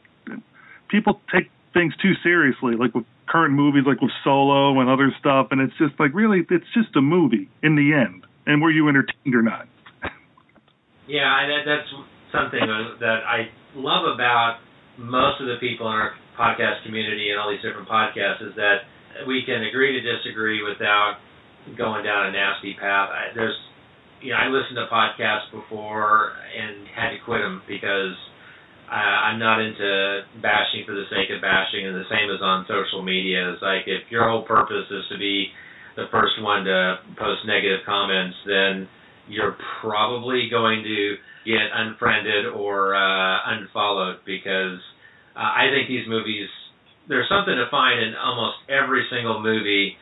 People 0.90 1.22
take 1.34 1.50
things 1.74 1.94
too 2.02 2.14
seriously, 2.24 2.76
like 2.76 2.94
with 2.94 3.06
current 3.30 3.54
movies, 3.54 3.84
like 3.86 4.02
with 4.02 4.12
Solo 4.24 4.80
and 4.82 4.90
other 4.90 5.14
stuff, 5.20 5.48
and 5.52 5.62
it's 5.62 5.78
just 5.78 5.94
like 6.00 6.14
really, 6.14 6.42
it's 6.50 6.72
just 6.74 6.96
a 6.98 7.02
movie 7.02 7.48
in 7.62 7.76
the 7.76 7.94
end, 7.94 8.26
and 8.46 8.62
were 8.62 8.72
you 8.72 8.90
entertained 8.90 9.36
or 9.36 9.44
not? 9.44 9.68
Yeah, 11.08 11.46
that, 11.48 11.62
that's 11.66 11.90
something 12.34 12.62
that 13.00 13.20
I 13.26 13.50
love 13.76 14.06
about 14.14 14.58
most 14.98 15.42
of 15.42 15.48
the 15.48 15.58
people 15.60 15.88
in 15.88 15.94
our 15.94 16.14
podcast 16.38 16.84
community 16.86 17.32
and 17.32 17.40
all 17.40 17.50
these 17.50 17.62
different 17.62 17.88
podcasts 17.88 18.42
is 18.42 18.56
that 18.56 18.88
we 19.28 19.44
can 19.46 19.64
agree 19.64 19.94
to 19.94 20.02
disagree 20.02 20.62
without 20.64 21.18
going 21.78 22.04
down 22.04 22.28
a 22.28 22.32
nasty 22.32 22.74
path. 22.80 23.10
I, 23.10 23.34
there's, 23.36 23.58
you 24.22 24.32
know, 24.32 24.38
I 24.38 24.48
listened 24.48 24.78
to 24.78 24.88
podcasts 24.88 25.52
before 25.52 26.34
and 26.56 26.88
had 26.96 27.12
to 27.12 27.20
quit 27.26 27.42
them 27.42 27.62
because 27.68 28.16
uh, 28.90 29.18
I'm 29.30 29.38
not 29.38 29.62
into 29.62 30.22
bashing 30.42 30.84
for 30.86 30.98
the 30.98 31.06
sake 31.14 31.30
of 31.30 31.42
bashing, 31.42 31.86
and 31.86 31.96
the 31.96 32.10
same 32.10 32.30
as 32.34 32.42
on 32.42 32.66
social 32.66 33.04
media. 33.06 33.54
It's 33.54 33.62
like 33.62 33.86
if 33.86 34.10
your 34.10 34.28
whole 34.28 34.44
purpose 34.44 34.90
is 34.90 35.06
to 35.14 35.18
be 35.18 35.48
the 35.96 36.10
first 36.12 36.42
one 36.42 36.66
to 36.66 36.98
post 37.18 37.46
negative 37.46 37.86
comments, 37.86 38.36
then 38.46 38.90
you're 39.28 39.56
probably 39.82 40.50
going 40.50 40.82
to 40.84 41.16
get 41.46 41.70
unfriended 41.74 42.48
or 42.48 42.96
uh, 42.96 43.38
unfollowed 43.54 44.26
because 44.26 44.82
uh, 45.36 45.54
I 45.54 45.70
think 45.70 45.88
these 45.88 46.08
movies, 46.10 46.50
there's 47.08 47.30
something 47.30 47.54
to 47.54 47.70
find 47.70 48.02
in 48.02 48.16
almost 48.16 48.58
every 48.70 49.06
single 49.14 49.42
movie, 49.42 49.96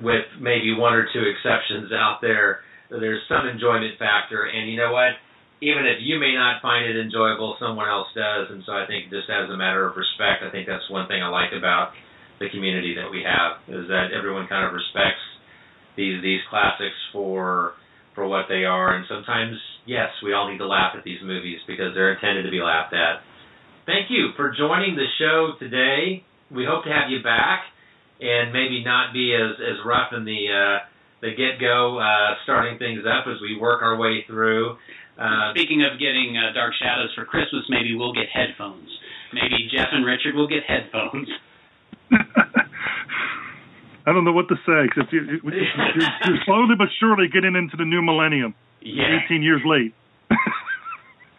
with 0.00 0.24
maybe 0.40 0.72
one 0.72 0.94
or 0.94 1.04
two 1.12 1.20
exceptions 1.20 1.92
out 1.92 2.20
there. 2.22 2.60
There's 2.88 3.20
some 3.28 3.46
enjoyment 3.46 3.98
factor, 3.98 4.44
and 4.48 4.70
you 4.70 4.76
know 4.76 4.92
what? 4.92 5.20
Even 5.62 5.86
if 5.86 6.02
you 6.02 6.18
may 6.18 6.34
not 6.34 6.58
find 6.58 6.82
it 6.90 6.98
enjoyable, 6.98 7.54
someone 7.62 7.86
else 7.86 8.10
does, 8.18 8.50
and 8.50 8.66
so 8.66 8.74
I 8.74 8.82
think 8.90 9.14
just 9.14 9.30
as 9.30 9.46
a 9.46 9.56
matter 9.56 9.86
of 9.86 9.94
respect, 9.94 10.42
I 10.42 10.50
think 10.50 10.66
that's 10.66 10.84
one 10.90 11.06
thing 11.06 11.22
I 11.22 11.30
like 11.30 11.54
about 11.54 11.94
the 12.42 12.50
community 12.50 12.98
that 12.98 13.06
we 13.06 13.22
have 13.22 13.62
is 13.70 13.86
that 13.86 14.10
everyone 14.10 14.50
kind 14.50 14.66
of 14.66 14.74
respects 14.74 15.22
these 15.94 16.18
these 16.18 16.42
classics 16.50 16.98
for 17.14 17.78
for 18.14 18.26
what 18.26 18.46
they 18.48 18.66
are. 18.66 18.94
And 18.94 19.06
sometimes, 19.08 19.56
yes, 19.86 20.10
we 20.22 20.34
all 20.34 20.50
need 20.50 20.58
to 20.58 20.66
laugh 20.66 20.98
at 20.98 21.04
these 21.04 21.22
movies 21.22 21.62
because 21.66 21.94
they're 21.94 22.12
intended 22.12 22.42
to 22.42 22.50
be 22.50 22.60
laughed 22.60 22.92
at. 22.92 23.22
Thank 23.86 24.10
you 24.10 24.34
for 24.36 24.50
joining 24.50 24.96
the 24.96 25.06
show 25.18 25.54
today. 25.58 26.24
We 26.50 26.66
hope 26.66 26.84
to 26.84 26.90
have 26.90 27.08
you 27.08 27.22
back 27.22 27.64
and 28.20 28.52
maybe 28.52 28.82
not 28.84 29.12
be 29.12 29.34
as 29.34 29.58
as 29.62 29.78
rough 29.86 30.12
in 30.12 30.24
the 30.24 30.42
uh, 30.50 30.78
the 31.22 31.30
get 31.30 31.60
go 31.60 31.98
uh, 31.98 32.34
starting 32.42 32.78
things 32.78 33.02
up 33.06 33.26
as 33.26 33.40
we 33.40 33.58
work 33.58 33.82
our 33.82 33.96
way 33.96 34.24
through. 34.26 34.76
Uh, 35.22 35.54
Speaking 35.54 35.84
of 35.86 36.00
getting 36.00 36.36
uh, 36.36 36.52
Dark 36.52 36.74
Shadows 36.82 37.14
for 37.14 37.24
Christmas, 37.24 37.62
maybe 37.68 37.94
we'll 37.94 38.12
get 38.12 38.26
headphones. 38.32 38.88
Maybe 39.32 39.70
Jeff 39.70 39.88
and 39.92 40.04
Richard 40.04 40.34
will 40.34 40.48
get 40.48 40.64
headphones. 40.66 41.28
I 44.04 44.12
don't 44.12 44.24
know 44.24 44.32
what 44.32 44.48
to 44.48 44.56
say 44.66 44.82
because 44.90 45.06
you, 45.12 45.20
you, 45.22 45.40
you're, 45.44 45.62
you're 46.26 46.42
slowly 46.44 46.74
but 46.76 46.88
surely 46.98 47.28
getting 47.28 47.54
into 47.54 47.76
the 47.76 47.84
new 47.84 48.02
millennium. 48.02 48.54
Yeah. 48.80 49.20
18 49.24 49.42
years 49.42 49.62
late. 49.64 49.94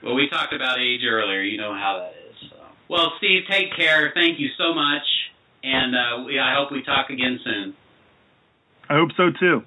Well, 0.03 0.16
we 0.16 0.28
talked 0.28 0.52
about 0.53 0.80
age 0.80 1.00
earlier. 1.10 1.42
You 1.42 1.58
know 1.58 1.72
how 1.72 2.03
that 2.03 2.12
is. 2.30 2.50
So. 2.50 2.58
Well, 2.90 3.14
Steve, 3.20 3.44
take 3.50 3.74
care. 3.74 4.12
Thank 4.14 4.38
you 4.38 4.50
so 4.58 4.74
much, 4.74 5.08
and 5.64 5.95
uh, 5.95 6.24
we, 6.26 6.38
I 6.38 6.56
hope 6.56 6.74
we 6.74 6.84
talk 6.84 7.10
again 7.10 7.40
soon. 7.42 7.74
I 8.90 8.95
hope 8.95 9.12
so 9.16 9.32
too. 9.40 9.64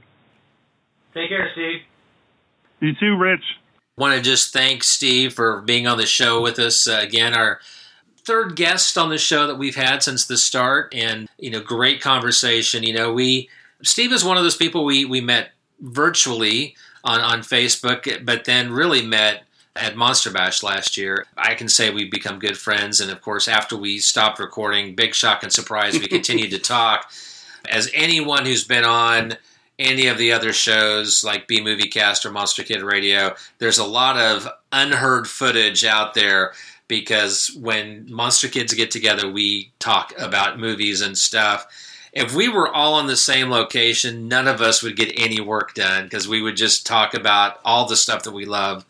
take 1.15 1.31
care, 1.31 1.49
Steve. 1.55 1.81
You 2.81 2.93
too, 3.01 3.17
Rich. 3.17 3.41
Want 3.97 4.15
to 4.15 4.21
just 4.21 4.53
thank 4.53 4.85
Steve 4.85 5.33
for 5.33 5.63
being 5.63 5.87
on 5.87 5.97
the 5.97 6.07
show 6.07 6.43
with 6.43 6.59
us 6.59 6.87
uh, 6.87 7.01
again. 7.03 7.35
Our 7.35 7.61
third 8.25 8.57
guest 8.57 8.99
on 8.99 9.09
the 9.09 9.19
show 9.19 9.47
that 9.47 9.57
we've 9.57 9.77
had 9.77 10.03
since 10.03 10.27
the 10.27 10.37
start, 10.37 10.95
and 10.95 11.29
you 11.39 11.51
know, 11.51 11.61
great 11.61 12.01
conversation. 12.01 12.83
You 12.83 12.95
know, 12.95 13.13
we 13.13 13.49
Steve 13.83 14.13
is 14.13 14.25
one 14.25 14.37
of 14.37 14.43
those 14.43 14.57
people 14.57 14.85
we 14.85 15.05
we 15.05 15.21
met 15.21 15.53
virtually 15.81 16.77
on 17.05 17.21
on 17.21 17.41
Facebook, 17.41 18.25
but 18.25 18.45
then 18.45 18.73
really 18.73 19.03
met 19.03 19.45
at 19.75 19.97
Monster 19.97 20.31
Bash 20.31 20.63
last 20.63 20.97
year. 20.97 21.27
I 21.37 21.55
can 21.55 21.69
say 21.69 21.91
we've 21.91 22.11
become 22.11 22.39
good 22.39 22.59
friends, 22.59 23.01
and 23.01 23.11
of 23.11 23.23
course, 23.23 23.49
after 23.49 23.77
we 23.77 23.99
stopped 23.99 24.39
recording, 24.39 24.95
big 24.95 25.15
shock 25.15 25.43
and 25.43 25.53
surprise, 25.53 25.99
we 25.99 26.07
continued 26.07 26.51
to 26.51 26.59
talk. 26.59 27.11
As 27.69 27.91
anyone 27.95 28.45
who's 28.45 28.65
been 28.65 28.85
on 28.85 29.37
any 29.79 30.07
of 30.07 30.19
the 30.19 30.33
other 30.33 30.53
shows 30.53 31.23
like 31.23 31.49
B 31.49 31.61
Movie 31.61 31.89
Cast 31.89 32.25
or 32.25 32.31
Monster 32.31 32.63
Kid 32.63 32.83
Radio, 32.83 33.35
there's 33.59 33.79
a 33.79 33.85
lot 33.85 34.17
of 34.17 34.49
unheard 34.73 35.29
footage 35.29 35.85
out 35.85 36.15
there 36.15 36.53
because 36.89 37.57
when 37.61 38.11
Monster 38.11 38.49
Kids 38.49 38.73
get 38.75 38.91
together, 38.91 39.31
we 39.31 39.73
talk 39.79 40.13
about 40.19 40.59
movies 40.59 41.01
and 41.01 41.17
stuff. 41.17 41.67
If 42.13 42.35
we 42.35 42.49
were 42.49 42.73
all 42.73 42.99
in 42.99 43.09
the 43.09 43.17
same 43.17 43.51
location, 43.51 44.27
none 44.27 44.49
of 44.49 44.63
us 44.63 44.83
would 44.83 44.97
get 44.97 45.13
any 45.19 45.39
work 45.39 45.75
done 45.75 46.05
because 46.05 46.27
we 46.27 46.41
would 46.41 46.57
just 46.57 46.87
talk 46.87 47.13
about 47.13 47.61
all 47.63 47.87
the 47.87 47.97
stuff 47.97 48.23
that 48.23 48.33
we 48.33 48.47
love. 48.47 48.87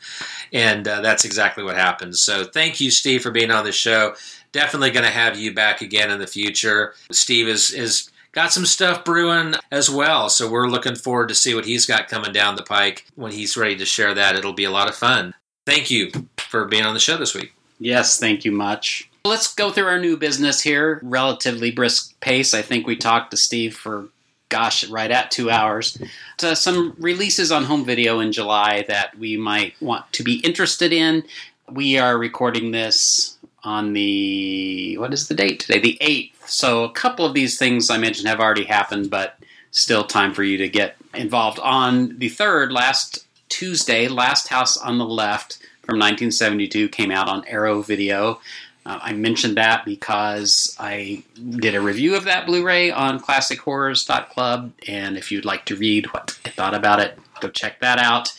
And 0.52 0.86
uh, 0.86 1.00
that's 1.00 1.24
exactly 1.24 1.64
what 1.64 1.76
happens. 1.76 2.20
So 2.20 2.44
thank 2.44 2.80
you, 2.80 2.92
Steve, 2.92 3.22
for 3.22 3.32
being 3.32 3.50
on 3.50 3.64
the 3.64 3.72
show. 3.72 4.14
Definitely 4.52 4.92
going 4.92 5.06
to 5.06 5.10
have 5.10 5.36
you 5.36 5.52
back 5.52 5.80
again 5.80 6.12
in 6.12 6.20
the 6.20 6.26
future. 6.28 6.94
Steve 7.10 7.48
is, 7.48 7.72
is 7.72 8.10
got 8.36 8.52
some 8.52 8.66
stuff 8.66 9.02
brewing 9.02 9.54
as 9.72 9.90
well. 9.90 10.28
So 10.28 10.48
we're 10.48 10.68
looking 10.68 10.94
forward 10.94 11.28
to 11.30 11.34
see 11.34 11.54
what 11.54 11.64
he's 11.64 11.86
got 11.86 12.06
coming 12.06 12.32
down 12.32 12.54
the 12.54 12.62
pike 12.62 13.06
when 13.16 13.32
he's 13.32 13.56
ready 13.56 13.76
to 13.76 13.86
share 13.86 14.14
that. 14.14 14.36
It'll 14.36 14.52
be 14.52 14.64
a 14.64 14.70
lot 14.70 14.88
of 14.88 14.94
fun. 14.94 15.34
Thank 15.64 15.90
you 15.90 16.12
for 16.36 16.66
being 16.66 16.84
on 16.84 16.92
the 16.92 17.00
show 17.00 17.16
this 17.16 17.34
week. 17.34 17.54
Yes, 17.80 18.20
thank 18.20 18.44
you 18.44 18.52
much. 18.52 19.10
Let's 19.24 19.52
go 19.52 19.72
through 19.72 19.86
our 19.86 19.98
new 19.98 20.18
business 20.18 20.60
here. 20.60 21.00
Relatively 21.02 21.70
brisk 21.70 22.20
pace. 22.20 22.52
I 22.52 22.62
think 22.62 22.86
we 22.86 22.94
talked 22.94 23.30
to 23.30 23.36
Steve 23.38 23.74
for, 23.74 24.10
gosh, 24.50 24.86
right 24.88 25.10
at 25.10 25.30
two 25.30 25.50
hours. 25.50 25.98
To 26.36 26.54
some 26.54 26.94
releases 26.98 27.50
on 27.50 27.64
home 27.64 27.86
video 27.86 28.20
in 28.20 28.32
July 28.32 28.84
that 28.86 29.18
we 29.18 29.38
might 29.38 29.74
want 29.80 30.12
to 30.12 30.22
be 30.22 30.40
interested 30.40 30.92
in. 30.92 31.24
We 31.70 31.98
are 31.98 32.16
recording 32.16 32.70
this 32.70 33.35
on 33.66 33.92
the, 33.92 34.96
what 34.98 35.12
is 35.12 35.26
the 35.28 35.34
date 35.34 35.60
today? 35.60 35.80
The 35.80 35.98
8th. 36.00 36.48
So 36.48 36.84
a 36.84 36.92
couple 36.92 37.26
of 37.26 37.34
these 37.34 37.58
things 37.58 37.90
I 37.90 37.98
mentioned 37.98 38.28
have 38.28 38.40
already 38.40 38.64
happened, 38.64 39.10
but 39.10 39.38
still 39.72 40.04
time 40.04 40.32
for 40.32 40.44
you 40.44 40.56
to 40.58 40.68
get 40.68 40.96
involved. 41.14 41.58
On 41.58 42.16
the 42.18 42.30
3rd, 42.30 42.70
last 42.70 43.26
Tuesday, 43.48 44.06
Last 44.06 44.48
House 44.48 44.76
on 44.76 44.98
the 44.98 45.04
Left 45.04 45.58
from 45.82 45.96
1972 45.96 46.88
came 46.90 47.10
out 47.10 47.28
on 47.28 47.44
Arrow 47.46 47.82
Video. 47.82 48.40
Uh, 48.86 49.00
I 49.02 49.12
mentioned 49.14 49.56
that 49.56 49.84
because 49.84 50.76
I 50.78 51.24
did 51.50 51.74
a 51.74 51.80
review 51.80 52.16
of 52.16 52.22
that 52.24 52.46
Blu-ray 52.46 52.92
on 52.92 53.18
ClassicHorrors.club, 53.18 54.72
and 54.86 55.16
if 55.16 55.32
you'd 55.32 55.44
like 55.44 55.64
to 55.64 55.76
read 55.76 56.06
what 56.12 56.38
I 56.44 56.50
thought 56.50 56.74
about 56.74 57.00
it, 57.00 57.18
go 57.40 57.48
check 57.48 57.80
that 57.80 57.98
out. 57.98 58.32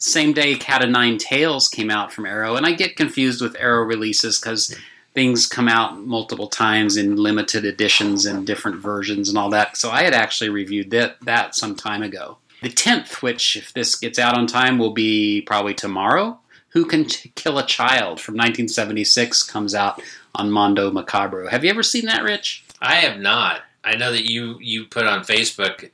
Same 0.00 0.32
day, 0.32 0.56
Cat 0.56 0.82
of 0.82 0.88
Nine 0.88 1.18
Tails 1.18 1.68
came 1.68 1.90
out 1.90 2.10
from 2.10 2.24
Arrow, 2.24 2.56
and 2.56 2.64
I 2.64 2.72
get 2.72 2.96
confused 2.96 3.42
with 3.42 3.54
Arrow 3.60 3.84
releases 3.84 4.40
because 4.40 4.74
things 5.12 5.46
come 5.46 5.68
out 5.68 5.98
multiple 5.98 6.48
times 6.48 6.96
in 6.96 7.16
limited 7.16 7.66
editions 7.66 8.24
and 8.24 8.46
different 8.46 8.78
versions 8.78 9.28
and 9.28 9.36
all 9.36 9.50
that. 9.50 9.76
So 9.76 9.90
I 9.90 10.02
had 10.02 10.14
actually 10.14 10.48
reviewed 10.48 10.90
that, 10.90 11.20
that 11.22 11.54
some 11.54 11.76
time 11.76 12.02
ago. 12.02 12.38
The 12.62 12.70
10th, 12.70 13.20
which 13.20 13.56
if 13.56 13.74
this 13.74 13.94
gets 13.94 14.18
out 14.18 14.38
on 14.38 14.46
time, 14.46 14.78
will 14.78 14.94
be 14.94 15.42
probably 15.42 15.74
tomorrow. 15.74 16.38
Who 16.70 16.86
Can 16.86 17.04
T- 17.04 17.32
Kill 17.34 17.58
a 17.58 17.66
Child 17.66 18.20
from 18.20 18.36
1976 18.36 19.42
comes 19.42 19.74
out 19.74 20.00
on 20.34 20.50
Mondo 20.50 20.90
Macabro. 20.90 21.50
Have 21.50 21.62
you 21.62 21.70
ever 21.70 21.82
seen 21.82 22.06
that, 22.06 22.22
Rich? 22.22 22.64
I 22.80 22.96
have 22.96 23.20
not. 23.20 23.62
I 23.84 23.96
know 23.96 24.12
that 24.12 24.30
you 24.30 24.58
you 24.60 24.84
put 24.84 25.06
on 25.06 25.24
Facebook, 25.24 25.90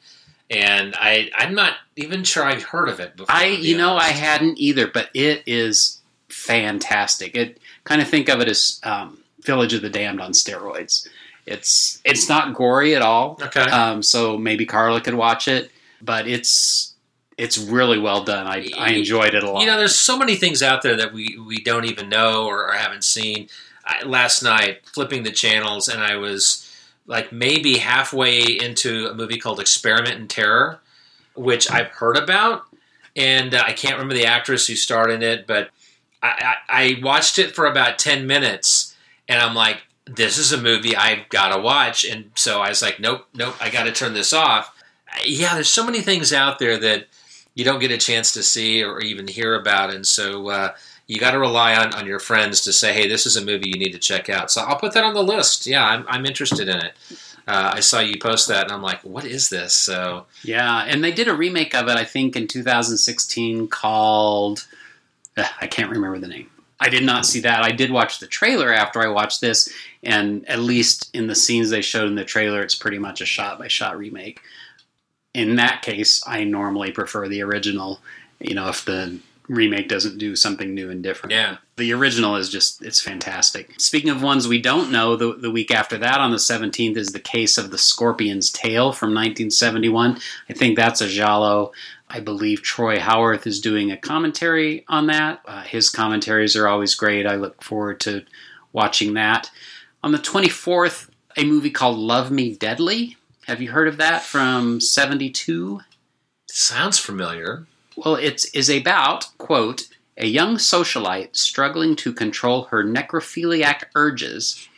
and 0.51 0.95
I 0.99 1.31
I'm 1.35 1.55
not 1.55 1.75
even 1.97 2.25
sure 2.25 2.45
I've 2.45 2.63
heard 2.63 2.89
of 2.89 3.01
it 3.01 3.17
before. 3.17 3.35
I, 3.35 3.47
you 3.47 3.77
know, 3.77 3.97
I 3.97 4.09
hadn't 4.09 4.59
either, 4.59 4.87
but 4.87 5.09
it 5.15 5.43
is 5.47 6.01
fantastic. 6.29 7.37
It 7.37 7.59
kind 7.85 8.01
of 8.01 8.09
think 8.09 8.29
of 8.29 8.41
it 8.41 8.49
as 8.49 8.81
um, 8.83 9.19
Village 9.43 9.75
of 9.75 9.83
the 9.83 9.91
Damned 9.91 10.21
on 10.21 10.33
steroids. 10.33 11.09
It's 11.47 12.01
it's 12.05 12.29
not 12.29 12.55
gory 12.55 12.95
at 12.95 13.03
all. 13.03 13.39
Okay. 13.41 13.61
Um, 13.61 14.03
so 14.03 14.37
maybe 14.37 14.67
Carla 14.67 15.01
could 15.01 15.15
watch 15.15 15.49
it, 15.49 15.71
but 16.03 16.27
it's 16.27 16.95
it's 17.39 17.59
really 17.59 17.99
well 17.99 18.25
done. 18.25 18.47
I 18.47 18.69
I 18.79 18.93
enjoyed 18.93 19.35
it 19.35 19.43
a 19.43 19.51
lot. 19.51 19.61
You 19.61 19.67
know, 19.67 19.79
there's 19.79 19.99
so 19.99 20.19
many 20.19 20.37
things 20.37 20.63
out 20.63 20.83
there 20.83 20.97
that 20.97 21.13
we 21.13 21.39
we 21.39 21.59
don't 21.59 21.85
even 21.85 22.09
know 22.09 22.47
or, 22.47 22.69
or 22.69 22.73
haven't 22.73 23.05
seen. 23.05 23.49
I, 23.85 24.03
last 24.03 24.43
night, 24.43 24.81
flipping 24.93 25.23
the 25.23 25.31
channels, 25.31 25.89
and 25.89 26.03
I 26.03 26.17
was 26.17 26.66
like 27.07 27.33
maybe 27.33 27.79
halfway 27.79 28.43
into 28.43 29.07
a 29.07 29.15
movie 29.15 29.39
called 29.39 29.61
Experiment 29.61 30.21
in 30.21 30.29
Terror, 30.29 30.81
which 31.35 31.71
I've 31.71 31.89
heard 31.89 32.17
about, 32.17 32.65
and 33.15 33.55
uh, 33.55 33.63
I 33.65 33.73
can't 33.73 33.95
remember 33.95 34.15
the 34.15 34.27
actress 34.27 34.67
who 34.67 34.75
starred 34.75 35.11
in 35.11 35.23
it, 35.23 35.47
but 35.47 35.71
I, 36.23 36.57
I, 36.69 36.83
I 36.83 37.01
watched 37.03 37.39
it 37.39 37.55
for 37.55 37.67
about 37.67 37.99
ten 37.99 38.27
minutes, 38.27 38.97
and 39.29 39.41
I'm 39.41 39.55
like, 39.55 39.79
this 40.07 40.39
is 40.39 40.53
a 40.53 40.61
movie 40.61 40.97
I've 40.97 41.29
got 41.29 41.55
to 41.55 41.61
watch, 41.61 42.05
and 42.05 42.31
so 42.35 42.61
I 42.61 42.69
was 42.69 42.83
like, 42.83 43.01
nope, 43.01 43.27
nope, 43.35 43.57
I 43.61 43.71
got 43.71 43.85
to 43.85 43.93
turn 43.93 44.15
this 44.15 44.33
off. 44.33 44.73
Yeah, 45.25 45.55
there's 45.55 45.69
so 45.69 45.85
many 45.85 46.01
things 46.01 46.33
out 46.33 46.59
there 46.59 46.79
that 46.79 47.07
you 47.55 47.65
don't 47.65 47.81
get 47.81 47.91
a 47.91 47.99
chance 47.99 48.33
to 48.33 48.43
see 48.43 48.83
or 48.83 49.01
even 49.01 49.29
hear 49.29 49.55
about, 49.55 49.93
and 49.95 50.07
so 50.07 50.49
uh, 50.49 50.75
you 51.07 51.21
got 51.21 51.33
to 51.33 51.39
rely 51.39 51.77
on, 51.77 51.95
on 51.95 52.07
your 52.07 52.19
friends 52.19 52.61
to 52.63 52.73
say, 52.73 52.93
hey, 52.93 53.09
this 53.09 53.27
is 53.27 53.37
a 53.37 53.45
movie 53.45 53.69
you 53.69 53.79
need 53.79 53.93
to 53.93 53.99
check 53.99 54.29
out. 54.29 54.51
So 54.51 54.63
I'll 54.63 54.79
put 54.79 54.93
that 54.95 55.05
on 55.05 55.15
the 55.15 55.23
list. 55.23 55.67
Yeah, 55.67 55.85
I'm, 55.85 56.05
I'm 56.09 56.27
interested 56.27 56.69
in 56.69 56.79
it. 56.79 56.95
Uh, 57.47 57.73
I 57.75 57.81
saw 57.81 58.01
you 58.01 58.19
post 58.19 58.49
that, 58.49 58.65
and 58.65 58.73
I'm 58.73 58.83
like, 58.83 59.03
what 59.03 59.25
is 59.25 59.49
this? 59.49 59.73
So 59.73 60.27
Yeah, 60.43 60.81
and 60.81 61.05
they 61.05 61.13
did 61.13 61.29
a 61.29 61.35
remake 61.35 61.75
of 61.75 61.89
it, 61.89 61.97
I 61.97 62.05
think, 62.05 62.35
in 62.35 62.49
2016 62.49 63.69
called. 63.69 64.67
Ugh, 65.37 65.47
I 65.61 65.67
can't 65.69 65.91
remember 65.91 66.19
the 66.19 66.27
name. 66.27 66.51
I 66.81 66.89
did 66.89 67.05
not 67.05 67.25
see 67.25 67.41
that. 67.41 67.63
I 67.63 67.71
did 67.71 67.91
watch 67.91 68.19
the 68.19 68.27
trailer 68.27 68.73
after 68.73 69.01
I 69.01 69.09
watched 69.09 69.41
this, 69.41 69.73
and 70.03 70.47
at 70.49 70.59
least 70.59 71.09
in 71.15 71.29
the 71.29 71.35
scenes 71.35 71.71
they 71.71 71.83
showed 71.83 72.09
in 72.09 72.17
the 72.17 72.25
trailer, 72.25 72.63
it's 72.63 72.75
pretty 72.75 72.99
much 72.99 73.21
a 73.21 73.27
shot 73.27 73.59
by 73.59 73.69
shot 73.69 73.97
remake. 73.97 74.41
In 75.33 75.57
that 75.57 75.83
case, 75.83 76.23
I 76.27 76.45
normally 76.45 76.91
prefer 76.91 77.29
the 77.29 77.43
original, 77.43 78.01
you 78.41 78.55
know, 78.55 78.69
if 78.69 78.85
the 78.85 79.21
remake 79.49 79.89
doesn't 79.89 80.19
do 80.19 80.35
something 80.37 80.75
new 80.75 80.91
and 80.91 81.03
different. 81.03 81.33
Yeah. 81.33 81.59
The 81.77 81.93
original 81.93 82.37
is 82.37 82.49
just, 82.49 82.83
it's 82.83 83.01
fantastic. 83.01 83.81
Speaking 83.81 84.11
of 84.11 84.23
ones 84.23 84.49
we 84.49 84.61
don't 84.61 84.91
know, 84.91 85.17
the, 85.17 85.35
the 85.35 85.51
week 85.51 85.71
after 85.71 85.99
that, 85.99 86.21
on 86.21 86.31
the 86.31 86.37
17th, 86.37 86.97
is 86.97 87.13
the 87.13 87.21
case 87.21 87.59
of 87.59 87.71
the 87.71 87.79
Scorpion's 87.79 88.51
Tail 88.51 88.93
from 88.93 89.11
1971. 89.11 90.19
I 90.49 90.53
think 90.53 90.77
that's 90.77 91.01
a 91.01 91.09
Giallo. 91.09 91.73
I 92.09 92.21
believe 92.21 92.63
Troy 92.63 92.99
Howarth 92.99 93.47
is 93.47 93.61
doing 93.61 93.91
a 93.91 93.97
commentary 93.97 94.85
on 94.89 95.07
that. 95.09 95.41
Uh, 95.47 95.63
his 95.63 95.91
commentaries 95.91 96.57
are 96.57 96.69
always 96.69 96.95
great. 96.95 97.27
I 97.27 97.37
look 97.37 97.63
forward 97.63 98.01
to 98.01 98.25
watching 98.73 99.15
that. 99.15 99.51
On 100.03 100.13
the 100.13 100.19
24th, 100.19 101.11
a 101.37 101.45
movie 101.45 101.71
called 101.71 101.99
Love 101.99 102.31
Me 102.31 102.55
Deadly. 102.55 103.17
Have 103.47 103.61
you 103.61 103.71
heard 103.71 103.89
of 103.89 103.97
that 103.99 104.23
from 104.23 104.81
72? 104.81 105.81
sounds 106.57 106.99
familiar. 106.99 107.67
Well, 107.97 108.17
it 108.17 108.45
is 108.55 108.69
about, 108.69 109.27
quote, 109.39 109.89
a 110.19 110.27
young 110.27 110.57
socialite 110.57 111.37
struggling 111.37 111.97
to 111.97 112.13
control 112.13 112.65
her 112.65 112.85
necrophiliac 112.85 113.85
urges 113.95 114.69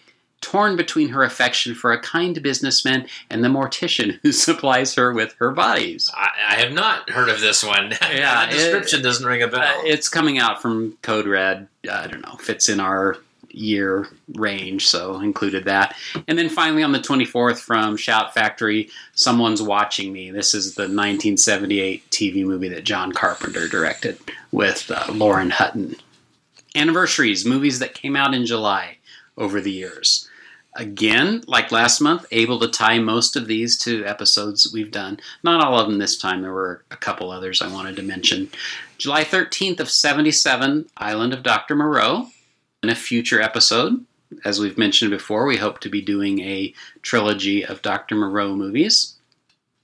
torn 0.41 0.77
between 0.77 1.09
her 1.09 1.25
affection 1.25 1.75
for 1.75 1.93
a 1.93 2.01
kind 2.01 2.41
businessman 2.43 3.07
and 3.29 3.45
the 3.45 3.49
mortician 3.49 4.19
who 4.23 4.33
supplies 4.47 4.95
her 4.95 5.13
with 5.13 5.35
her 5.39 5.51
bodies. 5.51 6.11
I, 6.15 6.31
I 6.51 6.55
have 6.57 6.73
not 6.73 7.11
heard 7.11 7.29
of 7.29 7.41
this 7.41 7.65
one. 7.65 7.95
Yeah, 8.09 8.47
the 8.47 8.53
description 8.57 9.03
doesn't 9.03 9.27
ring 9.27 9.43
a 9.43 9.49
bell. 9.49 9.61
Uh, 9.61 9.83
it's 9.85 10.09
coming 10.09 10.39
out 10.39 10.63
from 10.63 10.97
Code 11.03 11.27
Red. 11.27 11.69
I 11.91 12.07
don't 12.07 12.23
know, 12.23 12.37
fits 12.37 12.69
in 12.69 12.81
our 12.81 13.17
year 13.59 14.09
range, 14.35 14.87
so 14.87 15.21
included 15.21 15.65
that. 15.65 15.97
And 16.27 16.39
then 16.39 16.49
finally 16.49 16.83
on 16.83 16.93
the 16.93 16.99
24th 16.99 17.59
from 17.59 17.97
Shout 17.97 18.35
Factory, 18.35 18.91
Someone's 19.15 19.63
Watching 19.63 20.13
Me. 20.13 20.31
This 20.31 20.55
is 20.55 20.75
the 20.75 20.83
1978 20.83 22.09
TV 22.11 22.45
movie 22.45 22.69
that 22.69 22.85
John 22.85 23.13
Carpenter 23.13 23.69
directed 23.69 24.19
with 24.53 24.91
uh, 24.91 25.07
Lauren 25.13 25.51
Hutton. 25.51 25.97
Anniversaries, 26.75 27.45
movies 27.45 27.79
that 27.79 27.95
came 27.95 28.17
out 28.17 28.35
in 28.35 28.47
July 28.47 28.99
over 29.37 29.61
the 29.61 29.73
years. 29.73 30.29
Again, 30.75 31.43
like 31.49 31.73
last 31.73 32.01
month, 32.01 32.27
able 32.31 32.61
to 32.61 32.69
tie 32.69 32.99
most 33.01 33.35
of 33.35 33.49
these 33.49 33.77
to 33.79 34.05
episodes 34.05 34.71
we've 34.73 34.93
done. 34.93 35.19
Not 35.43 35.65
all 35.65 35.79
of 35.79 35.89
them 35.89 35.99
this 35.99 36.17
time. 36.17 36.43
There 36.43 36.53
were 36.53 36.85
a 36.93 36.97
couple 36.97 37.33
others 37.33 37.61
I 37.61 37.73
wanted 37.73 37.97
to 37.97 38.03
mention. 38.03 38.49
July 38.97 39.25
13th 39.25 39.81
of 39.81 39.91
77, 39.91 40.89
Island 40.97 41.33
of 41.33 41.43
Dr. 41.43 41.75
Moreau. 41.75 42.29
In 42.81 42.91
a 42.91 42.95
future 42.95 43.41
episode, 43.41 44.05
as 44.45 44.61
we've 44.61 44.79
mentioned 44.79 45.11
before, 45.11 45.47
we 45.47 45.57
hope 45.57 45.81
to 45.81 45.89
be 45.89 46.01
doing 46.01 46.39
a 46.41 46.73
trilogy 47.03 47.65
of 47.65 47.83
Dr. 47.83 48.15
Moreau 48.15 48.55
movies. 48.55 49.17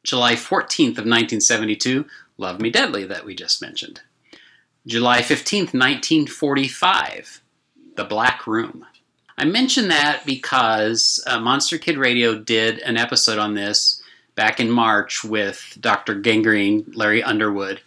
July 0.04 0.34
14th 0.34 0.98
of 0.98 1.06
1972, 1.06 2.06
Love 2.38 2.60
Me 2.60 2.70
Deadly, 2.70 3.04
that 3.04 3.24
we 3.24 3.34
just 3.34 3.60
mentioned. 3.60 4.02
July 4.86 5.22
15th, 5.22 5.74
1945, 5.74 7.40
The 7.96 8.04
Black 8.04 8.46
Room. 8.46 8.86
I 9.36 9.44
mention 9.44 9.88
that 9.88 10.22
because 10.24 11.22
uh, 11.26 11.40
Monster 11.40 11.78
Kid 11.78 11.98
Radio 11.98 12.38
did 12.38 12.78
an 12.80 12.96
episode 12.96 13.38
on 13.38 13.54
this 13.54 14.00
back 14.36 14.60
in 14.60 14.70
March 14.70 15.24
with 15.24 15.76
Dr. 15.80 16.14
Gangrene, 16.14 16.92
Larry 16.94 17.24
Underwood. 17.24 17.80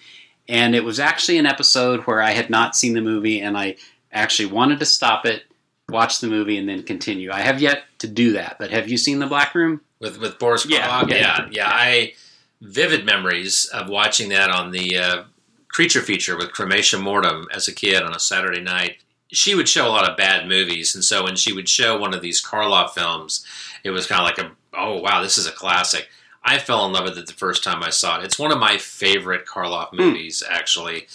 And 0.49 0.75
it 0.75 0.83
was 0.83 0.99
actually 0.99 1.37
an 1.37 1.45
episode 1.45 2.01
where 2.01 2.21
I 2.21 2.31
had 2.31 2.49
not 2.49 2.75
seen 2.75 2.93
the 2.93 3.01
movie 3.01 3.39
and 3.39 3.57
I 3.57 3.77
actually 4.17 4.47
wanted 4.47 4.79
to 4.79 4.85
stop 4.85 5.25
it, 5.25 5.43
watch 5.89 6.19
the 6.19 6.27
movie, 6.27 6.57
and 6.57 6.67
then 6.67 6.83
continue. 6.83 7.31
I 7.31 7.41
have 7.41 7.61
yet 7.61 7.83
to 7.99 8.07
do 8.07 8.33
that, 8.33 8.57
but 8.59 8.71
have 8.71 8.89
you 8.89 8.97
seen 8.97 9.19
The 9.19 9.27
Black 9.27 9.53
Room? 9.55 9.81
with 9.99 10.19
with 10.19 10.37
Boris 10.37 10.65
Yeah, 10.67 10.87
Karloff? 10.87 11.09
yeah. 11.09 11.17
yeah, 11.17 11.47
yeah. 11.51 11.69
I 11.71 12.13
vivid 12.61 13.05
memories 13.05 13.65
of 13.73 13.89
watching 13.89 14.29
that 14.29 14.49
on 14.51 14.71
the 14.71 14.97
uh, 14.97 15.23
creature 15.69 16.01
feature 16.01 16.37
with 16.37 16.51
Crematia 16.51 16.99
Mortem 17.01 17.47
as 17.53 17.67
a 17.67 17.73
kid 17.73 18.03
on 18.03 18.15
a 18.15 18.19
Saturday 18.19 18.61
night. 18.61 18.97
She 19.31 19.55
would 19.55 19.67
show 19.67 19.87
a 19.87 19.89
lot 19.89 20.09
of 20.09 20.15
bad 20.17 20.47
movies, 20.47 20.93
and 20.95 21.03
so 21.03 21.23
when 21.23 21.35
she 21.35 21.51
would 21.51 21.67
show 21.67 21.97
one 21.97 22.13
of 22.13 22.21
these 22.21 22.43
Karloff 22.43 22.91
films, 22.91 23.45
it 23.83 23.89
was 23.89 24.05
kind 24.07 24.21
of 24.21 24.25
like 24.25 24.37
a 24.37 24.51
oh 24.77 24.99
wow, 24.99 25.21
this 25.21 25.37
is 25.39 25.47
a 25.47 25.51
classic. 25.51 26.07
I 26.43 26.59
fell 26.59 26.85
in 26.85 26.93
love 26.93 27.03
with 27.05 27.17
it 27.17 27.27
the 27.27 27.33
first 27.33 27.63
time 27.63 27.83
I 27.83 27.89
saw 27.89 28.19
it. 28.19 28.23
It's 28.25 28.39
one 28.39 28.51
of 28.53 28.59
my 28.59 28.77
favorite 28.77 29.45
Karloff 29.47 29.91
movies, 29.91 30.41
actually. 30.49 31.07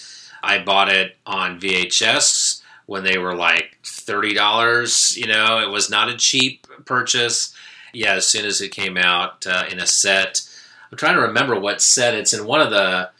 I 0.42 0.58
bought 0.58 0.88
it 0.90 1.16
on 1.24 1.58
VHS 1.60 2.61
when 2.86 3.04
they 3.04 3.18
were 3.18 3.34
like 3.34 3.78
thirty 3.84 4.34
dollars. 4.34 5.16
You 5.16 5.26
know, 5.26 5.60
it 5.60 5.70
was 5.70 5.90
not 5.90 6.08
a 6.08 6.16
cheap 6.16 6.66
purchase. 6.84 7.54
Yeah, 7.92 8.14
as 8.14 8.26
soon 8.26 8.44
as 8.46 8.60
it 8.60 8.70
came 8.70 8.96
out 8.96 9.46
uh, 9.46 9.64
in 9.70 9.78
a 9.78 9.86
set, 9.86 10.42
I'm 10.90 10.98
trying 10.98 11.14
to 11.14 11.22
remember 11.22 11.58
what 11.58 11.82
set 11.82 12.14
it's 12.14 12.32
in. 12.32 12.46
One 12.46 12.60
of 12.60 12.70
the 12.70 13.10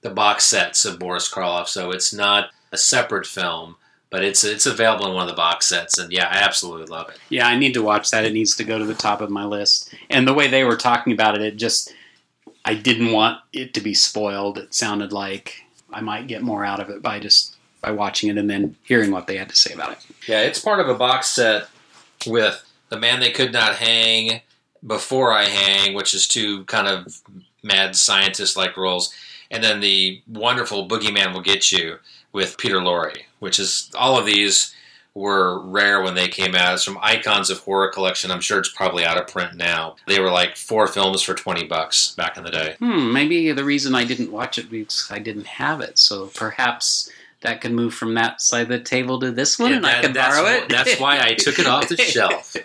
the 0.00 0.10
box 0.10 0.44
sets 0.44 0.84
of 0.84 0.98
Boris 0.98 1.32
Karloff, 1.32 1.68
so 1.68 1.90
it's 1.90 2.12
not 2.12 2.50
a 2.72 2.76
separate 2.76 3.26
film, 3.26 3.76
but 4.10 4.24
it's 4.24 4.42
it's 4.42 4.66
available 4.66 5.06
in 5.06 5.14
one 5.14 5.22
of 5.22 5.28
the 5.28 5.36
box 5.36 5.66
sets. 5.66 5.98
And 5.98 6.12
yeah, 6.12 6.26
I 6.26 6.38
absolutely 6.38 6.86
love 6.86 7.08
it. 7.08 7.18
Yeah, 7.28 7.46
I 7.46 7.58
need 7.58 7.74
to 7.74 7.82
watch 7.82 8.10
that. 8.10 8.24
It 8.24 8.32
needs 8.32 8.56
to 8.56 8.64
go 8.64 8.78
to 8.78 8.84
the 8.84 8.94
top 8.94 9.20
of 9.20 9.30
my 9.30 9.44
list. 9.44 9.94
And 10.10 10.26
the 10.26 10.34
way 10.34 10.48
they 10.48 10.64
were 10.64 10.76
talking 10.76 11.12
about 11.12 11.34
it, 11.34 11.42
it 11.42 11.56
just, 11.56 11.94
I 12.64 12.74
didn't 12.74 13.12
want 13.12 13.38
it 13.52 13.74
to 13.74 13.80
be 13.80 13.94
spoiled. 13.94 14.58
It 14.58 14.74
sounded 14.74 15.12
like 15.12 15.64
I 15.92 16.00
might 16.00 16.26
get 16.26 16.42
more 16.42 16.64
out 16.64 16.80
of 16.80 16.90
it 16.90 17.02
by 17.02 17.20
just 17.20 17.56
by 17.82 17.90
watching 17.90 18.30
it 18.30 18.38
and 18.38 18.48
then 18.48 18.76
hearing 18.84 19.10
what 19.10 19.26
they 19.26 19.36
had 19.36 19.50
to 19.50 19.56
say 19.56 19.74
about 19.74 19.92
it. 19.92 19.98
Yeah, 20.26 20.40
it's 20.40 20.60
part 20.60 20.80
of 20.80 20.88
a 20.88 20.94
box 20.94 21.28
set 21.28 21.66
with 22.26 22.64
The 22.88 22.98
Man 22.98 23.20
They 23.20 23.32
Could 23.32 23.52
Not 23.52 23.74
Hang, 23.74 24.40
Before 24.86 25.32
I 25.32 25.44
Hang, 25.44 25.94
which 25.94 26.14
is 26.14 26.26
two 26.26 26.64
kind 26.64 26.86
of 26.88 27.20
mad 27.62 27.94
scientist 27.96 28.56
like 28.56 28.76
roles, 28.76 29.12
and 29.50 29.62
then 29.62 29.80
the 29.80 30.22
wonderful 30.26 30.88
Boogeyman 30.88 31.34
Will 31.34 31.42
Get 31.42 31.70
You 31.70 31.98
with 32.32 32.56
Peter 32.56 32.78
Lorre, 32.78 33.22
which 33.40 33.58
is 33.58 33.90
all 33.94 34.18
of 34.18 34.24
these 34.24 34.74
were 35.14 35.60
rare 35.60 36.00
when 36.02 36.14
they 36.14 36.28
came 36.28 36.54
out. 36.54 36.74
It's 36.74 36.84
from 36.84 36.98
Icons 37.02 37.50
of 37.50 37.58
Horror 37.58 37.88
collection. 37.88 38.30
I'm 38.30 38.40
sure 38.40 38.58
it's 38.58 38.72
probably 38.72 39.04
out 39.04 39.18
of 39.18 39.28
print 39.28 39.54
now. 39.56 39.96
They 40.06 40.20
were 40.20 40.30
like 40.30 40.56
four 40.56 40.86
films 40.86 41.20
for 41.20 41.34
20 41.34 41.64
bucks 41.66 42.14
back 42.14 42.38
in 42.38 42.44
the 42.44 42.50
day. 42.50 42.76
Hmm, 42.78 43.12
maybe 43.12 43.52
the 43.52 43.64
reason 43.64 43.94
I 43.94 44.04
didn't 44.04 44.32
watch 44.32 44.56
it 44.56 44.70
because 44.70 45.08
I 45.10 45.18
didn't 45.18 45.46
have 45.46 45.82
it. 45.82 45.98
So 45.98 46.28
perhaps 46.28 47.10
that 47.42 47.60
could 47.60 47.72
move 47.72 47.94
from 47.94 48.14
that 48.14 48.40
side 48.40 48.62
of 48.62 48.68
the 48.68 48.80
table 48.80 49.18
to 49.20 49.30
this 49.30 49.58
one 49.58 49.70
Yeah, 49.70 49.76
and 49.78 49.86
I 49.86 49.92
that- 49.92 50.02
could 50.04 50.14
that's 50.14 50.36
borrow 50.36 50.46
it. 50.48 50.68
that's 50.68 51.00
why 51.00 51.20
I 51.20 51.34
took 51.34 51.58
it 51.58 51.66
off 51.66 51.88
the 51.88 51.96
shelf. 51.98 52.56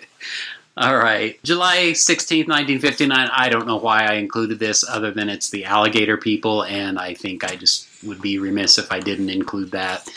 All 0.76 0.96
right. 0.96 1.42
July 1.42 1.90
16th, 1.90 2.46
1959. 2.46 3.28
I 3.32 3.48
don't 3.48 3.66
know 3.66 3.78
why 3.78 4.04
I 4.04 4.12
included 4.14 4.60
this 4.60 4.88
other 4.88 5.10
than 5.10 5.28
it's 5.28 5.50
the 5.50 5.64
alligator 5.64 6.16
people, 6.16 6.62
and 6.64 6.98
I 7.00 7.14
think 7.14 7.42
I 7.42 7.56
just 7.56 7.88
would 8.04 8.22
be 8.22 8.38
remiss 8.38 8.78
if 8.78 8.92
I 8.92 9.00
didn't 9.00 9.30
include 9.30 9.72
that. 9.72 10.08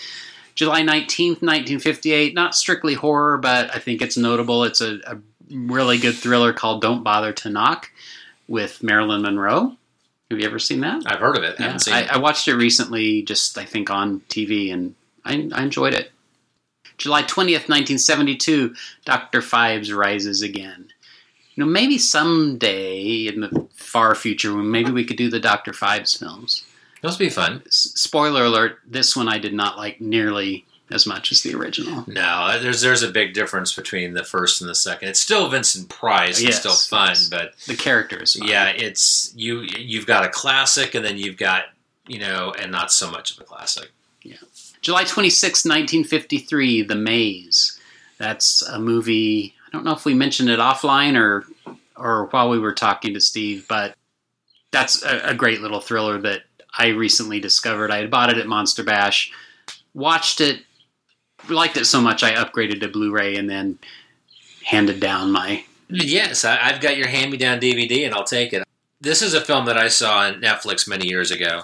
July 0.53 0.81
19th, 0.83 1.41
1958. 1.41 2.35
Not 2.35 2.53
strictly 2.53 2.93
horror, 2.93 3.39
but 3.39 3.75
I 3.75 3.79
think 3.79 4.03
it's 4.03 4.17
notable. 4.17 4.63
It's 4.63 4.81
a, 4.81 4.99
a 5.07 5.17
really 5.49 5.97
good 5.97 6.13
thriller 6.15 6.53
called 6.53 6.81
Don't 6.83 7.03
Bother 7.03 7.33
to 7.33 7.49
Knock 7.49 7.89
with 8.47 8.83
Marilyn 8.83 9.23
Monroe. 9.23 9.75
Have 10.31 10.39
you 10.39 10.45
ever 10.45 10.59
seen 10.59 10.79
that? 10.79 11.03
I've 11.05 11.19
heard 11.19 11.37
of 11.37 11.43
it. 11.43 11.57
Yeah, 11.59 11.65
haven't 11.65 11.79
seen 11.79 11.93
I, 11.93 12.01
it. 12.01 12.11
I 12.11 12.17
watched 12.17 12.47
it 12.47 12.55
recently, 12.55 13.21
just 13.21 13.57
I 13.57 13.65
think 13.65 13.89
on 13.89 14.21
TV, 14.29 14.71
and 14.71 14.95
I, 15.25 15.49
I 15.53 15.63
enjoyed 15.63 15.93
it. 15.93 16.11
July 16.97 17.23
20th, 17.23 17.67
1972, 17.67 18.73
Dr. 19.03 19.41
Phibes 19.41 19.93
rises 19.95 20.41
again. 20.41 20.87
You 21.55 21.65
know, 21.65 21.69
maybe 21.69 21.97
someday 21.97 23.27
in 23.27 23.41
the 23.41 23.67
far 23.73 24.15
future, 24.15 24.55
when 24.55 24.71
maybe 24.71 24.91
we 24.91 25.03
could 25.03 25.17
do 25.17 25.29
the 25.29 25.39
Dr. 25.39 25.73
Phibes 25.73 26.17
films. 26.17 26.63
Those 27.01 27.19
would 27.19 27.25
be 27.25 27.29
fun. 27.29 27.63
S- 27.67 27.91
spoiler 27.95 28.45
alert, 28.45 28.79
this 28.87 29.17
one 29.17 29.27
I 29.27 29.37
did 29.37 29.53
not 29.53 29.77
like 29.77 29.99
nearly 29.99 30.65
as 30.91 31.05
much 31.07 31.31
as 31.31 31.41
the 31.41 31.53
original. 31.55 32.03
No, 32.07 32.21
uh, 32.21 32.59
there's 32.59 32.81
there's 32.81 33.03
a 33.03 33.09
big 33.11 33.33
difference 33.33 33.73
between 33.73 34.13
the 34.13 34.23
first 34.23 34.61
and 34.61 34.69
the 34.69 34.75
second. 34.75 35.09
It's 35.09 35.19
still 35.19 35.47
Vincent 35.49 35.89
Price. 35.89 36.41
It's 36.41 36.57
still 36.57 36.73
fun, 36.73 37.15
but 37.29 37.53
The 37.67 37.75
characters. 37.75 38.37
yeah, 38.41 38.67
it's 38.69 39.33
you. 39.35 39.61
You've 39.61 40.05
got 40.05 40.25
a 40.25 40.29
classic, 40.29 40.93
and 40.95 41.03
then 41.05 41.17
you've 41.17 41.37
got 41.37 41.65
you 42.07 42.19
know, 42.19 42.53
and 42.59 42.71
not 42.71 42.91
so 42.91 43.09
much 43.09 43.31
of 43.31 43.39
a 43.39 43.43
classic. 43.43 43.91
Yeah, 44.23 44.35
July 44.81 45.03
26, 45.05 45.65
1953, 45.65 46.81
The 46.83 46.95
Maze. 46.95 47.79
That's 48.17 48.61
a 48.63 48.79
movie. 48.79 49.55
I 49.67 49.71
don't 49.71 49.85
know 49.85 49.93
if 49.93 50.03
we 50.05 50.13
mentioned 50.13 50.49
it 50.49 50.59
offline 50.59 51.15
or 51.17 51.45
or 51.95 52.25
while 52.27 52.49
we 52.49 52.59
were 52.59 52.73
talking 52.73 53.13
to 53.13 53.21
Steve, 53.21 53.65
but 53.69 53.95
that's 54.71 55.03
a, 55.03 55.29
a 55.29 55.33
great 55.35 55.61
little 55.61 55.79
thriller 55.79 56.17
that 56.19 56.41
I 56.77 56.87
recently 56.89 57.39
discovered. 57.39 57.91
I 57.91 57.97
had 57.97 58.09
bought 58.11 58.29
it 58.31 58.37
at 58.37 58.47
Monster 58.47 58.83
Bash, 58.83 59.31
watched 59.93 60.41
it, 60.41 60.61
liked 61.49 61.77
it 61.77 61.85
so 61.85 62.01
much 62.01 62.23
I 62.23 62.33
upgraded 62.33 62.79
to 62.81 62.87
Blu-ray 62.87 63.35
and 63.35 63.49
then 63.49 63.79
handed 64.63 64.99
down 64.99 65.31
my 65.31 65.63
Yes, 65.91 66.45
I, 66.45 66.57
I've 66.61 66.79
got 66.79 66.97
your 66.97 67.07
hand-me-down 67.07 67.59
DVD, 67.59 68.05
and 68.05 68.13
I'll 68.13 68.23
take 68.23 68.53
it. 68.53 68.63
This 69.01 69.21
is 69.21 69.33
a 69.33 69.41
film 69.41 69.65
that 69.65 69.77
I 69.77 69.89
saw 69.89 70.19
on 70.19 70.41
Netflix 70.41 70.87
many 70.87 71.07
years 71.07 71.31
ago. 71.31 71.63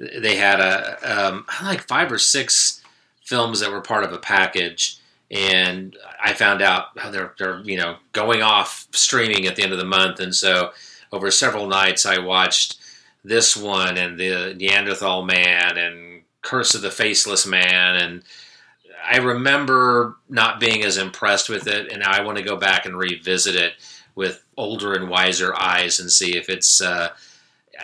They 0.00 0.36
had 0.36 0.58
a 0.58 1.28
um, 1.28 1.46
like 1.62 1.86
five 1.86 2.10
or 2.10 2.18
six 2.18 2.82
films 3.24 3.60
that 3.60 3.70
were 3.70 3.80
part 3.80 4.04
of 4.04 4.12
a 4.12 4.18
package, 4.18 4.98
and 5.30 5.96
I 6.22 6.34
found 6.34 6.60
out 6.60 6.86
how 6.98 7.10
they're 7.10 7.34
they're 7.38 7.60
you 7.60 7.78
know 7.78 7.96
going 8.12 8.42
off 8.42 8.88
streaming 8.92 9.46
at 9.46 9.56
the 9.56 9.62
end 9.62 9.72
of 9.72 9.78
the 9.78 9.84
month, 9.84 10.20
and 10.20 10.34
so 10.34 10.72
over 11.12 11.30
several 11.30 11.66
nights 11.66 12.04
I 12.04 12.18
watched 12.18 12.78
this 13.24 13.56
one 13.56 13.96
and 13.96 14.18
the 14.18 14.54
Neanderthal 14.56 15.24
Man 15.24 15.78
and 15.78 16.22
Curse 16.42 16.74
of 16.74 16.82
the 16.82 16.90
Faceless 16.90 17.46
Man 17.46 17.96
and 17.96 18.22
I 19.04 19.18
remember 19.18 20.16
not 20.28 20.60
being 20.60 20.82
as 20.84 20.96
impressed 20.96 21.48
with 21.48 21.66
it, 21.66 21.90
and 21.92 22.00
now 22.00 22.10
I 22.10 22.22
want 22.22 22.38
to 22.38 22.44
go 22.44 22.56
back 22.56 22.86
and 22.86 22.96
revisit 22.96 23.54
it 23.54 23.74
with 24.14 24.42
older 24.56 24.94
and 24.94 25.08
wiser 25.08 25.54
eyes 25.54 26.00
and 26.00 26.10
see 26.10 26.36
if 26.36 26.48
it's. 26.48 26.80
Uh, 26.80 27.10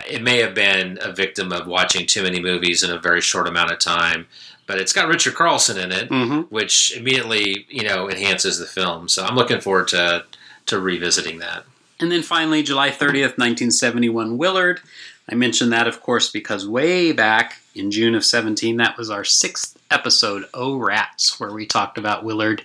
it 0.09 0.23
may 0.23 0.37
have 0.39 0.55
been 0.55 0.97
a 1.01 1.11
victim 1.11 1.51
of 1.53 1.67
watching 1.67 2.07
too 2.07 2.23
many 2.23 2.39
movies 2.39 2.81
in 2.83 2.89
a 2.89 2.97
very 2.97 3.21
short 3.21 3.47
amount 3.47 3.71
of 3.71 3.77
time, 3.77 4.25
but 4.65 4.79
it's 4.79 4.91
got 4.91 5.07
Richard 5.07 5.35
Carlson 5.35 5.77
in 5.77 5.91
it, 5.91 6.09
Mm-hmm. 6.09 6.41
which 6.53 6.97
immediately 6.97 7.65
you 7.69 7.83
know 7.83 8.09
enhances 8.09 8.57
the 8.59 8.65
film. 8.65 9.07
So 9.07 9.23
I'm 9.23 9.35
looking 9.35 9.61
forward 9.61 9.87
to 9.89 10.25
to 10.65 10.79
revisiting 10.79 11.39
that. 11.39 11.65
And 11.99 12.11
then 12.11 12.23
finally, 12.23 12.63
July 12.63 12.89
30th, 12.89 13.37
1971, 13.37 14.37
Willard. 14.37 14.81
I 15.29 15.35
mentioned 15.35 15.71
that, 15.71 15.87
of 15.87 16.01
course, 16.01 16.29
because 16.29 16.67
way 16.67 17.11
back 17.11 17.61
in 17.75 17.91
June 17.91 18.15
of 18.15 18.25
17, 18.25 18.77
that 18.77 18.97
was 18.97 19.09
our 19.09 19.23
sixth 19.23 19.77
episode, 19.89 20.45
Oh 20.53 20.77
Rats, 20.77 21.39
where 21.39 21.51
we 21.51 21.65
talked 21.65 21.97
about 21.97 22.23
Willard 22.23 22.63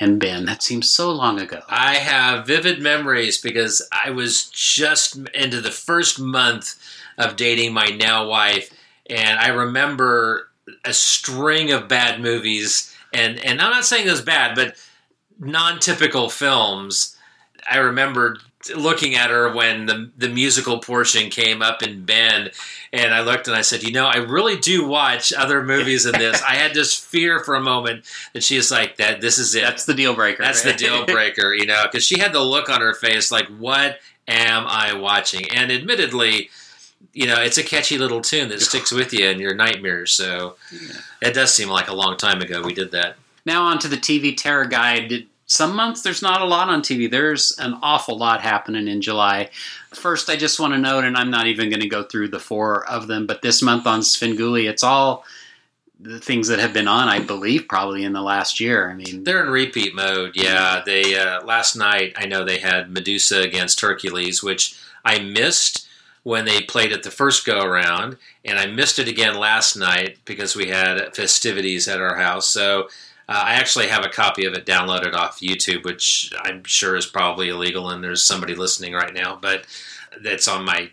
and 0.00 0.18
Ben. 0.18 0.46
That 0.46 0.62
seems 0.62 0.92
so 0.92 1.12
long 1.12 1.38
ago. 1.38 1.60
I 1.68 1.96
have 1.96 2.46
vivid 2.46 2.80
memories 2.80 3.40
because 3.40 3.86
I 3.92 4.10
was 4.10 4.46
just 4.46 5.16
into 5.34 5.60
the 5.60 5.70
first 5.70 6.18
month 6.18 6.76
of 7.18 7.36
dating 7.36 7.74
my 7.74 7.86
now 7.86 8.26
wife, 8.26 8.70
and 9.08 9.38
I 9.38 9.48
remember 9.48 10.48
a 10.84 10.92
string 10.92 11.70
of 11.70 11.88
bad 11.88 12.20
movies. 12.20 12.94
And 13.12 13.38
and 13.44 13.60
I'm 13.60 13.70
not 13.70 13.84
saying 13.84 14.06
it 14.06 14.10
was 14.10 14.22
bad, 14.22 14.54
but 14.54 14.76
non-typical 15.38 16.30
films. 16.30 17.16
I 17.70 17.78
remember 17.78 18.38
looking 18.74 19.14
at 19.14 19.30
her 19.30 19.54
when 19.54 19.86
the 19.86 20.10
the 20.16 20.28
musical 20.28 20.78
portion 20.78 21.30
came 21.30 21.62
up 21.62 21.82
in 21.82 22.04
Ben, 22.04 22.50
and 22.92 23.14
I 23.14 23.22
looked 23.22 23.48
and 23.48 23.56
I 23.56 23.62
said, 23.62 23.82
you 23.82 23.92
know, 23.92 24.06
I 24.06 24.16
really 24.16 24.56
do 24.58 24.86
watch 24.86 25.32
other 25.32 25.62
movies 25.62 26.04
than 26.04 26.18
this. 26.18 26.42
I 26.42 26.56
had 26.56 26.74
this 26.74 26.94
fear 26.94 27.40
for 27.40 27.54
a 27.54 27.60
moment 27.60 28.04
that 28.32 28.42
she 28.42 28.56
is 28.56 28.70
like 28.70 28.96
that. 28.96 29.20
This 29.20 29.38
is 29.38 29.54
it. 29.54 29.62
That's 29.62 29.86
the 29.86 29.94
deal 29.94 30.14
breaker. 30.14 30.42
That's 30.42 30.64
right? 30.64 30.76
the 30.76 30.84
deal 30.84 31.06
breaker, 31.06 31.54
you 31.54 31.66
know, 31.66 31.84
because 31.84 32.04
she 32.04 32.18
had 32.18 32.32
the 32.32 32.40
look 32.40 32.68
on 32.68 32.80
her 32.80 32.94
face 32.94 33.32
like, 33.32 33.46
what 33.46 33.98
am 34.28 34.66
I 34.66 34.94
watching? 34.94 35.50
And 35.50 35.72
admittedly, 35.72 36.50
you 37.12 37.26
know, 37.26 37.40
it's 37.40 37.58
a 37.58 37.62
catchy 37.62 37.98
little 37.98 38.20
tune 38.20 38.48
that 38.50 38.60
sticks 38.60 38.92
with 38.92 39.12
you 39.12 39.26
in 39.26 39.40
your 39.40 39.54
nightmares. 39.54 40.12
So 40.12 40.56
it 41.22 41.34
does 41.34 41.52
seem 41.52 41.68
like 41.68 41.88
a 41.88 41.94
long 41.94 42.16
time 42.16 42.40
ago 42.40 42.62
we 42.62 42.74
did 42.74 42.92
that. 42.92 43.16
Now 43.46 43.64
on 43.64 43.78
to 43.80 43.88
the 43.88 43.96
TV 43.96 44.36
terror 44.36 44.66
guide. 44.66 45.26
Some 45.50 45.74
months 45.74 46.02
there's 46.02 46.22
not 46.22 46.42
a 46.42 46.44
lot 46.44 46.68
on 46.68 46.80
TV. 46.80 47.10
There's 47.10 47.50
an 47.58 47.76
awful 47.82 48.16
lot 48.16 48.40
happening 48.40 48.86
in 48.86 49.00
July. 49.00 49.50
First, 49.92 50.30
I 50.30 50.36
just 50.36 50.60
want 50.60 50.74
to 50.74 50.78
note, 50.78 51.02
and 51.02 51.16
I'm 51.16 51.32
not 51.32 51.48
even 51.48 51.70
going 51.70 51.80
to 51.80 51.88
go 51.88 52.04
through 52.04 52.28
the 52.28 52.38
four 52.38 52.88
of 52.88 53.08
them, 53.08 53.26
but 53.26 53.42
this 53.42 53.60
month 53.60 53.84
on 53.84 53.98
Svengoolie, 53.98 54.70
it's 54.70 54.84
all 54.84 55.24
the 55.98 56.20
things 56.20 56.46
that 56.46 56.60
have 56.60 56.72
been 56.72 56.86
on, 56.86 57.08
I 57.08 57.18
believe, 57.18 57.66
probably 57.66 58.04
in 58.04 58.12
the 58.12 58.22
last 58.22 58.60
year. 58.60 58.88
I 58.88 58.94
mean, 58.94 59.24
They're 59.24 59.42
in 59.42 59.50
repeat 59.50 59.92
mode. 59.92 60.36
Yeah, 60.36 60.82
they 60.86 61.18
uh, 61.18 61.42
last 61.44 61.74
night 61.74 62.12
I 62.16 62.26
know 62.26 62.44
they 62.44 62.58
had 62.58 62.92
Medusa 62.92 63.40
against 63.40 63.80
Hercules, 63.80 64.44
which 64.44 64.78
I 65.04 65.18
missed 65.18 65.88
when 66.22 66.44
they 66.44 66.60
played 66.60 66.92
it 66.92 67.02
the 67.02 67.10
first 67.10 67.44
go 67.44 67.60
around, 67.64 68.18
and 68.44 68.56
I 68.56 68.66
missed 68.66 69.00
it 69.00 69.08
again 69.08 69.34
last 69.34 69.76
night 69.76 70.18
because 70.24 70.54
we 70.54 70.68
had 70.68 71.16
festivities 71.16 71.88
at 71.88 72.00
our 72.00 72.18
house. 72.18 72.46
So 72.46 72.88
uh, 73.30 73.44
I 73.46 73.54
actually 73.54 73.86
have 73.86 74.04
a 74.04 74.08
copy 74.08 74.44
of 74.44 74.54
it 74.54 74.66
downloaded 74.66 75.14
off 75.14 75.38
YouTube, 75.38 75.84
which 75.84 76.32
I'm 76.42 76.64
sure 76.64 76.96
is 76.96 77.06
probably 77.06 77.48
illegal, 77.48 77.88
and 77.88 78.02
there's 78.02 78.24
somebody 78.24 78.56
listening 78.56 78.92
right 78.92 79.14
now, 79.14 79.38
but 79.40 79.66
that's 80.22 80.48
on 80.48 80.64
my 80.64 80.90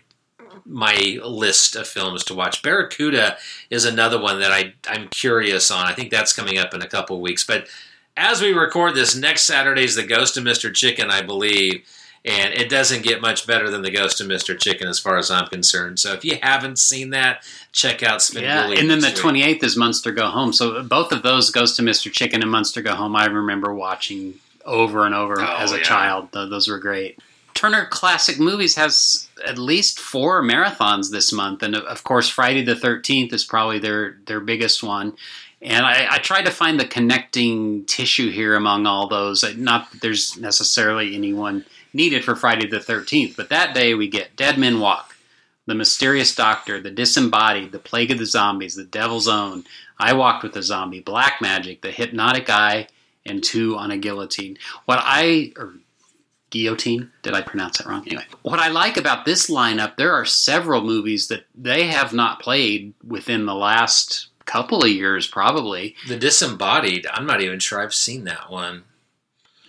my 0.64 1.18
list 1.24 1.76
of 1.76 1.88
films 1.88 2.22
to 2.24 2.34
watch. 2.34 2.62
Barracuda 2.62 3.38
is 3.70 3.84
another 3.84 4.20
one 4.20 4.38
that 4.38 4.52
I 4.52 4.74
I'm 4.86 5.08
curious 5.08 5.70
on. 5.72 5.86
I 5.86 5.94
think 5.94 6.10
that's 6.10 6.32
coming 6.32 6.58
up 6.58 6.72
in 6.72 6.80
a 6.80 6.88
couple 6.88 7.20
weeks. 7.20 7.42
But 7.42 7.66
as 8.16 8.40
we 8.40 8.52
record 8.52 8.94
this, 8.94 9.16
next 9.16 9.42
Saturday 9.42 9.82
is 9.82 9.96
the 9.96 10.06
Ghost 10.06 10.36
of 10.36 10.44
Mr. 10.44 10.72
Chicken, 10.72 11.10
I 11.10 11.22
believe, 11.22 11.84
and 12.24 12.52
it 12.54 12.68
doesn't 12.68 13.02
get 13.02 13.20
much 13.20 13.46
better 13.46 13.70
than 13.70 13.82
the 13.82 13.90
Ghost 13.90 14.20
of 14.20 14.26
Mr. 14.26 14.58
Chicken 14.58 14.88
as 14.88 14.98
far 14.98 15.16
as 15.18 15.30
I'm 15.30 15.46
concerned. 15.46 15.98
So 15.98 16.12
if 16.12 16.24
you 16.24 16.38
haven't 16.42 16.78
seen 16.78 17.10
that, 17.10 17.42
check 17.72 18.02
out 18.02 18.20
Spin 18.22 18.42
yeah, 18.44 18.70
and 18.70 18.90
then 18.90 19.00
the 19.00 19.08
28th 19.08 19.62
is 19.62 19.76
Munster 19.76 20.12
Go 20.12 20.26
Home. 20.28 20.52
So 20.52 20.82
both 20.82 21.12
of 21.12 21.22
those, 21.22 21.50
Ghost 21.50 21.78
of 21.78 21.84
Mr. 21.84 22.10
Chicken 22.12 22.42
and 22.42 22.50
Munster 22.50 22.82
Go 22.82 22.94
Home, 22.94 23.14
I 23.16 23.26
remember 23.26 23.72
watching 23.72 24.34
over 24.64 25.06
and 25.06 25.14
over 25.14 25.40
Oh, 25.40 25.56
as 25.58 25.72
a 25.72 25.76
yeah. 25.78 25.82
child. 25.82 26.28
Those 26.32 26.68
were 26.68 26.78
great. 26.78 27.18
Turner 27.54 27.86
Classic 27.86 28.38
Movies 28.38 28.76
has 28.76 29.28
at 29.44 29.58
least 29.58 29.98
four 29.98 30.42
marathons 30.42 31.10
this 31.10 31.32
month, 31.32 31.62
and 31.62 31.74
of- 31.74 32.04
course, 32.04 32.28
Friday 32.28 32.62
the 32.62 32.76
Thirteenth 32.76 33.32
is 33.32 33.44
probably 33.44 33.78
their 33.80 34.16
their 34.26 34.38
biggest 34.40 34.82
one. 34.82 35.14
And 35.60 35.84
I, 35.84 36.06
I 36.08 36.18
tried 36.18 36.44
to 36.44 36.52
find 36.52 36.78
the 36.78 36.84
connecting 36.86 37.84
tissue 37.86 38.30
here 38.30 38.54
among 38.54 38.86
all 38.86 39.08
those. 39.08 39.42
Not 39.56 39.90
that 39.90 40.00
there's 40.02 40.36
necessarily 40.38 41.16
anyone 41.16 41.64
needed 41.98 42.24
for 42.24 42.34
Friday 42.34 42.66
the 42.66 42.80
Thirteenth, 42.80 43.36
but 43.36 43.50
that 43.50 43.74
day 43.74 43.92
we 43.92 44.08
get 44.08 44.36
Dead 44.36 44.56
Men 44.56 44.80
Walk, 44.80 45.16
The 45.66 45.74
Mysterious 45.74 46.34
Doctor, 46.34 46.80
The 46.80 46.90
Disembodied, 46.90 47.72
The 47.72 47.78
Plague 47.78 48.12
of 48.12 48.18
the 48.18 48.24
Zombies, 48.24 48.74
The 48.74 48.84
Devil's 48.84 49.28
Own, 49.28 49.64
I 49.98 50.14
Walked 50.14 50.44
with 50.44 50.56
a 50.56 50.62
Zombie, 50.62 51.00
Black 51.00 51.42
Magic, 51.42 51.82
The 51.82 51.90
Hypnotic 51.90 52.48
Eye, 52.48 52.86
and 53.26 53.44
Two 53.44 53.76
on 53.76 53.90
a 53.90 53.98
Guillotine. 53.98 54.56
What 54.86 55.00
I 55.02 55.52
or 55.56 55.74
guillotine. 56.50 57.10
Did 57.22 57.34
I 57.34 57.42
pronounce 57.42 57.78
that 57.78 57.86
wrong? 57.86 58.04
Anyway, 58.06 58.24
what 58.42 58.58
I 58.58 58.68
like 58.68 58.96
about 58.96 59.24
this 59.24 59.50
lineup, 59.50 59.96
there 59.96 60.14
are 60.14 60.24
several 60.24 60.82
movies 60.82 61.28
that 61.28 61.44
they 61.54 61.88
have 61.88 62.12
not 62.12 62.40
played 62.40 62.94
within 63.06 63.44
the 63.44 63.54
last 63.54 64.28
couple 64.46 64.82
of 64.82 64.90
years, 64.90 65.26
probably. 65.26 65.94
The 66.06 66.16
Disembodied, 66.16 67.06
I'm 67.12 67.26
not 67.26 67.42
even 67.42 67.58
sure 67.58 67.80
I've 67.80 67.94
seen 67.94 68.24
that 68.24 68.50
one. 68.50 68.84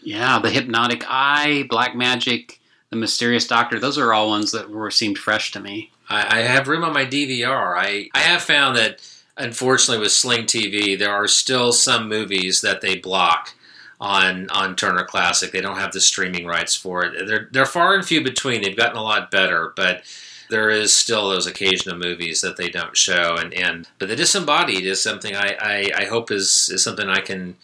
Yeah, 0.01 0.39
The 0.39 0.49
Hypnotic 0.49 1.03
Eye, 1.07 1.65
Black 1.69 1.95
Magic, 1.95 2.59
The 2.89 2.95
Mysterious 2.95 3.47
Doctor. 3.47 3.79
Those 3.79 3.97
are 3.97 4.13
all 4.13 4.29
ones 4.29 4.51
that 4.51 4.69
were 4.69 4.91
seemed 4.91 5.17
fresh 5.17 5.51
to 5.51 5.59
me. 5.59 5.91
I, 6.09 6.39
I 6.39 6.41
have 6.41 6.67
room 6.67 6.83
on 6.83 6.93
my 6.93 7.05
DVR. 7.05 7.77
I, 7.77 8.09
I 8.13 8.19
have 8.19 8.41
found 8.41 8.75
that, 8.77 9.01
unfortunately, 9.37 10.01
with 10.01 10.11
Sling 10.11 10.45
TV, 10.45 10.97
there 10.97 11.13
are 11.13 11.27
still 11.27 11.71
some 11.71 12.09
movies 12.09 12.61
that 12.61 12.81
they 12.81 12.97
block 12.97 13.53
on 14.01 14.49
on 14.49 14.75
Turner 14.75 15.03
Classic. 15.03 15.51
They 15.51 15.61
don't 15.61 15.77
have 15.77 15.91
the 15.91 16.01
streaming 16.01 16.45
rights 16.45 16.75
for 16.75 17.03
it. 17.03 17.27
They're 17.27 17.49
they're 17.51 17.65
far 17.65 17.95
and 17.95 18.05
few 18.05 18.23
between. 18.23 18.61
They've 18.61 18.77
gotten 18.77 18.97
a 18.97 19.03
lot 19.03 19.29
better, 19.29 19.73
but 19.75 20.03
there 20.49 20.69
is 20.69 20.95
still 20.95 21.29
those 21.29 21.45
occasional 21.45 21.97
movies 21.97 22.41
that 22.41 22.57
they 22.57 22.69
don't 22.69 22.97
show. 22.97 23.35
And, 23.37 23.53
and 23.53 23.87
but 23.99 24.07
the 24.09 24.15
Disembodied 24.15 24.85
is 24.85 25.01
something 25.01 25.35
I, 25.35 25.55
I, 25.59 25.91
I 25.95 26.05
hope 26.05 26.31
is 26.31 26.69
is 26.73 26.83
something 26.83 27.07
I 27.07 27.19
can 27.19 27.57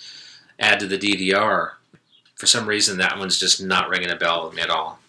add 0.60 0.80
to 0.80 0.88
the 0.88 0.98
DVR. 0.98 1.72
For 2.46 2.50
some 2.50 2.70
reason, 2.70 3.00
that 3.00 3.18
one's 3.18 3.40
just 3.40 3.60
not 3.60 3.90
ringing 3.90 4.12
a 4.12 4.16
bell 4.16 4.46
with 4.46 4.54
me 4.54 4.62
at 4.62 4.70
all. 4.70 5.00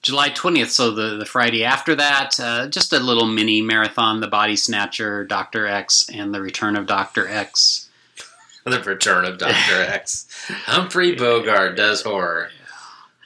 July 0.00 0.30
20th, 0.30 0.70
so 0.70 0.90
the, 0.90 1.18
the 1.18 1.26
Friday 1.26 1.64
after 1.64 1.94
that, 1.94 2.40
uh, 2.40 2.66
just 2.66 2.94
a 2.94 2.98
little 2.98 3.26
mini 3.26 3.60
marathon 3.60 4.20
The 4.20 4.26
Body 4.26 4.56
Snatcher, 4.56 5.22
Dr. 5.26 5.66
X, 5.66 6.08
and 6.10 6.32
The 6.32 6.40
Return 6.40 6.74
of 6.76 6.86
Dr. 6.86 7.28
X. 7.28 7.90
The 8.64 8.80
Return 8.80 9.26
of 9.26 9.36
Dr. 9.36 9.52
X. 9.86 10.26
Humphrey 10.64 11.14
Bogart 11.14 11.76
does 11.76 12.00
horror. 12.00 12.48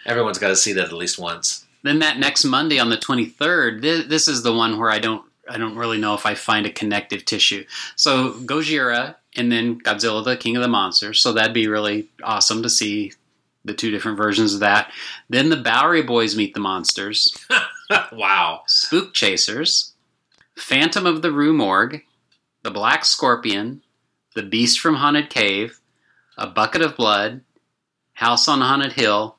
Everyone's 0.05 0.41
got 0.41 0.49
to 0.49 0.57
see 0.57 0.73
that 0.73 0.87
at 0.87 0.93
least 0.93 1.17
once. 1.17 1.67
Then 1.85 2.01
that 2.01 2.19
next 2.19 2.45
Monday 2.45 2.81
on 2.81 2.91
the 2.91 2.97
23rd, 2.97 3.81
this, 3.81 4.07
this 4.07 4.27
is 4.27 4.43
the 4.43 4.53
one 4.53 4.77
where 4.77 4.91
I 4.91 4.99
don't 4.99 5.25
I 5.49 5.57
don't 5.57 5.77
really 5.77 5.99
know 5.99 6.15
if 6.15 6.27
I 6.27 6.35
find 6.35 6.67
a 6.67 6.73
connective 6.73 7.25
tissue. 7.25 7.65
So 7.95 8.33
Gojira 8.33 9.15
and 9.37 9.53
then 9.53 9.81
Godzilla 9.81 10.25
the 10.25 10.37
King 10.37 10.57
of 10.57 10.63
the 10.63 10.69
Monsters. 10.69 11.21
So 11.21 11.33
that'd 11.33 11.55
be 11.55 11.69
really 11.69 12.09
awesome 12.25 12.65
to 12.65 12.69
see 12.69 13.13
the 13.67 13.75
two 13.75 13.91
different 13.91 14.17
versions 14.17 14.55
of 14.55 14.61
that. 14.61 14.91
Then 15.29 15.51
the 15.51 15.57
Bowery 15.57 16.03
Boys 16.03 16.37
meet 16.37 16.55
the 16.55 16.61
monsters. 16.61 17.37
wow. 18.13 18.63
Spook 18.67 19.13
Chasers, 19.13 19.93
Phantom 20.57 21.05
of 21.07 21.23
the 21.23 21.33
Rue 21.33 21.53
Morgue, 21.53 22.03
The 22.63 22.71
Black 22.71 23.05
Scorpion, 23.05 23.83
The 24.35 24.43
Beast 24.43 24.81
from 24.81 24.97
Haunted 24.97 25.29
Cave, 25.31 25.81
A 26.39 26.47
Bucket 26.47 26.83
of 26.83 26.97
Blood, 26.97 27.43
House 28.15 28.49
on 28.49 28.61
Haunted 28.61 28.93
Hill, 28.95 29.37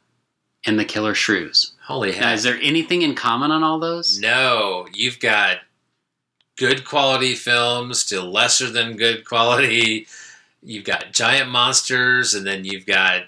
and 0.66 0.78
The 0.80 0.86
Killer 0.86 1.16
Shrews. 1.16 1.74
Holy 1.86 2.12
Now, 2.12 2.18
heck. 2.28 2.36
is 2.36 2.44
there 2.44 2.60
anything 2.62 3.02
in 3.02 3.16
common 3.16 3.50
on 3.52 3.64
all 3.64 3.80
those? 3.80 4.20
No, 4.20 4.88
you've 4.94 5.20
got 5.20 5.60
good 6.58 6.84
quality 6.84 7.34
films 7.34 8.06
to 8.08 8.22
lesser 8.22 8.70
than 8.70 8.98
good 8.98 9.24
quality. 9.24 10.08
You've 10.62 10.84
got 10.84 11.14
giant 11.14 11.50
monsters, 11.50 12.34
and 12.34 12.46
then 12.46 12.66
you've 12.66 12.86
got 12.86 13.24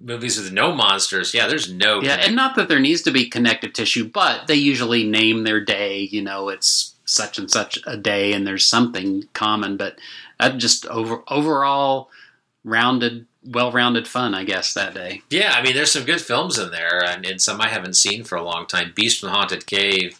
movies 0.00 0.38
with 0.40 0.52
no 0.52 0.74
monsters. 0.74 1.34
Yeah, 1.34 1.46
there's 1.46 1.72
no. 1.72 2.00
Yeah, 2.02 2.16
and 2.16 2.34
not 2.34 2.56
that 2.56 2.68
there 2.68 2.80
needs 2.80 3.02
to 3.02 3.10
be 3.10 3.28
connective 3.28 3.72
tissue, 3.72 4.08
but 4.08 4.46
they 4.46 4.54
usually 4.54 5.04
name 5.04 5.44
their 5.44 5.60
day. 5.60 6.00
You 6.00 6.22
know, 6.22 6.48
it's 6.48 6.94
such 7.04 7.38
and 7.38 7.50
such 7.50 7.78
a 7.86 7.96
day, 7.96 8.32
and 8.32 8.46
there's 8.46 8.66
something 8.66 9.24
common. 9.32 9.76
But 9.76 9.98
that 10.38 10.58
just 10.58 10.86
over 10.86 11.22
overall 11.28 12.10
rounded, 12.64 13.26
well-rounded 13.44 14.06
fun, 14.06 14.34
I 14.34 14.44
guess 14.44 14.74
that 14.74 14.94
day. 14.94 15.22
Yeah, 15.30 15.52
I 15.54 15.62
mean, 15.62 15.74
there's 15.74 15.92
some 15.92 16.04
good 16.04 16.20
films 16.20 16.58
in 16.58 16.70
there, 16.70 17.02
and, 17.02 17.24
and 17.24 17.40
some 17.40 17.60
I 17.60 17.68
haven't 17.68 17.94
seen 17.94 18.24
for 18.24 18.36
a 18.36 18.44
long 18.44 18.66
time. 18.66 18.92
Beast 18.94 19.20
from 19.20 19.28
the 19.28 19.34
Haunted 19.34 19.66
Cave 19.66 20.18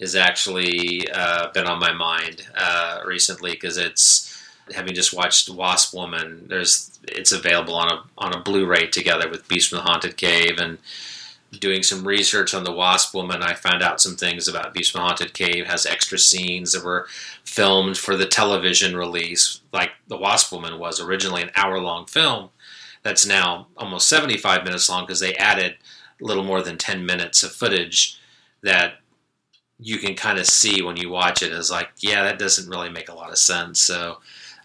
has 0.00 0.14
actually 0.14 1.08
uh, 1.10 1.50
been 1.52 1.66
on 1.66 1.78
my 1.78 1.92
mind 1.92 2.42
uh, 2.54 3.00
recently 3.06 3.52
because 3.52 3.78
it's 3.78 4.35
having 4.74 4.94
just 4.94 5.14
watched 5.14 5.48
Wasp 5.48 5.94
Woman. 5.94 6.46
There's 6.48 6.98
it's 7.08 7.32
available 7.32 7.74
on 7.74 7.88
a 7.90 8.02
on 8.18 8.34
a 8.34 8.42
Blu-ray 8.42 8.88
together 8.88 9.28
with 9.28 9.48
Beast 9.48 9.70
from 9.70 9.78
the 9.78 9.84
Haunted 9.84 10.16
Cave, 10.16 10.58
and 10.58 10.78
doing 11.60 11.82
some 11.82 12.06
research 12.06 12.54
on 12.54 12.64
the 12.64 12.72
Wasp 12.72 13.14
Woman, 13.14 13.42
I 13.42 13.54
found 13.54 13.82
out 13.82 14.00
some 14.00 14.16
things 14.16 14.48
about 14.48 14.74
Beast 14.74 14.92
from 14.92 15.00
the 15.00 15.06
Haunted 15.06 15.32
Cave. 15.32 15.66
Has 15.66 15.86
extra 15.86 16.18
scenes 16.18 16.72
that 16.72 16.84
were 16.84 17.06
filmed 17.44 17.96
for 17.96 18.16
the 18.16 18.26
television 18.26 18.96
release, 18.96 19.60
like 19.72 19.92
the 20.08 20.16
Wasp 20.16 20.52
Woman 20.52 20.78
was 20.78 21.00
originally 21.00 21.42
an 21.42 21.50
hour-long 21.54 22.06
film 22.06 22.50
that's 23.06 23.24
now 23.24 23.68
almost 23.76 24.08
75 24.08 24.64
minutes 24.64 24.88
long 24.88 25.04
because 25.04 25.20
they 25.20 25.34
added 25.36 25.76
a 26.20 26.24
little 26.24 26.42
more 26.42 26.60
than 26.60 26.76
10 26.76 27.06
minutes 27.06 27.44
of 27.44 27.52
footage 27.52 28.18
that 28.62 28.94
you 29.78 29.98
can 29.98 30.16
kind 30.16 30.40
of 30.40 30.46
see 30.46 30.82
when 30.82 30.96
you 30.96 31.08
watch 31.08 31.40
it 31.40 31.52
as 31.52 31.70
like, 31.70 31.90
yeah, 31.98 32.24
that 32.24 32.38
doesn't 32.38 32.68
really 32.68 32.90
make 32.90 33.08
a 33.08 33.14
lot 33.14 33.30
of 33.30 33.38
sense. 33.38 33.78
So 33.78 34.18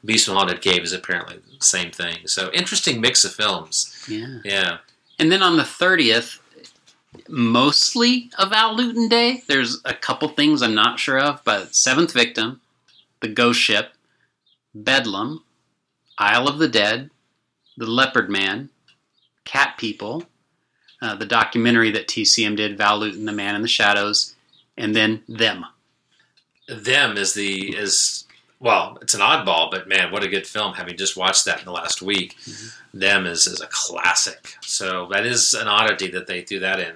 Beast 0.04 0.26
from 0.26 0.36
Haunted 0.36 0.62
Cave 0.62 0.84
is 0.84 0.94
apparently 0.94 1.38
the 1.38 1.64
same 1.64 1.92
thing. 1.92 2.28
So 2.28 2.52
interesting 2.54 3.02
mix 3.02 3.24
of 3.24 3.34
films. 3.34 4.04
Yeah. 4.08 4.40
Yeah. 4.44 4.78
And 5.20 5.32
then 5.32 5.44
on 5.44 5.58
the 5.58 5.64
30th, 5.64 6.40
mostly 7.28 8.32
a 8.38 8.48
Val 8.48 8.76
Lewton 8.76 9.08
Day. 9.08 9.44
There's 9.48 9.80
a 9.86 9.94
couple 9.94 10.30
things 10.30 10.62
I'm 10.62 10.76
not 10.76 11.00
sure 11.00 11.20
of, 11.20 11.44
but 11.44 11.76
Seventh 11.76 12.14
Victim, 12.14 12.62
The 13.20 13.28
Ghost 13.28 13.60
Ship, 13.60 13.92
Bedlam, 14.74 15.44
Isle 16.18 16.48
of 16.48 16.60
the 16.60 16.68
Dead, 16.68 17.10
The 17.78 17.86
Leopard 17.86 18.30
Man, 18.30 18.70
Cat 19.46 19.78
People, 19.78 20.24
uh, 21.02 21.16
the 21.16 21.26
documentary 21.26 21.92
that 21.92 22.08
TCM 22.08 22.56
did, 22.56 22.78
Val 22.78 23.00
Lewton, 23.00 23.26
The 23.26 23.32
Man 23.32 23.56
in 23.56 23.62
the 23.62 23.68
Shadows, 23.68 24.36
and 24.78 24.96
then 24.96 25.24
Them. 25.28 25.66
Them 26.68 27.18
is 27.18 27.34
the 27.34 27.76
is 27.76 28.26
well, 28.62 29.00
it's 29.02 29.16
an 29.16 29.22
oddball, 29.22 29.72
but 29.72 29.88
man, 29.88 30.12
what 30.12 30.24
a 30.24 30.30
good 30.30 30.46
film! 30.46 30.76
Having 30.76 30.98
just 30.98 31.18
watched 31.18 31.46
that 31.46 31.60
in 31.60 31.66
the 31.66 31.72
last 31.72 32.02
week, 32.02 32.38
mm-hmm. 32.42 32.68
Them 32.94 33.26
is 33.26 33.48
is 33.48 33.62
a 33.62 33.68
classic. 33.68 34.56
So 34.62 35.08
that 35.12 35.26
is 35.26 35.54
an 35.54 35.68
oddity 35.68 36.10
that 36.12 36.28
they 36.28 36.42
threw 36.42 36.60
that 36.60 36.80
in. 36.80 36.96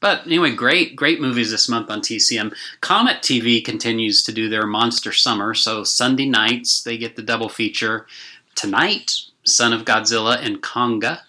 But 0.00 0.26
anyway, 0.26 0.54
great, 0.54 0.96
great 0.96 1.20
movies 1.20 1.50
this 1.50 1.68
month 1.68 1.90
on 1.90 2.02
TCM. 2.02 2.54
Comet 2.82 3.22
TV 3.22 3.64
continues 3.64 4.22
to 4.24 4.32
do 4.32 4.50
their 4.50 4.66
Monster 4.66 5.12
Summer, 5.12 5.54
so 5.54 5.82
Sunday 5.82 6.26
nights 6.26 6.82
they 6.82 6.98
get 6.98 7.16
the 7.16 7.22
double 7.22 7.48
feature. 7.48 8.06
Tonight, 8.54 9.22
Son 9.44 9.72
of 9.72 9.84
Godzilla 9.84 10.36
and 10.36 10.62
Konga. 10.62 11.20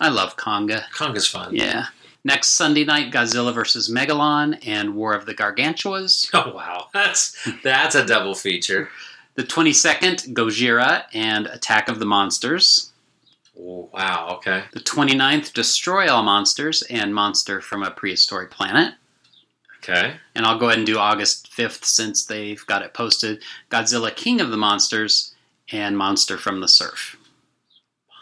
I 0.00 0.08
love 0.08 0.36
Konga. 0.36 0.84
Konga's 0.94 1.26
fun. 1.26 1.54
Yeah. 1.54 1.86
Next 2.24 2.50
Sunday 2.50 2.84
night, 2.84 3.12
Godzilla 3.12 3.52
versus 3.52 3.90
Megalon 3.90 4.58
and 4.66 4.94
War 4.94 5.12
of 5.14 5.26
the 5.26 5.34
Gargantuas. 5.34 6.30
Oh 6.34 6.54
wow, 6.54 6.88
that's 6.92 7.36
that's 7.62 7.94
a 7.94 8.04
double 8.04 8.34
feature. 8.34 8.88
The 9.34 9.42
22nd, 9.42 10.32
Gojira 10.32 11.04
and 11.12 11.46
Attack 11.46 11.88
of 11.88 11.98
the 11.98 12.06
Monsters. 12.06 12.92
Oh, 13.58 13.88
wow, 13.92 14.28
okay. 14.36 14.64
The 14.72 14.80
29th, 14.80 15.52
Destroy 15.52 16.08
All 16.08 16.22
Monsters 16.22 16.82
and 16.82 17.14
Monster 17.14 17.60
from 17.60 17.82
a 17.82 17.90
Prehistoric 17.90 18.50
Planet. 18.50 18.94
Okay. 19.78 20.16
And 20.34 20.46
I'll 20.46 20.58
go 20.58 20.66
ahead 20.66 20.78
and 20.78 20.86
do 20.86 20.98
August 20.98 21.50
5th 21.52 21.84
since 21.84 22.24
they've 22.24 22.64
got 22.66 22.82
it 22.82 22.94
posted. 22.94 23.42
Godzilla 23.70 24.14
King 24.14 24.40
of 24.40 24.50
the 24.50 24.56
Monsters 24.56 25.34
and 25.72 25.98
Monster 25.98 26.38
from 26.38 26.60
the 26.60 26.68
Surf. 26.68 27.16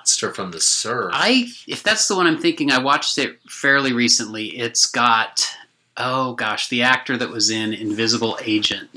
Monster 0.03 0.35
from 0.35 0.51
the 0.51 0.61
Surf. 0.61 1.13
I 1.15 1.47
if 1.69 1.85
that's 1.85 2.09
the 2.09 2.17
one 2.17 2.27
I'm 2.27 2.39
thinking, 2.39 2.73
I 2.73 2.79
watched 2.79 3.19
it 3.19 3.39
fairly 3.49 3.93
recently. 3.93 4.47
It's 4.49 4.87
got 4.87 5.49
oh 5.97 6.35
gosh, 6.35 6.69
the 6.69 6.83
actor 6.83 7.17
that 7.17 7.31
was 7.31 7.51
in 7.51 7.73
Invisible 7.73 8.37
Agent. 8.45 8.91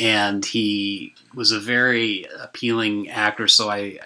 And 0.00 0.44
he 0.44 1.14
was 1.34 1.52
a 1.52 1.60
very 1.60 2.26
appealing 2.40 3.10
actor, 3.10 3.48
so 3.48 3.70
I, 3.70 3.98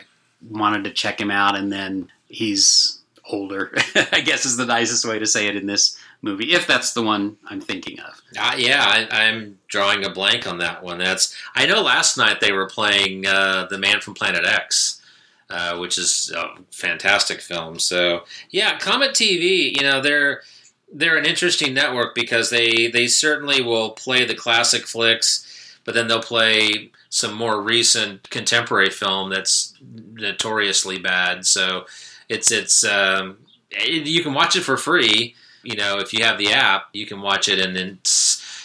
wanted 0.49 0.85
to 0.85 0.91
check 0.91 1.21
him 1.21 1.31
out 1.31 1.55
and 1.55 1.71
then 1.71 2.11
he's 2.29 2.99
older, 3.31 3.73
I 4.11 4.23
guess 4.23 4.47
is 4.47 4.57
the 4.57 4.65
nicest 4.65 5.05
way 5.05 5.19
to 5.19 5.27
say 5.27 5.49
it 5.49 5.55
in 5.55 5.67
this 5.67 5.99
movie, 6.23 6.55
if 6.55 6.67
that's 6.67 6.95
the 6.95 7.03
one 7.03 7.37
I'm 7.47 7.61
thinking 7.61 8.01
of. 8.01 8.23
Uh, 8.39 8.55
yeah, 8.57 8.83
I, 8.83 9.25
I'm 9.25 9.59
drawing 9.69 10.03
a 10.03 10.09
blank 10.09 10.47
on 10.47 10.57
that 10.59 10.83
one. 10.83 10.97
That's 10.97 11.37
I 11.55 11.67
know. 11.67 11.83
Last 11.83 12.17
night 12.17 12.41
they 12.41 12.53
were 12.53 12.67
playing 12.67 13.27
uh, 13.27 13.67
the 13.69 13.77
Man 13.77 14.01
from 14.01 14.15
Planet 14.15 14.47
X, 14.47 15.00
uh, 15.51 15.77
which 15.77 15.99
is 15.99 16.33
a 16.37 16.55
fantastic 16.71 17.41
film. 17.41 17.79
So 17.79 18.25
yeah, 18.51 18.79
Comet 18.79 19.11
TV. 19.11 19.77
You 19.77 19.83
know 19.83 20.01
they're 20.01 20.43
they're 20.93 21.17
an 21.17 21.27
interesting 21.27 21.75
network 21.75 22.15
because 22.15 22.51
they 22.51 22.89
they 22.89 23.07
certainly 23.07 23.61
will 23.61 23.91
play 23.91 24.25
the 24.25 24.35
classic 24.35 24.87
flicks, 24.87 25.79
but 25.85 25.95
then 25.95 26.09
they'll 26.09 26.23
play 26.23 26.91
some 27.09 27.35
more 27.35 27.61
recent 27.61 28.31
contemporary 28.31 28.91
film 28.91 29.31
that's 29.31 29.75
notoriously 30.15 30.99
bad. 30.99 31.47
So 31.47 31.87
it's 32.29 32.51
it's 32.51 32.85
um, 32.85 33.39
it, 33.71 34.07
you 34.07 34.23
can 34.23 34.35
watch 34.35 34.57
it 34.57 34.63
for 34.63 34.77
free. 34.77 35.35
You 35.63 35.77
know, 35.77 35.99
if 35.99 36.15
you 36.15 36.25
have 36.25 36.39
the 36.39 36.53
app, 36.53 36.89
you 36.93 37.05
can 37.07 37.21
watch 37.21 37.49
it, 37.49 37.59
and 37.59 37.77
then 37.77 37.99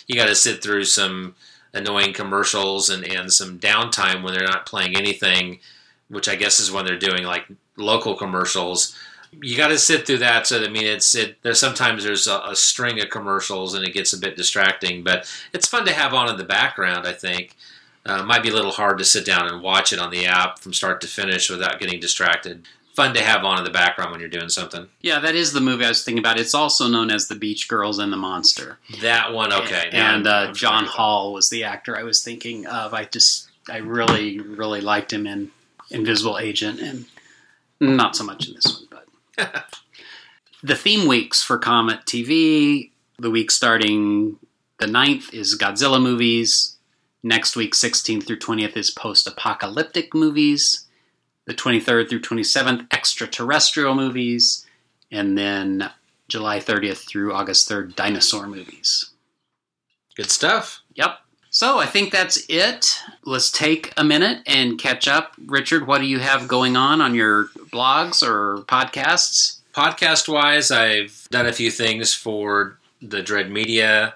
you 0.08 0.16
got 0.16 0.28
to 0.28 0.36
sit 0.36 0.64
through 0.64 0.86
some 0.86 1.36
annoying 1.74 2.14
commercials 2.14 2.90
and, 2.90 3.04
and 3.04 3.32
some 3.32 3.60
downtime 3.60 4.24
when 4.24 4.34
they're 4.34 4.48
not 4.48 4.66
playing 4.66 4.96
anything, 4.96 5.60
which 6.10 6.30
I 6.30 6.36
guess 6.36 6.60
is 6.60 6.72
when 6.72 6.86
they're 6.86 6.98
doing 7.00 7.24
like 7.24 7.46
local 7.78 8.16
commercials. 8.16 8.96
You 9.42 9.58
got 9.58 9.68
to 9.70 9.78
sit 9.78 10.08
through 10.08 10.20
that. 10.20 10.48
So 10.48 10.64
I 10.64 10.70
mean, 10.70 10.86
it's 10.86 11.14
it. 11.16 11.42
There's 11.42 11.60
sometimes 11.60 12.04
there's 12.04 12.28
a, 12.28 12.40
a 12.50 12.56
string 12.56 13.02
of 13.02 13.10
commercials 13.10 13.74
and 13.74 13.86
it 13.86 13.94
gets 13.94 14.14
a 14.14 14.18
bit 14.18 14.38
distracting, 14.38 15.04
but 15.04 15.30
it's 15.54 15.68
fun 15.68 15.86
to 15.86 15.94
have 15.94 16.14
on 16.14 16.30
in 16.30 16.38
the 16.38 16.44
background. 16.46 17.06
I 17.06 17.12
think 17.14 17.56
uh, 18.08 18.20
it 18.22 18.26
might 18.26 18.44
be 18.44 18.50
a 18.50 18.54
little 18.54 18.72
hard 18.72 18.98
to 19.00 19.04
sit 19.06 19.26
down 19.26 19.48
and 19.52 19.62
watch 19.62 19.92
it 19.92 20.00
on 20.00 20.12
the 20.12 20.26
app 20.26 20.60
from 20.60 20.74
start 20.74 21.02
to 21.02 21.08
finish 21.08 21.50
without 21.50 21.80
getting 21.80 22.00
distracted. 22.00 22.66
Fun 22.96 23.14
to 23.14 23.22
have 23.22 23.44
on 23.44 23.58
in 23.58 23.66
the 23.66 23.72
background 23.72 24.12
when 24.12 24.22
you're 24.22 24.30
doing 24.30 24.48
something. 24.48 24.88
Yeah, 25.02 25.20
that 25.20 25.36
is 25.36 25.52
the 25.52 25.60
movie 25.60 25.84
I 25.84 25.90
was 25.90 26.02
thinking 26.06 26.20
about. 26.20 26.40
It's 26.40 26.54
also 26.54 26.88
known 26.88 27.12
as 27.12 27.28
The 27.28 27.36
Beach 27.36 27.68
Girls 27.68 28.00
and 28.00 28.14
the 28.14 28.16
Monster. 28.18 28.78
That 29.02 29.34
one, 29.34 29.52
okay. 29.52 29.90
And 29.92 30.26
I'm- 30.30 30.50
uh, 30.52 30.54
Jon. 30.54 30.86
Hall 30.86 31.34
was 31.34 31.50
the 31.50 31.66
actor 31.66 31.98
I 31.98 32.04
was 32.04 32.24
thinking 32.24 32.66
of. 32.68 32.94
I 32.94 33.04
just, 33.04 33.50
I 33.70 33.78
really, 33.80 34.40
really 34.40 34.80
liked 34.80 35.12
him 35.12 35.28
in 35.28 35.52
Invisible 35.96 36.38
Agent, 36.38 36.80
and 36.80 37.06
hmm. 37.80 37.96
not 37.96 38.16
so 38.16 38.24
much 38.24 38.48
in 38.48 38.54
this 38.54 38.66
one. 38.66 39.04
But 39.38 39.66
the 40.64 40.76
theme 40.76 41.08
weeks 41.08 41.42
for 41.42 41.58
Comet 41.58 42.02
TV, 42.06 42.92
the 43.18 43.32
week 43.32 43.50
starting 43.50 44.38
the 44.80 44.86
9th 44.88 45.34
is 45.34 45.58
Godzilla 45.58 46.02
movies. 46.02 46.78
Next 47.24 47.56
week, 47.56 47.74
16th 47.74 48.28
through 48.28 48.40
20th, 48.40 48.78
is 48.78 48.92
post 48.92 49.26
apocalyptic 49.26 50.14
movies. 50.14 50.86
The 51.46 51.54
23rd 51.54 52.10
through 52.10 52.22
27th, 52.22 52.92
extraterrestrial 52.92 53.96
movies. 53.96 54.66
And 55.12 55.38
then 55.38 55.90
July 56.28 56.60
30th 56.60 57.08
through 57.08 57.34
August 57.34 57.70
3rd, 57.70 57.96
dinosaur 57.96 58.48
movies. 58.48 59.12
Good 60.16 60.30
stuff. 60.30 60.82
Yep. 60.96 61.20
So 61.56 61.80
I 61.80 61.86
think 61.86 62.12
that's 62.12 62.44
it. 62.50 63.00
Let's 63.24 63.50
take 63.50 63.94
a 63.96 64.04
minute 64.04 64.44
and 64.46 64.78
catch 64.78 65.08
up. 65.08 65.36
Richard, 65.46 65.88
what 65.88 66.00
do 66.00 66.06
you 66.06 66.20
have 66.20 66.50
going 66.50 66.76
on 66.76 67.00
on 67.00 67.16
your 67.16 67.46
blogs 67.72 68.22
or 68.22 68.64
podcasts? 68.64 69.60
Podcast 69.74 70.28
wise, 70.28 70.70
I've 70.70 71.30
done 71.32 71.46
a 71.46 71.54
few 71.54 71.72
things 71.72 72.14
for 72.14 72.78
the 73.02 73.24
Dread 73.24 73.50
Media 73.50 74.16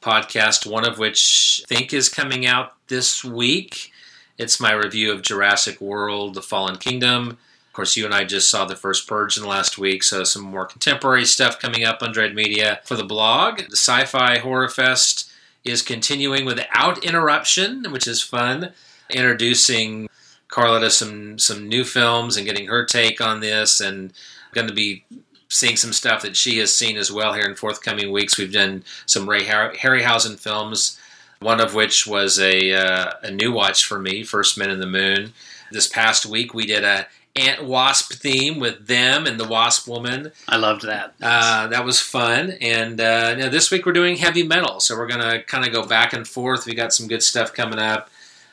podcast, 0.00 0.64
one 0.64 0.88
of 0.88 0.98
which 0.98 1.62
I 1.66 1.74
think 1.74 1.92
is 1.92 2.08
coming 2.08 2.46
out 2.46 2.72
this 2.86 3.22
week. 3.22 3.92
It's 4.38 4.58
my 4.58 4.72
review 4.72 5.12
of 5.12 5.20
Jurassic 5.20 5.82
World 5.82 6.32
The 6.32 6.40
Fallen 6.40 6.76
Kingdom. 6.76 7.32
Of 7.66 7.72
course, 7.74 7.98
you 7.98 8.06
and 8.06 8.14
I 8.14 8.24
just 8.24 8.50
saw 8.50 8.64
the 8.64 8.74
first 8.74 9.06
Purge 9.06 9.36
in 9.36 9.42
the 9.42 9.48
last 9.50 9.76
week, 9.76 10.02
so 10.02 10.24
some 10.24 10.42
more 10.42 10.64
contemporary 10.64 11.26
stuff 11.26 11.60
coming 11.60 11.84
up 11.84 12.02
on 12.02 12.12
Dread 12.12 12.34
Media. 12.34 12.80
For 12.84 12.96
the 12.96 13.04
blog, 13.04 13.58
the 13.68 13.76
Sci 13.76 14.06
Fi 14.06 14.38
Horror 14.38 14.70
Fest 14.70 15.27
is 15.68 15.82
continuing 15.82 16.44
without 16.44 17.04
interruption, 17.04 17.84
which 17.90 18.06
is 18.06 18.22
fun. 18.22 18.72
Introducing 19.10 20.08
Carla 20.48 20.80
to 20.80 20.90
some, 20.90 21.38
some 21.38 21.68
new 21.68 21.84
films 21.84 22.36
and 22.36 22.46
getting 22.46 22.66
her 22.66 22.84
take 22.84 23.20
on 23.20 23.40
this, 23.40 23.80
and 23.80 24.12
going 24.52 24.68
to 24.68 24.74
be 24.74 25.04
seeing 25.48 25.76
some 25.76 25.92
stuff 25.92 26.22
that 26.22 26.36
she 26.36 26.58
has 26.58 26.74
seen 26.74 26.96
as 26.96 27.10
well 27.10 27.32
here 27.32 27.46
in 27.46 27.54
forthcoming 27.54 28.12
weeks. 28.12 28.38
We've 28.38 28.52
done 28.52 28.84
some 29.06 29.28
Ray 29.28 29.44
Har- 29.44 29.72
Harryhausen 29.74 30.38
films, 30.38 30.98
one 31.40 31.60
of 31.60 31.74
which 31.74 32.06
was 32.06 32.38
a 32.38 32.72
uh, 32.72 33.12
a 33.22 33.30
new 33.30 33.52
watch 33.52 33.84
for 33.84 33.98
me, 33.98 34.24
First 34.24 34.58
Men 34.58 34.70
in 34.70 34.80
the 34.80 34.86
Moon. 34.86 35.32
This 35.70 35.88
past 35.88 36.26
week 36.26 36.54
we 36.54 36.66
did 36.66 36.84
a 36.84 37.06
ant 37.38 37.64
wasp 37.64 38.12
theme 38.12 38.58
with 38.58 38.86
them 38.86 39.26
and 39.26 39.38
the 39.38 39.46
Wasp 39.46 39.86
Woman. 39.88 40.32
I 40.48 40.56
loved 40.56 40.82
that. 40.82 41.14
Uh, 41.20 41.68
that 41.68 41.84
was 41.84 42.00
fun. 42.00 42.52
And 42.60 43.00
uh, 43.00 43.34
now 43.34 43.48
this 43.48 43.70
week 43.70 43.86
we're 43.86 43.92
doing 43.92 44.16
heavy 44.16 44.42
metal, 44.42 44.80
so 44.80 44.96
we're 44.96 45.06
gonna 45.06 45.42
kind 45.42 45.66
of 45.66 45.72
go 45.72 45.86
back 45.86 46.12
and 46.12 46.26
forth. 46.26 46.66
We 46.66 46.74
got 46.74 46.92
some 46.92 47.08
good 47.08 47.22
stuff 47.22 47.52
coming 47.52 47.78
up. 47.78 48.10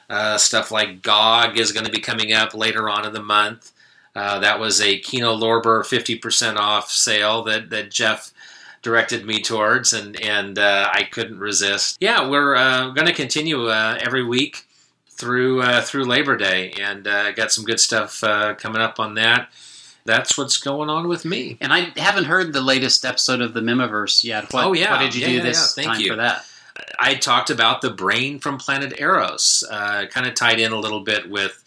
Uh, 0.10 0.38
stuff 0.38 0.72
like 0.72 1.02
GOG 1.02 1.58
is 1.58 1.72
going 1.72 1.86
to 1.86 1.92
be 1.92 2.00
coming 2.00 2.32
up 2.32 2.54
later 2.54 2.88
on 2.90 3.08
in 3.08 3.14
the 3.14 3.24
month. 3.24 3.72
Uh, 4.16 4.40
that 4.40 4.60
was 4.60 4.80
a 4.80 5.00
Kino 5.00 5.36
Lorber 5.36 5.82
50% 5.82 6.58
off 6.58 6.92
sale 6.92 7.44
that, 7.44 7.70
that 7.72 7.92
Jeff 7.92 8.32
directed 8.82 9.26
me 9.26 9.42
towards, 9.42 9.94
and, 9.94 10.20
and 10.22 10.60
uh, 10.60 10.90
I 10.94 11.04
couldn't 11.04 11.40
resist. 11.40 11.98
Yeah, 12.00 12.30
we're 12.30 12.56
uh, 12.56 12.92
going 12.92 13.08
to 13.08 13.14
continue 13.14 13.68
uh, 13.68 13.98
every 14.00 14.24
week 14.24 14.68
through 15.18 15.62
uh, 15.62 15.82
through 15.82 16.06
Labor 16.06 16.38
Day, 16.38 16.72
and 16.80 17.08
uh, 17.08 17.32
got 17.32 17.52
some 17.52 17.64
good 17.64 17.80
stuff 17.80 18.24
uh, 18.24 18.54
coming 18.56 18.82
up 18.82 19.00
on 19.00 19.16
that. 19.16 19.50
That's 20.06 20.38
what's 20.38 20.58
going 20.58 20.90
on 20.90 21.08
with 21.08 21.26
me. 21.26 21.58
And 21.62 21.74
I 21.74 21.92
haven't 21.98 22.26
heard 22.26 22.54
the 22.54 22.62
latest 22.62 23.04
episode 23.06 23.42
of 23.42 23.54
the 23.54 23.62
Mimiverse 23.62 24.24
yet. 24.24 24.54
What, 24.54 24.66
oh 24.66 24.74
yeah, 24.74 24.92
what 24.92 25.00
did 25.00 25.16
you 25.16 25.22
Yeah, 25.22 25.28
do 25.28 25.34
yeah, 25.38 25.44
this 25.44 25.76
yeah. 25.78 25.84
Thank 25.84 25.94
time 25.96 26.02
you. 26.02 26.12
for 26.12 26.18
that? 26.18 26.46
I 27.00 27.16
talked 27.16 27.50
about 27.50 27.82
the 27.82 27.90
brain 27.90 28.40
from 28.40 28.58
Planet 28.58 28.94
Arous. 29.00 29.64
Uh, 29.70 30.06
kind 30.08 30.28
of 30.28 30.36
tied 30.36 30.60
in 30.60 30.72
a 30.72 30.80
little 30.80 31.00
bit 31.00 31.30
with 31.30 31.64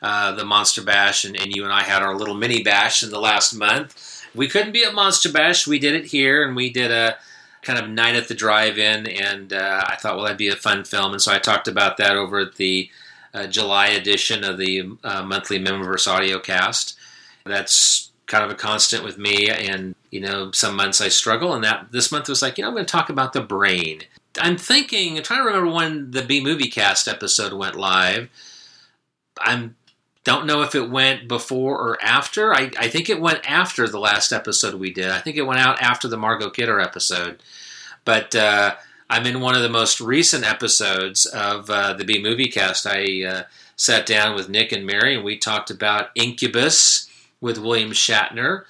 uh, 0.00 0.32
the 0.32 0.44
Monster 0.44 0.82
Bash, 0.82 1.24
and, 1.24 1.38
and 1.38 1.54
you 1.54 1.64
and 1.64 1.72
I 1.72 1.82
had 1.82 2.02
our 2.02 2.16
little 2.16 2.34
mini 2.34 2.62
bash 2.62 3.02
in 3.02 3.10
the 3.10 3.20
last 3.20 3.52
month. 3.52 4.24
We 4.34 4.48
couldn't 4.48 4.72
be 4.72 4.84
at 4.84 4.94
Monster 4.94 5.30
Bash. 5.30 5.66
We 5.66 5.78
did 5.78 5.94
it 5.94 6.06
here, 6.06 6.46
and 6.46 6.56
we 6.56 6.70
did 6.70 6.90
a 6.90 7.18
kind 7.62 7.78
of 7.78 7.88
night 7.88 8.16
at 8.16 8.28
the 8.28 8.34
drive-in, 8.34 9.06
and 9.06 9.52
uh, 9.52 9.84
I 9.86 9.96
thought, 9.96 10.16
well, 10.16 10.24
that'd 10.24 10.38
be 10.38 10.48
a 10.48 10.56
fun 10.56 10.84
film, 10.84 11.12
and 11.12 11.22
so 11.22 11.32
I 11.32 11.38
talked 11.38 11.68
about 11.68 11.96
that 11.96 12.16
over 12.16 12.40
at 12.40 12.56
the 12.56 12.90
uh, 13.32 13.46
July 13.46 13.86
edition 13.88 14.44
of 14.44 14.58
the 14.58 14.96
uh, 15.04 15.22
monthly 15.22 15.58
Memberverse 15.58 16.06
audio 16.06 16.38
cast. 16.38 16.98
That's 17.44 18.10
kind 18.26 18.44
of 18.44 18.50
a 18.50 18.54
constant 18.54 19.04
with 19.04 19.16
me, 19.16 19.48
and 19.48 19.94
you 20.10 20.20
know, 20.20 20.50
some 20.52 20.76
months 20.76 21.00
I 21.00 21.08
struggle, 21.08 21.54
and 21.54 21.64
that 21.64 21.92
this 21.92 22.12
month 22.12 22.28
was 22.28 22.42
like, 22.42 22.58
you 22.58 22.62
know, 22.62 22.68
I'm 22.68 22.74
going 22.74 22.84
to 22.84 22.92
talk 22.92 23.08
about 23.08 23.32
the 23.32 23.40
brain. 23.40 24.02
I'm 24.40 24.56
thinking, 24.56 25.16
I'm 25.16 25.22
trying 25.22 25.40
to 25.40 25.46
remember 25.46 25.70
when 25.70 26.10
the 26.10 26.22
B 26.22 26.42
Movie 26.42 26.68
Cast 26.68 27.06
episode 27.06 27.52
went 27.52 27.76
live. 27.76 28.28
I'm 29.38 29.76
don't 30.24 30.46
know 30.46 30.62
if 30.62 30.74
it 30.74 30.90
went 30.90 31.26
before 31.26 31.76
or 31.78 32.02
after. 32.02 32.54
I, 32.54 32.70
I 32.78 32.88
think 32.88 33.10
it 33.10 33.20
went 33.20 33.48
after 33.50 33.88
the 33.88 33.98
last 33.98 34.32
episode 34.32 34.74
we 34.74 34.92
did. 34.92 35.10
I 35.10 35.18
think 35.18 35.36
it 35.36 35.42
went 35.42 35.60
out 35.60 35.82
after 35.82 36.06
the 36.06 36.16
Margot 36.16 36.50
Kidder 36.50 36.80
episode. 36.80 37.42
But 38.04 38.34
uh, 38.34 38.76
I'm 39.10 39.26
in 39.26 39.40
one 39.40 39.54
of 39.54 39.62
the 39.62 39.68
most 39.68 40.00
recent 40.00 40.44
episodes 40.44 41.26
of 41.26 41.68
uh, 41.68 41.94
the 41.94 42.04
B 42.04 42.22
Movie 42.22 42.48
Cast. 42.48 42.86
I 42.86 43.24
uh, 43.24 43.42
sat 43.76 44.06
down 44.06 44.34
with 44.34 44.48
Nick 44.48 44.70
and 44.70 44.86
Mary 44.86 45.14
and 45.14 45.24
we 45.24 45.36
talked 45.36 45.70
about 45.70 46.10
Incubus 46.14 47.08
with 47.40 47.58
William 47.58 47.90
Shatner. 47.90 48.64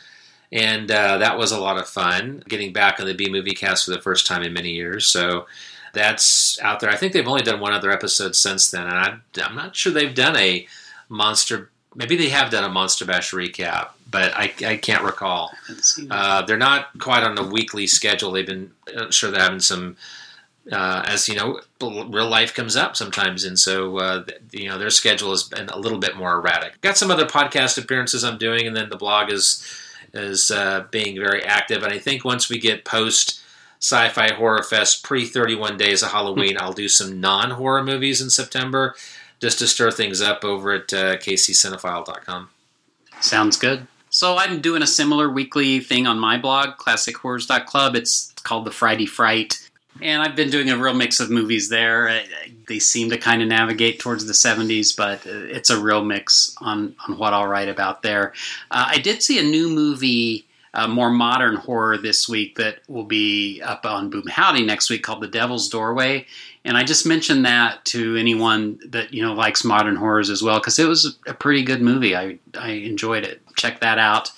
And 0.51 0.91
uh, 0.91 1.19
that 1.19 1.39
was 1.39 1.53
a 1.53 1.61
lot 1.61 1.79
of 1.79 1.89
fun 1.89 2.43
getting 2.49 2.73
back 2.73 3.01
on 3.01 3.07
the 3.07 3.15
B 3.15 3.29
Movie 3.31 3.53
Cast 3.55 3.85
for 3.85 3.91
the 3.91 4.01
first 4.01 4.27
time 4.27 4.43
in 4.43 4.53
many 4.53 4.71
years. 4.71 5.07
So 5.07 5.47
that's 5.93 6.59
out 6.61 6.81
there. 6.81 6.91
I 6.91 6.97
think 6.97 7.13
they've 7.13 7.29
only 7.29 7.43
done 7.43 7.61
one 7.61 7.73
other 7.73 7.91
episode 7.91 8.35
since 8.35 8.71
then. 8.71 8.87
And 8.87 8.95
I, 8.95 9.19
I'm 9.43 9.55
not 9.55 9.77
sure 9.77 9.93
they've 9.93 10.15
done 10.15 10.37
a 10.37 10.67
monster. 11.13 11.71
Maybe 11.95 12.17
they 12.17 12.31
have 12.31 12.51
done 12.51 12.65
a 12.65 12.71
Monster 12.71 13.05
Bash 13.05 13.33
recap, 13.33 13.91
but 14.11 14.33
I, 14.35 14.53
I 14.67 14.77
can't 14.79 15.05
recall. 15.05 15.53
Uh, 16.11 16.43
they're 16.43 16.57
not 16.57 16.99
quite 16.99 17.23
on 17.23 17.37
a 17.37 17.47
weekly 17.47 17.87
schedule. 17.87 18.33
They've 18.33 18.47
been 18.47 18.73
uh, 18.97 19.11
sure 19.11 19.31
they're 19.31 19.43
having 19.43 19.61
some, 19.61 19.99
uh, 20.73 21.03
as 21.07 21.29
you 21.29 21.37
know, 21.37 21.61
real 21.81 22.29
life 22.29 22.55
comes 22.55 22.77
up 22.77 22.97
sometimes, 22.97 23.45
and 23.45 23.59
so 23.59 23.99
uh, 23.99 24.25
you 24.53 24.69
know 24.69 24.79
their 24.79 24.91
schedule 24.91 25.31
has 25.31 25.43
been 25.43 25.69
a 25.69 25.79
little 25.79 25.99
bit 25.99 26.17
more 26.17 26.35
erratic. 26.35 26.81
Got 26.81 26.97
some 26.97 27.11
other 27.11 27.27
podcast 27.27 27.77
appearances 27.77 28.25
I'm 28.25 28.39
doing, 28.39 28.67
and 28.67 28.75
then 28.75 28.89
the 28.89 28.97
blog 28.97 29.31
is 29.31 29.63
is 30.15 30.51
uh, 30.51 30.87
being 30.91 31.17
very 31.17 31.45
active. 31.45 31.83
And 31.83 31.93
I 31.93 31.99
think 31.99 32.25
once 32.25 32.49
we 32.49 32.59
get 32.59 32.85
post 32.85 33.41
Sci-Fi 33.81 34.35
Horror 34.35 34.63
Fest 34.63 35.03
pre 35.03 35.27
31 35.27 35.77
Days 35.77 36.03
of 36.03 36.13
Halloween, 36.13 36.57
I'll 36.59 36.73
do 36.73 36.89
some 36.89 37.21
non 37.21 37.51
horror 37.51 37.83
movies 37.83 38.23
in 38.23 38.31
September 38.31 38.95
just 39.43 39.59
to 39.59 39.67
stir 39.67 39.91
things 39.91 40.23
up 40.23 40.45
over 40.45 40.73
at 40.73 40.93
uh, 40.93 41.17
kccinephile.com. 41.17 42.49
Sounds 43.21 43.57
good. 43.59 43.89
So 44.09 44.37
I'm 44.37 44.61
doing 44.61 44.83
a 44.83 44.87
similar 44.87 45.29
weekly 45.29 45.81
thing 45.81 46.07
on 46.07 46.19
my 46.19 46.39
blog, 46.39 46.77
classichorrors.club. 46.79 47.97
It's 47.97 48.33
called 48.45 48.65
the 48.65 48.71
Friday 48.71 49.07
Fright. 49.07 49.59
And 50.01 50.23
I've 50.23 50.37
been 50.37 50.49
doing 50.49 50.71
a 50.71 50.77
real 50.79 50.95
mix 50.95 51.19
of 51.19 51.29
movies 51.31 51.69
there. 51.69 52.09
Uh, 52.09 52.21
They 52.69 52.79
seem 52.79 53.11
to 53.11 53.19
kind 53.19 53.43
of 53.43 53.49
navigate 53.49 53.99
towards 53.99 54.25
the 54.27 54.33
70s, 54.33 54.97
but 54.97 55.27
uh, 55.27 55.57
it's 55.57 55.71
a 55.71 55.79
real 55.81 56.05
mix 56.05 56.55
on, 56.61 56.95
on 57.09 57.19
what 57.19 57.35
I'll 57.35 57.49
write 57.49 57.69
about 57.69 58.03
there. 58.03 58.33
Uh, 58.71 58.87
I 58.89 58.99
did 58.99 59.23
see 59.23 59.39
a 59.39 59.43
new 59.43 59.69
movie, 59.69 60.47
uh, 60.73 60.87
more 60.89 61.11
modern 61.11 61.57
horror 61.57 61.99
this 61.99 62.29
week 62.29 62.57
that 62.57 62.79
will 62.89 63.05
be 63.05 63.61
up 63.61 63.85
on 63.85 64.09
Boom 64.09 64.29
Howdy 64.29 64.65
next 64.65 64.89
week 64.89 65.03
called 65.03 65.21
The 65.23 65.29
Devil's 65.29 65.69
Doorway. 65.69 66.27
And 66.65 66.77
I 66.77 66.85
just 66.85 67.07
mentioned 67.07 67.45
that 67.45 67.85
to 67.87 68.17
anyone 68.17 68.79
that 68.89 69.13
you 69.13 69.23
know 69.23 69.35
likes 69.35 69.65
modern 69.65 69.97
horrors 69.97 70.31
as 70.31 70.43
well 70.43 70.61
because 70.61 70.79
it 70.79 70.87
was 70.87 71.19
a 71.27 71.35
pretty 71.35 71.65
good 71.65 71.83
movie. 71.83 72.17
I 72.17 72.39
I 72.59 72.71
enjoyed 72.71 73.25
it. 73.25 73.43
Check 73.57 73.81
that 73.81 73.99
out. 73.99 74.31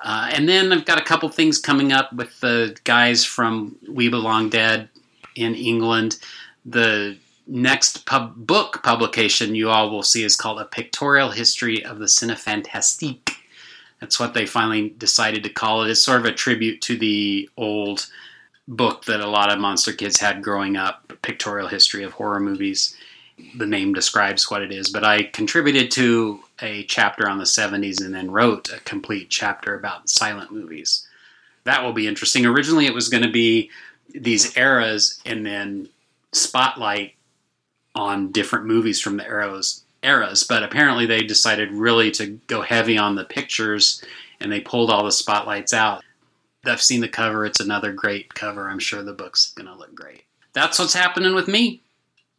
Uh, 0.00 0.30
and 0.32 0.48
then 0.48 0.72
I've 0.72 0.84
got 0.84 1.00
a 1.00 1.04
couple 1.04 1.28
things 1.28 1.58
coming 1.58 1.92
up 1.92 2.12
with 2.12 2.38
the 2.40 2.76
guys 2.84 3.24
from 3.24 3.76
We 3.88 4.08
Belong 4.08 4.50
Dead 4.50 4.88
in 5.34 5.54
England. 5.54 6.18
The 6.64 7.16
next 7.46 8.06
pub- 8.06 8.34
book 8.36 8.82
publication 8.82 9.54
you 9.54 9.70
all 9.70 9.90
will 9.90 10.02
see 10.02 10.22
is 10.22 10.36
called 10.36 10.60
A 10.60 10.64
Pictorial 10.64 11.30
History 11.30 11.84
of 11.84 11.98
the 11.98 12.06
Cinefantastique. 12.06 13.32
That's 14.00 14.20
what 14.20 14.34
they 14.34 14.46
finally 14.46 14.90
decided 14.90 15.42
to 15.44 15.50
call 15.50 15.82
it. 15.82 15.90
It's 15.90 16.04
sort 16.04 16.20
of 16.20 16.26
a 16.26 16.32
tribute 16.32 16.82
to 16.82 16.98
the 16.98 17.48
old 17.56 18.06
book 18.68 19.04
that 19.04 19.20
a 19.20 19.28
lot 19.28 19.52
of 19.52 19.60
monster 19.60 19.92
kids 19.92 20.18
had 20.18 20.42
growing 20.42 20.76
up, 20.76 21.12
Pictorial 21.22 21.68
History 21.68 22.02
of 22.02 22.12
Horror 22.12 22.40
Movies. 22.40 22.96
The 23.56 23.66
name 23.66 23.92
describes 23.92 24.50
what 24.50 24.62
it 24.62 24.72
is, 24.72 24.90
but 24.90 25.04
I 25.04 25.24
contributed 25.24 25.90
to 25.92 26.40
a 26.60 26.84
chapter 26.84 27.28
on 27.28 27.38
the 27.38 27.44
70s 27.44 28.04
and 28.04 28.14
then 28.14 28.30
wrote 28.30 28.72
a 28.72 28.80
complete 28.80 29.28
chapter 29.28 29.74
about 29.74 30.08
silent 30.08 30.50
movies. 30.50 31.06
That 31.64 31.84
will 31.84 31.92
be 31.92 32.06
interesting. 32.06 32.46
Originally, 32.46 32.86
it 32.86 32.94
was 32.94 33.08
going 33.08 33.22
to 33.22 33.30
be 33.30 33.70
these 34.14 34.56
eras 34.56 35.20
and 35.26 35.44
then 35.44 35.88
spotlight 36.32 37.14
on 37.94 38.30
different 38.30 38.66
movies 38.66 39.00
from 39.00 39.16
the 39.16 39.26
eras 39.26 39.82
eras 40.02 40.44
but 40.44 40.62
apparently 40.62 41.06
they 41.06 41.20
decided 41.22 41.72
really 41.72 42.10
to 42.10 42.26
go 42.46 42.60
heavy 42.60 42.98
on 42.98 43.14
the 43.14 43.24
pictures 43.24 44.04
and 44.38 44.52
they 44.52 44.60
pulled 44.60 44.90
all 44.90 45.04
the 45.04 45.10
spotlights 45.10 45.72
out 45.72 46.04
I've 46.68 46.82
seen 46.82 47.00
the 47.00 47.08
cover. 47.08 47.44
It's 47.44 47.60
another 47.60 47.92
great 47.92 48.34
cover. 48.34 48.68
I'm 48.68 48.78
sure 48.78 49.02
the 49.02 49.12
book's 49.12 49.52
going 49.52 49.66
to 49.66 49.74
look 49.74 49.94
great. 49.94 50.24
That's 50.52 50.78
what's 50.78 50.94
happening 50.94 51.34
with 51.34 51.48
me. 51.48 51.82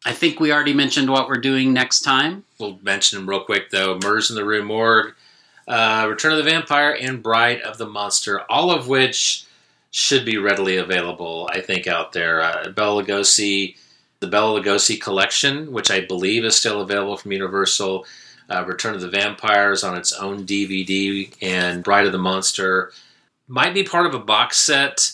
I 0.05 0.13
think 0.13 0.39
we 0.39 0.51
already 0.53 0.73
mentioned 0.73 1.09
what 1.09 1.27
we're 1.27 1.35
doing 1.35 1.73
next 1.73 2.01
time. 2.01 2.45
We'll 2.59 2.79
mention 2.81 3.19
them 3.19 3.29
real 3.29 3.43
quick 3.43 3.71
though. 3.71 3.99
Murders 4.01 4.29
in 4.29 4.35
the 4.35 4.45
Rue 4.45 4.63
Morgue, 4.63 5.13
uh, 5.67 6.07
Return 6.09 6.31
of 6.31 6.37
the 6.37 6.49
Vampire, 6.49 6.97
and 6.99 7.21
Bride 7.21 7.61
of 7.61 7.77
the 7.77 7.87
Monster, 7.87 8.41
all 8.49 8.71
of 8.71 8.87
which 8.87 9.45
should 9.91 10.25
be 10.25 10.37
readily 10.37 10.77
available, 10.77 11.49
I 11.51 11.61
think, 11.61 11.87
out 11.87 12.13
there. 12.13 12.41
Uh, 12.41 12.69
Bela 12.69 13.03
Lugosi, 13.03 13.75
the 14.19 14.27
Bela 14.27 14.61
Lugosi 14.61 14.99
collection, 15.01 15.71
which 15.71 15.91
I 15.91 16.01
believe 16.01 16.45
is 16.45 16.55
still 16.55 16.81
available 16.81 17.17
from 17.17 17.31
Universal. 17.31 18.05
Uh, 18.49 18.63
Return 18.65 18.95
of 18.95 19.01
the 19.01 19.09
Vampire 19.09 19.71
is 19.71 19.83
on 19.83 19.97
its 19.97 20.13
own 20.13 20.45
DVD, 20.45 21.33
and 21.41 21.83
Bride 21.83 22.05
of 22.05 22.11
the 22.11 22.17
Monster 22.17 22.91
might 23.47 23.73
be 23.73 23.83
part 23.83 24.05
of 24.05 24.13
a 24.13 24.19
box 24.19 24.57
set, 24.57 25.11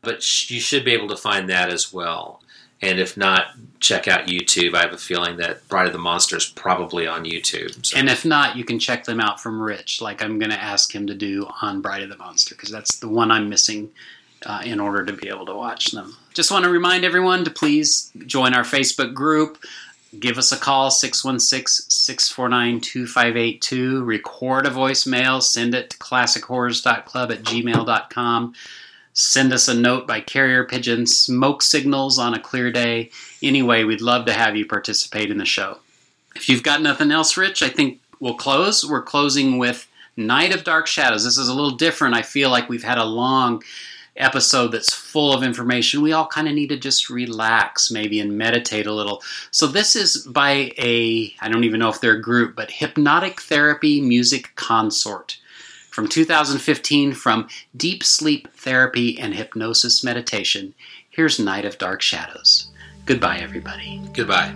but 0.00 0.50
you 0.50 0.60
should 0.60 0.84
be 0.84 0.92
able 0.92 1.08
to 1.08 1.16
find 1.16 1.48
that 1.48 1.70
as 1.70 1.92
well. 1.92 2.40
And 2.80 2.98
if 2.98 3.16
not, 3.16 3.46
check 3.78 4.08
out 4.08 4.26
YouTube. 4.26 4.74
I 4.74 4.80
have 4.80 4.92
a 4.92 4.98
feeling 4.98 5.36
that 5.36 5.68
Bride 5.68 5.86
of 5.86 5.92
the 5.92 6.00
Monster 6.00 6.36
is 6.36 6.46
probably 6.46 7.06
on 7.06 7.24
YouTube. 7.24 7.86
So. 7.86 7.96
And 7.96 8.08
if 8.08 8.24
not, 8.24 8.56
you 8.56 8.64
can 8.64 8.80
check 8.80 9.04
them 9.04 9.20
out 9.20 9.40
from 9.40 9.62
Rich, 9.62 10.00
like 10.00 10.20
I'm 10.20 10.40
going 10.40 10.50
to 10.50 10.60
ask 10.60 10.92
him 10.92 11.06
to 11.06 11.14
do 11.14 11.48
on 11.60 11.80
Bride 11.80 12.02
of 12.02 12.08
the 12.08 12.16
Monster, 12.16 12.56
because 12.56 12.70
that's 12.70 12.98
the 12.98 13.08
one 13.08 13.30
I'm 13.30 13.48
missing 13.48 13.90
uh, 14.44 14.62
in 14.64 14.80
order 14.80 15.04
to 15.04 15.12
be 15.12 15.28
able 15.28 15.46
to 15.46 15.54
watch 15.54 15.92
them. 15.92 16.16
Just 16.34 16.50
want 16.50 16.64
to 16.64 16.70
remind 16.70 17.04
everyone 17.04 17.44
to 17.44 17.50
please 17.50 18.10
join 18.26 18.54
our 18.54 18.64
Facebook 18.64 19.14
group. 19.14 19.58
Give 20.18 20.36
us 20.36 20.52
a 20.52 20.58
call, 20.58 20.90
616 20.90 21.86
649 21.88 22.80
2582. 22.80 24.04
Record 24.04 24.66
a 24.66 24.70
voicemail, 24.70 25.42
send 25.42 25.74
it 25.74 25.90
to 25.90 25.96
classichorrors.club 25.96 27.32
at 27.32 27.42
gmail.com. 27.42 28.54
Send 29.14 29.52
us 29.52 29.68
a 29.68 29.74
note 29.74 30.06
by 30.06 30.20
carrier 30.20 30.64
pigeon, 30.64 31.06
smoke 31.06 31.62
signals 31.62 32.18
on 32.18 32.34
a 32.34 32.40
clear 32.40 32.70
day. 32.70 33.10
Anyway, 33.42 33.84
we'd 33.84 34.00
love 34.00 34.26
to 34.26 34.32
have 34.32 34.56
you 34.56 34.66
participate 34.66 35.30
in 35.30 35.38
the 35.38 35.44
show. 35.44 35.78
If 36.34 36.48
you've 36.48 36.62
got 36.62 36.82
nothing 36.82 37.10
else, 37.10 37.36
Rich, 37.36 37.62
I 37.62 37.68
think 37.68 38.00
we'll 38.20 38.34
close. 38.34 38.84
We're 38.84 39.02
closing 39.02 39.58
with 39.58 39.86
Night 40.16 40.54
of 40.54 40.64
Dark 40.64 40.86
Shadows. 40.86 41.24
This 41.24 41.38
is 41.38 41.48
a 41.48 41.54
little 41.54 41.76
different. 41.76 42.14
I 42.14 42.22
feel 42.22 42.50
like 42.50 42.68
we've 42.68 42.84
had 42.84 42.98
a 42.98 43.04
long 43.04 43.62
episode 44.16 44.68
that's 44.68 44.92
full 44.92 45.32
of 45.32 45.42
information, 45.42 46.02
we 46.02 46.12
all 46.12 46.26
kind 46.26 46.48
of 46.48 46.54
need 46.54 46.68
to 46.68 46.76
just 46.76 47.08
relax 47.08 47.90
maybe 47.90 48.20
and 48.20 48.36
meditate 48.36 48.86
a 48.86 48.92
little. 48.92 49.22
So 49.50 49.66
this 49.66 49.96
is 49.96 50.26
by 50.26 50.72
a 50.78 51.34
I 51.40 51.48
don't 51.48 51.64
even 51.64 51.80
know 51.80 51.88
if 51.88 52.00
they're 52.00 52.16
a 52.16 52.22
group, 52.22 52.54
but 52.54 52.70
Hypnotic 52.70 53.40
Therapy 53.40 54.00
Music 54.00 54.50
Consort 54.54 55.38
from 55.90 56.08
2015 56.08 57.12
from 57.12 57.48
Deep 57.76 58.02
Sleep 58.02 58.48
Therapy 58.54 59.18
and 59.18 59.34
Hypnosis 59.34 60.02
Meditation. 60.02 60.74
Here's 61.10 61.38
Night 61.38 61.64
of 61.64 61.78
Dark 61.78 62.00
Shadows. 62.00 62.70
Goodbye 63.04 63.38
everybody. 63.38 64.00
Goodbye. 64.14 64.54